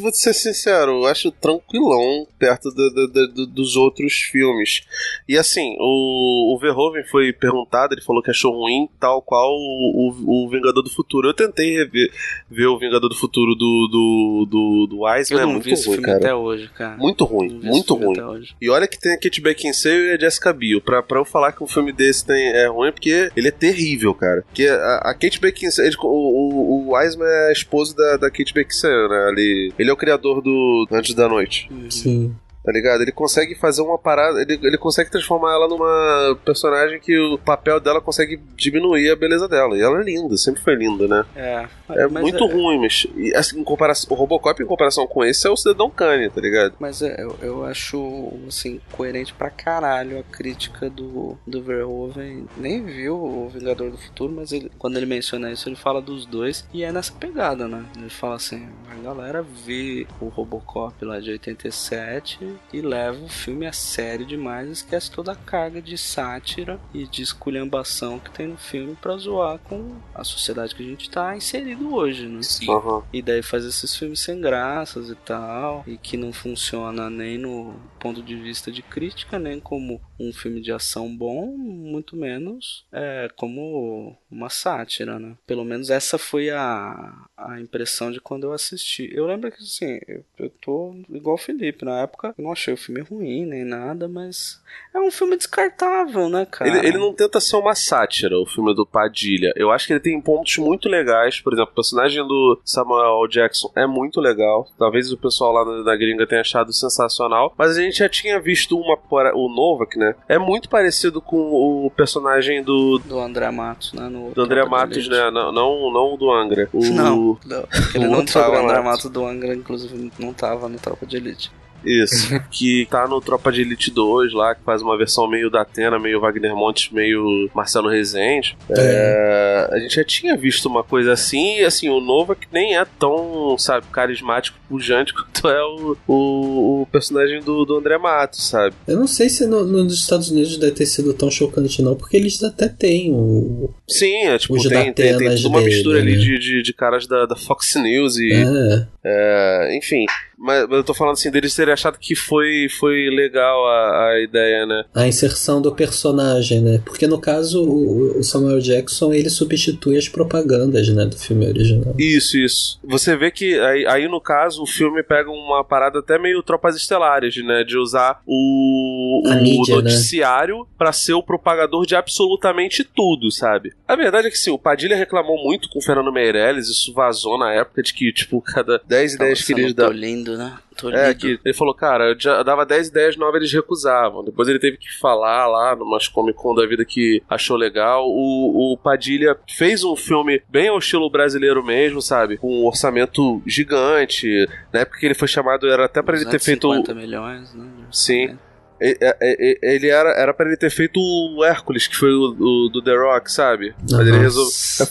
vou 0.00 0.12
ser 0.12 0.34
sincero, 0.34 1.02
eu 1.02 1.06
acho 1.06 1.30
tranquilão 1.30 2.26
perto 2.38 2.70
do- 2.70 2.90
do- 2.90 3.08
do- 3.08 3.28
do- 3.28 3.46
dos 3.46 3.76
outros 3.76 4.14
filmes. 4.14 4.82
E 5.28 5.36
assim, 5.38 5.76
o, 5.78 6.54
o 6.54 6.58
Verhoeven 6.58 7.04
foi 7.04 7.32
perguntado, 7.32 7.94
ele 7.94 8.02
falou 8.02 8.22
que 8.22 8.30
achou 8.30 8.52
ruim, 8.52 8.88
tal 8.98 9.22
qual 9.22 9.50
o, 9.52 10.12
o, 10.26 10.44
o 10.46 10.48
Vingador 10.50 10.82
do 10.82 10.90
Futuro. 10.90 11.28
Eu 11.28 11.34
tentei 11.34 11.70
rever 11.76 12.10
ver 12.50 12.66
o 12.66 12.78
Vingador 12.78 13.08
do 13.08 13.14
Futuro 13.16 13.54
do, 13.54 13.88
do, 13.90 14.46
do, 14.50 14.86
do 14.88 15.00
Wiseman, 15.04 15.38
Eu 15.38 15.42
é 15.42 15.46
não 15.46 15.52
muito 15.54 15.64
vi 15.64 15.72
esse 15.72 15.86
ruim, 15.86 15.96
filme 15.96 16.06
cara. 16.06 16.18
até 16.18 16.34
hoje, 16.34 16.68
cara. 16.76 16.96
Muito 16.96 17.24
ruim, 17.24 17.60
muito 17.62 17.94
ruim. 17.94 18.44
E 18.60 18.68
olha 18.68 18.86
que 18.88 18.98
tem 18.98 19.12
a 19.12 19.18
Kate 19.18 19.40
Beckinsale 19.40 20.08
e 20.08 20.10
a 20.12 20.18
Jessica 20.18 20.52
Biel. 20.52 20.80
Pra, 20.80 21.02
pra 21.02 21.18
eu 21.20 21.24
falar 21.24 21.52
que 21.52 21.62
um 21.62 21.66
filme 21.68 21.92
desse 21.92 22.24
tem, 22.26 22.48
é 22.48 22.66
ruim, 22.66 22.88
é 22.88 22.92
porque 22.92 23.30
ele 23.36 23.48
é 23.48 23.52
terrível, 23.52 24.14
cara. 24.14 24.42
Porque 24.42 24.66
a, 24.66 24.96
a 25.04 25.14
Kate 25.14 25.40
Beckinsale, 25.40 25.88
ele- 25.88 25.96
o, 26.02 26.06
o, 26.08 26.59
o 26.60 26.94
Wiseman 26.94 27.26
é 27.26 27.48
a 27.48 27.52
esposa 27.52 27.94
da, 27.94 28.16
da 28.16 28.30
Kate 28.30 28.52
Beckinsale, 28.52 29.08
né? 29.08 29.28
Ele, 29.30 29.72
ele 29.78 29.90
é 29.90 29.92
o 29.92 29.96
criador 29.96 30.40
do 30.40 30.86
Antes 30.90 31.14
da 31.14 31.28
Noite. 31.28 31.70
Sim. 31.90 32.34
Tá 32.62 32.70
ligado? 32.72 33.00
Ele 33.00 33.12
consegue 33.12 33.54
fazer 33.54 33.80
uma 33.82 33.98
parada. 33.98 34.40
Ele, 34.42 34.58
ele 34.62 34.76
consegue 34.78 35.10
transformar 35.10 35.52
ela 35.52 35.66
numa 35.66 36.38
personagem 36.44 37.00
que 37.00 37.18
o 37.18 37.38
papel 37.38 37.80
dela 37.80 38.00
consegue 38.00 38.38
diminuir 38.54 39.10
a 39.10 39.16
beleza 39.16 39.48
dela. 39.48 39.76
E 39.76 39.80
ela 39.80 40.00
é 40.00 40.04
linda, 40.04 40.36
sempre 40.36 40.62
foi 40.62 40.74
linda, 40.74 41.08
né? 41.08 41.24
É, 41.34 41.66
É 41.88 42.06
muito 42.06 42.46
ruim, 42.46 42.78
mas. 42.78 43.06
E, 43.16 43.34
assim, 43.34 43.60
em 43.60 43.64
comparação, 43.64 44.08
o 44.10 44.14
Robocop, 44.14 44.62
em 44.62 44.66
comparação 44.66 45.06
com 45.06 45.24
esse, 45.24 45.46
é 45.46 45.50
o 45.50 45.56
Cidadão 45.56 45.88
Kane, 45.90 46.28
tá 46.28 46.40
ligado? 46.40 46.74
Mas 46.78 47.00
é, 47.00 47.22
eu, 47.22 47.36
eu 47.40 47.64
acho, 47.64 48.32
assim, 48.46 48.80
coerente 48.92 49.32
pra 49.32 49.48
caralho 49.48 50.18
a 50.18 50.22
crítica 50.22 50.90
do, 50.90 51.38
do 51.46 51.62
Verhoeven. 51.62 52.46
Nem 52.58 52.84
viu 52.84 53.14
o 53.16 53.48
Vingador 53.48 53.90
do 53.90 53.96
Futuro, 53.98 54.34
mas 54.36 54.52
ele, 54.52 54.70
quando 54.78 54.98
ele 54.98 55.06
menciona 55.06 55.50
isso, 55.50 55.68
ele 55.68 55.76
fala 55.76 56.02
dos 56.02 56.26
dois. 56.26 56.66
E 56.74 56.84
é 56.84 56.92
nessa 56.92 57.12
pegada, 57.12 57.66
né? 57.66 57.84
Ele 57.96 58.10
fala 58.10 58.34
assim: 58.36 58.68
a 58.90 59.02
galera 59.02 59.42
vê 59.42 60.06
o 60.20 60.28
Robocop 60.28 61.02
lá 61.04 61.18
de 61.20 61.30
87 61.30 62.49
e 62.72 62.80
leva 62.80 63.24
o 63.24 63.28
filme 63.28 63.66
a 63.66 63.72
sério 63.72 64.26
demais 64.26 64.68
e 64.68 64.72
esquece 64.72 65.10
toda 65.10 65.32
a 65.32 65.36
carga 65.36 65.80
de 65.80 65.96
sátira 65.96 66.80
e 66.92 67.06
de 67.06 67.22
esculhambação 67.22 68.18
que 68.18 68.30
tem 68.30 68.48
no 68.48 68.56
filme 68.56 68.96
pra 69.00 69.16
zoar 69.16 69.58
com 69.58 69.96
a 70.14 70.24
sociedade 70.24 70.74
que 70.74 70.82
a 70.82 70.86
gente 70.86 71.10
tá 71.10 71.36
inserido 71.36 71.94
hoje, 71.94 72.26
né? 72.26 72.40
Aham. 72.68 73.02
E 73.12 73.22
daí 73.22 73.42
faz 73.42 73.64
esses 73.64 73.94
filmes 73.94 74.20
sem 74.20 74.40
graças 74.40 75.10
e 75.10 75.14
tal, 75.14 75.84
e 75.86 75.96
que 75.96 76.16
não 76.16 76.32
funciona 76.32 77.08
nem 77.10 77.38
no 77.38 77.74
ponto 77.98 78.22
de 78.22 78.36
vista 78.36 78.70
de 78.70 78.82
crítica, 78.82 79.38
nem 79.38 79.60
como 79.60 80.00
um 80.20 80.32
filme 80.32 80.60
de 80.60 80.70
ação 80.70 81.14
bom, 81.16 81.46
muito 81.56 82.14
menos 82.14 82.84
é, 82.92 83.30
como 83.36 84.16
uma 84.30 84.50
sátira, 84.50 85.18
né? 85.18 85.34
Pelo 85.46 85.64
menos 85.64 85.88
essa 85.88 86.18
foi 86.18 86.50
a, 86.50 87.12
a 87.36 87.58
impressão 87.58 88.12
de 88.12 88.20
quando 88.20 88.44
eu 88.44 88.52
assisti. 88.52 89.10
Eu 89.12 89.26
lembro 89.26 89.50
que, 89.50 89.62
assim, 89.62 89.98
eu, 90.06 90.22
eu 90.38 90.50
tô 90.60 90.94
igual 91.08 91.36
o 91.36 91.38
Felipe, 91.38 91.84
na 91.84 92.02
época 92.02 92.34
eu 92.36 92.44
não 92.44 92.52
achei 92.52 92.74
o 92.74 92.76
filme 92.76 93.00
ruim 93.00 93.46
nem 93.46 93.64
nada, 93.64 94.06
mas 94.06 94.60
é 94.94 94.98
um 94.98 95.10
filme 95.10 95.36
descartável, 95.36 96.28
né, 96.28 96.44
cara? 96.44 96.70
Ele, 96.70 96.88
ele 96.88 96.98
não 96.98 97.14
tenta 97.14 97.40
ser 97.40 97.56
uma 97.56 97.74
sátira, 97.74 98.38
o 98.38 98.46
filme 98.46 98.74
do 98.74 98.86
Padilha. 98.86 99.52
Eu 99.56 99.70
acho 99.70 99.86
que 99.86 99.92
ele 99.92 100.00
tem 100.00 100.20
pontos 100.20 100.58
muito 100.58 100.88
legais. 100.88 101.40
Por 101.40 101.52
exemplo, 101.52 101.72
o 101.72 101.74
personagem 101.74 102.26
do 102.26 102.60
Samuel 102.64 103.26
Jackson 103.28 103.72
é 103.74 103.86
muito 103.86 104.20
legal. 104.20 104.68
Talvez 104.78 105.10
o 105.12 105.16
pessoal 105.16 105.52
lá 105.52 105.84
na, 105.84 105.96
gringa 105.96 106.26
tenha 106.26 106.40
achado 106.40 106.72
sensacional. 106.72 107.54
Mas 107.56 107.76
a 107.76 107.82
gente 107.82 107.98
já 107.98 108.08
tinha 108.08 108.40
visto 108.40 108.76
uma, 108.76 108.98
o 109.34 109.48
Novak, 109.48 109.98
né? 109.98 110.09
É 110.28 110.38
muito 110.38 110.68
parecido 110.68 111.20
com 111.20 111.36
o 111.36 111.90
personagem 111.90 112.62
do. 112.62 112.98
Do 112.98 113.18
André 113.20 113.50
Matos, 113.50 113.92
né? 113.92 114.08
No 114.08 114.32
Do 114.32 114.42
André 114.42 114.64
Matos, 114.64 115.08
né? 115.08 115.30
Não, 115.30 115.52
não, 115.52 115.92
não 115.92 116.14
o 116.14 116.16
do 116.16 116.30
Angra. 116.30 116.68
O, 116.72 116.80
Não, 116.90 117.38
não. 117.44 117.64
Ele 117.94 118.06
não 118.06 118.24
tava, 118.24 118.60
o 118.62 118.64
André. 118.66 118.80
Matos 118.80 119.10
do 119.10 119.24
Angra, 119.24 119.54
inclusive, 119.54 120.12
não 120.18 120.32
tava 120.32 120.68
no 120.68 120.78
Tropa 120.78 121.06
de 121.06 121.16
Elite. 121.16 121.52
Isso. 121.84 122.28
que 122.50 122.86
tá 122.90 123.06
no 123.08 123.20
Tropa 123.20 123.50
de 123.52 123.62
Elite 123.62 123.90
2 123.90 124.32
lá, 124.32 124.54
que 124.54 124.62
faz 124.64 124.82
uma 124.82 124.96
versão 124.96 125.28
meio 125.28 125.50
da 125.50 125.62
Atena, 125.62 125.98
meio 125.98 126.20
Wagner 126.20 126.54
Montes, 126.54 126.90
meio 126.92 127.50
Marcelo 127.54 127.88
Rezende. 127.88 128.56
É, 128.70 129.68
a 129.72 129.78
gente 129.78 129.94
já 129.94 130.04
tinha 130.04 130.36
visto 130.36 130.66
uma 130.66 130.82
coisa 130.82 131.12
assim, 131.12 131.58
e 131.58 131.64
assim, 131.64 131.88
o 131.88 132.00
Nova 132.00 132.34
que 132.34 132.46
nem 132.52 132.76
é 132.76 132.84
tão, 132.98 133.56
sabe, 133.58 133.86
carismático, 133.92 134.58
pujante 134.68 135.12
quanto 135.14 135.48
é 135.48 135.62
o, 135.62 135.96
o, 136.06 136.82
o 136.82 136.86
personagem 136.90 137.40
do, 137.40 137.64
do 137.64 137.76
André 137.76 137.98
Matos, 137.98 138.48
sabe? 138.48 138.74
Eu 138.86 138.96
não 138.96 139.06
sei 139.06 139.28
se 139.28 139.46
no- 139.46 139.64
nos 139.64 139.94
Estados 139.94 140.30
Unidos 140.30 140.56
deve 140.56 140.72
ter 140.72 140.86
sido 140.86 141.12
tão 141.14 141.30
chocante, 141.30 141.82
não, 141.82 141.94
porque 141.94 142.16
eles 142.16 142.42
até 142.42 142.68
têm 142.68 143.12
o. 143.12 143.70
Sim, 143.88 144.26
é 144.26 144.38
tipo, 144.38 144.56
tem, 144.68 144.92
tem, 144.92 145.16
tem 145.16 145.34
toda 145.36 145.48
uma 145.48 145.58
dele, 145.60 145.74
mistura 145.74 145.98
ali 145.98 146.12
né? 146.12 146.18
de, 146.18 146.38
de, 146.38 146.62
de 146.62 146.72
caras 146.72 147.06
da, 147.06 147.26
da 147.26 147.36
Fox 147.36 147.74
News 147.76 148.16
e. 148.16 148.32
É. 148.32 148.86
É, 149.04 149.76
enfim, 149.76 150.04
mas 150.36 150.60
mas 150.68 150.70
eu 150.70 150.84
tô 150.84 150.94
falando 150.94 151.14
assim, 151.14 151.30
deles 151.30 151.54
terem 151.54 151.72
achado 151.72 151.98
que 151.98 152.14
foi, 152.14 152.68
foi 152.78 153.08
legal 153.10 153.66
a, 153.66 154.08
a 154.08 154.20
ideia, 154.20 154.66
né? 154.66 154.84
A 154.94 155.06
inserção 155.06 155.60
do 155.60 155.74
personagem, 155.74 156.60
né? 156.60 156.80
Porque 156.84 157.06
no 157.06 157.20
caso, 157.20 157.62
o, 157.62 158.18
o 158.18 158.22
Samuel 158.22 158.60
Jackson 158.60 159.12
ele 159.12 159.30
substitui 159.30 159.96
as 159.96 160.08
propagandas, 160.08 160.88
né, 160.88 161.04
do 161.04 161.16
filme 161.16 161.46
original. 161.46 161.94
Isso, 161.98 162.36
isso. 162.36 162.80
Você 162.84 163.16
vê 163.16 163.30
que 163.30 163.58
aí, 163.58 163.86
aí, 163.86 164.08
no 164.08 164.20
caso 164.20 164.62
o 164.62 164.66
filme 164.66 165.02
pega 165.02 165.30
uma 165.30 165.64
parada 165.64 165.98
até 166.00 166.18
meio 166.18 166.42
tropas 166.42 166.74
estelares, 166.76 167.36
né? 167.44 167.64
De 167.64 167.76
usar 167.76 168.20
o, 168.26 169.22
o 169.26 169.34
mídia, 169.34 169.76
né? 169.76 169.82
noticiário 169.82 170.66
pra 170.76 170.92
ser 170.92 171.14
o 171.14 171.22
propagador 171.22 171.86
de 171.86 171.94
absolutamente 171.94 172.82
tudo, 172.84 173.30
sabe? 173.30 173.72
A 173.86 173.94
verdade 173.94 174.28
é 174.28 174.30
que 174.30 174.38
sim, 174.38 174.50
o 174.50 174.58
Padilha 174.58 174.96
reclamou 174.96 175.36
muito 175.42 175.68
com 175.68 175.78
o 175.78 175.82
Fernando 175.82 176.12
Meirelles, 176.12 176.68
isso 176.68 176.92
vazou 176.92 177.38
na 177.38 177.52
época 177.52 177.82
de 177.82 177.92
que, 177.92 178.12
tipo, 178.12 178.40
cada 178.42 178.80
10 178.90 179.14
ideias 179.14 179.42
que 179.42 179.52
eles 179.52 179.68
Tô 179.72 179.82
davam. 179.82 179.92
lindo, 179.96 180.36
né? 180.36 180.58
Tô 180.76 180.90
É, 180.90 181.08
lindo. 181.08 181.18
que 181.18 181.38
ele 181.44 181.54
falou, 181.54 181.72
cara, 181.74 182.10
eu 182.10 182.16
já 182.18 182.42
dava 182.42 182.66
10 182.66 182.88
ideias 182.88 183.16
novas, 183.16 183.36
eles 183.36 183.52
recusavam. 183.52 184.24
Depois 184.24 184.48
ele 184.48 184.58
teve 184.58 184.76
que 184.76 184.86
falar 184.98 185.46
lá 185.46 185.76
numas 185.76 186.08
Comic 186.08 186.36
Con 186.36 186.54
da 186.54 186.66
vida 186.66 186.84
que 186.84 187.22
achou 187.28 187.56
legal. 187.56 188.04
O, 188.08 188.72
o 188.72 188.76
Padilha 188.76 189.36
fez 189.48 189.84
um 189.84 189.94
filme 189.96 190.42
bem 190.48 190.68
ao 190.68 190.78
estilo 190.78 191.08
brasileiro 191.08 191.64
mesmo, 191.64 192.02
sabe? 192.02 192.36
Com 192.36 192.62
um 192.62 192.66
orçamento 192.66 193.40
gigante. 193.46 194.46
Na 194.72 194.80
época 194.80 194.98
que 194.98 195.06
ele 195.06 195.14
foi 195.14 195.28
chamado, 195.28 195.66
era 195.70 195.84
até 195.84 196.02
pra 196.02 196.16
ele 196.16 196.24
ter 196.26 196.40
feito. 196.40 196.66
250 196.68 196.94
milhões, 196.94 197.54
né? 197.54 197.64
Sim. 197.92 198.36
E- 198.82 198.96
e- 198.98 199.16
e- 199.22 199.58
Ele 199.62 199.88
era, 199.88 200.08
era 200.18 200.32
pra 200.32 200.46
ele 200.46 200.56
ter 200.56 200.70
feito 200.70 200.98
o 200.98 201.44
Hércules, 201.44 201.86
que 201.86 201.94
foi 201.96 202.10
o, 202.14 202.30
o 202.38 202.68
do 202.70 202.82
The 202.82 202.96
Rock, 202.96 203.30
sabe? 203.30 203.74
Mas 203.82 204.00
ele 204.06 204.16
resolveu. 204.18 204.86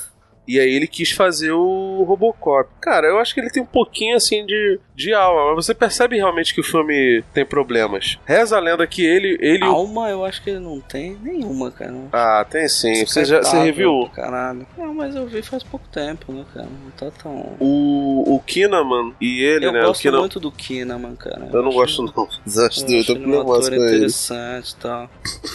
E 0.49 0.59
aí 0.59 0.73
ele 0.73 0.87
quis 0.87 1.11
fazer 1.11 1.51
o 1.51 2.03
Robocop. 2.07 2.67
Cara, 2.81 3.05
eu 3.05 3.19
acho 3.19 3.35
que 3.35 3.39
ele 3.39 3.51
tem 3.51 3.61
um 3.61 3.67
pouquinho 3.67 4.15
assim 4.15 4.43
de, 4.47 4.79
de 4.99 5.13
alma, 5.13 5.55
mas 5.55 5.65
você 5.65 5.73
percebe 5.73 6.17
realmente 6.17 6.53
que 6.53 6.59
o 6.59 6.63
filme 6.63 7.23
tem 7.33 7.45
problemas. 7.45 8.19
Reza 8.25 8.57
a 8.57 8.59
lenda 8.59 8.85
que 8.85 9.05
ele. 9.05 9.37
ele 9.39 9.63
Alma, 9.63 10.09
eu 10.09 10.25
acho 10.25 10.43
que 10.43 10.49
ele 10.49 10.59
não 10.59 10.81
tem 10.81 11.17
nenhuma, 11.23 11.71
cara. 11.71 11.95
Ah, 12.11 12.45
tem 12.47 12.67
sim. 12.67 13.05
Você 13.05 13.23
já 13.23 13.41
você 13.41 13.57
reviu? 13.57 14.09
Caralho. 14.13 14.67
Não, 14.77 14.93
mas 14.93 15.15
eu 15.15 15.25
vi 15.25 15.41
faz 15.41 15.63
pouco 15.63 15.87
tempo, 15.87 16.33
né, 16.33 16.43
cara? 16.53 16.67
Não 16.67 16.91
tá 16.91 17.09
tão. 17.23 17.55
O, 17.59 18.35
o 18.35 18.39
Kinnaman 18.41 19.13
e 19.21 19.41
ele, 19.41 19.67
eu 19.67 19.71
né? 19.71 19.81
gosto 19.81 20.01
o 20.01 20.03
Kinnaman... 20.03 20.19
muito 20.19 20.39
do 20.39 20.51
Kinnaman, 20.51 21.15
cara. 21.15 21.47
Eu 21.53 21.63
não 21.63 21.71
gosto, 21.71 22.03
não. 22.03 22.27
Acho 22.65 22.85
Eu 22.85 22.99
eu 22.99 23.05
tô 23.05 23.13
um 23.13 23.43
com 23.45 23.67
ele. 23.67 23.75
interessante 23.77 24.71
e 24.71 24.75
tal. 24.75 25.09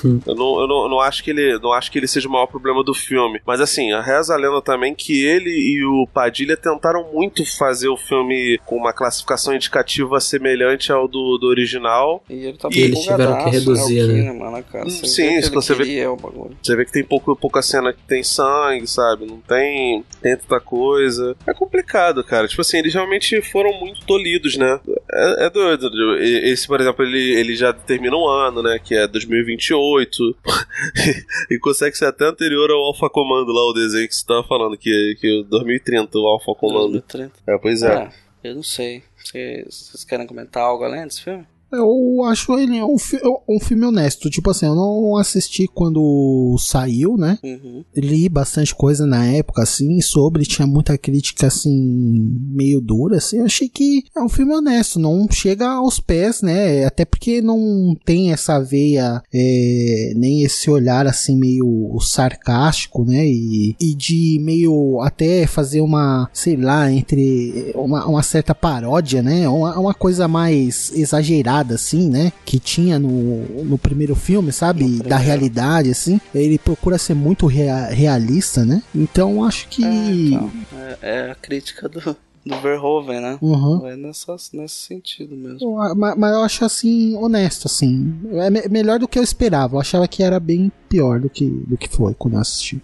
Eu 0.27 0.35
não, 0.35 0.61
eu, 0.61 0.69
não, 0.69 0.83
eu 0.85 0.89
não 0.89 1.01
acho 1.01 1.23
que 1.23 1.31
ele 1.31 1.59
não 1.59 1.73
acho 1.73 1.91
que 1.91 1.99
ele 1.99 2.07
seja 2.07 2.29
o 2.29 2.31
maior 2.31 2.47
problema 2.47 2.83
do 2.83 2.95
filme. 2.95 3.41
Mas 3.47 3.61
assim, 3.61 3.93
a 3.93 4.01
reza 4.01 4.35
a 4.35 4.37
lenda 4.37 4.61
também 4.63 4.95
que 4.95 5.25
ele 5.25 5.51
e 5.51 5.85
o 5.85 6.07
Padilha 6.07 6.57
tentaram 6.57 7.11
muito 7.13 7.45
fazer 7.57 7.89
o 7.89 7.97
filme 7.97 8.59
com 8.65 8.77
uma 8.77 8.93
classificação 8.93 9.34
indicativa 9.55 10.21
semelhante 10.21 10.93
ao 10.93 11.09
do, 11.09 11.39
do 11.39 11.47
original. 11.47 12.23
E 12.29 12.47
ele 12.47 12.59
tá 12.59 12.69
E 12.73 12.81
eles 12.81 13.01
tiveram 13.01 13.45
que 13.45 13.51
reduzir, 13.51 13.95
né? 13.95 14.05
o 14.05 14.09
né? 14.09 14.15
Kinnaman, 14.33 14.51
né, 14.53 14.65
cara? 14.71 14.85
Você 14.85 15.07
sim, 15.07 15.23
vê 15.23 15.29
que 15.35 15.39
isso 15.41 15.51
você 15.53 15.75
vê- 15.75 16.07
o 16.07 16.17
bagulho. 16.17 16.57
Você 16.63 16.77
vê 16.77 16.85
que 16.85 16.93
tem 16.93 17.05
pouco, 17.05 17.35
pouca 17.37 17.63
cena 17.63 17.93
que 17.93 18.03
tem 18.07 18.23
sangue, 18.23 18.87
sabe? 18.87 19.27
Não 19.27 19.41
tem, 19.41 20.05
tem 20.23 20.37
tanta 20.37 20.61
coisa. 20.61 21.37
É 21.47 21.55
complicado, 21.55 22.23
cara. 22.25 22.47
Tipo 22.49 22.61
assim, 22.61 22.79
eles 22.79 22.95
realmente 22.95 23.41
foram 23.43 23.73
muito 23.81 24.05
tolidos, 24.07 24.57
né? 24.57 24.81
É, 25.13 25.47
é 25.47 25.51
doido. 25.51 25.91
Esse, 26.19 26.67
por 26.67 26.81
exemplo, 26.81 27.05
ele, 27.05 27.35
ele 27.39 27.57
já 27.57 27.73
termina 27.73 28.17
um 28.17 28.27
ano, 28.29 28.63
né? 28.63 28.79
Que 28.83 28.95
é 28.95 29.07
2028. 29.07 30.37
e 31.51 31.59
consegue 31.59 31.97
ser 31.97 32.07
até 32.07 32.27
anterior 32.27 32.71
ao 32.71 32.79
Alpha 32.79 33.09
Comando 33.09 33.53
lá, 33.53 33.63
o 33.69 33.73
desenho 33.73 34.09
que 34.09 34.15
você 34.15 34.27
tava 34.27 34.43
falando, 34.45 34.77
que, 34.77 35.17
que 35.21 35.41
é 35.41 35.49
2030, 35.49 36.19
o 36.19 36.27
Alpha 36.27 36.53
Comando. 36.55 36.93
2030. 36.93 37.33
É, 37.47 37.59
pois 37.59 37.83
é. 37.83 37.95
É, 37.95 38.49
eu 38.51 38.55
não 38.57 38.63
sei. 38.63 39.03
Vocês 39.25 40.05
querem 40.05 40.27
comentar 40.27 40.63
algo 40.63 40.85
além 40.85 41.05
desse 41.05 41.23
filme? 41.23 41.47
Eu 41.73 42.23
acho 42.25 42.57
ele 42.59 42.81
um, 42.83 42.99
fi- 42.99 43.21
um 43.49 43.59
filme 43.61 43.85
honesto. 43.85 44.31
Tipo 44.31 44.51
assim, 44.51 44.67
eu 44.67 44.75
não 44.75 45.17
assisti 45.17 45.67
quando 45.67 46.57
saiu, 46.59 47.17
né? 47.17 47.39
Uhum. 47.43 47.85
Li 47.97 48.29
bastante 48.29 48.75
coisa 48.75 49.07
na 49.07 49.25
época, 49.27 49.63
assim, 49.63 50.01
sobre. 50.01 50.45
Tinha 50.45 50.67
muita 50.67 50.97
crítica, 50.97 51.47
assim, 51.49 52.39
meio 52.51 52.81
dura, 52.81 53.17
assim. 53.17 53.39
Eu 53.39 53.45
achei 53.47 53.69
que 53.69 54.05
é 54.17 54.23
um 54.23 54.29
filme 54.29 54.55
honesto. 54.55 54.99
Não 54.99 55.27
chega 55.31 55.67
aos 55.69 55.99
pés, 56.01 56.43
né? 56.43 56.85
Até 56.85 57.05
porque 57.05 57.41
não 57.43 57.97
tem 58.05 58.33
essa 58.33 58.61
veia, 58.61 59.23
é, 59.33 60.13
nem 60.17 60.43
esse 60.43 60.71
olhar, 60.71 61.07
assim, 61.07 61.37
meio 61.37 61.97
sarcástico, 62.01 63.05
né? 63.05 63.27
E, 63.27 63.75
e 63.81 63.95
de 63.95 64.39
meio 64.41 65.01
até 65.03 65.47
fazer 65.47 65.81
uma, 65.81 66.29
sei 66.33 66.57
lá, 66.57 66.91
entre 66.91 67.73
uma, 67.75 68.07
uma 68.07 68.23
certa 68.23 68.55
paródia, 68.55 69.23
né? 69.23 69.49
Uma, 69.49 69.79
uma 69.79 69.95
coisa 69.95 70.27
mais 70.29 70.93
exagerada, 70.95 71.54
assim, 71.75 72.09
né? 72.11 72.33
Que 72.45 72.59
tinha 72.59 72.99
no, 72.99 73.65
no 73.65 73.79
primeiro 73.79 74.15
filme, 74.17 74.51
sabe? 74.53 74.99
Da 75.03 75.17
realidade, 75.17 75.91
assim. 75.91 76.21
Ele 76.35 76.59
procura 76.59 76.99
ser 76.99 77.15
muito 77.15 77.47
rea- 77.47 77.87
realista, 77.91 78.65
né? 78.65 78.83
Então 78.95 79.45
acho 79.45 79.69
que. 79.69 79.85
Então, 79.85 80.51
é, 80.73 80.99
é 81.03 81.31
a 81.31 81.35
crítica 81.35 81.89
do, 81.89 82.01
do 82.01 82.61
Verhoeven, 82.61 83.21
né? 83.21 83.39
Uhum. 83.41 83.81
Vai 83.81 83.97
nessa, 83.97 84.37
nesse 84.53 84.75
sentido 84.87 85.35
mesmo. 85.37 85.77
Mas, 85.97 86.17
mas 86.17 86.33
eu 86.35 86.43
acho 86.43 86.65
assim, 86.65 87.15
honesto, 87.17 87.67
assim. 87.67 88.15
É 88.33 88.51
me- 88.51 88.69
melhor 88.69 88.99
do 88.99 89.07
que 89.09 89.19
eu 89.19 89.23
esperava. 89.23 89.77
Eu 89.77 89.81
achava 89.81 90.09
que 90.09 90.23
era 90.23 90.39
bem 90.41 90.71
pior 90.89 91.21
do 91.21 91.29
que, 91.31 91.45
do 91.47 91.77
que 91.77 91.89
foi 91.89 92.15
quando 92.15 92.35
eu 92.35 92.41
assisti. 92.41 92.81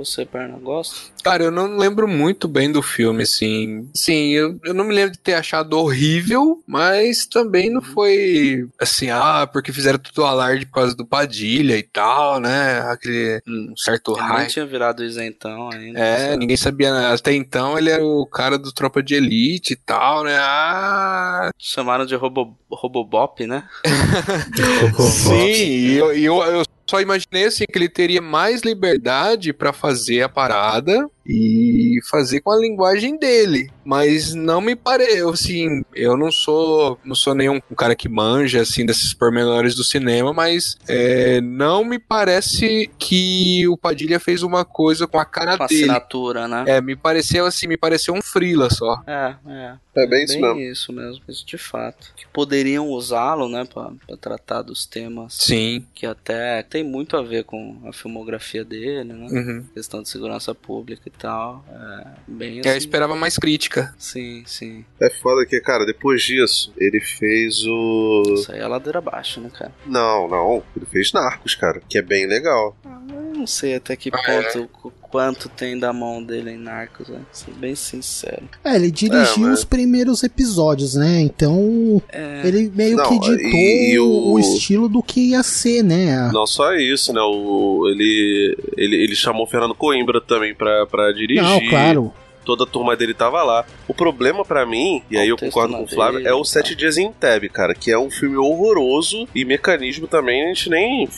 Você, 0.00 0.24
Perna, 0.24 0.56
gosta? 0.58 0.96
Cara, 1.22 1.44
eu 1.44 1.50
não 1.50 1.76
lembro 1.76 2.08
muito 2.08 2.48
bem 2.48 2.72
do 2.72 2.80
filme, 2.80 3.22
assim. 3.24 3.86
Sim, 3.94 4.30
eu, 4.30 4.58
eu 4.64 4.72
não 4.72 4.84
me 4.84 4.94
lembro 4.94 5.12
de 5.12 5.18
ter 5.18 5.34
achado 5.34 5.74
horrível, 5.78 6.62
mas 6.66 7.26
também 7.26 7.68
não 7.68 7.82
foi 7.82 8.66
assim, 8.80 9.10
ah, 9.10 9.46
porque 9.46 9.72
fizeram 9.74 9.98
tudo 9.98 10.24
alarde 10.24 10.64
por 10.64 10.72
causa 10.72 10.96
do 10.96 11.04
Padilha 11.06 11.76
e 11.76 11.82
tal, 11.82 12.40
né? 12.40 12.80
Aquele 12.90 13.42
um 13.46 13.74
certo 13.76 14.12
Ele 14.12 14.20
nem 14.22 14.28
raio. 14.28 14.48
tinha 14.48 14.64
virado 14.66 15.04
isentão 15.04 15.68
ainda. 15.70 15.98
É, 15.98 16.34
ninguém 16.36 16.56
sabia. 16.56 16.92
né? 16.94 17.12
Até 17.12 17.34
então 17.34 17.76
ele 17.78 17.90
era 17.90 18.02
o 18.02 18.24
cara 18.26 18.56
do 18.56 18.72
Tropa 18.72 19.02
de 19.02 19.14
Elite 19.14 19.74
e 19.74 19.76
tal, 19.76 20.24
né? 20.24 20.36
Ah, 20.40 21.50
Chamaram 21.58 22.06
de 22.06 22.14
Robo, 22.14 22.58
Robobop, 22.70 23.46
né? 23.46 23.64
Sim, 25.10 25.52
e 25.52 25.96
eu, 25.96 26.12
eu, 26.12 26.42
eu 26.42 26.62
só 26.90 27.00
imaginei 27.00 27.44
assim 27.44 27.64
que 27.70 27.78
ele 27.78 27.88
teria 27.88 28.20
mais 28.20 28.62
liberdade 28.62 29.52
pra 29.52 29.72
fazer 29.72 30.22
a 30.22 30.28
parada 30.28 31.08
e 31.32 32.00
fazer 32.10 32.40
com 32.40 32.50
a 32.50 32.58
linguagem 32.58 33.16
dele, 33.16 33.70
mas 33.84 34.34
não 34.34 34.60
me 34.60 34.74
pareceu 34.74 35.30
assim, 35.30 35.84
eu 35.94 36.16
não 36.16 36.32
sou 36.32 36.98
não 37.04 37.14
sou 37.14 37.34
nenhum 37.34 37.60
cara 37.76 37.94
que 37.94 38.08
manja 38.08 38.60
assim 38.62 38.84
desses 38.84 39.14
pormenores 39.14 39.74
do 39.76 39.84
cinema, 39.84 40.32
mas 40.32 40.76
é, 40.88 41.40
não 41.40 41.84
me 41.84 41.98
parece 41.98 42.90
que 42.98 43.66
o 43.68 43.76
Padilha 43.76 44.18
fez 44.18 44.42
uma 44.42 44.64
coisa 44.64 45.06
com 45.06 45.18
a 45.18 45.24
cara 45.24 45.56
Com 45.56 45.66
dele. 45.66 45.82
assinatura, 45.82 46.48
né? 46.48 46.64
É, 46.66 46.80
me 46.80 46.96
pareceu 46.96 47.46
assim, 47.46 47.68
me 47.68 47.76
pareceu 47.76 48.12
um 48.12 48.22
frila 48.22 48.68
só. 48.70 49.02
É, 49.06 49.34
é. 49.46 49.74
É 49.94 50.06
bem 50.06 50.24
isso 50.24 50.40
mesmo. 50.40 50.60
isso 50.60 50.92
mesmo, 50.92 51.22
isso 51.28 51.44
de 51.44 51.58
fato. 51.58 52.12
Que 52.16 52.26
poderiam 52.28 52.88
usá-lo, 52.88 53.48
né, 53.48 53.64
pra, 53.64 53.90
pra 54.06 54.16
tratar 54.16 54.62
dos 54.62 54.86
temas. 54.86 55.34
Sim. 55.34 55.84
Que 55.94 56.06
até 56.06 56.62
tem 56.62 56.84
muito 56.84 57.16
a 57.16 57.22
ver 57.22 57.44
com 57.44 57.76
a 57.84 57.92
filmografia 57.92 58.64
dele, 58.64 59.12
né? 59.12 59.26
Uhum. 59.30 59.64
Questão 59.74 60.00
de 60.02 60.08
segurança 60.08 60.54
pública 60.54 61.02
e 61.06 61.10
tal. 61.20 61.64
É 61.68 62.06
bem 62.26 62.56
Eu 62.56 62.60
assim. 62.70 62.78
esperava 62.78 63.14
mais 63.14 63.36
crítica. 63.36 63.94
Sim, 63.98 64.42
sim. 64.46 64.84
É 65.00 65.10
foda 65.10 65.44
que, 65.46 65.60
cara, 65.60 65.84
depois 65.84 66.22
disso, 66.22 66.72
ele 66.76 67.00
fez 67.00 67.62
o. 67.64 68.22
Isso 68.34 68.52
aí 68.52 68.60
é 68.60 68.66
ladeira 68.66 68.98
abaixo, 68.98 69.40
né, 69.40 69.50
cara? 69.56 69.72
Não, 69.86 70.26
não. 70.28 70.62
Ele 70.76 70.86
fez 70.86 71.12
Narcos, 71.12 71.54
cara, 71.54 71.80
que 71.88 71.98
é 71.98 72.02
bem 72.02 72.26
legal. 72.26 72.76
Eu 72.84 73.29
não 73.40 73.46
sei 73.46 73.74
até 73.74 73.96
que 73.96 74.10
ponto, 74.10 74.68
qu- 74.80 74.92
quanto 75.02 75.48
tem 75.48 75.78
da 75.78 75.92
mão 75.92 76.22
dele 76.22 76.52
em 76.52 76.56
Narcos, 76.58 77.08
né? 77.08 77.20
Ser 77.32 77.52
bem 77.54 77.74
sincero. 77.74 78.42
É, 78.64 78.76
ele 78.76 78.90
dirigiu 78.90 79.44
É, 79.44 79.48
mas- 79.48 79.58
os 79.60 79.64
primeiros 79.64 80.22
episódios, 80.22 80.94
né? 80.94 81.20
Então. 81.20 82.00
É. 82.12 82.42
Ele 82.44 82.70
meio 82.74 82.96
Não, 82.96 83.04
que 83.08 83.18
ditou 83.18 83.36
e- 83.36 83.92
e 83.94 83.98
o... 83.98 84.32
o- 84.32 84.38
estilo 84.38 84.88
do 84.88 85.02
que 85.02 85.30
ia 85.30 85.42
ser, 85.42 85.82
né? 85.82 86.30
Não 86.32 86.46
só 86.46 86.74
isso, 86.74 87.12
né? 87.12 87.20
O, 87.20 87.88
ele, 87.90 88.56
ele, 88.76 88.96
ele 89.02 89.16
chamou 89.16 89.44
o 89.44 89.46
Fernando 89.48 89.74
Coimbra 89.74 90.20
também 90.20 90.54
pra, 90.54 90.86
pra 90.86 91.10
dirigir. 91.12 91.42
Não, 91.42 91.60
claro. 91.68 92.12
Toda 92.44 92.64
a 92.64 92.66
turma 92.66 92.96
dele 92.96 93.14
tava 93.14 93.42
lá. 93.42 93.64
O 93.86 93.94
problema 93.94 94.44
pra 94.44 94.64
mim, 94.66 95.02
e 95.10 95.16
aí 95.18 95.28
eu 95.28 95.36
concordo 95.36 95.74
com 95.74 95.84
o 95.84 95.88
Flávio, 95.88 96.18
dele, 96.18 96.28
é 96.30 96.34
o 96.34 96.44
Sete 96.44 96.74
Dias 96.74 96.96
em 96.96 97.12
Teb, 97.12 97.48
cara, 97.50 97.74
que 97.74 97.90
é 97.90 97.98
um 97.98 98.10
filme 98.10 98.36
horroroso 98.36 99.26
e 99.34 99.44
mecanismo 99.44 100.06
também 100.06 100.44
a 100.44 100.48
gente 100.48 100.70
nem. 100.70 101.08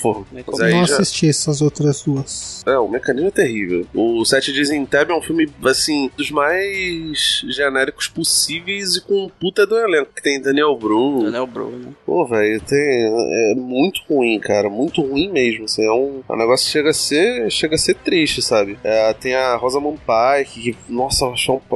Aí 0.63 0.73
não 0.75 0.87
já- 0.87 0.95
assisti 0.97 1.29
essas 1.29 1.61
outras 1.63 2.03
duas. 2.03 2.63
É, 2.67 2.77
o 2.79 2.89
mecanismo 2.89 3.29
é 3.29 3.31
terrível. 3.31 3.87
O 3.95 4.25
Sete 4.25 4.53
Dias 4.53 4.71
em 4.71 4.85
Teb 4.85 5.11
é 5.11 5.15
um 5.15 5.23
filme, 5.23 5.49
assim, 5.65 6.11
dos 6.17 6.31
mais 6.31 7.43
genéricos 7.49 8.09
possíveis 8.09 8.97
e 8.97 9.01
com 9.03 9.25
um 9.25 9.29
puta 9.29 9.67
do 9.67 9.77
elenco. 9.79 10.11
Que 10.15 10.23
tem 10.23 10.41
Daniel 10.41 10.77
Bru. 10.77 11.25
Daniel 11.25 11.47
Bru, 11.47 11.71
né? 11.71 11.89
Pô, 12.05 12.27
velho, 12.27 12.61
tem. 12.61 12.79
É 12.79 13.55
muito 13.55 14.01
ruim, 14.09 14.39
cara. 14.39 14.69
Muito 14.69 15.03
ruim 15.03 15.31
mesmo. 15.31 15.65
Assim, 15.65 15.85
é 15.85 15.93
um, 15.93 16.23
o 16.29 16.37
negócio 16.37 16.67
que 16.67 16.73
chega 16.73 16.91
a 16.91 16.95
ser. 16.95 17.51
Chega 17.51 17.75
a 17.75 17.79
ser 17.79 17.95
triste, 17.95 18.43
sabe? 18.43 18.79
É, 18.85 19.13
tem 19.15 19.35
a 19.35 19.57
Rosamund 19.57 19.99
Pike, 19.99 20.73
que, 20.73 20.77
nossa, 20.93 21.22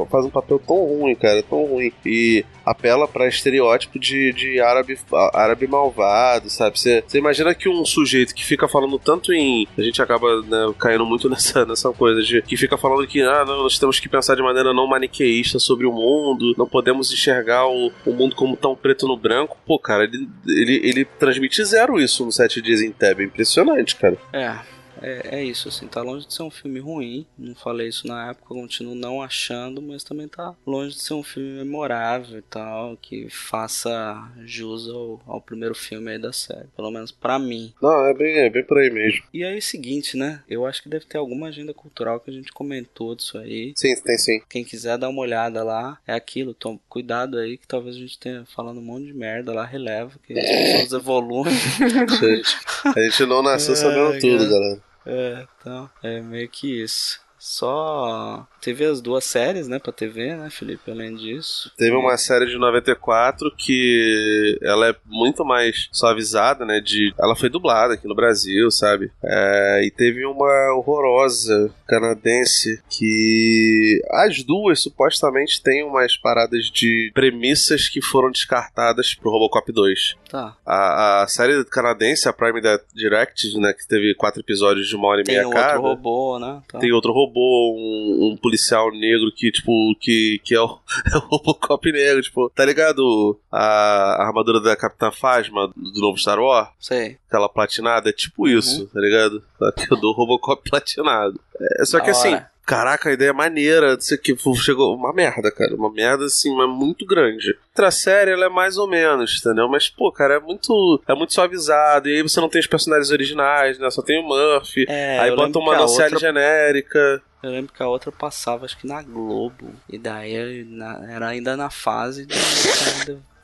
faz 0.09 0.25
um 0.25 0.29
papel 0.29 0.59
tão 0.59 0.77
ruim, 0.77 1.15
cara. 1.15 1.41
Tão 1.43 1.65
ruim. 1.65 1.91
E 2.05 2.45
apela 2.65 3.07
pra 3.07 3.27
estereótipo 3.27 3.97
de, 3.97 4.33
de 4.33 4.59
árabe, 4.59 4.97
árabe 5.33 5.67
malvado, 5.67 6.49
sabe? 6.49 6.77
Você 6.77 7.03
imagina 7.13 7.55
que 7.55 7.69
um 7.69 7.85
sujeito 7.85 8.35
que 8.35 8.43
fica 8.43 8.67
falando 8.67 8.99
tanto 8.99 9.31
em. 9.31 9.67
A 9.77 9.81
gente 9.81 10.01
acaba 10.01 10.41
né, 10.41 10.73
caindo 10.77 11.05
muito 11.05 11.29
nessa, 11.31 11.65
nessa 11.65 11.91
coisa 11.91 12.21
de 12.21 12.41
que 12.41 12.57
fica 12.57 12.77
falando 12.77 13.07
que 13.07 13.21
ah, 13.21 13.45
não, 13.45 13.63
nós 13.63 13.79
temos 13.79 13.99
que 13.99 14.09
pensar 14.09 14.35
de 14.35 14.41
maneira 14.41 14.73
não 14.73 14.87
maniqueísta 14.87 15.59
sobre 15.59 15.85
o 15.85 15.91
mundo, 15.91 16.53
não 16.57 16.67
podemos 16.67 17.11
enxergar 17.11 17.67
o, 17.67 17.91
o 18.05 18.13
mundo 18.13 18.35
como 18.35 18.57
tão 18.57 18.75
preto 18.75 19.07
no 19.07 19.17
branco. 19.17 19.57
Pô, 19.65 19.79
cara, 19.79 20.03
ele, 20.03 20.27
ele, 20.45 20.81
ele 20.83 21.05
transmite 21.05 21.63
zero 21.63 21.99
isso 21.99 22.25
no 22.25 22.31
Sete 22.31 22.61
Dias 22.61 22.81
em 22.81 22.91
Teb. 22.91 23.21
É 23.21 23.25
impressionante, 23.25 23.95
cara. 23.95 24.17
É, 24.33 24.57
é, 25.01 25.37
é 25.39 25.43
isso, 25.43 25.69
assim, 25.69 25.87
tá 25.87 26.01
longe 26.01 26.27
de 26.27 26.33
ser 26.33 26.43
um 26.43 26.49
filme 26.51 26.79
ruim. 26.79 27.25
Não 27.37 27.55
falei 27.55 27.87
isso 27.87 28.07
na 28.07 28.29
época, 28.29 28.47
continuo 28.47 28.95
não 28.95 29.21
achando, 29.21 29.81
mas 29.81 30.03
também 30.03 30.27
tá 30.27 30.55
longe 30.65 30.95
de 30.95 31.01
ser 31.03 31.13
um 31.13 31.23
filme 31.23 31.49
memorável 31.63 32.39
e 32.39 32.41
tal, 32.41 32.97
que 32.97 33.27
faça 33.29 34.29
jus 34.45 34.87
ao, 34.89 35.21
ao 35.27 35.41
primeiro 35.41 35.75
filme 35.75 36.11
aí 36.11 36.17
da 36.19 36.31
série. 36.33 36.67
Pelo 36.75 36.91
menos 36.91 37.11
pra 37.11 37.37
mim. 37.39 37.73
Não, 37.81 38.05
é 38.05 38.13
bem, 38.13 38.37
é 38.37 38.49
bem 38.49 38.63
por 38.63 38.77
aí 38.77 38.89
mesmo. 38.89 39.23
E 39.33 39.43
aí, 39.43 39.55
é 39.55 39.57
o 39.57 39.61
seguinte, 39.61 40.15
né? 40.17 40.41
Eu 40.49 40.65
acho 40.65 40.81
que 40.81 40.89
deve 40.89 41.05
ter 41.05 41.17
alguma 41.17 41.47
agenda 41.47 41.73
cultural 41.73 42.19
que 42.19 42.29
a 42.29 42.33
gente 42.33 42.51
comentou 42.51 43.15
disso 43.15 43.37
aí. 43.37 43.73
Sim, 43.75 43.95
tem 44.01 44.17
sim. 44.17 44.41
Quem 44.49 44.63
quiser 44.63 44.97
dar 44.97 45.09
uma 45.09 45.21
olhada 45.21 45.63
lá, 45.63 45.97
é 46.07 46.13
aquilo. 46.13 46.53
Tom, 46.53 46.79
cuidado 46.89 47.37
aí, 47.37 47.57
que 47.57 47.67
talvez 47.67 47.95
a 47.95 47.99
gente 47.99 48.17
tenha 48.19 48.45
falando 48.55 48.79
um 48.79 48.83
monte 48.83 49.05
de 49.05 49.13
merda 49.13 49.53
lá, 49.53 49.65
releva, 49.65 50.13
que 50.25 50.33
as 50.37 50.45
pessoas 50.45 50.93
evoluem. 51.01 51.53
A 51.53 52.15
gente, 52.15 52.57
a 52.95 52.99
gente 53.01 53.25
não 53.25 53.41
nasceu 53.41 53.75
sabendo 53.75 54.13
É, 54.13 54.19
tudo, 54.19 54.37
cara. 54.39 54.49
galera. 54.49 54.81
É, 55.07 55.47
então, 55.59 55.89
é 56.03 56.19
meio 56.19 56.49
que 56.49 56.83
isso. 56.83 57.25
Só 57.39 58.47
teve 58.59 58.83
as 58.83 58.99
duas 58.99 59.23
séries, 59.23 59.67
né, 59.67 59.79
pra 59.79 59.93
TV, 59.93 60.35
né, 60.35 60.49
Felipe? 60.49 60.89
Além 60.89 61.15
disso. 61.15 61.71
Teve 61.77 61.95
uma 61.95 62.17
série 62.17 62.47
de 62.47 62.57
94 62.57 63.53
que 63.55 64.57
ela 64.61 64.89
é 64.89 64.95
muito 65.05 65.45
mais 65.45 65.87
suavizada, 65.91 66.65
né? 66.65 66.81
De, 66.81 67.13
ela 67.19 67.35
foi 67.35 67.49
dublada 67.49 67.93
aqui 67.93 68.07
no 68.07 68.15
Brasil, 68.15 68.69
sabe? 68.71 69.11
É, 69.23 69.81
e 69.85 69.91
teve 69.91 70.25
uma 70.25 70.73
horrorosa 70.75 71.71
canadense 71.87 72.81
que 72.89 74.01
as 74.11 74.43
duas 74.43 74.81
supostamente 74.81 75.61
têm 75.61 75.83
umas 75.83 76.17
paradas 76.17 76.65
de 76.65 77.11
premissas 77.13 77.87
que 77.87 78.01
foram 78.01 78.31
descartadas 78.31 79.13
pro 79.13 79.31
Robocop 79.31 79.71
2. 79.71 80.15
Tá. 80.29 80.55
A, 80.65 81.23
a 81.23 81.27
série 81.27 81.63
canadense, 81.65 82.27
a 82.27 82.33
Prime 82.33 82.61
Direct, 82.93 83.57
né, 83.59 83.73
que 83.73 83.87
teve 83.87 84.13
quatro 84.15 84.41
episódios 84.41 84.87
de 84.87 84.95
uma 84.95 85.07
hora 85.07 85.21
e 85.21 85.23
Tem 85.23 85.35
meia 85.35 85.47
outro 85.47 85.61
cada. 85.61 85.79
robô, 85.79 86.39
né? 86.39 86.61
Tá. 86.67 86.79
Tem 86.79 86.91
outro 86.91 87.11
robô, 87.13 87.73
um, 87.75 88.31
um 88.31 88.37
policial 88.37 88.91
negro 88.91 89.31
que, 89.35 89.51
tipo, 89.51 89.71
que, 89.99 90.41
que 90.43 90.55
é, 90.55 90.59
o, 90.59 90.65
é 91.13 91.17
o 91.17 91.19
Robocop 91.19 91.91
negro, 91.91 92.21
tipo, 92.21 92.49
tá 92.49 92.65
ligado? 92.65 93.39
A, 93.51 94.21
a 94.21 94.27
armadura 94.27 94.59
da 94.59 94.75
Capitã 94.75 95.11
Phasma 95.11 95.71
do 95.75 96.01
novo 96.01 96.17
Star 96.17 96.39
Wars? 96.39 96.69
Sei. 96.79 97.17
Aquela 97.27 97.49
platinada, 97.49 98.09
é 98.09 98.13
tipo 98.13 98.47
isso, 98.47 98.87
tá 98.87 98.99
ligado? 98.99 99.43
Eu 99.89 99.97
dou 99.97 100.13
Robocop 100.13 100.61
platinado. 100.69 101.39
É, 101.79 101.85
só 101.85 101.99
que 101.99 102.09
assim. 102.09 102.39
Caraca, 102.67 103.09
a 103.09 103.13
ideia 103.13 103.29
é 103.29 103.33
maneira, 103.33 103.93
não 103.93 104.01
sei 104.01 104.17
o 104.17 104.21
que, 104.21 104.35
chegou 104.57 104.93
uma 104.93 105.13
merda, 105.13 105.49
cara, 105.49 105.73
uma 105.73 105.89
merda 105.91 106.25
assim, 106.25 106.53
mas 106.55 106.69
muito 106.69 107.05
grande. 107.05 107.57
Outra 107.69 107.89
série, 107.89 108.31
ela 108.31 108.45
é 108.45 108.49
mais 108.49 108.77
ou 108.77 108.87
menos, 108.87 109.39
entendeu? 109.39 109.67
Mas, 109.69 109.89
pô, 109.89 110.11
cara, 110.11 110.35
é 110.35 110.39
muito, 110.39 111.01
é 111.07 111.15
muito 111.15 111.33
suavizado, 111.33 112.09
e 112.09 112.17
aí 112.17 112.21
você 112.21 112.41
não 112.41 112.49
tem 112.49 112.59
os 112.59 112.67
personagens 112.67 113.09
originais, 113.09 113.79
né? 113.79 113.89
Só 113.89 114.01
tem 114.01 114.19
o 114.21 114.27
Murphy, 114.27 114.85
É, 114.89 115.17
aí 115.19 115.35
bota 115.35 115.57
uma 115.57 115.81
outra- 115.81 116.19
genérica. 116.19 117.21
Eu 117.41 117.51
lembro 117.51 117.71
que 117.71 117.81
a 117.81 117.87
outra 117.87 118.11
passava, 118.11 118.65
acho 118.65 118.77
que 118.77 118.85
na 118.87 119.01
Globo. 119.01 119.71
E 119.89 119.97
daí 119.97 120.65
na- 120.67 121.05
era 121.09 121.27
ainda 121.27 121.55
na 121.55 121.69
fase 121.69 122.25
de 122.25 122.35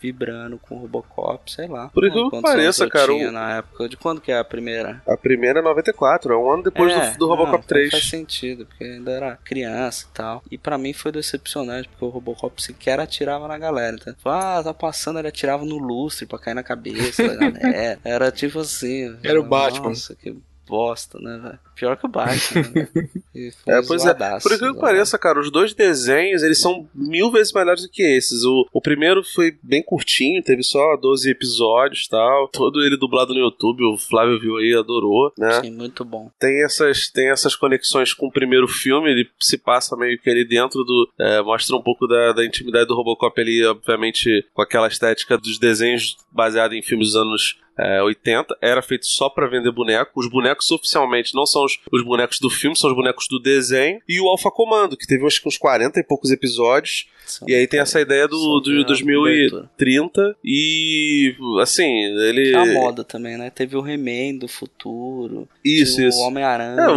vibrando 0.04 0.58
com 0.60 0.76
o 0.76 0.80
Robocop, 0.80 1.50
sei 1.50 1.68
lá. 1.68 1.88
Por 1.90 2.04
incrível 2.06 2.30
que 2.30 2.42
pareça, 2.42 2.88
cara, 2.90 3.08
tinha 3.08 3.30
o- 3.30 3.32
na 3.32 3.58
época. 3.58 3.88
De 3.88 3.96
quando 3.96 4.20
que 4.20 4.32
é 4.32 4.38
a 4.38 4.44
primeira? 4.44 5.02
A 5.08 5.16
primeira 5.16 5.60
é 5.60 5.62
94, 5.64 6.34
é 6.34 6.38
um 6.38 6.52
ano 6.52 6.64
depois 6.64 6.92
É, 6.92 7.12
do, 7.14 7.20
do 7.20 7.28
Robocop 7.28 7.60
não, 7.60 7.64
3. 7.68 7.90
Faz 7.92 8.10
sentido, 8.10 8.66
porque 8.66 8.84
ainda 8.84 9.12
era 9.12 9.38
criança 9.44 10.06
e 10.10 10.14
tal. 10.14 10.44
E 10.52 10.58
pra 10.58 10.78
mim 10.78 10.92
foi 10.92 11.12
decepcionante, 11.12 11.88
porque 11.88 12.04
o 12.04 12.10
Robocop 12.10 12.62
sequer 12.62 13.00
atirava 13.00 13.48
na 13.48 13.58
galera. 13.58 13.96
Então, 14.00 14.14
ah, 14.26 14.62
tá 14.64 14.74
passando, 14.74 15.20
ele 15.20 15.30
atirava 15.30 15.64
no 15.66 15.78
lustre 15.78 16.26
pra 16.26 16.38
cair 16.38 16.54
na 16.54 16.64
cabeça 16.64 17.24
da 17.28 17.36
galera. 17.36 18.00
Era 18.04 18.32
tipo 18.32 18.60
assim. 18.60 19.18
Era 19.24 19.40
o 19.40 19.44
Batman. 19.44 19.90
Nossa, 19.90 20.14
que 20.16 20.36
bosta, 20.68 21.18
né, 21.20 21.40
velho? 21.44 21.60
Pior 21.76 21.98
que 21.98 22.06
o 22.06 22.10
Batman, 22.10 22.61
né? 22.74 22.88
É, 23.66 23.82
pois 23.82 24.06
é. 24.06 24.14
Por 24.14 24.52
incrível 24.52 24.76
que 24.76 24.80
pareça, 24.80 25.18
cara, 25.18 25.40
os 25.40 25.50
dois 25.52 25.74
desenhos, 25.74 26.43
eles 26.43 26.60
são 26.60 26.88
mil 26.93 27.32
vezes 27.32 27.52
melhores 27.52 27.82
do 27.82 27.90
que 27.90 28.03
esses. 28.03 28.43
O, 28.43 28.68
o 28.72 28.80
primeiro 28.80 29.24
foi 29.24 29.58
bem 29.64 29.82
curtinho, 29.82 30.43
teve 30.43 30.61
só 30.61 30.95
12 30.98 31.32
episódios 31.32 32.06
e 32.06 32.10
tal. 32.10 32.48
Todo 32.50 32.82
ele 32.82 32.95
dublado 32.95 33.34
no 33.34 33.40
YouTube, 33.40 33.84
o 33.85 33.98
Flávio 33.98 34.40
viu 34.40 34.58
aí, 34.58 34.76
adorou, 34.76 35.34
né? 35.35 35.61
Sim, 35.61 35.72
muito 35.72 36.06
bom. 36.06 36.30
Tem 36.40 36.64
essas, 36.64 37.10
tem 37.10 37.32
essas 37.32 37.56
conexões 37.56 38.14
com 38.14 38.27
o 38.27 38.32
primeiro 38.32 38.68
filme, 38.68 39.10
ele 39.10 39.27
se 39.40 39.58
passa 39.58 39.98
meio 39.98 40.19
que 40.19 40.30
ali 40.30 40.48
dentro 40.48 40.84
do. 40.84 41.11
é, 41.19 41.42
mostra 41.42 41.76
um 41.76 41.82
pouco 41.82 42.06
da, 42.06 42.34
da 42.34 42.45
intimidade 42.45 42.88
do 42.88 42.95
Robocop 42.95 43.42
ali, 43.42 43.66
obviamente, 43.66 44.45
com 44.53 44.61
aquela 44.61 44.88
estética 44.88 45.40
dos 45.40 45.58
desenhos 45.58 46.18
baseados 46.32 46.77
em 46.77 46.84
filmes 46.84 47.08
dos 47.08 47.16
anos 47.16 47.64
é, 47.77 48.02
80. 48.02 48.58
Era 48.61 48.82
feito 48.82 49.06
só 49.06 49.30
pra 49.30 49.48
vender 49.48 49.72
boneco. 49.72 50.11
Os 50.16 50.30
bonecos 50.30 50.69
oficialmente 50.72 51.34
não 51.34 51.45
são 51.45 51.62
os, 51.66 51.77
os 51.92 52.03
bonecos 52.03 52.40
do 52.40 52.50
filme, 52.50 52.75
são 52.77 52.90
os 52.90 52.95
bonecos 52.95 53.27
do 53.30 53.40
desenho. 53.40 54.00
E 54.08 54.19
o 54.19 54.27
Alpha 54.27 54.50
Comando, 54.51 54.95
que 54.98 55.08
teve 55.08 55.25
acho 55.25 55.42
que 55.42 55.48
uns 55.48 55.58
40 55.58 56.00
e 56.00 56.03
poucos 56.03 56.32
episódios. 56.32 57.06
e 57.48 57.53
aí 57.56 57.67
tem 57.67 57.80
essa 57.80 58.00
ideia 58.01 58.27
do, 58.27 58.59
do 58.59 58.83
2030. 58.85 60.35
E 60.43 61.35
assim, 61.61 61.90
ele. 62.27 62.56
A 62.56 62.66
moda 62.66 63.03
também, 63.03 63.38
né? 63.38 63.50
Teve 63.50 63.75
o 63.77 63.88
He-Man 63.88 64.38
do 64.40 64.48
futuro. 64.48 65.48
Isso, 65.64 66.01
isso. 66.01 66.17
O 66.19 66.27
Homem-Aranha. 66.27 66.82
É, 66.82 66.88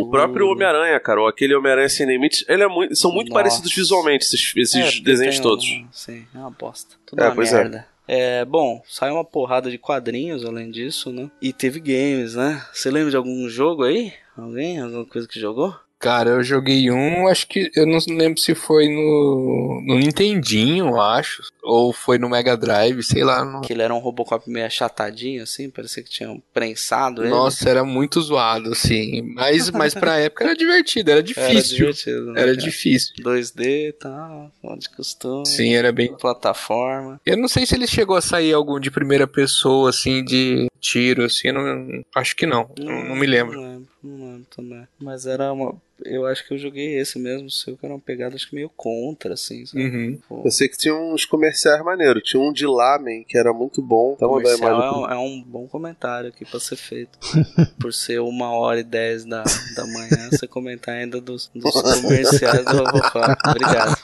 o 0.00 0.08
próprio 0.10 0.48
Homem-Aranha, 0.48 0.98
cara, 1.00 1.28
aquele 1.28 1.54
Homem-Aranha 1.54 1.88
Sem 1.88 2.06
Limites, 2.06 2.44
ele 2.48 2.62
é 2.62 2.68
muito, 2.68 2.94
são 2.96 3.12
muito 3.12 3.28
Nossa. 3.28 3.42
parecidos 3.42 3.74
visualmente, 3.74 4.24
esses, 4.24 4.52
esses 4.56 4.98
É, 4.98 5.00
desenhos 5.02 5.38
todos. 5.38 5.64
um- 5.66 5.86
sim, 5.92 6.24
é 6.34 6.38
uma 6.38 6.50
bosta. 6.50 6.96
Tudo 7.06 7.22
É, 7.22 7.26
uma 7.26 7.34
pois 7.34 7.52
é. 7.52 7.84
É, 8.08 8.44
bom, 8.44 8.82
saiu 8.88 9.14
uma 9.14 9.24
porrada 9.24 9.70
de 9.70 9.78
quadrinhos 9.78 10.44
além 10.44 10.70
disso, 10.70 11.10
né? 11.12 11.30
E 11.42 11.52
teve 11.52 11.80
games, 11.80 12.34
né? 12.34 12.64
Você 12.72 12.90
lembra 12.90 13.10
de 13.10 13.16
algum 13.16 13.48
jogo 13.48 13.82
aí? 13.82 14.12
Alguém? 14.36 14.80
Alguma 14.80 15.04
coisa 15.04 15.26
que 15.26 15.40
jogou? 15.40 15.74
Cara, 15.98 16.30
eu 16.30 16.42
joguei 16.42 16.90
um, 16.90 17.26
acho 17.26 17.48
que. 17.48 17.70
Eu 17.74 17.86
não 17.86 17.98
lembro 18.08 18.38
se 18.38 18.54
foi 18.54 18.86
no. 18.88 19.82
No 19.86 19.98
Nintendinho, 19.98 20.88
eu 20.88 21.00
acho. 21.00 21.42
Ou 21.62 21.92
foi 21.92 22.18
no 22.18 22.28
Mega 22.28 22.56
Drive, 22.56 23.02
sei 23.02 23.24
lá. 23.24 23.44
no- 23.44 23.62
Que 23.62 23.72
ele 23.72 23.82
era 23.82 23.94
um 23.94 23.98
Robocop 23.98 24.48
meio 24.48 24.66
achatadinho, 24.66 25.42
assim, 25.42 25.70
parecia 25.70 26.02
que 26.02 26.10
tinham 26.10 26.40
prensado 26.52 27.22
ele. 27.22 27.30
Nossa, 27.30 27.68
era 27.68 27.82
muito 27.82 28.20
zoado, 28.20 28.72
assim. 28.72 29.22
Mas, 29.34 29.70
mas 29.72 29.94
pra 29.94 30.18
época 30.18 30.44
era 30.44 30.54
divertido, 30.54 31.10
era 31.10 31.22
difícil. 31.22 31.50
Era 31.50 31.62
divertido, 31.62 32.26
né, 32.26 32.40
Era 32.42 32.54
cara? 32.54 32.56
difícil. 32.56 33.14
2D 33.22 33.88
e 33.88 33.92
tal, 33.92 34.52
de 34.78 34.88
costume. 34.90 35.46
Sim, 35.46 35.74
era 35.74 35.90
bem. 35.92 36.14
Plataforma. 36.16 37.20
Eu 37.24 37.36
não 37.38 37.48
sei 37.48 37.64
se 37.66 37.74
ele 37.74 37.86
chegou 37.86 38.16
a 38.16 38.20
sair 38.20 38.52
algum 38.52 38.78
de 38.78 38.90
primeira 38.90 39.26
pessoa, 39.26 39.90
assim, 39.90 40.22
de 40.22 40.66
tiro, 40.80 41.24
assim. 41.24 41.50
Não, 41.52 42.02
acho 42.14 42.36
que 42.36 42.46
não. 42.46 42.68
Não, 42.78 43.04
não 43.08 43.16
me 43.16 43.26
lembro. 43.26 43.60
Não 43.60 43.68
lembro, 43.72 43.88
não 44.02 44.26
lembro 44.32 44.46
também. 44.54 44.86
Mas 45.00 45.26
era 45.26 45.52
uma. 45.52 45.74
Eu 46.04 46.26
acho 46.26 46.46
que 46.46 46.52
eu 46.52 46.58
joguei 46.58 46.98
esse 46.98 47.18
mesmo, 47.18 47.46
o 47.46 47.50
seu, 47.50 47.76
que 47.76 47.84
era 47.86 47.94
uma 47.94 48.00
pegada 48.00 48.34
acho 48.34 48.48
que 48.48 48.54
meio 48.54 48.70
contra, 48.76 49.32
assim, 49.34 49.64
sabe? 49.64 49.84
Uhum. 49.84 50.42
Eu 50.44 50.50
sei 50.50 50.68
que 50.68 50.76
tinha 50.76 50.94
uns 50.94 51.24
comerciais 51.24 51.82
maneiros, 51.82 52.22
tinha 52.22 52.40
um 52.42 52.52
de 52.52 52.66
lamen 52.66 53.24
que 53.26 53.38
era 53.38 53.52
muito 53.52 53.80
bom. 53.80 54.14
Tá 54.14 54.26
imagem 54.26 54.62
é, 54.62 54.90
um, 54.92 55.10
é 55.12 55.18
um 55.18 55.42
bom 55.42 55.66
comentário 55.66 56.28
aqui 56.28 56.44
pra 56.44 56.60
ser 56.60 56.76
feito. 56.76 57.18
Por 57.80 57.92
ser 57.94 58.20
uma 58.20 58.50
hora 58.50 58.80
e 58.80 58.84
dez 58.84 59.24
da, 59.24 59.42
da 59.74 59.86
manhã, 59.86 60.28
você 60.30 60.46
comentar 60.46 60.94
ainda 60.96 61.20
dos, 61.20 61.50
dos 61.54 61.72
comerciais 62.02 62.64
do 62.64 62.76
Robocop. 62.76 63.34
Obrigado. 63.48 63.96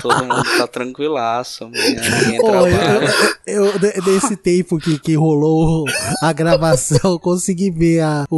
Todo 0.00 0.24
mundo 0.24 0.42
tá 0.58 0.66
tranquilaço. 0.66 1.64
Amanhã 1.64 2.00
ninguém 2.22 2.40
Pô, 2.40 2.50
trabalha. 2.50 3.00
eu, 3.46 3.66
eu- 3.66 3.78
de- 3.78 4.00
desse 4.00 4.36
tempo 4.36 4.78
que, 4.78 4.98
que 4.98 5.14
rolou 5.14 5.84
a 6.22 6.32
gravação, 6.32 7.12
eu 7.12 7.18
consegui 7.20 7.70
ver 7.70 8.00
a, 8.00 8.26
o, 8.30 8.36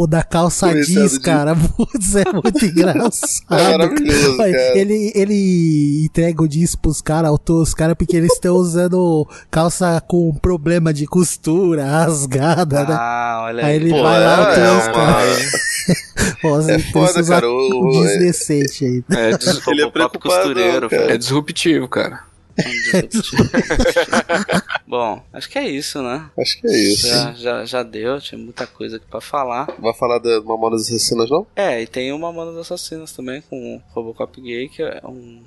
o, 0.00 0.02
o 0.02 0.06
da 0.06 0.22
calça 0.22 0.66
do 0.68 0.84
cara. 1.32 1.56
Putz, 1.76 2.14
é 2.16 2.24
muito 2.32 2.64
engraçado. 2.64 3.42
É 3.50 3.70
maravilhoso, 3.78 4.36
cara. 4.36 4.78
Ele, 4.78 5.12
ele 5.14 6.04
entrega 6.06 6.42
o 6.42 6.48
jeans 6.48 6.74
pros 6.74 7.00
caras, 7.00 7.32
os 7.48 7.74
caras, 7.74 7.94
porque 7.96 8.16
eles 8.16 8.32
estão 8.32 8.54
usando 8.56 9.26
calça 9.50 10.00
com 10.06 10.32
problema 10.34 10.92
de 10.92 11.06
costura, 11.06 11.84
rasgada, 11.84 12.80
né? 12.84 12.96
Ah, 12.98 13.42
olha 13.44 13.64
Aí 13.64 13.70
aí. 13.72 13.76
ele 13.76 13.90
Pô, 13.90 14.02
vai 14.02 14.20
lá, 14.24 14.36
é, 14.38 14.40
o 14.40 14.54
trans, 14.54 14.86
é 14.86 14.92
cara. 14.92 15.36
Pô, 16.42 16.60
É 16.60 16.78
foda, 16.78 17.24
cara, 17.24 17.48
o- 17.48 17.86
um 17.86 17.90
jeans 17.90 18.18
decente 18.18 18.84
aí. 18.84 19.04
É, 19.10 19.36
des- 19.36 19.46
Ele 19.48 19.80
é 19.80 19.84
Robocop 19.84 19.92
preocupado, 19.92 20.20
costureiro, 20.42 20.88
cara. 20.90 21.14
é 21.14 21.18
disruptivo, 21.18 21.88
cara. 21.88 22.20
Bom, 24.86 25.22
acho 25.32 25.48
que 25.48 25.58
é 25.58 25.68
isso, 25.68 26.02
né? 26.02 26.30
Acho 26.38 26.60
que 26.60 26.66
é 26.66 26.70
isso. 26.70 27.06
Já, 27.06 27.32
já, 27.32 27.64
já 27.64 27.82
deu, 27.82 28.20
tinha 28.20 28.38
muita 28.38 28.66
coisa 28.66 28.96
aqui 28.96 29.06
pra 29.06 29.20
falar. 29.20 29.66
Vai 29.78 29.94
falar 29.94 30.18
da 30.18 30.40
Mamonas 30.42 30.82
Assassinas, 30.82 31.30
não? 31.30 31.46
É, 31.54 31.80
e 31.82 31.86
tem 31.86 32.12
uma 32.12 32.32
Mamonas 32.32 32.58
Assassinas 32.58 33.12
também 33.12 33.40
com 33.42 33.76
o 33.76 33.82
Robocop 33.92 34.40
Gay, 34.40 34.68
que 34.68 34.82
é 34.82 35.00
um, 35.04 35.42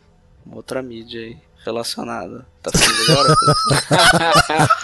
uma 0.46 0.58
outra 0.58 0.82
mídia 0.82 1.22
aí 1.22 1.38
relacionada. 1.66 2.46
Tá 2.62 2.72
ficando 2.72 3.12
agora? 3.12 3.36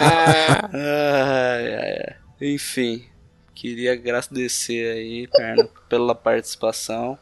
ai, 0.00 0.70
ai, 0.74 1.74
ai. 1.74 2.16
Enfim, 2.40 3.04
queria 3.54 3.92
agradecer 3.92 4.92
aí, 4.92 5.28
Perna, 5.28 5.68
pela 5.88 6.14
participação. 6.14 7.18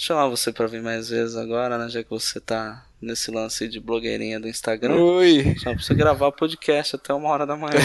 Chamar 0.00 0.28
você 0.28 0.52
pra 0.52 0.68
vir 0.68 0.80
mais 0.80 1.08
vezes 1.08 1.34
agora, 1.34 1.76
né? 1.76 1.88
Já 1.88 2.04
que 2.04 2.10
você 2.10 2.38
tá 2.38 2.86
nesse 3.02 3.32
lance 3.32 3.66
de 3.66 3.80
blogueirinha 3.80 4.38
do 4.38 4.46
Instagram. 4.46 4.94
Oi. 4.94 5.56
Só 5.58 5.72
pra 5.72 5.82
você 5.82 5.92
gravar 5.92 6.30
podcast 6.30 6.94
até 6.94 7.12
uma 7.12 7.28
hora 7.28 7.44
da 7.44 7.56
manhã. 7.56 7.80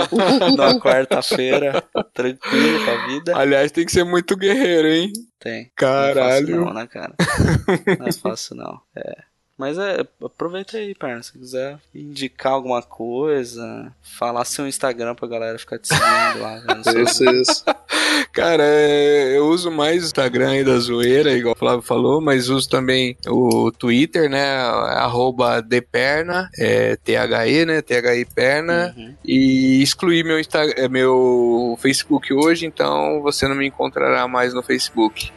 na 0.56 0.80
quarta-feira. 0.80 1.84
Tranquilo 2.14 2.84
com 2.86 2.90
a 2.90 3.06
vida. 3.08 3.36
Aliás, 3.36 3.70
tem 3.70 3.84
que 3.84 3.92
ser 3.92 4.02
muito 4.02 4.34
guerreiro, 4.34 4.88
hein? 4.88 5.12
Tem. 5.38 5.70
Caralho. 5.76 6.62
Não 6.62 6.62
é 6.62 6.64
fácil 6.64 6.64
não, 6.64 6.72
né, 6.72 6.86
cara? 6.86 7.14
Não 7.98 8.06
é 8.06 8.12
fácil 8.12 8.56
não. 8.56 8.80
É. 8.96 9.16
Mas 9.58 9.76
é, 9.76 10.06
aproveita 10.24 10.76
aí, 10.76 10.94
perna. 10.94 11.20
Se 11.20 11.32
quiser 11.32 11.80
indicar 11.92 12.52
alguma 12.52 12.80
coisa, 12.80 13.92
falar 14.00 14.44
seu 14.44 14.68
Instagram 14.68 15.16
pra 15.16 15.26
galera 15.26 15.58
ficar 15.58 15.80
te 15.80 15.88
seguindo 15.88 16.40
lá. 16.40 16.62
Isso, 17.02 17.24
isso. 17.24 17.64
Cara, 18.32 18.62
é, 18.62 19.36
eu 19.36 19.48
uso 19.48 19.70
mais 19.70 20.02
o 20.02 20.06
Instagram 20.06 20.50
aí 20.50 20.64
da 20.64 20.78
zoeira, 20.78 21.32
igual 21.32 21.54
o 21.54 21.58
Flávio 21.58 21.82
falou, 21.82 22.20
mas 22.20 22.48
uso 22.48 22.68
também 22.68 23.16
o 23.26 23.72
Twitter, 23.72 24.30
né? 24.30 24.58
Arroba 24.60 25.60
Deperna, 25.60 26.48
é, 26.56 26.96
T-H-E, 26.96 27.66
né? 27.66 27.82
T-H-I 27.82 28.24
Perna. 28.26 28.94
Uhum. 28.96 29.14
E 29.24 29.82
excluí 29.82 30.22
meu, 30.22 30.38
Insta 30.38 30.60
é, 30.76 30.88
meu 30.88 31.76
Facebook 31.80 32.32
hoje, 32.32 32.64
então 32.66 33.20
você 33.22 33.48
não 33.48 33.56
me 33.56 33.66
encontrará 33.66 34.28
mais 34.28 34.54
no 34.54 34.62
Facebook. 34.62 35.32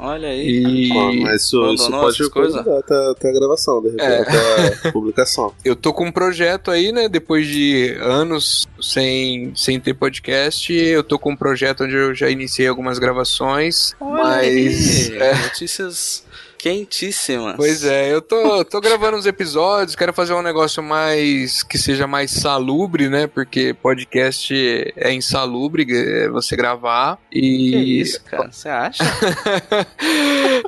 Olha 0.00 0.28
aí. 0.28 0.48
E... 0.48 0.88
Pô, 0.88 1.12
mas 1.12 1.42
isso, 1.44 1.74
isso 1.74 1.90
pode 1.90 2.30
coisas? 2.30 2.56
até, 2.56 2.78
até, 2.78 3.10
até 3.10 3.28
a 3.28 3.32
gravação, 3.32 3.82
de 3.82 3.88
repente, 3.90 4.02
É. 4.02 4.20
até 4.22 4.88
a 4.88 4.92
publicação. 4.92 5.52
Eu 5.64 5.76
tô 5.76 5.92
com 5.92 6.06
um 6.06 6.12
projeto 6.12 6.70
aí, 6.70 6.90
né? 6.90 7.08
Depois 7.08 7.46
de 7.46 7.96
anos 8.00 8.66
sem, 8.80 9.52
sem 9.54 9.78
ter 9.78 9.94
podcast, 9.94 10.72
eu 10.72 11.02
tô 11.04 11.18
com 11.18 11.32
um 11.32 11.36
projeto 11.36 11.84
onde 11.84 11.94
eu 11.94 12.14
já 12.14 12.30
iniciei 12.30 12.66
algumas 12.66 12.98
gravações, 12.98 13.94
Olha 14.00 14.22
mas. 14.22 15.10
aí, 15.10 15.16
é, 15.18 15.34
Notícias 15.42 16.24
quentíssimas. 16.60 17.56
Pois 17.56 17.84
é, 17.84 18.12
eu 18.12 18.20
tô, 18.20 18.64
tô 18.64 18.80
gravando 18.80 19.16
uns 19.16 19.26
episódios, 19.26 19.96
quero 19.96 20.12
fazer 20.12 20.34
um 20.34 20.42
negócio 20.42 20.82
mais 20.82 21.62
que 21.62 21.78
seja 21.78 22.06
mais 22.06 22.30
salubre, 22.30 23.08
né? 23.08 23.26
Porque 23.26 23.74
podcast 23.74 24.54
é 24.96 25.12
insalubre 25.12 25.86
é 25.88 26.28
você 26.28 26.56
gravar. 26.56 27.18
E 27.32 27.70
Que 27.70 28.00
isso, 28.00 28.24
cara? 28.24 28.50
Você 28.50 28.68
acha? 28.68 29.04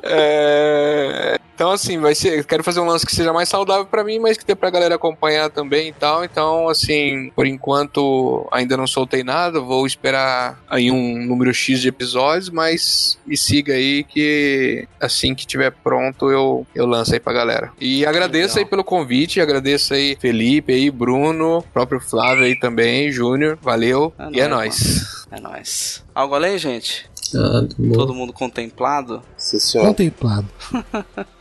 É, 0.05 1.37
Então, 1.55 1.71
assim, 1.71 1.99
vai 1.99 2.15
ser. 2.15 2.39
eu 2.39 2.43
Quero 2.43 2.63
fazer 2.63 2.79
um 2.79 2.85
lance 2.85 3.05
que 3.05 3.15
seja 3.15 3.31
mais 3.31 3.47
saudável 3.49 3.85
pra 3.85 4.03
mim, 4.03 4.19
mas 4.19 4.37
que 4.37 4.45
dê 4.45 4.55
pra 4.55 4.69
galera 4.69 4.95
acompanhar 4.95 5.49
também 5.49 5.89
e 5.89 5.93
tal. 5.93 6.23
Então, 6.23 6.67
assim, 6.67 7.31
por 7.35 7.45
enquanto 7.45 8.47
ainda 8.51 8.75
não 8.75 8.87
soltei 8.87 9.23
nada. 9.23 9.59
Vou 9.59 9.85
esperar 9.85 10.61
aí 10.69 10.91
um 10.91 11.25
número 11.25 11.53
X 11.53 11.79
de 11.79 11.89
episódios, 11.89 12.49
mas 12.49 13.17
me 13.25 13.37
siga 13.37 13.73
aí 13.73 14.03
que 14.03 14.87
assim 14.99 15.35
que 15.35 15.45
tiver 15.45 15.71
pronto 15.83 16.31
eu, 16.31 16.65
eu 16.73 16.85
lanço 16.85 17.13
aí 17.13 17.19
pra 17.19 17.33
galera. 17.33 17.71
E 17.79 18.05
agradeço 18.05 18.57
aí 18.59 18.65
pelo 18.65 18.83
convite, 18.83 19.41
agradeço 19.41 19.93
aí 19.93 20.15
Felipe 20.19 20.73
aí, 20.73 20.89
Bruno, 20.89 21.63
próprio 21.73 21.99
Flávio 21.99 22.45
aí 22.45 22.57
também, 22.57 23.11
Júnior. 23.11 23.57
Valeu. 23.61 24.13
e 24.31 24.39
é 24.39 24.47
nóis. 24.47 25.25
É 25.31 25.39
nóis. 25.39 26.03
Algo 26.13 26.35
além, 26.35 26.57
gente? 26.57 27.09
Ah, 27.35 27.67
bom. 27.77 27.93
Todo 27.93 28.13
mundo 28.13 28.31
contemplado? 28.31 29.21
Sim, 29.37 29.59
senhor. 29.59 29.87
Contemplado. 29.87 30.47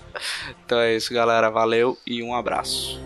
Então 0.65 0.79
é 0.79 0.95
isso, 0.95 1.13
galera. 1.13 1.51
Valeu 1.51 1.99
e 2.07 2.23
um 2.23 2.35
abraço. 2.35 3.01